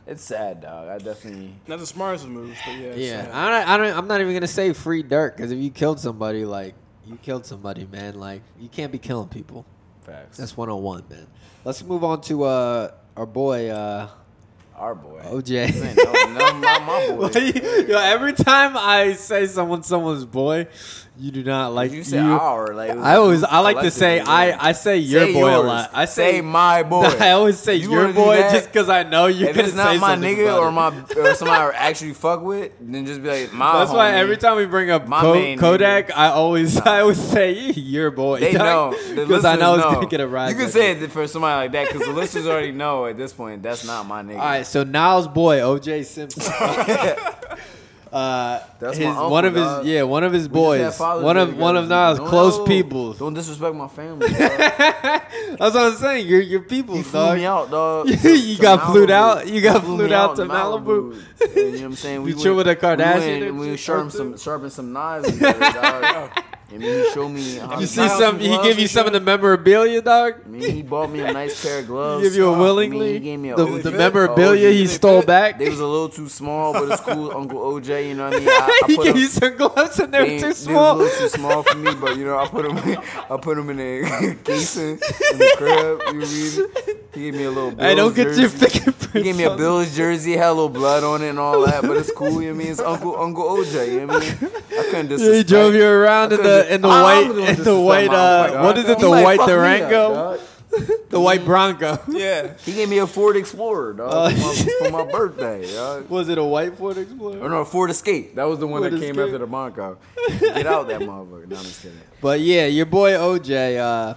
it's 0.07 0.23
sad, 0.23 0.61
dog. 0.61 0.89
I 0.89 0.99
definitely. 0.99 1.55
Not 1.67 1.79
the 1.79 1.87
smartest 1.87 2.25
of 2.25 2.29
moves, 2.31 2.57
but 2.65 2.73
yeah. 2.77 2.93
Yeah, 2.93 3.23
sad. 3.23 3.31
I 3.31 3.49
don't, 3.49 3.69
I 3.69 3.77
don't. 3.77 3.97
I'm 3.97 4.07
not 4.07 4.21
even 4.21 4.33
gonna 4.33 4.47
say 4.47 4.71
free 4.73 5.03
Durk 5.03 5.35
because 5.35 5.51
if 5.51 5.59
you 5.59 5.71
killed 5.71 5.99
somebody, 5.99 6.45
like 6.45 6.75
you 7.05 7.17
killed 7.17 7.45
somebody, 7.45 7.85
man. 7.85 8.19
Like 8.19 8.41
you 8.59 8.69
can't 8.69 8.91
be 8.91 8.99
killing 8.99 9.27
people. 9.27 9.65
Facts. 10.05 10.37
That's 10.37 10.55
101, 10.55 11.05
man. 11.09 11.27
Let's 11.65 11.83
move 11.83 12.03
on 12.03 12.21
to 12.21 12.43
uh 12.43 12.91
our 13.15 13.25
boy 13.25 13.69
uh 13.69 14.09
our 14.83 14.95
boy. 14.95 15.21
OJ. 15.23 15.73
No, 16.03 16.39
no, 16.39 16.59
not 16.59 16.85
my 16.85 17.07
boy. 17.15 17.39
Yo, 17.87 17.97
every 17.97 18.33
time 18.33 18.75
I 18.75 19.13
say 19.13 19.45
someone 19.47 19.83
someone's 19.83 20.25
boy, 20.25 20.67
you 21.15 21.29
do 21.29 21.43
not 21.43 21.73
like 21.73 21.91
you 21.91 22.03
said 22.03 22.23
you- 22.25 22.31
our 22.31 22.73
like. 22.73 22.89
I 22.91 23.15
always 23.17 23.43
I 23.43 23.59
like 23.59 23.79
to 23.81 23.91
say 23.91 24.19
I 24.19 24.69
I 24.69 24.71
say 24.71 24.97
your 24.97 25.27
Say 25.27 25.33
boy 25.33 25.55
a 25.55 25.61
lot. 25.61 25.91
I 25.93 26.05
say, 26.05 26.41
my 26.41 26.81
boy. 26.93 27.03
I 27.05 27.31
always 27.31 27.59
say 27.59 27.75
You 27.75 27.91
your 27.91 28.11
boy 28.11 28.37
just 28.51 28.65
because 28.71 28.89
I 28.89 29.03
know 29.03 29.27
you're 29.27 29.49
if 29.49 29.57
it's 29.57 29.75
not 29.75 29.93
say 29.93 29.99
my 29.99 30.15
nigga 30.15 30.59
or 30.59 30.71
my 30.71 30.87
or 31.15 31.35
somebody 31.35 31.61
I 31.61 31.69
actually 31.89 32.13
fuck 32.13 32.41
with, 32.41 32.71
then 32.81 33.05
just 33.05 33.21
be 33.21 33.29
like 33.29 33.53
my. 33.53 33.79
That's 33.79 33.91
why 33.91 34.11
every 34.13 34.37
time 34.37 34.57
we 34.57 34.65
bring 34.65 34.89
up 34.89 35.07
My 35.07 35.21
Ko- 35.21 35.55
Kodak, 35.57 36.07
nigga. 36.09 36.17
I 36.17 36.27
always 36.29 36.77
I 36.85 37.01
always 37.01 37.21
say 37.21 37.53
your 37.53 38.09
boy. 38.09 38.39
They 38.39 38.53
know 38.53 38.95
because 39.15 39.45
I 39.45 39.55
know 39.55 39.75
it's 39.75 39.83
gonna 39.83 40.07
get 40.07 40.19
a 40.21 40.27
rise. 40.27 40.51
You 40.51 40.57
can 40.57 40.69
say 40.69 40.91
it 40.93 41.11
for 41.11 41.27
somebody 41.27 41.55
like 41.65 41.71
that 41.73 41.87
because 41.93 42.07
the 42.07 42.13
listeners 42.13 42.47
already 42.47 42.71
know 42.71 43.05
at 43.05 43.17
this 43.17 43.33
point 43.33 43.61
that's 43.61 43.85
not 43.85 44.07
my 44.07 44.23
nigga. 44.23 44.39
All 44.39 44.45
right, 44.45 44.65
so 44.65 44.83
Niles' 44.83 45.27
boy 45.27 45.59
OJ 45.59 46.05
Simpson. 46.05 46.51
Uh, 48.13 48.59
That's 48.79 48.97
his, 48.97 49.05
my 49.05 49.11
uncle, 49.11 49.29
one 49.31 49.45
of 49.45 49.55
his 49.55 49.63
dog. 49.63 49.85
yeah 49.85 50.03
one 50.03 50.23
of 50.23 50.31
his 50.33 50.47
We 50.47 50.53
boys 50.53 50.99
one 50.99 51.37
of 51.37 51.57
one 51.57 51.75
of 51.75 51.89
Don't- 52.19 52.27
close 52.29 52.57
no, 52.59 52.65
people. 52.65 53.13
Don't 53.13 53.33
disrespect 53.33 53.75
my 53.75 53.87
family. 53.87 54.27
Dog. 54.29 54.39
That's 54.39 55.23
what 55.59 55.75
I'm 55.77 55.95
saying. 55.95 56.27
You're 56.27 56.41
your 56.41 56.61
people, 56.61 56.95
flew 57.03 57.19
dog. 57.19 57.37
me 57.37 57.45
out, 57.45 57.71
dog. 57.71 58.07
You 58.09 58.15
to- 58.17 58.37
to 58.55 58.61
got 58.61 58.91
flued 58.91 59.09
out? 59.11 59.47
You 59.47 59.61
got 59.61 59.83
flew 59.83 59.97
flued 59.97 60.11
out 60.11 60.35
to 60.37 60.43
Malibu? 60.45 61.19
And 61.41 61.55
you 61.55 61.63
know 61.71 61.71
what 61.79 61.83
I'm 61.85 61.95
saying? 61.95 62.23
You 62.27 62.35
chill 62.35 62.55
with 62.55 62.67
a 62.67 62.75
Kardashian 62.75 63.19
We, 63.25 63.31
went, 63.31 63.43
and 63.43 63.59
we 63.59 63.77
sharpened 63.77 64.11
some 64.13 64.37
sharpened 64.37 64.71
some 64.73 64.93
knives. 64.93 65.31
Together, 65.31 65.59
dog. 65.59 66.31
And 66.73 66.81
then 66.81 67.03
he 67.05 67.11
showed 67.11 67.29
me 67.29 67.55
how 67.61 67.75
You 67.75 67.81
to 67.81 67.87
see 67.87 68.01
Niles 68.01 68.17
some? 68.17 68.39
He 68.39 68.47
gloves 68.47 68.67
give 68.67 68.79
you 68.79 68.87
some 68.87 69.05
of 69.05 69.13
the 69.13 69.19
memorabilia, 69.19 70.01
dog. 70.01 70.33
I 70.43 70.47
mean, 70.49 70.71
he 70.71 70.81
bought 70.81 71.11
me 71.11 71.19
a 71.19 71.31
nice 71.31 71.61
pair 71.63 71.77
of 71.79 71.83
He 71.83 71.87
gloves. 71.87 72.23
give 72.23 72.35
you 72.35 72.49
a 72.49 72.53
I 72.53 72.59
willingly. 72.59 72.99
mean, 72.99 73.13
he 73.13 73.19
gave 73.19 73.39
me 73.39 73.49
a 73.51 73.55
the, 73.55 73.67
OG 73.67 73.81
the 73.83 73.91
memorabilia 73.91 74.67
Oh, 74.69 74.71
he 74.71 74.79
they 74.79 74.85
stole 74.87 75.19
fit? 75.21 75.27
back. 75.27 75.59
They 75.59 75.69
was 75.69 75.79
a 75.79 75.85
little 75.85 76.09
too 76.09 76.27
small, 76.29 76.73
but 76.73 76.89
it's 76.91 77.01
cool. 77.01 77.31
Uncle 77.37 77.59
OJ, 77.59 78.07
you 78.09 78.15
know 78.15 78.25
what 78.25 78.33
I 78.35 78.39
mean? 78.39 78.47
I, 78.49 78.81
I 78.83 78.87
he 78.87 78.97
gave 78.97 79.17
you 79.17 79.27
some 79.27 79.55
gloves 79.55 79.99
and 79.99 80.11
they 80.13 80.19
were 80.19 80.25
they, 80.25 80.39
too 80.39 80.47
they 80.47 80.53
small. 80.53 80.97
was 80.97 81.01
a 81.01 81.03
little 81.13 81.29
too 81.29 81.37
small 81.37 81.63
for 81.63 81.77
me, 81.77 81.93
but 81.93 82.17
you 82.17 82.25
know, 82.25 82.39
I 82.39 82.47
put 82.47 82.63
them, 82.67 82.77
I 83.29 83.37
put 83.37 83.55
them 83.55 83.69
in 83.69 83.79
a 83.79 84.35
casing 84.43 84.89
in 85.31 85.37
the 85.37 85.53
crib. 85.57 86.01
You 86.07 86.13
know 86.13 86.25
what 86.25 86.77
I 86.87 86.87
mean? 86.93 86.97
He 87.13 87.21
gave 87.21 87.35
me 87.35 87.43
a 87.43 87.51
little. 87.51 87.71
Bills 87.71 87.81
Hey, 87.81 87.95
don't 87.95 88.15
get 88.15 88.27
your 88.27 88.35
jersey. 88.35 88.67
fingerprints. 88.67 89.13
He 89.13 89.21
gave 89.23 89.35
me 89.37 89.43
a 89.43 89.55
Bills 89.55 89.95
jersey, 89.95 90.31
had 90.33 90.47
a 90.49 90.53
little 90.53 90.69
blood 90.69 91.03
on 91.03 91.21
it 91.21 91.29
and 91.29 91.39
all 91.39 91.61
that, 91.65 91.83
but 91.83 91.95
it's 91.97 92.11
cool. 92.11 92.41
You 92.41 92.49
know 92.49 92.55
what 92.55 92.61
I 92.61 92.63
mean? 92.63 92.67
It's 92.71 92.79
Uncle 92.79 93.21
Uncle 93.21 93.43
OJ. 93.43 93.87
You 93.93 93.99
know 94.05 94.13
what 94.13 94.23
I 94.23 94.25
mean? 94.41 94.51
I 94.79 94.83
couldn't 94.83 95.05
it. 95.05 95.07
disrespect. 95.09 95.35
He 95.37 95.43
drove 95.43 95.73
you 95.75 95.85
around 95.87 96.33
in 96.33 96.41
the 96.41 96.73
in 96.73 96.81
the 96.81 96.87
white 96.87 97.27
gonna 97.27 97.41
in 97.43 97.63
the 97.63 97.79
white 97.79 98.07
my 98.09 98.15
uh 98.15 98.43
uncle, 98.45 98.63
what 98.63 98.77
it 98.77 98.87
the 98.99 99.07
might 99.09 99.23
white 99.23 99.37
fuck 99.37 99.47
me 99.47 99.53
up, 99.53 99.59
Durango 99.59 100.39
the 101.11 101.19
white 101.19 101.45
Bronco 101.45 101.99
Yeah. 102.07 102.53
He 102.65 102.73
gave 102.73 102.89
me 102.89 102.97
a 102.97 103.05
Ford 103.05 103.37
Explorer, 103.37 103.93
dog, 103.93 104.09
Oh, 104.11 104.29
for, 104.31 104.89
my, 104.89 104.89
for 104.89 105.05
my 105.05 105.11
birthday. 105.11 105.71
Dog. 105.71 106.09
was 106.09 106.29
it 106.29 106.39
a 106.39 106.43
white 106.43 106.75
Ford 106.79 106.97
Or 106.97 107.01
Explorer 107.01 107.47
no, 107.47 107.57
a 107.61 107.65
Ford 107.65 107.91
Escape. 107.91 108.33
That 108.33 108.45
was 108.45 108.57
the 108.57 108.65
one 108.65 108.81
Ford 108.81 108.93
that 108.93 108.99
came 108.99 109.11
Escape. 109.11 109.25
after 109.25 109.37
the 109.37 109.45
Bronco. 109.45 109.99
Get 110.39 110.65
out 110.65 110.87
that 110.87 111.01
motherfucker. 111.01 111.47
No, 111.47 111.57
I'm 111.57 111.63
just 111.63 111.83
kidding. 111.83 111.99
but 112.21 112.39
yeah 112.39 112.65
your 112.65 112.87
boy 112.87 113.11
OJ 113.11 113.77
uh 113.77 114.15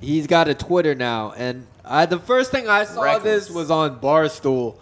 he's 0.00 0.26
got 0.26 0.48
a 0.48 0.54
Twitter 0.54 0.96
now 0.96 1.32
and 1.36 1.64
I 1.84 2.06
the 2.06 2.18
first 2.18 2.50
thing 2.50 2.68
I 2.68 2.84
saw 2.84 3.02
Reckless. 3.02 3.46
this 3.46 3.50
was 3.54 3.70
on 3.70 4.00
Barstool 4.00 4.76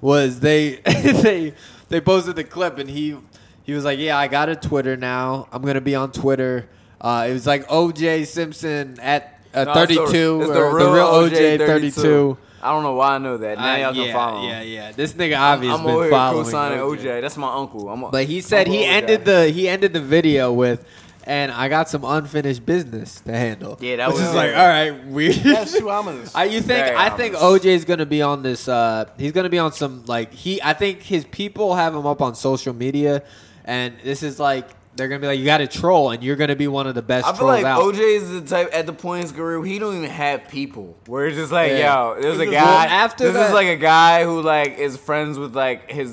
was 0.00 0.40
they 0.40 0.76
they 0.84 1.54
they 1.88 2.00
posted 2.00 2.36
the 2.36 2.44
clip 2.44 2.78
and 2.78 2.90
he 2.90 3.16
he 3.64 3.72
was 3.72 3.84
like 3.84 3.98
yeah 3.98 4.18
I 4.18 4.28
got 4.28 4.48
a 4.48 4.56
Twitter 4.56 4.96
now 4.96 5.48
I'm 5.52 5.62
gonna 5.62 5.80
be 5.80 5.94
on 5.94 6.12
Twitter 6.12 6.68
uh 7.00 7.26
it 7.28 7.32
was 7.32 7.46
like 7.46 7.66
OJ 7.68 8.26
Simpson 8.26 8.98
at 9.00 9.40
uh, 9.54 9.64
No, 9.64 9.72
it's 9.82 9.88
the- 9.94 10.06
32 10.06 10.40
it's 10.42 10.50
or 10.50 10.54
the 10.78 10.86
real 10.86 11.06
OJ 11.06 11.58
32. 11.58 12.36
I 12.64 12.70
don't 12.70 12.84
know 12.84 12.94
why 12.94 13.16
I 13.16 13.18
know 13.18 13.36
that. 13.38 13.58
Now 13.58 13.72
Uh, 13.72 13.76
y'all 13.76 13.96
yeah, 13.96 14.04
can 14.04 14.12
follow 14.14 14.40
him. 14.42 14.48
yeah, 14.50 14.62
yeah. 14.62 14.92
This 14.92 15.14
nigga 15.14 15.36
obviously 15.38 15.76
I'm 15.78 15.84
been 15.84 15.94
over 15.94 16.02
here 16.04 16.10
following 16.12 16.44
co-signing 16.44 16.78
OJ. 16.78 16.98
OJ. 17.00 17.20
That's 17.20 17.36
my 17.36 17.52
uncle. 17.52 17.88
I'm 17.88 18.04
a, 18.04 18.10
But 18.10 18.26
he 18.26 18.40
said 18.40 18.68
he 18.68 18.78
OJ. 18.84 18.86
ended 18.86 19.24
the 19.24 19.48
he 19.50 19.68
ended 19.68 19.92
the 19.92 20.00
video 20.00 20.52
with, 20.52 20.84
and 21.24 21.50
I 21.52 21.68
got 21.68 21.88
some 21.88 22.04
unfinished 22.04 22.64
business 22.66 23.20
to 23.22 23.32
handle. 23.32 23.78
Yeah, 23.80 23.96
that 23.96 24.08
Which 24.08 24.18
was 24.18 24.28
is 24.28 24.34
like 24.34 24.50
all 24.56 24.66
right, 24.68 25.06
we. 25.06 25.32
That's 25.32 25.76
too 25.78 25.90
ominous. 25.90 26.32
I, 26.34 26.44
you 26.44 26.60
think 26.60 26.84
Very 26.86 26.96
I 26.96 27.10
think. 27.10 27.34
OJ 27.36 27.64
is 27.66 27.84
gonna 27.84 28.06
be 28.06 28.22
on 28.22 28.42
this? 28.42 28.68
Uh, 28.68 29.06
he's 29.18 29.32
gonna 29.32 29.48
be 29.48 29.58
on 29.58 29.72
some 29.72 30.04
like 30.06 30.32
he. 30.32 30.60
I 30.62 30.72
think 30.72 31.02
his 31.02 31.24
people 31.24 31.74
have 31.74 31.94
him 31.94 32.06
up 32.06 32.20
on 32.22 32.34
social 32.34 32.74
media, 32.74 33.22
and 33.64 33.94
this 34.02 34.22
is 34.22 34.38
like 34.40 34.68
they're 34.94 35.08
gonna 35.08 35.20
be 35.20 35.26
like 35.26 35.38
you 35.38 35.44
got 35.46 35.58
to 35.58 35.66
troll, 35.66 36.10
and 36.10 36.22
you're 36.22 36.36
gonna 36.36 36.54
be 36.56 36.68
one 36.68 36.86
of 36.86 36.94
the 36.94 37.00
best 37.02 37.26
I 37.26 37.30
feel 37.32 37.38
trolls 37.48 37.62
like 37.62 37.64
out. 37.64 37.82
OJ 37.82 37.98
is 38.16 38.30
the 38.30 38.40
type 38.42 38.68
at 38.74 38.84
the 38.86 38.92
point 38.92 39.20
in 39.20 39.22
his 39.28 39.32
career 39.32 39.64
he 39.64 39.78
don't 39.78 39.96
even 39.96 40.10
have 40.10 40.48
people. 40.48 40.96
Where 41.06 41.26
it's 41.26 41.36
just 41.36 41.50
like, 41.52 41.70
Yeah. 41.72 42.14
yo, 42.14 42.20
there's 42.20 42.36
a 42.38 42.44
Well, 42.44 42.52
guy. 42.52 42.84
after 42.86 43.24
this 43.24 43.34
that- 43.34 43.46
is 43.48 43.54
like 43.54 43.68
a 43.68 43.76
guy 43.76 44.24
who 44.24 44.42
like 44.42 44.78
is 44.78 44.96
friends 44.96 45.38
with 45.38 45.56
like 45.56 45.90
his. 45.90 46.12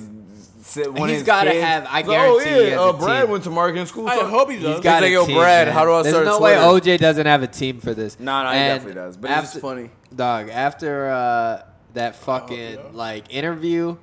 Si- 0.69 0.87
One 0.87 1.09
of 1.09 1.15
He's 1.15 1.23
gotta 1.23 1.51
have- 1.61 1.87
I 1.89 1.99
He's 1.99 2.07
like, 2.07 2.19
oh, 2.19 2.39
guarantee 2.39 2.49
he 2.49 2.69
yeah, 2.69 2.69
has 2.71 2.79
uh, 2.79 2.83
a 2.89 2.93
Brad 2.93 3.21
team. 3.23 3.31
went 3.31 3.43
to 3.45 3.49
marketing 3.49 3.85
school. 3.85 4.07
I 4.07 4.15
so- 4.15 4.27
hope 4.27 4.49
he 4.49 4.55
He's 4.57 4.63
does. 4.65 4.81
got 4.81 5.01
like, 5.01 5.09
a 5.09 5.13
yo, 5.13 5.25
team, 5.25 5.37
Brad, 5.37 5.67
man. 5.67 5.73
how 5.75 5.85
do 5.85 5.91
I 5.93 6.01
There's 6.03 6.13
start 6.15 6.25
no 6.25 6.39
way 6.39 6.53
OJ 6.55 6.97
doesn't 6.99 7.25
have 7.25 7.43
a 7.43 7.47
team 7.47 7.79
for 7.79 7.93
this. 7.93 8.19
No, 8.19 8.43
no, 8.43 8.49
he 8.49 8.55
And 8.57 8.75
definitely 8.79 9.01
does. 9.01 9.17
But 9.17 9.31
it's 9.43 9.57
funny. 9.59 9.89
Dog, 10.15 10.49
after 10.49 11.09
uh, 11.09 11.61
that 11.93 12.15
fucking 12.17 12.57
yeah. 12.75 12.79
like 12.93 13.33
interview 13.33 13.97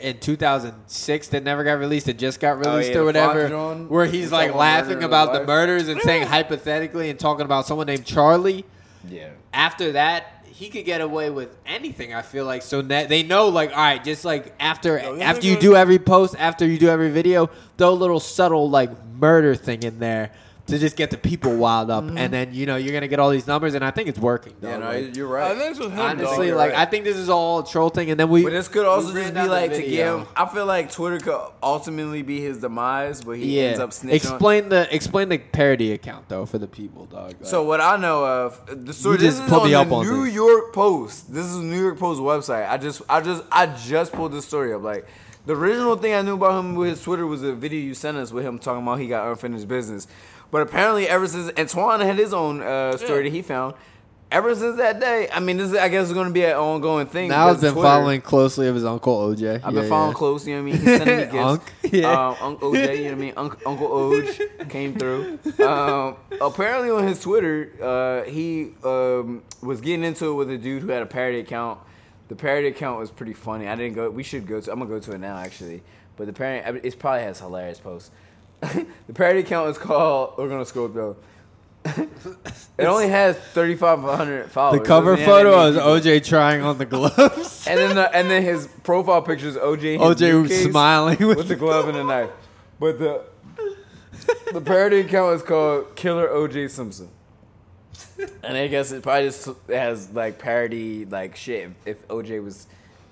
in 0.00 0.18
2006 0.18 1.28
that 1.28 1.44
never 1.44 1.64
got 1.64 1.74
released, 1.78 2.08
it 2.08 2.18
just 2.18 2.40
got 2.40 2.58
released 2.58 2.90
Oh, 2.90 2.92
yeah, 2.94 2.98
or 3.00 3.04
whatever, 3.04 3.48
John? 3.48 3.88
where 3.88 4.04
He's 4.06 4.14
he's 4.24 4.32
like 4.32 4.54
laughing 4.54 5.02
about 5.02 5.32
the 5.32 5.40
wife? 5.40 5.48
murders 5.48 5.88
and 5.88 6.00
saying 6.02 6.26
hypothetically 6.26 7.10
and 7.10 7.18
talking 7.18 7.44
about 7.44 7.66
someone 7.66 7.86
named 7.86 8.04
Charlie. 8.04 8.64
Yeah. 9.08 9.28
After 9.52 9.92
that, 9.92 10.41
he 10.52 10.68
could 10.68 10.84
get 10.84 11.00
away 11.00 11.30
with 11.30 11.56
anything. 11.64 12.12
I 12.12 12.20
feel 12.20 12.44
like 12.44 12.60
so 12.60 12.82
that 12.82 13.08
they 13.08 13.22
know, 13.22 13.48
like, 13.48 13.70
all 13.70 13.76
right, 13.76 14.04
just 14.04 14.24
like 14.24 14.54
after 14.60 14.98
Yo, 14.98 15.18
after 15.18 15.46
you 15.46 15.58
do 15.58 15.74
every 15.74 15.98
post, 15.98 16.36
after 16.38 16.66
you 16.66 16.78
do 16.78 16.88
every 16.88 17.10
video, 17.10 17.48
throw 17.78 17.90
a 17.90 17.92
little 17.92 18.20
subtle 18.20 18.68
like 18.68 18.90
murder 19.18 19.54
thing 19.54 19.82
in 19.82 19.98
there. 19.98 20.30
To 20.66 20.78
just 20.78 20.96
get 20.96 21.10
the 21.10 21.18
people 21.18 21.54
wild 21.56 21.90
up, 21.90 22.04
Mm-hmm. 22.04 22.18
and 22.18 22.32
then 22.32 22.54
you 22.54 22.66
know 22.66 22.76
you're 22.76 22.92
gonna 22.92 23.08
get 23.08 23.18
all 23.18 23.30
these 23.30 23.46
numbers, 23.48 23.74
and 23.74 23.84
I 23.84 23.90
think 23.90 24.08
it's 24.08 24.18
working. 24.18 24.54
Yeah, 24.62 24.78
no, 24.78 24.86
Like, 24.86 25.16
you're 25.16 25.36
I 25.36 25.48
right. 25.50 25.58
think 25.58 25.76
it's 25.76 25.84
him, 25.86 25.98
honestly, 25.98 26.46
you're 26.46 26.54
dog. 26.54 26.58
like 26.68 26.72
right. 26.72 26.86
I 26.86 26.90
think 26.90 27.04
this 27.04 27.16
is 27.16 27.28
all 27.28 27.58
a 27.58 27.66
troll 27.66 27.88
thing, 27.90 28.10
and 28.10 28.18
then 28.20 28.28
we. 28.30 28.44
But 28.44 28.50
this 28.52 28.68
could 28.68 28.86
also 28.86 29.12
just 29.12 29.34
be 29.34 29.42
like 29.42 29.70
to 29.72 29.76
video. 29.78 30.18
give 30.18 30.26
him. 30.28 30.34
I 30.36 30.46
feel 30.46 30.64
like 30.64 30.90
Twitter 30.92 31.18
could 31.18 31.40
ultimately 31.62 32.22
be 32.22 32.40
his 32.40 32.58
demise, 32.58 33.22
but 33.22 33.38
he 33.38 33.58
yeah. 33.58 33.64
ends 33.68 33.80
up 33.80 33.90
snitching. 33.90 34.04
on- 34.10 34.12
explain 34.14 34.68
the 34.68 34.94
explain 34.94 35.28
the 35.30 35.38
parody 35.38 35.92
account 35.92 36.28
though 36.28 36.46
for 36.46 36.58
the 36.58 36.68
people, 36.68 37.06
dog. 37.06 37.26
Like, 37.28 37.36
So 37.42 37.64
what 37.64 37.80
I 37.80 37.96
know 37.96 38.24
of 38.24 38.60
the 38.86 38.92
story. 38.92 39.16
This 39.18 39.34
just 39.38 39.46
is 39.48 39.52
on 39.52 39.68
the 39.68 39.74
up 39.74 39.90
on 39.90 40.06
New 40.06 40.24
this. 40.26 40.34
York 40.34 40.72
Post. 40.72 41.32
This 41.34 41.46
is 41.46 41.56
New 41.58 41.80
York 41.80 41.98
Post 41.98 42.20
website. 42.20 42.68
I 42.70 42.78
just, 42.78 43.02
I 43.08 43.20
just, 43.20 43.42
I 43.50 43.66
just 43.66 44.12
pulled 44.12 44.32
this 44.32 44.46
story 44.46 44.72
up. 44.72 44.82
Like 44.82 45.06
the 45.44 45.56
original 45.56 45.96
thing 45.96 46.14
I 46.14 46.22
knew 46.22 46.34
about 46.34 46.58
him 46.60 46.76
with 46.76 46.90
his 46.90 47.02
Twitter 47.02 47.26
was 47.26 47.42
a 47.42 47.52
video 47.52 47.80
you 47.80 47.94
sent 47.94 48.16
us 48.16 48.30
with 48.30 48.44
him 48.44 48.60
talking 48.60 48.82
about 48.82 49.00
he 49.00 49.08
got 49.08 49.26
unfinished 49.28 49.66
business. 49.66 50.06
But 50.52 50.62
apparently, 50.62 51.08
ever 51.08 51.26
since 51.26 51.50
Antoine 51.58 52.00
had 52.00 52.16
his 52.16 52.32
own 52.32 52.62
uh, 52.62 52.96
story 52.98 53.24
Yeah. 53.24 53.30
that 53.30 53.36
he 53.36 53.42
found, 53.42 53.74
ever 54.30 54.54
since 54.54 54.76
that 54.76 55.00
day, 55.00 55.28
I 55.32 55.40
mean, 55.40 55.56
this 55.56 55.70
is, 55.72 55.76
I 55.76 55.88
guess 55.88 56.06
is 56.08 56.12
going 56.12 56.28
to 56.28 56.32
be 56.32 56.44
an 56.44 56.52
ongoing 56.56 57.06
thing. 57.06 57.28
now 57.30 57.48
I've 57.48 57.60
been 57.60 57.72
Twitter- 57.72 57.88
following 57.88 58.20
closely 58.20 58.68
of 58.68 58.74
his 58.76 58.84
uncle 58.84 59.16
OJ. 59.18 59.60
I've 59.64 59.74
Yeah, 59.74 59.80
been 59.80 59.88
following 59.88 60.10
yeah. 60.10 60.14
close, 60.14 60.46
you 60.46 60.54
know 60.56 60.62
what 60.62 60.68
I 60.68 60.72
mean? 60.72 60.80
He's 60.80 60.96
sending 60.98 61.16
me 61.16 61.22
gifts. 61.32 61.34
Unc, 61.36 61.62
yeah. 61.90 62.28
Um, 62.28 62.36
Uncle 62.40 62.72
OJ, 62.72 62.96
you 62.98 63.02
know 63.04 63.08
what 63.08 63.12
I 63.12 63.14
mean? 63.16 63.32
Uncle, 63.36 63.60
Uncle 63.66 63.88
Oj 63.88 64.68
came 64.70 64.94
through. 64.94 65.38
Um, 65.66 66.16
apparently 66.40 66.90
on 66.90 67.06
his 67.08 67.20
Twitter, 67.20 67.72
uh, 67.82 68.30
he 68.30 68.72
um, 68.84 69.42
was 69.62 69.80
getting 69.80 70.04
into 70.04 70.26
it 70.30 70.34
with 70.34 70.50
a 70.50 70.58
dude 70.58 70.82
who 70.82 70.88
had 70.88 71.02
a 71.02 71.06
parody 71.06 71.40
account. 71.40 71.80
The 72.28 72.36
parody 72.36 72.68
account 72.68 72.98
was 73.00 73.10
pretty 73.10 73.34
funny. 73.34 73.68
I 73.68 73.74
didn't 73.74 73.94
go. 73.94 74.08
We 74.10 74.22
should 74.22 74.46
go 74.46 74.60
to. 74.60 74.72
I'm 74.72 74.78
gonna 74.78 74.88
go 74.90 74.98
to 74.98 75.12
it 75.12 75.18
now 75.18 75.36
actually. 75.36 75.82
But 76.16 76.26
the 76.26 76.32
parody, 76.32 76.64
I 76.64 76.72
mean, 76.72 76.80
it 76.84 76.98
probably 76.98 77.22
has 77.22 77.40
hilarious 77.40 77.78
posts. 77.80 78.10
the 79.06 79.12
parody 79.12 79.40
account 79.40 79.70
is 79.70 79.78
called. 79.78 80.34
We're 80.38 80.48
gonna 80.48 80.64
scroll 80.64 80.88
through. 80.88 81.16
it 81.84 82.84
only 82.84 83.08
has 83.08 83.36
3,500 83.36 84.52
followers. 84.52 84.80
The 84.80 84.86
cover 84.86 85.16
Doesn't 85.16 85.26
have 85.26 85.42
photo 85.42 85.92
is. 85.94 86.04
OJ 86.04 86.24
trying 86.24 86.62
on 86.62 86.78
the 86.78 86.86
gloves. 86.86 87.66
And 87.68 87.78
then 87.78 87.96
the, 87.96 88.14
and 88.14 88.30
then 88.30 88.42
his 88.42 88.68
profile 88.84 89.22
picture 89.22 89.48
is 89.48 89.56
OJ. 89.56 89.94
in 89.94 90.00
his 90.00 90.20
OJ 90.20 90.42
was 90.42 90.62
smiling 90.62 91.26
with, 91.26 91.38
with 91.38 91.48
the 91.48 91.56
glove 91.56 91.88
and 91.88 91.96
the 91.96 92.04
knife. 92.04 92.30
But 92.78 92.98
the 92.98 93.24
the 94.52 94.60
parody 94.60 95.00
account 95.00 95.34
is 95.36 95.42
called 95.42 95.96
Killer 95.96 96.28
OJ 96.28 96.70
Simpson. 96.70 97.08
And 98.44 98.56
I 98.56 98.68
guess 98.68 98.92
it 98.92 99.02
probably 99.02 99.28
just 99.28 99.48
has 99.68 100.10
like 100.12 100.38
parody 100.38 101.04
like 101.04 101.34
shit. 101.34 101.70
If 101.84 102.06
OJ 102.08 102.42
was 102.44 102.66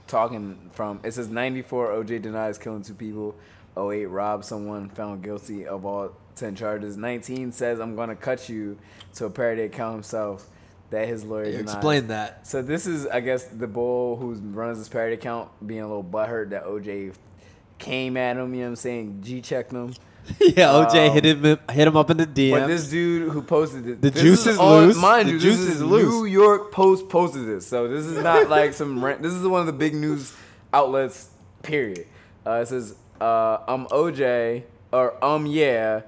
talking 0.07 0.71
from, 0.73 1.01
it 1.03 1.13
says 1.13 1.29
94 1.29 1.89
OJ 1.89 2.23
denies 2.23 2.59
killing 2.59 2.83
two 2.83 2.95
people. 2.95 3.35
08 3.81 4.07
robbed 4.07 4.45
someone, 4.45 4.89
found 4.91 5.23
guilty 5.23 5.67
of 5.67 5.85
all 5.87 6.13
10 6.37 6.55
charges. 6.57 6.97
19 6.97 7.53
says 7.53 7.81
I'm 7.81 7.97
gonna 7.97 8.17
cut 8.17 8.49
you 8.49 8.79
to 9.15 9.27
a 9.27 9.31
parody 9.31 9.63
account 9.63 9.95
himself 9.95 10.47
that 10.91 11.07
his 11.07 11.25
lawyer 11.25 11.45
denies. 11.47 11.61
Explain 11.61 12.09
that. 12.09 12.47
So 12.47 12.63
this 12.63 12.87
is, 12.87 13.07
I 13.07 13.21
guess, 13.21 13.45
the 13.45 13.67
bull 13.69 14.17
who 14.17 14.35
runs 14.35 14.79
this 14.79 14.89
parody 14.89 15.15
account 15.15 15.49
being 15.67 15.83
a 15.83 15.87
little 15.87 16.03
butthurt 16.05 16.51
that 16.51 16.65
OJ 16.65 17.15
came 17.79 18.17
at 18.17 18.37
him. 18.37 18.53
You 18.55 18.61
know 18.61 18.67
what 18.67 18.71
I'm 18.71 18.77
saying? 18.77 19.21
G 19.23 19.41
checked 19.41 19.73
him. 19.73 19.95
yeah, 20.41 20.67
OJ 20.69 21.09
Um, 21.09 21.15
hit 21.15 21.25
him 21.25 21.43
hit 21.71 21.87
him 21.89 21.97
up 21.97 22.11
in 22.11 22.17
the 22.19 22.27
DM. 22.27 22.51
But 22.53 22.67
this 22.67 22.89
dude 22.91 23.31
who 23.33 23.41
posted 23.43 23.87
it, 23.87 24.03
The 24.03 24.11
juice 24.11 24.47
is 24.47 24.59
on- 24.59 24.87
loose. 24.89 24.97
Mind 24.97 25.29
The 25.29 25.33
you, 25.33 25.39
juice 25.39 25.59
is 25.61 25.81
loose. 25.83 26.13
New 26.13 26.25
York 26.27 26.73
Post 26.73 27.09
posted 27.09 27.47
this, 27.47 27.67
so 27.67 27.89
this 27.89 28.05
is 28.05 28.23
not 28.23 28.49
like 28.57 28.75
some. 28.75 29.03
rent. 29.05 29.23
this 29.23 29.33
is 29.33 29.47
one 29.47 29.61
of 29.61 29.67
the 29.67 29.73
big 29.73 29.95
news 29.95 30.35
outlets. 30.75 31.31
Period. 31.63 32.07
Uh, 32.47 32.53
it 32.63 32.67
says, 32.69 32.95
uh, 33.21 33.59
"I'm 33.69 33.87
OJ," 33.87 34.63
or 34.93 35.23
"Um 35.25 35.47
yeah," 35.47 36.03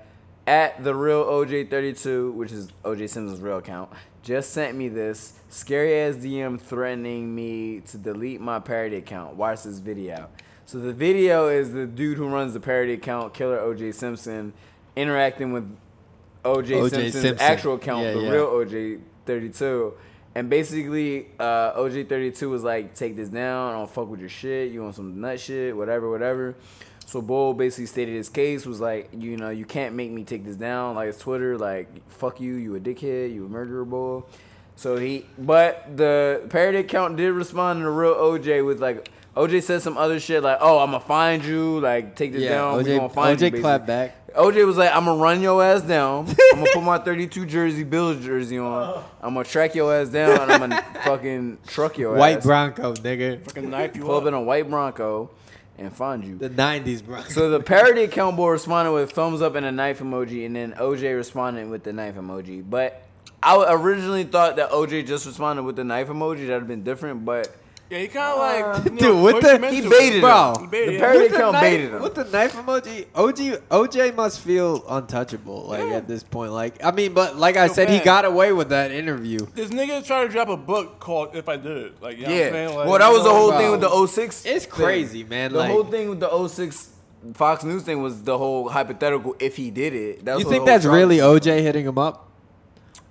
at 0.47 0.83
the 0.83 0.95
real 0.95 1.25
OJ32, 1.25 2.33
which 2.35 2.53
is 2.53 2.69
OJ 2.85 3.09
Simpson's 3.09 3.41
real 3.41 3.59
account. 3.59 3.91
Just 4.23 4.53
sent 4.53 4.77
me 4.77 4.89
this 4.89 5.35
scary 5.49 5.99
ass 6.01 6.15
DM 6.17 6.61
threatening 6.61 7.35
me 7.35 7.81
to 7.81 7.99
delete 7.99 8.41
my 8.41 8.59
parody 8.61 8.97
account. 8.97 9.35
Watch 9.37 9.65
this 9.65 9.79
video. 9.79 10.29
So 10.65 10.79
the 10.79 10.93
video 10.93 11.49
is 11.49 11.73
the 11.73 11.87
dude 11.87 12.17
who 12.17 12.29
runs 12.29 12.53
the 12.55 12.61
parody 12.61 12.93
account, 12.95 13.35
Killer 13.35 13.59
OJ 13.59 13.93
Simpson, 13.95 14.53
interacting 14.97 15.53
with 15.53 15.77
OJ. 16.45 16.89
Simpson's 16.91 17.13
Simpson. 17.13 17.39
actual 17.41 17.75
account, 17.75 18.05
Yeah, 18.05 18.13
the 18.15 18.21
yeah. 18.23 18.31
real 18.31 18.47
OJ 18.47 19.01
32. 19.27 19.95
And 20.35 20.49
basically, 20.49 21.27
uh, 21.39 21.73
OJ 21.79 22.09
32 22.09 22.49
was 22.49 22.63
like, 22.65 22.95
take 22.95 23.17
this 23.17 23.29
down. 23.29 23.71
I 23.75 23.77
don't 23.77 23.91
fuck 23.91 24.09
with 24.09 24.21
your 24.21 24.29
shit. 24.31 24.73
You 24.73 24.83
want 24.83 24.95
some 24.95 25.21
nut 25.21 25.39
shit, 25.41 25.77
whatever, 25.77 26.09
whatever. 26.11 26.55
So 27.07 27.21
Bull 27.21 27.53
basically 27.53 27.87
stated 27.87 28.15
his 28.15 28.29
case 28.29 28.65
was 28.65 28.81
like, 28.81 29.11
you 29.13 29.37
know, 29.37 29.51
you 29.51 29.65
can't 29.65 29.95
make 29.95 30.11
me 30.11 30.25
take 30.25 30.45
this 30.45 30.57
down. 30.57 30.95
Like 30.95 31.09
it's 31.09 31.19
Twitter, 31.19 31.59
like 31.59 31.89
fuck 32.11 32.41
you, 32.41 32.55
you 32.55 32.75
a 32.77 32.81
dickhead, 32.81 33.35
you 33.35 33.47
a 33.47 33.49
murderer, 33.49 33.85
Bull. 33.85 34.27
So 34.77 34.97
he, 34.97 35.27
but 35.39 35.97
the 35.97 36.43
parody 36.49 36.79
account 36.79 37.17
did 37.17 37.33
respond 37.33 37.81
to 37.81 37.85
the 37.85 37.91
real 37.91 38.15
OJ 38.15 38.65
with 38.65 38.81
like, 38.81 39.11
OJ 39.37 39.63
said 39.63 39.83
some 39.83 39.97
other 39.97 40.21
shit 40.21 40.43
like, 40.43 40.59
oh, 40.61 40.79
I'm 40.79 40.91
gonna 40.91 41.05
find 41.05 41.45
you, 41.45 41.81
like 41.81 42.17
take 42.17 42.33
this 42.33 42.43
yeah, 42.43 42.51
down. 42.51 42.79
we 42.79 42.85
OJ, 42.85 42.97
gonna 42.97 43.09
find 43.09 43.41
you, 43.41 43.51
OJ 43.51 43.61
clapped 43.61 43.87
back. 43.87 44.33
OJ 44.35 44.67
was 44.67 44.79
like, 44.79 44.95
I'm 44.95 45.05
gonna 45.05 45.23
run 45.23 45.43
your 45.43 45.63
ass 45.63 45.83
down. 45.83 46.27
I'm 46.29 46.61
gonna 46.61 46.71
put 46.73 46.83
my 46.83 46.99
32 46.99 47.45
jersey, 47.47 47.85
Bills 47.85 48.25
jersey 48.25 48.59
on. 48.59 49.05
I'm 49.21 49.35
gonna 49.35 49.45
track 49.45 49.75
your 49.75 49.95
ass 49.95 50.09
down, 50.09 50.41
and 50.41 50.53
I'm 50.53 50.61
gonna 50.61 50.83
fucking 51.05 51.59
truck 51.67 51.99
your 51.99 52.15
White 52.15 52.39
ass. 52.39 52.47
White 52.47 52.75
Bronco, 52.77 52.95
nigga. 52.95 53.43
Fucking 53.45 53.71
knife 53.71 53.97
you 53.97 54.03
Pull 54.03 54.17
up 54.17 54.23
up. 54.23 54.29
in 54.29 54.35
a 54.35 54.41
white 54.41 54.69
Bronco 54.69 55.31
and 55.79 55.95
find 55.95 56.25
you. 56.25 56.37
The 56.37 56.51
'90s 56.51 57.05
bro. 57.05 57.23
So 57.25 57.51
the 57.51 57.61
parody 57.61 58.03
account 58.03 58.37
boy 58.37 58.51
responded 58.51 58.93
with 58.93 59.13
thumbs 59.13 59.43
up 59.43 59.55
and 59.55 59.67
a 59.67 59.73
knife 59.73 60.01
emoji, 60.01 60.47
and 60.47 60.55
then 60.55 60.73
OJ 60.73 61.17
responded 61.17 61.69
with 61.69 61.85
the 61.85 61.93
knife 61.93 62.17
emoji. 62.17 62.65
But 62.69 63.03
I 63.43 63.73
originally 63.73 64.25
thought 64.25 64.57
that 64.57 64.71
OJ 64.71 65.07
just 65.07 65.27
responded 65.27 65.63
with 65.63 65.77
the 65.77 65.85
knife 65.85 66.09
emoji. 66.09 66.47
That'd 66.47 66.61
have 66.61 66.69
been 66.69 66.85
different, 66.85 67.25
but 67.25 67.55
Yeah, 67.93 67.99
he 67.99 68.09
kind 68.09 68.33
of 68.33 68.39
like 68.39 68.65
uh, 68.65 68.81
you 68.85 68.91
Dude, 68.91 69.03
know, 69.03 69.23
what 69.23 69.43
the- 69.43 69.69
he 69.71 69.81
baited 69.87 70.15
it. 70.17 70.21
Bro, 70.23 70.55
He 70.61 70.67
baited 70.67 70.89
the 70.89 70.93
him. 70.95 71.01
parody 71.01 71.19
With 71.25 71.33
account 71.35 71.61
baited 71.61 71.91
him. 71.93 72.03
With 72.03 72.15
the 72.15 72.25
knife 72.25 72.53
emoji, 72.55 73.07
OJ 73.15 73.63
OJ 73.71 74.15
must 74.15 74.41
feel 74.41 74.83
untouchable. 74.89 75.65
Like 75.69 75.81
Yeah. 75.81 75.97
at 75.97 76.09
this 76.09 76.23
point, 76.23 76.53
like 76.53 76.83
I 76.83 76.91
mean, 76.91 77.13
but 77.13 77.37
like 77.37 77.59
I 77.59 77.67
Yo, 77.67 77.73
said, 77.75 77.91
he 77.91 77.99
got 78.01 78.25
away 78.25 78.55
with 78.55 78.71
that 78.71 78.93
interview. 78.93 79.41
This 79.55 79.69
nigga 79.69 80.03
tried 80.07 80.25
to 80.25 80.29
drop 80.31 80.49
a 80.49 80.57
book 80.57 81.01
called 81.01 81.37
"If 81.37 81.51
I 81.51 81.59
Did 81.59 82.01
Like, 82.01 82.17
you 82.17 82.23
know 82.23 82.29
what 82.31 82.39
yeah. 82.39 82.47
I'm 82.47 82.53
saying? 82.53 82.75
Like, 82.77 82.89
well, 82.89 82.99
that 82.99 83.13
was 83.13 83.25
the 83.25 83.31
whole 83.31 83.51
bro. 83.51 83.59
thing 83.59 83.71
with 83.73 83.81
the 83.83 84.07
06. 84.07 84.47
It's 84.47 84.65
thing. 84.65 84.73
crazy, 84.73 85.25
man. 85.25 85.53
The 85.53 85.59
like, 85.59 85.71
whole 85.71 85.85
thing 85.85 86.09
with 86.09 86.21
the 86.21 86.49
06 86.49 86.89
Fox 87.35 87.63
News 87.63 87.83
thing 87.83 88.03
was 88.03 88.23
the 88.23 88.37
whole 88.39 88.71
hypothetical 88.71 89.37
if 89.39 89.55
he 89.57 89.71
did 89.71 89.95
it. 89.95 90.25
That 90.25 90.37
was 90.37 90.45
you 90.45 90.51
think 90.51 90.65
that's 90.65 90.85
drama. 90.85 90.97
really 90.99 91.19
OJ 91.19 91.61
hitting 91.61 91.85
him 91.87 91.99
up? 91.99 92.31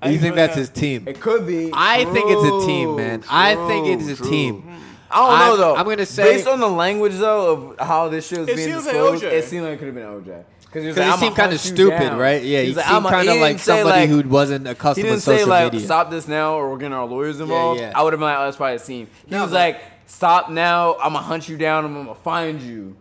Or 0.01 0.07
I 0.07 0.11
you 0.11 0.13
think 0.19 0.21
think 0.21 0.35
that's 0.35 0.55
that- 0.55 0.59
his 0.59 0.69
team? 0.69 1.03
It 1.07 1.19
could 1.19 1.45
be. 1.45 1.69
I 1.73 2.05
think 2.05 2.25
it's 2.29 2.43
a 2.43 2.65
team, 2.67 2.87
True, 2.89 2.97
man. 2.97 3.23
I 3.29 3.55
think 3.67 3.87
it's 3.87 4.09
a 4.09 4.15
true. 4.21 4.29
team. 4.29 4.63
I 5.11 5.15
don't 5.17 5.27
know 5.39 5.45
I'm- 5.51 5.57
though. 5.57 5.75
I'm 5.75 5.85
gonna 5.87 6.05
say- 6.05 6.23
based 6.35 6.47
on 6.47 6.59
the 6.59 6.69
language 6.69 7.15
though 7.17 7.75
of 7.77 7.85
how 7.85 8.07
this 8.07 8.27
shit 8.27 8.39
was 8.39 8.49
It 8.49 8.55
being 8.55 8.69
seems 8.71 8.85
like 8.85 8.93
disclosed, 8.95 9.23
OJ. 9.25 9.31
it 9.31 9.45
seemed 9.45 9.63
like 9.65 9.73
it 9.73 9.77
could 9.77 9.87
have 9.87 9.95
been 9.95 10.05
OJ. 10.05 10.43
Because 10.61 10.95
Because 10.95 11.13
he 11.15 11.19
seemed 11.25 11.35
kind 11.35 11.51
of 11.53 11.59
stupid, 11.59 12.13
right? 12.13 12.41
Yeah, 12.41 12.61
he 12.61 12.73
seemed 12.73 12.85
I'm 12.87 13.03
kind 13.03 13.27
of 13.27 13.37
like 13.41 13.59
somebody 13.59 14.07
like- 14.07 14.09
who 14.09 14.29
wasn't 14.29 14.65
He 14.67 14.71
accustomed 14.71 15.03
didn't 15.03 15.17
to 15.17 15.21
say 15.21 15.33
social 15.39 15.49
like 15.49 15.73
media. 15.73 15.85
stop 15.85 16.09
this 16.11 16.27
now 16.29 16.53
or 16.55 16.71
we're 16.71 16.77
getting 16.77 16.93
our 16.93 17.05
lawyers 17.05 17.41
involved. 17.41 17.81
yeah. 17.81 17.91
I 17.93 18.01
would 18.03 18.13
have 18.13 18.19
been 18.21 18.29
like, 18.29 18.37
oh, 18.39 18.45
that's 18.45 18.55
probably 18.57 18.77
a 18.77 18.79
team. 18.79 19.07
He 19.27 19.35
No, 19.35 19.41
was 19.43 19.51
but- 19.51 19.57
like, 19.57 19.81
stop 20.07 20.49
now. 20.49 20.93
I'm 20.95 21.11
gonna 21.11 21.25
hunt 21.25 21.49
you 21.49 21.57
down. 21.57 21.83
I'm 21.83 21.93
gonna 21.93 22.15
find 22.15 22.61
you. 22.61 22.95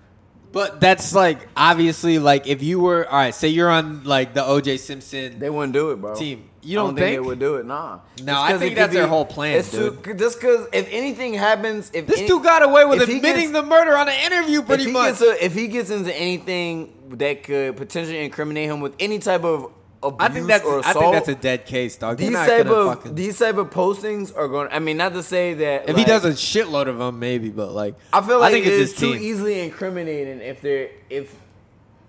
But 0.52 0.80
that's 0.80 1.14
like 1.14 1.46
obviously 1.56 2.18
like 2.18 2.48
if 2.48 2.60
you 2.60 2.80
were 2.80 3.06
all 3.08 3.18
right, 3.18 3.32
say 3.32 3.46
you're 3.46 3.70
on 3.70 4.02
like 4.02 4.34
the 4.34 4.42
OJ 4.42 4.76
Simpson. 4.80 5.38
They 5.38 5.48
wouldn't 5.48 5.72
do 5.72 5.92
it, 5.92 6.00
bro. 6.00 6.16
Team. 6.16 6.42
You 6.62 6.78
I 6.78 6.82
don't 6.82 6.94
think, 6.94 6.98
think? 6.98 7.16
they 7.16 7.20
would 7.26 7.38
do 7.38 7.54
it? 7.56 7.64
Nah. 7.66 8.00
No, 8.22 8.40
I 8.40 8.58
think 8.58 8.74
that's 8.76 8.88
could 8.92 8.96
their 8.98 9.06
whole 9.06 9.24
plan, 9.24 9.56
It's 9.58 9.70
too, 9.70 9.98
dude. 10.04 10.18
just 10.18 10.38
because 10.40 10.66
if 10.72 10.86
anything 10.90 11.32
happens, 11.34 11.90
if 11.94 12.06
this 12.06 12.18
any- 12.18 12.28
dude 12.28 12.42
got 12.42 12.62
away 12.62 12.84
with 12.84 13.00
admitting 13.02 13.22
gets- 13.22 13.52
the 13.52 13.62
murder 13.62 13.96
on 13.96 14.08
an 14.08 14.14
interview, 14.26 14.60
pretty 14.62 14.84
if 14.84 14.92
much. 14.92 15.18
Gets 15.18 15.22
a, 15.22 15.44
if 15.44 15.54
he 15.54 15.68
gets 15.68 15.90
into 15.90 16.14
anything 16.14 16.92
that 17.12 17.44
could 17.44 17.76
potentially 17.76 18.22
incriminate 18.24 18.68
him 18.68 18.80
with 18.80 18.92
any 19.00 19.18
type 19.18 19.42
of 19.42 19.70
abuse 20.02 20.16
I 20.20 20.28
think 20.32 20.46
that's 20.48 20.64
or 20.64 20.78
I 20.84 20.92
think 20.92 21.12
that's 21.12 21.28
a 21.28 21.34
dead 21.34 21.66
case, 21.66 21.96
dog. 21.96 22.18
They're 22.18 22.26
these 22.28 22.32
not 22.36 22.46
type 22.48 22.66
of 22.66 22.86
fucking- 22.98 23.14
these 23.14 23.38
type 23.38 23.56
of 23.56 23.70
postings 23.70 24.36
are 24.36 24.48
going. 24.48 24.68
I 24.70 24.78
mean, 24.80 24.96
not 24.98 25.12
to 25.14 25.22
say 25.22 25.54
that 25.54 25.88
if 25.88 25.96
he 25.96 26.04
does 26.04 26.24
a 26.24 26.30
shitload 26.32 26.88
of 26.88 26.98
them, 26.98 27.18
maybe, 27.18 27.48
but 27.50 27.72
like 27.72 27.94
I 28.12 28.20
feel 28.20 28.38
like 28.38 28.50
I 28.50 28.52
think 28.52 28.66
it's 28.66 28.76
his 28.76 28.94
too 28.94 29.14
team. 29.14 29.22
easily 29.22 29.60
incriminating 29.60 30.40
if 30.40 30.60
they're 30.60 30.90
if 31.08 31.34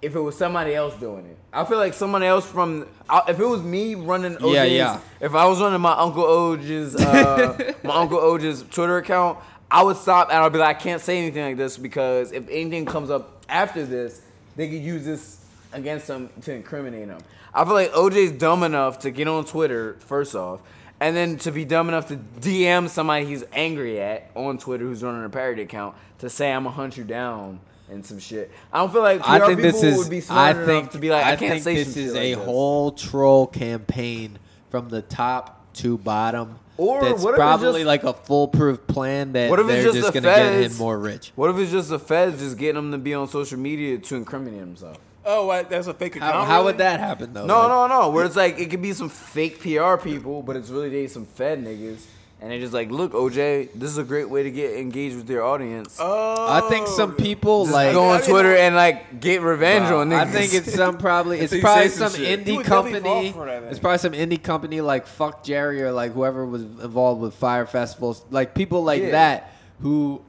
if 0.02 0.15
it 0.15 0.19
was 0.19 0.38
somebody 0.38 0.73
else 0.73 0.95
doing 0.95 1.26
it. 1.26 1.38
I 1.53 1.64
feel 1.65 1.78
like 1.78 1.94
someone 1.94 2.23
else 2.23 2.45
from 2.45 2.88
if 3.28 3.40
it 3.40 3.45
was 3.45 3.61
me 3.61 3.95
running 3.95 4.36
OJ's, 4.36 4.53
Yeah, 4.53 4.64
yeah. 4.64 4.99
if 5.19 5.36
I 5.36 5.45
was 5.45 5.61
running 5.61 5.80
my 5.82 5.94
uncle 5.94 6.23
Oj's 6.23 6.95
uh, 6.95 7.73
my 7.84 7.95
uncle 7.95 8.18
Oj's 8.19 8.64
Twitter 8.64 8.98
account, 8.98 9.38
I 9.69 9.84
would 9.84 9.98
stop 9.98 10.30
and 10.30 10.38
I'd 10.38 10.52
be 10.52 10.60
like, 10.60 10.78
I 10.78 10.80
can't 10.80 11.02
say 11.02 11.18
anything 11.18 11.44
like 11.45 11.57
this 11.57 11.78
because 11.78 12.32
if 12.32 12.49
anything 12.49 12.86
comes 12.86 13.10
up 13.10 13.45
after 13.48 13.86
this, 13.86 14.22
they 14.56 14.68
could 14.69 14.82
use 14.82 15.06
this 15.06 15.45
against 15.73 16.10
him 16.10 16.30
to 16.41 16.53
incriminate 16.53 17.07
him. 17.07 17.19
I 17.53 17.64
feel 17.65 17.73
like 17.73 17.91
OJ's 17.91 18.32
dumb 18.32 18.64
enough 18.64 18.99
to 18.99 19.11
get 19.11 19.28
on 19.28 19.45
Twitter 19.45 19.98
first 19.99 20.36
off. 20.36 20.61
And 20.99 21.15
then 21.15 21.38
to 21.40 21.52
be 21.52 21.65
dumb 21.65 21.88
enough 21.90 22.10
to 22.10 22.15
DM 22.15 22.88
somebody 22.88 23.26
he's 23.26 23.44
angry 23.53 23.99
at 23.99 24.30
on 24.36 24.60
Twitter 24.60 24.86
who's 24.86 25.02
running 25.02 25.23
a 25.26 25.30
parody 25.30 25.64
account 25.64 25.95
to 26.19 26.30
say 26.30 26.52
I'm 26.52 26.64
gonna 26.65 26.76
hunt 26.76 26.95
you 26.95 27.03
down 27.03 27.60
and 27.92 28.06
some 28.06 28.20
shit. 28.20 28.50
I 28.72 28.80
don't 28.80 28.92
feel 28.92 29.02
like 29.02 29.22
PR 29.22 29.30
I 29.30 29.40
think 29.40 29.60
people 29.62 29.72
this 29.82 29.84
is. 29.84 29.98
would 29.98 30.10
be 30.10 30.18
I 30.18 30.22
smart 30.22 30.56
enough 30.56 30.66
think 30.68 30.92
to 30.92 30.98
be 31.00 31.10
like, 31.10 31.26
I, 31.26 31.36
can't 31.36 31.52
think 31.62 31.64
say 31.64 31.76
this 31.76 31.94
some 31.94 32.04
is 32.04 32.14
shit 32.14 32.16
a 32.24 32.30
like 32.30 32.38
this. 32.38 32.46
whole 32.46 32.92
troll 32.94 33.48
campaign 33.48 34.40
from 34.70 34.90
the 34.90 35.02
top 35.02 35.74
to 35.76 35.98
bottom. 35.98 36.58
Or 36.78 37.02
that's 37.02 37.22
what 37.22 37.32
if 37.32 37.36
it's 37.36 37.38
probably 37.40 37.82
just- 37.82 37.86
like 37.86 38.04
a 38.04 38.14
foolproof 38.14 38.88
plan 38.88 39.34
that 39.34 39.50
What 39.50 39.60
if 39.60 39.66
it's 39.66 39.74
they're 39.76 39.84
just 39.84 39.98
just, 39.98 40.14
the 40.14 40.22
gonna 40.22 40.36
get 40.36 40.54
him 40.54 40.62
feds? 40.64 40.80
more 40.80 40.98
rich. 40.98 41.32
What 41.36 41.50
if 41.52 41.58
it's 41.58 41.72
just 41.72 41.90
the 41.90 42.00
feds 42.00 42.40
just 42.42 42.58
getting 42.58 42.80
him 42.80 42.92
to 42.92 42.98
be 42.98 43.14
on 43.14 43.28
social 43.28 43.60
media 43.60 43.98
to 44.00 44.16
incriminate 44.16 44.60
himself? 44.60 44.98
Oh, 45.24 45.46
what, 45.46 45.70
that's 45.70 45.86
a 45.86 45.94
fake 45.94 46.16
account. 46.16 46.34
How, 46.34 46.44
how 46.46 46.64
would 46.64 46.80
that 46.80 47.00
happen 47.00 47.34
though? 47.34 47.46
No, 47.46 47.60
Like, 47.60 47.70
no, 47.70 47.88
no. 47.88 48.10
Where 48.10 48.26
it's 48.26 48.36
like 48.36 48.58
it 48.58 48.72
could 48.72 48.82
be 48.82 48.94
some 48.94 49.10
fake 49.10 49.60
PR 49.62 49.98
people, 49.98 50.42
but 50.42 50.56
it's 50.56 50.70
really 50.70 50.90
they 50.90 51.06
some 51.08 51.26
Fed 51.28 51.64
niggas, 51.64 52.02
and 52.42 52.50
they're 52.52 52.60
just 52.60 52.74
like, 52.74 52.90
look, 52.90 53.14
OJ, 53.14 53.70
this 53.76 53.90
is 53.92 53.98
a 54.00 54.04
great 54.04 54.28
way 54.30 54.42
to 54.44 54.50
get 54.52 54.74
engaged 54.78 55.16
with 55.16 55.30
your 55.30 55.44
audience. 55.44 55.98
Oh, 56.00 56.48
I 56.50 56.68
think 56.70 56.88
some 56.88 57.14
people 57.16 57.66
just 57.66 57.74
like. 57.76 57.94
go 57.94 58.04
on 58.06 58.16
I 58.16 58.22
mean, 58.22 58.30
Twitter 58.30 58.56
and 58.56 58.76
like 58.76 59.20
get 59.20 59.42
revenge 59.42 59.88
Bro, 59.90 60.02
on 60.02 60.10
niggas. 60.10 60.18
I 60.20 60.26
think 60.26 60.54
it's 60.56 60.74
some 60.74 60.98
probably 60.98 61.40
it's 61.42 61.58
probably 61.60 61.90
some 61.90 62.10
some 62.10 62.20
shit. 62.20 62.44
Indie 62.44 62.58
would 62.58 62.66
company. 62.66 63.32
fall 63.32 63.44
it, 63.48 63.64
It's 63.70 63.80
probably 63.80 64.00
some 64.00 64.14
indie 64.14 64.42
company 64.42 64.82
like 64.82 65.06
FuckJerry 65.06 65.82
or 65.82 65.92
like 65.92 66.14
whoever 66.14 66.46
was 66.46 66.64
involved 66.64 67.22
with 67.22 67.36
Fyre 67.36 67.66
Festivals, 67.68 68.26
like 68.32 68.56
people 68.56 68.84
like 68.84 69.02
Yeah. 69.04 69.12
that 69.12 69.54
who 69.82 70.22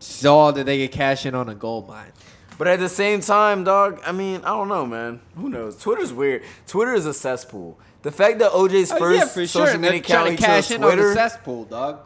saw 0.00 0.50
that 0.50 0.66
they 0.66 0.86
could 0.86 0.94
cash 0.94 1.24
in 1.24 1.34
on 1.34 1.48
a 1.48 1.54
gold 1.54 1.88
mine. 1.88 2.12
But 2.58 2.68
at 2.68 2.78
the 2.78 2.88
same 2.88 3.20
time, 3.20 3.64
dog, 3.64 4.00
I 4.06 4.12
mean, 4.12 4.42
I 4.44 4.48
don't 4.50 4.68
know, 4.68 4.86
man. 4.86 5.20
Who 5.36 5.48
knows? 5.48 5.76
Twitter's 5.76 6.12
weird. 6.12 6.42
Twitter 6.68 6.94
is 6.94 7.04
a 7.06 7.14
cesspool. 7.14 7.78
The 8.04 8.12
fact 8.12 8.38
that 8.38 8.52
OJ's 8.52 8.92
Oh, 8.92 8.98
first 8.98 9.18
yeah, 9.18 9.24
for 9.26 9.46
social 9.46 9.66
sure. 9.72 9.78
media 9.78 9.98
account 9.98 10.06
trying 10.22 10.30
he 10.32 10.36
to 10.36 10.42
cash 10.42 10.68
chose 10.68 10.76
in 10.76 10.84
on 10.84 10.90
the 10.90 10.96
Twitter, 10.96 11.14
cesspool, 11.14 11.64
dog. 11.64 11.98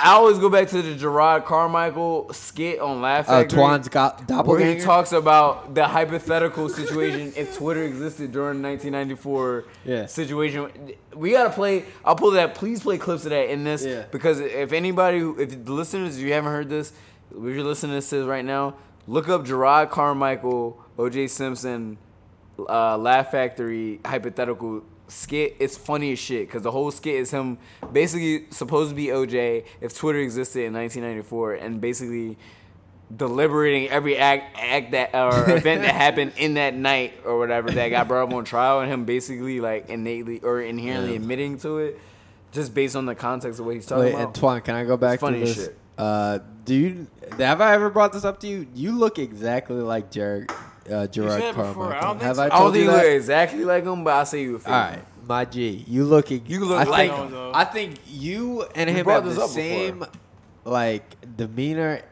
I 0.00 0.10
always 0.12 0.38
go 0.38 0.48
back 0.48 0.68
to 0.68 0.80
the 0.80 0.94
Jerrod 0.94 1.44
Carmichael 1.44 2.32
skit 2.32 2.78
on 2.78 3.00
Laugh 3.02 3.28
Uh, 3.28 3.40
Factory. 3.40 3.58
Twan's 3.58 3.88
got 3.88 4.46
where 4.46 4.60
he 4.64 4.78
talks 4.80 5.10
about 5.10 5.74
the 5.74 5.88
hypothetical 5.88 6.68
situation 6.68 7.32
if 7.36 7.56
Twitter 7.58 7.82
existed 7.82 8.30
during 8.30 8.62
1994 8.62 9.64
Yeah. 9.84 10.06
situation. 10.06 10.70
We 11.16 11.32
gotta 11.32 11.50
play. 11.50 11.84
I'll 12.04 12.14
pull 12.14 12.30
that. 12.32 12.54
Please 12.54 12.80
play 12.80 12.96
clips 12.96 13.24
of 13.24 13.30
that 13.30 13.50
in 13.50 13.64
this 13.64 13.84
Yeah. 13.84 14.04
because 14.12 14.38
if 14.38 14.72
anybody, 14.72 15.18
if 15.36 15.64
the 15.64 15.72
listeners, 15.72 16.16
if 16.16 16.22
you 16.24 16.32
haven't 16.32 16.52
heard 16.52 16.70
this, 16.70 16.92
if 17.32 17.42
you're 17.42 17.64
listening 17.64 18.00
to 18.00 18.06
this 18.08 18.24
right 18.24 18.44
now, 18.44 18.74
look 19.08 19.28
up 19.28 19.44
Jerrod 19.46 19.90
Carmichael, 19.90 20.78
O.J. 20.96 21.26
Simpson, 21.26 21.98
uh, 22.68 22.96
Laugh 22.96 23.32
Factory 23.32 23.98
hypothetical 24.06 24.84
skit. 25.08 25.56
It's 25.58 25.76
funny 25.76 26.12
as 26.12 26.18
shit 26.18 26.46
because 26.46 26.62
the 26.62 26.70
whole 26.70 26.90
skit 26.90 27.16
is 27.16 27.30
him 27.30 27.58
basically 27.92 28.46
supposed 28.50 28.90
to 28.90 28.94
be 28.96 29.06
OJ 29.06 29.64
if 29.80 29.96
Twitter 29.96 30.18
existed 30.20 30.64
in 30.64 30.72
1994 30.74 31.54
and 31.54 31.80
basically 31.80 32.36
deliberating 33.14 33.88
every 33.88 34.18
act 34.18 34.54
act 34.60 34.90
that 34.90 35.14
or 35.14 35.50
event 35.56 35.80
that 35.82 35.94
happened 35.94 36.32
in 36.36 36.54
that 36.54 36.74
night 36.74 37.14
or 37.24 37.38
whatever 37.38 37.70
that 37.70 37.88
got 37.88 38.06
brought 38.06 38.28
up 38.28 38.34
on 38.34 38.44
trial 38.44 38.80
and 38.80 38.92
him 38.92 39.04
basically 39.06 39.60
like 39.60 39.88
innately 39.88 40.40
or 40.40 40.60
inherently 40.60 41.10
Yeah. 41.12 41.16
admitting 41.16 41.58
to 41.60 41.78
it 41.78 41.98
just 42.52 42.74
based 42.74 42.96
on 42.96 43.06
the 43.06 43.14
context 43.14 43.60
of 43.60 43.66
what 43.66 43.74
he's 43.76 43.86
talking 43.86 44.04
Wait, 44.04 44.14
about. 44.14 44.28
Antoine, 44.28 44.60
can 44.60 44.74
I 44.74 44.84
go 44.84 44.96
back 44.98 45.20
funny 45.20 45.40
to 45.40 45.44
this? 45.46 45.54
shit. 45.56 45.78
Uh, 45.96 46.38
do 46.66 46.74
you 46.74 47.06
have 47.38 47.60
I 47.62 47.74
ever 47.74 47.88
brought 47.90 48.12
this 48.12 48.24
up 48.24 48.40
to 48.40 48.46
you? 48.46 48.66
You 48.74 48.92
look 48.92 49.18
exactly 49.18 49.76
like 49.76 50.10
Jared, 50.10 50.50
uh, 50.90 51.06
Jerrod 51.06 51.30
said 51.30 51.42
it 51.42 51.56
before. 51.56 51.64
Carmichael. 51.74 51.92
I 51.92 52.00
don't 52.00 52.10
think 52.18 52.22
have 52.22 52.36
so. 52.36 52.42
I 52.42 52.46
I 52.46 52.48
told 52.48 52.60
don't 52.60 52.72
think 52.72 52.76
you 52.84 52.90
you 52.90 52.96
look 52.96 53.02
that? 53.02 53.12
exactly 53.16 53.64
like 53.64 53.84
him, 53.84 54.04
but 54.04 54.10
I'll 54.14 54.26
say 54.26 54.42
you 54.42 54.56
a. 54.56 54.68
All 54.68 54.72
right, 54.72 55.04
my 55.26 55.44
G, 55.44 55.84
you 55.88 56.04
look. 56.04 56.30
ex- 56.32 56.48
You 56.48 56.64
look 56.64 56.80
I 56.80 56.84
like 56.84 57.10
think, 57.10 57.22
him. 57.24 57.30
though. 57.32 57.52
I 57.54 57.64
think 57.64 57.96
you 58.08 58.62
and 58.74 58.88
We 58.90 58.96
him 58.96 59.04
brought 59.04 59.24
have 59.24 59.24
this 59.24 59.36
the 59.36 59.42
up 59.44 59.48
before. 59.50 59.60
same 59.62 60.04
like 60.64 61.36
demeanor. 61.36 62.02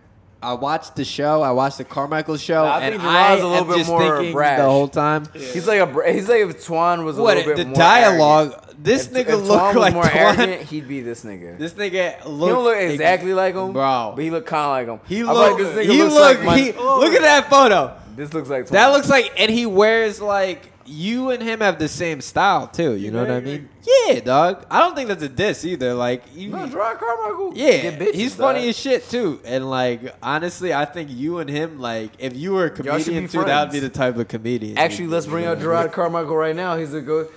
I 0.42 0.52
watched 0.52 0.94
the 0.96 1.04
show. 1.04 1.40
I 1.42 1.50
watched 1.50 1.78
the 1.78 1.84
Carmichael 1.84 2.36
show, 2.36 2.62
Nah, 2.62 2.74
I 2.76 2.80
and 2.82 2.92
think 2.92 3.02
I 3.04 3.06
Jerrod's 3.36 3.42
a 3.42 3.46
little 3.48 3.62
am 3.64 3.68
bit 3.68 3.76
just 3.78 3.90
more 3.90 4.16
thinking 4.16 4.32
brash. 4.32 4.58
the 4.58 4.64
whole 4.66 4.86
time. 4.86 5.26
He's 5.32 5.66
like 5.66 5.80
a 5.80 5.86
br- 5.86 6.04
he's 6.04 6.28
like 6.28 6.40
if 6.42 6.64
Twan 6.64 7.04
was 7.04 7.18
a 7.18 7.22
What 7.22 7.36
little 7.38 7.54
bit 7.54 7.56
more. 7.56 7.64
the 7.64 7.68
more 7.70 7.74
dialogue? 7.74 8.52
arrogant. 8.52 8.84
This 8.84 9.06
If- 9.06 9.12
nigga 9.14 9.28
if 9.30 9.48
look 9.48 9.60
Twan 9.60 9.66
was 9.68 9.76
like 9.76 9.94
more 9.94 10.04
Twan. 10.04 10.14
arrogant, 10.38 10.62
he'd 10.68 10.86
be 10.86 11.00
this 11.00 11.24
nigga. 11.24 11.58
This 11.58 11.72
nigga 11.72 12.16
he 12.22 12.22
don't 12.28 12.62
look 12.64 12.76
exactly 12.76 13.32
like 13.32 13.54
him, 13.54 13.72
bro. 13.72 14.12
But 14.14 14.22
he 14.22 14.30
look 14.30 14.46
kind 14.46 14.64
of 14.84 14.92
like 14.92 15.00
him. 15.00 15.08
He 15.08 15.20
I'm 15.22 15.26
look. 15.34 15.52
like, 15.52 15.56
this 15.58 15.74
nigga 15.86 15.90
he 15.92 16.02
looks 16.02 16.14
look. 16.14 16.36
like 16.38 16.44
my- 16.46 16.58
he, 16.58 16.72
look 16.72 17.14
at 17.14 17.22
that 17.22 17.50
photo. 17.50 17.96
This 18.16 18.32
looks 18.34 18.48
like 18.48 18.64
Twan. 18.66 18.70
That 18.70 18.88
looks 18.88 19.08
like, 19.08 19.32
and 19.38 19.50
he 19.50 19.66
wears 19.66 20.20
like 20.20 20.72
you 20.88 21.30
and 21.30 21.42
him 21.42 21.60
have 21.60 21.78
the 21.80 21.88
same 21.88 22.20
style 22.20 22.68
too. 22.68 22.94
You 22.94 23.10
know 23.10 23.20
what 23.20 23.30
I 23.30 23.40
mean? 23.40 23.68
Yeah, 24.06 24.20
dog. 24.20 24.64
I 24.70 24.78
don't 24.80 24.94
think 24.94 25.08
that's 25.08 25.22
a 25.22 25.28
diss 25.28 25.64
either. 25.64 25.94
Like, 25.94 26.22
you, 26.34 26.50
No, 26.50 26.58
Jerrod 26.68 26.98
Carmichael. 26.98 27.52
yeah, 27.56 27.96
bitches, 27.98 28.14
he's 28.14 28.36
dog. 28.36 28.54
funny 28.54 28.68
as 28.68 28.78
shit 28.78 29.08
too. 29.10 29.40
And 29.44 29.68
like, 29.68 30.14
honestly, 30.22 30.72
I 30.72 30.84
think 30.84 31.10
you 31.10 31.38
and 31.38 31.50
him, 31.50 31.80
like, 31.80 32.12
if 32.18 32.36
you 32.36 32.52
were 32.52 32.66
a 32.66 32.82
Y'all 32.84 32.98
should 32.98 33.06
be 33.06 33.14
comedian 33.14 33.28
too, 33.28 33.44
that 33.44 33.64
would 33.64 33.72
be 33.72 33.80
the 33.80 33.88
type 33.88 34.16
of 34.16 34.28
comedian. 34.28 34.78
Actually, 34.78 35.08
let's 35.08 35.26
bring 35.26 35.44
out 35.44 35.58
Jerrod 35.58 35.92
Carmichael 35.92 36.36
right 36.36 36.54
now. 36.56 36.76
He's 36.76 36.94
a 36.94 37.00
good 37.00 37.28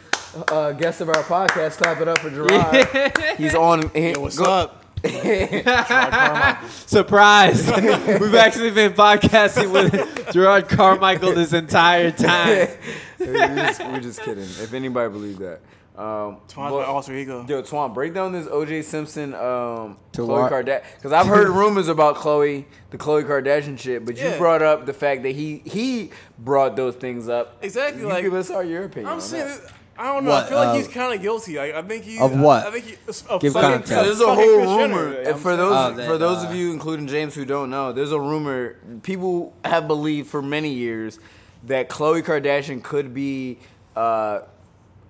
uh, 0.49 0.71
guest 0.73 1.01
of 1.01 1.09
our 1.09 1.23
podcast. 1.23 1.77
Clap 1.77 2.01
it 2.01 2.07
up 2.07 2.19
for 2.19 2.29
Jerrod. 2.29 3.35
He's 3.37 3.55
on. 3.55 3.89
He, 3.95 4.11
Yo, 4.11 4.19
what's 4.21 4.37
go- 4.37 4.45
up? 4.45 4.85
Surprise! 6.69 7.65
We've 8.19 8.35
actually 8.35 8.71
been 8.71 8.91
podcasting 8.93 9.71
with 9.71 9.93
Jerrod 10.33 10.67
Carmichael 10.67 11.33
this 11.33 11.53
entire 11.53 12.11
time. 12.11 12.67
we're, 13.19 13.55
just, 13.55 13.79
we're 13.85 13.99
just 14.01 14.21
kidding. 14.21 14.43
If 14.43 14.73
anybody 14.73 15.09
believed 15.11 15.39
that. 15.39 15.61
Um, 15.97 16.37
Twan's 16.47 16.71
but- 16.71 16.79
my 16.79 16.85
alter 16.85 17.13
ego. 17.15 17.45
Yo, 17.47 17.61
Twan, 17.61 17.93
break 17.93 18.13
down 18.13 18.31
this 18.33 18.47
OJ 18.47 18.83
Simpson, 18.83 19.33
um, 19.35 19.97
To 20.13 20.21
Khloe? 20.21 20.49
Kardashian. 20.49 20.83
Because 20.95 21.11
I've 21.13 21.27
heard 21.27 21.49
rumors 21.49 21.87
about 21.87 22.15
Khloe, 22.15 22.65
the 22.89 22.97
Khloe 22.97 23.23
Kardashian 23.25 23.77
shit, 23.79 24.05
but 24.05 24.17
you 24.17 24.31
brought 24.37 24.61
up 24.61 24.85
the 24.85 24.93
fact 24.93 25.23
that 25.23 25.31
he 25.31 25.61
he 25.65 26.11
brought 26.37 26.75
those 26.75 26.95
things 26.95 27.27
up. 27.29 27.57
Exactly, 27.61 28.01
You 28.01 28.07
like- 28.09 28.23
give 28.23 28.33
us 28.33 28.49
our 28.49 28.63
your 28.63 28.83
opinion. 28.85 29.07
I'm 29.07 29.15
on 29.15 29.21
saying, 29.21 29.47
that. 29.47 29.71
That- 29.99 30.05
I 30.05 30.13
don't 30.13 30.23
know. 30.23 30.31
What, 30.31 30.45
I 30.45 30.49
feel 30.49 30.57
like 30.57 30.67
uh, 30.69 30.73
he's 30.75 30.87
kind 30.87 31.13
of 31.13 31.21
guilty. 31.21 31.57
Like, 31.57 31.73
I 31.75 31.81
think 31.81 32.03
he 32.05 32.19
Of 32.19 32.39
what? 32.39 32.65
I 32.65 32.71
think 32.71 32.85
he 32.85 32.93
of 33.29 33.41
Give 33.41 33.51
fucking- 33.53 33.69
context. 33.69 33.89
So 33.89 34.03
there's 34.03 34.19
a 34.21 34.25
fucking 34.25 34.43
whole 34.43 34.55
Kris 34.57 34.69
Jenner, 34.69 34.95
rumor. 35.05 35.13
and 35.21 35.39
for 35.39 35.55
those 35.57 35.73
Oh, 35.75 35.93
that, 35.93 36.05
for 36.07 36.17
those 36.17 36.43
uh, 36.43 36.47
of 36.49 36.55
you, 36.55 36.71
including 36.71 37.07
James, 37.07 37.35
who 37.35 37.43
don't 37.45 37.69
know, 37.69 37.91
there's 37.91 38.11
a 38.11 38.19
rumor. 38.19 38.77
People 39.03 39.53
have 39.65 39.87
believed 39.87 40.27
for 40.29 40.41
many 40.41 40.69
years 40.73 41.19
that 41.65 41.89
Khloe 41.89 42.23
Kardashian 42.23 42.81
could 42.81 43.13
be 43.13 43.59
uh, 43.95 44.41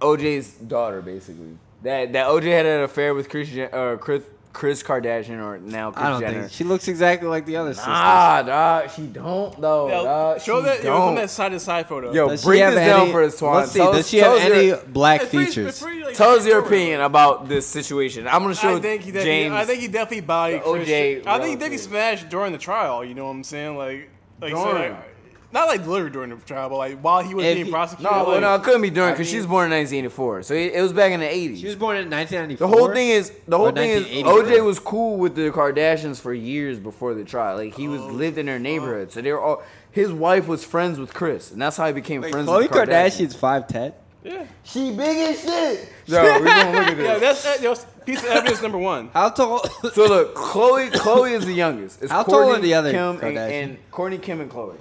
OJ's 0.01 0.53
daughter, 0.53 1.01
basically. 1.01 1.57
That 1.83 2.13
that 2.13 2.27
OJ 2.27 2.43
had 2.43 2.65
an 2.65 2.81
affair 2.81 3.13
with 3.13 3.29
Kris 3.29 3.49
Jen- 3.49 3.69
or 3.73 3.97
Kris, 3.97 4.23
Kris 4.51 4.81
Kardashian, 4.83 5.39
or 5.43 5.59
now 5.59 5.91
Kris 5.91 6.03
I 6.03 6.09
don't 6.09 6.21
Jenner. 6.21 6.39
think 6.41 6.51
she 6.51 6.63
looks 6.63 6.87
exactly 6.87 7.27
like 7.29 7.45
the 7.45 7.55
other 7.57 7.73
sisters. 7.73 7.93
Ah, 7.95 8.41
dog, 8.41 8.89
she 8.91 9.03
don't 9.03 9.61
though. 9.61 9.87
saying? 9.89 10.03
dog. 10.03 10.41
Show 10.41 10.59
she 10.59 10.65
that. 10.65 10.83
Yo, 10.83 10.89
don't. 10.97 11.07
from 11.09 11.15
that 11.15 11.29
side 11.29 11.51
to 11.51 11.59
side 11.59 11.87
photo. 11.87 12.11
Yo, 12.11 12.29
Does 12.29 12.41
she 12.41 12.47
break 12.47 12.61
have 12.61 12.73
this 12.73 12.85
down 12.87 13.01
any- 13.01 13.11
for 13.11 13.23
us, 13.23 13.39
Twan. 13.39 13.53
Let's 13.55 13.71
see. 13.71 13.79
Tell 13.79 13.91
Does 13.91 13.99
us- 14.01 14.09
she 14.09 14.17
have 14.17 14.31
us 14.33 14.41
any 14.41 14.65
your- 14.67 14.77
black 14.87 15.21
It's 15.21 15.29
pretty- 15.31 15.45
features? 15.45 15.81
pretty, 15.81 16.03
like, 16.03 16.15
Tell 16.15 16.29
us 16.31 16.35
your 16.37 16.61
straightforward. 16.61 16.67
opinion 16.73 17.01
about 17.01 17.47
this 17.47 17.67
situation. 17.67 18.27
I'm 18.27 18.41
gonna 18.41 18.55
show 18.55 18.75
I 18.75 18.79
think 18.79 19.03
he 19.03 19.11
definitely, 19.11 19.31
James. 19.43 19.55
I 19.55 19.65
think 19.65 19.81
he 19.81 19.87
definitely 19.87 20.21
bodied 20.21 20.61
the 20.61 20.71
Kris 20.71 20.81
OJ 20.81 20.81
I 20.81 20.83
think 20.83 21.23
he 21.23 21.29
relative. 21.29 21.59
definitely 21.59 21.77
smashed 21.77 22.29
during 22.29 22.51
the 22.51 22.57
trial. 22.57 23.05
You 23.05 23.13
know 23.13 23.25
what 23.25 23.31
I'm 23.31 23.43
saying? 23.43 23.77
Like, 23.77 24.09
like, 24.41 24.53
so, 24.55 24.65
During. 24.71 24.91
like 24.93 25.08
not 25.51 25.67
like 25.67 25.85
literally 25.87 26.11
during 26.11 26.29
the 26.29 26.35
trial, 26.37 26.69
but 26.69 26.77
like 26.77 26.99
while 26.99 27.21
he 27.23 27.33
was 27.33 27.45
If 27.45 27.55
being 27.55 27.65
he- 27.65 27.71
prosecuted. 27.71 28.11
no, 28.11 28.23
well, 28.23 28.31
like, 28.33 28.41
no, 28.41 28.55
it 28.55 28.63
couldn't 28.63 28.81
be 28.81 28.89
during 28.89 29.13
because 29.13 29.29
she 29.29 29.37
was 29.37 29.45
born 29.47 29.65
in 29.65 29.77
1984, 29.79 30.43
so 30.43 30.53
it, 30.53 30.73
it 30.73 30.81
was 30.81 30.93
back 30.93 31.11
in 31.11 31.19
the 31.19 31.25
80s. 31.25 31.57
She 31.59 31.65
was 31.67 31.75
born 31.75 31.97
in 31.97 32.09
1994. 32.09 32.67
The 32.67 32.77
whole 32.77 32.93
thing 32.93 33.09
is 33.09 33.31
the 33.47 33.57
whole 33.57 33.67
Or 33.67 33.71
thing 33.71 33.89
is 33.89 34.03
1984. 34.03 34.59
OJ 34.61 34.65
was 34.65 34.79
cool 34.79 35.17
with 35.17 35.35
the 35.35 35.49
Kardashians 35.51 36.19
for 36.21 36.33
years 36.33 36.79
before 36.79 37.13
the 37.13 37.23
trial. 37.23 37.57
Like 37.57 37.73
he 37.75 37.87
was 37.87 38.01
oh, 38.01 38.07
lived 38.07 38.37
in 38.37 38.45
their 38.45 38.59
neighborhood, 38.59 39.11
so 39.11 39.21
they 39.21 39.31
were 39.31 39.41
all. 39.41 39.63
His 39.91 40.11
wife 40.11 40.47
was 40.47 40.63
friends 40.63 40.99
with 40.99 41.13
Kris, 41.15 41.51
and 41.51 41.59
that's 41.59 41.75
how 41.77 41.87
he 41.87 41.93
became 41.93 42.21
Wait, 42.21 42.31
friends 42.31 42.47
Khloe 42.47 42.61
with 42.61 42.71
the 42.71 42.77
Kardashians. 42.77 42.87
Kardashian's 43.33 43.35
five 43.35 43.67
ten. 43.67 43.93
yeah, 44.23 44.45
She 44.63 44.91
big 44.91 45.17
as 45.17 45.41
shit. 45.41 45.89
Yo, 46.05 46.21
we 46.21 46.27
gonna 46.45 46.71
look 46.79 46.87
at 46.89 46.97
yeah. 46.99 47.17
That's 47.17 47.41
that, 47.43 47.61
yo, 47.61 47.73
piece 48.05 48.19
of 48.21 48.29
evidence 48.29 48.61
number 48.61 48.77
one. 48.77 49.09
How 49.13 49.29
tall? 49.31 49.61
So 49.93 50.05
look, 50.05 50.35
Khloe. 50.35 50.91
Khloe 50.91 51.31
is 51.31 51.45
the 51.47 51.53
youngest. 51.53 52.03
It's 52.03 52.11
How 52.11 52.21
tall 52.21 52.35
Kourtney, 52.45 52.57
are 52.57 52.61
the 52.61 52.73
other 52.75 52.91
Kim 52.91 53.01
and, 53.09 53.19
Kardashians? 53.19 53.63
and 53.63 53.91
Kourtney, 53.91 54.21
Kim, 54.21 54.41
and 54.41 54.51
Khloe. 54.51 54.75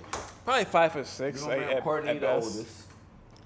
Probably 0.49 0.65
five 0.65 0.93
foot 0.93 1.07
six. 1.07 1.45
Like, 1.45 1.61
at, 1.61 1.85
Kourtney 1.85 2.09
at 2.09 2.21
the 2.21 2.27
best. 2.27 2.47
oldest. 2.47 2.87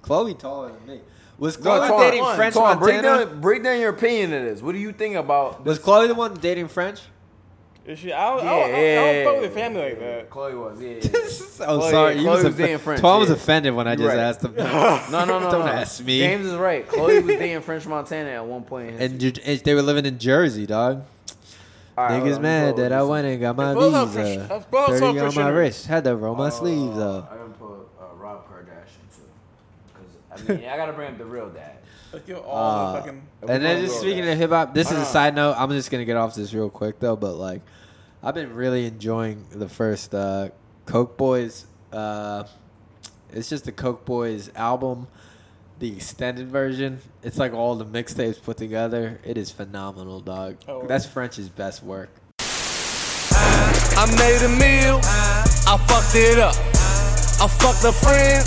Khloe 0.05 0.39
taller 0.39 0.71
than 0.71 0.87
me. 0.87 1.01
Was 1.37 1.59
No, 1.59 1.71
Khloe 1.73 1.89
Twan, 1.91 1.99
dating 2.01 2.23
Twan, 2.23 2.37
French 2.37 2.55
Twan, 2.55 2.79
break 2.79 2.95
Montana? 3.03 3.25
down, 3.27 3.41
break 3.41 3.63
down 3.65 3.81
your 3.81 3.91
opinion 3.91 4.33
of 4.35 4.45
this. 4.45 4.63
What 4.63 4.71
do 4.71 4.79
you 4.79 4.93
think 4.93 5.17
about? 5.17 5.65
Was 5.65 5.81
Khloe 5.81 6.07
the 6.07 6.15
one 6.15 6.35
dating 6.35 6.69
French? 6.69 7.01
Is 7.85 7.99
she? 7.99 8.13
I 8.13 8.37
don't, 8.37 8.47
I 8.47 8.51
don't, 8.51 8.75
I 8.75 8.95
don't 8.95 9.25
fuck 9.25 9.43
with 9.43 9.53
the 9.53 9.61
family 9.61 9.81
like 9.83 9.99
that. 9.99 10.31
Khloe 10.31 10.55
was, 10.57 10.81
yeah. 10.81 10.91
oh, 11.67 11.81
Khloe- 11.81 11.91
sorry. 11.91 12.15
you 12.15 12.21
Khloe 12.21 12.27
was 12.31 12.45
was 12.45 12.55
offe- 12.55 12.59
dating 12.59 12.79
French, 12.79 13.03
Twan 13.03 13.19
was 13.19 13.31
offended 13.31 13.75
when 13.75 13.89
I 13.89 13.97
just 13.97 14.07
Right. 14.07 14.19
asked 14.19 14.43
him. 14.45 14.55
No, 14.57 15.25
no, 15.25 15.41
no. 15.41 15.51
Don't 15.51 15.67
no. 15.67 15.73
ask 15.73 16.05
me. 16.05 16.21
James 16.21 16.47
is 16.47 16.55
right. 16.55 16.87
Khloe 16.87 17.25
was 17.25 17.37
dating 17.37 17.61
French 17.63 17.85
Montana 17.85 18.31
at 18.31 18.47
one 18.47 18.63
point. 18.63 18.91
in 18.91 19.03
and, 19.03 19.39
and 19.45 19.61
they 19.61 19.75
were 19.75 19.83
living 19.83 20.07
in 20.07 20.21
Jersey, 20.21 20.67
dog. 20.67 21.03
All 21.97 22.05
right, 22.05 22.13
hold 22.19 22.23
Niggas 22.29 22.37
on, 22.37 22.43
mad 22.43 22.77
that 22.77 22.93
I 22.93 23.03
went 23.03 23.27
and 23.27 23.41
got 23.41 23.55
my 23.57 23.75
Both 23.75 23.93
have 23.95 24.09
visa. 24.09 24.47
Chris- 24.49 24.51
uh, 24.51 24.65
both 24.71 24.89
have 24.91 24.99
30 25.01 25.07
on 25.07 25.25
Chris 25.25 25.37
my 25.37 25.49
wrist. 25.49 25.87
Had 25.87 26.05
to 26.05 26.17
roll 26.17 26.35
my 26.35 26.49
sleeves 26.49 26.97
Uh, 26.97 27.19
up. 27.19 27.33
I 27.33 27.37
gotta 27.37 27.49
put 27.51 27.67
uh, 28.01 28.15
Rob 28.17 28.47
Kardashian 28.49 29.15
too, 29.15 29.23
because 30.33 30.51
I 30.51 30.55
mean 30.61 30.69
I 30.71 30.77
gotta 30.77 30.93
bring 30.95 31.09
up 31.09 31.19
the 31.19 31.25
real 31.27 31.49
dad. 31.51 31.77
Like, 32.13 32.29
yo, 32.29 32.41
all 32.41 32.57
Uh, 32.89 32.93
the 32.93 32.99
fucking. 32.99 33.23
And 33.49 33.65
then 33.65 33.85
just 33.87 33.99
speaking 34.01 34.29
of 34.29 34.37
hip 34.37 34.51
hop, 34.51 34.75
this 34.75 34.91
is 34.93 34.99
a 34.99 35.05
side 35.07 35.35
note. 35.35 35.55
I'm 35.57 35.71
just 35.71 35.91
gonna 35.91 36.05
get 36.05 36.17
off 36.19 36.35
this 36.35 36.53
real 36.53 36.69
quick 36.69 36.99
though, 37.01 37.17
but 37.17 37.37
like, 37.37 37.63
I've 38.23 38.35
been 38.35 38.55
really 38.55 38.85
enjoying 38.87 39.47
the 39.51 39.67
first 39.69 40.15
uh, 40.15 40.51
Coke 40.85 41.17
Boys. 41.17 41.65
Uh, 41.91 42.45
it's 43.33 43.49
just 43.49 43.65
the 43.65 43.73
Coke 43.73 44.05
Boys 44.05 44.51
album, 44.55 45.09
the 45.83 45.93
extended 45.97 46.47
version. 46.47 47.01
It's 47.25 47.39
like 47.39 47.53
all 47.53 47.75
the 47.75 47.85
mixtapes 47.85 48.41
put 48.41 48.57
together. 48.57 49.19
It 49.25 49.37
is 49.37 49.51
phenomenal, 49.51 50.21
dog. 50.21 50.59
Oh. 50.69 50.87
That's 50.87 51.05
French's 51.05 51.49
best 51.49 51.83
work. 51.83 52.09
I 52.39 54.07
made 54.15 54.47
a 54.47 54.53
meal, 54.63 55.01
I 55.67 55.75
fucked 55.91 56.15
it 56.15 56.39
up. 56.39 56.55
I 57.43 57.49
fucked 57.51 57.83
a 57.83 57.91
friend, 57.91 58.47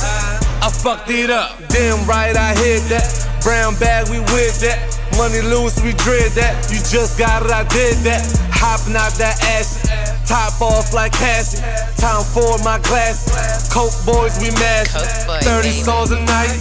I 0.64 0.72
fucked 0.72 1.12
it 1.12 1.30
up. 1.30 1.60
Damn 1.68 2.08
right, 2.08 2.36
I 2.38 2.56
hit 2.56 2.88
that. 2.88 3.04
Brown 3.44 3.76
bag, 3.80 4.08
we 4.08 4.20
with 4.32 4.62
that. 4.62 4.96
Money 5.18 5.42
loose, 5.42 5.76
we 5.84 5.92
dread 5.92 6.32
that. 6.40 6.72
You 6.72 6.80
just 6.88 7.20
got 7.20 7.44
it, 7.44 7.52
I 7.52 7.68
did 7.68 7.98
that. 8.08 8.24
Hopping 8.50 8.96
out 8.96 9.12
that 9.20 9.36
ass, 9.60 9.85
top 10.26 10.60
off 10.62 10.94
like 10.94 11.12
Cassie. 11.14 11.62
Time 12.02 12.24
for 12.24 12.58
my 12.64 12.80
glass. 12.80 13.72
Coke 13.74 13.94
boys, 14.06 14.38
we 14.40 14.52
mash. 14.52 14.88
30 14.90 15.46
baby. 15.46 15.72
songs 15.82 16.12
a 16.12 16.20
night. 16.22 16.58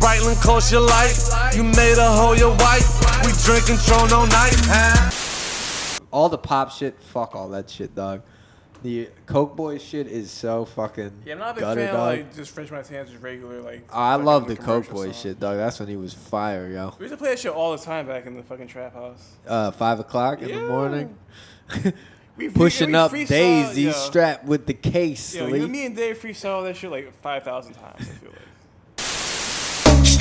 Brightland 0.00 0.40
cost 0.42 0.70
your 0.72 0.82
life. 0.82 1.16
You 1.54 1.62
made 1.64 1.96
a 1.98 2.10
hoe 2.10 2.32
your 2.34 2.54
wife. 2.56 2.86
We 3.24 3.32
drinking 3.44 3.78
Tron 3.86 4.12
all 4.12 4.26
night. 4.26 4.54
All 6.10 6.28
the 6.28 6.38
pop 6.38 6.70
shit, 6.70 7.00
fuck 7.02 7.34
all 7.34 7.48
that 7.50 7.68
shit, 7.68 7.94
dog. 7.94 8.22
The 8.84 9.08
Coke 9.24 9.56
Boys 9.56 9.82
shit 9.82 10.06
is 10.06 10.30
so 10.30 10.66
fucking 10.66 11.22
Yeah, 11.24 11.32
I'm 11.32 11.38
not 11.38 11.50
a 11.52 11.54
big 11.54 11.60
gutter, 11.62 11.80
fan 11.80 11.88
of 11.88 11.94
dog. 11.96 12.18
like 12.18 12.36
just 12.36 12.50
French 12.54 12.70
Montana, 12.70 13.04
just 13.06 13.22
regular 13.22 13.62
like. 13.62 13.82
Oh, 13.90 13.98
I 13.98 14.12
fucking 14.12 14.24
love 14.26 14.46
the 14.46 14.56
Coke 14.56 14.64
commercial 14.84 14.94
Boys 14.94 15.16
song. 15.16 15.22
shit, 15.22 15.40
dog. 15.40 15.56
That's 15.56 15.80
when 15.80 15.88
he 15.88 15.96
was 15.96 16.12
fire, 16.12 16.68
yo. 16.68 16.94
We 16.98 17.04
used 17.06 17.14
to 17.14 17.16
play 17.16 17.30
that 17.30 17.38
shit 17.38 17.52
all 17.52 17.72
the 17.74 17.82
time 17.82 18.06
back 18.06 18.26
in 18.26 18.36
the 18.36 18.42
fucking 18.42 18.66
trap 18.68 18.92
house. 18.92 19.32
Uh, 19.48 19.70
five 19.70 20.00
o'clock 20.00 20.42
in 20.42 20.48
the 20.48 20.54
Yeah. 20.54 20.68
morning. 20.68 21.16
We 22.36 22.48
Pushing 22.48 22.90
we 22.90 22.94
up 22.96 23.12
Daisy 23.12 23.82
yo. 23.82 23.92
strapped 23.92 24.44
with 24.44 24.66
the 24.66 24.74
case. 24.74 25.34
Yo, 25.34 25.46
me 25.48 25.86
and 25.86 25.94
Dave 25.94 26.18
freestyle 26.18 26.64
that 26.64 26.76
shit 26.76 26.90
like 26.90 27.12
five 27.22 27.44
thousand 27.44 27.74
times. 27.74 28.00
I 28.00 28.04
feel 28.04 28.30
like. 28.30 28.40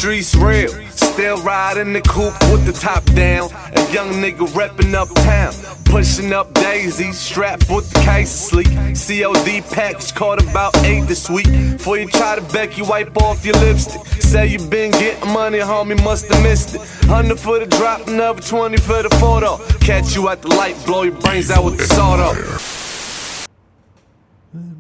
Streets 0.04 0.36
real, 0.36 0.68
still 0.90 1.42
riding 1.44 1.94
the 1.94 2.02
coupe 2.02 2.38
with 2.52 2.66
the 2.66 2.74
top 2.74 3.06
down. 3.16 3.50
A 3.74 3.94
young 3.94 4.12
nigga 4.22 4.46
reppin' 4.48 4.94
uptown, 4.94 5.54
pushing 5.86 6.34
up 6.34 6.54
Daisy, 6.56 7.14
strapped 7.14 7.70
with 7.70 7.90
the 7.90 8.02
case 8.02 8.30
sleep. 8.30 8.68
COD 8.68 9.64
package 9.74 10.14
caught 10.14 10.44
about 10.44 10.76
eight 10.84 11.08
this 11.08 11.30
week. 11.30 11.48
Before 11.48 11.98
you 11.98 12.10
try 12.10 12.36
to 12.36 12.42
beck, 12.52 12.78
you 12.78 12.84
wipe 12.84 13.16
off 13.16 13.46
your 13.46 13.56
lipstick. 13.56 14.06
Say 14.22 14.48
you 14.48 14.60
been 14.60 14.92
getting 14.92 15.32
money, 15.32 15.60
homie, 15.60 16.04
must 16.04 16.28
have 16.28 16.44
missed 16.44 16.76
it. 16.76 16.82
100 17.08 17.40
for 17.40 17.60
the 17.60 17.66
drop, 17.66 18.06
another 18.06 18.42
20 18.42 18.76
for 18.76 19.04
the 19.04 19.10
photo. 19.22 19.56
Catch 19.78 20.18
you 20.18 20.28
at 20.28 20.42
the 20.42 20.50
light, 20.50 20.76
blow 20.86 21.04
your 21.04 21.16
brains 21.16 21.50
out 21.50 21.64
with 21.64 21.78
the 21.78 21.86
soda. 21.86 22.83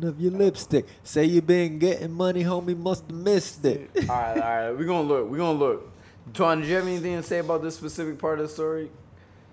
Of 0.03 0.19
your 0.21 0.31
lipstick. 0.31 0.85
Say 1.03 1.25
you 1.25 1.41
been 1.41 1.79
getting 1.79 2.11
money, 2.11 2.43
homie. 2.43 2.77
Must 2.77 3.03
have 3.07 3.15
missed 3.15 3.65
it. 3.65 3.89
All 4.09 4.15
right, 4.15 4.33
all 4.37 4.39
right. 4.41 4.71
We're 4.71 4.85
gonna 4.85 5.07
look. 5.07 5.29
We're 5.29 5.37
gonna 5.37 5.57
look. 5.57 5.91
Twan, 6.33 6.59
did 6.61 6.69
you 6.69 6.75
have 6.75 6.85
anything 6.87 7.15
to 7.17 7.23
say 7.23 7.39
about 7.39 7.63
this 7.63 7.75
specific 7.75 8.19
part 8.19 8.39
of 8.39 8.47
the 8.47 8.53
story? 8.53 8.91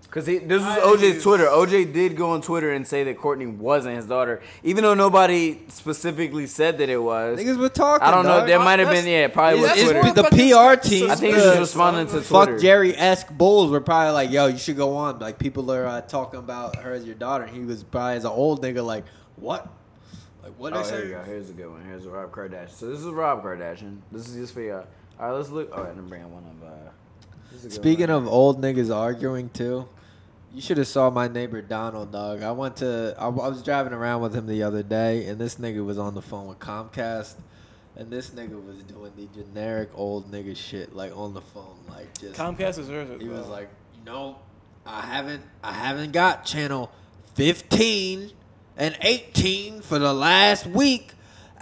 Because 0.03 0.27
this 0.27 0.43
was 0.43 0.63
I- 0.63 0.81
OJ's 0.81 1.23
Twitter. 1.23 1.47
OJ 1.47 1.93
did 1.93 2.17
go 2.17 2.31
on 2.33 2.43
Twitter 2.43 2.73
and 2.73 2.85
say 2.87 3.05
that 3.05 3.17
Kourtney 3.17 3.57
wasn't 3.57 3.95
his 3.97 4.07
daughter, 4.07 4.43
even 4.65 4.83
though 4.83 4.95
nobody 4.95 5.61
specifically 5.69 6.47
said 6.49 6.79
that 6.79 6.89
it 6.89 6.99
was. 7.01 7.39
Niggas 7.39 7.57
were 7.57 7.69
talking. 7.69 8.07
I 8.07 8.11
don't 8.11 8.25
know. 8.25 8.41
dog. 8.41 8.49
There 8.49 8.59
might 8.59 8.81
have 8.81 8.91
been, 8.91 9.07
yeah, 9.07 9.29
probably 9.29 9.61
was 9.61 9.71
It's, 9.71 9.81
It's 9.83 9.91
it's 9.93 10.01
Twitter. 10.01 10.21
more 10.23 10.31
the 10.31 10.77
PR 10.77 10.89
team. 10.89 11.11
I 11.11 11.15
think 11.15 11.37
he 11.37 11.41
was 11.47 11.59
responding 11.61 12.07
to 12.07 12.13
Twitter. 12.25 12.53
Fuck 12.53 12.61
Jerry 12.61 12.95
esque 12.97 13.31
bulls 13.31 13.71
were 13.71 13.81
probably 13.81 14.13
like, 14.13 14.31
yo, 14.33 14.49
you 14.49 14.59
should 14.59 14.77
go 14.77 14.97
on. 14.97 15.19
Like 15.21 15.39
people 15.39 15.71
are 15.71 15.87
uh, 15.87 16.01
talking 16.03 16.41
about 16.41 16.77
her 16.77 16.93
as 16.93 17.05
your 17.05 17.15
daughter. 17.15 17.45
And 17.45 17.57
he 17.57 17.63
was 17.65 17.85
probably 17.85 18.17
as 18.17 18.25
an 18.25 18.33
old 18.33 18.63
nigga, 18.63 18.85
like, 18.85 19.05
what? 19.37 19.69
Like 20.61 20.73
what 20.75 20.81
Oh, 20.81 20.83
they 20.83 20.91
here 20.91 21.01
say? 21.01 21.07
you 21.09 21.13
go. 21.15 21.23
Here's 21.23 21.51
a 21.51 21.53
good 21.55 21.71
one. 21.71 21.85
Here's 21.85 22.07
Rob 22.07 22.33
Kardashian. 22.33 22.71
So 22.71 22.89
this 22.91 23.01
is 23.01 23.07
Rob 23.07 23.43
Kardashian. 23.43 23.99
This 24.13 24.29
is 24.29 24.35
just 24.37 24.55
for 24.55 24.61
y'all. 24.61 24.87
All 25.19 25.29
right, 25.31 25.33
let's 25.37 25.49
look. 25.51 25.77
All 25.77 25.85
right, 25.85 25.93
I'm 25.97 26.09
bringing 26.09 26.33
one 26.33 26.45
up. 26.45 26.71
Uh, 26.71 26.91
this 27.51 27.61
is 27.61 27.65
a 27.65 27.69
good 27.69 27.75
Speaking 27.75 28.09
one. 28.09 28.23
of 28.25 28.29
old 28.29 28.61
niggas 28.61 28.95
arguing 28.95 29.49
too, 29.51 29.89
you 30.55 30.61
should 30.61 30.77
have 30.79 30.87
saw 30.87 31.09
my 31.11 31.29
neighbor 31.29 31.63
Donald, 31.63 32.13
dog. 32.13 32.43
I 32.43 32.53
went 32.53 32.77
to, 32.77 33.15
I, 33.19 33.25
I 33.27 33.29
was 33.49 33.63
driving 33.63 33.93
around 33.93 34.21
with 34.23 34.35
him 34.35 34.47
the 34.47 34.63
other 34.63 34.83
day, 34.83 35.27
and 35.27 35.39
this 35.39 35.57
nigga 35.57 35.85
was 35.85 35.99
on 35.99 36.15
the 36.15 36.23
phone 36.23 36.47
with 36.49 36.59
Comcast, 36.59 37.35
and 37.97 38.11
this 38.11 38.31
nigga 38.31 38.63
was 38.65 38.83
doing 38.85 39.13
the 39.17 39.27
generic 39.43 39.91
old 39.95 40.31
nigga 40.31 40.57
shit, 40.57 40.95
like 40.95 41.17
on 41.17 41.35
the 41.35 41.41
phone, 41.41 41.79
like 41.89 42.19
just. 42.19 42.35
Comcast 42.39 42.77
deserves 42.77 43.11
it. 43.11 43.21
he 43.23 43.29
was 43.29 43.47
like, 43.49 43.69
you 43.99 44.05
know, 44.05 44.37
I 44.87 45.03
haven't, 45.03 45.43
I 45.63 45.73
haven't 45.73 46.13
got 46.13 46.45
channel 46.45 46.91
fifteen 47.35 48.31
and 48.81 48.97
eighteen 49.03 49.81
for 49.83 49.99
the 50.01 50.13
last 50.13 50.67
week. 50.67 51.13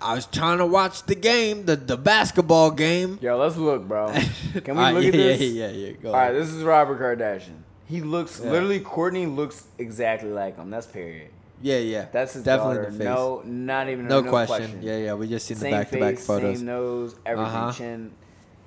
I 0.00 0.14
was 0.14 0.26
trying 0.26 0.58
to 0.58 0.66
watch 0.66 1.02
the 1.02 1.14
game, 1.16 1.66
the 1.66 1.74
the 1.76 1.96
basketball 1.96 2.70
game. 2.70 3.18
Yo, 3.20 3.36
let's 3.36 3.56
look, 3.56 3.86
bro. 3.86 4.06
Can 4.12 4.22
we 4.64 4.70
All 4.70 4.74
right, 4.76 4.94
look 4.94 5.02
yeah, 5.02 5.08
at 5.08 5.12
this? 5.12 5.40
Yeah, 5.40 5.68
yeah, 5.68 5.86
yeah. 5.86 5.92
Go 6.00 6.08
All 6.10 6.14
right, 6.14 6.30
ahead. 6.30 6.36
this 6.40 6.50
is 6.50 6.62
Robert 6.62 7.00
Kardashian. 7.00 7.62
He 7.86 8.00
looks 8.00 8.40
Yeah. 8.42 8.50
literally. 8.52 8.80
Kourtney 8.80 9.34
looks 9.34 9.66
exactly 9.76 10.30
like 10.30 10.56
him. 10.56 10.70
That's 10.70 10.86
period. 10.86 11.30
yeah, 11.60 11.78
yeah. 11.78 12.06
That's 12.12 12.34
his 12.34 12.44
definitely 12.44 12.76
daughter. 12.76 12.90
the 12.92 12.98
face. 12.98 13.04
No, 13.06 13.42
not 13.44 13.88
even 13.88 14.06
No, 14.06 14.20
no, 14.20 14.30
question. 14.30 14.78
Yeah, 14.82 14.98
yeah. 14.98 15.14
We 15.14 15.26
just 15.26 15.46
seen 15.46 15.56
Same 15.56 15.72
the 15.72 15.76
back 15.78 15.90
to 15.90 15.98
back 15.98 16.18
photos. 16.18 16.58
same 16.58 16.66
nose, 16.66 17.16
everything, 17.26 17.54
Uh-huh. 17.54 17.72
chin. 17.72 18.10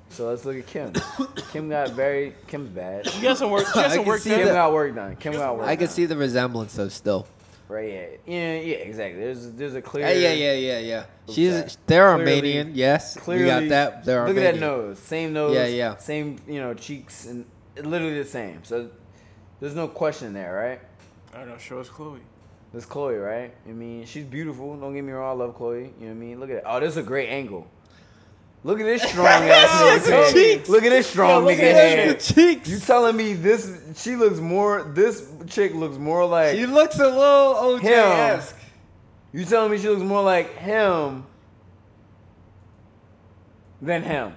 So 0.10 0.28
let's 0.28 0.44
look 0.44 0.58
at 0.58 0.68
Kim. 0.68 0.92
Kim 1.54 1.70
got 1.70 1.92
very. 1.92 2.34
Kim's 2.48 2.68
bad. 2.72 3.08
She 3.10 3.22
got 3.22 3.38
some 3.38 3.50
work. 3.52 3.66
She 3.68 3.74
got 3.74 3.92
some 3.94 4.04
work 4.06 4.22
done. 4.22 4.38
Kim 4.38 4.48
got 4.50 4.74
work 4.74 4.94
done. 4.96 5.16
Kim 5.16 5.32
got 5.34 5.58
work. 5.58 5.68
I 5.68 5.78
can 5.78 5.86
done. 5.86 5.94
see 5.96 6.06
the 6.06 6.18
resemblance 6.18 6.74
though 6.76 6.90
still. 6.90 7.26
Right. 7.72 7.90
Yeah. 7.90 8.08
Yeah. 8.36 8.56
Yeah. 8.60 8.76
Exactly. 8.90 9.20
There's 9.22 9.52
there's 9.54 9.76
a 9.76 9.82
clear. 9.82 10.06
Yeah, 10.08 10.14
yeah, 10.14 10.34
yeah, 10.34 10.54
yeah, 10.54 10.80
yeah. 10.80 11.06
Okay. 11.24 11.34
She's 11.34 11.78
they're 11.88 12.14
Clearly- 12.16 12.32
Armenian, 12.36 12.72
yes. 12.76 13.16
Clearly, 13.18 13.44
we 13.44 13.50
got 13.50 13.70
that. 13.70 14.06
They're 14.06 14.20
look 14.28 14.30
Armenian. 14.30 14.56
at 14.56 14.60
that 14.60 14.60
nose. 14.60 15.00
Same 15.00 15.34
nose. 15.34 15.56
Yeah, 15.56 15.68
yeah. 15.68 15.96
Same 15.98 16.38
you 16.48 16.60
know 16.60 16.74
cheeks 16.74 17.26
and 17.28 17.46
literally 17.78 18.18
the 18.22 18.26
same. 18.40 18.64
So 18.64 18.90
there's 19.60 19.76
no 19.76 19.88
question 19.88 20.34
there, 20.34 20.54
right? 20.54 20.80
I 21.34 21.38
don't 21.40 21.50
know. 21.50 21.58
Show 21.58 21.80
us 21.80 21.88
Khloe. 21.88 22.20
This 22.74 22.86
Khloe, 22.86 23.24
right? 23.24 23.54
I 23.68 23.72
mean, 23.72 24.06
she's 24.06 24.26
beautiful. 24.26 24.78
Don't 24.78 24.94
get 24.94 25.04
me 25.04 25.12
wrong. 25.14 25.40
I 25.40 25.44
love 25.46 25.58
Khloe. 25.58 25.84
You 25.84 25.86
know 25.86 25.92
what 26.08 26.12
I 26.12 26.14
mean? 26.14 26.40
Look 26.40 26.50
at 26.50 26.58
it. 26.58 26.64
Oh, 26.66 26.80
this 26.80 26.92
is 26.92 26.98
a 26.98 27.04
great 27.04 27.30
angle. 27.30 27.68
Look 28.64 28.80
at 28.80 28.86
this 28.86 29.02
strong 29.02 29.26
ass 29.28 30.02
nigga. 30.06 30.10
head. 30.12 30.34
cheeks. 30.34 30.70
Look 30.70 30.84
at 30.84 30.90
this 30.92 31.08
strong 31.08 31.46
nigga 31.46 31.60
at 31.60 31.76
head. 31.76 32.20
cheeks. 32.20 32.70
You 32.70 32.78
telling 32.80 33.16
me 33.16 33.34
this? 33.34 33.76
She 33.96 34.16
looks 34.16 34.40
more. 34.40 34.84
This 34.84 35.28
chick 35.48 35.74
looks 35.74 35.98
more 35.98 36.26
like. 36.26 36.56
she 36.56 36.66
looks 36.68 37.00
a 37.00 37.08
little 37.08 37.56
OJ 37.80 37.86
esque. 37.86 38.56
You 39.34 39.46
telling 39.46 39.72
me 39.72 39.78
she 39.80 39.90
looks 39.90 40.04
more 40.04 40.22
like 40.22 40.56
him 40.58 41.26
than 43.82 44.04
him? 44.04 44.36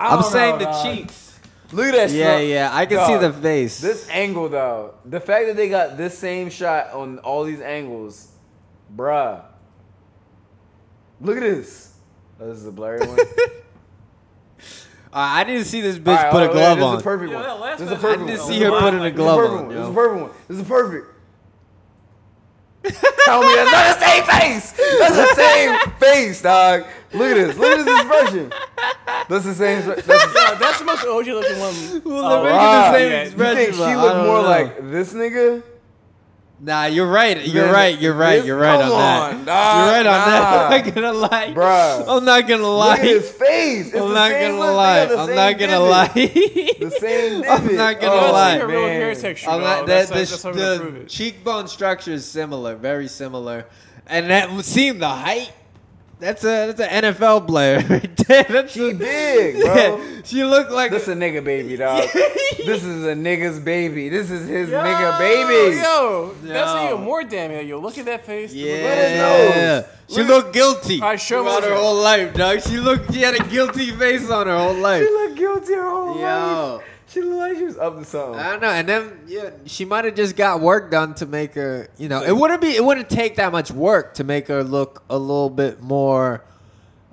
I 0.00 0.08
I'm 0.14 0.20
don't 0.22 0.30
saying 0.32 0.52
know, 0.54 0.58
the 0.58 0.64
dog. 0.64 0.84
cheeks. 0.96 1.38
Look 1.72 1.86
at 1.86 1.92
that. 1.92 2.10
Yeah, 2.10 2.26
strong- 2.36 2.48
yeah. 2.48 2.70
I 2.72 2.86
can 2.86 2.96
Dog, 2.98 3.06
see 3.08 3.26
the 3.28 3.32
face. 3.32 3.80
This 3.80 4.08
angle 4.10 4.48
though, 4.48 4.94
the 5.04 5.20
fact 5.20 5.46
that 5.46 5.56
they 5.56 5.68
got 5.68 5.96
this 5.96 6.16
same 6.18 6.50
shot 6.50 6.92
on 6.92 7.18
all 7.20 7.44
these 7.44 7.60
angles, 7.60 8.28
bruh. 8.94 9.42
Look 11.20 11.36
at 11.36 11.42
this. 11.42 11.92
Oh, 12.40 12.48
this 12.48 12.58
is 12.58 12.66
a 12.66 12.72
blurry 12.72 13.06
one. 13.06 13.18
Uh, 15.12 15.18
I 15.20 15.44
didn't 15.44 15.64
see 15.64 15.80
this 15.80 15.98
bitch 15.98 16.08
All 16.14 16.24
right, 16.24 16.30
put 16.30 16.42
a 16.42 16.48
glove 16.52 16.76
this 16.76 16.84
on. 16.84 16.94
is 16.96 17.00
a 17.00 17.04
perfect 17.04 17.30
Yeah, 17.30 17.36
one. 17.38 17.46
that 17.46 17.60
last 17.60 17.78
This 17.78 17.86
is 17.86 17.92
a 17.92 17.94
one- 17.94 18.00
perfect 18.02 18.22
I 18.22 18.26
didn't 18.26 18.38
one. 18.40 18.48
see 18.48 18.58
This 18.58 18.62
is 18.66 18.68
her 18.68 18.76
a 18.76 18.80
putting 18.80 18.98
a 18.98 19.02
perfect 19.02 19.16
glove 19.16 19.38
one. 19.38 19.58
on, 19.64 19.68
This 19.68 19.76
is 19.78 19.80
yo. 19.86 19.90
a 19.90 19.94
perfect 19.94 20.20
one. 20.20 20.30
This 20.48 20.58
is 20.58 20.68
perfect. 20.68 21.06
Tell 23.24 23.40
me 23.40 23.54
that's 23.56 23.72
not 23.72 23.98
the 23.98 24.06
same 24.06 24.24
face. 24.24 24.72
That's 24.72 25.16
the 25.16 25.34
same 25.34 25.90
face, 25.98 26.42
dog. 26.42 26.84
Look 27.14 27.30
at 27.30 27.34
this. 27.34 27.56
Look 27.56 27.78
at 27.78 27.84
this 27.86 28.00
expression. 28.00 28.52
That's 29.28 29.44
the 29.44 29.54
same. 29.54 29.86
That's 29.86 30.06
the 30.06 30.12
Yo, 30.12 30.54
that's 30.58 30.78
the 30.80 30.84
most 30.84 31.04
OJ 31.04 31.26
looking 31.32 31.58
one. 31.60 32.02
Well, 32.04 32.24
Oh, 32.26 32.42
they're 32.42 32.52
making 32.52 32.56
wow. 32.58 32.92
the 32.92 32.98
same 32.98 33.10
Yeah, 33.10 33.22
you 33.24 33.30
You 33.30 33.54
think 33.56 33.72
she 33.72 33.78
but 33.78 33.88
I 33.88 33.94
look 34.02 34.12
don't 34.12 34.26
more 34.26 34.42
know. 34.42 34.48
like 34.48 34.90
this 34.90 35.12
nigga? 35.14 35.62
Nah, 36.58 36.86
you're 36.86 37.06
right. 37.06 37.46
You're 37.46 37.64
Then 37.66 37.74
right. 37.74 37.98
You're 38.00 38.14
right. 38.14 38.42
You're 38.42 38.56
right 38.58 38.80
on 38.80 38.88
that. 38.88 39.32
on, 39.34 39.44
dog. 39.44 39.76
You're 39.76 39.92
right 39.94 40.06
on 40.06 40.28
that. 40.30 40.40
Nah. 40.40 40.76
I'm 40.76 40.84
not 40.84 40.94
gonna 40.94 41.12
lie, 41.12 41.52
bro. 41.52 42.04
I'm 42.08 42.24
not 42.24 42.48
gonna 42.48 42.66
lie. 42.66 42.90
Look 42.92 42.98
at 43.00 43.04
his 43.06 43.30
face. 43.30 43.86
It's 43.88 43.96
I'm 43.96 44.14
not 44.14 44.30
gonna 44.30 44.56
lie. 44.72 45.00
I'm 45.06 45.34
not 45.34 45.58
gonna 45.58 45.80
lie. 45.80 46.06
The 46.76 46.90
same 46.98 47.42
I'm 47.50 47.76
not 47.76 48.00
gonna 48.00 48.26
Oh, 48.28 48.32
lie. 48.32 48.58
her 48.58 48.66
real 48.66 48.82
man. 48.82 49.00
hair 49.00 49.14
texture. 49.14 49.50
I'm 49.50 49.60
not, 49.60 49.86
that, 49.86 50.08
that's, 50.08 50.42
the, 50.42 50.48
how 50.48 50.54
we're 50.54 50.78
gonna 50.78 50.90
prove 50.90 51.02
the 51.04 51.08
cheekbone 51.08 51.68
structure 51.68 52.12
is 52.12 52.24
similar, 52.24 52.74
very 52.76 53.08
similar, 53.08 53.66
and 54.06 54.30
that 54.30 54.50
would 54.52 54.64
seem 54.64 54.98
the 54.98 55.08
height. 55.08 55.52
That's 56.18 56.42
a 56.44 56.72
that's 56.72 56.80
an 56.80 57.12
NFL 57.14 57.46
player 57.46 57.78
right. 57.90 58.16
That's 58.48 58.72
She 58.72 58.90
a- 58.90 58.94
big, 58.94 59.60
bro. 59.60 60.00
she 60.24 60.44
looked 60.44 60.70
like 60.70 60.90
This 60.90 61.08
a 61.08 61.14
nigga 61.14 61.44
baby, 61.44 61.76
dog. 61.84 62.08
this 62.12 62.82
is 62.82 63.04
a 63.04 63.14
nigga's 63.14 63.60
baby. 63.60 64.08
This 64.08 64.30
is 64.30 64.48
his 64.48 64.70
Yo, 64.70 64.82
nigga 64.82 65.18
baby. 65.18 65.76
Yo, 65.76 66.34
that's 66.42 66.72
Yo. 66.72 66.86
even 66.94 67.04
more 67.04 67.22
damn. 67.22 67.66
Yo, 67.66 67.78
look 67.78 67.98
at 67.98 68.06
that 68.06 68.24
face. 68.24 68.52
yeah. 68.54 69.82
She 70.08 70.22
Look 70.22 70.28
looked 70.28 70.54
guilty 70.54 71.02
I 71.02 71.16
show 71.16 71.44
me 71.44 71.50
throughout 71.50 71.64
her 71.64 71.74
whole 71.76 71.96
life, 71.96 72.32
dog. 72.32 72.60
She 72.62 72.78
looked. 72.78 73.12
She 73.12 73.20
had 73.20 73.34
a 73.34 73.44
guilty 73.48 73.90
face 73.90 74.30
on 74.30 74.46
her 74.46 74.56
whole 74.56 74.74
life. 74.74 75.04
She 75.04 75.10
look 75.12 75.36
guilty 75.36 75.74
her 75.74 75.90
whole 75.90 76.14
life. 76.14 76.82
She 77.16 77.22
looked 77.22 77.38
like 77.38 77.56
she 77.56 77.64
was 77.64 77.78
up 77.78 77.96
to 77.98 78.04
something. 78.04 78.38
I 78.38 78.50
don't 78.50 78.60
know. 78.60 78.68
And 78.68 78.86
then 78.86 79.20
yeah, 79.26 79.48
she 79.64 79.86
might 79.86 80.04
have 80.04 80.14
just 80.14 80.36
got 80.36 80.60
work 80.60 80.90
done 80.90 81.14
to 81.14 81.24
make 81.24 81.54
her. 81.54 81.88
You 81.96 82.10
know, 82.10 82.22
it 82.22 82.36
wouldn't 82.36 82.60
be. 82.60 82.76
It 82.76 82.84
wouldn't 82.84 83.08
take 83.08 83.36
that 83.36 83.52
much 83.52 83.70
work 83.70 84.12
to 84.14 84.24
make 84.24 84.48
her 84.48 84.62
look 84.62 85.02
a 85.08 85.16
little 85.16 85.48
bit 85.48 85.80
more 85.80 86.44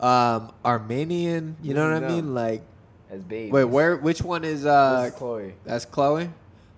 um, 0.01 0.51
Armenian. 0.65 1.55
You 1.63 1.73
know 1.73 1.89
what 1.89 2.03
I 2.03 2.05
mean? 2.05 2.33
Like, 2.33 2.63
As 3.09 3.21
baby. 3.21 3.49
wait, 3.49 3.63
where? 3.63 3.95
Which 3.95 4.21
one 4.21 4.43
is? 4.43 4.65
uh 4.65 5.03
This 5.03 5.13
is 5.13 5.19
Khloe. 5.21 5.53
That's 5.63 5.85
Khloe. 5.85 6.29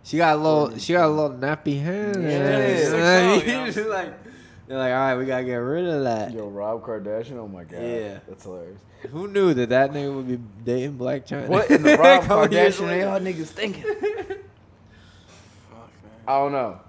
She 0.04 0.18
got 0.18 0.36
a 0.36 0.40
little. 0.40 0.78
She 0.78 0.94
got 0.94 1.08
a 1.08 1.10
little 1.10 1.36
nappy 1.36 1.82
hair. 1.82 2.14
Yeah. 2.22 2.78
Six 2.78 2.94
out, 2.94 3.48
yeah. 3.48 3.66
She's 3.66 3.78
like, 3.88 4.14
they're 4.68 4.78
like, 4.78 4.92
all 4.92 4.98
right, 5.00 5.16
we 5.16 5.26
gotta 5.26 5.44
get 5.44 5.56
rid 5.56 5.86
of 5.86 6.04
that. 6.04 6.32
Yo, 6.34 6.48
Rob 6.48 6.84
Kardashian. 6.84 7.38
Oh 7.38 7.48
my 7.48 7.64
god. 7.64 7.82
Yeah. 7.82 8.20
That's 8.28 8.44
hilarious. 8.44 8.80
Who 9.12 9.28
knew 9.28 9.54
that 9.54 9.70
that 9.70 9.92
nigga 9.92 10.16
would 10.16 10.28
be 10.28 10.40
dating 10.64 10.98
Blac 10.98 11.28
Chyna? 11.28 11.48
What 11.48 11.70
in 11.70 11.84
the 11.84 11.96
Rob 11.98 12.24
Kardashian? 12.26 12.88
later. 12.88 13.02
Y'all 13.06 13.20
niggas 13.20 13.48
thinking? 13.48 13.84
Fuck, 13.84 14.40
man. 15.72 16.12
I 16.28 16.32
don't 16.40 16.52
know. 16.52 16.80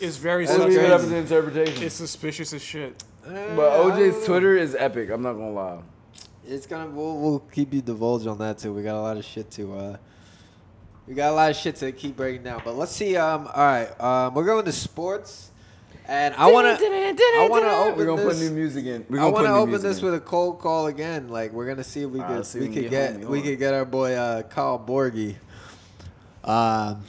It's 0.00 0.16
very 0.16 0.46
We'll 0.46 0.68
leave 0.68 0.78
it 0.78 0.90
up 0.90 1.00
to 1.00 1.06
suspicious. 1.06 1.10
the 1.10 1.16
interpretation. 1.36 1.82
It's 1.84 1.94
suspicious 1.94 2.52
as 2.52 2.62
shit. 2.62 3.02
but 3.24 3.32
OJ's 3.72 4.24
Twitter 4.26 4.56
is 4.56 4.74
epic. 4.78 5.10
I'm 5.10 5.22
not 5.22 5.34
gonna 5.34 5.52
lie. 5.52 5.78
It's 6.46 6.66
gonna. 6.66 6.90
We'll, 6.90 7.16
we'll 7.18 7.38
keep 7.38 7.72
you 7.72 7.80
divulged 7.80 8.26
on 8.26 8.38
that 8.38 8.58
too. 8.58 8.72
We 8.74 8.82
got 8.82 8.96
a 8.96 9.00
lot 9.00 9.16
of 9.16 9.24
shit 9.24 9.50
to. 9.52 9.74
uh 9.76 9.96
We 11.06 11.14
got 11.14 11.30
a 11.32 11.34
lot 11.34 11.50
of 11.50 11.56
shit 11.56 11.76
to 11.76 11.90
keep 11.92 12.16
breaking 12.16 12.42
down. 12.42 12.60
But 12.64 12.76
let's 12.76 12.92
see. 12.92 13.16
Um. 13.16 13.46
All 13.46 13.64
right. 13.64 14.00
Um. 14.00 14.34
We're 14.34 14.44
going 14.44 14.64
to 14.66 14.72
sports, 14.72 15.50
and 16.06 16.34
I 16.34 16.50
wanna. 16.50 16.76
I 16.80 17.46
wanna 17.50 17.66
open 17.68 17.98
We're 17.98 18.04
gonna 18.06 18.22
this. 18.24 18.38
put 18.38 18.44
new 18.44 18.50
music 18.50 18.84
in. 18.86 19.06
We're 19.08 19.18
I 19.18 19.22
gonna 19.22 19.32
wanna 19.32 19.54
open 19.54 19.80
this 19.82 19.98
in. 20.00 20.04
with 20.04 20.14
a 20.14 20.20
cold 20.20 20.58
call 20.60 20.86
again. 20.86 21.28
Like 21.28 21.52
we're 21.52 21.66
gonna 21.66 21.84
see 21.84 22.02
if 22.02 22.10
we 22.10 22.20
All 22.20 22.26
could 22.26 22.36
right, 22.38 22.54
we 22.54 22.60
we 22.60 22.66
could 22.66 22.74
can 22.74 22.82
get 22.82 22.90
get 22.90 23.14
homie 23.20 23.28
we 23.28 23.38
on. 23.38 23.44
could 23.44 23.58
get 23.58 23.74
our 23.74 23.84
boy 23.84 24.14
uh, 24.14 24.42
Kyle 24.42 24.78
Borgi, 24.78 25.36
um, 26.44 27.02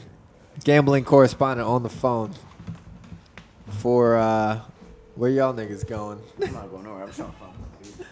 gambling 0.64 1.04
correspondent 1.04 1.68
on 1.68 1.84
the 1.84 1.90
phone 1.90 2.32
for 3.70 4.16
uh, 4.18 4.62
where 5.16 5.30
y'all 5.30 5.54
niggas 5.54 5.86
going. 5.88 6.20
I'm 6.42 6.54
not 6.54 6.70
going 6.72 6.84
nowhere. 6.84 7.04
I'm 7.04 7.12
trying 7.12 7.32
to 7.32 7.38
find 7.38 7.52
my. 7.52 8.06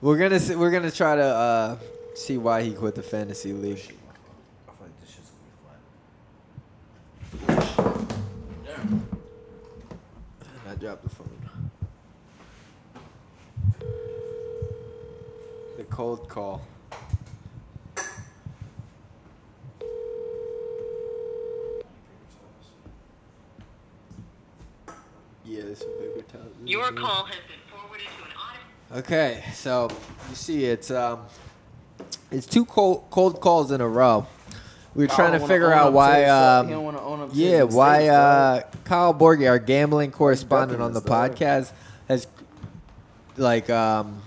We're 0.00 0.16
gonna 0.16 0.40
see, 0.40 0.54
we're 0.56 0.70
gonna 0.70 0.90
try 0.90 1.14
to 1.16 1.22
uh, 1.22 1.76
see 2.14 2.38
why 2.38 2.62
he 2.62 2.72
quit 2.72 2.94
the 2.94 3.02
fantasy 3.02 3.52
league. 3.52 3.76
I 3.76 3.82
feel 3.82 3.94
like 4.80 5.00
this 5.02 5.10
shit's 5.10 5.30
gonna 7.36 7.56
be 7.66 7.74
flat. 7.76 7.89
Dropped 10.80 11.02
the 11.02 11.10
phone. 11.10 11.28
The 15.76 15.84
cold 15.84 16.26
call. 16.26 16.62
Yeah, 25.44 25.62
paper 25.64 26.22
towels. 26.32 26.46
Your 26.64 26.92
call 26.92 27.24
has 27.24 27.36
been 27.46 27.58
forwarded 27.70 28.06
to 28.06 28.24
an 28.24 28.30
audit. 28.96 29.04
Okay, 29.04 29.44
so 29.52 29.90
you 30.30 30.34
see, 30.34 30.64
it's 30.64 30.90
um, 30.90 31.26
it's 32.30 32.46
two 32.46 32.64
cold 32.64 33.04
cold 33.10 33.38
calls 33.42 33.70
in 33.70 33.82
a 33.82 33.88
row. 33.88 34.26
We 34.94 35.04
were 35.04 35.08
trying 35.14 35.38
to 35.38 35.46
figure 35.46 35.72
out 35.72 35.92
why. 35.92 36.24
uh, 36.24 36.60
Um, 36.62 36.68
don't 36.68 36.84
wanna 36.84 37.02
own 37.02 37.20
up 37.20 37.30
to 37.30 37.36
yeah, 37.36 37.62
why 37.62 38.08
uh. 38.08 38.62
Kyle 38.84 39.14
Borgi, 39.14 39.48
our 39.48 39.58
gambling 39.58 40.10
correspondent 40.10 40.80
on 40.82 40.92
the 40.92 41.00
dog. 41.00 41.32
podcast, 41.36 41.72
has 42.08 42.26
like 43.36 43.70
um, 43.70 44.20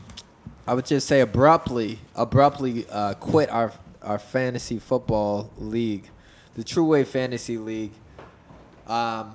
I 0.66 0.74
would 0.74 0.86
just 0.86 1.08
say 1.08 1.20
abruptly, 1.20 2.00
abruptly 2.16 2.86
uh, 2.90 3.16
quit 3.16 3.50
our 3.50 3.74
our 4.02 4.18
fantasy 4.20 4.80
football 4.80 5.52
league, 5.58 6.10
the 6.56 6.64
True 6.64 6.86
Way 6.86 7.04
Fantasy 7.04 7.58
League. 7.58 7.92
Um, 8.88 9.34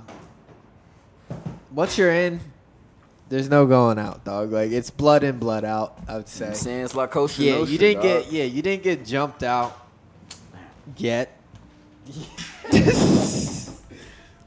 once 1.73 1.99
you're 1.99 2.13
in, 2.13 2.41
there's 3.29 3.51
no 3.51 3.67
going 3.67 3.99
out, 3.99 4.25
dog. 4.25 4.51
Like 4.53 4.71
it's 4.73 4.89
blood 4.91 5.25
in, 5.25 5.39
blood 5.39 5.65
out. 5.65 5.99
I 6.09 6.17
would 6.17 6.29
say. 6.29 6.49
I'm 6.49 6.55
saying 6.55 6.85
it's 6.87 6.95
like 6.95 7.11
Coach 7.11 7.39
Yeah, 7.39 7.59
you 7.63 7.77
didn't 7.79 8.03
dog. 8.03 8.23
get. 8.25 8.33
Yeah, 8.33 8.45
you 8.45 8.63
didn't 8.63 8.83
get 8.83 9.05
jumped 9.05 9.43
out 9.43 9.77
yet. 10.97 11.35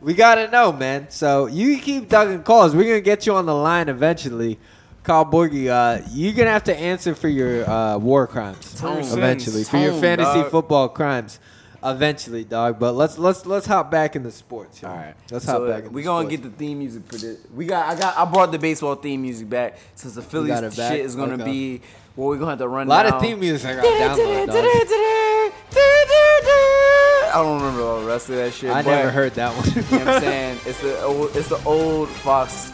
we 0.01 0.13
gotta 0.13 0.49
know, 0.49 0.71
man. 0.71 1.09
So 1.09 1.45
you 1.47 1.79
keep 1.79 2.09
ducking 2.09 2.43
calls. 2.43 2.75
We're 2.75 2.83
gonna 2.85 3.01
get 3.01 3.25
you 3.25 3.35
on 3.35 3.45
the 3.45 3.55
line 3.55 3.89
eventually. 3.89 4.59
Kyle 5.03 5.25
Borgie, 5.25 5.67
uh, 5.67 6.03
you're 6.11 6.33
gonna 6.33 6.51
have 6.51 6.65
to 6.65 6.75
answer 6.77 7.15
for 7.15 7.27
your 7.27 7.67
uh, 7.69 7.97
war 7.97 8.27
crimes 8.27 8.79
Tone. 8.79 8.99
eventually, 8.99 9.63
for 9.63 9.77
your 9.77 9.91
Tone, 9.91 10.01
fantasy 10.01 10.41
dog. 10.41 10.51
football 10.51 10.89
crimes 10.89 11.39
eventually, 11.83 12.43
dog. 12.43 12.77
But 12.79 12.93
let's 12.93 13.17
let's 13.17 13.45
let's 13.47 13.65
hop 13.65 13.89
back 13.89 14.15
into 14.15 14.29
sports. 14.31 14.83
All 14.83 14.91
right, 14.95 15.15
let's 15.31 15.45
so, 15.45 15.53
hop 15.53 15.61
uh, 15.63 15.67
back. 15.67 15.77
Into 15.83 15.89
We 15.91 16.03
gonna 16.03 16.27
sports. 16.27 16.41
get 16.41 16.51
the 16.51 16.55
theme 16.57 16.77
music 16.79 17.03
for 17.07 17.15
this. 17.17 17.39
We 17.53 17.65
got, 17.65 17.87
I 17.95 17.99
got, 17.99 18.15
I 18.17 18.25
brought 18.31 18.51
the 18.51 18.59
baseball 18.59 18.93
theme 18.95 19.23
music 19.23 19.49
back 19.49 19.77
since 19.95 20.13
the 20.13 20.21
Phillies 20.21 20.49
got 20.49 20.63
it 20.63 20.77
back? 20.77 20.91
shit 20.91 21.03
is 21.05 21.15
gonna 21.15 21.33
Okay. 21.35 21.45
be. 21.45 21.81
Well, 22.15 22.27
we're 22.27 22.37
gonna 22.37 22.51
have 22.51 22.59
to 22.59 22.67
run 22.67 22.85
a 22.85 22.89
lot 22.89 23.03
down. 23.03 23.13
of 23.13 23.21
theme 23.21 23.39
music 23.39 23.71
I 23.71 23.75
got. 23.81 23.83
dog. 26.41 27.31
I 27.33 27.41
don't 27.43 27.61
remember 27.61 27.81
all 27.83 28.01
the 28.01 28.07
rest 28.07 28.29
of 28.29 28.35
that 28.35 28.53
shit. 28.53 28.71
I 28.71 28.81
never 28.81 29.09
heard 29.11 29.33
that 29.35 29.53
one. 29.55 29.65
You 29.75 29.81
know 29.99 30.05
what 30.05 30.15
I'm 30.15 30.21
saying? 30.21 30.59
It's 30.65 30.81
the 30.81 31.01
old, 31.03 31.35
it's 31.35 31.47
the 31.49 31.63
old 31.63 32.09
Fox, 32.09 32.71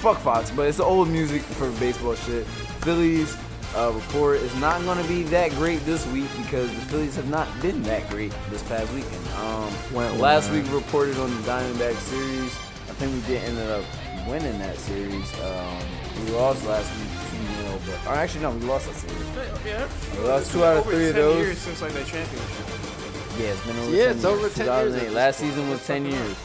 fuck 0.00 0.18
Fox, 0.18 0.50
but 0.50 0.68
it's 0.68 0.78
the 0.78 0.84
old 0.84 1.08
music 1.08 1.42
for 1.42 1.70
baseball 1.80 2.14
shit. 2.14 2.46
Phillies 2.84 3.36
uh, 3.76 3.90
report 3.94 4.36
is 4.38 4.54
not 4.60 4.80
going 4.82 5.02
to 5.02 5.08
be 5.08 5.24
that 5.24 5.50
great 5.52 5.80
this 5.84 6.06
week 6.08 6.28
because 6.38 6.70
the 6.72 6.80
Phillies 6.82 7.16
have 7.16 7.28
not 7.28 7.48
been 7.60 7.82
that 7.82 8.08
great 8.08 8.32
this 8.50 8.62
past 8.64 8.92
weekend. 8.94 9.26
Um, 9.36 9.70
Wah, 9.92 10.10
wah. 10.12 10.18
last 10.18 10.50
week 10.52 10.64
reported 10.72 11.18
on 11.18 11.30
the 11.30 11.42
Diamondback 11.42 11.94
series. 11.96 12.54
I 12.88 12.92
think 13.00 13.12
we 13.14 13.20
did 13.32 13.42
ended 13.44 13.68
up 13.70 13.84
winning 14.28 14.58
that 14.60 14.76
series. 14.78 15.32
Um, 15.40 15.78
we 16.24 16.30
lost 16.32 16.64
last 16.66 16.90
week 16.98 17.08
2 17.58 17.62
0, 17.64 17.78
but 17.86 18.06
or 18.10 18.14
actually 18.14 18.42
no, 18.42 18.50
we 18.52 18.60
lost 18.66 18.86
that 18.86 18.94
series. 18.96 19.26
Yeah. 19.66 19.88
We 20.20 20.28
lost 20.28 20.50
two 20.52 20.64
out 20.64 20.78
of 20.78 20.86
Over 20.86 20.96
three 20.96 21.08
of 21.10 21.14
those. 21.14 21.36
years 21.38 21.58
since 21.58 21.82
like 21.82 21.92
that 21.92 22.06
championship. 22.06 22.66
Yeah, 23.38 23.52
it's 23.52 23.66
been 23.66 23.76
over 23.78 23.90
Yeah, 23.94 24.04
10 24.06 24.14
it's 24.16 24.24
years. 24.24 24.24
over 24.24 24.48
10 24.48 24.66
years 24.66 24.94
at 24.94 25.00
2008. 25.00 25.04
this 25.04 25.14
Last 25.14 25.38
season 25.38 25.70
was 25.70 25.86
10 25.86 26.04
years. 26.06 26.36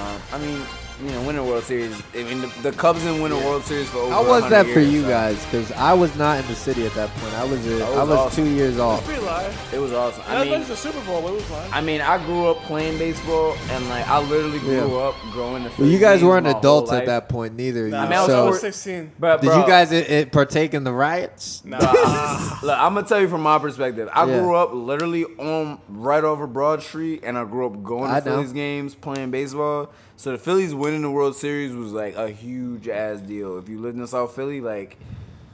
Um, 0.00 0.20
I 0.32 0.38
mean, 0.38 0.62
you 1.02 1.10
know, 1.12 1.20
winning 1.22 1.38
a 1.38 1.44
World 1.44 1.64
Series. 1.64 2.02
I 2.14 2.24
mean, 2.24 2.40
the, 2.40 2.46
the 2.62 2.72
Cubs 2.72 3.02
didn't 3.02 3.22
win 3.22 3.32
a 3.32 3.36
World 3.36 3.62
Series 3.64 3.88
for 3.88 3.98
over 3.98 4.10
How 4.12 4.26
was 4.26 4.48
that 4.50 4.64
for 4.66 4.80
years, 4.80 4.92
you 4.92 5.02
so 5.02 5.08
guys? 5.08 5.44
Because 5.44 5.70
I 5.72 5.92
was 5.92 6.14
not 6.16 6.40
in 6.40 6.46
the 6.48 6.54
city 6.54 6.84
at 6.86 6.92
that 6.94 7.08
point. 7.10 7.34
I 7.34 7.44
was 7.44 7.64
a, 7.66 7.70
That 7.70 7.82
I 7.92 8.00
was 8.00 8.08
was 8.08 8.18
awesome. 8.18 8.44
two 8.44 8.50
years 8.50 8.72
It's 8.74 8.80
off. 8.80 9.04
pretty 9.04 9.22
live. 9.22 9.70
It 9.72 9.78
was 9.78 9.92
awesome. 9.92 10.22
I 10.26 10.36
I 10.40 10.44
mean, 10.44 10.60
the 10.66 10.76
Super 10.76 11.00
Bowl, 11.06 11.22
but 11.22 11.28
it 11.28 11.34
was 11.34 11.50
live. 11.50 11.70
I 11.72 11.80
mean, 11.80 12.00
I 12.00 12.24
grew 12.26 12.46
up 12.48 12.58
playing 12.62 12.98
baseball, 12.98 13.56
and 13.70 13.88
like 13.88 14.08
I 14.08 14.20
literally 14.20 14.58
grew 14.60 14.76
Yeah. 14.76 14.96
up 15.08 15.14
growing 15.32 15.64
the. 15.64 15.70
Well, 15.78 15.88
you 15.88 15.98
guys 15.98 16.24
weren't 16.24 16.46
adults 16.48 16.90
at 16.92 17.06
that 17.06 17.28
point, 17.28 17.54
neither. 17.54 17.88
Nah, 17.88 17.98
you, 18.00 18.06
I 18.06 18.08
mean, 18.08 18.18
I 18.18 18.20
was 18.22 18.30
I 18.30 18.32
so, 18.32 18.46
was 18.46 18.60
16. 18.60 19.12
But, 19.18 19.40
did 19.40 19.46
bro, 19.48 19.60
you 19.60 19.66
guys 19.66 19.92
it, 19.92 20.10
it 20.10 20.32
partake 20.32 20.74
in 20.74 20.82
the 20.84 20.92
riots? 20.92 21.64
Nah. 21.64 21.78
Bro, 21.78 21.88
I- 21.94 22.58
look, 22.62 22.78
I'm 22.78 22.94
gonna 22.94 23.06
tell 23.06 23.20
you 23.20 23.28
from 23.28 23.42
my 23.42 23.58
perspective. 23.58 24.08
I 24.12 24.26
Yeah. 24.26 24.40
grew 24.40 24.56
up 24.56 24.70
literally 24.72 25.24
on 25.24 25.80
right 25.88 26.24
over 26.24 26.46
Broad 26.48 26.82
Street, 26.82 27.20
and 27.22 27.38
I 27.38 27.44
grew 27.44 27.66
up 27.66 27.82
going 27.84 28.10
to 28.10 28.16
I 28.16 28.18
know. 28.18 28.24
Phillies 28.24 28.52
games, 28.52 28.94
playing 28.96 29.30
baseball. 29.30 29.90
So 30.18 30.32
the 30.32 30.38
Phillies 30.38 30.74
winning 30.74 31.02
the 31.02 31.10
World 31.12 31.36
Series 31.36 31.72
was 31.76 31.92
like 31.92 32.16
a 32.16 32.28
huge 32.28 32.88
ass 32.88 33.20
deal. 33.20 33.56
If 33.56 33.68
you 33.68 33.78
lived 33.80 33.96
in 33.98 34.06
South 34.08 34.34
Philly, 34.34 34.60
like 34.60 34.98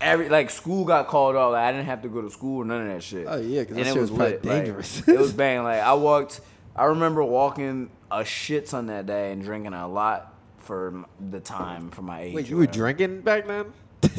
every 0.01 0.31
like 0.31 0.49
school 0.49 0.87
got 0.87 1.07
called 1.07 1.37
off. 1.37 1.53
Like, 1.53 1.65
I 1.65 1.71
didn't 1.73 1.85
have 1.85 2.01
to 2.01 2.09
go 2.09 2.23
to 2.23 2.31
school 2.31 2.63
or 2.63 2.65
none 2.65 2.87
of 2.89 2.95
that 2.95 3.03
shit. 3.03 3.27
Oh, 3.29 3.37
yeah, 3.37 3.65
'cause 3.65 3.75
that 3.75 3.81
And 3.87 3.93
shit 3.93 4.01
was 4.01 4.11
probably 4.11 4.33
Like, 4.39 4.43
dangerous. 4.43 5.07
it 5.07 5.19
was 5.19 5.35
bang. 5.35 5.63
Like 5.65 5.83
I 5.83 5.93
walked. 5.93 6.41
I 6.75 6.87
remember 6.87 7.23
walking 7.23 7.91
a 8.11 8.25
shit 8.25 8.65
ton 8.67 8.87
that 8.87 9.05
day 9.05 9.33
and 9.33 9.43
drinking 9.45 9.75
a 9.75 9.87
lot 9.87 10.33
for 10.57 11.05
the 11.31 11.41
time 11.41 11.91
for 11.91 12.01
my 12.01 12.23
age. 12.23 12.35
Wait, 12.35 12.49
you 12.49 12.57
were 12.57 12.67
drinking 12.67 13.21
back 13.21 13.47
then? 13.47 13.67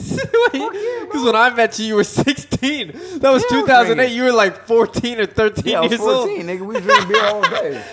Because 1.06 1.24
when 1.24 1.36
I 1.36 1.49
met 1.52 1.78
you, 1.80 1.86
you 1.86 1.95
were 1.95 2.03
16. 2.26 2.88
That 2.88 2.95
was 2.95 3.22
Yeah, 3.22 3.30
I 3.30 3.32
was 3.32 3.44
2008. 3.45 3.95
drinking. 3.95 4.18
You 4.18 4.24
were 4.24 4.32
like 4.34 4.66
14 4.68 5.20
or 5.20 5.26
13 5.26 5.64
Yeah, 5.66 5.78
I 5.78 5.82
was 5.82 5.91
years 5.91 6.02
14, 6.02 6.38
old. 6.38 6.45
nigga. 6.60 6.66
We 6.66 6.80
drink 6.80 7.07
beer 7.07 7.26
all 7.26 7.41
day. 7.41 7.84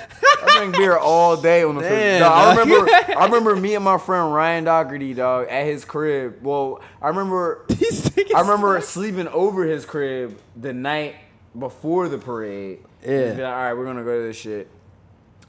I 0.43 0.57
drink 0.59 0.77
beer 0.77 0.97
all 0.97 1.37
day 1.37 1.63
on 1.63 1.75
the 1.77 1.83
first. 1.83 1.93
Damn, 1.93 2.23
I 2.33 2.55
dog. 2.55 2.59
remember. 2.59 2.91
I 3.19 3.25
remember 3.27 3.57
me 3.57 3.75
and 3.75 3.85
my 3.85 3.99
friend 3.99 4.33
Ryan 4.35 4.65
Doherty, 4.65 5.15
dog, 5.15 5.49
at 5.49 5.67
his 5.67 5.85
crib. 5.85 6.43
Well, 6.43 6.81
I 7.01 7.09
remember. 7.09 7.65
These 7.69 8.11
niggas 8.11 8.35
I 8.35 8.41
remember 8.41 8.81
sleeping 8.81 9.29
over 9.29 9.65
his 9.65 9.85
crib 9.85 10.39
the 10.57 10.73
night 10.73 11.17
before 11.59 12.09
the 12.09 12.19
parade. 12.19 12.79
Yeah. 13.07 13.21
Like, 13.33 13.39
all 13.39 13.43
right, 13.45 13.73
we're 13.75 13.85
gonna 13.85 14.05
go 14.05 14.21
to 14.21 14.27
this 14.27 14.37
shit. 14.37 14.69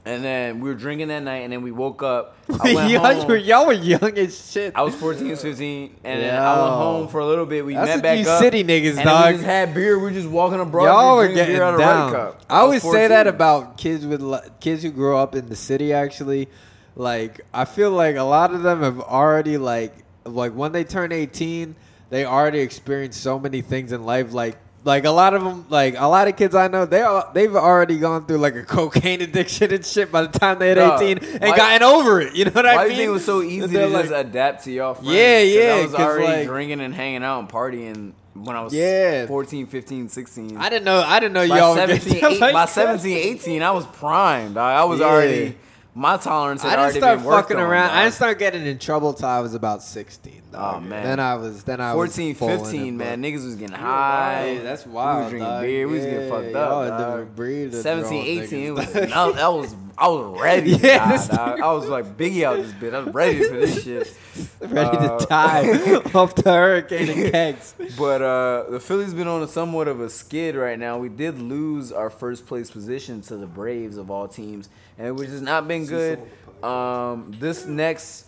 And 0.06 0.22
then 0.22 0.60
we 0.60 0.68
were 0.68 0.74
drinking 0.74 1.08
that 1.08 1.22
night, 1.22 1.38
and 1.38 1.52
then 1.52 1.62
we 1.62 1.72
woke 1.72 2.02
up. 2.02 2.36
I 2.60 2.74
went 2.74 2.90
y'all, 2.90 3.14
home. 3.14 3.26
were, 3.26 3.36
y'all 3.36 3.66
were 3.66 3.72
young 3.72 4.18
as 4.18 4.52
shit. 4.52 4.74
I 4.76 4.82
was 4.82 4.94
14, 4.94 5.34
15, 5.34 5.96
and 6.04 6.22
then 6.22 6.34
I 6.38 6.52
went 6.60 6.72
Yo. 6.72 6.76
home 6.76 7.08
for 7.08 7.20
a 7.20 7.26
little 7.26 7.46
bit. 7.46 7.64
We 7.64 7.72
That's 7.72 7.86
met 7.86 7.94
what 7.96 8.02
back 8.02 8.18
you 8.18 8.28
up. 8.30 8.38
city 8.38 8.64
niggas, 8.64 8.96
and 8.96 9.04
dog. 9.04 9.26
We 9.28 9.32
just 9.32 9.44
had 9.44 9.72
beer. 9.72 9.96
We 9.98 10.04
were 10.04 10.10
just 10.10 10.28
walking 10.28 10.60
abroad. 10.60 10.84
Y'all 10.84 11.16
were 11.16 11.28
getting 11.28 11.54
beer 11.54 11.62
out 11.62 11.74
of 11.74 11.80
down. 11.80 12.12
Red 12.12 12.18
Cup. 12.18 12.42
I 12.50 12.58
always 12.58 12.84
was 12.84 12.92
say 12.92 13.08
that 13.08 13.26
about 13.26 13.78
kids 13.78 14.04
with 14.04 14.20
li- 14.20 14.40
kids 14.60 14.82
who 14.82 14.90
grow 14.90 15.18
up 15.18 15.34
in 15.34 15.48
the 15.48 15.56
city. 15.56 15.94
Actually, 15.94 16.48
like 16.96 17.40
I 17.54 17.64
feel 17.64 17.90
like 17.90 18.16
a 18.16 18.22
lot 18.24 18.52
of 18.52 18.62
them 18.62 18.82
have 18.82 19.00
already 19.00 19.56
like 19.56 19.94
like 20.26 20.52
when 20.52 20.72
they 20.72 20.84
turn 20.84 21.12
eighteen, 21.12 21.76
they 22.10 22.26
already 22.26 22.58
experienced 22.60 23.22
so 23.22 23.38
many 23.38 23.62
things 23.62 23.90
in 23.90 24.04
life. 24.04 24.34
Like 24.34 24.58
like 24.84 25.06
a 25.06 25.10
lot 25.10 25.32
of 25.32 25.42
them, 25.42 25.64
like 25.70 25.94
a 25.96 26.06
lot 26.06 26.28
of 26.28 26.36
kids 26.36 26.54
I 26.54 26.68
know, 26.68 26.84
they 26.84 27.00
are 27.00 27.30
they've 27.32 27.56
already 27.56 27.98
gone 27.98 28.26
through 28.26 28.36
like 28.36 28.54
a 28.54 28.62
cocaine 28.64 29.22
addiction 29.22 29.72
and 29.72 29.84
shit 29.84 30.12
by 30.12 30.22
the 30.22 30.38
time 30.38 30.58
they're 30.58 30.78
eighteen 30.78 31.18
and 31.18 31.56
gotten 31.56 31.82
over 31.82 32.20
it. 32.20 32.34
You 32.34 32.44
know 32.44 32.50
what 32.50 32.66
I 32.66 32.72
mean? 32.72 32.78
Everything 32.80 32.96
think 32.98 33.08
it 33.08 33.12
was 33.12 33.24
so 33.24 33.42
easy 33.42 33.66
to 33.68 33.86
like, 33.86 34.08
just 34.08 34.14
adapt 34.14 34.64
to 34.64 34.72
y'all? 34.72 34.94
Friends? 34.94 35.10
Yeah, 35.10 35.40
yeah. 35.40 35.74
I 35.76 35.82
was 35.86 35.94
already 35.94 36.26
like, 36.26 36.46
drinking 36.46 36.80
and 36.80 36.94
hanging 36.94 37.24
out 37.24 37.40
and 37.40 37.48
partying 37.48 38.12
when 38.34 38.56
I 38.56 38.62
was 38.62 38.74
yeah. 38.74 39.26
14, 39.26 39.66
15, 39.66 40.08
16. 40.10 40.56
I 40.58 40.68
didn't 40.68 40.84
know. 40.84 41.00
I 41.00 41.18
didn't 41.18 41.32
know 41.32 41.48
by 41.48 41.58
y'all. 41.58 41.74
17, 41.74 42.24
eight, 42.24 42.40
like 42.40 42.52
by 42.52 42.66
17, 42.66 43.16
18, 43.16 43.62
I 43.62 43.70
was 43.70 43.86
primed. 43.86 44.58
I, 44.58 44.74
I 44.74 44.84
was 44.84 45.00
yeah. 45.00 45.06
already 45.06 45.56
my 45.94 46.16
tolerance. 46.16 46.64
I 46.64 46.76
didn't 46.76 47.00
start 47.00 47.20
fucking 47.20 47.56
around. 47.56 47.90
I 47.90 48.02
didn't 48.02 48.14
start 48.14 48.38
getting 48.38 48.66
in 48.66 48.78
trouble 48.78 49.14
till 49.14 49.28
I 49.28 49.40
was 49.40 49.54
about 49.54 49.82
16. 49.82 50.33
Oh, 50.56 50.80
man. 50.80 51.04
Then 51.04 51.20
I 51.20 51.34
was. 51.34 51.64
Then 51.64 51.80
I 51.80 51.92
14, 51.92 52.28
was 52.30 52.38
pulling 52.38 52.58
15, 52.60 52.86
it, 52.86 52.92
man. 52.92 53.22
Niggas 53.22 53.44
was 53.44 53.56
getting 53.56 53.74
high. 53.76 54.52
Yeah, 54.52 54.62
that's 54.62 54.86
We 54.86 54.92
wild. 54.92 55.22
was 55.24 55.30
drinking 55.30 55.48
dog. 55.48 55.62
beer. 55.62 55.88
We 55.88 55.94
was 55.94 56.04
getting 56.04 56.30
fucked 56.30 56.54
up. 56.54 56.84
a 56.84 56.88
dog. 56.88 56.98
different 56.98 57.36
breed 57.36 57.64
of 57.68 57.74
17, 57.74 58.08
grown 58.08 58.44
18, 58.44 58.64
it 58.66 58.70
was, 58.70 58.96
I, 58.96 59.00
was- 59.26 59.36
I 59.38 59.48
was, 59.48 59.74
I 59.96 60.08
was 60.08 60.40
ready 60.40 60.70
Yeah, 60.82 61.16
die, 61.26 61.36
dog. 61.36 61.60
I 61.60 61.72
was 61.72 61.88
like 61.88 62.16
Biggie 62.16 62.42
out 62.44 62.56
this 62.56 62.72
bitch. 62.72 62.94
I 62.94 62.98
was 63.00 63.14
ready 63.14 63.38
for 63.44 63.54
this 63.56 63.84
shit. 63.84 64.16
ready 64.60 64.96
Uh, 64.96 65.18
to 65.18 65.26
die 65.26 65.94
off 66.14 66.34
the 66.34 66.52
hurricane 66.52 67.08
and 67.10 67.30
kegs. 67.32 67.74
But 67.96 68.20
uh, 68.22 68.70
the 68.70 68.80
Phillies 68.80 69.14
been 69.14 69.28
on 69.28 69.42
a 69.42 69.48
somewhat 69.48 69.86
of 69.88 70.00
a 70.00 70.10
skid 70.10 70.56
right 70.56 70.78
now. 70.78 70.98
We 70.98 71.08
did 71.08 71.38
lose 71.38 71.92
our 71.92 72.10
first 72.10 72.46
place 72.46 72.70
position 72.70 73.20
to 73.22 73.36
the 73.36 73.46
Braves 73.46 73.96
of 73.96 74.10
all 74.10 74.26
teams, 74.26 74.68
and 74.98 75.16
which 75.18 75.28
has 75.28 75.42
not 75.42 75.68
been 75.68 75.86
good. 75.86 76.20
Um, 76.64 77.32
this 77.38 77.66
next, 77.66 78.26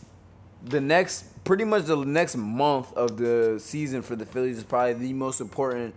the 0.64 0.80
next, 0.80 1.24
pretty 1.46 1.64
much 1.64 1.84
the 1.84 1.96
next 1.96 2.36
month 2.36 2.92
of 2.94 3.16
the 3.16 3.56
season 3.60 4.02
for 4.02 4.16
the 4.16 4.26
Phillies 4.26 4.58
is 4.58 4.64
probably 4.64 4.94
the 4.94 5.12
most 5.12 5.40
important 5.40 5.94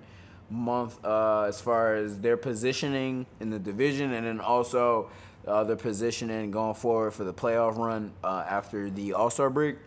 month 0.48 1.04
uh, 1.04 1.42
as 1.42 1.60
far 1.60 1.96
as 1.96 2.20
their 2.20 2.38
positioning 2.38 3.26
in 3.40 3.50
the 3.50 3.58
division, 3.58 4.14
and 4.14 4.28
then 4.28 4.40
also 4.40 5.10
uh, 5.48 5.64
their 5.64 5.76
positioning 5.76 6.52
going 6.52 6.76
forward 6.76 7.12
for 7.12 7.24
the 7.24 7.34
playoff 7.34 7.78
run 7.78 8.14
uh, 8.24 8.46
after 8.48 8.92
the 8.92 9.14
All 9.14 9.32
Star 9.32 9.50
break 9.50 9.78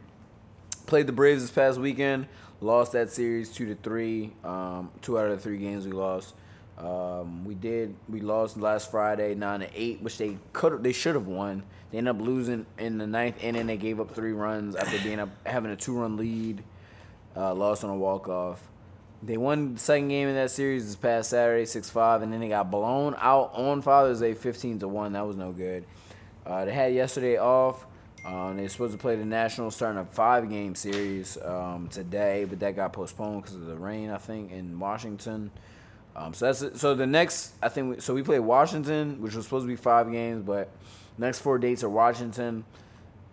played 0.86 1.06
the 1.06 1.12
Braves 1.12 1.42
this 1.42 1.52
past 1.52 1.78
weekend. 1.78 2.26
Lost 2.60 2.92
that 2.92 3.10
series 3.10 3.48
two 3.48 3.66
to 3.66 3.76
three. 3.76 4.32
Um, 4.42 4.90
two 5.00 5.16
out 5.16 5.26
of 5.26 5.30
the 5.30 5.38
three 5.38 5.58
games 5.58 5.86
we 5.86 5.92
lost. 5.92 6.34
Um, 6.76 7.44
we 7.44 7.54
did. 7.54 7.94
We 8.08 8.20
lost 8.20 8.56
last 8.56 8.90
Friday 8.90 9.36
nine 9.36 9.60
to 9.60 9.68
eight, 9.74 10.02
which 10.02 10.18
they 10.18 10.38
could. 10.52 10.82
They 10.82 10.92
should 10.92 11.14
have 11.14 11.28
won. 11.28 11.62
They 11.92 11.98
ended 11.98 12.16
up 12.16 12.22
losing 12.22 12.64
in 12.78 12.96
the 12.96 13.06
ninth 13.06 13.44
inning. 13.44 13.66
They 13.66 13.76
gave 13.76 14.00
up 14.00 14.14
three 14.14 14.32
runs 14.32 14.74
after 14.74 14.98
being 15.00 15.20
up 15.20 15.28
having 15.46 15.70
a 15.70 15.76
two 15.76 15.98
run 15.98 16.16
lead. 16.16 16.64
Uh, 17.36 17.54
lost 17.54 17.84
on 17.84 17.90
a 17.90 17.96
walk 17.96 18.28
off. 18.28 18.66
They 19.22 19.36
won 19.36 19.74
the 19.74 19.80
second 19.80 20.08
game 20.08 20.28
in 20.28 20.34
that 20.34 20.50
series 20.50 20.86
this 20.86 20.96
past 20.96 21.30
Saturday, 21.30 21.66
six 21.66 21.88
five, 21.88 22.22
and 22.22 22.32
then 22.32 22.40
they 22.40 22.48
got 22.48 22.70
blown 22.70 23.14
out 23.18 23.52
on 23.54 23.82
Father's 23.82 24.20
Day, 24.20 24.34
fifteen 24.34 24.78
to 24.80 24.88
one. 24.88 25.12
That 25.12 25.26
was 25.26 25.36
no 25.36 25.52
good. 25.52 25.84
Uh, 26.44 26.64
they 26.64 26.72
had 26.72 26.92
yesterday 26.94 27.36
off. 27.36 27.86
Um, 28.24 28.56
they're 28.56 28.68
supposed 28.68 28.92
to 28.92 28.98
play 28.98 29.16
the 29.16 29.24
Nationals 29.24 29.74
starting 29.74 30.00
a 30.00 30.04
five 30.04 30.48
game 30.48 30.74
series 30.74 31.36
um, 31.42 31.88
today, 31.88 32.46
but 32.48 32.60
that 32.60 32.74
got 32.74 32.92
postponed 32.92 33.42
because 33.42 33.56
of 33.56 33.66
the 33.66 33.76
rain, 33.76 34.10
I 34.10 34.18
think, 34.18 34.52
in 34.52 34.78
Washington. 34.78 35.50
Um, 36.14 36.34
so 36.34 36.46
that's 36.46 36.62
it. 36.62 36.76
so 36.78 36.94
the 36.94 37.06
next 37.06 37.54
I 37.62 37.68
think 37.68 37.96
we, 37.96 38.00
so 38.00 38.14
we 38.14 38.22
play 38.22 38.38
Washington, 38.38 39.20
which 39.20 39.34
was 39.34 39.44
supposed 39.44 39.64
to 39.64 39.68
be 39.68 39.76
five 39.76 40.10
games, 40.10 40.42
but 40.44 40.70
next 41.18 41.40
four 41.40 41.58
dates 41.58 41.82
are 41.84 41.88
Washington. 41.88 42.64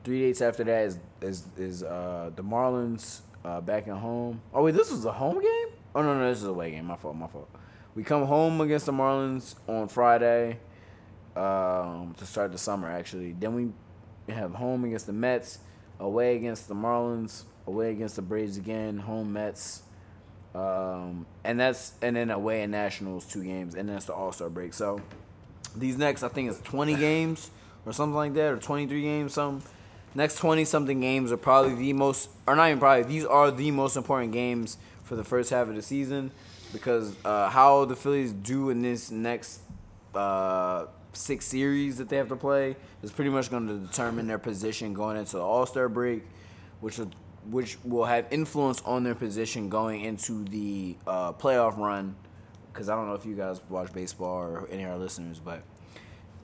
Three 0.03 0.21
dates 0.21 0.41
after 0.41 0.63
that 0.63 0.85
is 0.85 0.99
is 1.21 1.45
is 1.57 1.83
uh, 1.83 2.31
the 2.35 2.43
Marlins 2.43 3.21
uh, 3.43 3.61
back 3.61 3.87
at 3.87 3.97
home. 3.97 4.41
Oh 4.53 4.63
wait, 4.63 4.75
this 4.75 4.91
was 4.91 5.05
a 5.05 5.11
home 5.11 5.41
game? 5.41 5.67
Oh 5.93 6.01
no 6.01 6.17
no, 6.17 6.29
this 6.29 6.39
is 6.39 6.45
a 6.45 6.49
away 6.49 6.71
game. 6.71 6.85
My 6.85 6.95
fault, 6.95 7.15
my 7.15 7.27
fault. 7.27 7.49
We 7.95 8.03
come 8.03 8.25
home 8.25 8.61
against 8.61 8.85
the 8.85 8.93
Marlins 8.93 9.55
on 9.67 9.87
Friday 9.87 10.59
um, 11.35 12.15
to 12.17 12.25
start 12.25 12.51
the 12.51 12.57
summer. 12.57 12.89
Actually, 12.89 13.33
then 13.33 13.55
we 13.55 14.33
have 14.33 14.53
home 14.53 14.85
against 14.85 15.07
the 15.07 15.13
Mets, 15.13 15.59
away 15.99 16.35
against 16.35 16.67
the 16.67 16.75
Marlins, 16.75 17.43
away 17.67 17.91
against 17.91 18.15
the 18.15 18.21
Braves 18.21 18.57
again, 18.57 18.99
home 18.99 19.33
Mets, 19.33 19.83
um, 20.55 21.25
and 21.43 21.59
that's 21.59 21.93
and 22.01 22.15
then 22.15 22.29
away 22.29 22.61
in 22.61 22.71
Nationals 22.71 23.25
two 23.25 23.43
games, 23.43 23.75
and 23.75 23.89
then 23.89 23.97
it's 23.97 24.05
the 24.05 24.13
All 24.13 24.31
Star 24.31 24.49
break. 24.49 24.73
So 24.73 25.01
these 25.75 25.97
next, 25.97 26.23
I 26.23 26.29
think 26.29 26.49
is 26.49 26.59
twenty 26.61 26.95
games 26.95 27.51
or 27.85 27.93
something 27.93 28.15
like 28.15 28.33
that, 28.33 28.53
or 28.53 28.57
twenty 28.57 28.87
three 28.87 29.01
games. 29.01 29.33
Some 29.33 29.61
next 30.15 30.37
twenty 30.37 30.65
something 30.65 30.99
games 30.99 31.31
are 31.31 31.37
probably 31.37 31.75
the 31.75 31.93
most, 31.93 32.29
or 32.47 32.55
not 32.55 32.67
even 32.67 32.79
probably. 32.79 33.03
These 33.03 33.25
are 33.25 33.51
the 33.51 33.71
most 33.71 33.95
important 33.95 34.31
games 34.33 34.77
for 35.03 35.15
the 35.15 35.23
first 35.23 35.49
half 35.49 35.67
of 35.67 35.75
the 35.75 35.81
season 35.81 36.31
because 36.71 37.15
uh, 37.25 37.49
how 37.49 37.85
the 37.85 37.95
Phillies 37.95 38.31
do 38.31 38.69
in 38.69 38.81
this 38.81 39.09
next 39.11 39.61
uh, 40.13 40.85
six 41.13 41.45
series 41.45 41.97
that 41.97 42.09
they 42.09 42.17
have 42.17 42.29
to 42.29 42.35
play 42.35 42.75
is 43.01 43.11
pretty 43.11 43.31
much 43.31 43.49
going 43.49 43.67
to 43.67 43.77
determine 43.87 44.27
their 44.27 44.37
position 44.37 44.93
going 44.93 45.17
into 45.17 45.37
the 45.37 45.41
All 45.41 45.65
Star 45.65 45.89
break, 45.89 46.23
which 46.79 46.97
will, 46.97 47.11
which 47.49 47.77
will 47.83 48.05
have 48.05 48.27
influence 48.31 48.81
on 48.85 49.03
their 49.03 49.15
position 49.15 49.69
going 49.69 50.01
into 50.01 50.43
the 50.45 50.95
uh, 51.07 51.33
playoff 51.33 51.77
run. 51.77 52.15
Because 52.71 52.87
I 52.87 52.95
don't 52.95 53.07
know 53.07 53.15
if 53.15 53.25
you 53.25 53.35
guys 53.35 53.61
watch 53.67 53.91
baseball 53.91 54.37
or 54.37 54.67
any 54.69 54.83
of 54.83 54.91
our 54.91 54.97
listeners, 54.97 55.39
but 55.39 55.63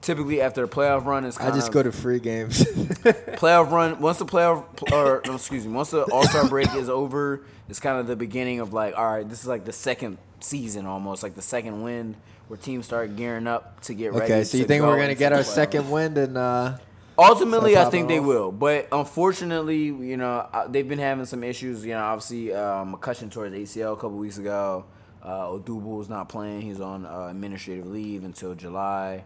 typically 0.06 0.40
after 0.40 0.64
the 0.64 0.72
playoff 0.72 1.04
run 1.04 1.24
is 1.24 1.36
I 1.36 1.50
just 1.50 1.72
go 1.72 1.82
to 1.82 1.90
free 1.90 2.20
games. 2.20 2.62
playoff 2.64 3.70
run. 3.70 4.00
Once 4.00 4.18
the 4.18 4.24
playoff, 4.24 4.64
or 4.92 5.20
no, 5.26 5.34
excuse 5.34 5.66
me, 5.66 5.72
once 5.72 5.90
the 5.90 6.02
All 6.04 6.22
Star 6.22 6.48
break 6.48 6.72
is 6.74 6.88
over, 6.88 7.42
it's 7.68 7.80
kind 7.80 7.98
of 7.98 8.06
the 8.06 8.16
beginning 8.16 8.60
of 8.60 8.72
like, 8.72 8.96
all 8.96 9.04
right, 9.04 9.28
this 9.28 9.40
is 9.40 9.46
like 9.46 9.64
the 9.64 9.72
second 9.72 10.18
season 10.40 10.86
almost, 10.86 11.22
like 11.22 11.34
the 11.34 11.42
second 11.42 11.82
wind, 11.82 12.14
where 12.46 12.56
teams 12.56 12.86
start 12.86 13.16
gearing 13.16 13.48
up 13.48 13.80
to 13.82 13.94
get 13.94 14.12
ready. 14.12 14.32
okay, 14.32 14.44
so 14.44 14.56
you 14.56 14.64
think 14.64 14.82
go 14.82 14.88
we're 14.88 15.00
gonna 15.00 15.16
get 15.16 15.32
our 15.32 15.42
second 15.42 15.90
wind 15.90 16.16
and 16.16 16.38
uh, 16.38 16.78
Ultimately, 17.18 17.78
I 17.78 17.88
think 17.88 18.08
they 18.08 18.20
will, 18.20 18.52
but 18.52 18.88
unfortunately, 18.92 19.84
you 19.84 20.18
know, 20.18 20.46
uh, 20.52 20.68
they've 20.68 20.86
been 20.86 20.98
having 20.98 21.24
some 21.24 21.42
issues. 21.42 21.84
You 21.84 21.94
know, 21.94 22.04
obviously, 22.04 22.52
um, 22.52 22.94
McCutchen 22.94 23.30
tore 23.30 23.46
his 23.46 23.74
ACL 23.74 23.94
a 23.94 23.96
couple 23.96 24.18
weeks 24.18 24.36
ago. 24.36 24.84
Uh, 25.22 25.46
Odubel 25.46 25.98
is 26.02 26.10
not 26.10 26.28
playing; 26.28 26.60
he's 26.60 26.78
on 26.78 27.06
uh, 27.06 27.28
administrative 27.30 27.86
leave 27.86 28.22
until 28.22 28.54
July. 28.54 29.24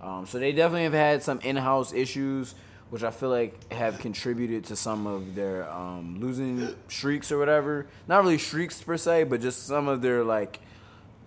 Um, 0.00 0.26
so 0.26 0.38
they 0.38 0.52
definitely 0.52 0.84
have 0.84 0.92
had 0.92 1.22
some 1.22 1.40
in-house 1.40 1.92
issues, 1.92 2.54
which 2.90 3.02
I 3.02 3.10
feel 3.10 3.28
like 3.28 3.72
have 3.72 3.98
contributed 3.98 4.64
to 4.64 4.76
some 4.76 5.06
of 5.06 5.34
their 5.34 5.70
um, 5.70 6.18
losing 6.20 6.74
streaks 6.88 7.30
or 7.30 7.38
whatever. 7.38 7.86
Not 8.08 8.22
really 8.22 8.38
streaks 8.38 8.82
per 8.82 8.96
se, 8.96 9.24
but 9.24 9.40
just 9.40 9.66
some 9.66 9.88
of 9.88 10.02
their 10.02 10.24
like 10.24 10.60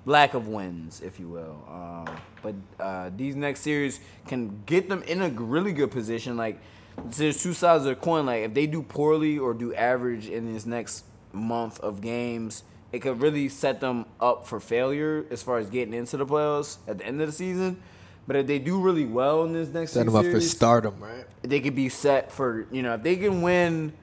lack 0.05 0.33
of 0.33 0.47
wins, 0.47 1.01
if 1.01 1.19
you 1.19 1.27
will. 1.27 1.63
Um, 1.69 2.15
but 2.41 2.55
uh, 2.79 3.09
these 3.15 3.35
next 3.35 3.61
series 3.61 3.99
can 4.27 4.61
get 4.65 4.89
them 4.89 5.03
in 5.03 5.21
a 5.21 5.29
really 5.29 5.71
good 5.71 5.91
position. 5.91 6.35
Like 6.35 6.59
there's 7.05 7.41
two 7.41 7.53
sides 7.53 7.85
of 7.85 7.89
the 7.89 7.95
coin. 7.95 8.25
Like 8.25 8.43
if 8.43 8.53
they 8.53 8.67
do 8.67 8.83
poorly 8.83 9.37
or 9.37 9.53
do 9.53 9.73
average 9.73 10.27
in 10.27 10.51
this 10.53 10.65
next 10.65 11.05
month 11.31 11.79
of 11.79 12.01
games, 12.01 12.63
it 12.91 12.99
could 12.99 13.21
really 13.21 13.49
set 13.49 13.79
them 13.79 14.05
up 14.19 14.45
for 14.45 14.59
failure 14.59 15.25
as 15.31 15.41
far 15.41 15.57
as 15.57 15.69
getting 15.69 15.93
into 15.93 16.17
the 16.17 16.25
playoffs 16.25 16.77
at 16.87 16.97
the 16.99 17.05
end 17.05 17.21
of 17.21 17.27
the 17.27 17.33
season. 17.33 17.81
But 18.25 18.37
if 18.37 18.47
they 18.47 18.59
do 18.59 18.79
really 18.79 19.05
well 19.05 19.43
in 19.43 19.53
this 19.53 19.69
next 19.69 19.91
set 19.91 20.05
them 20.05 20.15
up 20.15 20.25
for 20.25 20.39
stardom, 20.39 20.95
right? 20.99 21.25
they 21.41 21.59
could 21.59 21.75
be 21.75 21.89
set 21.89 22.31
for 22.31 22.65
you 22.71 22.81
know 22.81 22.93
if 22.93 23.03
they 23.03 23.17
can 23.17 23.41
win 23.41 23.93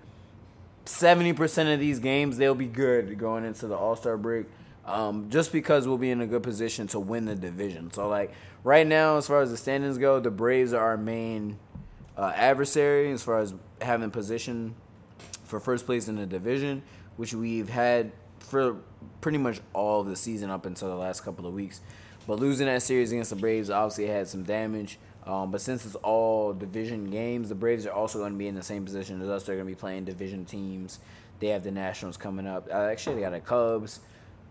seventy 0.85 1.33
percent 1.33 1.69
of 1.71 1.81
these 1.81 1.99
games, 1.99 2.37
they'll 2.37 2.55
be 2.55 2.67
good 2.67 3.19
going 3.19 3.45
into 3.45 3.67
the 3.67 3.77
All 3.77 3.97
Star 3.97 4.17
break. 4.17 4.47
Um, 4.85 5.31
just 5.31 5.53
because 5.53 5.87
we'll 5.87 5.99
be 5.99 6.11
in 6.11 6.21
a 6.21 6.27
good 6.27 6.43
position 6.43 6.87
to 6.89 6.99
win 6.99 7.25
the 7.27 7.35
division. 7.37 7.93
So 7.93 8.09
like 8.09 8.33
right 8.65 8.87
now, 8.87 9.19
as 9.19 9.27
far 9.27 9.41
as 9.41 9.51
the 9.51 9.57
standings 9.57 9.99
go, 9.99 10.19
the 10.19 10.31
Braves 10.31 10.73
are 10.73 10.81
our 10.85 10.97
main 10.97 11.59
uh, 12.17 12.33
adversary 12.35 13.13
as 13.13 13.23
far 13.23 13.39
as 13.39 13.55
having 13.81 14.11
position 14.11 14.75
for 15.45 15.61
first 15.61 15.87
place 15.87 16.09
in 16.09 16.17
the 16.17 16.27
division, 16.27 16.83
which 17.17 17.35
we've 17.35 17.69
had 17.69 18.11
for 18.39 18.77
pretty 19.21 19.39
much 19.39 19.61
all 19.75 20.01
of 20.01 20.07
the 20.07 20.17
season 20.17 20.51
up 20.51 20.67
until 20.67 20.89
the 20.89 20.97
last 20.97 21.23
couple 21.25 21.47
of 21.47 21.55
weeks. 21.55 21.81
But 22.31 22.39
losing 22.39 22.69
that 22.69 22.81
series 22.81 23.11
against 23.11 23.31
the 23.31 23.37
Braves 23.37 23.71
obviously 23.71 24.07
had 24.07 24.29
some 24.29 24.45
damage. 24.45 25.01
Um, 25.27 25.51
but 25.51 25.61
since 25.61 25.85
it's 25.85 25.97
all 25.97 26.53
division 26.53 27.11
games, 27.11 27.49
the 27.49 27.57
Braves 27.57 27.87
are 27.87 27.93
also 27.93 28.21
going 28.21 28.31
to 28.31 28.39
be 28.39 28.47
in 28.47 28.55
the 28.55 28.63
same 28.63 28.85
position 28.85 29.21
as 29.21 29.29
us. 29.29 29.43
They're 29.43 29.57
going 29.57 29.67
to 29.67 29.75
be 29.75 29.77
playing 29.77 30.05
division 30.05 30.45
teams. 30.45 31.01
They 31.41 31.49
have 31.49 31.65
the 31.65 31.73
Nationals 31.73 32.17
coming 32.17 32.47
up. 32.47 32.69
Uh, 32.71 32.83
actually, 32.85 33.17
they 33.17 33.23
got 33.23 33.33
the 33.33 33.41
Cubs, 33.41 33.99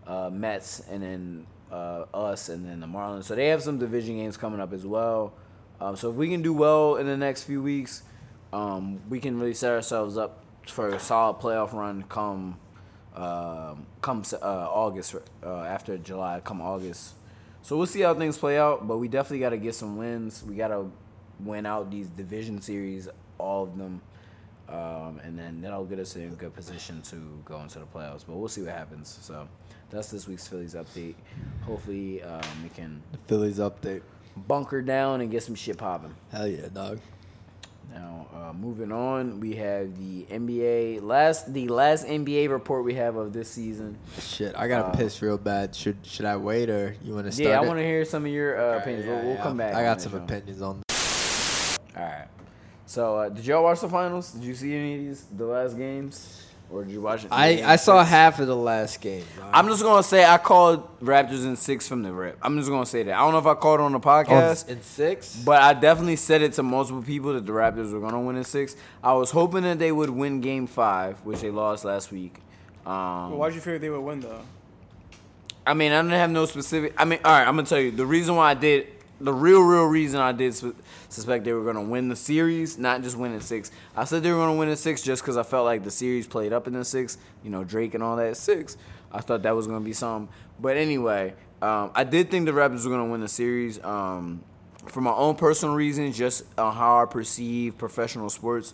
uh, 0.06 0.28
Mets, 0.28 0.80
and 0.90 1.02
then 1.02 1.46
uh, 1.72 2.04
us, 2.12 2.50
and 2.50 2.66
then 2.68 2.80
the 2.80 2.86
Marlins. 2.86 3.24
So 3.24 3.34
they 3.34 3.48
have 3.48 3.62
some 3.62 3.78
division 3.78 4.18
games 4.18 4.36
coming 4.36 4.60
up 4.60 4.74
as 4.74 4.84
well. 4.84 5.32
Um, 5.80 5.96
so 5.96 6.10
if 6.10 6.16
we 6.16 6.28
can 6.28 6.42
do 6.42 6.52
well 6.52 6.96
in 6.96 7.06
the 7.06 7.16
next 7.16 7.44
few 7.44 7.62
weeks, 7.62 8.02
um, 8.52 9.00
we 9.08 9.20
can 9.20 9.40
really 9.40 9.54
set 9.54 9.72
ourselves 9.72 10.18
up 10.18 10.44
for 10.66 10.90
a 10.90 11.00
solid 11.00 11.40
playoff 11.40 11.72
run 11.72 12.02
come 12.10 12.58
um, 13.16 13.86
come 14.02 14.22
uh, 14.34 14.68
August 14.70 15.16
uh, 15.42 15.62
after 15.62 15.96
July, 15.96 16.42
come 16.44 16.60
August. 16.60 17.14
So 17.62 17.76
we'll 17.76 17.86
see 17.86 18.00
how 18.00 18.14
things 18.14 18.38
play 18.38 18.58
out, 18.58 18.86
but 18.88 18.96
we 18.98 19.08
definitely 19.08 19.40
got 19.40 19.50
to 19.50 19.58
get 19.58 19.74
some 19.74 19.96
wins. 19.96 20.42
We 20.46 20.54
got 20.56 20.68
to 20.68 20.90
win 21.40 21.66
out 21.66 21.90
these 21.90 22.08
division 22.08 22.60
series, 22.60 23.08
all 23.38 23.64
of 23.64 23.76
them. 23.78 24.00
Um, 24.68 25.20
and 25.24 25.36
then 25.38 25.60
that'll 25.60 25.84
get 25.84 25.98
us 25.98 26.14
in 26.16 26.22
a 26.24 26.28
good 26.28 26.54
position 26.54 27.02
to 27.02 27.16
go 27.44 27.60
into 27.60 27.80
the 27.80 27.86
playoffs. 27.86 28.24
But 28.26 28.36
we'll 28.36 28.48
see 28.48 28.62
what 28.62 28.72
happens. 28.74 29.18
So 29.20 29.48
that's 29.90 30.10
this 30.10 30.26
week's 30.28 30.46
Phillies 30.46 30.74
update. 30.74 31.14
Hopefully, 31.62 32.22
um, 32.22 32.40
we 32.62 32.68
can 32.70 33.02
The 33.12 33.18
Phillies 33.26 33.58
update. 33.58 34.02
bunker 34.46 34.80
down 34.80 35.20
and 35.20 35.30
get 35.30 35.42
some 35.42 35.54
shit 35.56 35.76
popping. 35.76 36.14
Hell 36.30 36.46
yeah, 36.46 36.68
dog. 36.72 37.00
Now, 37.92 38.26
uh, 38.32 38.52
moving 38.52 38.92
on, 38.92 39.40
we 39.40 39.54
have 39.56 39.98
the 39.98 40.24
NBA 40.30 41.02
last 41.02 41.52
the 41.52 41.68
last 41.68 42.06
NBA 42.06 42.48
report 42.48 42.84
we 42.84 42.94
have 42.94 43.16
of 43.16 43.32
this 43.32 43.50
season. 43.50 43.98
Shit, 44.20 44.54
I 44.56 44.68
gotta 44.68 44.86
Uh, 44.86 44.94
piss 44.94 45.20
real 45.22 45.38
bad. 45.38 45.74
Should 45.74 45.96
should 46.02 46.24
I 46.24 46.36
wait 46.36 46.70
or 46.70 46.94
you 47.02 47.14
want 47.14 47.26
to 47.26 47.32
start? 47.32 47.48
Yeah, 47.48 47.60
I 47.60 47.66
want 47.66 47.78
to 47.78 47.84
hear 47.84 48.04
some 48.04 48.24
of 48.24 48.30
your 48.30 48.56
uh, 48.58 48.62
Alright, 48.62 48.80
opinions. 48.82 49.06
yeah, 49.06 49.12
we'll, 49.14 49.24
we'll 49.24 49.34
yeah. 49.34 49.42
come 49.42 49.56
back. 49.56 49.74
I 49.74 49.82
got 49.82 50.00
some 50.00 50.12
show. 50.12 50.18
opinions 50.18 50.62
on. 50.62 50.82
All 51.96 52.02
right. 52.04 52.28
So, 52.86 53.16
uh, 53.18 53.28
did 53.28 53.44
y'all 53.46 53.62
watch 53.62 53.80
the 53.80 53.88
finals? 53.88 54.32
Did 54.32 54.44
you 54.44 54.54
see 54.54 54.74
any 54.74 54.94
of 54.94 55.00
these 55.00 55.24
the 55.36 55.44
last 55.46 55.76
games, 55.76 56.46
or 56.72 56.84
did 56.84 56.92
you 56.92 57.00
watch? 57.00 57.24
it? 57.24 57.28
I 57.32 57.62
I 57.64 57.76
saw 57.76 58.02
half 58.04 58.38
of 58.40 58.46
the 58.46 58.56
last 58.56 59.00
game. 59.00 59.24
dog. 59.36 59.50
I'm 59.52 59.66
just 59.68 59.82
gonna 59.82 60.02
say 60.02 60.24
I 60.24 60.38
called 60.38 60.86
Raptors 61.00 61.44
in 61.44 61.56
six 61.56 61.88
from 61.88 62.02
the 62.02 62.12
rip. 62.12 62.38
I'm 62.42 62.56
just 62.58 62.70
gonna 62.70 62.86
say 62.86 63.02
that. 63.02 63.14
I 63.14 63.18
don't 63.18 63.32
know 63.32 63.38
if 63.38 63.46
I 63.46 63.54
called 63.54 63.80
it 63.80 63.82
on 63.84 63.92
the 63.92 63.98
On- 63.98 64.02
podcast. 64.02 64.68
in 64.68 64.82
six. 64.82 65.36
But 65.44 65.62
I 65.62 65.74
definitely 65.74 66.16
said 66.16 66.42
it 66.42 66.52
to 66.54 66.62
multiple 66.62 67.02
people 67.02 67.32
that 67.34 67.44
the 67.46 67.52
Raptors 67.52 67.92
were 67.92 68.00
gonna 68.00 68.20
win 68.20 68.36
in 68.36 68.44
six. 68.44 68.76
I 69.02 69.12
was 69.14 69.30
hoping 69.30 69.62
that 69.62 69.78
they 69.78 69.92
would 69.92 70.10
win 70.10 70.40
Game 70.40 70.66
Five, 70.66 71.18
which 71.24 71.40
they 71.40 71.50
lost 71.50 71.84
last 71.84 72.12
week. 72.12 72.34
Um, 72.86 73.30
Well, 73.30 73.38
why'd 73.40 73.54
you 73.54 73.60
figure 73.60 73.78
they 73.78 73.90
would 73.90 74.00
win 74.00 74.20
though? 74.20 74.40
I 75.66 75.74
mean, 75.74 75.92
I 75.92 75.96
didn't 76.00 76.12
have 76.12 76.30
no 76.30 76.46
specific. 76.46 76.94
I 76.96 77.04
mean, 77.04 77.18
all 77.24 77.32
right, 77.32 77.46
I'm 77.46 77.54
gonna 77.56 77.66
tell 77.66 77.78
you 77.78 77.90
the 77.90 78.06
reason 78.06 78.34
why 78.36 78.50
I 78.50 78.54
did. 78.54 78.86
The 79.20 79.32
real, 79.32 79.60
real 79.60 79.84
reason 79.84 80.20
I 80.20 80.32
did 80.32 80.54
su- 80.54 80.74
suspect 81.08 81.44
they 81.44 81.52
were 81.52 81.64
gonna 81.64 81.82
win 81.82 82.08
the 82.08 82.16
series, 82.16 82.78
not 82.78 83.02
just 83.02 83.16
win 83.16 83.32
in 83.32 83.40
six. 83.40 83.70
I 83.94 84.04
said 84.04 84.22
they 84.22 84.32
were 84.32 84.38
gonna 84.38 84.56
win 84.56 84.68
in 84.68 84.76
six 84.76 85.02
just 85.02 85.22
because 85.22 85.36
I 85.36 85.42
felt 85.42 85.66
like 85.66 85.84
the 85.84 85.90
series 85.90 86.26
played 86.26 86.52
up 86.52 86.66
in 86.66 86.72
the 86.72 86.84
six. 86.84 87.18
You 87.44 87.50
know, 87.50 87.62
Drake 87.64 87.94
and 87.94 88.02
all 88.02 88.16
that 88.16 88.36
six. 88.36 88.76
I 89.12 89.20
thought 89.20 89.42
that 89.42 89.54
was 89.54 89.66
gonna 89.66 89.84
be 89.84 89.92
some. 89.92 90.28
But 90.58 90.76
anyway, 90.76 91.34
um, 91.60 91.90
I 91.94 92.04
did 92.04 92.30
think 92.30 92.46
the 92.46 92.52
Raptors 92.52 92.84
were 92.84 92.90
gonna 92.90 93.10
win 93.10 93.20
the 93.20 93.28
series. 93.28 93.82
Um, 93.84 94.42
for 94.86 95.02
my 95.02 95.12
own 95.12 95.36
personal 95.36 95.74
reasons, 95.74 96.16
just 96.16 96.44
on 96.58 96.74
how 96.74 97.02
I 97.02 97.04
perceive 97.04 97.76
professional 97.76 98.30
sports 98.30 98.72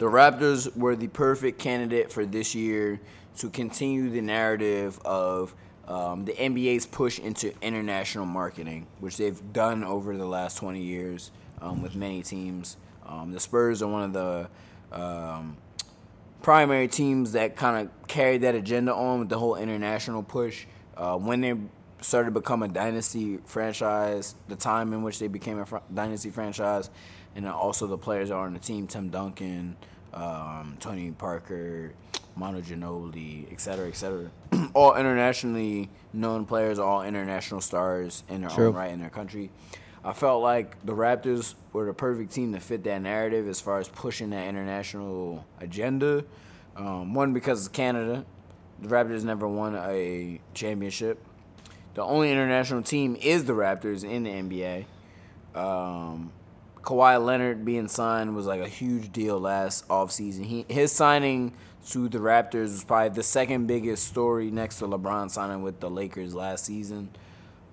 the 0.00 0.06
Raptors 0.06 0.74
were 0.74 0.96
the 0.96 1.08
perfect 1.08 1.58
candidate 1.58 2.10
for 2.10 2.24
this 2.24 2.54
year 2.54 2.98
to 3.36 3.50
continue 3.50 4.08
the 4.08 4.22
narrative 4.22 4.98
of 5.04 5.54
um, 5.90 6.24
the 6.24 6.32
NBA's 6.32 6.86
push 6.86 7.18
into 7.18 7.52
international 7.60 8.24
marketing, 8.24 8.86
which 9.00 9.16
they've 9.16 9.52
done 9.52 9.82
over 9.82 10.16
the 10.16 10.24
last 10.24 10.58
20 10.58 10.80
years 10.80 11.32
um, 11.60 11.82
with 11.82 11.96
many 11.96 12.22
teams. 12.22 12.76
Um, 13.04 13.32
the 13.32 13.40
Spurs 13.40 13.82
are 13.82 13.88
one 13.90 14.04
of 14.04 14.12
the 14.12 14.48
um, 14.92 15.56
primary 16.42 16.86
teams 16.86 17.32
that 17.32 17.56
kind 17.56 17.88
of 17.88 18.06
carried 18.06 18.42
that 18.42 18.54
agenda 18.54 18.94
on 18.94 19.18
with 19.18 19.28
the 19.30 19.38
whole 19.38 19.56
international 19.56 20.22
push. 20.22 20.64
Uh, 20.96 21.16
when 21.16 21.40
they 21.40 21.54
started 22.00 22.26
to 22.26 22.40
become 22.40 22.62
a 22.62 22.68
dynasty 22.68 23.38
franchise, 23.44 24.36
the 24.46 24.54
time 24.54 24.92
in 24.92 25.02
which 25.02 25.18
they 25.18 25.26
became 25.26 25.58
a 25.58 25.66
fr- 25.66 25.78
dynasty 25.92 26.30
franchise, 26.30 26.88
and 27.34 27.48
also 27.48 27.88
the 27.88 27.98
players 27.98 28.28
that 28.28 28.36
are 28.36 28.46
on 28.46 28.54
the 28.54 28.60
team, 28.60 28.86
Tim 28.86 29.08
Duncan, 29.08 29.76
um, 30.14 30.76
Tony 30.78 31.10
Parker, 31.10 31.94
Manu 32.40 32.62
Ginobili, 32.62 33.46
et 33.52 33.60
cetera, 33.60 33.86
et 33.86 33.94
cetera. 33.94 34.30
all 34.74 34.96
internationally 34.96 35.90
known 36.14 36.46
players, 36.46 36.78
all 36.78 37.02
international 37.02 37.60
stars 37.60 38.24
in 38.30 38.40
their 38.40 38.50
True. 38.50 38.68
own 38.68 38.74
right 38.74 38.90
in 38.90 38.98
their 38.98 39.10
country. 39.10 39.50
I 40.02 40.14
felt 40.14 40.42
like 40.42 40.82
the 40.84 40.94
Raptors 40.94 41.54
were 41.74 41.84
the 41.84 41.92
perfect 41.92 42.32
team 42.32 42.54
to 42.54 42.60
fit 42.60 42.82
that 42.84 43.02
narrative 43.02 43.46
as 43.46 43.60
far 43.60 43.78
as 43.78 43.88
pushing 43.88 44.30
that 44.30 44.48
international 44.48 45.44
agenda. 45.60 46.24
Um, 46.74 47.12
one 47.12 47.34
because 47.34 47.66
it's 47.66 47.68
Canada, 47.68 48.24
the 48.80 48.88
Raptors 48.88 49.22
never 49.22 49.46
won 49.46 49.76
a 49.76 50.40
championship. 50.54 51.22
The 51.92 52.02
only 52.02 52.32
international 52.32 52.82
team 52.82 53.16
is 53.20 53.44
the 53.44 53.52
Raptors 53.52 54.02
in 54.02 54.22
the 54.22 54.30
NBA. 54.30 54.86
Um, 55.54 56.32
Kawhi 56.82 57.22
Leonard 57.22 57.66
being 57.66 57.88
signed 57.88 58.34
was 58.34 58.46
like 58.46 58.62
a 58.62 58.68
huge 58.68 59.12
deal 59.12 59.38
last 59.38 59.86
offseason. 59.88 60.46
He 60.46 60.64
his 60.68 60.92
signing 60.92 61.52
to 61.88 62.08
the 62.08 62.18
Raptors 62.18 62.62
was 62.72 62.84
probably 62.84 63.08
the 63.10 63.22
second 63.22 63.66
biggest 63.66 64.06
story 64.06 64.50
next 64.50 64.78
to 64.80 64.86
LeBron 64.86 65.30
signing 65.30 65.62
with 65.62 65.80
the 65.80 65.90
Lakers 65.90 66.34
last 66.34 66.64
season. 66.66 67.10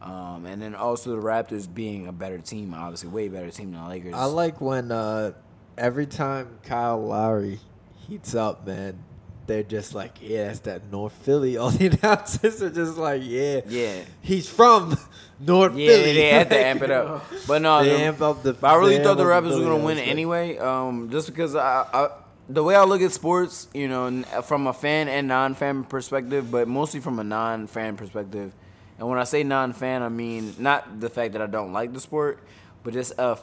Um, 0.02 0.46
and 0.46 0.62
then 0.62 0.76
also 0.76 1.16
the 1.16 1.22
Raptors 1.22 1.72
being 1.72 2.08
a 2.08 2.12
better 2.12 2.38
team, 2.38 2.74
obviously 2.74 3.10
way 3.10 3.28
better 3.30 3.50
team 3.52 3.72
than 3.72 3.82
the 3.84 3.90
Lakers. 3.90 4.14
I 4.14 4.26
like 4.26 4.62
when 4.62 4.92
uh, 4.92 5.32
every 5.78 6.06
time 6.06 6.60
Kyle 6.64 7.04
Lowry 7.06 7.60
heats 8.08 8.34
up, 8.36 8.66
man, 8.66 9.00
they're 9.48 9.64
just 9.64 9.94
like, 9.96 10.18
yeah, 10.22 10.48
that's 10.48 10.60
that 10.62 10.92
North 10.92 11.14
Philly. 11.14 11.58
All 11.58 11.70
the 11.72 11.88
announcers 11.88 12.62
are 12.62 12.70
just 12.70 12.98
like, 12.98 13.22
yeah, 13.26 13.62
Yeah. 13.68 14.02
he's 14.22 14.48
from 14.48 14.96
North 15.40 15.76
yeah, 15.76 15.90
Philly. 15.90 16.14
they 16.14 16.30
had 16.30 16.50
to 16.52 16.58
amp 16.66 16.82
it 16.84 16.92
up. 16.92 17.26
But 17.48 17.62
no, 17.62 17.84
They 17.84 17.90
the- 17.90 18.00
amp 18.04 18.22
up 18.22 18.44
the. 18.44 18.56
I 18.64 18.76
really 18.76 19.00
thought 19.04 19.18
the 19.18 19.24
Raptors 19.24 19.58
were 19.58 19.66
gonna 19.66 19.84
win 19.84 19.98
anyway, 19.98 20.58
um, 20.60 21.10
just 21.10 21.28
because 21.28 21.56
I, 21.56 21.86
I, 21.94 22.10
the 22.50 22.64
way 22.64 22.76
I 22.76 22.84
look 22.84 23.02
at 23.02 23.12
sports, 23.12 23.68
you 23.74 23.88
know, 23.88 24.24
from 24.44 24.68
a 24.68 24.74
fan 24.74 25.08
and 25.08 25.28
non-fan 25.28 25.84
perspective, 25.86 26.50
but 26.50 26.68
mostly 26.68 27.00
from 27.00 27.20
a 27.20 27.24
non-fan 27.24 27.98
perspective. 27.98 28.54
And 29.00 29.08
when 29.08 29.20
I 29.20 29.26
say 29.26 29.44
non-fan, 29.44 30.02
I 30.02 30.10
mean 30.10 30.56
not 30.58 31.00
the 31.00 31.10
fact 31.10 31.34
that 31.34 31.42
I 31.42 31.46
don't 31.48 31.74
like 31.74 31.94
the 31.94 32.00
sport, 32.00 32.40
but 32.84 32.94
just 32.94 33.20
uh, 33.20 33.36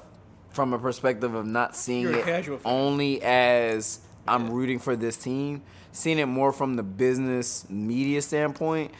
from 0.51 0.73
a 0.73 0.79
perspective 0.79 1.35
of 1.35 1.47
not 1.47 1.77
seeing 1.77 2.03
You're 2.03 2.19
it 2.21 2.25
only 2.65 3.23
as 3.23 4.01
I'm 4.27 4.51
rooting 4.51 4.79
for 4.79 4.97
this 4.97 5.17
team, 5.17 5.63
seeing 5.93 6.19
it 6.19 6.27
more 6.27 6.53
from 6.53 6.77
the 6.77 6.83
business 6.83 7.69
media 7.69 8.23
standpoint. 8.23 8.91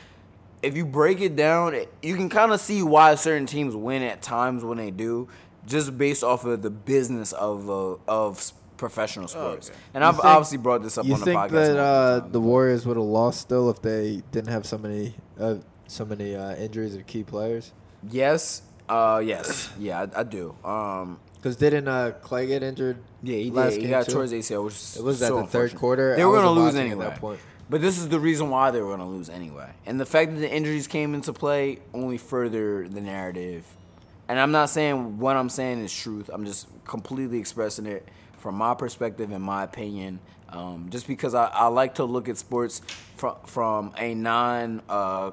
If 0.63 0.77
you 0.77 0.85
break 0.87 1.21
it 1.21 1.35
down, 1.37 1.75
you 2.03 2.17
can 2.17 2.29
kind 2.29 2.53
of 2.53 2.61
see 2.61 2.83
why 2.83 3.15
certain 3.17 3.47
teams 3.47 3.75
win 3.75 4.03
at 4.03 4.23
times 4.23 4.65
when 4.65 4.79
they 4.79 4.91
do, 4.91 5.29
just 5.67 5.97
based 5.99 6.23
off 6.23 6.45
of 6.45 6.63
the 6.63 6.71
business 6.71 7.33
of 7.33 7.69
uh, 7.69 7.97
of 8.07 8.37
s- 8.39 8.53
professional 8.89 9.29
sports. 9.29 9.71
okay. 9.71 9.79
And 9.95 10.03
You 10.03 10.09
I've 10.09 10.15
think- 10.17 10.25
obviously 10.27 10.59
brought 10.59 10.83
this 10.83 10.99
up 10.99 11.05
You 11.07 11.15
on 11.15 11.21
the 11.21 11.25
think 11.27 11.41
podcast. 11.41 11.51
that 11.51 11.77
uh, 11.79 12.21
the 12.37 12.41
Warriors 12.41 12.85
would 12.87 12.97
have 12.97 13.07
lost 13.21 13.41
still 13.41 13.71
if 13.71 13.81
they 13.81 14.23
didn't 14.33 14.51
have 14.57 14.65
so 14.67 14.77
many 14.79 15.15
uh, 15.41 15.57
so 15.87 16.05
many 16.05 16.35
uh, 16.35 16.55
injuries 16.57 16.95
of 16.95 17.07
key 17.07 17.23
players? 17.23 17.73
yes, 18.11 18.63
uh, 18.89 19.21
yes, 19.25 19.71
yeah, 19.79 20.07
I, 20.15 20.21
I 20.21 20.23
do. 20.25 20.55
Um, 20.65 21.19
Because 21.37 21.57
didn't 21.57 21.89
uh, 21.89 22.13
Clay 22.23 22.47
get 22.47 22.63
injured? 22.63 22.97
yeah, 23.23 23.37
he 23.37 23.51
last 23.51 23.73
did. 23.73 23.77
He 23.77 23.83
game 23.83 23.91
got 23.91 24.07
too? 24.07 24.13
towards 24.13 24.33
ACL, 24.33 24.65
which 24.65 24.75
is 24.75 24.97
It 24.97 25.05
was 25.05 25.19
so 25.19 25.39
at 25.39 25.45
the 25.47 25.51
third 25.51 25.75
quarter. 25.75 26.17
They 26.17 26.25
were 26.25 26.33
going 26.33 26.45
to 26.45 26.51
lose 26.51 26.75
watching 26.75 26.81
at 26.81 26.87
anyway. 26.93 27.05
that 27.07 27.21
point. 27.21 27.41
But 27.71 27.81
this 27.81 27.97
is 27.99 28.09
the 28.09 28.21
reason 28.21 28.51
why 28.51 28.71
they 28.73 28.81
were 28.83 28.89
going 28.95 29.01
to 29.09 29.13
lose 29.17 29.31
anyway. 29.31 29.71
And 29.87 29.99
the 29.99 30.05
fact 30.07 30.33
that 30.35 30.41
the 30.41 30.53
injuries 30.53 30.87
came 30.87 31.15
into 31.15 31.33
play 31.33 31.79
only 31.95 32.19
further 32.19 32.87
the 32.89 33.01
narrative. 33.01 33.65
And 34.29 34.39
I'm 34.41 34.53
not 34.53 34.69
saying 34.71 35.19
what 35.19 35.37
I'm 35.37 35.49
saying 35.51 35.79
is 35.85 35.93
truth. 35.95 36.29
I'm 36.33 36.45
just 36.45 36.67
completely 36.85 37.39
expressing 37.39 37.87
it 37.87 38.07
from 38.45 38.57
my 38.57 38.75
perspective 38.75 39.33
and 39.33 39.43
my 39.43 39.65
opinion. 39.65 40.21
Um, 40.51 40.89
just 40.91 41.09
because 41.09 41.35
I, 41.35 41.47
I 41.47 41.69
like 41.69 41.95
to 41.95 42.05
look 42.05 42.29
at 42.29 42.37
sports 42.37 42.83
from 43.17 43.37
from 43.47 43.95
a 43.97 44.15
non 44.15 44.83
uh, 44.87 45.31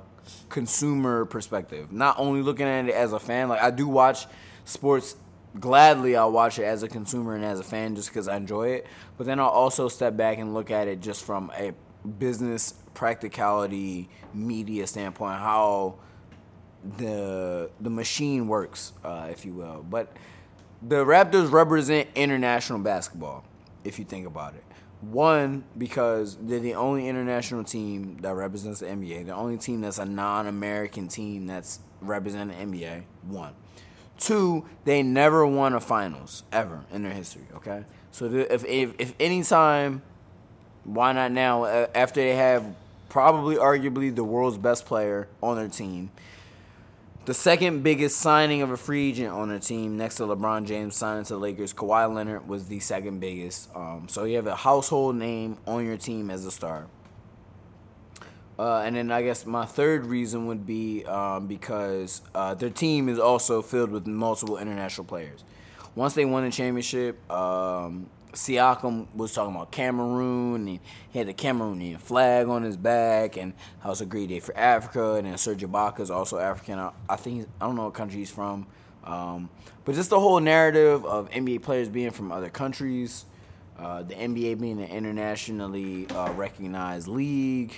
consumer 0.48 1.26
perspective, 1.26 1.92
not 1.92 2.18
only 2.18 2.42
looking 2.42 2.66
at 2.66 2.88
it 2.88 2.96
as 2.96 3.12
a 3.12 3.20
fan. 3.20 3.50
Like 3.50 3.62
I 3.62 3.70
do 3.70 3.86
watch 3.86 4.28
sports 4.64 5.18
gladly 5.60 6.16
I'll 6.16 6.32
watch 6.32 6.58
it 6.58 6.64
as 6.64 6.82
a 6.84 6.88
consumer 6.88 7.36
and 7.36 7.44
as 7.44 7.60
a 7.60 7.64
fan 7.64 7.98
just 7.98 8.08
because 8.08 8.30
I 8.30 8.38
enjoy 8.38 8.70
it. 8.70 8.88
But 9.18 9.28
then 9.28 9.42
I'll 9.42 9.50
also 9.50 9.90
step 9.90 10.16
back 10.16 10.38
and 10.38 10.54
look 10.54 10.72
at 10.72 10.88
it 10.88 11.02
just 11.02 11.26
from 11.26 11.52
a 11.60 11.74
business 12.18 12.76
practicality 12.94 14.10
media 14.34 14.88
standpoint, 14.88 15.40
how 15.40 15.96
the 16.98 17.70
the 17.82 17.90
machine 17.90 18.48
works, 18.48 18.94
uh, 19.04 19.28
if 19.30 19.46
you 19.46 19.54
will. 19.54 19.86
But 19.88 20.16
the 20.82 21.06
Raptors 21.06 21.52
represent 21.52 22.10
international 22.16 22.80
basketball, 22.80 23.44
if 23.84 24.00
you 24.00 24.06
think 24.06 24.26
about 24.26 24.56
it. 24.56 24.64
One, 25.02 25.64
because 25.78 26.38
they're 26.40 26.60
the 26.60 26.76
only 26.76 27.08
international 27.08 27.64
team 27.64 28.18
that 28.22 28.36
represents 28.36 28.82
the 28.82 28.88
NBA, 28.88 29.26
the 29.26 29.34
only 29.34 29.58
team 29.58 29.82
that's 29.82 29.98
a 29.98 30.06
non-American 30.06 31.08
team 31.08 31.48
that's 31.48 31.80
representing 32.02 32.72
the 32.72 32.78
NBA. 32.78 33.04
One. 33.24 33.54
Two, 34.20 34.66
they 34.86 35.02
never 35.02 35.46
won 35.48 35.74
a 35.74 35.80
finals 35.80 36.44
ever 36.52 36.82
in 36.94 37.02
their 37.02 37.14
history. 37.14 37.42
Okay, 37.56 37.84
so 38.12 38.26
if 38.26 38.64
if 38.66 38.94
if 39.00 39.16
any 39.20 39.42
time, 39.42 40.04
why 40.84 41.12
not 41.12 41.32
now? 41.32 41.66
After 41.66 42.22
they 42.22 42.36
have 42.36 42.64
probably 43.10 43.56
arguably 43.56 44.14
the 44.14 44.24
world's 44.24 44.60
best 44.60 44.86
player 44.86 45.28
on 45.42 45.58
their 45.58 45.68
team, 45.68 46.12
the 47.26 47.34
second 47.34 47.84
biggest 47.84 48.20
signing 48.20 48.62
of 48.62 48.72
a 48.72 48.78
free 48.78 49.10
agent 49.10 49.32
on 49.32 49.50
their 49.50 49.60
team, 49.60 49.98
next 49.98 50.16
to 50.16 50.24
LeBron 50.24 50.66
James 50.66 50.96
signing 50.96 51.24
to 51.26 51.34
the 51.34 51.40
Lakers, 51.40 51.74
Kawhi 51.74 52.14
Leonard 52.14 52.48
was 52.48 52.68
the 52.68 52.80
second 52.80 53.20
biggest. 53.20 53.70
Um, 53.76 54.08
so 54.10 54.24
you 54.24 54.38
have 54.38 54.48
a 54.48 54.56
household 54.56 55.16
name 55.16 55.58
on 55.68 55.86
your 55.86 55.98
team 55.98 56.32
as 56.32 56.46
a 56.46 56.52
star. 56.52 56.88
Uh, 58.58 58.82
and 58.82 58.96
then 58.96 59.12
I 59.12 59.22
guess 59.22 59.46
my 59.46 59.66
third 59.66 60.06
reason 60.06 60.48
would 60.48 60.66
be 60.66 61.06
um, 61.06 61.48
because 61.48 62.22
uh, 62.36 62.54
their 62.54 62.70
team 62.70 63.08
is 63.10 63.20
also 63.20 63.62
filled 63.62 63.92
with 63.92 64.08
multiple 64.08 64.58
international 64.58 65.06
players. 65.06 65.44
Once 65.96 66.14
they 66.14 66.26
won 66.26 66.44
the 66.44 66.52
championship, 66.52 67.20
um, 67.32 68.08
Siakam 68.34 69.08
was 69.16 69.34
talking 69.34 69.56
about 69.56 69.72
Cameroon, 69.72 70.68
and 70.68 70.80
he 71.12 71.20
had 71.20 71.28
the 71.28 71.34
Cameroonian 71.34 72.00
flag 72.00 72.48
on 72.48 72.64
his 72.64 72.78
back, 72.78 73.38
and 73.38 73.54
how 73.80 73.92
it's 73.92 74.02
a 74.02 74.06
great 74.06 74.30
day 74.30 74.40
for 74.40 74.58
Africa. 74.58 75.16
And 75.16 75.28
then 75.28 75.38
Serge 75.38 75.62
Ibaka 75.62 76.00
is 76.00 76.12
also 76.12 76.38
African. 76.40 76.80
I, 77.10 77.16
think 77.16 77.48
I 77.60 77.66
don't 77.66 77.76
know 77.76 77.86
what 77.86 77.94
country 77.94 78.20
he's 78.20 78.32
from, 78.32 78.68
um, 79.04 79.50
but 79.86 79.96
just 79.96 80.10
the 80.10 80.20
whole 80.20 80.40
narrative 80.40 81.06
of 81.06 81.30
NBA 81.32 81.62
players 81.62 81.90
being 81.90 82.12
from 82.12 82.32
other 82.32 82.50
countries, 82.50 83.26
uh, 83.78 84.04
the 84.04 84.16
NBA 84.16 84.60
being 84.60 84.82
an 84.82 84.90
internationally 84.90 86.08
uh, 86.10 86.32
recognized 86.34 87.08
league, 87.08 87.76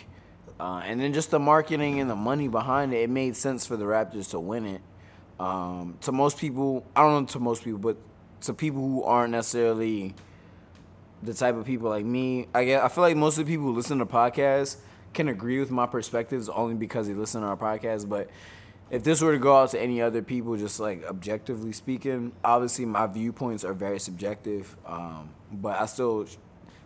uh, 0.59 0.81
and 0.85 0.99
then 0.99 1.13
just 1.13 1.31
the 1.31 1.39
marketing 1.39 1.99
and 1.99 2.09
the 2.09 2.15
money 2.15 2.47
behind 2.47 2.93
it. 2.93 2.97
It 2.97 3.09
made 3.09 3.35
sense 3.35 3.65
for 3.65 3.77
the 3.77 3.85
Raptors 3.85 4.29
to 4.31 4.39
win 4.39 4.65
it. 4.65 4.81
Um, 5.39 5.97
to 6.01 6.11
most 6.11 6.37
people, 6.37 6.85
I 6.95 7.01
don't 7.01 7.23
know 7.23 7.27
to 7.27 7.39
most 7.39 7.63
people, 7.63 7.79
but 7.79 7.97
to 8.41 8.53
people 8.53 8.81
who 8.81 9.03
aren't 9.03 9.31
necessarily 9.31 10.13
the 11.23 11.33
type 11.33 11.55
of 11.55 11.65
people 11.65 11.89
like 11.89 12.05
me, 12.05 12.47
I 12.53 12.65
guess 12.65 12.83
I 12.83 12.87
feel 12.89 13.03
like 13.03 13.15
most 13.15 13.37
of 13.37 13.45
the 13.45 13.51
people 13.53 13.67
who 13.67 13.73
listen 13.73 13.99
to 13.99 14.05
podcasts 14.05 14.77
can 15.13 15.27
agree 15.27 15.59
with 15.59 15.71
my 15.71 15.85
perspectives 15.85 16.49
only 16.49 16.75
because 16.75 17.07
they 17.07 17.13
listen 17.13 17.41
to 17.41 17.47
our 17.47 17.57
podcast. 17.57 18.09
But 18.09 18.29
if 18.89 19.03
this 19.03 19.21
were 19.21 19.31
to 19.33 19.39
go 19.39 19.55
out 19.57 19.69
to 19.71 19.79
any 19.81 20.01
other 20.01 20.21
people, 20.21 20.55
just 20.57 20.79
like 20.79 21.03
objectively 21.05 21.71
speaking, 21.71 22.31
obviously 22.43 22.85
my 22.85 23.07
viewpoints 23.07 23.63
are 23.63 23.73
very 23.73 23.99
subjective. 23.99 24.75
Um, 24.85 25.29
but 25.51 25.79
I 25.79 25.85
still 25.85 26.25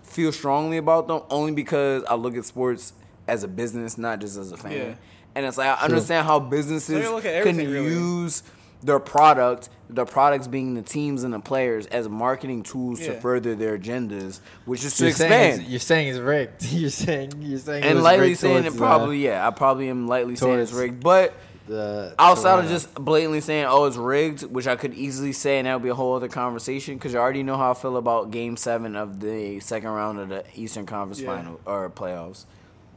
feel 0.04 0.32
strongly 0.32 0.78
about 0.78 1.08
them 1.08 1.22
only 1.30 1.52
because 1.54 2.04
I 2.06 2.16
look 2.16 2.36
at 2.36 2.46
sports 2.46 2.94
as 3.28 3.44
a 3.44 3.48
business, 3.48 3.98
not 3.98 4.20
just 4.20 4.38
as 4.38 4.52
a 4.52 4.58
fan. 4.58 4.72
Yeah. 4.72 4.96
And 5.36 5.46
it's 5.46 5.58
like 5.58 5.68
I 5.68 5.86
understand 5.86 6.26
how 6.26 6.40
businesses 6.40 6.88
So 7.04 7.10
you 7.10 7.16
look 7.16 7.26
at 7.26 7.44
can 7.44 7.58
really. 7.58 7.92
use 7.92 8.42
their 8.88 9.00
product, 9.00 9.70
the 9.90 10.06
products 10.06 10.48
being 10.48 10.74
the 10.74 10.82
teams 10.82 11.24
and 11.24 11.34
the 11.34 11.40
players, 11.40 11.86
as 11.88 12.10
marketing 12.10 12.64
tools 12.64 13.00
to 13.02 13.20
further 13.20 13.54
their 13.54 13.78
agendas, 13.78 14.40
which 14.66 14.84
is 14.84 14.96
to 14.98 15.04
You're 15.04 15.14
saying, 15.14 15.32
expand. 15.32 15.62
it's, 15.62 15.70
you're 15.70 15.80
saying 15.80 16.08
it's 16.08 16.20
rigged. 16.20 16.64
You're 16.72 16.90
saying 16.90 17.34
you're 17.40 17.60
saying 17.60 17.84
and 17.84 18.02
lightly 18.02 18.34
saying 18.34 18.60
it 18.60 18.62
towards, 18.64 18.76
uh, 18.78 18.80
probably, 18.80 19.24
yeah, 19.24 19.46
I 19.46 19.52
probably 19.52 19.90
am 19.90 20.08
lightly 20.08 20.36
saying 20.36 20.60
it's 20.60 20.72
rigged. 20.72 21.04
But 21.04 21.34
the 21.68 22.16
outside 22.18 22.64
of 22.64 22.70
just 22.70 22.96
blatantly 22.96 23.42
saying, 23.42 23.66
oh, 23.68 23.86
it's 23.86 23.98
rigged, 23.98 24.44
which 24.44 24.68
I 24.68 24.78
could 24.78 24.94
easily 24.94 25.34
say, 25.34 25.58
and 25.58 25.68
that 25.68 25.74
would 25.74 25.84
be 25.84 25.90
a 25.90 25.96
whole 25.96 26.16
other 26.16 26.30
conversation, 26.30 26.96
because 26.96 27.12
you 27.14 27.20
already 27.20 27.44
know 27.44 27.58
how 27.58 27.72
I 27.72 27.74
feel 27.74 27.98
about 27.98 28.32
Game 28.32 28.56
7 28.56 28.96
of 28.96 29.20
the 29.20 29.60
second 29.60 29.90
round 29.90 30.20
of 30.20 30.30
the 30.30 30.46
Eastern 30.56 30.86
Conference 30.86 31.20
Yeah. 31.20 31.36
Final, 31.36 31.60
or 31.66 31.90
playoffs. 31.90 32.46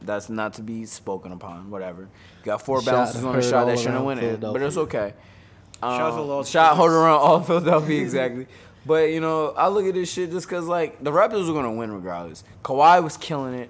That's 0.01 0.29
not 0.29 0.53
to 0.53 0.63
be 0.63 0.85
spoken 0.85 1.31
upon, 1.31 1.69
whatever. 1.69 2.03
You 2.03 2.45
got 2.45 2.65
four 2.65 2.81
Shot 2.81 2.91
bounces 2.91 3.23
on 3.23 3.35
a 3.37 3.41
shot 3.41 3.65
that 3.65 3.77
shouldn't 3.77 4.05
win 4.05 4.19
it, 4.19 4.39
but 4.39 4.61
it's 4.61 4.77
okay. 4.77 5.13
Um, 5.83 5.97
Shout 5.97 6.11
out 6.13 6.15
to 6.15 6.21
Los 6.21 6.49
shot 6.49 6.75
hold 6.75 6.89
Angeles. 6.89 7.03
around 7.03 7.19
all 7.19 7.35
of 7.37 7.47
Philadelphia 7.47 8.01
exactly. 8.03 8.47
But 8.85 9.09
you 9.11 9.19
know, 9.21 9.49
I 9.49 9.67
look 9.67 9.85
at 9.85 9.93
this 9.93 10.11
shit 10.11 10.31
just 10.31 10.47
because 10.47 10.67
like 10.67 11.03
the 11.03 11.11
Raptors 11.11 11.47
were 11.47 11.53
gonna 11.53 11.71
win 11.73 11.91
regardless. 11.91 12.43
Kawhi 12.63 13.03
was 13.03 13.17
killing 13.17 13.53
it. 13.55 13.69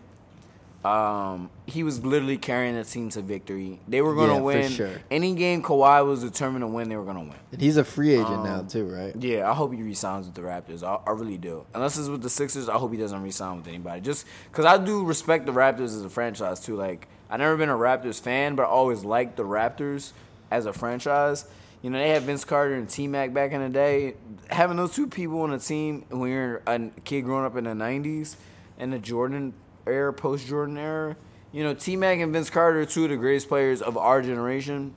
Um, 0.83 1.51
he 1.67 1.83
was 1.83 2.03
literally 2.03 2.37
carrying 2.37 2.73
the 2.73 2.83
team 2.83 3.09
to 3.11 3.21
victory. 3.21 3.79
They 3.87 4.01
were 4.01 4.15
gonna 4.15 4.33
Yeah, 4.33 4.37
for 4.39 4.43
win 4.45 4.71
sure. 4.71 4.89
any 5.11 5.35
game. 5.35 5.61
Kawhi 5.61 6.03
was 6.03 6.23
determined 6.23 6.63
to 6.63 6.67
win. 6.67 6.89
They 6.89 6.95
were 6.95 7.03
gonna 7.05 7.19
win. 7.19 7.35
And 7.51 7.61
he's 7.61 7.77
a 7.77 7.83
free 7.83 8.13
agent 8.13 8.29
Um, 8.29 8.43
now 8.43 8.61
too, 8.63 8.85
right? 8.85 9.15
Yeah, 9.15 9.49
I 9.49 9.53
hope 9.53 9.73
he 9.73 9.83
resigns 9.83 10.25
with 10.25 10.33
the 10.33 10.41
Raptors. 10.41 10.81
I, 10.83 10.97
I 11.05 11.13
really 11.13 11.37
do. 11.37 11.65
Unless 11.75 11.99
it's 11.99 12.09
with 12.09 12.23
the 12.23 12.31
Sixers, 12.31 12.67
I 12.67 12.73
hope 12.79 12.91
he 12.91 12.97
doesn't 12.97 13.21
resign 13.21 13.57
with 13.57 13.67
anybody. 13.67 14.01
Just 14.01 14.25
because 14.51 14.65
I 14.65 14.77
do 14.83 15.03
respect 15.05 15.45
the 15.45 15.51
Raptors 15.53 15.81
as 15.95 16.03
a 16.03 16.09
franchise 16.09 16.59
too. 16.59 16.75
Like 16.75 17.07
I 17.29 17.37
never 17.37 17.55
been 17.57 17.69
a 17.69 17.77
Raptors 17.77 18.19
fan, 18.19 18.55
but 18.55 18.63
I 18.63 18.67
always 18.67 19.05
liked 19.05 19.37
the 19.37 19.43
Raptors 19.45 20.13
as 20.49 20.65
a 20.65 20.73
franchise. 20.73 21.45
You 21.81 21.89
know, 21.89 21.97
they 21.97 22.09
had 22.09 22.23
Vince 22.23 22.43
Carter 22.45 22.75
and 22.75 22.87
T 22.87 23.07
Mac 23.07 23.33
back 23.33 23.51
in 23.51 23.61
the 23.61 23.69
day. 23.69 24.15
Having 24.49 24.77
those 24.77 24.93
two 24.93 25.07
people 25.07 25.41
on 25.41 25.51
a 25.53 25.59
team 25.59 26.05
when 26.09 26.29
you're 26.29 26.61
a 26.67 26.89
kid 27.03 27.21
growing 27.23 27.45
up 27.45 27.55
in 27.55 27.63
the 27.63 27.71
'90s 27.71 28.35
and 28.77 28.93
the 28.93 28.99
Jordan 28.99 29.53
era, 29.87 30.13
post 30.13 30.47
Jordan 30.47 30.77
era. 30.77 31.15
You 31.51 31.63
know, 31.63 31.73
T 31.73 31.95
Mac 31.95 32.19
and 32.19 32.31
Vince 32.31 32.49
Carter 32.49 32.81
are 32.81 32.85
two 32.85 33.05
of 33.05 33.09
the 33.09 33.17
greatest 33.17 33.47
players 33.47 33.81
of 33.81 33.97
our 33.97 34.21
generation. 34.21 34.93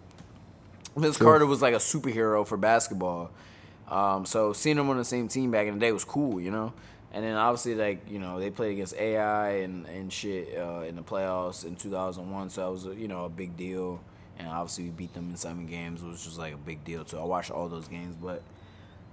Vince 0.96 1.16
Sure. 1.16 1.26
Carter 1.26 1.46
was 1.46 1.62
like 1.62 1.74
a 1.74 1.78
superhero 1.78 2.46
for 2.46 2.56
basketball. 2.56 3.30
Um, 3.88 4.24
so 4.26 4.52
seeing 4.52 4.76
them 4.76 4.88
on 4.90 4.96
the 4.96 5.04
same 5.04 5.28
team 5.28 5.50
back 5.50 5.66
in 5.66 5.74
the 5.74 5.80
day 5.80 5.90
was 5.92 6.04
cool, 6.04 6.40
you 6.40 6.50
know. 6.50 6.72
And 7.12 7.24
then 7.24 7.36
obviously, 7.36 7.74
like 7.74 8.10
you 8.10 8.18
know, 8.18 8.38
they 8.40 8.50
played 8.50 8.72
against 8.72 8.94
AI 8.94 9.48
and 9.58 9.86
and 9.86 10.12
shit 10.12 10.56
uh, 10.58 10.80
in 10.80 10.96
the 10.96 11.02
playoffs 11.02 11.64
in 11.64 11.76
2001. 11.76 12.50
So 12.50 12.60
that 12.60 12.70
was 12.70 12.98
you 12.98 13.08
know 13.08 13.24
a 13.24 13.28
big 13.28 13.56
deal. 13.56 14.00
And 14.38 14.48
obviously, 14.48 14.84
we 14.84 14.90
beat 14.90 15.14
them 15.14 15.30
in 15.30 15.36
seven 15.36 15.66
games, 15.66 16.02
which 16.02 16.24
was 16.24 16.38
like 16.38 16.54
a 16.54 16.58
big 16.58 16.84
deal 16.84 17.04
too. 17.04 17.18
I 17.18 17.24
watched 17.24 17.50
all 17.50 17.68
those 17.68 17.88
games, 17.88 18.16
but 18.20 18.42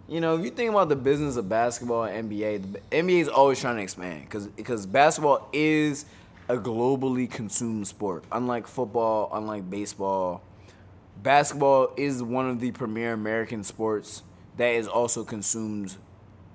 you 0.08 0.20
know, 0.20 0.36
if 0.38 0.44
you 0.44 0.52
think 0.52 0.70
about 0.70 0.90
the 0.90 0.96
business 0.96 1.38
of 1.38 1.48
basketball 1.48 2.04
and 2.04 2.30
NBA, 2.30 2.74
the 2.74 2.80
NBA 2.92 3.22
is 3.22 3.28
always 3.28 3.60
trying 3.60 3.78
to 3.78 3.82
expand 3.82 4.24
because 4.26 4.48
because 4.48 4.86
basketball 4.86 5.48
is 5.54 6.06
a 6.50 6.58
globally 6.58 7.30
consumed 7.30 7.88
sport. 7.88 8.26
Unlike 8.32 8.68
football, 8.68 9.30
unlike 9.32 9.70
baseball, 9.70 10.42
basketball 11.22 11.94
is 11.96 12.22
one 12.22 12.50
of 12.50 12.60
the 12.60 12.72
premier 12.72 13.14
American 13.14 13.64
sports 13.64 14.24
that 14.58 14.76
is 14.76 14.88
also 14.88 15.24
consumed 15.24 15.96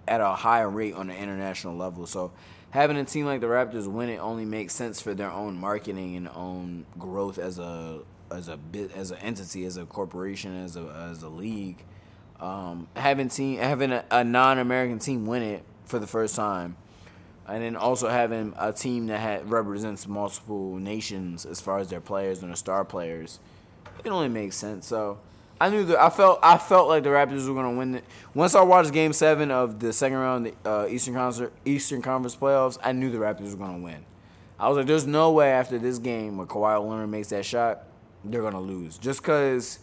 at 0.06 0.20
a 0.20 0.34
higher 0.34 0.68
rate 0.68 0.94
on 0.94 1.10
an 1.10 1.16
international 1.16 1.74
level. 1.76 2.06
So 2.06 2.32
having 2.70 2.96
a 2.96 3.04
team 3.04 3.26
like 3.26 3.40
the 3.40 3.46
Raptors 3.46 3.86
win 3.86 4.08
it 4.08 4.18
only 4.18 4.44
makes 4.44 4.74
sense 4.74 5.00
for 5.00 5.14
their 5.14 5.30
own 5.30 5.56
marketing 5.56 6.16
and 6.16 6.28
own 6.28 6.84
growth 6.98 7.38
as 7.38 7.58
a 7.58 8.00
as 8.36 8.48
a 8.48 8.56
bit 8.56 8.92
as 8.92 9.10
an 9.10 9.18
entity, 9.18 9.64
as 9.64 9.76
a 9.76 9.86
corporation, 9.86 10.64
as 10.64 10.76
a 10.76 11.08
as 11.10 11.22
a 11.22 11.28
league. 11.28 11.82
Um, 12.38 12.88
having 12.94 13.28
team 13.28 13.58
having 13.58 13.92
a, 13.92 14.04
a 14.10 14.22
non-American 14.22 14.98
team 14.98 15.26
win 15.26 15.42
it 15.42 15.64
for 15.84 15.98
the 15.98 16.06
first 16.06 16.36
time, 16.36 16.76
and 17.48 17.62
then 17.62 17.76
also 17.76 18.08
having 18.08 18.52
a 18.58 18.72
team 18.72 19.06
that 19.06 19.20
had, 19.20 19.50
represents 19.50 20.06
multiple 20.06 20.76
nations 20.76 21.46
as 21.46 21.60
far 21.60 21.78
as 21.78 21.88
their 21.88 22.00
players 22.00 22.40
and 22.40 22.50
their 22.50 22.56
star 22.56 22.84
players, 22.84 23.40
it 24.04 24.10
only 24.10 24.28
makes 24.28 24.56
sense. 24.56 24.86
So 24.86 25.18
I 25.60 25.70
knew 25.70 25.84
that 25.84 25.98
I 25.98 26.10
felt 26.10 26.40
I 26.42 26.58
felt 26.58 26.88
like 26.88 27.02
the 27.02 27.10
Raptors 27.10 27.48
were 27.48 27.54
going 27.54 27.72
to 27.72 27.78
win 27.78 27.94
it. 27.96 28.04
Once 28.34 28.54
I 28.54 28.62
watched 28.62 28.92
Game 28.92 29.12
Seven 29.14 29.50
of 29.50 29.80
the 29.80 29.92
second 29.92 30.18
round 30.18 30.46
of 30.46 30.62
the 30.62 30.70
uh, 30.70 30.86
Eastern 30.88 31.14
Conference 31.14 31.52
Eastern 31.64 32.02
Conference 32.02 32.36
playoffs, 32.36 32.78
I 32.82 32.92
knew 32.92 33.10
the 33.10 33.18
Raptors 33.18 33.52
were 33.52 33.56
going 33.56 33.78
to 33.78 33.82
win. 33.82 34.04
I 34.58 34.68
was 34.68 34.76
like, 34.76 34.86
"There's 34.86 35.06
no 35.06 35.32
way 35.32 35.52
after 35.52 35.78
this 35.78 35.98
game 35.98 36.36
where 36.36 36.46
Kawhi 36.46 36.86
Leonard 36.86 37.08
makes 37.08 37.28
that 37.28 37.46
shot, 37.46 37.84
they're 38.30 38.42
going 38.42 38.52
to 38.54 38.60
lose." 38.60 38.98
Just 38.98 39.22
because 39.22 39.78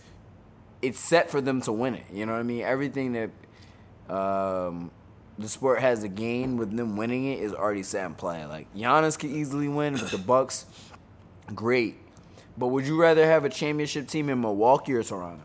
it's 0.81 0.99
set 0.99 1.31
for 1.31 1.41
them 1.41 1.61
to 1.61 1.71
win 1.71 1.95
it. 1.95 2.05
You 2.11 2.25
know 2.25 2.33
what 2.33 2.39
I 2.39 2.43
mean? 2.43 2.61
Everything 2.61 3.13
that 3.13 4.13
um, 4.13 4.91
the 5.39 5.47
sport 5.47 5.79
has 5.79 6.01
to 6.01 6.07
gain 6.07 6.57
with 6.57 6.75
them 6.75 6.97
winning 6.97 7.25
it 7.25 7.39
is 7.39 7.53
already 7.53 7.83
set 7.83 8.05
in 8.05 8.13
play. 8.15 8.45
Like 8.45 8.73
Giannis 8.75 9.17
could 9.17 9.31
easily 9.31 9.67
win 9.67 9.93
with 9.93 10.11
the 10.11 10.17
Bucks, 10.17 10.65
great. 11.55 11.95
But 12.57 12.67
would 12.67 12.85
you 12.85 13.01
rather 13.01 13.25
have 13.25 13.45
a 13.45 13.49
championship 13.49 14.07
team 14.07 14.29
in 14.29 14.41
Milwaukee 14.41 14.93
or 14.93 15.03
Toronto? 15.03 15.43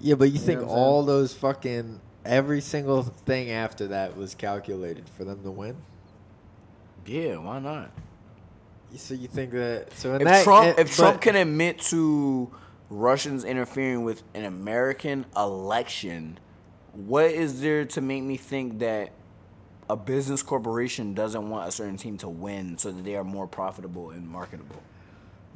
Yeah, 0.00 0.14
but 0.14 0.30
you 0.30 0.38
think 0.38 0.60
what 0.60 0.68
saying? 0.68 0.78
all 0.78 1.02
those 1.02 1.34
fucking 1.34 2.00
every 2.24 2.60
single 2.60 3.02
thing 3.02 3.50
after 3.50 3.88
that 3.88 4.16
was 4.16 4.34
calculated 4.34 5.08
for 5.08 5.24
them 5.24 5.42
to 5.42 5.50
win? 5.50 5.76
Yeah, 7.06 7.36
why 7.36 7.58
not? 7.58 7.90
So 8.96 9.14
you 9.14 9.28
think 9.28 9.52
that? 9.52 9.88
So 9.96 10.14
If 10.14 10.22
that, 10.24 10.44
Trump, 10.44 10.66
it- 10.68 10.78
if 10.78 10.94
Trump 10.96 11.16
but- 11.16 11.22
can 11.22 11.36
admit 11.36 11.80
to 11.90 12.50
Russians 12.90 13.44
interfering 13.44 14.04
with 14.04 14.22
an 14.34 14.44
American 14.44 15.26
election, 15.36 16.38
what 16.92 17.26
is 17.26 17.60
there 17.60 17.84
to 17.86 18.00
make 18.00 18.22
me 18.22 18.36
think 18.36 18.78
that 18.80 19.10
a 19.90 19.96
business 19.96 20.42
corporation 20.42 21.12
doesn't 21.14 21.50
want 21.50 21.68
a 21.68 21.72
certain 21.72 21.96
team 21.96 22.16
to 22.18 22.28
win 22.28 22.78
so 22.78 22.90
that 22.92 23.04
they 23.04 23.16
are 23.16 23.24
more 23.24 23.46
profitable 23.46 24.10
and 24.10 24.28
marketable? 24.28 24.82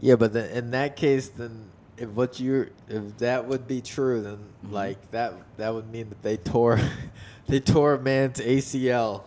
Yeah, 0.00 0.16
but 0.16 0.32
then 0.32 0.50
in 0.50 0.70
that 0.72 0.96
case, 0.96 1.28
then 1.28 1.66
if 1.96 2.08
what 2.10 2.38
you're 2.40 2.68
if 2.88 3.18
that 3.18 3.46
would 3.48 3.66
be 3.66 3.80
true, 3.80 4.20
then 4.20 4.38
Mm-hmm. 4.64 4.74
like 4.74 5.10
that 5.12 5.34
that 5.56 5.72
would 5.74 5.90
mean 5.90 6.08
that 6.08 6.22
they 6.22 6.36
tore 6.36 6.80
they 7.46 7.60
tore 7.60 7.94
a 7.94 7.98
man's 8.00 8.40
ACL. 8.40 9.22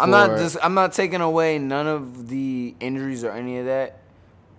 I'm 0.00 0.10
not 0.10 0.38
just 0.38 0.56
I'm 0.62 0.74
not 0.74 0.92
taking 0.92 1.20
away 1.20 1.58
none 1.58 1.86
of 1.86 2.28
the 2.28 2.74
injuries 2.80 3.24
or 3.24 3.30
any 3.32 3.58
of 3.58 3.66
that. 3.66 3.98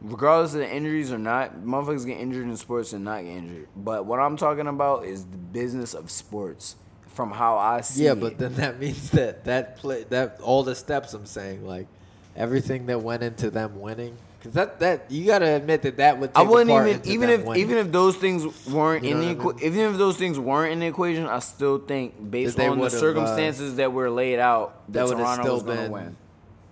Regardless 0.02 0.54
of 0.54 0.60
the 0.62 0.70
injuries 0.74 1.12
or 1.12 1.18
not, 1.18 1.58
motherfuckers 1.62 2.06
get 2.06 2.20
injured 2.20 2.46
in 2.46 2.56
sports 2.56 2.94
and 2.94 3.04
not 3.04 3.22
get 3.24 3.32
injured. 3.32 3.68
But 3.76 4.06
what 4.06 4.20
I'm 4.20 4.38
talking 4.38 4.68
about 4.68 5.06
is 5.06 5.26
the 5.26 5.38
business 5.38 5.94
of 5.94 6.10
sports. 6.10 6.76
From 7.10 7.32
how 7.32 7.58
I 7.58 7.82
see 7.82 8.06
Yeah, 8.06 8.14
it. 8.14 8.22
but 8.22 8.38
then 8.38 8.54
that 8.56 8.80
means 8.80 9.10
that 9.12 9.44
that 9.46 9.76
play 9.78 10.04
that 10.10 10.40
all 10.42 10.64
the 10.64 10.76
steps 10.76 11.14
I'm 11.14 11.26
saying 11.26 11.66
like 11.68 11.88
everything 12.36 12.86
that 12.86 13.02
went 13.02 13.24
into 13.24 13.50
them 13.50 13.82
winning 13.82 14.16
because 14.40 14.54
that 14.54 14.80
that 14.80 15.12
you 15.12 15.26
got 15.26 15.40
to 15.40 15.46
admit 15.56 15.82
that 15.82 15.98
that 15.98 16.18
would. 16.18 16.34
Take 16.34 16.38
I 16.38 16.50
wouldn't 16.50 16.70
even 16.70 17.12
even 17.12 17.30
if 17.30 17.44
winning. 17.46 17.62
even 17.62 17.78
if 17.78 17.92
those 17.92 18.16
things 18.16 18.68
weren't 18.68 19.04
You 19.04 19.12
in 19.12 19.20
the 19.20 19.44
I 19.44 19.46
mean? 19.54 19.60
even 19.62 19.80
if 19.92 19.98
those 19.98 20.16
things 20.18 20.40
weren't 20.40 20.72
in 20.72 20.80
the 20.80 20.88
equation, 20.88 21.26
I 21.26 21.40
still 21.40 21.78
think 21.78 22.32
based 22.32 22.60
on 22.60 22.80
the 22.80 22.86
uh, 22.86 22.90
circumstances 22.90 23.76
that 23.76 23.92
were 23.92 24.10
laid 24.10 24.40
out, 24.40 24.82
that 24.94 25.08
that 25.08 25.16
Toronto 25.16 25.44
still 25.44 25.54
was 25.56 25.64
to 25.64 25.68
been 25.68 25.92
win. 25.92 26.18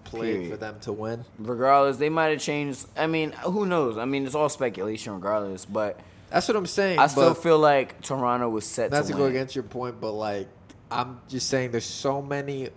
played 0.05 0.49
for 0.49 0.57
them 0.57 0.79
to 0.81 0.93
win. 0.93 1.25
Regardless, 1.39 1.97
they 1.97 2.09
might 2.09 2.27
have 2.27 2.39
changed. 2.39 2.85
I 2.95 3.07
mean, 3.07 3.33
who 3.33 3.65
knows? 3.65 3.97
I 3.97 4.05
mean, 4.05 4.25
it's 4.25 4.35
all 4.35 4.49
speculation, 4.49 5.13
regardless. 5.13 5.65
But 5.65 5.99
That's 6.29 6.47
what 6.47 6.55
I'm 6.55 6.65
saying. 6.65 6.99
I 6.99 7.07
still 7.07 7.33
feel 7.33 7.59
like 7.59 8.01
Toronto 8.01 8.47
was 8.49 8.65
set 8.65 8.91
not 8.91 9.03
to, 9.05 9.11
to 9.11 9.17
go 9.17 9.25
against 9.25 9.55
your 9.55 9.63
point, 9.63 9.99
but 9.99 10.11
like 10.13 10.47
I'm 10.89 11.19
just 11.27 11.49
saying, 11.49 11.71
there's 11.71 11.83
so 11.85 12.21
many 12.21 12.69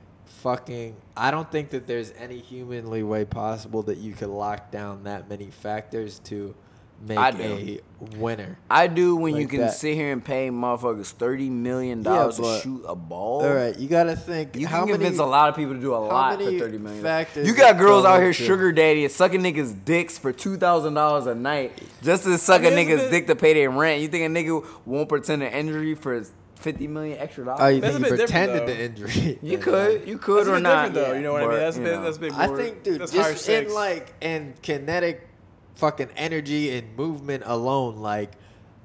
fucking. 0.43 0.97
I 1.17 1.31
don't 1.31 1.51
think 1.51 1.71
that 1.71 1.87
there's 1.87 2.13
any 2.19 2.39
humanly 2.39 3.03
way 3.03 3.25
possible 3.25 3.83
that 3.85 3.99
you 3.99 4.13
could 4.13 4.29
lock 4.31 4.71
down 4.71 5.05
that 5.05 5.29
many 5.29 5.51
factors 5.51 6.19
to 6.25 6.55
make 7.03 7.19
I 7.19 7.31
do. 7.31 7.43
a 7.43 8.17
winner. 8.19 8.59
I 8.71 8.87
do 8.87 9.17
when 9.17 9.37
you 9.37 9.47
can 9.49 9.61
that. 9.61 9.75
sit 9.75 9.95
here 9.95 10.13
and 10.13 10.23
pay 10.25 10.51
motherfuckers 10.51 11.13
thirty 11.13 11.49
million 11.49 12.03
dollars 12.03 12.39
Yeah, 12.39 12.55
to 12.57 12.61
shoot 12.61 12.85
a 12.87 12.95
ball. 12.95 13.43
All 13.43 13.55
right, 13.55 13.75
you 13.79 13.89
got 13.89 14.05
to 14.05 14.17
think. 14.17 14.57
You 14.57 14.67
how 14.67 14.85
can 14.85 14.95
convince 14.95 15.19
a 15.19 15.25
lot 15.25 15.49
of 15.49 15.57
people 15.57 15.75
to 15.75 15.81
do 15.81 15.95
a 15.95 15.97
lot 15.97 16.39
for 16.39 16.45
many 16.45 16.59
thirty 16.59 16.79
million. 16.79 17.03
factors 17.03 17.47
You 17.47 17.55
got 17.55 17.79
girls 17.79 18.05
out 18.05 18.21
here 18.21 18.33
sugar 18.33 18.71
daddy 18.73 19.05
and 19.05 19.13
sucking 19.13 19.41
niggas 19.41 19.85
dicks 19.85 20.19
for 20.19 20.33
two 20.33 20.57
thousand 20.57 20.95
dollars 20.95 21.27
a 21.27 21.35
night 21.35 21.73
just 22.03 22.25
to 22.25 22.37
suck 22.39 22.63
I 22.63 22.71
mean, 22.71 22.75
a 22.75 22.77
nigga's 22.93 23.11
dick 23.11 23.27
to 23.29 23.37
pay 23.37 23.55
their 23.55 23.71
rent. 23.71 24.03
You 24.03 24.09
think 24.09 24.25
a 24.25 24.29
nigga 24.43 24.67
won't 24.85 25.09
pretend 25.09 25.43
an 25.43 25.53
injury 25.53 25.95
for 25.95 26.23
fifty 26.61 26.87
million 26.87 27.19
extra 27.19 27.45
dollars? 27.45 27.61
Oh, 27.63 27.67
you 27.69 27.81
That's 27.81 27.95
think 27.97 28.07
a 28.07 28.11
he 28.11 28.17
bit 28.17 28.29
different, 28.29 28.51
pretended 28.53 28.69
though. 28.69 29.05
the 29.07 29.07
injury? 29.13 29.39
you 29.43 29.59
could, 29.67 30.09
you 30.09 30.19
could 30.19 30.37
That's 30.39 30.49
a 30.49 30.53
or 30.53 30.55
bit 30.57 30.63
not. 30.63 30.93
different, 30.93 30.95
though. 30.95 31.15
You 31.17 31.23
know 31.23 31.33
what 31.33 31.43
I 31.43 31.47
mean? 31.49 31.57
That's 31.57 31.77
a 31.77 31.81
you 31.81 31.85
bit. 31.87 31.93
know. 31.97 32.03
That's 32.05 32.17
a 32.17 32.21
bit 32.21 32.33
I 32.35 32.47
more. 32.47 32.57
think, 32.57 32.83
dude, 32.83 33.01
that's 33.01 33.13
higher 33.15 33.33
just 33.33 33.49
in 33.49 33.63
stakes. 33.65 33.73
like 33.75 34.15
in 34.21 34.55
kinetic, 34.63 35.29
fucking 35.75 36.09
energy 36.17 36.77
and 36.77 36.97
movement 36.97 37.43
alone, 37.47 37.97
like 37.97 38.31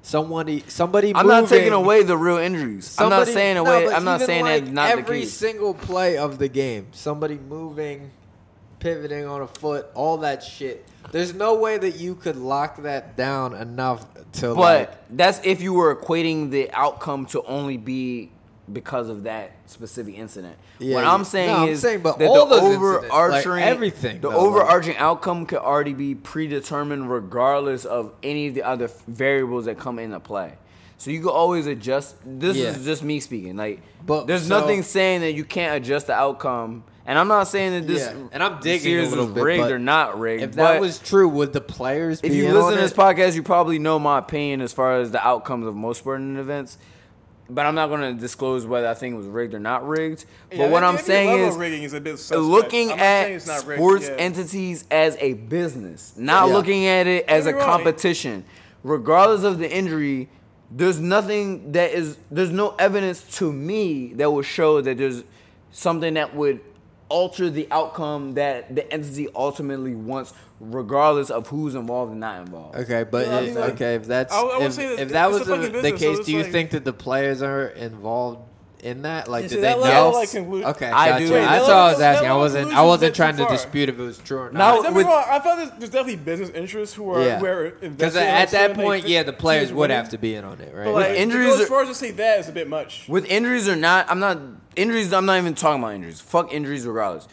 somebody, 0.02 0.64
somebody. 0.68 1.14
I'm 1.14 1.26
not 1.26 1.48
taking 1.48 1.72
away 1.72 2.02
the 2.02 2.16
real 2.16 2.38
injuries. 2.38 2.96
I'm 2.98 3.08
not 3.10 3.26
somebody- 3.26 3.32
saying 3.32 3.54
no, 3.56 3.66
away. 3.66 3.84
but 3.86 3.94
I'm 3.94 4.04
not 4.04 4.16
even, 4.16 4.26
saying 4.26 4.44
like, 4.44 4.62
that's 4.64 4.72
not 4.74 4.86
the 4.86 4.92
every 5.02 5.20
case. 5.20 5.32
single 5.32 5.74
play 5.74 6.16
of 6.16 6.38
the 6.38 6.48
game, 6.48 6.88
somebody 6.92 7.36
moving, 7.38 8.10
pivoting 8.86 9.26
on 9.26 9.42
a 9.42 9.46
foot, 9.48 9.86
all 9.94 10.18
that 10.18 10.44
shit. 10.44 10.86
There's 11.10 11.34
no 11.34 11.56
way 11.56 11.76
that 11.76 11.96
you 11.96 12.14
could 12.14 12.36
lock 12.36 12.82
that 12.82 13.16
down 13.16 13.52
enough 13.54 14.06
to 14.34 14.54
But 14.54 14.56
like. 14.56 14.90
that's 15.16 15.40
if 15.44 15.60
you 15.60 15.72
were 15.74 15.94
equating 15.96 16.50
the 16.50 16.70
outcome 16.70 17.26
to 17.26 17.42
only 17.42 17.76
be 17.78 18.30
because 18.72 19.08
of 19.08 19.24
that 19.24 19.52
specific 19.66 20.16
incident. 20.16 20.56
Yeah, 20.78 20.96
what. 20.96 21.04
I'm 21.04 21.24
saying 21.24 21.48
No, 21.50 21.56
I'm 21.64 21.68
is 21.70 21.80
saying, 21.80 22.00
but 22.00 22.18
that 22.20 22.28
all 22.28 22.46
the 22.46 22.56
incidents, 22.56 22.82
like, 22.82 23.12
overarching 23.12 23.62
everything, 23.64 24.20
the 24.20 24.28
though, 24.30 24.36
like- 24.36 24.38
overarching 24.38 24.96
outcome 24.98 25.46
could 25.46 25.58
already 25.58 25.92
be 25.94 26.14
predetermined 26.14 27.10
regardless 27.10 27.84
of 27.84 28.12
any 28.22 28.46
of 28.48 28.54
the 28.54 28.62
other 28.62 28.88
variables 29.08 29.64
that 29.64 29.78
come 29.78 29.98
into 29.98 30.20
play. 30.20 30.52
So 30.98 31.10
you 31.10 31.20
can 31.20 31.28
always 31.28 31.66
adjust. 31.66 32.16
This 32.24 32.56
Yeah. 32.56 32.68
is 32.68 32.84
just 32.84 33.02
me 33.02 33.18
speaking. 33.20 33.56
Like, 33.56 33.82
But- 34.04 34.26
there's 34.28 34.46
so- 34.46 34.60
nothing 34.60 34.82
saying 34.84 35.20
that 35.22 35.32
you 35.32 35.44
can't 35.44 35.76
adjust 35.82 36.06
the 36.06 36.14
outcome. 36.14 36.84
And 37.08 37.18
I'm 37.18 37.28
not 37.28 37.44
saying 37.48 37.72
that 37.72 37.86
this 37.86 38.00
Yeah, 38.02 38.14
and 38.32 38.42
I'm 38.42 38.60
digging 38.60 38.78
a 38.78 38.80
series 38.80 39.10
little 39.10 39.28
bit, 39.28 39.44
rigged 39.44 39.70
or 39.70 39.78
not 39.78 40.18
rigged. 40.18 40.42
If 40.42 40.52
that 40.54 40.74
but- 40.74 40.80
was 40.80 40.98
true, 40.98 41.28
would 41.28 41.52
the 41.52 41.60
players? 41.60 42.20
if 42.22 42.30
be 42.32 42.38
you 42.38 42.46
in 42.48 42.54
listen 42.54 42.66
on 42.66 42.72
to 42.74 42.78
this 42.80 42.92
podcast, 42.92 43.34
you 43.34 43.42
probably 43.44 43.78
know 43.78 43.98
my 43.98 44.18
opinion 44.18 44.60
as 44.60 44.72
far 44.72 44.98
as 45.00 45.12
the 45.12 45.24
outcomes 45.24 45.66
of 45.66 45.76
most 45.76 45.98
sporting 45.98 46.36
events. 46.36 46.78
But 47.48 47.64
I'm 47.64 47.76
not 47.76 47.90
going 47.90 48.00
to 48.00 48.20
disclose 48.20 48.66
whether 48.66 48.88
I 48.88 48.94
think 48.94 49.14
it 49.14 49.18
was 49.18 49.28
rigged 49.28 49.54
or 49.54 49.60
not 49.60 49.86
rigged. 49.86 50.24
Yeah, 50.50 50.58
but 50.58 50.70
what 50.70 50.82
I'm 50.82 50.98
saying 50.98 51.38
is, 51.44 51.54
rigging 51.56 51.84
is 51.84 51.92
a 51.92 52.00
bit 52.00 52.18
suspect. 52.18 52.40
looking 52.40 52.90
I'm 52.90 52.98
at 52.98 53.30
it's 53.30 53.46
not 53.46 53.64
rigged, 53.64 53.78
sports 53.78 54.08
yeah. 54.08 54.16
entities 54.16 54.84
as 54.90 55.16
a 55.20 55.34
business, 55.34 56.12
not 56.16 56.48
Yeah. 56.48 56.54
looking 56.54 56.86
at 56.86 57.06
it 57.06 57.24
as 57.28 57.46
a 57.46 57.52
Don't 57.52 57.58
get 57.60 57.62
me 57.64 57.68
wrong. 57.68 57.78
competition. 57.78 58.44
Regardless 58.82 59.44
of 59.44 59.60
the 59.60 59.70
injury, 59.72 60.28
there's 60.72 60.98
nothing 60.98 61.70
that 61.70 61.92
is 61.92 62.16
there's 62.32 62.50
no 62.50 62.74
evidence 62.80 63.22
to 63.38 63.52
me 63.52 64.12
that 64.14 64.32
would 64.32 64.44
show 64.44 64.80
that 64.80 64.98
there's 64.98 65.22
something 65.70 66.14
that 66.14 66.34
would 66.34 66.58
alter 67.08 67.48
the 67.50 67.68
outcome 67.70 68.34
that 68.34 68.74
the 68.74 68.90
entity 68.92 69.28
ultimately 69.34 69.94
wants, 69.94 70.32
regardless 70.60 71.30
of 71.30 71.46
who's 71.48 71.74
involved 71.74 72.10
and 72.12 72.20
not 72.20 72.40
involved. 72.40 72.76
Okay, 72.76 73.04
but 73.04 73.26
Yeah, 73.26 73.36
I 73.36 73.40
if, 73.40 73.46
mean, 73.46 73.54
like- 73.60 73.72
okay, 73.74 73.94
if 73.94 74.06
that's 74.06 74.32
I- 74.34 74.40
I 74.40 74.62
if, 74.64 74.76
that 74.76 75.00
if 75.00 75.08
that 75.10 75.30
was 75.30 75.42
a 75.42 75.44
the, 75.44 75.56
the 75.56 75.70
business, 75.82 76.00
so 76.00 76.16
case, 76.16 76.26
do 76.26 76.32
you 76.32 76.42
like- 76.42 76.52
think 76.52 76.70
that 76.70 76.84
the 76.84 76.92
players 76.92 77.42
are 77.42 77.66
involved 77.68 78.40
in 78.82 79.02
that? 79.02 79.28
Like, 79.28 79.42
did 79.44 79.50
see, 79.50 79.56
they 79.56 79.62
that 79.62 79.78
know? 79.78 80.10
like, 80.10 80.28
conclu- 80.28 80.64
okay, 80.70 80.86
I 80.90 81.08
gotcha. 81.10 81.26
do. 81.26 81.32
Wait, 81.32 81.40
That's 81.40 81.68
all 81.68 81.80
I 81.88 81.92
was 81.92 82.00
asking. 82.00 82.28
I 82.28 82.36
wasn't. 82.36 82.72
I 82.72 82.82
wasn't 82.82 83.14
trying 83.14 83.36
to 83.36 83.46
dispute 83.46 83.88
if 83.88 83.98
it 83.98 84.02
was 84.02 84.18
true 84.18 84.38
or 84.38 84.50
not. 84.50 84.74
Don't 84.74 84.82
get 84.82 84.92
me 84.92 84.96
with- 84.98 85.06
wrong, 85.06 85.24
I 85.28 85.38
thought 85.38 85.56
there's, 85.58 85.70
there's 85.78 85.90
definitely 85.90 86.16
business 86.16 86.50
interests 86.50 86.94
who 86.94 87.08
are 87.10 87.22
Yeah. 87.24 87.38
who 87.38 87.46
are 87.46 87.70
Because 87.70 88.16
invested 88.16 88.22
at 88.22 88.50
that 88.50 88.74
point, 88.74 89.06
yeah, 89.08 89.22
the 89.22 89.32
players 89.32 89.70
would 89.72 89.78
winning. 89.78 89.96
have 89.96 90.08
to 90.10 90.18
be 90.18 90.34
in 90.34 90.44
on 90.44 90.60
it, 90.60 90.74
right? 90.74 90.84
But 90.84 90.94
like, 90.94 91.10
injuries 91.12 91.52
to 91.52 91.56
go 91.56 91.58
are- 91.58 91.62
as 91.62 91.68
far 91.68 91.82
as 91.82 91.88
to 91.88 91.94
say 91.94 92.10
that 92.12 92.40
is 92.40 92.48
a 92.48 92.52
bit 92.52 92.68
much. 92.68 93.06
With 93.08 93.24
injuries 93.26 93.68
or 93.68 93.76
not, 93.76 94.06
I'm 94.10 94.18
not 94.20 94.38
injuries. 94.76 95.12
I'm 95.12 95.26
not 95.26 95.38
even 95.38 95.54
talking 95.54 95.82
about 95.82 95.94
injuries. 95.94 96.20
Fuck 96.20 96.52
injuries, 96.52 96.86
regardless. 96.86 97.28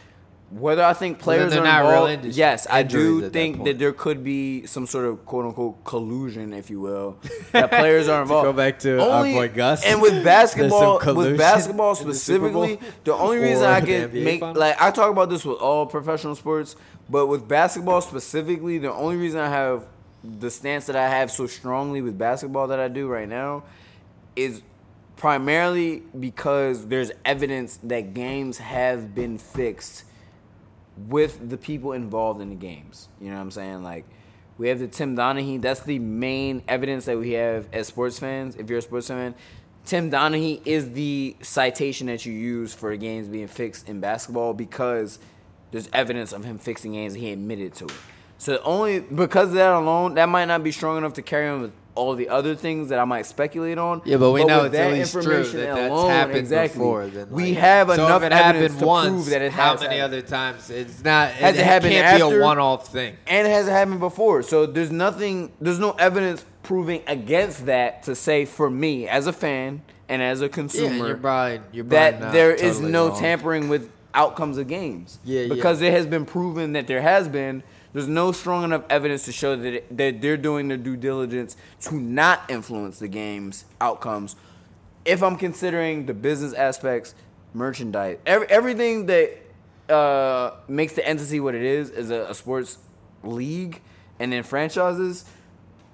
Whether 0.50 0.84
I 0.84 0.94
think 0.94 1.18
players 1.18 1.52
real 1.56 1.66
involved, 1.66 2.26
yes, 2.26 2.68
I 2.70 2.84
do 2.84 3.18
at 3.18 3.24
that 3.24 3.34
think 3.34 3.64
that, 3.64 3.80
there 3.80 3.92
could 3.92 4.24
be 4.24 4.68
some 4.68 4.86
sort 4.86 5.06
of 5.06 5.26
quote 5.26 5.46
unquote 5.46 5.84
collusion, 5.84 6.54
if 6.54 6.70
you 6.70 6.80
will, 6.80 7.18
that 7.54 7.72
players 7.72 8.08
are 8.08 8.22
involved. 8.22 8.46
go 8.46 8.54
back 8.54 8.78
to 8.80 9.02
our 9.02 9.24
boy 9.24 9.48
Gus. 9.48 9.84
And 9.84 10.00
with 10.00 10.24
basketball, 10.24 11.00
with 11.16 11.40
basketball 11.40 11.98
in 11.98 12.08
the 12.08 12.14
specifically, 12.14 12.78
the 13.04 13.16
only 13.16 13.38
reason 13.38 13.66
I 13.66 13.82
can 13.82 14.14
make 14.14 14.42
finals? 14.42 14.58
like 14.60 14.80
I 14.80 14.92
talk 14.92 15.10
about 15.10 15.32
this 15.32 15.44
with 15.44 15.58
all 15.58 15.88
professional 15.88 16.36
sports, 16.36 16.76
but 17.10 17.26
with 17.26 17.48
basketball 17.48 18.02
specifically, 18.02 18.78
the 18.78 18.94
only 18.94 19.16
reason 19.16 19.40
I 19.40 19.50
have 19.50 19.88
the 20.24 20.52
stance 20.52 20.86
that 20.86 20.96
I 20.96 21.10
have 21.10 21.32
so 21.32 21.48
strongly 21.48 22.02
with 22.02 22.18
basketball 22.18 22.68
that 22.68 22.80
I 22.80 22.90
do 22.90 23.08
right 23.08 23.28
now 23.28 23.64
is 24.36 24.62
primarily 25.24 26.04
because 26.20 26.88
there's 26.88 27.10
evidence 27.24 27.78
that 27.82 28.14
games 28.14 28.58
have 28.58 29.16
been 29.16 29.38
fixed 29.38 30.04
with 30.98 31.50
the 31.50 31.56
people 31.56 31.94
involved 31.94 32.42
in 32.42 32.50
the 32.50 32.56
games. 32.56 33.08
You 33.22 33.30
know 33.30 33.38
what 33.38 33.44
I'm 33.44 33.52
saying? 33.52 33.84
Like 33.84 34.04
we 34.58 34.68
have 34.68 34.80
the 34.80 34.88
Tim 34.90 35.16
Donaghy. 35.16 35.62
That's 35.62 35.80
the 35.80 35.98
main 35.98 36.62
evidence 36.68 37.06
that 37.06 37.18
we 37.18 37.32
have 37.32 37.70
as 37.72 37.88
sports 37.88 38.20
fans. 38.20 38.58
If 38.58 38.70
you're 38.70 38.80
a 38.80 38.82
sports 38.82 39.08
fan, 39.08 39.34
Tim 39.86 40.12
Donaghy 40.12 40.60
is 40.66 40.92
the 40.92 41.38
citation 41.42 42.08
that 42.08 42.26
you 42.26 42.34
use 42.34 42.74
for 42.74 42.94
games 42.98 43.30
being 43.30 43.48
fixed 43.48 43.88
in 43.88 44.02
basketball 44.02 44.54
because 44.54 45.20
there's 45.72 45.88
evidence 45.94 46.34
of 46.34 46.44
him 46.44 46.58
fixing 46.58 46.92
games. 46.92 47.14
And 47.14 47.24
he 47.24 47.32
admitted 47.32 47.76
to 47.76 47.86
it. 47.86 47.94
So 48.40 48.60
only 48.66 49.00
because 49.00 49.48
of 49.48 49.54
that 49.54 49.72
alone, 49.72 50.16
that 50.16 50.28
might 50.28 50.50
not 50.50 50.66
be 50.66 50.74
strong 50.74 50.98
enough 50.98 51.14
to 51.14 51.22
carry 51.22 51.48
on 51.48 51.62
with 51.62 51.72
all 51.96 52.16
the 52.16 52.30
other 52.30 52.56
things 52.56 52.90
that 52.90 53.00
I 53.00 53.06
might 53.06 53.26
speculate 53.26 53.78
on. 53.78 54.02
Yeah, 54.06 54.18
but 54.18 54.32
we 54.32 54.44
know 54.46 54.64
with 54.64 54.74
it's 54.74 54.80
at 54.82 54.92
least 54.94 55.12
true 55.14 55.22
information 55.22 55.58
that 55.60 55.76
that's 55.76 55.92
alone, 55.92 56.10
happened 56.10 56.38
exactly, 56.38 56.78
before. 56.80 57.08
Then, 57.08 57.30
we 57.30 57.54
have 57.54 57.88
so 57.90 57.94
enough 57.94 58.24
if 58.24 58.32
it 58.32 58.34
evidence 58.34 58.74
happened 58.74 58.80
to 58.80 58.86
once, 58.86 59.10
prove 59.12 59.26
that 59.28 59.42
it 59.44 59.52
how 59.52 59.72
has 59.72 59.82
many 59.82 59.98
happened. 59.98 60.14
other 60.16 60.28
times? 60.28 60.70
It's 60.70 61.04
not. 61.04 61.30
Has 61.32 61.56
it, 61.56 61.60
it 61.60 61.64
happened 61.66 61.92
can't 61.94 62.30
be 62.30 62.36
a 62.38 62.42
one-off 62.42 62.88
thing. 62.88 63.16
and 63.28 63.48
it 63.48 63.52
hasn't 63.52 63.76
happened 63.76 64.00
before. 64.00 64.42
So 64.42 64.66
there's 64.66 64.92
nothing, 64.92 65.52
there's 65.62 65.80
no 65.80 65.92
evidence 65.92 66.44
proving 66.64 67.04
against 67.08 67.66
that 67.68 68.04
to 68.04 68.16
say 68.16 68.46
for 68.46 68.70
me 68.70 69.08
as 69.08 69.28
a 69.28 69.34
fan 69.34 69.82
and 70.10 70.22
as 70.22 70.42
a 70.42 70.46
Yeah, 70.46 70.50
consumer 70.52 71.08
you're 71.08 71.18
probably 71.18 71.60
you're 71.72 71.86
probably 71.86 72.20
that 72.20 72.32
there 72.34 72.52
is 72.54 72.78
totally 72.78 72.92
no 72.92 73.08
wrong. 73.10 73.20
tampering 73.20 73.70
with 73.70 73.90
outcomes 74.14 74.58
of 74.58 74.68
games. 74.68 75.20
Yeah, 75.24 75.42
yeah. 75.42 75.54
because 75.54 75.82
it 75.82 75.92
has 75.92 76.06
been 76.08 76.26
proven 76.26 76.74
that 76.74 76.88
there 76.88 77.02
has 77.02 77.28
been. 77.28 77.64
There's 77.94 78.08
no 78.08 78.32
strong 78.32 78.64
enough 78.64 78.84
evidence 78.90 79.26
to 79.26 79.32
show 79.32 79.56
that 79.56 79.74
it, 79.74 79.98
that 79.98 80.22
they're 80.22 80.38
doing 80.38 80.68
their 80.68 80.78
due 80.78 80.98
diligence 80.98 81.56
to 81.82 81.96
not 81.96 82.42
influence 82.50 83.00
the 83.00 83.08
game's 83.08 83.66
outcomes. 83.80 84.36
If 85.06 85.22
I'm 85.22 85.36
considering 85.38 86.06
the 86.08 86.14
business 86.14 86.54
aspects, 86.54 87.14
merchandise, 87.54 88.18
every, 88.26 88.48
everything 88.48 89.06
that 89.06 89.38
uh, 89.90 90.56
makes 90.68 90.94
the 90.94 91.08
entity 91.08 91.40
what 91.40 91.54
it 91.56 91.62
is 91.62 91.90
is 91.92 92.10
a, 92.10 92.24
a 92.30 92.34
sports 92.34 92.80
league, 93.24 93.82
and 94.20 94.32
then 94.32 94.44
franchises. 94.44 95.26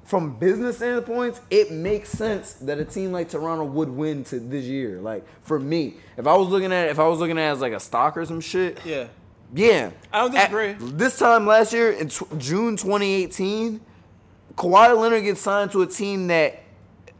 From 0.03 0.40
business 0.40 0.77
standpoints, 0.77 1.40
it 1.51 1.72
makes 1.72 2.09
sense 2.09 2.53
that 2.53 2.80
a 2.80 2.85
team 2.85 3.11
like 3.11 3.30
Toronto 3.30 3.64
would 3.64 3.90
win 3.90 4.23
to 4.25 4.40
this 4.40 4.65
year. 4.65 4.99
Like 4.99 5.23
for 5.43 5.59
me, 5.59 5.98
if 6.17 6.25
I 6.25 6.35
was 6.35 6.48
looking 6.48 6.72
at 6.73 6.90
if 6.90 6.98
I 6.98 7.07
was 7.07 7.19
looking 7.19 7.38
at 7.38 7.51
as 7.51 7.61
like 7.61 7.73
a 7.73 7.80
stock 7.80 8.17
or 8.17 8.25
some 8.25 8.41
shit, 8.41 8.80
Yeah. 8.83 9.07
Yeah. 9.53 9.91
I 10.13 10.21
don't 10.21 10.35
At- 10.35 10.51
disagree. 10.51 10.73
this 10.97 11.17
time 11.19 11.45
last 11.47 11.73
year, 11.73 11.91
in 11.91 12.09
tw- 12.09 12.37
June 12.37 12.75
2018, 12.77 13.79
Kawhi 14.55 14.97
Leonard 14.99 15.23
gets 15.23 15.41
signed 15.41 15.71
to 15.71 15.81
a 15.81 15.87
team 15.87 16.27
that 16.27 16.61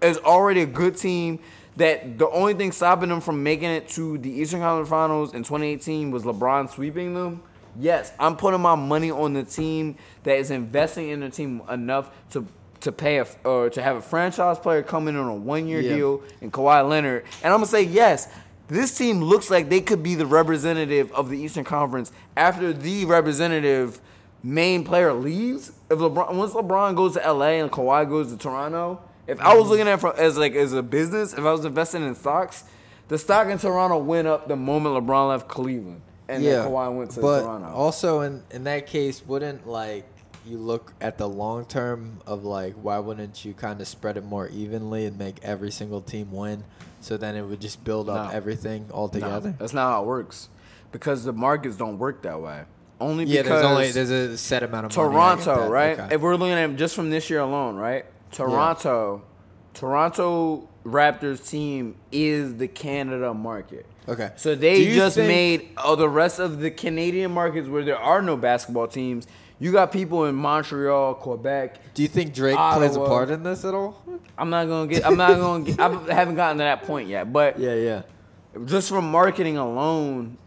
is 0.02 0.18
already 0.20 0.62
a 0.62 0.66
good 0.66 0.98
team. 0.98 1.40
That 1.78 2.18
the 2.18 2.28
only 2.30 2.56
thing 2.56 2.74
stopping 2.74 3.08
them 3.08 3.22
from 3.22 3.42
making 3.42 3.70
it 3.70 3.88
to 3.90 4.18
the 4.18 4.30
Eastern 4.30 4.60
Conference 4.60 4.90
Finals 4.90 5.34
in 5.34 5.44
2018 5.44 6.12
was 6.12 6.24
LeBron 6.24 6.70
sweeping 6.70 7.14
them. 7.14 7.42
Yes, 7.80 8.12
I'm 8.20 8.36
putting 8.36 8.60
my 8.60 8.76
money 8.76 9.12
on 9.12 9.32
the 9.34 9.44
team 9.44 9.96
that 10.24 10.38
is 10.38 10.52
investing 10.52 11.08
in 11.10 11.22
the 11.22 11.30
team 11.30 11.62
enough 11.70 12.10
to 12.32 12.46
to 12.82 12.92
pay 12.92 13.20
a 13.20 13.28
or 13.46 13.70
to 13.70 13.82
have 13.82 13.96
a 13.98 14.02
franchise 14.02 14.58
player 14.60 14.82
come 14.82 15.08
in 15.08 15.16
on 15.16 15.28
a 15.28 15.36
one 15.36 15.68
year 15.68 15.80
Yeah. 15.82 15.96
deal 15.96 16.22
and 16.42 16.52
Kawhi 16.52 16.88
Leonard. 16.90 17.24
And 17.44 17.54
I'm 17.54 17.60
gonna 17.60 17.68
say 17.68 17.84
yes. 17.84 18.28
This 18.70 18.96
team 18.96 19.22
looks 19.22 19.50
like 19.50 19.70
they 19.70 19.82
could 19.82 20.04
be 20.04 20.16
the 20.16 20.28
representative 20.28 21.12
of 21.12 21.30
the 21.30 21.38
Eastern 21.38 21.64
Conference 21.64 22.12
after 22.38 22.72
the 22.72 23.06
representative 23.06 24.00
main 24.44 24.84
player 24.84 25.12
leaves. 25.12 25.72
If 25.90 25.98
LeBron 26.00 26.36
once 26.36 26.54
LeBron 26.54 26.96
goes 26.96 27.14
to 27.16 27.34
LA 27.34 27.62
and 27.62 27.72
Kawhi 27.72 28.08
goes 28.08 28.32
to 28.32 28.38
Toronto, 28.38 29.02
if 29.28 29.40
I 29.42 29.56
was 29.56 29.64
mm-hmm. 29.64 29.70
looking 29.72 29.88
at 29.88 29.94
it 29.96 30.00
from, 30.00 30.14
as 30.18 30.38
like 30.38 30.54
as 30.54 30.74
a 30.74 30.84
business, 30.84 31.34
if 31.34 31.40
I 31.40 31.52
was 31.52 31.66
investing 31.66 32.08
in 32.08 32.14
stocks, 32.14 32.64
the 33.08 33.18
stock 33.18 33.48
in 33.48 33.58
Toronto 33.58 33.98
went 33.98 34.28
up 34.28 34.48
the 34.48 34.56
moment 34.56 34.96
LeBron 35.04 35.30
left 35.30 35.48
Cleveland 35.48 36.02
and 36.30 36.44
yeah, 36.44 36.62
then 36.62 36.68
Kawhi 36.68 36.96
went 36.96 37.12
to 37.12 37.22
but 37.22 37.42
Toronto. 37.42 37.68
also 37.70 38.22
in 38.22 38.44
in 38.52 38.64
that 38.66 38.86
case, 38.86 39.26
wouldn't 39.26 39.68
like 39.68 40.06
you 40.46 40.58
look 40.58 40.94
at 41.02 41.18
the 41.18 41.28
long 41.28 41.66
term 41.66 42.22
of 42.28 42.44
like 42.46 42.76
why 42.76 43.00
wouldn't 43.00 43.44
you 43.44 43.54
kind 43.54 43.82
of 43.82 43.88
spread 43.88 44.16
it 44.16 44.24
more 44.24 44.48
evenly 44.50 45.06
and 45.06 45.18
make 45.18 45.44
every 45.44 45.72
single 45.72 46.02
team 46.02 46.32
win? 46.32 46.64
So 47.02 47.18
then 47.18 47.36
it 47.36 47.42
would 47.44 47.62
just 47.62 47.84
build 47.84 48.10
up 48.10 48.32
No. 48.32 48.36
everything 48.38 48.86
all 48.92 49.08
No, 49.08 49.14
together. 49.14 49.56
that's 49.58 49.74
not 49.74 49.92
how 49.92 50.04
it 50.04 50.08
works. 50.08 50.50
because 50.92 51.24
the 51.24 51.32
markets 51.34 51.76
don't 51.78 52.00
work 52.00 52.24
that 52.24 52.42
way. 52.42 52.64
Only 53.00 53.24
Yeah, 53.26 53.44
because 53.44 53.62
there's 53.62 53.66
only 53.72 53.92
there's 53.92 54.10
a 54.10 54.38
set 54.38 54.64
amount 54.64 54.88
of 54.88 54.98
money. 54.98 55.10
Toronto, 55.12 55.70
right? 55.70 56.00
Okay. 56.00 56.16
If 56.16 56.22
we're 56.22 56.36
looking 56.36 56.54
at 56.56 56.76
just 56.78 56.96
from 56.96 57.10
this 57.12 57.30
year 57.30 57.40
alone, 57.42 57.76
right? 57.78 58.06
Toronto, 58.32 59.22
Toronto 59.74 60.68
Raptors 60.86 61.48
team 61.50 61.96
is 62.12 62.56
the 62.56 62.68
Canada 62.68 63.34
market. 63.34 63.86
Okay. 64.08 64.32
So 64.36 64.56
they 64.56 64.94
just 64.94 65.16
think- 65.16 65.28
made 65.28 65.70
oh, 65.78 65.96
the 65.96 66.10
rest 66.10 66.40
of 66.40 66.60
the 66.60 66.72
Canadian 66.72 67.32
markets 67.32 67.70
where 67.70 67.84
there 67.84 67.98
are 67.98 68.22
no 68.22 68.36
basketball 68.36 68.88
teams. 68.88 69.28
You 69.62 69.72
got 69.74 69.92
people 69.92 70.26
in 70.26 70.36
Montreal, 70.36 71.16
Quebec. 71.16 71.94
Do 71.94 72.02
you 72.02 72.08
think 72.08 72.34
Drake 72.34 72.56
plays 72.58 72.96
a 72.96 73.00
part 73.00 73.30
in 73.30 73.44
this 73.44 73.66
at 73.66 73.74
all? 73.74 74.02
I'm 74.38 74.50
not 74.50 74.68
gonna 74.68 74.88
get. 74.88 75.06
I'm 75.06 75.18
not 75.18 75.38
gonna. 75.38 75.66
Get, 75.66 75.80
I 75.80 76.14
haven't 76.14 76.36
gotten 76.36 76.58
to 76.60 76.64
that 76.64 76.84
point 76.84 77.10
yet. 77.10 77.32
But 77.34 77.60
Yeah, 77.60 77.74
yeah. 77.74 78.02
just 78.66 78.88
from 78.90 79.12
marketing 79.12 79.58
alone, 79.58 80.38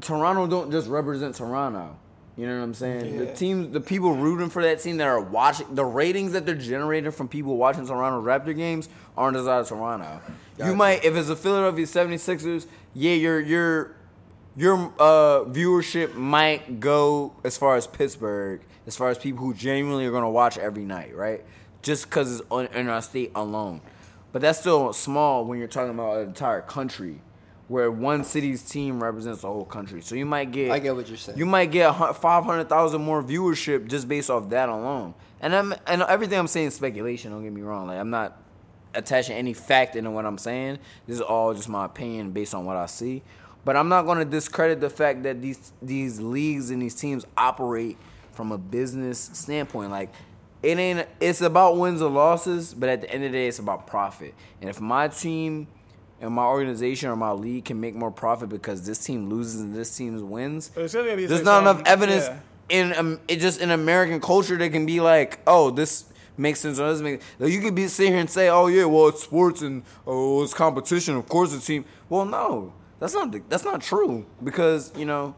Toronto 0.00 0.46
don't 0.46 0.70
just 0.70 0.88
represent 0.88 1.34
Toronto. 1.36 1.96
You 2.36 2.46
know 2.46 2.56
what 2.56 2.64
I'm 2.64 2.74
saying? 2.74 3.18
The 3.18 3.34
teams, 3.34 3.70
the 3.70 3.80
people 3.82 4.14
rooting 4.14 4.48
for 4.48 4.62
that 4.62 4.80
team 4.80 4.96
that 4.96 5.06
are 5.06 5.20
watching, 5.20 5.74
the 5.74 5.84
ratings 5.84 6.32
that 6.32 6.46
they're 6.46 6.54
generating 6.54 7.10
from 7.10 7.28
people 7.28 7.58
watching 7.58 7.86
Toronto 7.86 8.22
Raptor 8.22 8.56
games 8.56 8.88
aren't 9.14 9.36
as 9.36 9.46
out 9.46 9.60
of 9.60 9.68
Toronto. 9.68 10.20
Gotcha. 10.56 10.70
You 10.70 10.74
might, 10.74 11.04
if 11.04 11.14
it's 11.16 11.28
the 11.28 11.36
Philadelphia 11.36 11.84
76ers, 11.84 12.66
yeah, 12.94 13.12
your 13.12 13.40
your 13.40 13.96
your 14.56 14.92
uh, 14.98 15.44
viewership 15.44 16.14
might 16.14 16.80
go 16.80 17.32
as 17.44 17.56
far 17.56 17.76
as 17.76 17.86
Pittsburgh, 17.86 18.60
as 18.86 18.96
far 18.96 19.08
as 19.10 19.18
people 19.18 19.44
who 19.44 19.54
genuinely 19.54 20.06
are 20.06 20.10
going 20.10 20.24
to 20.24 20.28
watch 20.30 20.58
every 20.58 20.84
night, 20.84 21.14
right? 21.14 21.44
Just 21.82 22.04
because 22.04 22.40
it's 22.40 22.48
on, 22.50 22.66
in 22.68 22.88
our 22.88 23.02
state 23.02 23.32
alone. 23.34 23.80
But 24.32 24.42
that's 24.42 24.60
still 24.60 24.92
small 24.92 25.44
when 25.44 25.58
you're 25.58 25.68
talking 25.68 25.90
about 25.90 26.18
an 26.18 26.28
entire 26.28 26.60
country, 26.60 27.20
where 27.68 27.90
one 27.90 28.24
city's 28.24 28.62
team 28.62 29.02
represents 29.02 29.42
the 29.42 29.48
whole 29.48 29.64
country. 29.64 30.02
So 30.02 30.14
you 30.14 30.26
might 30.26 30.52
get, 30.52 30.70
I 30.70 30.78
get 30.78 30.94
what 30.94 31.08
you're 31.08 31.16
saying. 31.16 31.38
You 31.38 31.46
might 31.46 31.70
get 31.70 31.92
five 32.16 32.44
hundred 32.44 32.68
thousand 32.68 33.02
more 33.02 33.22
viewership 33.22 33.88
just 33.88 34.08
based 34.08 34.30
off 34.30 34.50
that 34.50 34.68
alone. 34.68 35.14
And 35.40 35.54
I'm 35.54 35.74
and 35.86 36.02
everything 36.02 36.38
I'm 36.38 36.48
saying 36.48 36.68
is 36.68 36.74
speculation. 36.74 37.30
Don't 37.30 37.42
get 37.42 37.52
me 37.52 37.62
wrong. 37.62 37.86
Like 37.86 37.98
I'm 37.98 38.10
not 38.10 38.40
attaching 38.94 39.36
any 39.36 39.54
fact 39.54 39.96
into 39.96 40.10
what 40.10 40.26
I'm 40.26 40.38
saying. 40.38 40.78
This 41.06 41.16
is 41.16 41.22
all 41.22 41.54
just 41.54 41.68
my 41.68 41.84
opinion 41.84 42.32
based 42.32 42.54
on 42.54 42.64
what 42.64 42.76
I 42.76 42.86
see. 42.86 43.22
But 43.64 43.76
I'm 43.76 43.88
not 43.88 44.02
going 44.02 44.18
to 44.18 44.24
discredit 44.24 44.80
the 44.80 44.90
fact 44.90 45.22
that 45.24 45.42
these 45.42 45.72
these 45.82 46.20
leagues 46.20 46.70
and 46.70 46.80
these 46.80 46.94
teams 46.94 47.26
operate 47.36 47.98
from 48.32 48.52
a 48.52 48.58
business 48.58 49.30
standpoint. 49.34 49.90
Like 49.90 50.12
it 50.62 50.78
ain't. 50.78 51.06
It's 51.20 51.40
about 51.40 51.76
wins 51.76 52.02
or 52.02 52.10
losses, 52.10 52.74
but 52.74 52.88
at 52.88 53.02
the 53.02 53.10
end 53.10 53.24
of 53.24 53.32
the 53.32 53.38
day, 53.38 53.48
it's 53.48 53.58
about 53.58 53.86
profit. 53.86 54.34
And 54.60 54.68
if 54.68 54.80
my 54.80 55.08
team 55.08 55.66
and 56.20 56.32
my 56.32 56.44
organization 56.44 57.08
or 57.08 57.16
my 57.16 57.32
league 57.32 57.64
can 57.64 57.80
make 57.80 57.94
more 57.94 58.10
profit 58.10 58.48
because 58.48 58.86
this 58.86 58.98
team 58.98 59.30
loses 59.30 59.60
and 59.60 59.74
this 59.74 59.96
team 59.96 60.30
wins, 60.30 60.70
It's 60.76 60.94
gonna 60.94 61.16
be 61.16 61.26
there's 61.26 61.44
not 61.44 61.62
enough 61.62 61.82
evidence 61.86 62.26
yeah. 62.26 62.38
in 62.68 62.92
um, 62.94 63.20
it 63.28 63.36
just 63.40 63.60
in 63.60 63.70
American 63.70 64.20
culture 64.20 64.56
that 64.56 64.70
can 64.70 64.84
be 64.86 65.00
like, 65.00 65.40
oh, 65.46 65.70
this 65.70 66.04
makes 66.36 66.60
sense 66.60 66.78
or 66.78 66.86
doesn't 66.86 67.04
make. 67.04 67.22
Like 67.38 67.52
you 67.52 67.60
could 67.60 67.74
be 67.74 67.88
sit 67.88 68.08
here 68.08 68.18
and 68.18 68.28
say, 68.28 68.48
oh 68.48 68.66
yeah, 68.66 68.84
well 68.84 69.08
it's 69.08 69.22
sports 69.22 69.62
and 69.62 69.82
oh 70.06 70.42
it's 70.42 70.52
competition. 70.52 71.16
Of 71.16 71.28
course 71.28 71.52
the 71.52 71.60
team. 71.60 71.84
Well, 72.08 72.26
no, 72.26 72.74
that's 73.00 73.14
not 73.14 73.48
that's 73.48 73.64
not 73.64 73.80
true 73.80 74.26
because 74.44 74.92
you 74.96 75.06
know 75.06 75.34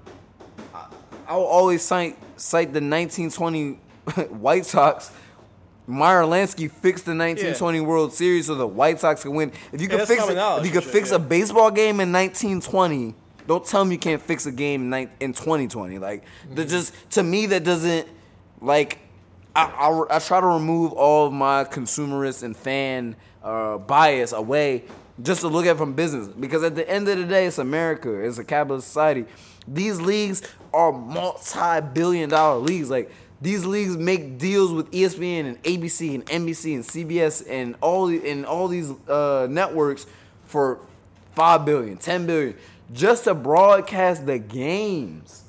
I, 0.75 0.89
I'll 1.29 1.41
always 1.43 1.83
cite 1.83 2.17
cite 2.37 2.73
the 2.75 2.81
1920 2.81 3.73
White 4.35 4.67
Sox. 4.67 5.11
Meyer 5.85 6.23
Lansky 6.23 6.71
fixed 6.71 7.07
the 7.07 7.11
1920 7.11 7.81
World 7.81 8.13
Series 8.13 8.47
so 8.47 8.55
the 8.55 8.67
White 8.67 9.01
Sox 9.01 9.23
could 9.25 9.33
win. 9.33 9.51
If 9.73 9.81
you 9.81 9.89
Yeah, 9.89 9.99
could 9.99 10.09
fix 10.09 10.29
it, 10.29 10.37
if 10.37 10.67
you 10.67 10.71
could 10.71 10.83
and 10.85 10.93
fix 10.93 11.11
yeah. 11.11 11.17
a 11.17 11.19
baseball 11.19 11.71
game 11.73 11.99
in 12.01 12.13
1920, 12.13 13.15
don't 13.49 13.65
tell 13.65 13.85
me 13.85 13.95
you 13.97 13.99
can't 13.99 14.23
fix 14.23 14.47
a 14.47 14.53
game 14.53 14.93
in 14.95 15.33
2020. 15.33 15.99
Like, 15.99 16.25
that 16.55 16.69
just 16.69 16.95
to 17.11 17.23
me 17.23 17.47
that 17.47 17.65
doesn't 17.65 18.07
like. 18.61 18.99
I, 19.55 19.65
I, 19.65 20.17
I 20.17 20.19
try 20.21 20.41
to 20.41 20.47
remove 20.47 20.93
all 20.93 21.27
of 21.27 21.33
my 21.33 21.65
consumerist 21.65 22.43
and 22.43 22.57
fan 22.57 23.17
uh, 23.43 23.77
bias 23.79 24.33
away 24.33 24.85
just 25.21 25.43
to 25.43 25.49
look 25.49 25.67
at 25.67 25.77
from 25.77 25.93
business 25.93 26.29
because 26.29 26.63
at 26.63 26.75
the 26.75 26.89
end 26.89 27.09
of 27.09 27.19
the 27.19 27.25
day, 27.25 27.47
it's 27.47 27.59
America. 27.59 28.13
It's 28.15 28.39
a 28.39 28.45
capitalist 28.45 28.87
society. 28.89 29.27
These 29.69 30.01
leagues 30.01 30.43
are 30.73 30.93
multi-billion 30.93 32.31
dollar 32.31 32.59
leagues. 32.59 32.89
Like 32.89 33.11
these 33.41 33.67
leagues 33.67 33.97
make 33.97 34.39
deals 34.39 34.73
with 34.73 34.91
ESPN 34.93 35.47
and 35.47 35.63
ABC 35.65 36.15
and 36.15 36.27
NBC 36.27 36.75
and 36.75 36.85
CBS 36.85 37.47
and 37.49 37.77
all 37.81 38.09
and 38.09 38.47
all 38.47 38.69
these 38.69 38.91
uh, 39.09 39.47
networks 39.51 40.07
for 40.47 40.79
five 41.35 41.65
billion, 41.65 41.97
ten 41.99 42.27
billion, 42.27 42.57
just 42.93 43.25
to 43.25 43.35
broadcast 43.35 44.27
the 44.27 44.39
games. 44.39 45.42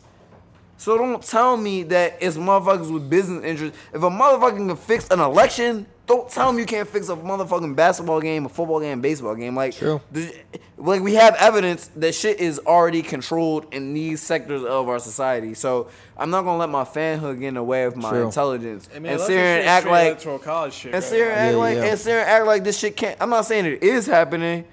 So 0.84 0.98
don't 0.98 1.24
tell 1.24 1.56
me 1.56 1.84
that 1.84 2.18
it's 2.20 2.36
motherfuckers 2.36 2.92
with 2.92 3.10
business 3.10 3.46
interests. 3.46 3.78
If 3.94 4.04
a 4.04 4.10
motherfucker 4.10 4.58
can 4.58 4.76
fix 4.76 5.10
an 5.12 5.22
election, 5.22 5.86
don't 6.08 6.30
tell 6.30 6.52
me 6.52 6.60
you 6.60 6.66
can't 6.66 6.86
fix 6.90 7.08
a 7.08 7.16
motherfucking 7.16 7.74
basketball 7.74 8.20
game, 8.20 8.46
a 8.46 8.50
football 8.50 8.82
game, 8.82 9.00
baseball 9.00 9.34
game. 9.34 9.56
Like, 9.56 9.74
True. 9.78 10.02
the- 10.12 10.36
like 10.78 11.02
we 11.02 11.14
have 11.14 11.36
evidence 11.36 11.90
that 11.96 12.14
shit 12.14 12.42
is 12.42 12.60
already 12.68 13.02
controlled 13.02 13.74
in 13.74 13.94
these 13.94 14.22
sectors 14.22 14.62
of 14.66 14.90
our 14.90 15.00
society. 15.00 15.54
So 15.54 15.88
I'm 16.18 16.30
not 16.30 16.42
gonna 16.44 16.58
let 16.58 16.68
my 16.70 16.84
fanhood 16.84 17.40
get 17.40 17.48
in 17.48 17.54
the 17.54 17.64
way 17.64 17.86
of 17.86 17.96
my 17.96 18.10
True. 18.10 18.26
intelligence 18.26 18.90
I 18.94 19.00
mean, 19.00 19.14
and 19.14 19.20
let 19.22 19.28
sit 19.28 19.36
this 19.36 19.42
here 19.42 19.46
and 19.46 19.62
shit 19.62 19.70
act 19.70 19.88
like 19.88 20.42
college 20.44 20.74
shit. 20.74 20.86
and 20.88 20.94
right 20.96 21.04
sit 21.04 21.16
here 21.16 21.32
act 21.32 21.52
Yeah, 21.54 21.58
like 21.58 21.76
yeah. 21.78 21.84
and 21.86 21.98
sit 21.98 22.12
act 22.28 22.46
like 22.46 22.64
this 22.66 22.78
shit 22.78 22.98
can't. 22.98 23.16
I'm 23.22 23.30
not 23.30 23.46
saying 23.46 23.66
it 23.68 23.82
is 23.84 24.06
happening, 24.06 24.66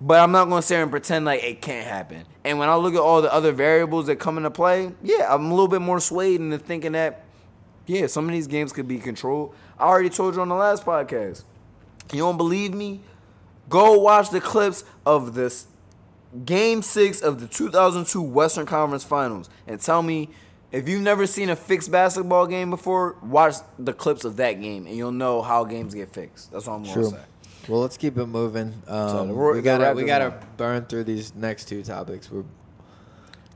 but 0.00 0.20
I'm 0.20 0.32
not 0.32 0.48
gonna 0.48 0.62
sit 0.62 0.76
and 0.76 0.90
pretend 0.90 1.24
like 1.24 1.42
it 1.42 1.60
can't 1.60 1.86
happen. 1.86 2.24
And 2.44 2.58
when 2.58 2.68
I 2.68 2.76
look 2.76 2.94
at 2.94 3.00
all 3.00 3.20
the 3.20 3.32
other 3.32 3.52
variables 3.52 4.06
that 4.06 4.16
come 4.16 4.36
into 4.36 4.50
play, 4.50 4.92
yeah, 5.02 5.32
I'm 5.32 5.46
a 5.46 5.50
little 5.50 5.68
bit 5.68 5.80
more 5.80 6.00
swayed 6.00 6.40
into 6.40 6.58
thinking 6.58 6.92
that, 6.92 7.24
yeah, 7.86 8.06
some 8.06 8.26
of 8.26 8.30
these 8.30 8.46
games 8.46 8.72
could 8.72 8.86
be 8.86 8.98
controlled. 8.98 9.54
I 9.78 9.84
already 9.84 10.10
told 10.10 10.34
you 10.34 10.40
on 10.40 10.48
the 10.48 10.54
last 10.54 10.84
podcast. 10.84 11.44
You 12.12 12.20
don't 12.20 12.36
believe 12.36 12.72
me? 12.74 13.00
Go 13.68 13.98
watch 13.98 14.30
the 14.30 14.40
clips 14.40 14.84
of 15.04 15.34
this 15.34 15.66
game 16.44 16.82
six 16.82 17.20
of 17.20 17.40
the 17.40 17.46
2002 17.46 18.22
Western 18.22 18.66
Conference 18.66 19.04
Finals 19.04 19.48
and 19.66 19.80
tell 19.80 20.02
me 20.02 20.30
if 20.72 20.88
you've 20.88 21.02
never 21.02 21.26
seen 21.26 21.48
a 21.50 21.56
fixed 21.56 21.90
basketball 21.90 22.46
game 22.46 22.70
before, 22.70 23.16
watch 23.22 23.54
the 23.78 23.92
clips 23.92 24.24
of 24.24 24.36
that 24.36 24.60
game 24.60 24.86
and 24.86 24.96
you'll 24.96 25.12
know 25.12 25.42
how 25.42 25.64
games 25.64 25.94
get 25.94 26.12
fixed. 26.12 26.52
That's 26.52 26.68
all 26.68 26.76
I'm 26.76 26.84
True. 26.84 27.10
gonna 27.10 27.16
say. 27.16 27.22
Well, 27.68 27.80
let's 27.82 27.96
keep 27.98 28.16
it 28.16 28.26
moving. 28.26 28.74
Um, 28.86 29.28
the 29.28 29.34
we 29.34 29.60
gotta 29.60 29.94
we 29.94 30.04
gotta 30.04 30.30
won. 30.30 30.38
burn 30.56 30.84
through 30.86 31.04
these 31.04 31.34
next 31.34 31.66
two 31.68 31.82
topics. 31.82 32.30
We're 32.30 32.44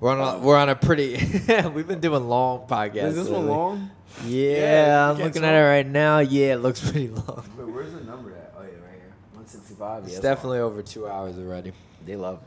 we're 0.01 0.11
on 0.11 0.37
a, 0.37 0.39
we're 0.39 0.57
on 0.59 0.69
a 0.69 0.75
pretty. 0.75 1.13
we've 1.75 1.87
been 1.87 2.01
doing 2.01 2.29
long 2.29 2.67
podcasts. 2.67 3.05
Is 3.05 3.15
this 3.15 3.29
one 3.29 3.47
long? 3.47 3.91
Yeah, 4.27 4.57
Yeah, 4.87 5.11
I'm 5.11 5.19
looking 5.19 5.45
at 5.45 5.55
it 5.55 5.65
right 5.67 5.87
now. 5.87 6.19
Yeah, 6.19 6.55
it 6.55 6.57
looks 6.57 6.81
pretty 6.91 7.09
long. 7.09 7.45
Wait, 7.57 7.69
where's 7.69 7.93
the 7.93 8.01
number 8.01 8.33
at? 8.33 8.53
Oh 8.57 8.63
yeah, 8.63 8.67
right 8.85 8.99
here. 9.01 9.15
165. 9.33 10.05
It's 10.05 10.21
definitely 10.21 10.59
over 10.59 10.83
two 10.83 11.07
hours 11.09 11.39
already. 11.39 11.73
They 12.05 12.17
love 12.17 12.41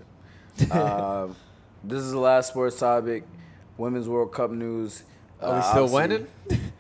it. 0.60 0.72
uh, 0.72 1.28
this 1.84 2.02
is 2.02 2.12
the 2.12 2.20
last 2.20 2.50
sports 2.50 2.78
topic. 2.78 3.24
Women's 3.78 4.08
World 4.08 4.32
Cup 4.34 4.52
news. 4.52 5.04
Are 5.42 5.52
we 5.54 5.58
Uh, 5.60 5.62
still 5.62 5.90
winning? 5.90 6.28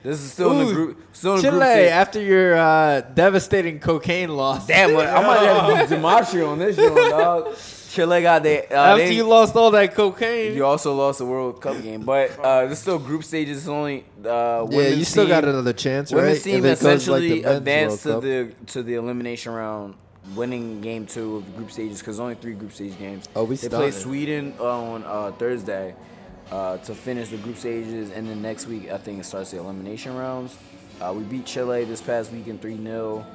This 0.02 0.22
is 0.22 0.32
still 0.32 0.52
in 0.60 0.68
the 0.68 0.74
group. 0.74 0.98
Still 1.14 1.36
in 1.36 1.42
Chile, 1.42 1.52
group 1.52 1.64
stage. 1.64 1.92
after 1.92 2.22
your 2.22 2.56
uh, 2.56 3.02
devastating 3.02 3.80
cocaine 3.80 4.30
loss. 4.30 4.68
Damn, 4.68 4.94
well, 4.94 5.18
I 5.18 5.22
might 5.28 5.40
have 5.46 5.90
to 5.90 5.96
do 5.96 5.96
Demetrio 5.96 6.50
on 6.52 6.60
this 6.60 6.76
show, 6.76 6.96
dog. 6.96 7.56
Chile 7.90 8.22
got 8.22 8.44
they. 8.44 8.68
Uh, 8.68 8.76
after 8.76 9.04
they- 9.04 9.14
you 9.14 9.24
lost 9.28 9.56
all 9.56 9.72
that 9.72 9.94
cocaine. 9.96 10.54
You 10.56 10.66
also 10.66 10.94
lost 10.96 11.20
the 11.20 11.26
World 11.26 11.60
Cup 11.62 11.82
game, 11.82 12.02
but 12.02 12.38
uh, 12.40 12.68
this 12.68 12.80
still 12.80 13.00
group 13.00 13.24
stages. 13.24 13.60
It's 13.60 13.68
only 13.68 14.06
uh, 14.24 14.68
yeah, 14.70 14.88
you 14.90 15.04
still 15.06 15.24
team, 15.26 15.30
got 15.32 15.44
another 15.46 15.74
chance, 15.74 16.14
right? 16.14 16.22
Women's 16.22 16.44
team 16.44 16.58
If 16.58 16.66
it 16.66 16.68
goes 16.68 16.84
like 16.84 16.96
essentially 16.96 17.30
men's 17.42 17.46
advanced 17.58 18.04
to 18.04 18.10
Cup. 18.14 18.22
the 18.22 18.50
to 18.68 18.84
the 18.84 18.94
elimination 18.96 19.54
round, 19.54 19.96
winning 20.36 20.82
game 20.82 21.06
two 21.08 21.38
of 21.38 21.46
the 21.46 21.52
group 21.58 21.72
stages 21.72 22.00
because 22.00 22.20
only 22.20 22.36
three 22.36 22.54
group 22.54 22.72
stage 22.74 22.98
games. 23.00 23.28
Oh, 23.36 23.44
we 23.44 23.56
they 23.56 23.70
play. 23.70 23.92
Sweden 23.92 24.54
on 24.60 25.04
uh, 25.06 25.32
Thursday 25.38 25.96
uh, 26.52 26.78
to 26.78 26.94
finish 26.96 27.30
the 27.30 27.38
group 27.38 27.58
stages, 27.58 28.12
and 28.12 28.28
then 28.28 28.42
next 28.42 28.68
week 28.68 28.92
I 28.92 28.98
think 28.98 29.20
it 29.20 29.26
starts 29.26 29.52
the 29.52 29.58
elimination 29.58 30.16
rounds. 30.16 30.58
Uh, 31.02 31.14
we 31.16 31.24
beat 31.24 31.46
Chile 31.46 31.84
this 31.84 32.02
past 32.02 32.32
weekend 32.32 32.62
three 32.62 32.82
0 32.82 33.26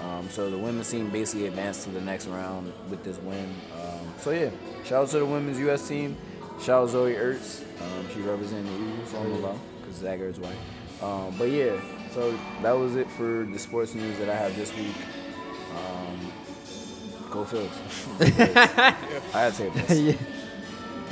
um, 0.00 0.28
so 0.28 0.50
the 0.50 0.58
women's 0.58 0.90
team 0.90 1.08
basically 1.10 1.46
advanced 1.46 1.84
to 1.84 1.90
the 1.90 2.00
next 2.00 2.26
round 2.26 2.72
with 2.90 3.04
this 3.04 3.18
win. 3.18 3.54
Um, 3.74 4.14
so 4.18 4.30
yeah, 4.30 4.50
shout 4.84 5.04
out 5.04 5.08
to 5.10 5.18
the 5.20 5.26
women's 5.26 5.58
U.S. 5.60 5.86
team. 5.88 6.16
Shout 6.60 6.82
out 6.82 6.86
to 6.86 6.92
Zoe 6.92 7.14
Ertz. 7.14 7.62
Um, 7.80 8.08
she 8.12 8.20
represented 8.20 8.66
the 8.66 8.92
Eagles 8.92 9.14
on 9.14 9.30
the 9.30 9.38
low 9.38 9.58
because 9.80 9.96
Zach 9.96 10.18
Ertz 10.20 10.38
white. 10.38 10.56
Um, 11.02 11.34
but 11.38 11.50
yeah, 11.50 11.80
so 12.12 12.36
that 12.62 12.72
was 12.72 12.96
it 12.96 13.10
for 13.12 13.46
the 13.50 13.58
sports 13.58 13.94
news 13.94 14.18
that 14.18 14.28
I 14.28 14.34
have 14.34 14.54
this 14.56 14.74
week. 14.76 14.94
Um, 15.76 16.32
go 17.30 17.44
Phils. 17.44 17.70
I 19.34 19.40
had 19.40 19.54
to 19.54 19.70
take 19.70 19.86
this. 19.86 19.98
yeah. 20.00 20.33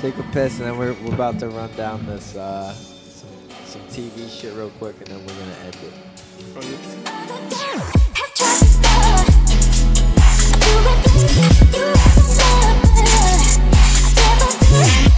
Take 0.02 0.18
a 0.18 0.22
piss, 0.32 0.58
and 0.58 0.68
then 0.68 0.76
we're, 0.78 0.94
we're 0.94 1.14
about 1.14 1.38
to 1.38 1.48
run 1.48 1.70
down 1.76 2.04
this 2.06 2.34
uh, 2.34 2.72
some, 2.72 3.30
some 3.64 3.82
TV 3.82 4.28
shit 4.28 4.52
real 4.54 4.70
quick, 4.70 4.96
and 4.98 5.06
then 5.06 5.20
we're 5.20 5.32
gonna 5.38 5.52
end 5.64 5.76
it. 15.06 15.11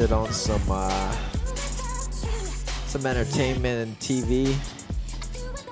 It 0.00 0.12
on 0.12 0.32
some 0.32 0.62
uh, 0.68 1.12
some 2.86 3.04
entertainment 3.04 3.88
and 3.88 3.98
TV 3.98 4.54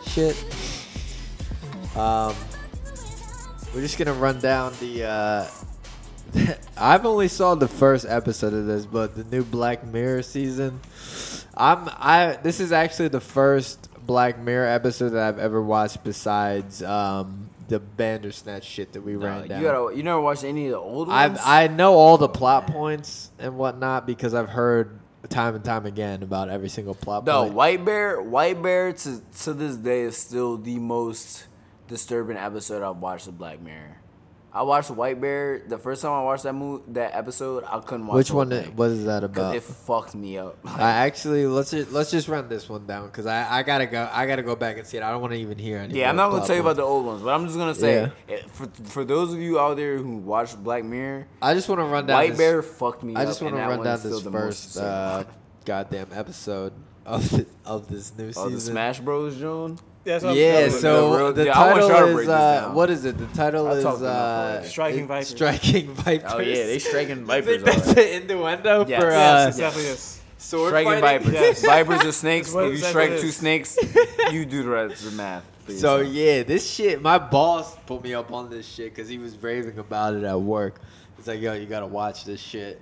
shit. 0.07 0.37
Um, 1.97 2.35
we're 3.75 3.83
just 3.83 3.99
gonna 3.99 4.13
run 4.13 4.41
down 4.41 4.73
the. 4.81 5.05
Uh, 5.05 5.47
I've 6.77 7.07
only 7.07 7.29
saw 7.29 7.55
the 7.55 7.69
first 7.69 8.07
episode 8.09 8.53
of 8.53 8.67
this, 8.67 8.85
but 8.85 9.15
the 9.15 9.25
new 9.25 9.45
Black 9.45 9.87
Mirror 9.87 10.23
season. 10.23 10.81
I'm 11.55 11.89
I. 11.89 12.39
This 12.43 12.61
is 12.61 12.73
actually 12.73 13.09
the 13.09 13.21
first 13.21 13.89
Black 14.07 14.39
Mirror 14.39 14.69
episode 14.69 15.11
that 15.11 15.27
I've 15.27 15.39
ever 15.39 15.63
watched 15.63 16.03
besides 16.05 16.83
um, 16.83 17.49
the 17.69 17.81
Bandersnatch 17.81 18.65
shit 18.65 18.93
that 18.93 19.01
we 19.03 19.17
Uh, 19.17 19.20
ran 19.20 19.43
you 19.43 19.49
down. 19.49 19.62
gotta, 19.62 19.97
you 19.97 20.03
never 20.03 20.20
watched 20.20 20.45
any 20.45 20.67
of 20.67 20.73
the 20.73 20.78
old 20.78 21.11
I've, 21.11 21.33
ones? 21.33 21.43
I 21.45 21.67
know 21.69 21.95
all 21.95 22.17
the 22.19 22.28
plot 22.28 22.67
points 22.69 23.31
and 23.39 23.57
whatnot 23.59 24.07
because 24.07 24.35
I've 24.35 24.49
heard 24.51 24.99
time 25.28 25.57
and 25.57 25.65
time 25.65 25.86
again 25.86 26.23
about 26.23 26.49
every 26.51 26.69
single 26.69 26.95
plot 26.95 27.25
No, 27.25 27.43
point. 27.43 27.55
White 27.55 27.85
Bear, 27.85 28.23
White 28.23 28.62
Bear 28.62 28.93
to 28.93 29.20
to 29.43 29.53
this 29.53 29.77
day 29.77 30.03
is 30.03 30.17
still 30.17 30.57
the 30.57 30.78
most 30.78 31.47
disturbing 31.89 32.36
episode 32.36 32.83
I've 32.83 32.99
watched 32.99 33.27
of 33.27 33.36
Black 33.39 33.61
Mirror. 33.61 33.97
I 34.57 34.62
watched 34.62 34.91
White 34.91 35.20
Bear 35.20 35.60
the 35.68 35.76
first 35.76 36.01
time 36.01 36.12
I 36.12 36.23
watched 36.23 36.44
that 36.44 36.55
movie, 36.55 36.83
that 36.93 37.15
episode. 37.15 37.62
I 37.68 37.78
couldn't 37.81 38.07
watch. 38.07 38.17
Which 38.17 38.31
one? 38.31 38.49
thing. 38.49 38.75
What 38.75 38.89
is 38.89 39.05
that 39.05 39.23
about? 39.23 39.55
It 39.55 39.62
fucked 39.62 40.15
me 40.15 40.39
up. 40.39 40.57
I 40.65 41.07
actually 41.07 41.47
let's 41.47 41.73
just, 41.73 41.93
let's 41.93 42.10
just 42.10 42.26
run 42.26 42.49
this 42.49 42.67
one 42.67 42.86
down 42.86 43.07
because 43.09 43.26
I, 43.26 43.59
I 43.59 43.62
gotta 43.62 43.85
go 43.85 44.09
I 44.10 44.26
gotta 44.26 44.43
go 44.43 44.57
back 44.57 44.78
and 44.78 44.86
see 44.86 44.97
it. 44.97 45.02
I 45.02 45.10
don't 45.10 45.20
want 45.20 45.35
to 45.35 45.39
even 45.39 45.59
hear 45.59 45.76
any. 45.76 45.99
yeah, 45.99 46.09
I'm 46.09 46.17
not 46.17 46.31
gonna 46.31 46.47
tell 46.47 46.57
you 46.57 46.62
about 46.62 46.76
the 46.76 46.83
old 46.85 47.05
ones, 47.05 47.23
but 47.23 47.35
I'm 47.35 47.44
just 47.44 47.59
gonna 47.59 47.75
say 47.75 47.94
Yeah. 47.97 48.10
it, 48.35 48.51
for 48.51 48.67
for 48.85 49.05
those 49.05 49.35
of 49.35 49.41
you 49.41 49.60
out 49.60 49.76
there 49.76 49.99
who 49.99 50.17
watch 50.17 50.57
Black 50.57 50.85
Mirror, 50.85 51.26
I 51.43 51.52
just 51.52 51.68
want 51.68 51.81
to 51.81 51.85
run 51.85 52.07
down. 52.07 52.17
White 52.17 52.31
this, 52.31 52.39
Bear 52.39 52.62
fucked 52.62 53.02
me. 53.02 53.15
I 53.15 53.26
just 53.26 53.43
want 53.43 53.57
to 53.57 53.60
run 53.60 53.85
down 53.85 54.01
this 54.02 54.23
first 54.23 54.78
uh, 54.78 55.25
goddamn 55.67 56.09
episode 56.12 56.73
of 57.05 57.28
the, 57.28 57.47
of 57.67 57.89
this 57.89 58.17
new 58.17 58.28
the 58.28 58.33
season. 58.33 58.60
Smash 58.60 59.01
Bros. 59.01 59.39
Joan. 59.39 59.78
Yeah, 60.07 60.18
so 60.20 60.33
Yeah, 60.33 60.65
the- 60.67 60.70
so 60.70 61.10
the 61.10 61.17
real- 61.18 61.33
the, 61.33 61.44
yeah, 61.47 61.59
I 61.60 61.67
want 61.73 61.81
y'all 61.81 61.89
to 61.89 61.94
title 61.94 62.18
is 62.20 62.28
uh, 62.28 62.70
what 62.73 62.91
is 62.91 63.05
it? 63.05 63.18
The 63.18 63.26
title 63.36 63.67
I'll 63.67 63.75
is 63.75 63.83
talk 63.83 63.97
to 63.97 64.02
them 64.02 64.12
uh. 64.17 64.62
Striking 64.62 65.05
it- 65.05 65.07
Vipers. 65.09 65.28
Striking 65.28 65.94
Vipers. 65.94 66.33
Oh 66.35 66.39
yeah, 66.39 66.55
they 66.67 66.78
striking 66.78 67.25
vipers. 67.33 67.62
that's 67.65 67.89
alright. 67.89 67.99
an 67.99 68.23
innuendo 68.23 68.86
Yes. 68.86 69.02
for 69.02 69.10
Yes, 69.10 69.44
uh, 69.44 69.49
exactly 69.49 69.83
this. 69.83 70.20
sword 70.39 70.70
Striking 70.70 71.01
fighting? 71.01 71.28
vipers. 71.28 71.33
Yes. 71.41 71.65
Vipers 71.65 72.05
are 72.05 72.12
snakes. 72.12 72.55
If 72.55 72.70
you 72.73 72.76
strike 72.78 73.18
two 73.18 73.31
snakes, 73.31 73.76
you 74.31 74.47
do 74.47 74.62
the 74.62 74.68
rest 74.68 75.05
of 75.05 75.10
the 75.10 75.17
math. 75.17 75.44
for 75.65 75.73
So 75.73 76.01
yeah, 76.01 76.44
this 76.44 76.70
shit. 76.70 77.02
My 77.02 77.18
boss 77.18 77.76
put 77.86 78.05
me 78.05 78.15
up 78.15 78.31
on 78.33 78.49
this 78.49 78.65
shit 78.67 78.94
because 78.94 79.09
he 79.09 79.18
was 79.18 79.36
raving 79.36 79.78
about 79.78 80.15
it 80.15 80.23
at 80.23 80.41
work. 80.41 80.81
He's 81.17 81.26
like, 81.26 81.41
"Yo, 81.41 81.55
you 81.55 81.67
gotta 81.67 81.86
watch 81.86 82.25
this 82.25 82.39
shit." 82.41 82.81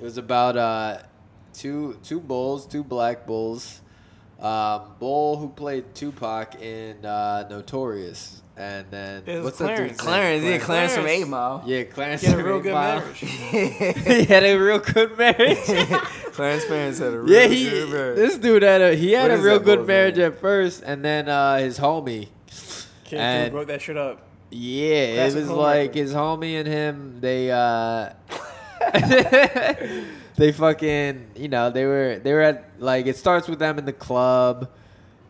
It 0.00 0.02
was 0.02 0.16
about 0.16 0.56
uh, 0.56 0.98
two 1.52 1.98
two 2.02 2.20
bulls, 2.20 2.66
two 2.66 2.82
black 2.84 3.26
bulls. 3.26 3.82
Um, 4.44 4.82
Bull 4.98 5.38
who 5.38 5.48
played 5.48 5.94
Tupac 5.94 6.60
in 6.60 7.04
uh, 7.06 7.46
Notorious, 7.48 8.42
and 8.58 8.84
then 8.90 9.22
It 9.24 9.36
was 9.36 9.44
what's 9.44 9.58
that 9.58 9.76
dude's 9.78 9.96
Clarence. 9.98 9.98
name? 9.98 10.06
Clarence, 10.06 10.44
yeah, 10.44 10.58
Clarence 10.58 10.92
from 10.94 11.02
Clarence. 11.04 11.22
Eight 11.24 11.28
Mile. 11.30 11.62
Yeah, 11.66 11.82
Clarence. 11.84 12.20
He 12.20 12.26
had 12.26 12.34
a 12.38 12.42
from 12.42 12.46
real 12.46 12.56
Eight 12.58 12.62
good 12.62 12.72
Mile. 12.74 12.98
marriage. 13.00 13.18
he 13.20 14.24
had 14.26 14.44
a 14.44 14.56
real 14.58 14.78
good 14.80 15.16
marriage. 15.18 15.58
Clarence 16.34 16.64
parents 16.66 16.98
had 16.98 17.14
a 17.14 17.20
real 17.20 17.32
yeah, 17.32 17.46
he 17.46 17.70
good 17.70 17.88
marriage. 17.90 18.16
this 18.16 18.36
dude 18.38 18.62
had 18.62 18.82
a 18.82 18.94
he 18.94 19.12
had 19.12 19.30
What 19.30 19.38
a 19.40 19.42
real 19.42 19.58
good 19.60 19.86
marriage 19.86 20.16
name? 20.16 20.26
at 20.32 20.38
first, 20.40 20.82
and 20.84 21.02
then 21.04 21.28
uh, 21.28 21.56
his 21.58 21.78
homie. 21.78 22.28
Came 23.04 23.18
And- 23.20 23.50
through, 23.50 23.58
wrote 23.60 23.68
that 23.68 23.80
shit 23.82 23.96
up. 23.96 24.20
Yeah, 24.50 25.24
it 25.26 25.34
was 25.34 25.48
like 25.50 25.78
record. 25.90 25.96
his 25.96 26.12
homie 26.12 26.60
and 26.60 26.68
him. 26.68 27.18
They 27.20 27.50
uh, 27.50 28.10
they 30.36 30.52
fucking 30.52 31.30
you 31.36 31.48
know 31.48 31.70
they 31.70 31.84
were 31.84 32.20
they 32.22 32.32
were 32.32 32.42
at 32.42 32.64
like 32.78 33.06
it 33.06 33.16
starts 33.16 33.48
with 33.48 33.58
them 33.58 33.78
in 33.78 33.84
the 33.84 33.92
club. 33.92 34.70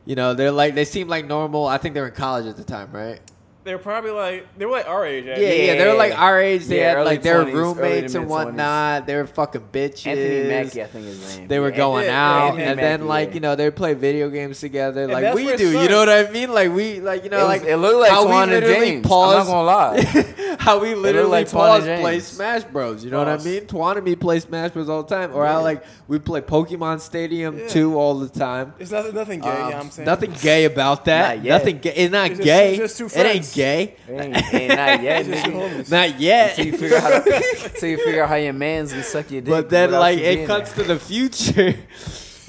You 0.05 0.16
know 0.16 0.34
they're 0.34 0.50
like 0.50 0.74
they 0.74 0.84
seem 0.84 1.08
like 1.08 1.26
normal. 1.26 1.66
I 1.66 1.78
think 1.78 1.94
they 1.94 2.00
were 2.00 2.08
in 2.08 2.15
college 2.15 2.47
at 2.47 2.57
the 2.57 2.65
time, 2.65 2.92
right? 2.92 3.20
They 3.65 3.73
were 3.73 3.78
probably 3.78 4.10
like 4.10 4.47
they 4.59 4.67
were 4.67 4.73
like 4.73 4.86
our 4.86 5.07
age. 5.07 5.25
Yeah, 5.25 5.33
actually. 5.33 5.67
yeah, 5.67 5.75
they 5.78 5.86
were 5.86 5.94
like 5.94 6.18
our 6.18 6.39
age. 6.39 6.67
They 6.67 6.81
Yeah, 6.81 6.89
had 6.91 6.97
early 6.99 7.05
like 7.07 7.23
their 7.23 7.36
20s, 7.36 7.41
early 7.41 7.51
to 7.52 7.57
roommates 7.59 8.15
and 8.15 8.25
mid-20s. 8.25 8.44
whatnot. 8.44 9.07
They 9.07 9.17
were 9.17 9.26
fucking 9.26 9.68
bitches. 9.73 10.07
Anthony 10.07 10.49
Mackie, 10.49 10.83
I 10.83 10.86
think 10.86 11.05
his 11.07 11.36
name. 11.39 11.49
They 11.49 11.59
were 11.59 11.70
Yeah, 11.70 11.76
going 11.78 12.05
yeah, 12.05 12.31
out, 12.36 12.44
Anthony 12.51 12.62
and 12.65 12.78
then 12.78 13.01
Mackie, 13.01 13.09
like 13.09 13.28
yeah. 13.31 13.34
you 13.34 13.41
know 13.41 13.57
they 13.57 13.65
would 13.65 13.76
play 13.76 13.94
video 13.94 14.28
games 14.28 14.60
together, 14.60 15.09
like 15.09 15.23
that's 15.23 15.34
we 15.34 15.47
where 15.47 15.55
it 15.55 15.59
do. 15.59 15.81
You 15.81 15.89
know 15.89 15.99
what 15.99 16.10
I 16.10 16.31
mean? 16.31 16.52
Like 16.52 16.73
we, 16.75 17.01
like 17.01 17.25
you 17.25 17.31
know, 17.31 17.39
It 17.39 17.41
was- 17.41 17.49
like 17.49 17.62
it 17.65 17.76
looked 17.78 18.01
like 18.01 18.10
how 18.10 18.26
Twan 18.26 18.43
and 18.43 18.51
we 18.51 18.55
literally 18.60 18.86
James. 18.91 19.05
I'm 19.07 19.10
pause. 19.10 19.47
not 19.49 19.52
gonna 19.52 19.67
lie. 19.67 20.57
how 20.59 20.78
we 20.78 20.94
literally 20.94 21.28
like 21.31 21.47
Twan 21.47 21.52
pause 21.52 21.86
and 21.86 22.01
play 22.02 22.12
James. 22.17 22.25
Smash 22.26 22.65
Bros. 22.65 23.02
You 23.02 23.10
know 23.12 23.18
what 23.18 23.28
I 23.28 23.36
Pause. 23.36 23.44
mean? 23.47 23.60
Twan 23.62 23.97
and 23.97 24.05
me 24.05 24.15
play 24.15 24.41
Smash 24.41 24.73
Bros 24.73 24.91
all 24.91 25.02
the 25.05 25.09
time, 25.15 25.34
or 25.34 25.47
how 25.47 25.62
like 25.62 25.83
we 26.07 26.18
play 26.18 26.43
Pokemon 26.43 27.01
Stadium 27.01 27.59
Yeah. 27.59 27.68
2 27.68 27.97
all 27.99 28.18
the 28.18 28.28
time. 28.28 28.75
It's 28.78 28.91
nothing, 28.91 29.15
nothing 29.15 29.41
gay. 29.41 29.49
Um, 29.49 29.70
you 29.70 29.75
I'm 29.76 29.91
saying? 29.91 30.05
nothing 30.07 30.33
gay 30.43 30.67
about 30.67 31.07
that. 31.07 31.36
Not 31.39 31.44
yet. 31.47 31.59
Nothing 31.59 31.78
gay. 31.78 31.94
It's 31.94 32.12
not 32.12 32.26
It's 32.31 32.36
just- 32.39 32.44
gay. 32.44 32.68
it's 32.75 32.78
just 32.78 32.99
two 32.99 33.07
it 33.07 33.17
ain't 33.25 33.31
friends. 33.44 33.53
Gay. 33.55 33.97
ain't, 34.08 34.55
ain't 34.55 34.68
not 34.76 35.02
yet, 35.02 35.20
It's 35.20 35.28
just 35.28 35.44
two 35.44 35.50
nigga. 35.52 35.91
Not 35.91 36.20
yet. 36.20 36.50
Until 36.58 36.66
you 36.66 36.78
figure 36.78 36.97
out 36.97 37.02
how 37.02 37.20
to, 37.20 37.36
until 37.65 37.89
you 37.89 37.97
figure 37.99 38.23
out 38.23 38.28
how 38.28 38.34
your 38.36 38.52
man's 38.52 38.91
gonna 38.92 39.02
suck 39.05 39.31
your 39.31 39.41
dick. 39.41 39.50
But 39.50 39.70
then, 39.70 39.91
like, 39.92 40.18
it 40.18 40.47
cuts 40.47 40.73
there. 40.73 40.84
to 40.84 40.94
the 40.94 41.00
future. 41.00 41.74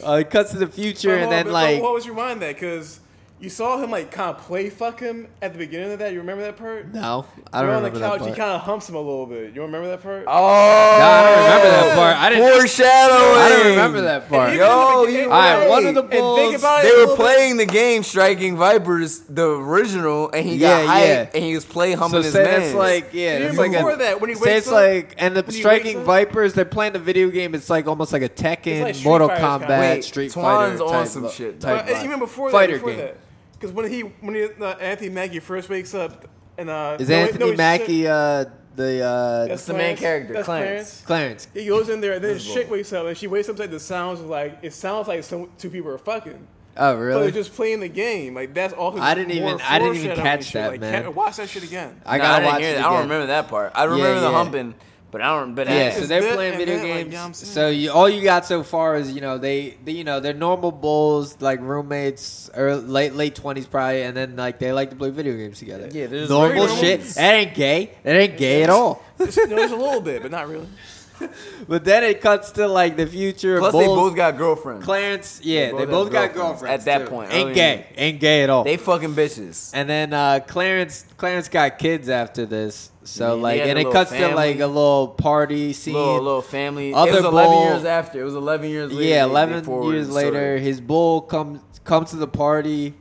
Uh, 0.05 0.17
it 0.17 0.29
cuts 0.29 0.51
to 0.51 0.57
the 0.59 0.67
future, 0.67 1.07
But 1.07 1.13
and 1.15 1.21
hold 1.23 1.31
then 1.33 1.39
on, 1.39 1.45
but- 1.45 1.53
like, 1.53 1.77
but 1.77 1.83
what 1.83 1.93
was 1.95 2.05
your 2.05 2.13
mind 2.13 2.39
that? 2.43 2.53
Because 2.53 2.99
you 3.37 3.49
saw 3.49 3.77
him 3.77 3.91
like 3.91 4.11
kind 4.11 4.29
of 4.35 4.41
play 4.43 4.69
fuck 4.69 4.99
him 5.01 5.27
at 5.41 5.51
the 5.51 5.59
beginning 5.59 5.91
of 5.91 5.99
that. 5.99 6.13
You 6.13 6.19
remember 6.19 6.43
that 6.43 6.55
part? 6.57 6.93
no, 6.93 7.25
I 7.51 7.59
You're 7.61 7.67
don't 7.67 7.75
on 7.77 7.83
the 7.83 7.89
remember 7.91 7.99
couch. 7.99 8.19
that 8.19 8.25
He 8.25 8.25
part. 8.31 8.37
kind 8.37 8.51
of 8.51 8.61
humps 8.61 8.87
him 8.89 8.95
a 8.95 8.99
little 8.99 9.25
bit. 9.25 9.53
You 9.53 9.61
remember 9.61 9.87
that 9.89 10.01
part? 10.01 10.23
Oh, 10.25 10.31
No, 10.31 10.45
I 10.47 11.21
don't 11.21 11.43
remember 11.43 11.69
that 11.69 11.95
part. 11.97 12.17
I 12.17 12.29
didn't. 12.29 12.57
Foreshadowing. 12.59 13.19
I 13.41 13.49
don't 13.49 13.67
remember 13.67 14.01
that 14.01 14.29
part. 14.29 14.49
And 14.51 14.57
Yo, 14.59 15.03
even- 15.03 15.13
you 15.13 15.21
and- 15.23 15.29
right, 15.31 15.53
and- 15.61 15.69
one 15.69 15.85
of 15.85 15.95
the 15.95 16.01
and 16.01 16.09
bulls- 16.11 16.39
think 16.39 16.57
about 16.57 16.79
it 16.79 16.83
They 16.87 16.91
were 16.91 16.97
little 16.99 17.15
bit. 17.17 17.23
playing 17.25 17.57
the 17.57 17.65
game 17.65 18.03
Striking 18.03 18.55
Vipers, 18.57 19.19
the 19.29 19.45
original, 19.49 20.29
and 20.33 20.45
he 20.45 20.55
Yeah, 20.55 20.85
got 20.85 20.95
hyped, 20.95 21.05
yeah. 21.07 21.27
and 21.35 21.43
he 21.43 21.53
was 21.55 21.65
play 21.65 21.91
So 21.93 21.99
humping 21.99 22.23
his 22.23 22.31
say 22.33 22.43
man. 22.43 22.59
that's 22.61 22.73
like 22.73 23.09
yeah, 23.11 23.35
Even 23.35 23.45
that's 23.47 23.57
like 23.57 23.71
before 23.73 23.91
a, 23.91 23.97
that, 23.97 24.21
when 24.21 24.29
he 24.29 24.35
say 24.37 24.41
wakes 24.45 24.57
it's 24.59 24.67
up- 24.67 24.73
like 24.73 25.15
and 25.17 25.35
the 25.35 25.41
when 25.43 25.51
he 25.53 25.59
striking 25.59 25.97
up- 25.99 26.03
vipers. 26.05 26.53
They're 26.53 26.63
playing 26.65 26.93
the 26.93 26.99
video 26.99 27.29
game. 27.29 27.53
It's 27.53 27.69
like 27.69 27.85
almost 27.87 28.13
like 28.13 28.21
a 28.21 28.29
Tekken, 28.29 28.67
It's 28.67 28.83
like 28.85 28.95
Street 28.95 29.09
Mortal 29.09 29.27
Fighter 29.27 29.41
Kombat, 29.43 29.59
kinda. 29.59 29.79
Wait, 29.79 30.03
Street 30.05 30.31
Twan's 30.31 30.79
Fighter 30.79 30.83
on 30.95 30.99
type, 31.03 31.07
some 31.09 31.23
lo- 31.23 31.29
shit, 31.31 31.59
type 31.59 31.85
Uh, 31.85 31.91
vibe. 31.91 32.03
even 32.05 32.19
before 32.19 32.49
Fighter 32.49 32.73
that, 32.73 32.77
before 32.79 32.89
game. 32.91 32.99
that, 32.99 33.17
because 33.59 33.71
when 33.71 33.89
he 33.91 34.01
when 34.01 34.35
he, 34.35 34.43
uh, 34.43 34.75
Anthony 34.77 35.09
Mackie 35.09 35.39
first 35.39 35.69
wakes 35.69 35.93
up 35.93 36.27
and 36.57 36.69
uh, 36.69 36.97
Is 36.99 37.09
no- 37.09 37.15
Anthony 37.15 37.51
no, 37.51 37.57
Mackie 37.57 38.01
shit- 38.01 38.07
uh, 38.07 38.45
the 38.75 39.01
uh, 39.03 39.47
That's 39.47 39.65
the 39.65 39.73
main 39.73 39.95
character, 39.95 40.33
That's 40.33 40.45
Clarence. 40.45 41.01
Clarence? 41.05 41.47
He 41.53 41.65
goes 41.67 41.87
in 41.89 42.01
there, 42.01 42.13
and 42.13 42.23
then 42.23 42.33
his 42.33 42.45
chick 42.45 42.69
wakes 42.69 42.91
up, 42.91 43.05
and 43.05 43.17
she 43.17 43.27
wakes 43.27 43.47
up 43.47 43.55
to 43.57 43.67
the 43.67 43.79
sounds 43.79 44.19
of 44.19 44.25
like 44.27 44.59
it 44.61 44.73
sounds 44.73 45.07
like 45.07 45.23
some 45.23 45.49
two 45.57 45.69
people 45.69 45.89
are 45.91 45.97
fucking. 45.97 46.47
Oh 46.77 46.93
But 46.95 46.99
really? 46.99 47.21
they're 47.23 47.31
just 47.31 47.53
playing 47.53 47.79
the 47.79 47.87
game. 47.87 48.33
Like 48.35 48.53
that's 48.53 48.73
all. 48.73 48.99
I 48.99 49.15
didn't 49.15 49.31
even- 49.31 49.61
I 49.61 49.79
didn't 49.79 49.95
even 49.95 50.17
catch 50.17 50.51
that, 50.51 50.71
like, 50.71 50.81
man. 50.81 51.15
Watch 51.15 51.37
that 51.37 51.47
shit 51.47 51.63
again. 51.63 52.01
I 52.05 52.17
Nah, 52.17 52.23
gotta 52.25 52.41
didn't 52.43 52.53
watch 52.53 52.61
hear 52.61 52.69
it 52.69 52.73
again. 52.73 52.83
I 52.85 52.89
don't 52.89 53.01
remember 53.03 53.27
that 53.27 53.47
part. 53.47 53.71
I 53.75 53.83
remember 53.85 54.19
the 54.19 54.27
yeah. 54.29 54.31
humping, 54.33 54.75
but 55.15 55.21
I 55.21 55.39
don't. 55.39 55.55
But 55.55 55.67
Yeah, 55.67 55.93
I, 55.95 55.99
so 56.01 56.07
they're 56.07 56.21
that 56.21 56.33
playing 56.33 56.57
video 56.57 56.75
that, 56.75 56.81
like, 56.81 56.93
games. 57.05 57.13
yeah, 57.13 57.23
I'm 57.23 57.33
so 57.33 57.69
you, 57.69 57.89
all 57.89 58.09
you 58.09 58.21
got 58.21 58.45
so 58.45 58.63
far 58.63 58.97
is 58.97 59.13
you 59.13 59.21
know 59.21 59.37
they, 59.37 59.77
they 59.85 59.93
you 59.93 60.03
know 60.03 60.19
they're 60.19 60.33
normal 60.33 60.73
bulls 60.73 61.41
like 61.41 61.61
roommates 61.61 62.49
or 62.53 62.75
late 62.75 63.13
late 63.13 63.33
twenties 63.33 63.65
probably, 63.65 64.01
and 64.01 64.17
then 64.17 64.35
like 64.35 64.59
they 64.59 64.73
like 64.73 64.89
to 64.89 64.97
play 64.97 65.11
video 65.11 65.37
games 65.37 65.57
together. 65.57 65.87
Yeah, 65.89 66.07
normal 66.27 66.67
shit. 66.67 66.99
normal. 66.99 67.13
That 67.13 67.33
ain't 67.33 67.55
gay. 67.55 67.91
That 68.03 68.15
ain't 68.17 68.37
gay 68.37 68.63
at 68.63 68.69
all. 68.69 69.05
Just, 69.17 69.37
you 69.37 69.45
a 69.45 69.55
little 69.55 70.01
bit, 70.01 70.21
but 70.21 70.31
not 70.31 70.49
really. 70.49 70.67
But 71.67 71.83
then 71.83 72.03
it 72.03 72.21
cuts 72.21 72.51
to 72.51 72.67
like 72.67 72.95
the 72.97 73.07
future. 73.07 73.59
plus, 73.59 73.71
bulls. 73.71 73.83
they 73.83 73.87
both 73.87 74.15
got 74.15 74.37
girlfriends. 74.37 74.85
Clarence, 74.85 75.41
yeah, 75.43 75.71
both 75.71 75.79
they 75.79 75.85
both 75.85 76.11
got 76.11 76.33
girlfriends 76.33 76.61
girlfriends 76.61 76.87
at 76.87 76.99
that 76.99 77.05
too. 77.05 77.11
point, 77.11 77.33
Ain't 77.33 77.55
gay. 77.55 77.87
Ain't 77.95 78.19
gay 78.19 78.43
at 78.43 78.49
all. 78.49 78.63
They 78.63 78.77
fucking 78.77 79.13
bitches. 79.13 79.71
And 79.73 79.89
then 79.89 80.13
uh, 80.13 80.39
Clarence, 80.45 81.05
Clarence 81.17 81.47
got 81.47 81.79
kids 81.79 82.09
after 82.09 82.45
this. 82.45 82.91
So 83.03 83.35
Yeah, 83.35 83.41
like, 83.41 83.61
and 83.61 83.79
it 83.79 83.91
cuts 83.91 84.11
to 84.11 84.35
like 84.35 84.59
a 84.59 84.67
little 84.67 85.09
party 85.09 85.73
scene. 85.73 85.93
Little 85.93 86.21
little 86.21 86.41
family. 86.41 86.93
Other 86.93 87.11
it 87.11 87.15
was 87.15 87.25
eleven 87.25 87.51
bull- 87.51 87.63
years 87.65 87.85
after. 87.85 88.21
It 88.21 88.23
was 88.23 88.35
eleven 88.35 88.69
years 88.69 88.91
later. 88.91 89.03
yeah, 89.03 89.09
they- 89.09 89.15
they 89.15 89.29
eleven 89.31 89.83
years 89.91 90.09
later, 90.09 90.57
his 90.57 90.81
bull 90.81 91.21
comes 91.21 91.59
comes 91.83 92.09
to 92.11 92.15
the 92.17 92.27
party. 92.27 92.93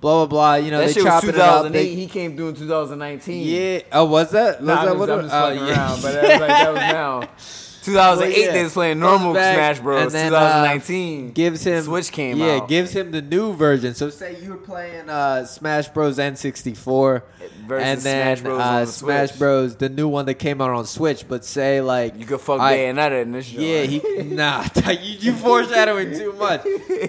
Blah 0.00 0.24
blah 0.24 0.26
blah. 0.26 0.54
You 0.54 0.70
know 0.70 0.78
that 0.80 0.94
they 0.94 1.02
chopping 1.02 1.30
it 1.30 1.36
up. 1.36 1.64
2008. 1.64 1.72
They, 1.72 1.94
he 1.94 2.06
came 2.06 2.36
through 2.36 2.48
in 2.50 2.54
2019. 2.56 3.46
yeah. 3.46 3.80
Oh, 3.92 4.06
was 4.06 4.30
that? 4.30 4.60
Was 4.60 4.66
Nah, 4.66 4.84
that 4.86 4.96
what? 4.96 5.06
just, 5.08 5.18
I'm 5.18 5.22
just 5.24 5.34
oh, 5.34 5.40
fucking 5.50 5.66
yeah. 5.66 5.72
around, 5.74 6.02
but 6.02 6.12
that 6.12 6.22
was 6.22 6.40
like 6.40 6.48
that 6.48 6.72
was 6.72 6.80
now. 6.80 7.28
2008, 7.82 8.32
Well, 8.36 8.46
yeah. 8.46 8.52
they 8.52 8.62
was 8.64 8.72
playing 8.72 9.00
normal 9.00 9.34
back, 9.34 9.54
Smash 9.54 9.80
Bros. 9.80 10.02
and 10.02 10.10
then, 10.12 10.34
uh, 10.34 10.38
2019 10.64 11.32
gives 11.32 11.64
him 11.66 11.82
Switch 11.84 12.12
came 12.12 12.40
out. 12.40 12.44
yeah, 12.46 12.52
out. 12.56 12.68
gives 12.68 12.92
him 12.92 13.10
the 13.10 13.22
new 13.22 13.54
version. 13.54 13.94
So 13.94 14.10
say 14.10 14.36
you 14.42 14.50
were 14.50 14.56
playing 14.56 15.08
uh, 15.08 15.44
Smash 15.46 15.88
Bros 15.88 16.18
N64 16.18 17.22
Versus 17.66 17.86
and 17.86 18.00
then 18.00 18.36
Smash 18.36 18.44
Bros. 18.44 18.60
uh, 18.60 18.64
on 18.64 18.80
the 18.80 18.86
Smash 18.92 19.32
Bros 19.32 19.76
the 19.76 19.88
new 19.88 20.08
one 20.08 20.26
that 20.26 20.34
came 20.34 20.60
out 20.60 20.70
on 20.70 20.84
Switch, 20.86 21.26
but 21.28 21.44
say 21.44 21.80
like 21.80 22.18
You 22.18 22.26
could 22.26 22.40
fuck 22.40 22.60
I- 22.60 22.76
Bayonetta 22.76 23.22
in 23.22 23.32
this 23.32 23.46
show. 23.46 23.60
Yeah, 23.60 23.82
he 23.82 24.00
nah. 24.24 24.64
you, 24.88 24.96
you 25.18 25.32
foreshadowing 25.34 26.12
too 26.18 26.32
much. 26.34 26.62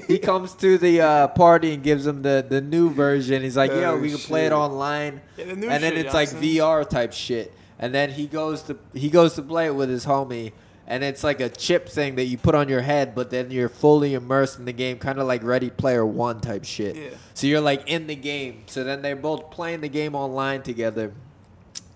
He 0.08 0.19
comes 0.19 0.53
to 0.56 0.77
the 0.77 1.01
uh, 1.01 1.27
party 1.30 1.74
and 1.74 1.83
gives 1.83 2.06
him 2.06 2.22
the, 2.22 2.45
the 2.48 2.61
new 2.61 2.90
version. 2.91 3.41
He's 3.43 3.58
like, 3.58 3.72
"Yo, 3.72 3.91
Oh, 3.91 3.98
we 3.98 4.09
can 4.09 4.17
play 4.19 4.45
it 4.45 4.51
online." 4.51 5.22
Yeah, 5.38 5.45
the 5.45 5.56
new 5.56 5.67
and 5.69 5.83
then 5.83 5.93
shit, 5.93 6.06
it's 6.06 6.14
you 6.14 6.19
like 6.19 6.30
know 6.33 6.66
what 6.66 6.80
I'm 6.80 6.85
VR 6.85 6.90
type 6.90 7.14
shit. 7.14 7.53
And 7.82 7.93
then 7.93 8.11
he 8.11 8.27
goes 8.27 8.61
to 8.64 8.77
he 8.93 9.10
goes 9.10 9.34
to 9.34 9.42
play 9.42 9.66
it 9.66 9.76
with 9.76 9.90
his 9.90 10.06
homie, 10.06 10.53
and 10.85 11.03
it's 11.03 11.24
like 11.24 11.42
a 11.42 11.50
chip 11.50 11.90
thing 11.90 12.16
that 12.16 12.26
you 12.26 12.38
put 12.38 12.53
on 12.53 12.69
your 12.69 12.82
head, 12.82 13.16
but 13.16 13.32
then 13.32 13.50
you're 13.50 13.69
fully 13.69 14.14
immersed 14.14 14.60
in 14.60 14.66
the 14.66 14.72
game, 14.72 15.00
kind 15.00 15.18
of 15.19 15.26
like 15.26 15.43
Ready 15.43 15.72
Player 15.72 16.06
One 16.06 16.40
type 16.40 16.64
shit. 16.64 16.95
Yeah. 16.95 17.10
So 17.34 17.48
you're 17.48 17.60
like 17.60 17.90
in 17.90 18.06
the 18.06 18.16
game. 18.16 18.64
So 18.68 18.84
then 18.84 19.01
they're 19.01 19.16
both 19.16 19.50
playing 19.50 19.82
the 19.82 19.90
game 19.90 20.14
online 20.14 20.61
together, 20.61 21.11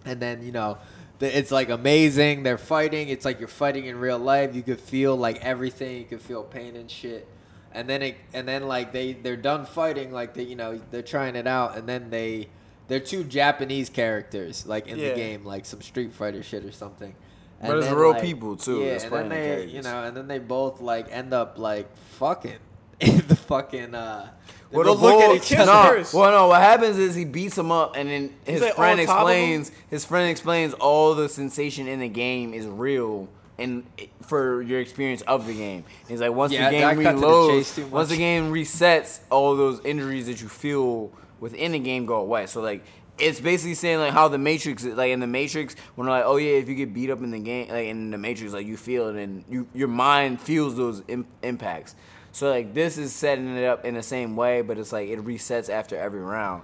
and 0.03 0.19
then 0.19 0.43
you 0.43 0.51
know. 0.51 0.79
It's 1.21 1.49
like 1.49 1.69
amazing. 1.69 2.43
They're 2.43 2.57
fighting. 2.57 3.07
It's 3.07 3.23
like 3.23 3.39
you're 3.39 3.47
fighting 3.47 3.85
in 3.85 3.97
real 3.97 4.19
life. 4.19 4.53
You 4.53 4.61
could 4.61 4.81
feel 4.81 5.15
like 5.15 5.43
everything. 5.45 5.97
You 5.99 6.03
could 6.03 6.21
feel 6.21 6.43
pain 6.43 6.75
and 6.75 6.91
shit. 6.91 7.25
And 7.71 7.89
then 7.89 8.01
it, 8.01 8.17
and 8.33 8.45
then 8.45 8.67
like 8.67 8.91
they 8.91 9.13
they're 9.13 9.37
done 9.37 9.65
fighting. 9.65 10.11
Like 10.11 10.33
they 10.33 10.43
you 10.43 10.57
know 10.57 10.81
they're 10.91 11.01
trying 11.01 11.37
it 11.37 11.47
out. 11.47 11.77
And 11.77 11.87
then 11.87 12.09
they 12.09 12.49
they're 12.87 12.99
two 12.99 13.23
Japanese 13.23 13.89
characters 13.89 14.65
like 14.65 14.87
in 14.87 14.97
Yeah. 14.97 15.09
the 15.09 15.15
game, 15.15 15.45
like 15.45 15.65
some 15.65 15.81
Street 15.81 16.13
Fighter 16.13 16.43
shit 16.43 16.63
or 16.65 16.71
something. 16.71 17.15
And 17.61 17.69
But 17.69 17.77
it's 17.77 17.87
then, 17.87 17.95
real 17.95 18.11
like- 18.11 18.21
people, 18.21 18.57
too, 18.57 18.81
Yeah, 18.81 18.91
and 19.01 19.11
then 19.11 19.29
they 19.29 19.35
characters. 19.35 19.71
you 19.73 19.81
know, 19.81 20.03
and 20.03 20.15
then 20.17 20.27
they 20.27 20.39
both 20.39 20.81
like 20.81 21.07
end 21.11 21.33
up 21.33 21.57
like 21.57 21.87
fucking 22.19 22.57
in 22.99 23.23
the 23.27 23.35
fucking. 23.35 23.95
uh 23.95 24.29
Well, 24.71 24.83
the 24.83 24.91
look 24.91 25.21
at 25.21 25.27
bull- 25.27 25.35
each 25.35 25.53
other. 25.53 25.65
no, 25.71 25.83
first. 25.89 26.13
well, 26.13 26.31
no. 26.31 26.47
What 26.49 26.61
happens 26.61 26.97
is 26.97 27.15
he 27.15 27.23
beats 27.25 27.57
him 27.57 27.71
up, 27.71 27.95
and 27.95 28.09
then 28.09 28.35
his 28.45 28.61
like, 28.61 28.75
friend 28.75 28.99
on 28.99 29.05
top 29.05 29.25
of 29.27 29.29
him? 29.31 29.61
explains. 29.61 29.71
His 29.89 30.05
friend 30.05 30.29
explains 30.29 30.73
all 30.73 31.15
the 31.15 31.29
sensation 31.29 31.87
in 31.87 31.99
the 32.01 32.07
game 32.09 32.53
is 32.53 32.65
real, 32.67 33.29
and 33.57 33.83
for 34.21 34.61
your 34.61 34.79
experience 34.81 35.21
of 35.21 35.47
the 35.47 35.53
game, 35.53 35.85
he's 36.09 36.19
like 36.19 36.33
once 36.33 36.51
Yeah, 36.51 36.69
the 36.69 36.77
game 36.77 37.03
cut 37.03 37.13
to 37.13 37.19
the 37.19 37.25
reloads, 37.25 37.89
once 37.89 38.09
the 38.09 38.17
game 38.17 38.51
resets, 38.51 39.19
all 39.29 39.55
those 39.55 39.79
injuries 39.85 40.25
that 40.27 40.41
you 40.41 40.49
feel 40.49 41.09
within 41.39 41.71
the 41.73 41.79
game 41.79 42.05
go 42.05 42.15
away. 42.15 42.45
So 42.47 42.61
like. 42.61 42.83
It's 43.17 43.39
basically 43.39 43.75
saying 43.75 43.99
like 43.99 44.11
how 44.11 44.27
the 44.27 44.37
Matrix, 44.37 44.83
like 44.83 45.11
in 45.11 45.21
the 45.21 45.25
Matrix, 45.25 45.77
when 45.95 46.05
they're 46.05 46.17
like, 46.17 46.25
oh 46.25 46.35
yeah, 46.35 46.57
if 46.57 46.67
you 46.67 46.75
get 46.75 46.93
beat 46.93 47.09
up 47.09 47.19
in 47.19 47.31
the 47.31 47.39
game, 47.39 47.69
like 47.69 47.87
in 47.87 48.11
the 48.11 48.17
Matrix, 48.17 48.51
like 48.51 48.67
you 48.67 48.75
feel 48.75 49.07
it 49.07 49.15
and 49.15 49.45
you 49.49 49.65
your 49.73 49.87
mind 49.87 50.41
feels 50.41 50.75
those 50.75 51.01
Im- 51.07 51.25
impacts. 51.41 51.95
So 52.33 52.49
like 52.49 52.73
this 52.73 52.97
is 52.97 53.13
setting 53.13 53.55
it 53.55 53.63
up 53.63 53.85
in 53.85 53.93
the 53.93 54.03
same 54.03 54.35
way, 54.35 54.63
but 54.63 54.77
it's 54.77 54.91
like 54.91 55.07
it 55.07 55.19
resets 55.23 55.69
after 55.69 55.95
every 55.95 56.19
round. 56.19 56.63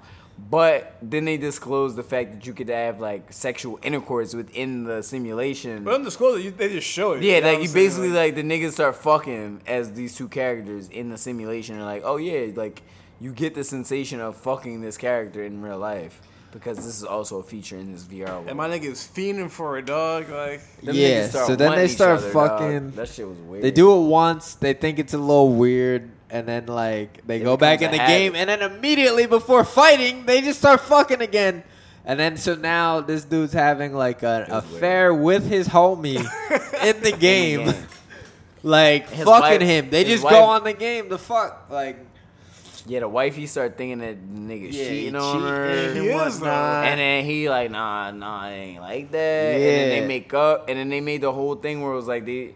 But 0.50 0.98
then 1.02 1.24
they 1.24 1.38
disclose 1.38 1.96
the 1.96 2.04
fact 2.04 2.34
that 2.34 2.46
you 2.46 2.52
could 2.54 2.68
have 2.68 3.00
like 3.00 3.32
sexual 3.32 3.80
intercourse 3.82 4.34
within 4.34 4.84
the 4.84 5.02
simulation. 5.04 5.86
But 5.86 5.94
undisclosed, 5.96 6.42
it, 6.42 6.44
you- 6.44 6.52
they 6.52 6.68
just 6.68 6.86
show 6.86 7.14
it. 7.14 7.24
Yeah, 7.24 7.40
know 7.40 7.54
like 7.54 7.64
you 7.66 7.74
basically 7.74 8.10
like 8.10 8.36
the 8.36 8.44
niggas 8.44 8.74
start 8.74 8.98
fucking 8.98 9.62
as 9.68 9.94
these 9.94 10.16
two 10.18 10.28
characters 10.28 10.90
in 10.90 11.08
the 11.08 11.18
simulation 11.18 11.76
and 11.78 11.86
like, 11.86 12.02
oh 12.04 12.18
yeah, 12.18 12.52
like 12.56 12.82
you 13.22 13.32
get 13.32 13.54
the 13.56 13.64
sensation 13.64 14.20
of 14.20 14.36
fucking 14.36 14.82
this 14.82 14.98
character 14.98 15.44
in 15.44 15.62
real 15.62 15.78
life 15.78 16.20
because 16.52 16.76
this 16.78 16.88
is 16.88 17.04
also 17.06 17.38
a 17.40 17.44
feature 17.44 17.78
in 17.78 17.94
this 17.94 18.04
VR 18.04 18.28
world. 18.28 18.48
And 18.50 18.58
my 18.58 18.68
nigga 18.68 18.86
is 18.92 19.00
fiending 19.16 19.50
for 19.50 19.78
a 19.78 19.82
dog. 19.86 20.30
Like, 20.30 20.62
Yeah, 20.82 21.30
so 21.30 21.56
then 21.56 21.76
they 21.76 21.88
start 21.88 22.18
other, 22.18 22.34
dog. 22.34 22.50
fucking- 22.60 22.92
That 22.92 23.08
shit 23.08 23.26
was 23.28 23.38
weird. 23.38 23.64
They 23.64 23.72
do 23.72 23.96
it 23.96 24.08
once. 24.08 24.56
They 24.56 24.74
think 24.74 25.00
it's 25.00 25.14
a 25.14 25.18
little 25.18 25.54
weird, 25.54 26.10
and 26.30 26.46
then 26.48 26.66
like 26.66 27.26
they 27.26 27.38
It 27.38 27.44
go 27.46 27.56
back 27.56 27.82
in 27.82 27.92
the 27.92 28.04
a 28.04 28.08
game, 28.08 28.36
and 28.36 28.50
then 28.50 28.62
immediately 28.62 29.28
before 29.28 29.64
fighting, 29.64 30.26
they 30.26 30.42
just 30.42 30.60
start 30.60 30.82
fucking 30.82 31.22
again. 31.22 31.64
And 32.04 32.20
then 32.20 32.36
so 32.36 32.56
now 32.56 33.00
this 33.00 33.24
dude's 33.24 33.54
having 33.54 33.94
like 33.94 34.24
an 34.24 34.48
Feels 34.48 34.64
affair 34.66 35.14
with 35.14 35.48
his 35.48 35.68
homie 35.70 36.18
in 36.84 37.02
the 37.02 37.12
game, 37.18 37.66
game. 37.68 37.76
like 38.64 39.08
His 39.10 39.26
fucking 39.26 39.60
wife- 39.60 39.62
him. 39.62 39.90
They 39.90 40.04
just 40.04 40.24
wife- 40.24 40.34
go 40.34 40.44
on 40.44 40.64
the 40.64 40.74
game 40.74 41.10
to 41.10 41.18
fuck. 41.18 41.68
Like 41.70 41.98
Yeah, 42.88 43.02
the 43.02 43.10
wifey 43.10 43.46
start 43.46 43.78
thinking 43.78 44.00
that 44.00 44.18
the 44.34 44.40
nigga 44.40 44.64
Yeah, 44.74 44.88
cheating 44.90 45.14
he 45.14 45.16
on 45.20 45.42
her. 45.42 45.88
cheating 45.90 46.04
He 46.04 46.10
and 46.10 46.18
whatnot. 46.20 46.86
And 46.86 47.00
then 47.00 47.26
he 47.26 47.48
like, 47.50 47.70
nah, 47.72 48.12
nah, 48.12 48.48
it 48.48 48.54
ain't 48.54 48.82
like 48.82 49.12
that. 49.12 49.54
And 49.56 49.62
then 49.64 49.90
they 50.02 50.08
make 50.08 50.34
up, 50.34 50.68
and 50.70 50.80
then 50.80 50.90
they 50.90 51.00
made 51.02 51.22
the 51.22 51.32
whole 51.32 51.56
thing 51.56 51.82
where 51.82 51.92
it 51.94 51.96
was 51.96 52.08
like 52.08 52.26
they, 52.26 52.56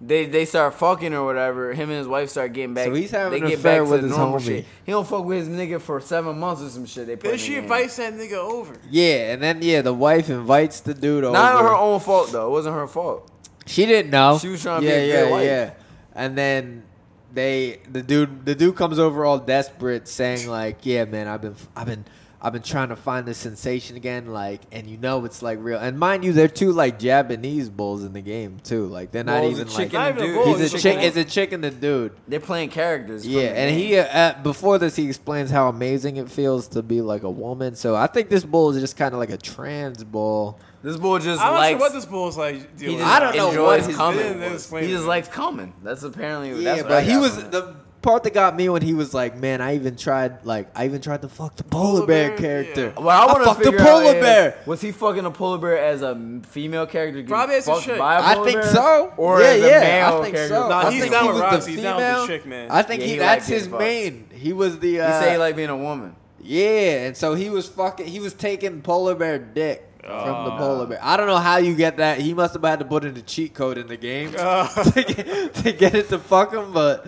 they, 0.00 0.26
they 0.26 0.44
start 0.46 0.74
fucking 0.74 1.12
or 1.12 1.24
whatever. 1.26 1.74
Him 1.74 1.90
and 1.90 1.98
his 1.98 2.08
wife 2.08 2.30
start 2.30 2.52
getting 2.54 2.72
back. 2.72 2.86
So 2.86 2.94
he's 2.94 3.10
having 3.10 3.40
they 3.40 3.44
an 3.44 3.50
get 3.50 3.58
affair 3.58 3.82
back 3.82 3.90
with 3.90 4.00
to 4.02 4.06
his 4.08 4.16
normal 4.16 4.38
homie. 4.38 4.44
shit. 4.44 4.64
He 4.86 4.92
don't 4.92 5.06
fuck 5.06 5.24
with 5.24 5.38
his 5.38 5.48
nigga 5.48 5.80
for 5.80 6.00
seven 6.00 6.38
months 6.38 6.62
or 6.62 6.68
some 6.70 6.86
shit. 6.86 7.06
They 7.06 7.16
put 7.16 7.24
then 7.30 7.38
she 7.38 7.54
game. 7.54 7.64
invites 7.64 7.96
that 7.96 8.14
nigga 8.14 8.34
over. 8.34 8.74
yeah, 8.90 9.32
and 9.32 9.42
then 9.42 9.60
yeah, 9.60 9.82
the 9.82 9.92
wife 9.92 10.30
invites 10.30 10.80
the 10.80 10.94
dude 10.94 11.24
over. 11.24 11.32
Not 11.34 11.60
her 11.62 11.74
own 11.74 12.00
fault 12.00 12.30
though. 12.32 12.46
It 12.46 12.50
wasn't 12.50 12.74
her 12.76 12.86
fault. 12.86 13.30
She 13.66 13.84
didn't 13.86 14.10
know. 14.12 14.38
She 14.38 14.48
was 14.48 14.62
trying 14.62 14.80
to 14.82 14.86
yeah, 14.88 14.96
be 14.96 15.02
a 15.02 15.06
yeah, 15.14 15.22
good 15.24 15.30
wife. 15.32 15.44
yeah. 15.44 15.70
And 16.14 16.38
then 16.38 16.84
they, 17.32 17.80
the 17.90 18.02
dude, 18.02 18.44
the 18.46 18.54
dude 18.54 18.76
comes 18.76 18.98
over 18.98 19.24
all 19.24 19.38
desperate, 19.38 20.08
saying 20.08 20.48
like, 20.48 20.84
"Yeah, 20.86 21.04
man, 21.04 21.28
I've 21.28 21.42
been, 21.42 21.56
I've 21.76 21.86
been, 21.86 22.04
I've 22.40 22.52
been 22.52 22.62
trying 22.62 22.90
to 22.90 22.96
find 22.96 23.26
this 23.26 23.36
sensation 23.38 23.96
again, 23.96 24.26
like, 24.28 24.60
and 24.70 24.86
you 24.86 24.96
know 24.96 25.24
it's 25.24 25.42
like 25.42 25.58
real. 25.60 25.78
And 25.78 25.98
mind 25.98 26.24
you, 26.24 26.32
they're 26.32 26.46
two 26.46 26.70
like 26.70 26.98
Japanese 27.00 27.68
bulls 27.68 28.04
in 28.04 28.12
the 28.12 28.20
game 28.20 28.58
too. 28.62 28.86
Like 28.86 29.10
they're 29.10 29.24
not 29.24 29.40
Well, 29.40 29.48
a 29.48 29.50
even 29.50 29.66
chick 29.66 29.92
like. 29.92 29.94
and 29.94 29.94
a 29.94 29.98
Not 29.98 30.10
even 30.10 30.22
a 30.22 30.26
dude. 30.26 30.34
bull, 30.44 30.54
He's 30.56 30.60
a 30.72 30.74
it's 30.76 30.82
chick. 30.82 30.98
It's 31.00 31.16
a 31.16 31.24
chick 31.24 31.50
and 31.52 31.64
the 31.64 31.70
dude. 31.72 32.12
They're 32.28 32.38
playing 32.38 32.68
characters. 32.70 33.24
from 33.24 33.32
Yeah, 33.32 33.40
the 33.52 33.58
and 33.58 33.76
game. 33.76 33.88
he 33.88 33.98
uh, 33.98 34.34
before 34.44 34.78
this 34.78 34.94
he 34.94 35.06
explains 35.08 35.50
how 35.50 35.68
amazing 35.68 36.16
it 36.16 36.30
feels 36.30 36.68
to 36.68 36.82
be 36.82 37.00
like 37.00 37.24
a 37.24 37.30
woman. 37.30 37.74
So 37.74 37.96
I 37.96 38.06
think 38.06 38.28
this 38.28 38.44
bull 38.44 38.70
is 38.70 38.80
just 38.80 38.96
kind 38.96 39.14
of 39.14 39.18
like 39.18 39.30
a 39.30 39.38
trans 39.38 40.04
bull. 40.04 40.60
This 40.80 40.96
boy 40.96 41.18
just 41.18 41.40
I'm 41.42 41.54
not 41.54 41.58
likes. 41.58 41.80
what 41.80 41.92
this 41.92 42.04
bull's 42.06 42.38
like. 42.38 42.54
he 42.54 42.84
Dealing 42.86 42.98
just 42.98 43.10
I 43.10 43.18
don't 43.18 43.36
know 43.36 43.48
enjoys 43.48 43.80
what 43.80 43.86
his 43.88 43.96
coming. 43.96 44.18
They 44.20 44.48
didn't 44.48 44.82
He 44.84 44.88
just 44.92 45.04
it. 45.04 45.08
likes 45.08 45.26
coming. 45.26 45.72
That's 45.82 46.04
apparently. 46.04 46.50
Yeah, 46.62 46.76
that's 46.76 46.82
what 46.84 46.92
I 46.92 46.94
but 47.00 47.04
he 47.04 47.12
got 47.14 47.20
was 47.20 47.34
from 47.34 47.44
it. 47.46 47.50
the 47.50 47.76
part 48.02 48.22
that 48.24 48.32
got 48.34 48.54
me 48.56 48.68
when 48.68 48.82
he 48.82 48.94
was 48.94 49.12
like, 49.14 49.36
"Man, 49.36 49.60
I 49.60 49.74
even 49.74 49.96
tried 49.96 50.44
like 50.44 50.68
I 50.74 50.84
even 50.84 51.00
tried 51.00 51.22
to 51.22 51.28
fuck 51.28 51.56
the 51.56 51.64
polar, 51.64 52.00
Polar 52.00 52.06
bear, 52.06 52.28
bear? 52.30 52.38
character. 52.38 52.92
Yeah. 52.96 53.02
What 53.02 53.14
I 53.16 53.26
want 53.26 53.38
to 53.38 53.44
fucked 53.44 53.62
the 53.64 53.72
polar 53.72 54.10
out 54.10 54.16
is, 54.16 54.22
bear." 54.22 54.58
Was 54.66 54.80
he 54.80 54.92
fucking 54.92 55.24
a 55.24 55.30
polar 55.30 55.58
bear 55.58 55.78
as 55.78 56.02
a 56.02 56.14
female 56.48 56.86
character? 56.86 57.18
getting 57.22 57.28
Probably 57.28 57.56
as 57.56 57.68
a 57.68 57.80
chick. 57.80 57.98
by 57.98 58.18
a 58.18 58.22
I 58.22 58.34
polar 58.34 58.46
think 58.50 58.60
bear? 58.62 58.70
so. 58.72 59.12
Or 59.16 59.40
yeah, 59.40 59.46
as 59.48 59.62
a 59.62 59.66
yeah, 59.66 59.80
male 59.80 60.18
I 60.18 60.22
think 60.22 60.34
character? 60.36 60.54
so. 60.54 60.68
Nah, 60.68 60.78
I 60.78 60.90
he's 60.90 61.00
think 61.00 61.12
down 61.12 61.22
he 61.24 61.28
with 61.32 61.40
was 61.52 61.64
the 61.66 61.70
He's 61.72 61.82
down 61.82 61.96
with 61.96 62.04
the 62.04 62.12
female. 62.12 62.26
chick, 62.26 62.46
man. 62.46 62.70
I 62.70 62.82
think 62.82 63.00
Yeah, 63.00 63.06
he, 63.06 63.12
he 63.12 63.18
that's 63.18 63.46
his 63.46 63.66
fucked. 63.66 63.80
main. 63.80 64.28
He 64.32 64.52
was 64.52 64.78
the 64.78 64.90
He 64.92 65.00
uh, 65.00 65.20
say 65.20 65.32
he 65.32 65.36
like 65.38 65.56
being 65.56 65.68
a 65.70 65.76
woman. 65.76 66.14
yeah, 66.40 67.06
and 67.06 67.16
so 67.16 67.34
he 67.34 67.50
was 67.50 67.68
fucking. 67.68 68.06
He 68.06 68.20
was 68.20 68.32
taking 68.34 68.80
polar 68.82 69.14
bear 69.14 69.38
dick 69.38 69.84
from 70.00 70.44
the 70.44 70.52
Oh. 70.52 70.56
polar 70.56 70.86
bear. 70.86 70.98
I 71.02 71.16
don't 71.18 71.26
know 71.26 71.36
how 71.36 71.56
you 71.58 71.74
get 71.74 71.96
that. 71.98 72.18
He 72.20 72.32
must 72.32 72.54
have 72.54 72.62
had 72.62 72.78
to 72.78 72.84
put 72.84 73.04
in 73.04 73.12
the 73.14 73.20
cheat 73.22 73.52
code 73.54 73.76
in 73.76 73.88
the 73.88 73.96
game 73.96 74.32
Uh, 74.38 74.66
to, 74.84 75.02
get, 75.02 75.54
to 75.54 75.72
get 75.72 75.94
it 75.94 76.08
to 76.10 76.18
fuck 76.18 76.54
him, 76.54 76.72
but 76.72 77.06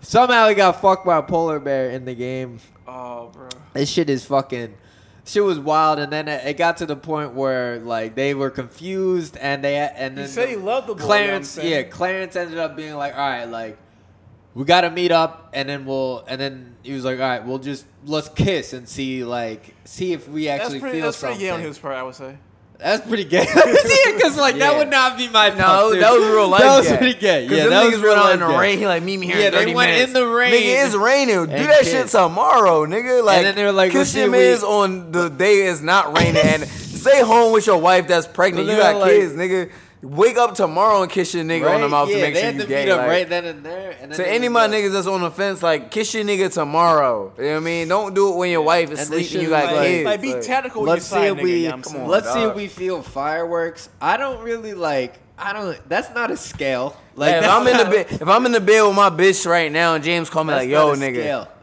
somehow 0.00 0.48
he 0.48 0.54
got 0.54 0.80
fucked 0.80 1.04
by 1.06 1.18
a 1.18 1.22
polar 1.22 1.58
bear 1.60 1.90
in 1.90 2.04
the 2.04 2.14
game. 2.14 2.58
oh, 2.86 3.30
bro. 3.32 3.48
This 3.74 3.88
shit 3.90 4.10
is 4.10 4.24
fucking. 4.24 4.74
Shit 5.24 5.44
was 5.44 5.58
wild, 5.58 5.98
and 5.98 6.10
then 6.10 6.26
it 6.26 6.46
it 6.46 6.56
got 6.56 6.78
to 6.78 6.86
the 6.86 6.96
point 6.96 7.34
where 7.34 7.78
like 7.80 8.14
they 8.14 8.32
were 8.32 8.48
confused, 8.48 9.36
and 9.36 9.62
they 9.62 9.76
and 9.76 10.16
then 10.16 10.24
He 10.24 10.30
said 10.30 10.48
he 10.48 10.56
loved 10.56 10.86
the 10.86 10.94
boy, 10.94 11.04
Clarence. 11.04 11.56
you 11.58 11.64
know 11.64 11.68
yeah. 11.68 11.82
Clarence 11.82 12.34
ended 12.34 12.56
up 12.58 12.76
being 12.76 12.94
like, 12.94 13.12
all 13.14 13.20
right, 13.28 13.44
like 13.44 13.76
we 14.54 14.64
got 14.64 14.80
to 14.80 14.90
meet 14.90 15.12
up, 15.12 15.50
and 15.52 15.68
then 15.68 15.84
we'll, 15.84 16.24
and 16.26 16.40
then 16.40 16.76
he 16.82 16.92
was 16.94 17.04
like, 17.04 17.20
all 17.20 17.28
right, 17.28 17.44
we'll 17.44 17.58
just 17.58 17.84
let's 18.06 18.30
kiss 18.30 18.72
and 18.72 18.88
see 18.88 19.22
like 19.22 19.74
see 19.84 20.14
if 20.14 20.26
we 20.28 20.46
That's 20.46 20.64
actually 20.64 20.80
pretty, 20.80 20.96
feel 20.98 21.04
that's 21.08 21.20
pretty 21.20 21.34
something. 21.34 21.46
gay 21.46 21.50
on 21.50 21.60
his 21.60 21.78
part, 21.78 21.94
I 21.96 22.02
would 22.04 22.14
say. 22.14 22.38
That's 22.78 23.06
pretty 23.06 23.24
gay. 23.24 23.44
Because 24.18 24.36
like 24.36 24.56
that 24.56 24.76
would 24.76 24.88
not 24.90 25.16
be 25.16 25.28
my 25.28 25.50
No, 25.50 25.92
dude. 25.92 26.02
that 26.02 26.12
was 26.12 26.24
real 26.28 26.48
life. 26.48 26.60
That 26.60 26.78
was 26.78 26.88
gay. 26.88 26.96
pretty 26.96 27.18
gay. 27.20 27.42
Yeah, 27.46 27.64
them 27.64 27.70
that 27.70 27.84
niggas 27.86 27.92
was 27.92 28.02
real 28.02 28.12
went 28.14 28.24
out 28.26 28.32
in 28.34 28.40
the 28.40 28.58
rain. 28.58 28.78
He 28.78 28.86
like 28.86 29.02
meet 29.02 29.16
me 29.18 29.26
here. 29.26 29.38
Yeah, 29.38 29.46
in 29.48 29.54
they 29.54 29.74
went 29.74 29.90
minutes. 29.92 30.08
in 30.08 30.12
the 30.14 30.26
rain 30.26 30.52
Nigga, 30.54 30.86
it's 30.86 30.94
raining. 30.96 31.34
Do 31.46 31.52
and 31.52 31.68
that 31.70 31.84
shit 31.86 32.08
tomorrow, 32.08 32.84
nigga. 32.86 33.22
Like, 33.24 33.42
then 33.42 33.54
they 33.54 33.64
were 33.64 33.72
like, 33.72 33.92
kiss 33.92 34.14
well, 34.14 34.26
your 34.28 34.34
shit, 34.34 34.40
we- 34.40 34.48
mans 34.50 34.62
on 34.64 35.12
the 35.12 35.28
day 35.28 35.66
it's 35.66 35.80
not 35.82 36.16
raining, 36.18 36.42
and 36.44 36.62
stay 36.68 37.22
home 37.22 37.52
with 37.52 37.66
your 37.66 37.78
wife 37.78 38.08
that's 38.08 38.26
pregnant. 38.26 38.68
You 38.68 38.76
got 38.76 38.96
like- 38.96 39.10
kids, 39.12 39.34
nigga. 39.34 39.70
Wake 40.00 40.36
up 40.36 40.54
tomorrow 40.54 41.02
and 41.02 41.10
kiss 41.10 41.34
your 41.34 41.42
nigga 41.44 41.68
on 41.74 41.80
the 41.80 41.88
mouth 41.88 42.08
yeah, 42.08 42.16
to 42.16 42.20
make 42.22 42.34
they 42.34 42.40
sure 42.40 42.46
had 42.46 42.54
you 42.54 42.60
to 42.62 42.66
gay. 42.68 42.84
meet 42.84 42.90
up 42.92 42.98
like- 43.00 43.08
right 43.08 43.28
then 43.28 43.44
and 43.46 43.64
there. 43.64 43.96
And 44.00 44.12
then 44.12 44.16
To 44.18 44.28
any 44.28 44.46
of 44.46 44.52
my 44.52 44.68
niggas 44.68 44.92
that's 44.92 45.08
on 45.08 45.22
the 45.22 45.30
fence, 45.30 45.60
like 45.62 45.90
kiss 45.90 46.14
your 46.14 46.22
nigga 46.24 46.52
tomorrow. 46.52 47.32
You 47.36 47.42
know 47.44 47.50
what 47.50 47.56
I 47.56 47.60
mean? 47.60 47.88
Don't 47.88 48.14
do 48.14 48.32
it 48.32 48.36
when 48.36 48.50
your 48.50 48.62
wife 48.62 48.92
is 48.92 49.00
sleeping. 49.08 49.40
You 49.40 49.48
got 49.48 49.74
like- 49.74 49.86
kids. 49.86 50.04
Like, 50.04 50.20
be 50.22 50.34
Like, 50.34 50.42
tactical 50.42 50.82
with 50.82 50.90
let's 50.90 51.04
see 51.06 51.16
your 51.16 51.24
side, 51.24 51.32
if 51.32 51.38
nigga, 51.38 51.42
we 51.42 51.52
you 51.56 51.62
know 51.62 51.68
what 51.70 51.74
I'm 51.74 51.82
come 51.92 52.02
on. 52.02 52.08
let's 52.08 52.32
see 52.32 52.42
if 52.42 52.54
we 52.54 52.66
feel 52.68 53.02
fireworks. 53.02 53.88
I 54.00 54.16
don't 54.16 54.42
really 54.44 54.74
like. 54.74 55.18
I 55.36 55.52
don't. 55.52 55.76
That's 55.88 56.12
not 56.14 56.30
a 56.32 56.36
scale. 56.36 56.96
Like 57.14 57.34
if 57.42 57.48
I'm 57.48 57.66
in 57.66 57.76
the 57.76 57.84
not- 57.84 57.92
bed, 57.92 58.06
if 58.10 58.28
I'm 58.28 58.46
in 58.46 58.52
the 58.52 58.60
bed 58.60 58.82
with 58.82 58.94
my 58.96 59.10
bitch 59.10 59.46
right 59.46 59.70
now, 59.70 59.94
and 59.94 60.02
James 60.04 60.30
call 60.30 60.44
me 60.44 60.52
that's 60.52 60.62
like, 60.62 60.70
"Yo, 60.70 60.94
not 60.94 60.98
a 60.98 61.00
nigga, 61.00 61.48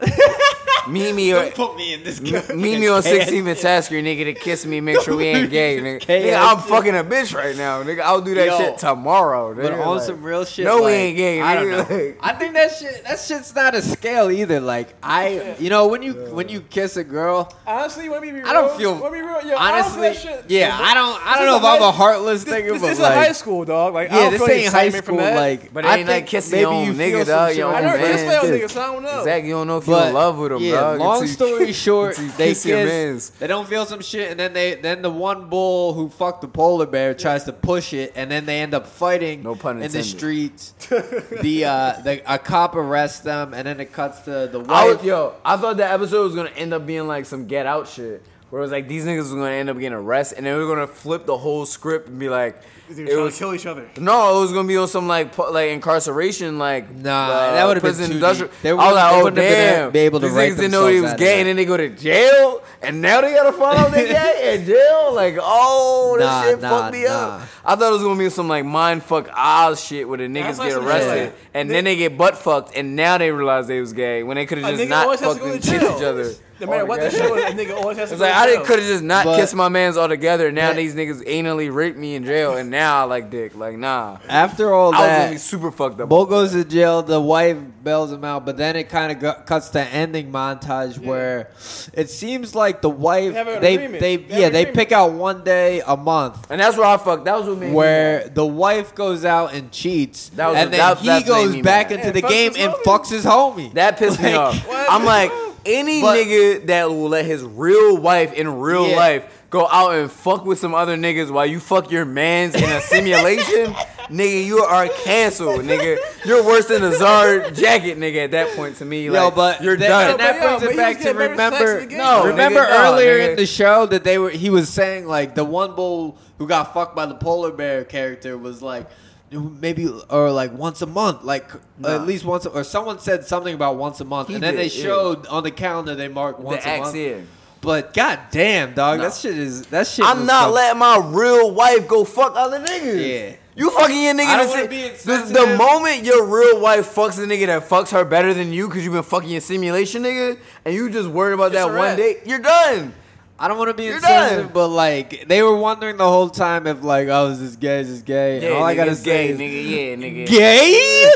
scale. 0.86 0.92
meet 0.92 1.14
me 1.14 1.32
or 1.32 1.42
Don't 1.42 1.54
put 1.54 1.76
me 1.76 1.94
in 1.94 2.02
this. 2.02 2.18
M- 2.20 2.60
Meet 2.60 2.78
me 2.80 2.88
on 2.88 3.02
16th 3.02 3.46
and 3.48 3.58
Tasker, 3.58 3.96
nigga, 3.96 4.24
to 4.24 4.34
kiss 4.34 4.64
me, 4.66 4.80
make 4.80 5.00
sure 5.02 5.16
we 5.16 5.24
ain't 5.26 5.50
gay, 5.50 5.78
nigga. 5.80 6.06
Gay 6.06 6.30
nigga 6.30 6.38
I'm 6.50 6.58
fucking 6.58 6.96
a 6.96 7.04
bitch 7.04 7.34
right 7.34 7.56
now, 7.56 7.82
nigga. 7.82 8.00
I'll 8.00 8.20
do 8.20 8.34
that 8.34 8.46
Yo, 8.46 8.58
shit 8.58 8.78
tomorrow, 8.78 9.54
nigga. 9.54 9.62
But 9.62 9.72
on 9.74 9.96
like- 9.96 10.06
some 10.06 10.22
real 10.22 10.44
shit, 10.44 10.64
No, 10.64 10.82
we 10.82 10.92
ain't 10.92 11.16
gay, 11.16 11.40
I 11.40 11.54
don't 11.54 11.70
know. 11.70 12.14
I 12.20 12.32
think 12.34 12.54
that 12.54 12.72
shit. 12.74 13.04
That 13.04 13.18
shit's 13.18 13.54
not 13.54 13.74
a 13.74 13.82
scale 13.82 14.30
either. 14.30 14.60
Like 14.60 14.94
I, 15.02 15.56
you 15.58 15.70
know, 15.70 15.86
when 15.88 16.02
you 16.02 16.12
when 16.32 16.48
you 16.48 16.60
kiss 16.60 16.96
a 16.96 17.04
girl, 17.04 17.52
Honestly, 17.66 18.08
let 18.08 18.22
me 18.22 18.30
be 18.30 18.38
real. 18.38 18.48
I 18.48 18.52
don't 18.52 18.76
feel. 18.76 18.94
Let 18.96 19.12
me 19.12 19.18
be 19.20 19.26
real. 19.26 19.42
Yo, 19.46 19.56
I 19.56 19.70
don't 19.80 19.90
feel 19.92 20.02
honestly, 20.02 20.02
that 20.02 20.16
shit. 20.42 20.50
yeah, 20.50 20.76
I 20.80 20.94
don't. 20.94 21.26
I 21.26 21.36
don't 21.38 21.46
know 21.46 21.54
a 21.54 21.58
if 21.58 21.64
I'm 21.64 21.82
a 21.82 21.92
heartless 21.92 22.44
This, 22.44 22.54
nigga, 22.54 22.68
this, 22.72 22.80
but 22.80 22.86
this 22.88 22.98
is 22.98 23.02
like, 23.02 23.14
high 23.14 23.32
school, 23.32 23.64
dog. 23.64 23.94
Like, 23.94 24.10
I 24.10 24.14
yeah, 24.16 24.20
don't 24.22 24.32
this 24.32 24.40
feel 24.42 24.50
any 24.50 24.62
ain't 24.64 24.72
high 24.72 24.82
excitement 24.84 25.04
school. 25.04 25.18
from. 25.18 25.34
Like, 25.34 25.72
But 25.74 25.84
I 25.86 25.96
ain't 25.98 26.08
like 26.08 26.16
think 26.16 26.26
kissing 26.28 26.52
maybe 26.52 26.60
your 26.62 26.72
own 26.72 26.86
you 26.86 26.92
nigga, 26.94 27.12
feel 27.16 27.24
dog, 27.24 27.56
your 27.56 27.66
I 27.66 27.70
own 27.70 27.76
on 27.76 27.82
never 27.84 27.98
your 27.98 28.06
man. 28.06 28.12
kissed 28.16 28.26
my 28.26 28.36
own 28.36 28.58
nigga, 28.60 28.70
so 28.70 28.80
I 28.80 28.86
don't 28.86 29.02
know. 29.02 29.18
Exactly, 29.20 29.48
you 29.48 29.54
don't 29.54 29.66
know 29.66 29.78
if 29.78 29.86
you're 29.86 30.06
in 30.06 30.12
love 30.14 30.38
with 30.38 30.52
him, 30.52 30.58
yeah, 30.62 30.75
dog, 30.80 30.98
long 31.00 31.22
until 31.22 31.26
you- 31.28 31.32
story 31.32 31.72
short, 31.86 32.16
they 32.36 32.48
kiss 32.48 32.66
your 32.66 32.78
kiss. 32.78 32.88
mans. 32.88 33.30
They 33.30 33.46
don't 33.46 33.68
feel 33.68 33.86
some 33.86 34.00
shit, 34.00 34.30
and 34.30 34.38
then 34.40 34.52
they 34.52 34.74
then 34.74 35.02
the 35.02 35.10
one 35.10 35.48
bull 35.48 35.92
who 35.94 36.08
fucked 36.08 36.40
the 36.42 36.48
polar 36.48 36.86
bear 36.86 37.14
tries 37.14 37.44
to 37.44 37.52
push 37.52 37.92
it, 37.92 38.12
and 38.16 38.30
then 38.30 38.46
they 38.46 38.60
end 38.60 38.74
up 38.74 38.86
fighting 38.86 39.42
No 39.42 39.54
pun 39.54 39.82
in 39.82 39.90
the 39.90 40.02
streets. 40.02 40.72
the 40.88 41.64
uh, 41.64 42.00
the 42.02 42.22
a 42.32 42.38
cop 42.38 42.74
arrests 42.76 43.20
them, 43.20 43.54
and 43.54 43.66
then 43.66 43.80
it 43.80 43.92
cuts 43.92 44.20
to 44.22 44.30
the 44.50 44.60
I 44.68 44.86
wife. 44.86 44.96
was, 44.98 45.06
yo, 45.06 45.34
I 45.44 45.56
thought 45.56 45.76
that 45.78 45.92
episode 45.92 46.24
was 46.24 46.34
gonna 46.34 46.50
end 46.50 46.72
up 46.72 46.86
being 46.86 47.06
like 47.06 47.26
some 47.26 47.46
Get 47.46 47.66
Out 47.66 47.88
shit, 47.88 48.22
where 48.50 48.60
it 48.60 48.62
was 48.62 48.72
like 48.72 48.88
these 48.88 49.04
niggas 49.04 49.18
was 49.18 49.32
gonna 49.32 49.50
end 49.50 49.70
up 49.70 49.76
getting 49.76 49.92
arrested, 49.92 50.38
and 50.38 50.46
then 50.46 50.56
we 50.56 50.62
are 50.64 50.68
gonna 50.68 50.86
flip 50.86 51.26
the 51.26 51.36
whole 51.38 51.66
script 51.66 52.08
and 52.08 52.18
be 52.18 52.28
like, 52.28 52.60
They 52.88 53.02
were 53.02 53.08
it 53.08 53.12
trying 53.14 53.24
was 53.24 53.34
to 53.34 53.38
kill 53.40 53.54
each 53.54 53.66
other. 53.66 53.88
no, 53.98 54.36
it 54.38 54.40
was 54.42 54.52
gonna 54.52 54.68
be 54.68 54.76
on 54.76 54.86
some 54.88 55.08
like 55.08 55.32
pu- 55.34 55.50
like 55.50 55.70
incarceration, 55.70 56.58
like 56.58 56.88
Nah, 56.94 57.10
uh, 57.10 57.52
that 57.54 57.64
would've 57.66 57.82
been 57.82 57.94
too 57.96 58.12
industrial. 58.12 58.48
deep. 58.52 58.62
They 58.62 58.70
I 58.70 58.74
was 58.74 58.78
wouldn't- 58.84 58.96
like, 58.96 59.12
oh 59.12 59.24
have 59.24 59.34
been 59.34 59.44
damn, 59.52 59.88
a- 59.88 59.90
be 59.90 59.98
able 60.00 60.20
to 60.20 60.26
these 60.28 60.34
niggas 60.36 60.56
didn't 60.56 60.70
know 60.70 60.86
he 60.86 61.00
was 61.00 61.14
gay, 61.14 61.40
and 61.40 61.48
then 61.48 61.56
they 61.56 61.64
go 61.64 61.76
to 61.76 61.88
jail, 61.88 62.62
and 62.82 63.02
now 63.02 63.20
they 63.20 63.32
gotta 63.34 63.52
find 63.52 63.78
out 63.78 63.90
they 63.90 64.06
gay 64.06 64.54
in 64.54 64.66
jail. 64.66 65.12
Like, 65.14 65.36
oh, 65.40 66.16
that 66.18 66.24
Nah, 66.24 66.42
shit 66.44 66.60
nah, 66.60 66.68
fucked 66.80 66.92
me 66.94 67.04
nah. 67.04 67.10
up. 67.10 67.42
I 67.64 67.74
thought 67.74 67.88
it 67.90 67.92
was 67.94 68.02
gonna 68.02 68.18
be 68.18 68.30
some 68.30 68.46
like 68.48 68.64
mind 68.64 69.02
fuck 69.02 69.28
Oz 69.36 69.82
shit 69.84 70.08
where 70.08 70.18
the 70.18 70.28
niggas 70.28 70.58
like 70.58 70.68
get 70.68 70.78
arrested, 70.78 71.10
shit. 71.26 71.34
and 71.54 71.68
They- 71.68 71.74
then 71.74 71.84
they 71.84 71.96
get 71.96 72.16
butt 72.16 72.38
fucked, 72.38 72.76
and 72.76 72.94
now 72.94 73.18
they 73.18 73.32
realize 73.32 73.66
they 73.66 73.80
was 73.80 73.92
gay 73.92 74.22
when 74.22 74.36
they 74.36 74.46
could 74.46 74.58
have 74.58 74.76
just 74.76 74.88
not 74.88 75.04
always 75.06 75.20
has 75.20 75.34
to 75.34 75.40
fucked 75.40 75.52
and 75.54 75.62
kissed 75.62 75.74
each 75.98 76.04
other. 76.04 76.32
No 76.58 76.68
matter 76.68 76.86
what 76.86 77.00
the 77.00 77.10
show 77.10 77.34
is, 77.34 77.44
a 77.52 77.54
nigga 77.54 77.76
always 77.76 77.98
has 77.98 78.08
to 78.08 78.14
It's 78.14 78.22
like 78.22 78.32
I 78.34 78.46
didn't 78.46 78.64
could 78.64 78.78
have 78.78 78.88
just 78.88 79.02
not 79.04 79.26
kissed 79.36 79.54
my 79.54 79.68
man's 79.68 79.98
all 79.98 80.08
together. 80.08 80.50
Now 80.50 80.68
That- 80.68 80.76
these 80.76 80.94
niggas 80.94 81.22
anally 81.26 81.70
raped 81.70 81.98
me 81.98 82.14
in 82.14 82.24
jail, 82.24 82.54
and 82.56 82.72
now 82.76 83.00
I 83.00 83.04
like 83.04 83.30
dick. 83.30 83.56
Like 83.56 83.76
nah, 83.76 84.18
After 84.28 84.72
all 84.72 84.94
I 84.94 85.00
was 85.00 85.08
gonna 85.18 85.30
be 85.32 85.38
super 85.38 85.70
fucked 85.70 86.00
up. 86.00 86.08
Bull 86.08 86.26
goes 86.26 86.52
to 86.52 86.64
jail. 86.64 87.02
The 87.02 87.20
wife 87.20 87.56
bails 87.82 88.12
him 88.12 88.24
out, 88.24 88.44
but 88.44 88.56
then 88.56 88.76
it 88.76 88.88
kind 88.88 89.12
of 89.12 89.18
go- 89.20 89.42
cuts 89.46 89.70
to 89.70 89.80
ending 89.80 90.30
montage 90.32 90.98
where 90.98 91.50
it 91.94 92.10
seems 92.10 92.54
like 92.54 92.82
the 92.82 92.90
wife 92.90 93.32
They 93.32 93.38
have 93.38 93.48
an 93.48 93.60
they 93.62 93.74
agreement. 93.76 94.00
they, 94.00 94.16
They 94.16 94.22
have 94.32 94.40
yeah 94.40 94.46
an 94.48 94.52
they 94.52 94.62
agreement. 94.62 94.76
pick 94.76 94.92
out 94.92 95.12
one 95.12 95.44
day 95.44 95.82
a 95.86 95.96
month 95.96 96.50
and 96.50 96.60
that's 96.60 96.76
where 96.76 96.86
I 96.86 96.96
fucked. 96.96 97.24
That 97.24 97.38
was 97.38 97.48
what 97.48 97.58
made 97.58 97.68
me 97.68 97.72
where 97.74 98.20
mad. 98.20 98.34
the 98.34 98.46
wife 98.46 98.94
goes 98.94 99.24
out 99.24 99.54
and 99.54 99.70
cheats, 99.72 100.28
That 100.30 100.48
was- 100.48 100.56
and 100.58 100.72
then 100.72 100.78
that- 100.80 100.98
he 100.98 101.06
that 101.06 101.20
made 101.20 101.26
goes 101.26 101.56
back 101.62 101.90
mad. 101.90 102.00
into 102.00 102.06
Yeah, 102.06 102.12
the 102.12 102.22
fucks 102.22 102.28
game 102.28 102.54
his 102.54 102.64
and 102.64 102.72
homie. 102.74 102.82
fucks 102.84 103.10
his 103.10 103.24
homie. 103.24 103.72
That 103.74 103.96
pissed 103.98 104.20
me 104.22 104.30
Like, 104.36 104.40
off. 104.54 104.68
what? 104.68 104.86
I'm 104.90 105.04
like 105.04 105.32
any 105.64 106.00
But- 106.02 106.16
nigga 106.18 106.66
that 106.66 106.88
will 106.90 107.08
let 107.08 107.24
his 107.24 107.42
real 107.42 107.96
wife 107.96 108.32
in 108.34 108.58
real 108.58 108.86
Yeah. 108.88 108.96
life 108.96 109.24
go 109.56 109.66
out 109.68 109.94
and 109.94 110.10
fuck 110.10 110.44
with 110.44 110.58
some 110.58 110.74
other 110.74 110.96
niggas 110.96 111.30
while 111.30 111.46
you 111.46 111.60
fuck 111.60 111.90
your 111.90 112.04
mans 112.04 112.54
in 112.54 112.64
a 112.64 112.80
simulation, 112.80 113.72
nigga, 114.10 114.44
you 114.44 114.58
are 114.58 114.88
canceled, 115.04 115.62
nigga. 115.62 115.98
You're 116.24 116.44
worse 116.44 116.66
than 116.66 116.82
a 116.84 116.90
Zard 116.90 117.56
jacket, 117.56 117.98
nigga. 117.98 118.24
At 118.24 118.30
that 118.32 118.56
point, 118.56 118.76
to 118.76 118.84
me, 118.84 119.06
Yo, 119.06 119.12
like, 119.12 119.34
but 119.34 119.62
you're 119.62 119.76
that, 119.76 119.88
done. 119.88 120.10
and 120.12 120.20
that 120.20 120.40
But 120.40 120.42
yo, 120.42 120.58
brings 120.58 120.62
but 120.62 120.70
it 120.72 120.76
back 120.76 120.96
to 120.98 121.02
getting 121.04 121.36
better 121.36 121.56
sex 121.56 121.60
remember. 121.60 121.78
in 121.78 121.80
the 121.84 121.86
game. 121.88 121.98
No, 121.98 122.26
remember 122.26 122.60
nigga, 122.60 122.70
no, 122.70 122.92
earlier 122.92 123.18
nigga. 123.18 123.30
in 123.30 123.36
the 123.36 123.46
show 123.46 123.86
that 123.86 124.04
they 124.04 124.18
were. 124.18 124.30
He 124.30 124.50
was 124.50 124.68
saying 124.68 125.06
like 125.06 125.34
the 125.34 125.44
one 125.44 125.74
bull 125.74 126.18
who 126.38 126.46
got 126.46 126.74
fucked 126.74 126.94
by 126.94 127.06
the 127.06 127.14
polar 127.14 127.52
bear 127.52 127.84
character 127.84 128.36
was 128.38 128.62
like. 128.62 128.86
Maybe 129.32 129.88
or 130.08 130.30
like 130.30 130.52
once 130.52 130.82
a 130.82 130.86
month, 130.86 131.24
like 131.24 131.50
Nah. 131.78 131.96
at 131.96 132.06
least 132.06 132.24
once, 132.24 132.46
or 132.46 132.62
someone 132.62 133.00
said 133.00 133.24
something 133.24 133.52
about 133.52 133.74
once 133.76 134.00
a 134.00 134.04
month, 134.04 134.28
He 134.28 134.34
and 134.34 134.42
then 134.42 134.54
did, 134.54 134.70
they 134.70 134.72
yeah. 134.76 134.84
showed 134.84 135.26
on 135.26 135.42
the 135.42 135.50
calendar 135.50 135.96
they 135.96 136.06
marked 136.06 136.38
once 136.38 136.62
the 136.62 136.70
a 136.70 136.72
X 136.74 136.80
month. 136.84 136.94
in. 136.96 137.28
But 137.60 137.94
god 137.94 138.18
damn, 138.30 138.74
dog, 138.74 138.98
No. 138.98 139.04
that 139.08 139.16
shit 139.16 139.36
is 139.36 139.66
that 139.66 139.86
shit. 139.86 140.04
I'm 140.04 140.18
was 140.18 140.26
not 140.26 140.42
some- 140.44 140.52
letting 140.52 140.78
my 140.78 141.00
real 141.04 141.50
wife 141.50 141.88
go 141.88 142.04
fuck 142.04 142.34
other 142.36 142.60
niggas. 142.60 143.08
Yeah. 143.30 143.36
You 143.56 143.70
fucking 143.70 144.02
your 144.02 144.12
nigga. 144.14 144.26
I 144.26 144.36
don't 144.36 144.48
wanna 144.50 144.68
be 144.68 144.82
the, 144.82 144.90
insensitive. 144.92 145.32
the 145.32 145.56
moment 145.56 146.04
your 146.04 146.24
real 146.24 146.60
wife 146.60 146.94
fucks 146.94 147.18
a 147.18 147.26
nigga 147.26 147.46
that 147.46 147.68
fucks 147.68 147.88
her 147.90 148.04
better 148.04 148.34
than 148.34 148.52
you 148.52 148.68
because 148.68 148.84
you've 148.84 148.92
been 148.92 149.02
fucking 149.02 149.30
your 149.30 149.40
simulation 149.40 150.02
nigga, 150.02 150.36
and 150.64 150.74
you 150.74 150.90
just 150.90 151.08
worried 151.08 151.32
about 151.34 151.46
It's 151.46 151.54
that 151.56 151.64
a 151.64 151.68
one 151.68 151.76
wrap. 151.76 151.96
date, 151.96 152.18
you're 152.26 152.38
done. 152.38 152.92
I 153.38 153.48
don't 153.48 153.58
want 153.58 153.68
to 153.68 153.74
be 153.74 153.84
You're 153.84 153.96
insensitive, 153.96 154.44
done. 154.46 154.52
but 154.54 154.68
like 154.68 155.28
they 155.28 155.42
were 155.42 155.54
wondering 155.56 155.98
the 155.98 156.08
whole 156.08 156.30
time 156.30 156.66
if 156.66 156.82
like, 156.82 157.08
oh, 157.08 157.28
is 157.28 157.38
this 157.40 157.56
gay? 157.56 157.80
Is 157.80 157.88
this 157.90 158.00
gay? 158.00 158.44
And 158.46 158.54
all 158.54 158.62
I 158.64 158.74
gotta 158.74 158.94
say 158.94 159.04
gay, 159.04 159.28
is, 159.28 159.38
nigga. 159.38 159.70
Yeah, 159.70 160.08
nigga. 160.24 160.26
gay. 160.26 160.70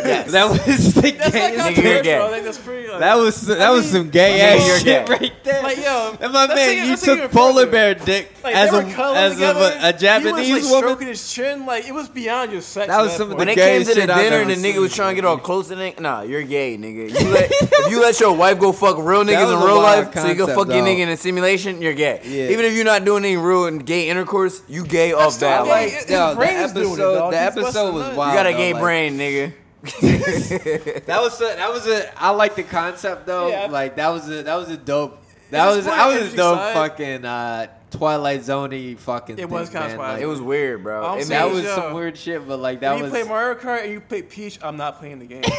Yes. 0.05 0.31
That 0.33 0.51
was 0.51 0.59
the 0.95 1.01
That's 1.13 1.27
like 1.27 1.33
gayest. 1.33 1.67
Nigga, 1.79 1.83
you're 1.83 2.03
gay. 2.03 2.21
I 2.21 2.31
think 2.31 2.45
that's 2.45 2.59
pretty. 2.59 2.89
Like, 2.89 3.01
That 3.01 3.15
was 3.17 3.41
that 3.47 3.61
I 3.63 3.71
was 3.71 3.85
mean, 3.85 4.03
some 4.03 4.11
gay 4.11 4.41
ass 4.41 4.83
shit 4.83 4.85
gay. 4.85 5.05
right 5.15 5.33
there. 5.45 5.63
Like, 5.63 5.79
yo, 5.79 6.17
and 6.21 6.33
my 6.33 6.47
man, 6.47 6.57
take 6.57 6.85
you 6.89 6.97
took 6.97 7.31
polar 7.33 7.63
further. 7.65 7.71
bear 7.73 7.95
dick 7.95 8.31
like, 8.45 8.55
as 8.55 8.73
a 8.73 8.77
as 8.77 9.33
of 9.33 9.39
together. 9.39 9.79
a, 9.81 9.89
a 9.89 9.93
Japanese 9.95 10.47
he 10.47 10.53
was, 10.55 10.65
like, 10.65 10.73
woman. 10.73 10.89
stroking 10.89 11.09
his 11.09 11.33
chin. 11.33 11.65
Like 11.67 11.87
it 11.89 11.93
was 11.95 12.09
beyond 12.11 12.51
just 12.51 12.69
sex. 12.69 12.89
That 12.89 13.01
was 13.01 13.13
some 13.13 13.31
of 13.31 13.37
point. 13.39 13.39
When 13.39 13.47
the 13.49 13.53
it 13.53 13.57
came 13.57 13.81
to 13.85 13.95
the 13.95 14.07
dinner 14.07 14.37
and 14.43 14.51
the 14.51 14.57
nigga 14.57 14.79
was 14.81 14.95
trying 14.95 15.13
to 15.13 15.15
get 15.15 15.25
all 15.25 15.39
close 15.39 15.69
to 15.69 15.75
nigga, 15.75 16.01
nah, 16.01 16.21
you're 16.23 16.43
gay, 16.43 16.77
nigga. 16.77 17.09
You 17.19 17.29
let, 17.31 17.49
if 17.51 17.91
you 17.91 18.01
let 18.03 18.21
your 18.21 18.35
wife 18.37 18.59
go 18.59 18.73
fuck 18.73 18.99
real 18.99 19.25
niggas 19.31 19.57
in 19.59 19.65
real 19.67 19.77
life, 19.81 20.13
so 20.15 20.27
you 20.27 20.35
go 20.35 20.47
fuck 20.47 20.69
your 20.69 20.85
nigga 20.85 20.99
in 21.01 21.09
a 21.09 21.17
simulation, 21.17 21.81
you're 21.81 21.95
gay. 21.95 22.10
Yeah. 22.25 22.49
Even 22.51 22.65
if 22.65 22.75
you're 22.75 22.85
not 22.85 23.05
doing 23.05 23.25
any 23.25 23.37
real 23.37 23.67
and 23.67 23.85
gay 23.85 24.09
intercourse, 24.09 24.63
you 24.69 24.85
gay 24.85 25.13
off 25.13 25.39
that. 25.41 25.65
gay. 25.65 25.71
Like, 25.71 25.91
His 25.91 26.11
Yo, 26.11 26.31
the 26.31 26.37
brain's 26.37 26.73
doing 26.73 26.87
it, 26.87 26.91
episode, 26.93 27.31
the 27.33 27.39
episode 27.41 27.95
was 27.95 28.17
wild. 28.17 28.33
you 28.33 28.39
got 28.39 28.47
a 28.47 28.53
though, 28.53 28.57
gay 28.59 28.73
like- 28.73 28.83
brain, 28.83 29.19
nigga. 29.19 29.53
That 31.07 31.21
was 31.23 31.41
a, 31.41 31.45
that 31.45 31.71
was 31.73 31.87
a. 31.87 32.23
I 32.23 32.31
like 32.31 32.55
the 32.55 32.63
concept 32.63 33.27
though. 33.27 33.49
Yeah. 33.49 33.67
Like 33.71 33.97
that 33.97 34.09
was 34.11 34.29
a 34.29 34.43
that 34.43 34.57
was 34.57 34.69
a 34.69 34.77
dope. 34.77 35.19
That 35.51 35.67
was 35.75 35.85
that 35.87 36.07
was 36.07 36.35
a 36.35 36.37
dope 36.37 36.59
fucking 36.75 37.25
uh, 37.25 37.67
Twilight 37.91 38.41
Zoney 38.41 38.99
fucking. 38.99 39.39
It 39.39 39.49
was 39.49 39.69
thing, 39.69 39.81
kinda 39.81 39.89
man. 39.89 39.97
Twilight. 39.97 40.15
Like, 40.15 40.23
It 40.23 40.27
was 40.27 40.41
weird, 40.41 40.83
bro. 40.83 41.05
I'm 41.05 41.19
It 41.19 41.25
saying- 41.27 41.41
that 41.49 41.55
was 41.55 41.65
yo, 41.65 41.75
some 41.77 41.93
weird 41.95 42.17
shit, 42.17 42.47
but 42.47 42.59
like 42.59 42.81
that 42.81 42.95
When 42.95 43.03
was. 43.05 43.13
you 43.13 43.19
play 43.21 43.29
Mario 43.29 43.55
Kart 43.59 43.83
and 43.85 43.93
you 43.93 44.01
play 44.01 44.23
Peach, 44.23 44.59
I'm 44.63 44.77
not 44.77 44.99
playing 44.99 45.19
the 45.19 45.27
game. 45.27 45.43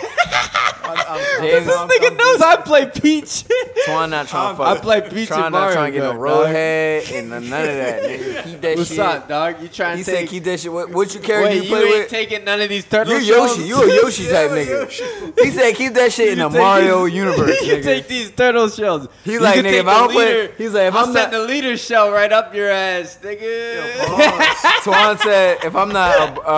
I'm, 0.83 0.97
I'm, 1.07 1.41
James- 1.41 1.69
I'm, 1.69 1.87
This 1.87 1.99
nigga 1.99 2.17
knows 2.17 2.41
I 2.41 2.55
play 2.57 2.85
Peach. 2.87 3.43
Twan 3.87 4.09
not 4.09 4.27
trying 4.27 4.53
to 4.53 4.57
fuck. 4.57 4.77
I 4.77 4.79
play 4.81 5.01
Peach 5.01 5.27
trying 5.27 5.45
and 5.45 5.53
not 5.53 5.71
trying 5.73 5.93
to 5.93 5.99
get 5.99 6.05
Mario 6.15 6.21
no 6.21 6.45
Kart, 6.47 7.05
dog. 7.05 7.13
and 7.15 7.29
none 7.29 7.43
of 7.43 7.49
that. 7.49 8.03
Nigga. 8.03 8.43
Keep 8.51 8.61
that 8.61 8.77
What's 8.77 8.89
shit. 8.89 8.99
up, 8.99 9.27
dog? 9.27 9.61
You 9.61 9.67
trying 9.69 9.97
He 9.97 10.03
to 10.03 10.09
said 10.11 10.17
take? 10.21 10.29
keep 10.29 10.43
that 10.45 10.59
shit. 10.59 10.71
What, 10.73 10.89
what 10.91 11.13
you 11.13 11.19
character 11.21 11.49
Wait, 11.49 11.55
you 11.57 11.61
you 11.63 11.69
play 11.69 11.81
ain't 11.83 11.89
with? 11.99 12.09
taking 12.09 12.43
none 12.43 12.61
of 12.61 12.69
these 12.69 12.85
turtle 12.85 13.13
You 13.13 13.21
shells? 13.21 13.57
Yoshi. 13.57 13.67
You 13.69 13.81
a 13.81 13.95
Yoshi 14.03 14.27
type 14.27 14.51
nigga. 14.51 15.39
He 15.43 15.51
said 15.51 15.75
keep 15.75 15.93
that 15.93 16.11
shit 16.11 16.29
in 16.33 16.39
the 16.39 16.49
Mario 16.49 17.05
universe, 17.05 17.61
you 17.65 17.81
take 17.81 18.07
these 18.07 18.31
turtle 18.31 18.67
shells. 18.69 19.07
He's 19.23 19.39
like, 19.39 19.59
nigga, 19.59 19.79
if 19.81 19.87
I 19.87 19.93
the 19.93 19.99
don't 19.99 20.11
play- 20.11 20.25
leader- 20.41 20.53
he's 20.57 20.73
like, 20.73 20.87
if 20.87 20.93
I'll 20.95 21.05
I'm 21.05 21.13
send 21.13 21.31
not- 21.31 21.39
the 21.39 21.45
leader 21.45 21.77
shell 21.77 22.11
right 22.11 22.20
up 22.31 22.53
your 22.53 22.69
ass, 22.69 23.17
nigga. 23.23 23.91
Twan 24.83 25.17
said, 25.19 25.57
if 25.63 25.75
I'm 25.75 25.89
not 25.89 26.15
a, 26.37 26.41
uh, 26.41 26.45
uh, 26.45 26.49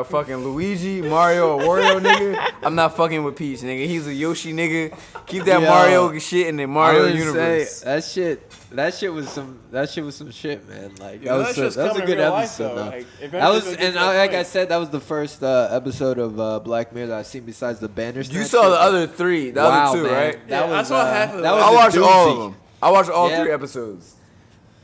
uh, 0.00 0.04
fucking 0.04 0.36
Luigi, 0.36 1.02
Mario, 1.02 1.56
or 1.58 1.78
Wario 1.78 2.00
nigga, 2.00 2.52
I'm 2.62 2.74
not 2.74 2.96
fucking 2.96 3.22
with 3.24 3.36
Peach, 3.36 3.60
nigga. 3.60 3.86
He's 3.86 4.06
a 4.06 4.14
Yoshi 4.14 4.52
nigga. 4.52 4.96
Keep 5.26 5.44
that 5.44 5.60
Yo. 5.62 5.68
Mario 5.68 6.18
shit 6.18 6.46
in 6.46 6.56
the 6.56 6.66
Mario 6.66 7.02
would 7.04 7.14
universe. 7.16 7.70
say 7.78 7.84
that 7.84 8.04
shit. 8.04 8.50
That 8.72 8.94
shit 8.94 9.12
was 9.12 9.28
some. 9.28 9.58
That 9.70 9.88
shit 9.90 10.04
was 10.04 10.16
some 10.16 10.30
shit, 10.30 10.68
man. 10.68 10.94
Like 10.96 11.22
Yeah, 11.22 11.36
that 11.36 11.38
that 11.38 11.46
was. 11.48 11.56
shit's 11.56 11.76
a, 11.76 11.80
that 11.80 11.88
was 11.88 11.96
a 11.96 12.00
coming 12.00 12.06
good 12.06 12.18
real 12.18 12.30
life, 12.30 12.44
episode. 12.44 12.68
though. 12.68 12.74
though. 12.84 12.90
Like, 12.90 13.30
that 13.32 13.48
was, 13.50 13.66
it'll 13.66 13.84
and 13.84 13.92
to 13.94 13.98
that 14.00 14.08
I, 14.14 14.16
like 14.18 14.34
I 14.34 14.42
said, 14.42 14.68
that 14.68 14.76
was 14.76 14.90
the 14.90 15.00
first 15.00 15.42
uh, 15.42 15.68
episode 15.70 16.18
of 16.18 16.38
uh, 16.40 16.58
Black 16.60 16.92
Mirror 16.92 17.06
that 17.08 17.18
I've 17.20 17.26
seen 17.26 17.44
besides 17.44 17.78
the 17.78 17.88
Bandersnatch. 17.88 18.36
You 18.36 18.44
saw 18.44 18.62
shit. 18.62 18.70
the 18.72 18.76
other 18.80 19.06
three, 19.06 19.50
the 19.50 19.60
Wow, 19.60 19.90
other 19.90 19.98
two, 19.98 20.04
man. 20.04 20.12
right? 20.12 20.48
That 20.48 20.68
Yeah, 20.68 20.74
I 20.74 20.78
was, 20.80 20.88
saw 20.88 20.96
uh, 21.00 21.06
half 21.12 21.34
of 21.34 21.42
that 21.42 21.52
it. 21.52 21.54
was 21.54 21.62
I 21.64 21.70
a 21.70 21.74
watched 21.74 21.96
all 21.98 22.30
of 22.30 22.38
them. 22.52 22.60
I 22.82 22.90
watched 22.90 23.10
all 23.10 23.30
Yeah. 23.30 23.42
three 23.42 23.52
episodes. 23.52 24.15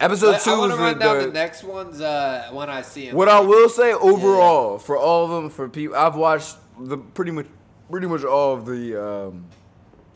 Episode 0.03 0.33
But 0.33 0.41
two 0.43 0.51
I 0.51 0.59
was 0.59 0.71
want 0.79 0.93
to 0.95 0.99
the, 0.99 1.05
down 1.05 1.19
the- 1.19 1.27
the 1.27 1.33
next 1.33 1.63
ones 1.65 2.01
uh, 2.01 2.49
when 2.53 2.69
I 2.69 2.83
see 2.83 3.07
them. 3.07 3.17
What 3.17 3.29
I 3.29 3.41
will 3.41 3.69
say 3.69 3.93
overall 3.93 4.79
for 4.79 4.97
all 4.97 5.25
of 5.25 5.31
them, 5.31 5.49
for 5.51 5.69
people, 5.69 5.97
I've 5.97 6.17
watched 6.17 6.57
the 6.79 6.99
pretty 6.99 7.31
much, 7.31 7.47
pretty 7.91 8.07
much 8.09 8.25
all 8.25 8.55
of 8.55 8.67
the 8.67 9.01
um, 9.03 9.45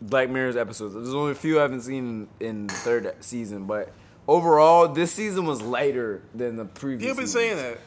Black 0.02 0.28
Mirror's 0.28 0.56
episodes. 0.56 0.94
There's 0.94 1.14
only 1.14 1.32
a 1.32 1.36
few 1.36 1.58
I 1.58 1.62
haven't 1.62 1.82
seen 1.82 2.26
in 2.40 2.66
the 2.66 2.74
third 2.74 3.14
season, 3.20 3.66
but 3.66 3.92
overall, 4.26 4.88
this 4.88 5.12
season 5.12 5.46
was 5.46 5.62
lighter 5.62 6.20
than 6.34 6.56
the 6.56 6.64
previous. 6.64 7.06
You've 7.06 7.16
been 7.16 7.26
seasons. 7.28 7.60
saying 7.60 7.72
that. 7.74 7.78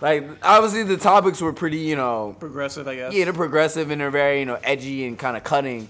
Like, 0.00 0.28
obviously, 0.42 0.84
the 0.84 0.96
topics 0.96 1.42
were 1.42 1.52
pretty, 1.52 1.76
you 1.78 1.96
know, 1.96 2.34
Progressive, 2.38 2.88
I 2.88 2.94
guess. 2.94 3.12
yeah, 3.12 3.24
they're 3.24 3.34
progressive 3.34 3.90
and 3.90 4.00
they're 4.00 4.10
very, 4.10 4.38
you 4.38 4.46
know, 4.46 4.58
edgy 4.62 5.04
and 5.06 5.18
kind 5.18 5.36
of 5.36 5.44
cutting. 5.44 5.88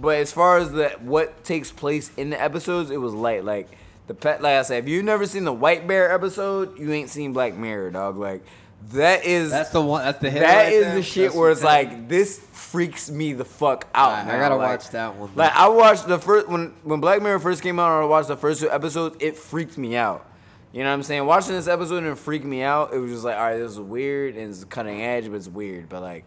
But 0.00 0.18
as 0.18 0.30
far 0.30 0.58
as 0.58 0.70
the 0.70 0.90
what 1.00 1.42
takes 1.42 1.72
place 1.72 2.12
in 2.16 2.30
the 2.30 2.40
episodes, 2.40 2.90
it 2.92 2.98
was 2.98 3.12
light. 3.12 3.44
Like 3.44 3.68
the 4.10 4.14
pet, 4.14 4.42
like 4.42 4.54
I 4.54 4.62
said, 4.62 4.82
if 4.82 4.88
you've 4.88 5.04
never 5.04 5.24
seen 5.24 5.44
the 5.44 5.52
White 5.52 5.86
Bear 5.86 6.10
episode, 6.12 6.76
you 6.80 6.92
ain't 6.92 7.10
seen 7.10 7.32
Black 7.32 7.54
Mirror, 7.54 7.92
dog. 7.92 8.16
Like 8.16 8.42
that 8.90 9.24
is 9.24 9.50
That's 9.52 9.70
the 9.70 9.80
one. 9.80 10.04
That's 10.04 10.18
the 10.18 10.30
hit. 10.30 10.40
that 10.40 10.64
right 10.64 10.72
is 10.72 10.94
the 10.94 11.02
shit 11.04 11.24
That's 11.26 11.36
where 11.36 11.50
it's 11.52 11.62
like 11.62 12.08
this 12.08 12.40
freaks 12.52 13.08
me 13.08 13.34
the 13.34 13.44
fuck 13.44 13.86
out. 13.94 14.10
Alright, 14.18 14.34
I 14.34 14.38
gotta 14.40 14.56
Like- 14.56 14.80
watch 14.80 14.90
that 14.90 15.14
one. 15.14 15.30
Like 15.36 15.54
I 15.54 15.68
watched 15.68 16.08
the 16.08 16.18
first 16.18 16.48
when 16.48 16.74
when 16.82 16.98
Black 17.00 17.22
Mirror 17.22 17.38
first 17.38 17.62
came 17.62 17.78
out, 17.78 17.94
and 17.94 18.02
I 18.04 18.08
watched 18.08 18.26
the 18.26 18.36
first 18.36 18.60
two 18.60 18.68
episodes. 18.68 19.16
It 19.20 19.36
freaked 19.36 19.78
me 19.78 19.94
out. 19.94 20.26
You 20.72 20.82
know 20.82 20.88
what 20.88 20.94
I'm 20.94 21.02
saying? 21.04 21.24
Watching 21.24 21.52
this 21.52 21.68
episode 21.68 21.98
and 21.98 22.08
it 22.08 22.18
freaked 22.18 22.44
me 22.44 22.62
out. 22.62 22.92
It 22.92 22.98
was 22.98 23.12
just 23.12 23.24
like, 23.24 23.36
all 23.36 23.42
right, 23.44 23.58
this 23.58 23.70
is 23.72 23.78
weird 23.80 24.34
and 24.34 24.50
it's 24.50 24.64
cutting 24.64 25.00
edge, 25.02 25.26
but 25.26 25.34
it's 25.36 25.46
weird. 25.48 25.88
But 25.88 26.02
like, 26.02 26.24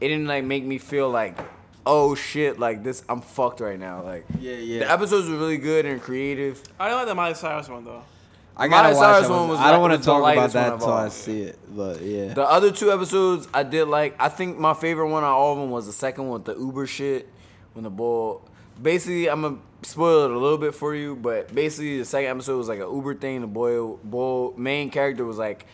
it 0.00 0.06
didn't 0.08 0.26
like 0.28 0.44
make 0.44 0.64
me 0.64 0.78
feel 0.78 1.10
like, 1.10 1.36
oh 1.86 2.14
shit, 2.14 2.58
like 2.58 2.82
this, 2.84 3.02
I'm 3.08 3.20
fucked 3.20 3.60
right 3.60 3.78
now. 3.78 4.02
Like, 4.02 4.24
Yeah, 4.38 4.52
yeah. 4.54 4.78
The 4.80 4.90
episodes 4.92 5.28
were 5.28 5.36
really 5.36 5.58
good 5.58 5.86
and 5.86 6.00
creative. 6.00 6.62
I 6.78 6.88
don't 6.88 6.98
like 6.98 7.06
the 7.08 7.14
Miley 7.14 7.34
Cyrus 7.34 7.68
one 7.68 7.84
though. 7.84 8.02
I 8.56 8.68
gotta 8.68 8.88
Miley 8.88 8.94
watch 8.96 9.02
Cyrus 9.04 9.26
that 9.28 9.30
one 9.32 9.40
one. 9.40 9.48
was 9.50 9.58
I 9.60 9.70
don't 9.70 9.80
like- 9.82 9.90
want 9.90 10.02
to 10.02 10.06
talk 10.06 10.20
about 10.32 10.50
that 10.52 10.66
of 10.68 10.72
until. 10.74 10.92
I 10.92 11.08
see 11.08 11.42
it. 11.42 11.58
But 11.68 12.02
yeah. 12.02 12.34
The 12.34 12.44
other 12.44 12.70
two 12.70 12.92
episodes 12.92 13.48
I 13.54 13.62
did 13.62 13.86
like. 13.86 14.14
I 14.18 14.28
think 14.28 14.58
my 14.58 14.74
favorite 14.74 15.08
one 15.08 15.24
out 15.24 15.30
of 15.30 15.36
all 15.36 15.52
of 15.54 15.58
them 15.60 15.70
was 15.70 15.86
the 15.86 15.92
second 15.92 16.24
one 16.28 16.42
with 16.42 16.44
the 16.44 16.60
Uber 16.60 16.86
shit 16.86 17.28
when 17.72 17.84
the 17.84 17.90
bull. 17.90 18.42
basically, 18.80 19.28
I'm 19.30 19.40
gonna 19.42 19.58
spoil 19.82 20.24
it 20.26 20.30
a 20.32 20.38
little 20.38 20.58
bit 20.58 20.74
for 20.74 20.94
you, 20.94 21.16
but 21.16 21.54
basically, 21.54 21.98
the 21.98 22.04
second 22.04 22.30
episode 22.30 22.58
was 22.58 22.68
like 22.68 22.80
an 22.80 22.92
Uber 22.94 23.14
thing. 23.14 23.40
The 23.40 23.46
boy, 23.46 23.86
boy 24.04 24.52
main 24.58 24.90
character 24.90 25.24
was 25.24 25.38
like 25.38 25.64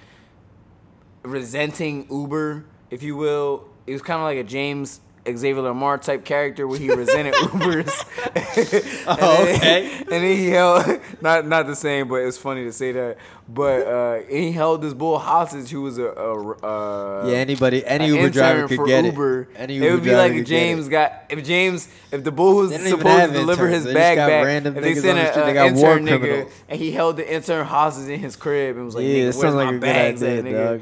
resenting 1.23 2.07
Uber, 2.11 2.65
if 2.91 3.03
you 3.03 3.17
will. 3.17 3.69
It 3.87 3.93
was 3.93 4.03
kind 4.03 4.19
of 4.21 4.25
like 4.25 4.39
a 4.39 4.45
James 4.45 5.01
Xavier 5.35 5.63
Lamar 5.63 5.99
type 5.99 6.25
character 6.25 6.67
where 6.67 6.79
he 6.79 6.91
resented 6.93 7.35
Ubers. 7.35 8.05
and 9.07 9.19
Oh, 9.21 9.45
then- 9.45 9.57
okay. 9.57 9.93
and 10.01 10.07
then 10.09 10.23
he 10.23 10.49
held 10.51 11.01
not 11.21 11.47
not 11.47 11.67
the 11.67 11.77
same, 11.77 12.09
but 12.09 12.17
it's 12.17 12.39
funny 12.39 12.65
to 12.65 12.73
say 12.73 12.93
that. 12.93 13.19
But 13.49 13.87
uh, 13.87 14.19
he 14.29 14.51
held 14.51 14.83
this 14.83 14.93
bull 14.93 15.19
hostage 15.19 15.71
who 15.71 15.83
was 15.83 15.99
a, 15.99 16.07
a, 16.07 16.51
a 16.67 17.31
Yeah, 17.31 17.37
anybody, 17.37 17.87
any 17.87 18.09
Uber 18.09 18.31
driver 18.31 18.67
could 18.67 18.77
for 18.77 18.87
get 18.87 19.05
Uber. 19.05 19.43
it. 19.43 19.49
Any 19.55 19.77
it 19.77 19.83
Uber 19.83 19.95
would 19.95 20.03
be 20.05 20.15
like 20.17 20.33
if. 20.33 20.47
James 20.47 20.89
got 20.89 21.13
if 21.29 21.45
James 21.45 21.89
if 22.11 22.25
the 22.25 22.33
bull 22.33 22.57
was 22.57 22.71
They 22.71 22.79
don't 22.79 22.87
even 22.89 22.99
supposed 22.99 23.27
to 23.33 23.39
deliver 23.39 23.67
interns. 23.67 23.85
his 23.85 23.95
bag 23.95 24.17
back, 24.17 24.67
and 24.67 24.77
they 24.85 24.95
sent 24.97 25.19
on 25.19 25.25
the 25.25 25.29
a, 25.29 25.33
street. 25.33 25.51
A 25.51 25.55
got 25.55 25.73
war 25.75 25.99
intern 25.99 26.07
nigga, 26.07 26.21
criminals. 26.21 26.53
and 26.69 26.81
he 26.81 26.91
held 26.91 27.17
the 27.19 27.33
intern 27.35 27.67
hostage 27.67 28.09
in 28.11 28.19
his 28.19 28.35
crib 28.35 28.77
and 28.77 28.85
was 28.87 28.95
like, 28.97 29.05
Yeah, 29.05 29.11
"Nigga, 29.11 29.39
where's 29.39 29.43
my 29.43 29.51
like 29.51 29.69
a 29.69 29.73
good 29.73 29.81
bags 29.81 30.23
at, 30.25 30.45
nigga?" 30.45 30.53
dog. 30.67 30.81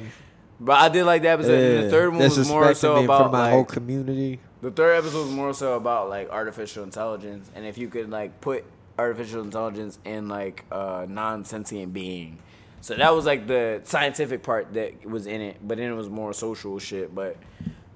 But 0.60 0.81
I 0.81 0.89
did 0.89 1.05
like 1.05 1.23
that 1.23 1.41
episode. 1.41 1.76
and 1.76 1.84
the 1.84 1.91
third 1.91 2.10
one 2.10 2.18
was 2.20 2.49
more 2.49 2.74
so 2.74 2.94
me 2.94 3.00
in 3.00 3.07
front 3.07 3.20
about 3.23 3.33
my 3.33 3.41
like, 3.44 3.52
whole 3.52 3.65
community. 3.65 4.41
the 4.62 4.70
third 4.70 4.97
episode 4.99 5.26
was 5.26 5.34
more 5.34 5.52
so 5.52 5.74
about 5.74 6.08
like 6.08 6.31
artificial 6.31 6.84
intelligence 6.84 7.50
and 7.55 7.66
if 7.66 7.76
you 7.76 7.89
could 7.89 8.10
like 8.10 8.41
put 8.41 8.65
artificial 8.99 9.42
intelligence 9.42 9.99
in 10.05 10.28
like 10.28 10.65
a 10.70 11.07
non-sentient 11.08 11.92
being. 11.92 12.39
So 12.81 12.94
that 12.94 13.15
was 13.15 13.24
like 13.26 13.47
the 13.47 13.81
scientific 13.84 14.42
part 14.42 14.74
that 14.74 15.05
was 15.07 15.26
in 15.26 15.41
it, 15.41 15.57
but 15.66 15.78
then 15.78 15.91
it 15.91 15.94
was 15.94 16.08
more 16.10 16.33
social 16.33 16.78
shit. 16.78 17.15
But 17.15 17.36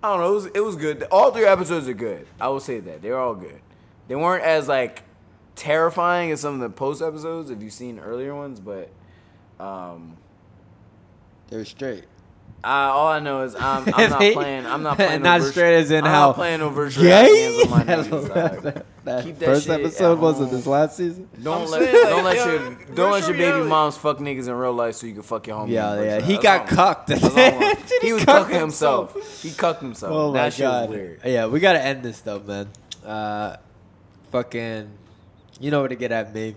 I 0.02 0.08
don't 0.10 0.20
know, 0.20 0.30
it 0.30 0.34
was 0.34 0.46
it 0.46 0.60
was 0.64 0.76
good. 0.76 1.02
All 1.12 1.30
three 1.30 1.44
episodes 1.44 1.86
are 1.88 1.94
good. 1.94 2.26
I 2.40 2.48
will 2.48 2.60
say 2.60 2.80
that 2.80 3.02
they're 3.02 3.18
all 3.18 3.34
good. 3.34 3.60
They 4.08 4.16
weren't 4.16 4.44
as 4.44 4.66
like 4.66 5.02
terrifying 5.54 6.30
as 6.30 6.40
some 6.40 6.54
of 6.54 6.60
the 6.60 6.70
post 6.70 7.02
episodes 7.02 7.50
if 7.50 7.62
you've 7.62 7.72
seen 7.72 7.98
earlier 7.98 8.34
ones, 8.34 8.60
but 8.60 8.90
um, 9.60 10.16
They're 11.50 11.64
straight. 11.64 12.04
I, 12.64 12.86
all 12.88 13.06
I 13.06 13.20
know 13.20 13.42
is 13.42 13.54
I'm, 13.54 13.84
I'm 13.94 14.10
not 14.10 14.18
playing. 14.32 14.66
I'm 14.66 14.82
not 14.82 14.96
playing. 14.96 15.22
Not 15.22 15.40
virtu- 15.40 15.52
straight 15.52 15.76
as 15.76 15.90
in 15.92 16.04
I'm 16.04 16.10
how 16.10 16.26
not 16.28 16.34
playing 16.34 16.58
no 16.60 16.70
virtual 16.70 17.04
gay. 17.04 17.26
games 17.56 17.70
my 17.70 17.84
niggas, 17.84 18.34
dog. 18.64 18.84
that 19.04 19.24
Keep 19.24 19.38
that 19.38 19.44
first 19.46 19.68
episode 19.68 20.18
was 20.18 20.40
it 20.40 20.44
home. 20.44 20.52
this 20.54 20.66
last 20.66 20.96
season? 20.96 21.28
Don't 21.42 21.62
I'm 21.66 21.70
let 21.70 21.82
saying, 21.82 22.06
don't 22.08 22.24
let 22.24 22.36
yo, 22.36 22.44
your 22.46 22.74
don't 22.94 23.12
let 23.12 23.28
your 23.28 23.36
baby 23.36 23.66
moms 23.68 23.96
fuck 23.96 24.18
niggas 24.18 24.48
in 24.48 24.54
real 24.54 24.72
life 24.72 24.96
so 24.96 25.06
you 25.06 25.14
can 25.14 25.22
fuck 25.22 25.46
your 25.46 25.56
homie. 25.60 25.70
Yeah, 25.70 26.02
yeah. 26.02 26.20
He 26.20 26.32
That's 26.34 26.42
got 26.42 26.60
all. 26.62 26.66
cucked. 26.66 27.10
All 27.12 27.38
I 27.38 27.50
want. 27.50 27.88
Did 27.88 28.02
He 28.02 28.12
was 28.12 28.24
cuck 28.24 28.48
cucking 28.48 28.60
himself. 28.60 29.42
He 29.42 29.50
cucked 29.52 29.80
himself. 29.82 30.12
Oh 30.12 30.32
my 30.32 30.38
that 30.42 30.52
shit 30.52 30.62
god. 30.64 30.88
was 30.90 30.98
weird. 30.98 31.20
Yeah, 31.24 31.46
we 31.46 31.60
gotta 31.60 31.82
end 31.82 32.02
this 32.02 32.20
though, 32.22 32.40
man. 32.40 32.68
Uh, 33.06 33.56
fucking, 34.32 34.90
you 35.60 35.70
know 35.70 35.80
where 35.80 35.88
to 35.88 35.96
get 35.96 36.12
at 36.12 36.34
me. 36.34 36.56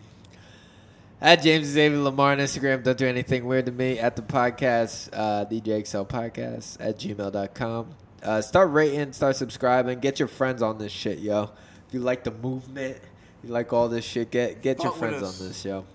At 1.24 1.44
James 1.44 1.68
Xavier 1.68 2.00
Lamar 2.00 2.32
on 2.32 2.40
Instagram. 2.40 2.82
Don't 2.82 2.98
do 2.98 3.06
anything 3.06 3.46
weird 3.46 3.68
to 3.68 3.72
me. 3.72 4.00
At 4.00 4.16
the 4.16 4.24
podcast, 4.24 5.10
uh, 5.14 5.46
DJ 5.46 5.86
XL 5.86 6.02
Podcast 6.02 6.78
at 6.80 6.98
gmail.com. 6.98 7.94
Uh, 8.24 8.42
start 8.42 8.72
rating, 8.72 9.14
start 9.14 9.36
subscribing. 9.36 10.00
Get 10.00 10.18
your 10.18 10.28
friends 10.28 10.64
on 10.64 10.80
this 10.80 10.92
shit, 10.92 11.20
yo. 11.20 11.52
If 11.88 11.94
you 11.94 12.00
like 12.00 12.24
the 12.24 12.32
movement, 12.32 12.98
you 13.44 13.52
like 13.52 13.72
all 13.72 13.88
this 13.88 14.04
shit, 14.04 14.32
get 14.32 14.64
get 14.64 14.82
your 14.82 14.92
Fuck 14.94 15.00
friends 15.00 15.22
on 15.22 15.48
this, 15.48 15.64
yo. 15.64 15.86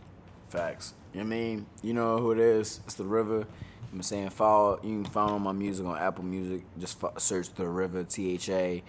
Facts. 0.48 0.94
You 1.12 1.20
know 1.20 1.26
I 1.26 1.28
mean? 1.28 1.66
You 1.82 1.94
know 1.94 2.18
who 2.18 2.30
it 2.30 2.38
is. 2.38 2.80
It's 2.84 2.94
Tha 2.94 3.02
Riva. 3.02 3.48
I'm 3.92 4.02
saying 4.02 4.30
follow. 4.30 4.78
You 4.84 5.02
can 5.02 5.06
follow 5.06 5.40
my 5.40 5.52
music 5.52 5.86
on 5.86 5.98
Apple 5.98 6.24
Music. 6.24 6.62
Just 6.78 7.00
fo- 7.00 7.14
search 7.18 7.52
Tha 7.52 7.66
Riva. 7.66 8.04
T 8.04 8.32
H 8.34 8.48
A 8.50 8.80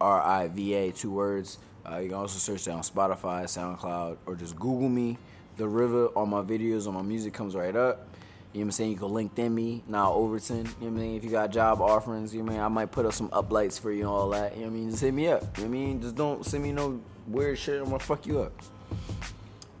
R 0.00 0.22
I 0.22 0.46
V 0.46 0.72
A. 0.74 0.92
Two 0.92 1.10
words. 1.10 1.58
Uh, 1.84 1.98
you 1.98 2.10
can 2.10 2.18
also 2.18 2.38
search 2.38 2.64
that 2.66 2.72
on 2.72 2.82
Spotify, 2.82 3.42
SoundCloud, 3.44 4.18
or 4.26 4.36
just 4.36 4.54
Google 4.54 4.88
me. 4.88 5.18
Tha 5.60 5.68
Riva. 5.68 6.06
All 6.06 6.26
my 6.26 6.42
videos, 6.42 6.86
all 6.86 6.92
my 6.92 7.02
music 7.02 7.34
comes 7.34 7.54
right 7.54 7.76
up. 7.76 8.08
You 8.52 8.60
know 8.60 8.64
what 8.64 8.66
I'm 8.66 8.70
saying? 8.72 8.90
You 8.90 8.96
can 8.96 9.08
LinkedIn 9.08 9.52
me, 9.52 9.84
now 9.86 10.12
Overton. 10.12 10.56
You 10.56 10.62
know 10.64 10.70
what 10.80 10.86
I 10.88 10.90
mean? 10.90 11.16
If 11.16 11.22
you 11.22 11.30
got 11.30 11.52
job 11.52 11.80
offerings, 11.80 12.34
you 12.34 12.40
know 12.40 12.46
what 12.46 12.52
I 12.52 12.54
mean? 12.56 12.64
I 12.64 12.68
might 12.68 12.90
put 12.90 13.06
up 13.06 13.12
some 13.12 13.28
uplights 13.28 13.78
for 13.78 13.92
you 13.92 14.00
and 14.00 14.08
all 14.08 14.30
that. 14.30 14.56
You 14.56 14.62
know 14.62 14.66
what 14.70 14.72
I 14.72 14.78
mean? 14.78 14.90
Just 14.90 15.02
hit 15.02 15.14
me 15.14 15.28
up. 15.28 15.42
You 15.42 15.46
know 15.46 15.50
what 15.52 15.64
I 15.64 15.68
mean? 15.68 16.02
Just 16.02 16.16
don't 16.16 16.44
send 16.44 16.64
me 16.64 16.72
no 16.72 17.00
weird 17.28 17.58
shit. 17.58 17.80
I'm 17.80 17.84
gonna 17.84 18.00
fuck 18.00 18.26
you 18.26 18.40
up. 18.40 18.52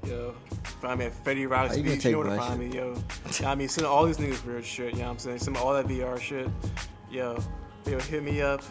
Yo, 0.06 0.34
find 0.80 1.00
me 1.00 1.06
at 1.06 1.24
Fetty 1.24 1.50
Rocks 1.50 1.70
How 1.70 1.76
you. 1.76 1.82
You 1.82 2.12
know 2.12 2.18
where 2.18 2.28
to 2.28 2.30
take 2.30 2.38
my 2.38 2.46
find 2.46 2.60
me, 2.60 2.76
yo. 2.76 2.94
I 3.44 3.54
mean, 3.56 3.68
send 3.68 3.86
all 3.86 4.06
these 4.06 4.18
niggas 4.18 4.44
weird 4.46 4.64
shit. 4.64 4.92
You 4.92 5.00
know 5.00 5.06
what 5.06 5.10
I'm 5.12 5.18
saying? 5.18 5.38
Send 5.40 5.56
all 5.56 5.74
that 5.74 5.86
VR 5.86 6.20
shit. 6.20 6.48
Yo, 7.10 7.42
yo, 7.86 7.98
hit 8.00 8.22
me 8.22 8.40
up 8.42 8.62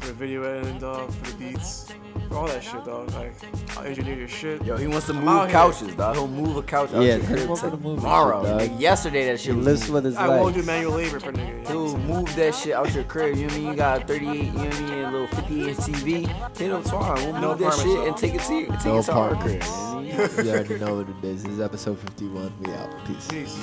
for 0.00 0.06
the 0.06 0.12
video 0.12 0.42
editing, 0.42 0.78
dog, 0.78 1.12
for 1.12 1.30
the 1.32 1.36
beats, 1.36 1.92
for 2.28 2.36
all 2.38 2.46
that 2.46 2.62
shit, 2.62 2.84
dog. 2.84 3.10
Like, 3.12 3.34
I'll 3.76 3.84
engineer 3.84 4.16
your 4.16 4.28
shit. 4.28 4.64
Yo, 4.64 4.76
he 4.76 4.86
wants 4.86 5.06
to 5.06 5.12
I'm 5.12 5.20
move 5.20 5.28
out 5.28 5.48
here. 5.48 5.52
couches, 5.52 5.94
dog. 5.94 6.16
He'll 6.16 6.26
move 6.28 6.56
a 6.56 6.62
couch 6.62 6.92
out 6.94 7.02
Yeah, 7.02 7.16
your 7.16 7.26
take 7.26 7.46
crib 7.46 7.58
to 7.58 7.76
move 7.78 7.98
tomorrow. 7.98 8.42
shit, 8.42 8.50
dog. 8.50 8.60
Like 8.70 8.80
yesterday, 8.80 9.26
that 9.26 9.40
shit 9.40 9.56
was 9.56 9.66
lifts 9.66 9.82
moved. 9.82 9.92
with 9.94 10.04
his 10.04 10.16
I 10.16 10.28
won't 10.28 10.46
legs. 10.54 10.58
do 10.60 10.62
manual 10.66 10.92
labor 10.92 11.20
for 11.20 11.32
nigga. 11.32 11.48
You 11.48 11.62
know 11.62 11.68
He'll 11.70 11.84
what 11.92 12.00
I'm 12.00 12.06
move 12.06 12.36
that 12.36 12.54
shit 12.54 12.72
out 12.72 12.94
your 12.94 13.04
crib. 13.04 13.36
You 13.36 13.42
know 13.42 13.46
what 13.48 13.52
I 13.54 13.58
mean? 13.58 13.68
You 13.68 13.74
got 13.76 14.02
a 14.02 14.06
38, 14.06 14.44
you 14.44 14.52
know 14.52 14.64
what 14.64 14.74
I 14.74 14.80
mean? 14.80 14.92
A 15.04 15.10
little 15.10 15.26
50 15.28 15.68
inch 15.68 15.76
TV. 15.78 16.56
Hit 16.56 16.70
him 16.70 16.82
tomorrow. 16.82 17.14
We'll 17.24 17.32
No 17.40 17.48
move 17.50 17.58
that 17.58 17.72
shit 17.74 17.82
so. 17.82 18.06
and 18.06 18.16
take 18.16 18.34
it 18.34 18.40
to, 18.42 18.66
take 18.66 18.84
No 18.86 18.98
it 18.98 19.02
to 19.04 19.12
our 19.12 19.36
crib. 19.36 19.62
You 19.62 19.68
know 19.68 20.22
what 20.22 20.32
I 20.32 20.36
mean? 20.36 20.46
you 20.46 20.52
already 20.52 20.78
know 20.78 20.94
what 20.96 21.08
it 21.08 21.24
is. 21.24 21.42
This 21.44 21.52
is 21.52 21.60
episode 21.60 21.98
51. 21.98 22.52
We 22.60 22.72
out. 22.72 22.90
Peace. 23.06 23.26
Peace. 23.28 23.58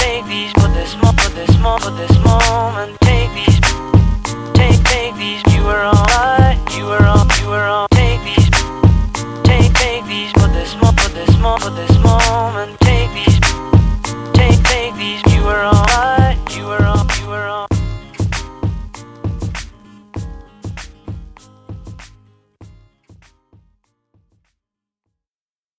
Take 0.00 0.26
these 0.26 0.52
for 0.52 0.68
this 0.78 0.96
moment, 0.96 1.20
for 1.20 1.30
this 1.30 1.58
moment, 1.58 1.82
for 1.84 1.90
this 1.90 2.16
moment. 2.24 3.00
Take 3.00 3.30
these. 3.34 3.60
Take 4.54 4.82
take 4.84 5.14
these. 5.16 5.42
You 5.54 5.62
were 5.64 5.82
on. 5.94 6.06
I, 6.08 6.58
you 6.76 6.84
were 6.86 7.04
on. 7.04 7.28
You 7.40 7.48
were 7.48 7.68
on. 7.76 7.86
Take 7.92 8.20
these. 8.24 8.48
Take 9.44 9.72
take 9.74 10.04
these 10.06 10.32
for 10.32 10.48
this 10.48 10.74
moment, 10.80 11.00
for 11.00 11.10
this 11.10 11.36
moment, 11.38 11.62
for 11.62 11.70
this 11.70 11.94
moment. 11.98 12.80
Take 12.80 13.10
these. 13.14 13.38
Take 14.32 14.58
take 14.64 14.94
these. 14.96 15.22
You 15.32 15.42
were 15.44 15.62
on. 15.62 15.86
I, 15.90 16.09